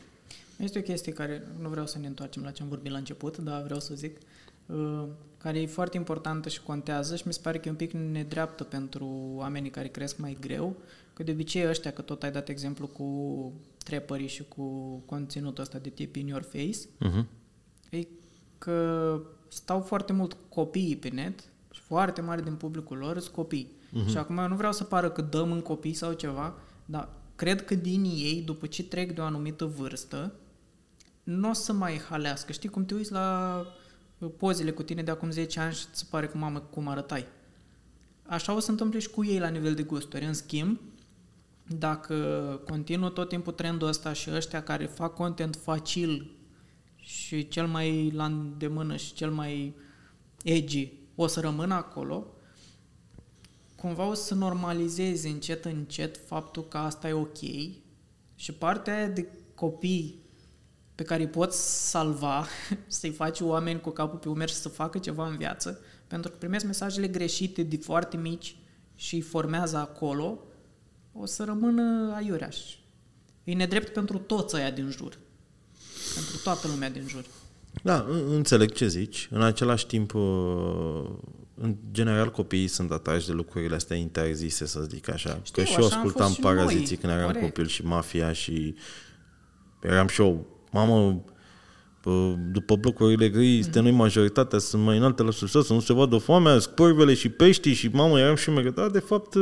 Este 0.57 0.79
o 0.79 0.83
chestie 0.83 1.13
care, 1.13 1.47
nu 1.61 1.69
vreau 1.69 1.87
să 1.87 1.99
ne 1.99 2.07
întoarcem 2.07 2.43
la 2.43 2.51
ce 2.51 2.63
am 2.63 2.69
vorbit 2.69 2.93
la 2.93 2.99
început, 2.99 3.39
dar 3.39 3.63
vreau 3.63 3.81
să 3.81 3.95
zic, 3.95 4.19
uh, 4.67 5.05
care 5.39 5.61
e 5.61 5.67
foarte 5.67 5.97
importantă 5.97 6.49
și 6.49 6.63
contează 6.63 7.17
și 7.17 7.23
mi 7.27 7.33
se 7.33 7.41
pare 7.43 7.59
că 7.59 7.69
e 7.69 7.71
un 7.71 7.77
pic 7.77 7.93
nedreaptă 7.93 8.65
pentru 8.65 9.07
oamenii 9.35 9.71
care 9.71 9.89
cresc 9.89 10.19
mai 10.19 10.37
greu, 10.41 10.77
că 11.13 11.23
de 11.23 11.31
obicei 11.31 11.69
ăștia, 11.69 11.93
că 11.93 12.03
tot 12.03 12.23
ai 12.23 12.31
dat 12.31 12.49
exemplu 12.49 12.87
cu 12.87 13.53
trepării 13.85 14.29
și 14.29 14.45
cu 14.49 14.97
conținutul 15.07 15.63
ăsta 15.63 15.79
de 15.79 15.89
tip 15.89 16.17
in 16.17 16.27
your 16.27 16.43
face, 16.43 16.79
uh-huh. 16.79 17.25
e 17.91 18.07
că 18.59 19.21
stau 19.49 19.81
foarte 19.81 20.13
mult 20.13 20.37
copiii 20.49 20.97
pe 20.97 21.09
net 21.09 21.41
și 21.71 21.81
foarte 21.81 22.21
mare 22.21 22.43
din 22.43 22.55
publicul 22.55 22.97
lor 22.97 23.19
sunt 23.19 23.35
copii. 23.35 23.73
Uh-huh. 23.73 24.09
Și 24.09 24.17
acum 24.17 24.39
eu 24.39 24.49
nu 24.49 24.57
vreau 24.57 24.73
să 24.73 24.85
pară 24.85 25.11
că 25.11 25.23
dăm 25.23 25.53
în 25.53 25.61
copii 25.61 25.95
sau 25.95 26.13
ceva, 26.13 26.55
dar 26.85 27.09
cred 27.41 27.65
că 27.65 27.75
din 27.75 28.05
ei, 28.05 28.43
după 28.45 28.67
ce 28.67 28.85
trec 28.85 29.15
de 29.15 29.21
o 29.21 29.25
anumită 29.25 29.65
vârstă, 29.65 30.33
nu 31.23 31.49
o 31.49 31.53
să 31.53 31.73
mai 31.73 31.99
halească. 31.99 32.53
Știi 32.53 32.69
cum 32.69 32.85
te 32.85 32.95
uiți 32.95 33.13
la 33.13 33.67
pozele 34.37 34.71
cu 34.71 34.83
tine 34.83 35.03
de 35.03 35.11
acum 35.11 35.31
10 35.31 35.61
ani 35.61 35.75
și 35.75 35.85
îți 35.93 36.07
pare 36.11 36.27
că 36.27 36.39
mamă 36.39 36.59
cum 36.59 36.89
arătai. 36.89 37.27
Așa 38.27 38.55
o 38.55 38.59
să 38.59 38.71
întâmple 38.71 38.99
și 38.99 39.11
cu 39.11 39.25
ei 39.25 39.39
la 39.39 39.49
nivel 39.49 39.75
de 39.75 39.83
gusturi. 39.83 40.25
În 40.25 40.35
schimb, 40.35 40.81
dacă 41.67 42.15
continuă 42.69 43.09
tot 43.09 43.29
timpul 43.29 43.53
trendul 43.53 43.89
ăsta 43.89 44.13
și 44.13 44.31
ăștia 44.31 44.63
care 44.63 44.85
fac 44.85 45.15
content 45.15 45.57
facil 45.57 46.31
și 46.97 47.49
cel 47.49 47.67
mai 47.67 48.11
la 48.11 48.25
îndemână 48.25 48.97
și 48.97 49.15
cel 49.15 49.31
mai 49.31 49.75
edgy 50.43 50.93
o 51.15 51.27
să 51.27 51.41
rămână 51.41 51.75
acolo, 51.75 52.27
cumva 53.81 54.07
o 54.07 54.15
să 54.15 54.35
normalizeze 54.35 55.29
încet, 55.29 55.65
încet 55.65 56.21
faptul 56.27 56.69
că 56.69 56.77
asta 56.77 57.09
e 57.09 57.13
ok 57.13 57.39
și 58.35 58.53
partea 58.59 58.97
aia 58.97 59.09
de 59.09 59.29
copii 59.55 60.23
pe 60.95 61.03
care 61.03 61.23
îi 61.23 61.29
poți 61.29 61.89
salva, 61.89 62.47
să-i 62.87 63.11
faci 63.11 63.41
oameni 63.41 63.81
cu 63.81 63.91
capul 63.91 64.19
pe 64.19 64.29
umeri 64.29 64.51
și 64.51 64.57
să 64.57 64.69
facă 64.69 64.99
ceva 64.99 65.29
în 65.29 65.37
viață, 65.37 65.81
pentru 66.07 66.31
că 66.31 66.37
primesc 66.37 66.65
mesajele 66.65 67.09
greșite 67.09 67.63
de 67.63 67.77
foarte 67.77 68.17
mici 68.17 68.57
și 68.95 69.15
îi 69.15 69.21
formează 69.21 69.77
acolo, 69.77 70.39
o 71.13 71.27
să 71.27 71.45
rămână 71.45 72.13
aiureaș. 72.15 72.57
E 73.45 73.55
nedrept 73.55 73.93
pentru 73.93 74.19
toți 74.19 74.57
aia 74.57 74.71
din 74.71 74.91
jur. 74.91 75.19
Pentru 76.15 76.37
toată 76.43 76.69
lumea 76.69 76.91
din 76.91 77.07
jur. 77.09 77.25
Da, 77.83 78.07
înțeleg 78.29 78.73
ce 78.73 78.89
zici. 78.89 79.29
În 79.31 79.43
același 79.43 79.87
timp, 79.87 80.15
uh, 80.15 81.11
în 81.63 81.77
general, 81.91 82.31
copiii 82.31 82.67
sunt 82.67 82.91
atași 82.91 83.27
de 83.27 83.33
lucrurile 83.33 83.75
astea 83.75 83.97
interzise, 83.97 84.67
să 84.67 84.81
zic 84.81 85.11
așa. 85.11 85.41
Știu, 85.43 85.63
că 85.63 85.69
și 85.69 85.79
eu 85.79 85.85
ascultam 85.85 86.35
paraziții 86.41 86.97
când 86.97 87.13
eram 87.13 87.25
corect. 87.25 87.45
copil 87.45 87.67
și 87.67 87.85
mafia 87.85 88.33
și 88.33 88.75
eram 89.83 90.07
și 90.07 90.21
eu, 90.21 90.47
mamă, 90.71 91.25
după 92.53 92.77
blocurile 92.77 93.29
gri, 93.29 93.65
mm. 93.75 93.83
noi 93.83 93.91
majoritatea, 93.91 94.59
sunt 94.59 94.83
mai 94.83 94.97
înalte 94.97 95.23
la 95.23 95.31
sus, 95.31 95.67
să 95.67 95.73
nu 95.73 95.81
se 95.81 95.93
vadă 95.93 96.17
foamea, 96.17 96.59
scurvele 96.59 97.15
și 97.15 97.29
peștii 97.29 97.73
și 97.73 97.89
mamă, 97.93 98.19
eram 98.19 98.35
și 98.35 98.51
eu, 98.51 98.71
da, 98.71 98.89
de 98.89 98.99
fapt, 98.99 99.35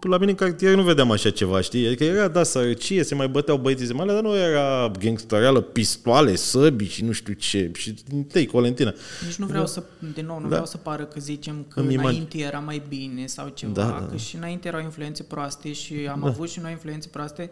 la 0.00 0.18
mine 0.18 0.30
în 0.30 0.36
cartier 0.36 0.74
nu 0.74 0.82
vedeam 0.82 1.10
așa 1.10 1.30
ceva, 1.30 1.60
știi? 1.60 1.86
Adică 1.86 2.04
era, 2.04 2.28
da, 2.28 2.42
sărăcie, 2.42 3.02
se 3.02 3.14
mai 3.14 3.28
băteau 3.28 3.56
băieții 3.56 3.94
mai 3.94 4.06
dar 4.06 4.22
nu 4.22 4.36
era 4.36 4.90
gangstereală, 4.98 5.60
pistoale, 5.60 6.36
săbi 6.36 6.84
și 6.84 7.04
nu 7.04 7.12
știu 7.12 7.32
ce, 7.32 7.70
și 7.74 7.94
tei, 8.28 8.46
Colentina. 8.46 8.92
Nici 9.26 9.36
nu 9.36 9.46
vreau 9.46 9.62
da. 9.62 9.68
să, 9.68 9.82
din 10.14 10.26
nou, 10.26 10.36
nu 10.36 10.42
da. 10.42 10.48
vreau 10.48 10.66
să 10.66 10.76
pară 10.76 11.04
că 11.04 11.20
zicem 11.20 11.64
că 11.68 11.80
Îmi 11.80 11.94
înainte 11.94 12.38
era 12.38 12.58
mai 12.58 12.82
bine 12.88 13.26
sau 13.26 13.48
ceva, 13.48 13.72
da, 13.72 13.86
da. 13.86 14.06
că 14.10 14.16
și 14.16 14.36
înainte 14.36 14.68
erau 14.68 14.80
influențe 14.80 15.22
proaste 15.22 15.72
și 15.72 15.94
am 16.10 16.20
da. 16.20 16.26
avut 16.26 16.50
și 16.50 16.60
noi 16.60 16.70
influențe 16.70 17.08
proaste, 17.08 17.50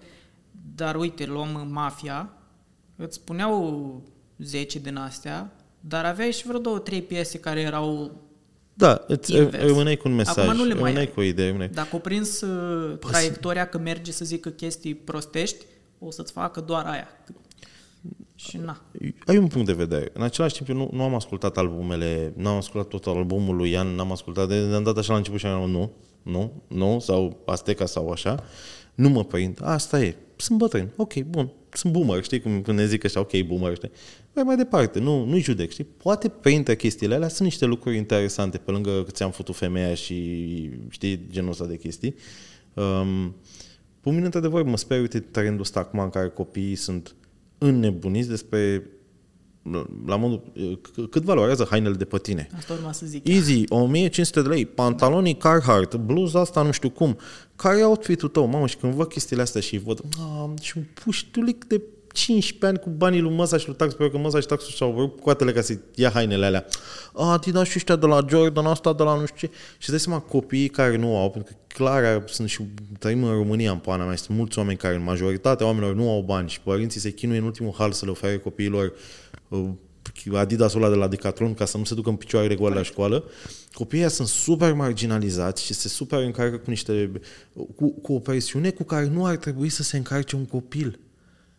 dar 0.74 0.96
uite, 0.96 1.26
luăm 1.26 1.68
mafia, 1.70 2.32
îți 2.96 3.14
spuneau 3.14 4.11
10 4.38 4.78
din 4.78 4.96
astea, 4.96 5.52
dar 5.80 6.04
aveai 6.04 6.32
și 6.32 6.46
vreo 6.46 6.58
două, 6.58 6.78
trei 6.78 7.02
piese 7.02 7.38
care 7.38 7.60
erau 7.60 8.20
da, 8.74 9.04
îți 9.06 9.36
rămâneai 9.50 9.96
cu 9.96 10.08
un 10.08 10.14
mesaj, 10.14 10.46
Acum 10.46 10.56
nu 10.56 10.64
le 10.64 10.74
mai 10.74 10.94
ai. 10.96 11.08
cu 11.08 11.20
o 11.20 11.22
idee. 11.22 11.46
Rămâneai. 11.46 11.70
Dacă 11.70 11.96
prins 11.96 12.40
uh, 12.40 12.98
traiectoria 12.98 13.66
că 13.68 13.78
merge 13.78 14.12
să 14.12 14.24
zică 14.24 14.48
chestii 14.48 14.94
prostești, 14.94 15.64
o 15.98 16.10
să-ți 16.10 16.32
facă 16.32 16.60
doar 16.60 16.86
aia. 16.86 17.08
Și 18.34 18.56
na. 18.56 18.80
Ai 19.26 19.36
un 19.36 19.46
punct 19.46 19.66
de 19.66 19.72
vedere. 19.72 20.10
În 20.12 20.22
același 20.22 20.54
timp, 20.54 20.68
eu 20.68 20.76
nu, 20.76 20.88
nu 20.92 21.02
am 21.02 21.14
ascultat 21.14 21.56
albumele, 21.56 22.32
nu 22.36 22.48
am 22.48 22.56
ascultat 22.56 22.88
tot 22.88 23.06
albumul 23.06 23.56
lui 23.56 23.70
Ian, 23.70 23.94
n-am 23.94 24.12
ascultat, 24.12 24.48
de, 24.48 24.54
am 24.54 24.82
dat 24.82 24.96
așa 24.96 25.12
la 25.12 25.18
început 25.18 25.38
și 25.38 25.46
am 25.46 25.70
nu, 25.70 25.92
nu, 26.22 26.62
nu, 26.68 26.98
sau 27.00 27.42
Azteca 27.46 27.86
sau 27.86 28.10
așa, 28.10 28.44
nu 28.94 29.08
mă 29.08 29.24
prind. 29.24 29.58
Asta 29.62 30.00
e. 30.00 30.16
Sunt 30.36 30.58
bătrân. 30.58 30.92
Ok, 30.96 31.14
bun. 31.14 31.52
Sunt 31.72 31.92
boomer, 31.92 32.22
știi 32.22 32.40
cum 32.40 32.74
ne 32.74 32.86
zic 32.86 33.04
așa, 33.04 33.20
ok, 33.20 33.40
boomer, 33.46 33.74
știi? 33.74 33.90
Mai 34.34 34.44
mai 34.44 34.56
departe, 34.56 34.98
nu, 34.98 35.24
nu-i 35.24 35.40
judec, 35.40 35.70
știi? 35.70 35.84
Poate 35.84 36.28
printre 36.28 36.76
chestiile 36.76 37.14
alea 37.14 37.28
sunt 37.28 37.48
niște 37.48 37.64
lucruri 37.64 37.96
interesante, 37.96 38.58
pe 38.58 38.70
lângă 38.70 39.02
că 39.02 39.10
ți-am 39.10 39.30
făcut 39.30 39.56
femeia 39.56 39.94
și, 39.94 40.70
știi, 40.88 41.26
genul 41.30 41.50
ăsta 41.50 41.66
de 41.66 41.76
chestii. 41.76 42.14
Um, 42.74 43.34
pe 44.00 44.10
mine, 44.10 44.24
într-adevăr, 44.24 44.62
mă 44.62 44.76
sper, 44.76 45.00
uite, 45.00 45.20
trendul 45.20 45.60
ăsta 45.60 45.80
acum 45.80 45.98
în 45.98 46.10
care 46.10 46.28
copiii 46.28 46.74
sunt 46.74 47.14
înnebuniți 47.58 48.28
despre 48.28 48.90
la 50.06 50.16
modul, 50.16 50.42
cât 51.10 51.22
valorează 51.22 51.66
hainele 51.70 51.94
de 51.94 52.04
pe 52.04 52.18
tine? 52.18 52.48
Asta 52.56 52.72
urma 52.72 52.92
să 52.92 53.06
zic. 53.06 53.28
Easy, 53.28 53.64
1500 53.68 54.42
de 54.42 54.48
lei, 54.48 54.66
pantalonii 54.66 55.36
Carhartt, 55.36 55.94
bluza 55.94 56.40
asta 56.40 56.62
nu 56.62 56.70
știu 56.70 56.90
cum. 56.90 57.18
Care 57.56 57.78
e 57.78 57.84
outfit-ul 57.84 58.28
tău? 58.28 58.46
Mamă, 58.46 58.66
și 58.66 58.76
când 58.76 58.92
văd 58.92 59.08
chestiile 59.08 59.42
astea 59.42 59.60
și 59.60 59.78
văd, 59.78 60.00
ah, 60.18 60.50
și 60.60 60.76
un 60.76 60.84
puștulic 60.94 61.64
de 61.64 61.82
15 62.12 62.66
ani 62.66 62.78
cu 62.78 62.90
banii 62.90 63.20
lui 63.20 63.34
Măsaș 63.34 63.60
și 63.60 63.66
lui 63.66 63.76
Tax, 63.76 63.94
pentru 63.94 64.16
că 64.16 64.22
Măsaș 64.22 64.40
și 64.40 64.46
Taxul 64.46 64.72
și-au 64.72 64.92
vrut 64.92 65.20
coatele 65.20 65.52
ca 65.52 65.60
să 65.60 65.78
ia 65.94 66.10
hainele 66.10 66.46
alea. 66.46 66.66
A, 67.12 67.32
Adidas 67.32 67.68
și 67.68 67.72
ăștia 67.76 67.96
de 67.96 68.06
la 68.06 68.24
Jordan, 68.28 68.66
asta 68.66 68.92
de 68.92 69.02
la 69.02 69.16
nu 69.16 69.26
știu 69.26 69.48
ce. 69.48 69.54
Și 69.78 69.90
dai 69.90 70.00
seama 70.00 70.18
copiii 70.18 70.68
care 70.68 70.96
nu 70.96 71.16
au, 71.16 71.30
pentru 71.30 71.52
că 71.52 71.74
clar 71.74 72.24
sunt 72.26 72.48
și 72.48 72.62
trăim 72.98 73.24
în 73.24 73.32
România 73.32 73.70
în 73.70 73.78
pana 73.78 74.04
mea, 74.04 74.16
sunt 74.16 74.36
mulți 74.36 74.58
oameni 74.58 74.78
care 74.78 74.94
în 74.94 75.02
majoritatea 75.02 75.66
oamenilor 75.66 75.94
nu 75.94 76.10
au 76.10 76.22
bani 76.22 76.48
și 76.48 76.60
părinții 76.60 77.00
se 77.00 77.10
chinuie 77.10 77.38
în 77.38 77.44
ultimul 77.44 77.74
hal 77.78 77.92
să 77.92 78.04
le 78.04 78.10
ofere 78.10 78.38
copiilor 78.38 78.84
uh, 78.84 78.92
Adidas-ul 80.34 80.82
ăla 80.82 80.92
de 80.92 80.98
la 80.98 81.08
Decathlon 81.08 81.54
ca 81.54 81.64
să 81.64 81.78
nu 81.78 81.84
se 81.84 81.94
ducă 81.94 82.08
în 82.08 82.16
picioarele 82.16 82.54
goale 82.54 82.74
la 82.74 82.82
școală. 82.82 83.24
Copiii 83.72 84.10
sunt 84.10 84.28
super 84.28 84.72
marginalizați 84.72 85.64
și 85.64 85.74
se 85.74 85.88
super 85.88 86.22
încarcă 86.22 86.56
cu 86.56 86.70
niște 86.70 87.10
cu, 87.76 87.90
cu 87.90 88.12
o 88.12 88.18
presiune 88.18 88.70
cu 88.70 88.82
care 88.82 89.06
nu 89.06 89.24
ar 89.24 89.36
trebui 89.36 89.68
să 89.68 89.82
se 89.82 89.96
încarce 89.96 90.36
un 90.36 90.46
copil. 90.46 90.98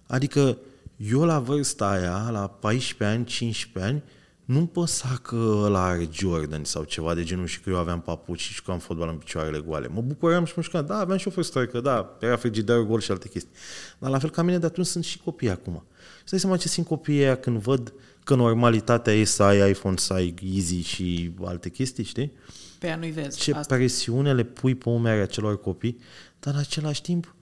Adică 0.07 0.57
eu 0.98 1.24
la 1.24 1.40
vârsta 1.40 1.90
aia, 1.90 2.30
la 2.32 2.48
14 2.48 3.18
ani, 3.18 3.26
15 3.26 3.91
ani, 3.91 4.03
nu 4.45 4.65
păsa 4.65 5.20
că 5.22 5.68
la 5.70 5.84
are 5.84 6.10
Jordan 6.11 6.64
sau 6.64 6.84
ceva 6.84 7.14
de 7.14 7.24
genul 7.24 7.45
și 7.45 7.60
că 7.60 7.70
eu 7.70 7.78
aveam 7.78 8.02
papuci 8.02 8.40
și 8.40 8.64
că 8.64 8.72
am 8.72 8.80
fotbal 8.80 9.10
în 9.10 9.15
picioarele 9.15 9.60
goale. 9.60 9.88
Mă 9.88 10.02
bucuram 10.02 10.45
și 10.45 10.53
mă 10.56 10.61
știam, 10.61 10.86
da, 10.86 10.98
aveam 10.98 11.18
și 11.18 11.28
o 11.28 11.32
frustrare 11.32 11.68
că 11.68 11.80
da, 11.80 12.18
era 12.20 12.36
frigiderul 12.36 12.86
gol 12.86 12.99
și 12.99 13.11
alte 13.11 13.30
chestii. 13.30 13.52
Dar 13.99 14.10
la 14.10 14.20
fel 14.20 14.30
ca 14.30 14.41
mine 14.41 14.57
de 14.57 14.65
atunci 14.65 14.88
sunt 14.88 15.03
și 15.03 15.20
copii 15.20 15.49
acum. 15.49 15.84
Și 16.24 16.30
dai 16.30 16.40
seama 16.40 16.58
ce 16.58 16.68
simt 16.68 16.88
copiii 16.88 17.24
aia 17.24 17.36
când 17.36 17.58
văd 17.58 17.94
că 18.24 18.36
normalitatea 18.36 19.14
e 19.14 19.24
să 19.24 19.44
ai 19.44 19.70
iPhone, 19.70 19.98
să 19.98 20.14
ai 20.14 20.34
Easy 20.54 20.82
și 20.82 21.32
alte 21.44 21.70
chestii, 21.70 22.04
știi? 22.04 22.32
Pe 22.80 22.88
ea 22.88 22.95
nu-i 22.95 23.12
vezi. 23.12 23.40
Ce 23.40 23.54
asta. 23.54 23.76
presiune 23.76 24.34
le 24.34 24.44
pui 24.44 24.76
pe 24.76 24.90
umerii 24.90 25.22
acelor 25.22 25.62
copii, 25.62 26.00
dar 26.40 26.54
în 26.54 26.60
același 26.60 27.02
timp 27.02 27.36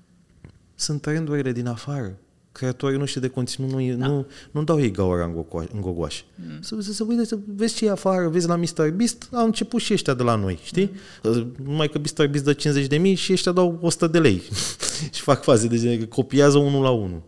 sunt 0.76 1.02
trendurile 1.02 1.52
din 1.52 1.68
afară 1.68 2.18
creatorii 2.52 2.98
noștri 2.98 3.22
de 3.22 3.28
conținut 3.28 3.72
nu, 3.72 3.96
da. 3.96 4.08
nu, 4.08 4.26
nu 4.52 4.64
dau 4.64 4.80
ei 4.82 4.92
gaura 4.92 5.24
în, 5.24 5.32
gogo- 5.32 5.72
în 5.74 5.82
gogoașe. 5.82 6.24
Mm. 6.36 6.62
Să, 6.62 6.76
să, 6.80 6.94
să, 6.94 7.04
uite, 7.08 7.26
să 7.26 7.38
vezi 7.56 7.76
ce 7.76 7.86
e 7.86 7.90
afară, 7.90 8.30
vezi 8.30 8.48
la 8.48 8.56
Mr. 8.56 8.90
Beast, 8.90 9.28
au 9.32 9.46
început 9.46 9.82
și 9.82 9.94
ăștia 9.94 10.14
de 10.14 10.24
la 10.24 10.36
noi, 10.36 10.60
știi? 10.64 10.92
Mm. 11.24 11.54
Numai 11.64 11.90
că 11.90 12.00
Mr. 12.00 12.28
Beast 12.28 12.46
dă 12.46 12.54
50 12.54 12.88
de 12.88 12.98
mii 12.98 13.16
și 13.16 13.32
ăștia 13.34 13.52
dau 13.52 13.78
100 13.82 14.08
de 14.08 14.20
lei 14.20 14.42
și 15.16 15.22
fac 15.22 15.44
faze 15.44 15.68
de 15.68 15.78
genere, 15.78 16.06
copiază 16.06 16.58
unul 16.58 16.82
la 16.82 16.90
unul. 16.90 17.22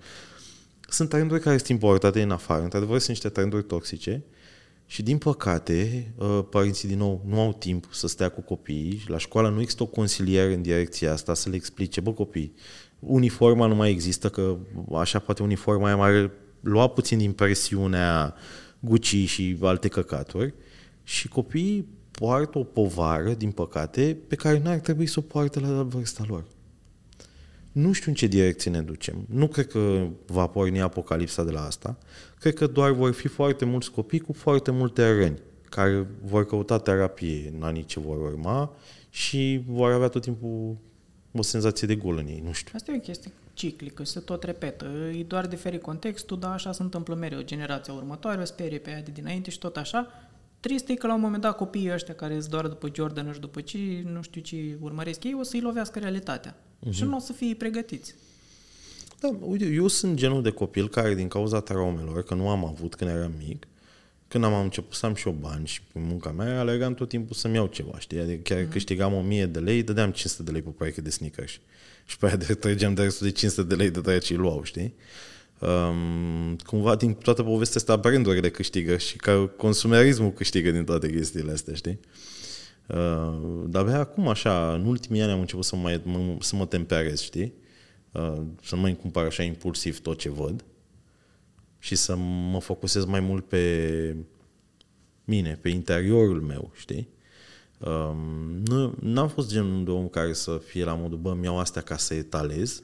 Sunt 0.94 1.10
trenduri 1.10 1.42
care 1.42 1.58
sunt 1.58 1.70
importate 1.70 2.22
în 2.22 2.32
afară, 2.32 2.64
într-adevăr 2.64 2.98
sunt 2.98 3.10
niște 3.10 3.30
trenduri 3.30 3.64
toxice 3.64 4.24
și 4.86 5.04
din 5.04 5.18
păcate 5.18 6.12
uh, 6.18 6.40
părinții 6.50 6.88
din 6.88 6.98
nou 6.98 7.24
nu 7.28 7.40
au 7.40 7.54
timp 7.54 7.88
să 7.92 8.08
stea 8.08 8.30
cu 8.30 8.42
copiii, 8.42 9.04
la 9.08 9.18
școală 9.18 9.50
nu 9.50 9.60
există 9.62 9.84
o 9.84 9.86
consiliere 9.86 10.54
în 10.54 10.62
direcția 10.62 11.12
asta 11.12 11.34
să 11.34 11.50
le 11.50 11.56
explice, 11.56 12.02
bă 12.02 12.14
copii, 12.14 12.54
uniforma 13.00 13.68
nu 13.68 13.76
mai 13.76 13.90
există, 13.90 14.30
că 14.30 14.58
așa 14.94 15.20
poate 15.20 15.44
uniforma 15.44 15.86
aia 15.86 15.96
mai 15.96 16.32
lua 16.60 16.88
puțin 16.88 17.18
din 17.18 17.32
presiunea 17.32 18.36
Gucci 18.80 19.28
și 19.28 19.58
alte 19.62 19.88
căcaturi 19.88 20.54
și 21.04 21.28
copiii 21.28 21.88
poartă 22.12 22.58
o 22.58 22.64
povară, 22.64 23.34
din 23.34 23.52
păcate, 23.52 24.18
pe 24.28 24.36
care 24.36 24.60
nu 24.64 24.70
ar 24.70 24.80
trebui 24.80 25.06
să 25.06 25.20
o 25.20 25.22
poartă 25.22 25.60
la 25.60 25.84
vârsta 25.84 26.24
lor. 26.28 26.44
Nu 27.74 27.92
știu 27.92 28.10
în 28.10 28.16
ce 28.16 28.28
direcție 28.28 28.72
ne 28.72 28.82
ducem. 28.82 29.26
Nu 29.30 29.48
cred 29.48 29.68
că 29.68 30.08
va 30.26 30.48
porni 30.48 30.82
apocalipsa 30.82 31.44
de 31.44 31.52
la 31.52 31.66
asta. 31.66 31.98
Cred 32.40 32.54
că 32.54 32.68
doar 32.68 32.92
vor 32.92 33.12
fi 33.12 33.28
foarte 33.28 33.66
mulți 33.66 33.92
copii 33.92 34.20
cu 34.20 34.34
foarte 34.34 34.72
multe 34.72 35.18
răni 35.18 35.40
care 35.70 36.08
vor 36.24 36.46
căuta 36.46 36.78
terapie 36.78 37.54
în 37.56 37.64
anii 37.64 37.86
ce 37.86 38.00
vor 38.00 38.18
urma 38.18 38.76
și 39.10 39.62
vor 39.68 39.92
avea 39.92 40.08
tot 40.08 40.22
timpul 40.22 40.78
o 41.32 41.42
senzație 41.42 41.88
de 41.88 41.96
gol 41.96 42.18
în 42.18 42.28
ei, 42.28 42.42
nu 42.46 42.52
știu. 42.52 42.72
Asta 42.76 42.92
e 42.92 42.96
o 42.96 43.00
chestie 43.00 43.32
ciclică, 43.54 44.04
se 44.04 44.20
tot 44.20 44.44
repetă. 44.44 44.86
E 45.20 45.24
doar 45.24 45.48
diferit 45.48 45.82
contextul, 45.82 46.40
dar 46.40 46.52
așa 46.52 46.72
se 46.72 46.82
întâmplă 46.82 47.16
mereu. 47.16 47.42
Generația 47.42 47.94
următoare 47.94 48.42
o 48.42 48.46
sperie 48.46 48.78
pe 48.78 48.90
aia 48.90 49.02
de 49.02 49.12
dinainte 49.12 49.50
și 49.50 49.60
tot 49.60 49.78
așa. 49.78 50.08
Trist 50.64 50.90
e 50.90 50.94
că 50.94 51.08
la 51.08 51.14
un 51.14 51.20
moment 51.20 51.42
dat 51.42 51.56
copiii 51.56 51.92
ăștia 51.94 52.14
care 52.14 52.36
îți 52.36 52.50
doar 52.50 52.68
după 52.68 52.92
Jordan 52.94 53.34
și 53.34 53.40
după 53.40 53.62
ce 53.62 53.78
nu 54.06 54.22
știu 54.22 54.42
ce 54.42 54.78
urmăresc 54.80 55.24
ei, 55.24 55.36
o 55.40 55.44
să-i 55.44 55.60
lovească 55.60 56.00
realitatea. 56.00 56.56
Uh-huh. 56.56 56.92
Și 56.92 57.04
nu 57.04 57.16
o 57.16 57.20
să 57.20 57.34
fie 57.34 57.56
pregătiți. 57.56 58.16
Da, 59.20 59.38
uite, 59.42 59.66
eu 59.66 59.88
sunt 59.88 60.16
genul 60.16 60.42
de 60.42 60.50
copil 60.50 60.90
care 60.90 61.16
din 61.16 61.28
cauza 61.28 61.60
traumelor, 61.60 62.24
că 62.24 62.34
nu 62.34 62.50
am 62.50 62.66
avut 62.66 62.96
când 62.96 63.10
eram 63.10 63.32
mic, 63.48 63.68
când 64.28 64.44
am 64.44 64.62
început 64.62 64.94
să 64.94 65.06
am 65.06 65.16
și 65.16 65.28
o 65.28 65.32
bani 65.32 65.68
și 65.68 65.82
pe 65.82 66.00
munca 66.00 66.32
mea, 66.32 66.60
alergam 66.60 66.94
tot 66.94 67.10
timpul 67.10 67.36
să-mi 67.36 67.56
iau 67.56 67.68
ceva, 67.68 68.00
știi? 68.00 68.20
Adică 68.20 68.42
chiar 68.54 68.64
mm. 68.64 68.70
câștigam 68.70 69.14
1000 69.14 69.46
de 69.46 69.60
lei, 69.60 69.84
dădeam 69.84 70.12
500 70.12 70.44
de 70.44 70.52
lei 70.52 70.62
pe 70.62 70.70
pereche 70.70 71.02
de 71.02 71.10
sneakers. 71.10 71.60
Și 72.06 72.18
pe 72.18 72.26
aia 72.26 72.36
de 72.36 72.54
trăgeam 72.54 72.94
de 72.94 73.02
restul 73.02 73.28
de 73.28 73.34
500 73.34 73.68
de 73.68 73.76
lei 73.76 73.90
de 73.90 74.10
aia 74.10 74.20
ce 74.20 74.36
luau, 74.36 74.64
știi? 74.64 74.94
Um, 75.68 76.56
cumva 76.56 76.96
din 76.96 77.14
toată 77.14 77.44
povestea 77.44 77.80
asta 77.80 77.96
brandurile 77.96 78.50
câștigă 78.50 78.98
și 78.98 79.18
că 79.18 79.50
consumerismul 79.58 80.32
câștigă 80.32 80.72
din 80.72 80.84
toate 80.84 81.10
chestiile 81.10 81.52
astea, 81.52 81.74
știi? 81.74 82.00
Uh, 82.88 83.64
dar 83.66 83.82
abia 83.82 84.00
acum, 84.00 84.28
așa, 84.28 84.74
în 84.74 84.86
ultimii 84.86 85.22
ani 85.22 85.32
am 85.32 85.40
început 85.40 85.66
să, 85.66 85.76
mai, 85.76 86.02
mă, 86.04 86.36
să 86.40 86.56
mă 86.56 86.66
temperez, 86.66 87.22
știi? 87.22 87.54
Uh, 88.12 88.42
să 88.64 88.76
nu 88.76 88.82
mai 88.82 88.96
cumpăr 88.96 89.26
așa 89.26 89.44
impulsiv 89.44 90.00
tot 90.00 90.18
ce 90.18 90.30
văd 90.30 90.64
și 91.80 91.96
să 91.96 92.16
mă 92.52 92.60
focusez 92.60 93.06
mai 93.06 93.20
mult 93.20 93.46
pe 93.48 94.16
mine, 95.26 95.60
pe 95.62 95.70
interiorul 95.70 96.42
meu, 96.42 96.72
știi? 96.76 97.08
Um, 97.78 98.62
nu, 98.66 98.96
n-am 99.00 99.28
fost 99.28 99.50
genul 99.50 99.84
de 99.84 99.92
om 99.92 100.08
care 100.08 100.34
să 100.34 100.62
fie 100.66 100.84
la 100.84 100.94
modul, 100.94 101.18
bă, 101.18 101.34
mi-au 101.34 101.60
astea 101.60 101.82
ca 101.82 101.98
să 101.98 102.14
etalez, 102.14 102.84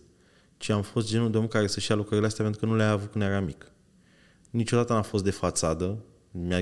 ci 0.60 0.70
am 0.70 0.82
fost 0.82 1.08
genul 1.08 1.32
de 1.32 1.38
om 1.38 1.48
care 1.48 1.68
să-și 1.68 1.92
ia 1.92 1.98
lucrurile 1.98 2.28
astea 2.28 2.44
pentru 2.44 2.62
că 2.62 2.66
nu 2.66 2.76
le-a 2.76 2.92
avut 2.92 3.12
când 3.12 3.24
era 3.24 3.40
mic. 3.40 3.72
Niciodată 4.50 4.94
n-a 4.94 5.02
fost 5.02 5.24
de 5.24 5.32
fațadă, 5.32 5.98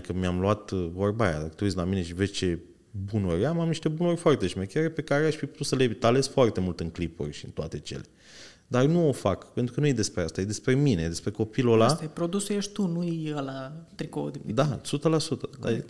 că 0.03 0.14
mi-am 0.14 0.40
luat 0.40 0.72
uh, 0.72 0.90
vorba 0.94 1.26
aia, 1.26 1.38
dacă 1.38 1.53
tu 1.56 1.64
uiți 1.64 1.76
la 1.76 1.84
mine 1.84 2.03
și 2.03 2.14
vezi 2.14 2.32
ce 2.32 2.60
bunuri 3.06 3.45
am, 3.45 3.60
am 3.60 3.68
niște 3.68 3.90
bunuri 3.90 4.18
foarte 4.18 4.48
șmechere 4.48 4.90
pe 4.90 5.02
care 5.02 5.26
aș 5.26 5.36
fi 5.36 5.45
putut 5.45 5.65
să 5.65 5.76
le 5.76 5.84
etalez 5.84 6.28
foarte 6.28 6.60
mult 6.60 6.80
în 6.80 6.90
clipuri 6.90 7.32
și 7.32 7.45
în 7.45 7.52
toate 7.52 7.80
cele. 7.80 8.03
Dar 8.68 8.86
nu 8.86 9.07
o 9.07 9.11
fac, 9.11 9.53
pentru 9.53 9.74
că 9.74 9.80
nu 9.80 9.88
e 9.88 9.94
despre 9.94 10.22
asta, 10.22 10.41
e 10.41 10.44
despre 10.44 10.74
mine, 10.74 11.02
e 11.02 11.07
despre 11.07 11.32
copilul 11.32 11.74
ăla. 11.74 11.86
Asta 11.86 12.03
e, 12.03 12.07
produsul 12.07 12.56
ești 12.56 12.72
tu, 12.72 12.88
nu 12.88 13.03
e 13.03 13.32
la 13.32 13.72
tricou 13.95 14.30
de 14.30 14.40
Da, 14.53 14.82
100%. 14.82 14.82
Dar, 15.60 15.84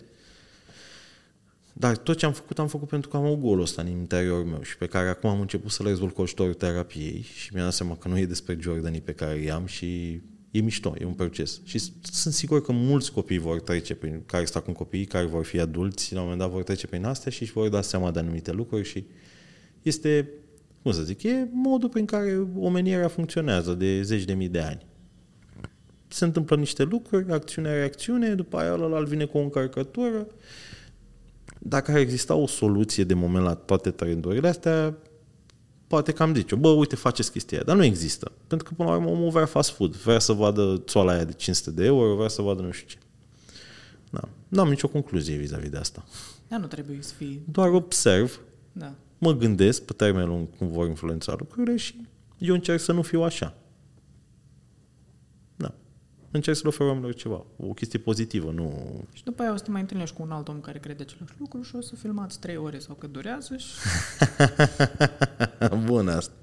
dar 1.78 1.96
tot 1.96 2.16
ce 2.16 2.26
am 2.26 2.32
făcut, 2.32 2.58
am 2.58 2.66
făcut 2.66 2.88
pentru 2.88 3.08
că 3.08 3.16
am 3.16 3.30
o 3.30 3.36
golul 3.36 3.62
ăsta 3.62 3.82
în 3.82 3.88
interiorul 3.88 4.44
meu 4.44 4.62
și 4.62 4.76
pe 4.76 4.86
care 4.86 5.08
acum 5.08 5.30
am 5.30 5.40
început 5.40 5.70
să 5.70 5.82
le 5.82 5.88
rezolv 5.88 6.12
cu 6.12 6.22
ajutorul 6.22 6.54
terapiei 6.54 7.26
și 7.34 7.50
mi-am 7.52 7.64
dat 7.64 7.74
seama 7.74 7.96
că 7.96 8.08
nu 8.08 8.18
e 8.18 8.26
despre 8.26 8.56
Jordanii 8.60 9.00
pe 9.00 9.12
care 9.12 9.38
i-am 9.38 9.66
și 9.66 10.20
e 10.50 10.60
mișto, 10.60 10.94
e 10.98 11.04
un 11.04 11.12
proces. 11.12 11.60
Și 11.64 11.78
sunt 12.02 12.34
sigur 12.34 12.62
că 12.62 12.72
mulți 12.72 13.12
copii 13.12 13.38
vor 13.38 13.60
trece 13.60 13.94
prin, 13.94 14.22
care 14.26 14.44
stau 14.44 14.62
cu 14.62 14.72
copii, 14.72 15.04
care 15.04 15.24
vor 15.24 15.44
fi 15.44 15.60
adulți, 15.60 16.12
la 16.12 16.18
un 16.20 16.24
moment 16.24 16.42
dat 16.42 16.50
vor 16.50 16.62
trece 16.62 16.86
prin 16.86 17.04
astea 17.04 17.30
și 17.30 17.42
își 17.42 17.52
vor 17.52 17.68
da 17.68 17.82
seama 17.82 18.10
de 18.10 18.18
anumite 18.18 18.52
lucruri 18.52 18.88
și 18.88 19.04
este 19.82 20.28
cum 20.82 20.92
să 20.92 21.02
zic, 21.02 21.22
e 21.22 21.48
modul 21.52 21.88
prin 21.88 22.04
care 22.04 22.46
omenirea 22.56 23.08
funcționează 23.08 23.74
de 23.74 24.02
zeci 24.02 24.24
de 24.24 24.32
mii 24.32 24.48
de 24.48 24.60
ani. 24.60 24.86
Se 26.08 26.24
întâmplă 26.24 26.56
niște 26.56 26.82
lucruri, 26.82 27.32
acțiune-reacțiune, 27.32 28.34
după 28.34 28.56
aia 28.56 28.72
ăla 28.72 29.00
vine 29.00 29.24
cu 29.24 29.38
o 29.38 29.40
încărcătură. 29.40 30.26
Dacă 31.58 31.90
ar 31.90 31.96
exista 31.96 32.34
o 32.34 32.46
soluție 32.46 33.04
de 33.04 33.14
moment 33.14 33.44
la 33.44 33.54
toate 33.54 33.90
trendurile 33.90 34.48
astea, 34.48 34.94
poate 35.86 36.12
că 36.12 36.22
am 36.22 36.34
zice 36.34 36.54
bă, 36.54 36.68
uite, 36.68 36.96
faceți 36.96 37.32
chestia 37.32 37.56
aia, 37.56 37.66
dar 37.66 37.76
nu 37.76 37.84
există. 37.84 38.32
Pentru 38.46 38.68
că, 38.68 38.74
până 38.76 38.88
la 38.88 38.96
urmă, 38.96 39.08
omul 39.08 39.30
vrea 39.30 39.46
fast 39.46 39.70
food, 39.70 39.94
vrea 39.96 40.18
să 40.18 40.32
vadă 40.32 40.82
țoala 40.86 41.12
aia 41.12 41.24
de 41.24 41.32
500 41.32 41.70
de 41.70 41.84
euro, 41.84 42.14
vrea 42.14 42.28
să 42.28 42.42
vadă 42.42 42.62
nu 42.62 42.70
știu 42.70 42.86
ce. 42.88 42.96
Da. 44.10 44.28
Nu 44.48 44.60
am 44.60 44.68
nicio 44.68 44.88
concluzie 44.88 45.36
vis-a-vis 45.36 45.70
de 45.70 45.76
asta. 45.76 46.04
Da, 46.48 46.58
nu 46.58 46.66
trebuie 46.66 46.98
să 47.00 47.14
fii... 47.14 47.42
Doar 47.50 47.68
observ 47.68 48.40
da 48.72 48.94
mă 49.18 49.32
gândesc 49.36 49.82
pe 49.82 49.92
termen 49.92 50.28
lung 50.28 50.46
cum 50.58 50.68
vor 50.68 50.86
influența 50.86 51.34
lucrurile 51.38 51.76
și 51.76 51.94
eu 52.38 52.54
încerc 52.54 52.80
să 52.80 52.92
nu 52.92 53.02
fiu 53.02 53.22
așa. 53.22 53.54
Da. 56.30 56.38
Încerc 56.38 56.56
să 56.56 56.62
le 56.62 56.68
ofer 56.68 56.86
oamenilor 56.86 57.14
ceva. 57.14 57.44
O 57.56 57.72
chestie 57.72 57.98
pozitivă, 57.98 58.50
nu... 58.50 58.72
Și 59.12 59.24
după 59.24 59.42
aia 59.42 59.52
o 59.52 59.56
să 59.56 59.64
te 59.64 59.70
mai 59.70 59.80
întâlnești 59.80 60.16
cu 60.16 60.22
un 60.22 60.30
alt 60.30 60.48
om 60.48 60.60
care 60.60 60.78
crede 60.78 61.02
același 61.02 61.34
lucru 61.38 61.62
și 61.62 61.76
o 61.76 61.80
să 61.80 61.94
filmați 61.94 62.40
trei 62.40 62.56
ore 62.56 62.78
sau 62.78 62.94
cât 62.94 63.12
durează 63.12 63.56
și... 63.56 63.68
Bun 65.86 66.08
asta. 66.08 66.34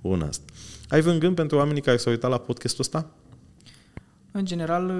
Bun 0.00 0.22
asta. 0.22 0.52
Ai 0.88 1.00
vreun 1.00 1.18
gând 1.18 1.34
pentru 1.34 1.56
oamenii 1.56 1.82
care 1.82 1.96
s-au 1.96 2.12
uitat 2.12 2.30
la 2.30 2.38
podcastul 2.38 2.80
ăsta? 2.80 3.10
În 4.30 4.44
general, 4.44 4.92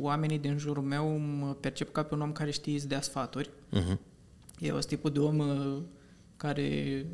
oamenii 0.00 0.38
din 0.38 0.58
jurul 0.58 0.82
meu 0.82 1.18
mă 1.18 1.54
percep 1.54 1.92
ca 1.92 2.02
pe 2.02 2.14
un 2.14 2.20
om 2.20 2.32
care 2.32 2.50
știe 2.50 2.80
să 2.80 2.86
dea 2.86 3.00
sfaturi. 3.00 3.50
Uh-huh. 3.72 3.98
Eu 4.58 4.72
sunt 4.72 4.86
tipul 4.86 5.10
de 5.10 5.18
om 5.18 5.38
uh, 5.38 5.78
care 6.36 7.06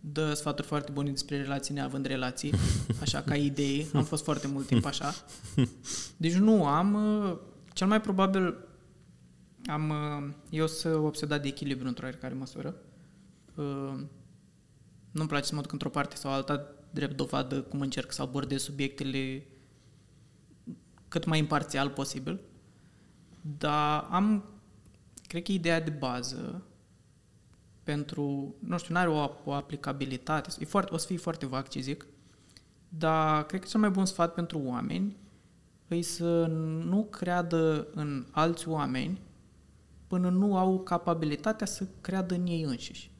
dă 0.00 0.34
sfaturi 0.34 0.66
foarte 0.66 0.92
bune 0.92 1.10
despre 1.10 1.40
relații 1.40 1.74
neavând 1.74 2.06
relații, 2.06 2.52
așa 3.02 3.22
ca 3.22 3.36
idei. 3.36 3.86
Am 3.94 4.04
fost 4.04 4.24
foarte 4.24 4.46
mult 4.46 4.66
timp 4.66 4.84
așa. 4.84 5.14
Deci 6.16 6.34
nu 6.34 6.66
am, 6.66 6.94
uh, 6.94 7.38
cel 7.72 7.86
mai 7.86 8.00
probabil 8.00 8.68
am, 9.66 9.88
uh, 9.88 10.34
eu 10.50 10.66
sunt 10.66 10.94
obsedat 10.94 11.42
de 11.42 11.48
echilibru 11.48 11.88
într-o 11.88 12.08
care 12.20 12.34
măsură. 12.34 12.74
Nu-mi 15.10 15.28
place 15.28 15.44
să 15.44 15.54
mă 15.54 15.60
duc 15.60 15.72
într-o 15.72 15.88
parte 15.88 16.16
sau 16.16 16.32
alta 16.32 16.66
drept 16.90 17.16
dovadă 17.16 17.60
cum 17.62 17.80
încerc 17.80 18.12
să 18.12 18.22
abordez 18.22 18.62
subiectele 18.62 19.46
cât 21.08 21.24
mai 21.24 21.38
imparțial 21.38 21.88
posibil. 21.88 22.40
Dar 23.58 24.06
am, 24.10 24.44
cred 25.26 25.42
că 25.42 25.52
ideea 25.52 25.80
de 25.80 25.90
bază 25.90 26.64
pentru, 27.90 28.54
nu 28.58 28.78
știu, 28.78 28.94
nu 28.94 29.00
are 29.00 29.08
o, 29.08 29.30
o 29.44 29.52
aplicabilitate, 29.52 30.50
e 30.58 30.64
foarte, 30.64 30.94
o 30.94 30.96
să 30.96 31.06
fie 31.06 31.16
foarte 31.16 31.46
vag 31.46 31.68
ce 31.68 31.80
zic, 31.80 32.06
dar 32.88 33.46
cred 33.46 33.60
că 33.60 33.66
cel 33.66 33.80
mai 33.80 33.90
bun 33.90 34.06
sfat 34.06 34.34
pentru 34.34 34.60
oameni 34.64 35.16
e 35.88 36.00
să 36.00 36.46
nu 36.84 37.06
creadă 37.10 37.86
în 37.94 38.26
alți 38.30 38.68
oameni 38.68 39.20
până 40.06 40.30
nu 40.30 40.56
au 40.56 40.80
capabilitatea 40.80 41.66
să 41.66 41.86
creadă 42.00 42.34
în 42.34 42.46
ei 42.46 42.62
înșiși. 42.62 43.10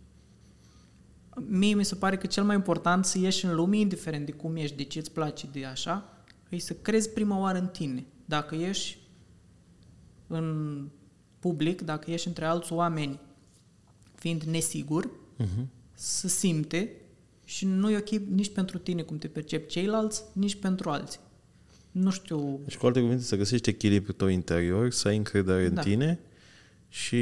Mie 1.34 1.74
mi 1.74 1.84
se 1.84 1.94
pare 1.94 2.16
că 2.16 2.26
cel 2.26 2.44
mai 2.44 2.56
important 2.56 3.04
să 3.04 3.18
ieși 3.18 3.44
în 3.44 3.54
lume, 3.54 3.76
indiferent 3.76 4.26
de 4.26 4.32
cum 4.32 4.56
ești, 4.56 4.76
de 4.76 4.84
ce 4.84 4.98
îți 4.98 5.12
place, 5.12 5.46
de 5.52 5.64
așa, 5.64 6.24
e 6.48 6.58
să 6.58 6.74
crezi 6.74 7.10
prima 7.10 7.38
oară 7.38 7.58
în 7.58 7.68
tine. 7.68 8.06
Dacă 8.24 8.54
ești 8.54 8.98
în 10.26 10.88
public, 11.38 11.80
dacă 11.82 12.10
ești 12.10 12.28
între 12.28 12.44
alți 12.44 12.72
oameni 12.72 13.20
fiind 14.20 14.42
nesigur, 14.42 15.10
uh-huh. 15.38 15.66
să 15.94 16.28
simte 16.28 16.92
și 17.44 17.66
nu 17.66 17.90
e 17.90 17.96
ok 17.96 18.08
nici 18.08 18.52
pentru 18.52 18.78
tine 18.78 19.02
cum 19.02 19.18
te 19.18 19.28
percep 19.28 19.68
ceilalți, 19.68 20.22
nici 20.32 20.54
pentru 20.54 20.90
alții. 20.90 21.20
Nu 21.90 22.10
știu... 22.10 22.60
Deci, 22.64 22.76
cu 22.76 22.86
alte 22.86 23.00
cuvinte, 23.00 23.22
să 23.22 23.36
găsești 23.36 23.68
echilibrul 23.68 24.14
tău 24.14 24.28
interior, 24.28 24.90
să 24.90 25.08
ai 25.08 25.16
încredere 25.16 25.68
da. 25.68 25.80
în 25.80 25.86
tine 25.86 26.20
și... 26.88 27.18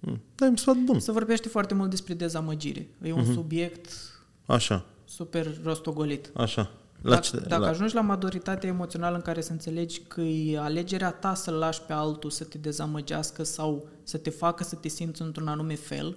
Hmm, 0.00 0.20
da, 0.34 0.46
e 0.46 0.48
un 0.48 0.56
sfat 0.56 0.76
bun. 0.76 1.00
să 1.00 1.12
vorbește 1.12 1.48
foarte 1.48 1.74
mult 1.74 1.90
despre 1.90 2.14
dezamăgire. 2.14 2.88
E 3.02 3.12
un 3.12 3.22
uh-huh. 3.22 3.34
subiect 3.34 3.90
Așa. 4.46 4.86
super 5.04 5.60
rostogolit. 5.62 6.30
Așa. 6.34 6.77
La 7.02 7.10
dacă, 7.10 7.22
ce- 7.22 7.36
dacă 7.48 7.62
la- 7.62 7.68
ajungi 7.68 7.94
la 7.94 8.00
maturitatea 8.00 8.68
emoțională 8.68 9.16
în 9.16 9.22
care 9.22 9.40
să 9.40 9.52
înțelegi 9.52 10.00
că 10.00 10.20
e 10.20 10.58
alegerea 10.58 11.10
ta 11.10 11.34
să-l 11.34 11.54
lași 11.54 11.82
pe 11.82 11.92
altul 11.92 12.30
să 12.30 12.44
te 12.44 12.58
dezamăgească 12.58 13.42
sau 13.42 13.88
să 14.02 14.18
te 14.18 14.30
facă 14.30 14.64
să 14.64 14.74
te 14.76 14.88
simți 14.88 15.22
într-un 15.22 15.48
anume 15.48 15.74
fel, 15.74 16.16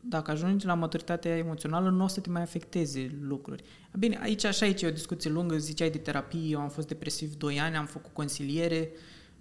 dacă 0.00 0.30
ajungi 0.30 0.66
la 0.66 0.74
maturitatea 0.74 1.36
emoțională, 1.36 1.90
nu 1.90 2.04
o 2.04 2.06
să 2.06 2.20
te 2.20 2.30
mai 2.30 2.42
afecteze 2.42 3.18
lucruri. 3.22 3.62
Bine, 3.98 4.18
aici 4.22 4.44
așa 4.44 4.66
aici 4.66 4.82
e 4.82 4.86
o 4.86 4.90
discuție 4.90 5.30
lungă, 5.30 5.56
ziceai 5.56 5.90
de 5.90 5.98
terapie, 5.98 6.48
eu 6.50 6.60
am 6.60 6.68
fost 6.68 6.88
depresiv 6.88 7.34
2 7.34 7.60
ani, 7.60 7.76
am 7.76 7.86
făcut 7.86 8.12
consiliere, 8.12 8.90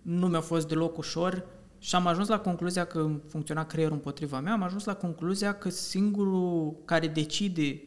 nu 0.02 0.28
mi-a 0.28 0.41
fost 0.41 0.68
deloc 0.68 0.98
ușor 0.98 1.45
și 1.80 1.95
am 1.95 2.07
ajuns 2.07 2.28
la 2.28 2.40
concluzia 2.40 2.86
că 2.86 3.10
funcționa 3.28 3.65
creierul 3.65 3.95
împotriva 3.95 4.40
mea, 4.40 4.53
am 4.53 4.64
ajuns 4.64 4.84
la 4.84 4.95
concluzia 4.95 5.53
că 5.53 5.70
singurul 5.70 6.76
care 6.86 7.07
decide 7.07 7.82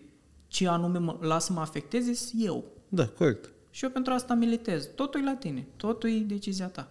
ce 0.57 0.69
anume 0.69 0.99
mă, 0.99 1.17
las 1.21 1.45
să 1.45 1.53
mă 1.53 1.61
afecteze 1.61 2.15
sunt 2.15 2.43
eu. 2.45 2.65
Da, 2.89 3.07
corect. 3.07 3.51
Și 3.71 3.85
eu 3.85 3.91
pentru 3.91 4.13
asta 4.13 4.35
militez. 4.35 4.89
Totul 4.95 5.21
e 5.21 5.25
la 5.25 5.35
tine, 5.35 5.67
totul 5.77 6.11
e 6.11 6.19
decizia 6.27 6.67
ta. 6.67 6.89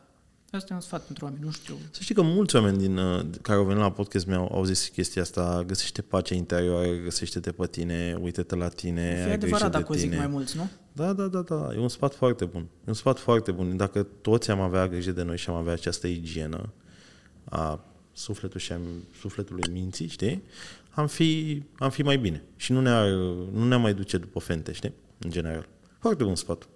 Asta 0.51 0.67
e 0.71 0.75
un 0.75 0.81
sfat 0.81 1.05
pentru 1.05 1.25
oameni, 1.25 1.43
nu 1.43 1.51
știu. 1.51 1.75
Să 1.91 2.01
știi 2.01 2.15
că 2.15 2.21
mulți 2.21 2.55
oameni 2.55 2.77
din, 2.77 2.97
uh, 2.97 3.25
care 3.41 3.57
au 3.57 3.65
venit 3.65 3.81
la 3.81 3.91
podcast 3.91 4.25
meu 4.25 4.49
au 4.53 4.63
zis 4.63 4.87
chestia 4.87 5.21
asta, 5.21 5.63
găsește 5.67 6.01
pacea 6.01 6.35
interioară, 6.35 6.87
găsește-te 7.03 7.51
pe 7.51 7.67
tine, 7.67 8.17
uite-te 8.21 8.55
la 8.55 8.67
tine, 8.67 9.01
E 9.01 9.05
ai 9.05 9.15
grijă 9.15 9.33
adevărat 9.33 9.71
de 9.71 9.77
dacă 9.77 9.91
o 9.91 9.95
zic 9.95 10.09
tine. 10.09 10.17
mai 10.17 10.27
mulți, 10.27 10.57
nu? 10.57 10.69
Da, 10.91 11.13
da, 11.13 11.27
da, 11.27 11.41
da, 11.41 11.69
e 11.73 11.79
un 11.79 11.89
sfat 11.89 12.13
foarte 12.13 12.45
bun. 12.45 12.61
E 12.61 12.85
un 12.85 12.93
sfat 12.93 13.19
foarte 13.19 13.51
bun. 13.51 13.77
Dacă 13.77 14.03
toți 14.03 14.51
am 14.51 14.59
avea 14.59 14.87
grijă 14.87 15.11
de 15.11 15.23
noi 15.23 15.37
și 15.37 15.49
am 15.49 15.55
avea 15.55 15.73
această 15.73 16.07
igienă 16.07 16.73
a 17.43 17.85
sufletul 18.13 18.59
și 18.59 18.71
a 18.71 18.79
sufletului 19.19 19.71
minții, 19.71 20.07
știi? 20.07 20.43
Am 20.95 21.07
fi, 21.07 21.61
am 21.77 21.89
fi 21.89 22.01
mai 22.01 22.17
bine. 22.17 22.43
Și 22.55 22.71
nu 22.71 22.81
ne-ar, 22.81 23.09
nu 23.51 23.67
ne 23.67 23.75
mai 23.75 23.93
duce 23.93 24.17
după 24.17 24.39
fente, 24.39 24.71
știi? 24.71 24.93
În 25.19 25.29
general. 25.29 25.67
Foarte 25.99 26.23
bun 26.23 26.35
sfat. 26.35 26.67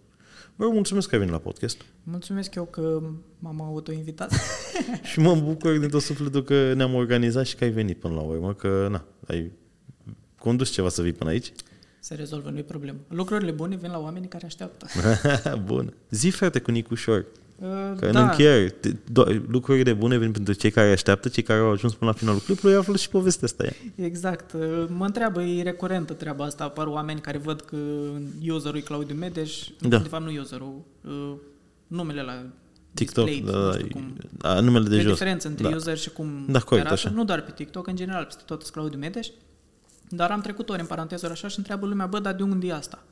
Vă 0.55 0.69
mulțumesc 0.69 1.07
că 1.07 1.13
ai 1.13 1.19
venit 1.19 1.33
la 1.33 1.39
podcast 1.39 1.81
Mulțumesc 2.03 2.55
eu 2.55 2.65
că 2.65 3.01
m-am 3.39 3.61
autoinvitat. 3.61 4.31
și 5.11 5.19
mă 5.19 5.35
bucur 5.35 5.77
din 5.77 5.89
tot 5.89 6.01
sufletul 6.01 6.43
că 6.43 6.73
ne-am 6.73 6.93
organizat 6.93 7.45
și 7.45 7.55
că 7.55 7.63
ai 7.63 7.69
venit 7.69 7.99
până 7.99 8.13
la 8.13 8.21
urmă, 8.21 8.53
că 8.53 8.87
na, 8.91 9.05
ai 9.27 9.51
condus 10.37 10.69
ceva 10.69 10.89
să 10.89 11.01
vii 11.01 11.13
până 11.13 11.29
aici. 11.29 11.51
Se 11.99 12.15
rezolvă, 12.15 12.49
nu 12.49 12.57
e 12.57 12.61
problemă. 12.63 12.97
Lucrurile 13.07 13.51
bune 13.51 13.75
vin 13.75 13.91
la 13.91 13.99
oamenii 13.99 14.27
care 14.27 14.45
așteaptă. 14.45 14.87
Bun. 15.65 15.93
Zi, 16.09 16.29
frate, 16.29 16.59
cu 16.59 16.71
Nicușor. 16.71 17.25
Uh, 17.61 17.67
Că 17.99 18.05
în 18.05 18.11
da, 18.11 18.29
încheiere, 18.29 18.69
te- 18.69 18.91
do- 18.93 19.41
lucrurile 19.47 19.93
bune 19.93 20.17
vin 20.17 20.31
pentru 20.31 20.53
cei 20.53 20.71
care 20.71 20.91
așteaptă, 20.91 21.29
cei 21.29 21.43
care 21.43 21.59
au 21.59 21.71
ajuns 21.71 21.93
până 21.93 22.11
la 22.11 22.17
finalul 22.17 22.39
clipului, 22.39 22.75
află 22.75 22.95
și 22.95 23.09
povestea 23.09 23.47
asta. 23.47 23.63
Ea. 23.63 24.05
exact. 24.05 24.53
Uh, 24.53 24.85
Mă 24.87 25.05
întreabă, 25.05 25.41
e 25.41 25.63
recurentă 25.63 26.13
treaba 26.13 26.45
asta. 26.45 26.63
Apar 26.63 26.87
oameni 26.87 27.19
care 27.21 27.37
văd 27.37 27.61
că 27.61 27.75
userul 28.47 28.77
e 28.77 28.81
Claudiu 28.81 29.15
Medeș, 29.15 29.67
Da. 29.79 29.97
de 29.97 30.07
fapt 30.07 30.23
nu 30.23 30.39
userul, 30.41 30.81
uh, 31.05 31.33
numele 31.87 32.21
la 32.21 32.43
TikTok, 32.93 33.25
displayed, 33.25 33.53
da, 33.55 33.59
nu 33.65 33.71
da, 33.71 33.77
știu 33.77 33.87
cum. 33.91 34.13
da, 34.37 34.59
numele 34.59 34.87
de 34.87 34.95
De 34.95 35.01
jos. 35.01 35.11
diferență 35.11 35.47
între 35.47 35.69
da. 35.69 35.75
user 35.75 35.97
și 35.97 36.09
cum 36.09 36.45
Da, 36.47 36.59
corect, 36.59 36.85
arată, 36.87 37.01
așa. 37.07 37.15
nu 37.15 37.23
doar 37.23 37.41
pe 37.41 37.51
TikTok, 37.55 37.87
în 37.87 37.95
general, 37.95 38.23
peste 38.23 38.41
tot 38.45 38.61
sunt 38.61 38.73
Claudiu 38.73 38.99
Medeș. 38.99 39.27
Dar 40.09 40.31
am 40.31 40.41
trecut 40.41 40.69
ori 40.69 40.79
în 40.79 40.85
paranteză 40.85 41.27
așa 41.31 41.47
și 41.47 41.57
întreabă 41.57 41.85
lumea, 41.85 42.05
bă, 42.05 42.19
dar 42.19 42.33
de 42.33 42.43
unde 42.43 42.67
e 42.67 42.73
asta? 42.73 43.03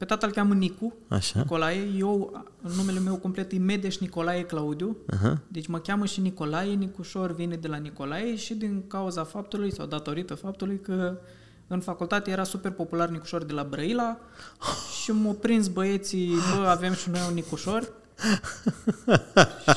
Pe 0.00 0.06
tata 0.06 0.26
îl 0.26 0.32
cheamă 0.32 0.54
Nicu, 0.54 0.94
Așa. 1.08 1.38
Nicolae, 1.38 1.88
eu, 1.98 2.44
numele 2.76 2.98
meu 2.98 3.16
complet 3.16 3.52
e 3.52 3.58
Medeș 3.58 3.96
Nicolae 3.96 4.42
Claudiu, 4.42 4.96
Aha. 5.06 5.40
deci 5.48 5.66
mă 5.66 5.78
cheamă 5.78 6.04
și 6.06 6.20
Nicolae, 6.20 6.72
Nicușor 6.74 7.34
vine 7.34 7.56
de 7.56 7.68
la 7.68 7.76
Nicolae 7.76 8.36
și 8.36 8.54
din 8.54 8.82
cauza 8.86 9.24
faptului 9.24 9.72
sau 9.72 9.86
datorită 9.86 10.34
faptului 10.34 10.80
că 10.80 11.18
în 11.66 11.80
facultate 11.80 12.30
era 12.30 12.44
super 12.44 12.70
popular 12.70 13.08
Nicușor 13.08 13.44
de 13.44 13.52
la 13.52 13.62
Brăila 13.70 14.18
și 15.02 15.10
m-au 15.10 15.32
prins 15.34 15.68
băieții, 15.68 16.32
bă, 16.56 16.66
avem 16.66 16.92
și 16.92 17.10
noi 17.10 17.20
un 17.28 17.34
Nicușor. 17.34 17.92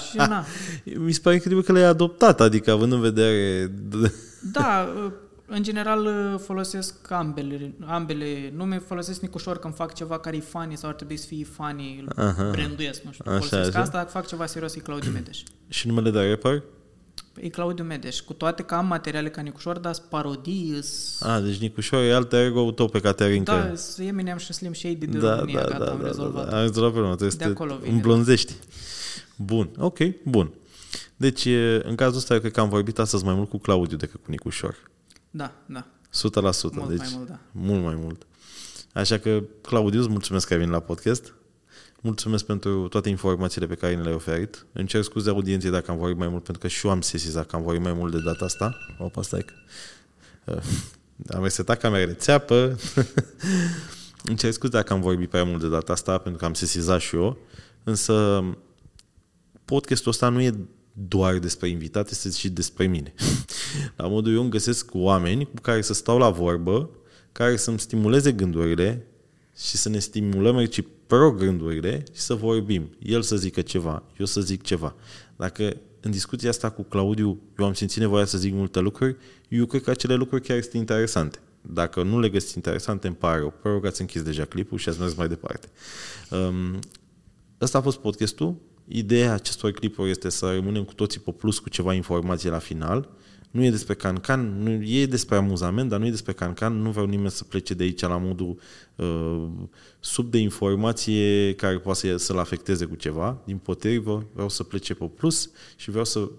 și 0.09 0.17
na, 0.17 0.45
Mi 0.95 1.11
se 1.11 1.19
pare 1.23 1.35
incredibil 1.35 1.65
că 1.65 1.71
le-ai 1.71 1.85
adoptat, 1.85 2.41
adică 2.41 2.71
având 2.71 2.91
în 2.91 2.99
vedere... 3.01 3.71
Da, 4.51 4.93
în 5.55 5.63
general 5.63 6.07
folosesc 6.43 7.11
ambele, 7.11 7.73
ambele 7.85 8.51
nume, 8.55 8.77
folosesc 8.79 9.21
Nicușor 9.21 9.57
când 9.59 9.75
fac 9.75 9.93
ceva 9.93 10.19
care 10.19 10.35
e 10.35 10.39
funny 10.39 10.77
sau 10.77 10.89
ar 10.89 10.95
trebui 10.95 11.17
să 11.17 11.25
fie 11.27 11.43
funny, 11.45 11.99
îl 12.05 12.23
Aha. 12.23 12.49
branduiesc, 12.51 13.01
nu 13.01 13.11
știu, 13.11 13.23
Așa, 13.31 13.37
folosesc 13.39 13.69
așa. 13.69 13.79
asta, 13.79 13.97
dacă 13.97 14.09
fac 14.09 14.25
ceva 14.27 14.45
serios 14.45 14.75
e 14.75 14.79
Claudiu 14.79 15.11
Medeș. 15.11 15.39
și 15.69 15.87
numele 15.87 16.11
de 16.11 16.29
rapper? 16.29 16.63
E 17.35 17.49
Claudiu 17.49 17.83
Medeș, 17.83 18.19
cu 18.19 18.33
toate 18.33 18.63
că 18.63 18.75
am 18.75 18.85
materiale 18.85 19.29
ca 19.29 19.41
Nicușor, 19.41 19.77
dar 19.77 19.93
sunt 19.93 20.05
parodii, 20.09 20.79
sunt- 20.83 21.29
A, 21.31 21.39
deci 21.39 21.57
Nicușor 21.57 22.03
e 22.03 22.13
alt 22.13 22.33
ego 22.33 22.71
tău 22.71 22.87
pe 22.87 22.99
Caterinca. 22.99 23.57
da, 23.67 23.75
sunt 23.75 24.07
Eminem 24.07 24.37
și 24.37 24.53
Slim 24.53 24.73
Shady 24.73 24.95
de 25.07 25.17
da, 25.17 25.35
România, 25.35 25.61
da, 25.61 25.67
gata, 25.69 25.85
da, 25.85 25.91
am 25.91 25.99
da, 26.01 26.05
rezolvat. 26.07 26.43
da, 26.45 26.49
da. 26.51 26.57
Am 26.57 26.61
rezolvat 26.65 26.91
problema, 26.91 27.15
trebuie 27.15 27.37
De 27.37 27.43
să 27.43 27.49
acolo 27.49 27.73
te 27.73 27.79
vine. 27.83 27.95
îmblânzești. 27.95 28.53
Bun, 29.35 29.69
ok, 29.77 29.97
bun. 30.23 30.51
Deci, 31.15 31.45
e, 31.45 31.81
în 31.85 31.95
cazul 31.95 32.17
ăsta, 32.17 32.33
eu 32.33 32.39
cred 32.39 32.51
că 32.51 32.59
am 32.59 32.69
vorbit 32.69 32.99
astăzi 32.99 33.23
mai 33.25 33.33
mult 33.33 33.49
cu 33.49 33.57
Claudiu 33.57 33.97
decât 33.97 34.19
cu 34.23 34.31
Nicușor. 34.31 34.75
Da, 35.35 35.51
da, 35.65 35.85
100%. 35.85 36.73
Mult 36.73 36.89
deci, 36.89 36.97
mai 36.97 37.09
mult, 37.15 37.27
da. 37.27 37.39
Mult 37.51 37.83
mai 37.83 37.95
mult. 37.95 38.25
Așa 38.93 39.17
că, 39.17 39.43
Claudiu, 39.61 39.99
îți 39.99 40.09
mulțumesc 40.09 40.47
că 40.47 40.53
ai 40.53 40.59
venit 40.59 40.73
la 40.73 40.79
podcast. 40.79 41.33
Mulțumesc 42.01 42.45
pentru 42.45 42.87
toate 42.87 43.09
informațiile 43.09 43.67
pe 43.67 43.75
care 43.75 43.95
ne 43.95 44.01
le-ai 44.01 44.15
oferit. 44.15 44.65
Îmi 44.73 44.87
cer 44.87 45.01
scuze 45.01 45.29
audienței 45.29 45.71
dacă 45.71 45.91
am 45.91 45.97
vorbit 45.97 46.17
mai 46.17 46.27
mult, 46.27 46.43
pentru 46.43 46.61
că 46.61 46.67
și 46.67 46.85
eu 46.85 46.91
am 46.91 47.01
sesizat 47.01 47.47
că 47.47 47.55
am 47.55 47.63
vorbit 47.63 47.83
mai 47.83 47.93
mult 47.93 48.11
de 48.11 48.21
data 48.21 48.45
asta. 48.45 48.77
Opa, 48.99 49.21
stai 49.21 49.45
că... 49.45 49.53
Uh, 50.45 50.63
am 51.29 51.43
resetat 51.43 51.79
camerele 51.79 52.13
țeapă. 52.13 52.55
Îmi 54.27 54.37
cer 54.37 54.51
scuze 54.51 54.71
dacă 54.71 54.93
am 54.93 55.01
vorbit 55.01 55.29
prea 55.29 55.43
mult 55.43 55.61
de 55.61 55.67
data 55.67 55.93
asta, 55.93 56.17
pentru 56.17 56.39
că 56.39 56.45
am 56.45 56.53
sesizat 56.53 56.99
și 56.99 57.15
eu. 57.15 57.37
Însă, 57.83 58.43
podcastul 59.65 60.11
ăsta 60.11 60.29
nu 60.29 60.41
e 60.41 60.53
doar 60.93 61.37
despre 61.39 61.67
invitate, 61.69 62.09
este 62.11 62.29
și 62.29 62.49
despre 62.49 62.87
mine. 62.87 63.13
La 63.97 64.07
modul 64.07 64.33
eu 64.33 64.41
îmi 64.41 64.49
găsesc 64.49 64.89
oameni 64.93 65.45
cu 65.45 65.61
care 65.61 65.81
să 65.81 65.93
stau 65.93 66.17
la 66.17 66.29
vorbă, 66.29 66.89
care 67.31 67.55
să-mi 67.55 67.79
stimuleze 67.79 68.31
gândurile 68.31 69.07
și 69.57 69.77
să 69.77 69.89
ne 69.89 69.99
stimulăm 69.99 70.57
reciproc 70.57 71.37
gândurile 71.37 72.03
și 72.13 72.21
să 72.21 72.33
vorbim. 72.33 72.95
El 72.99 73.21
să 73.21 73.35
zică 73.35 73.61
ceva, 73.61 74.03
eu 74.17 74.25
să 74.25 74.41
zic 74.41 74.61
ceva. 74.61 74.95
Dacă 75.35 75.77
în 75.99 76.11
discuția 76.11 76.49
asta 76.49 76.69
cu 76.69 76.83
Claudiu 76.83 77.41
eu 77.59 77.65
am 77.65 77.73
simțit 77.73 77.99
nevoia 77.99 78.25
să 78.25 78.37
zic 78.37 78.53
multe 78.53 78.79
lucruri, 78.79 79.15
eu 79.47 79.65
cred 79.65 79.81
că 79.81 79.89
acele 79.89 80.15
lucruri 80.15 80.41
chiar 80.41 80.61
sunt 80.61 80.73
interesante. 80.73 81.39
Dacă 81.61 82.03
nu 82.03 82.19
le 82.19 82.29
găsiți 82.29 82.55
interesante, 82.55 83.07
îmi 83.07 83.15
pare 83.15 83.39
rău. 83.39 83.53
Vă 83.61 83.69
rog, 83.69 83.85
ați 83.85 84.01
închis 84.01 84.21
deja 84.21 84.45
clipul 84.45 84.77
și 84.77 84.89
ați 84.89 84.99
mers 84.99 85.13
mai 85.13 85.27
departe. 85.27 85.67
Um, 86.29 86.79
Ăsta 87.61 87.77
a 87.77 87.81
fost 87.81 87.97
podcastul. 87.97 88.55
Ideea 88.95 89.33
acestor 89.33 89.71
clipuri 89.71 90.09
este 90.09 90.29
să 90.29 90.53
rămânem 90.53 90.83
cu 90.83 90.93
toții 90.93 91.19
pe 91.19 91.31
plus 91.31 91.59
cu 91.59 91.69
ceva 91.69 91.93
informație 91.93 92.49
la 92.49 92.59
final. 92.59 93.09
Nu 93.51 93.63
e 93.63 93.69
despre 93.69 93.93
cancan, 93.93 94.63
nu, 94.63 94.83
e 94.85 95.05
despre 95.05 95.35
amuzament, 95.35 95.89
dar 95.89 95.99
nu 95.99 96.05
e 96.05 96.09
despre 96.09 96.33
cancan. 96.33 96.81
Nu 96.81 96.89
vreau 96.89 97.05
nimeni 97.05 97.31
să 97.31 97.43
plece 97.43 97.73
de 97.73 97.83
aici 97.83 98.01
la 98.01 98.17
modul 98.17 98.59
uh, 98.95 99.45
sub 99.99 100.31
de 100.31 100.37
informație 100.37 101.53
care 101.55 101.79
poate 101.79 101.99
să, 101.99 102.17
să-l 102.17 102.39
afecteze 102.39 102.85
cu 102.85 102.95
ceva. 102.95 103.41
Din 103.45 103.57
potrivă, 103.57 104.25
vreau 104.33 104.49
să 104.49 104.63
plece 104.63 104.93
pe 104.93 105.05
plus 105.05 105.49
și 105.75 105.89
vreau 105.89 106.05
să 106.05 106.29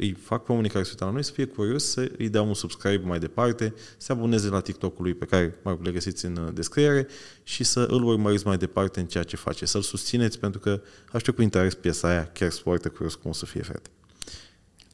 îi 0.00 0.12
fac 0.12 0.42
pe 0.44 0.50
oamenii 0.52 0.70
care 0.70 0.84
se 0.84 0.90
uită 0.90 1.04
la 1.04 1.10
noi 1.10 1.22
să 1.24 1.32
fie 1.32 1.44
curios, 1.44 1.84
să 1.84 2.10
îi 2.18 2.28
dea 2.28 2.42
un 2.42 2.54
subscribe 2.54 3.06
mai 3.06 3.18
departe, 3.18 3.74
să 3.76 3.94
se 3.98 4.12
aboneze 4.12 4.48
la 4.48 4.60
TikTok-ul 4.60 5.04
lui 5.04 5.14
pe 5.14 5.24
care 5.24 5.58
mă 5.62 5.70
rog, 5.70 5.84
le 5.84 5.90
găsiți 5.90 6.24
în 6.24 6.36
uh, 6.36 6.48
descriere 6.54 7.06
și 7.42 7.64
să 7.64 7.80
îl 7.80 8.04
urmăriți 8.04 8.46
mai 8.46 8.56
departe 8.56 9.00
în 9.00 9.06
ceea 9.06 9.24
ce 9.24 9.36
face. 9.36 9.64
Să-l 9.66 9.82
susțineți 9.82 10.38
pentru 10.38 10.60
că 10.60 10.80
aștept 11.12 11.36
cu 11.36 11.42
interes 11.42 11.74
piesa 11.74 12.08
aia, 12.08 12.26
chiar 12.26 12.50
sunt 12.50 12.62
foarte 12.62 12.88
curios 12.88 13.14
cum 13.14 13.30
o 13.30 13.32
să 13.34 13.46
fie, 13.46 13.62
frate. 13.62 13.90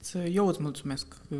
Să- 0.00 0.18
Eu 0.18 0.46
îți 0.46 0.62
mulțumesc. 0.62 1.06
că 1.28 1.36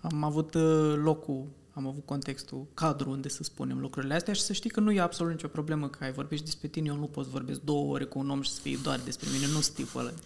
Am 0.00 0.24
avut 0.24 0.54
uh, 0.54 0.94
locul, 1.02 1.46
am 1.74 1.86
avut 1.86 2.04
contextul, 2.06 2.66
cadrul 2.74 3.12
unde 3.12 3.28
să 3.28 3.42
spunem 3.42 3.78
lucrurile 3.80 4.14
astea 4.14 4.32
și 4.34 4.40
să 4.40 4.52
știi 4.52 4.70
că 4.70 4.80
nu 4.80 4.90
e 4.92 5.00
absolut 5.00 5.32
nicio 5.32 5.48
problemă 5.48 5.88
că 5.88 6.04
ai 6.04 6.12
vorbit 6.12 6.38
și 6.38 6.44
despre 6.44 6.68
tine. 6.68 6.88
Eu 6.88 6.96
nu 6.96 7.04
pot 7.06 7.24
să 7.24 7.30
vorbesc 7.32 7.60
două 7.60 7.92
ore 7.92 8.04
cu 8.04 8.18
un 8.18 8.30
om 8.30 8.42
și 8.42 8.50
să 8.50 8.60
fie 8.60 8.78
doar 8.82 9.00
despre 9.04 9.28
mine. 9.32 9.46
Nu 9.46 9.60
sunt 9.60 9.74
tipul 9.76 10.00
ăla 10.00 10.10
de 10.10 10.20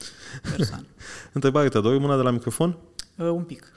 persoană. 0.56 0.86
Întrebare, 1.32 1.68
te 1.68 1.80
dori 1.80 1.98
mâna 1.98 2.16
de 2.16 2.22
la 2.22 2.30
microfon? 2.30 2.78
Uh, 3.16 3.26
un 3.28 3.42
pic. 3.42 3.72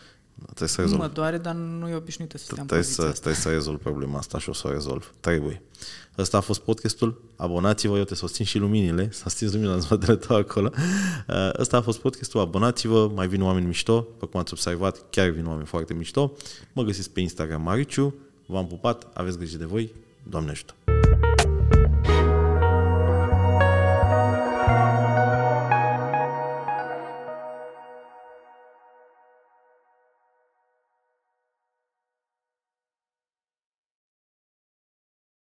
Trebuie 0.45 0.67
să 0.69 0.81
Nu 0.81 0.87
rezolv. 0.87 1.01
mă 1.01 1.07
doare, 1.13 1.37
dar 1.37 1.55
nu 1.55 1.89
e 1.89 1.95
obișnuită 1.95 2.37
să 2.37 2.43
stea 2.43 2.61
în 2.61 2.67
Trebuie 2.67 2.85
poziția 2.87 3.03
să, 3.03 3.09
asta. 3.09 3.21
trebuie 3.21 3.41
să 3.43 3.49
rezolv 3.51 3.79
problema 3.79 4.17
asta 4.17 4.39
și 4.39 4.49
o 4.49 4.53
să 4.53 4.67
o 4.67 4.71
rezolv. 4.71 5.13
Trebuie. 5.19 5.61
Ăsta 6.19 6.37
a 6.37 6.39
fost 6.39 6.59
podcastul. 6.59 7.21
Abonați-vă, 7.35 7.97
eu 7.97 8.03
te 8.03 8.15
susțin 8.15 8.45
și 8.45 8.57
luminile. 8.57 9.09
Să 9.11 9.29
stinzi 9.29 9.53
lumina 9.53 9.73
în 9.73 9.81
spatele 9.81 10.15
tău 10.15 10.37
acolo. 10.37 10.71
Uh, 10.73 11.49
Ăsta 11.59 11.77
a 11.77 11.81
fost 11.81 11.99
podcastul. 11.99 12.39
Abonați-vă, 12.39 13.11
mai 13.15 13.27
vin 13.27 13.41
oameni 13.41 13.65
mișto. 13.65 14.07
După 14.11 14.25
cum 14.25 14.39
ați 14.39 14.53
observat, 14.53 15.05
chiar 15.09 15.29
vin 15.29 15.45
oameni 15.45 15.67
foarte 15.67 15.93
mișto. 15.93 16.31
Mă 16.73 16.83
găsiți 16.83 17.11
pe 17.11 17.19
Instagram 17.19 17.61
Mariciu. 17.61 18.15
V-am 18.45 18.67
pupat, 18.67 19.07
aveți 19.13 19.37
grijă 19.37 19.57
de 19.57 19.65
voi. 19.65 19.93
Doamne 20.23 20.51
ajută! 20.51 20.73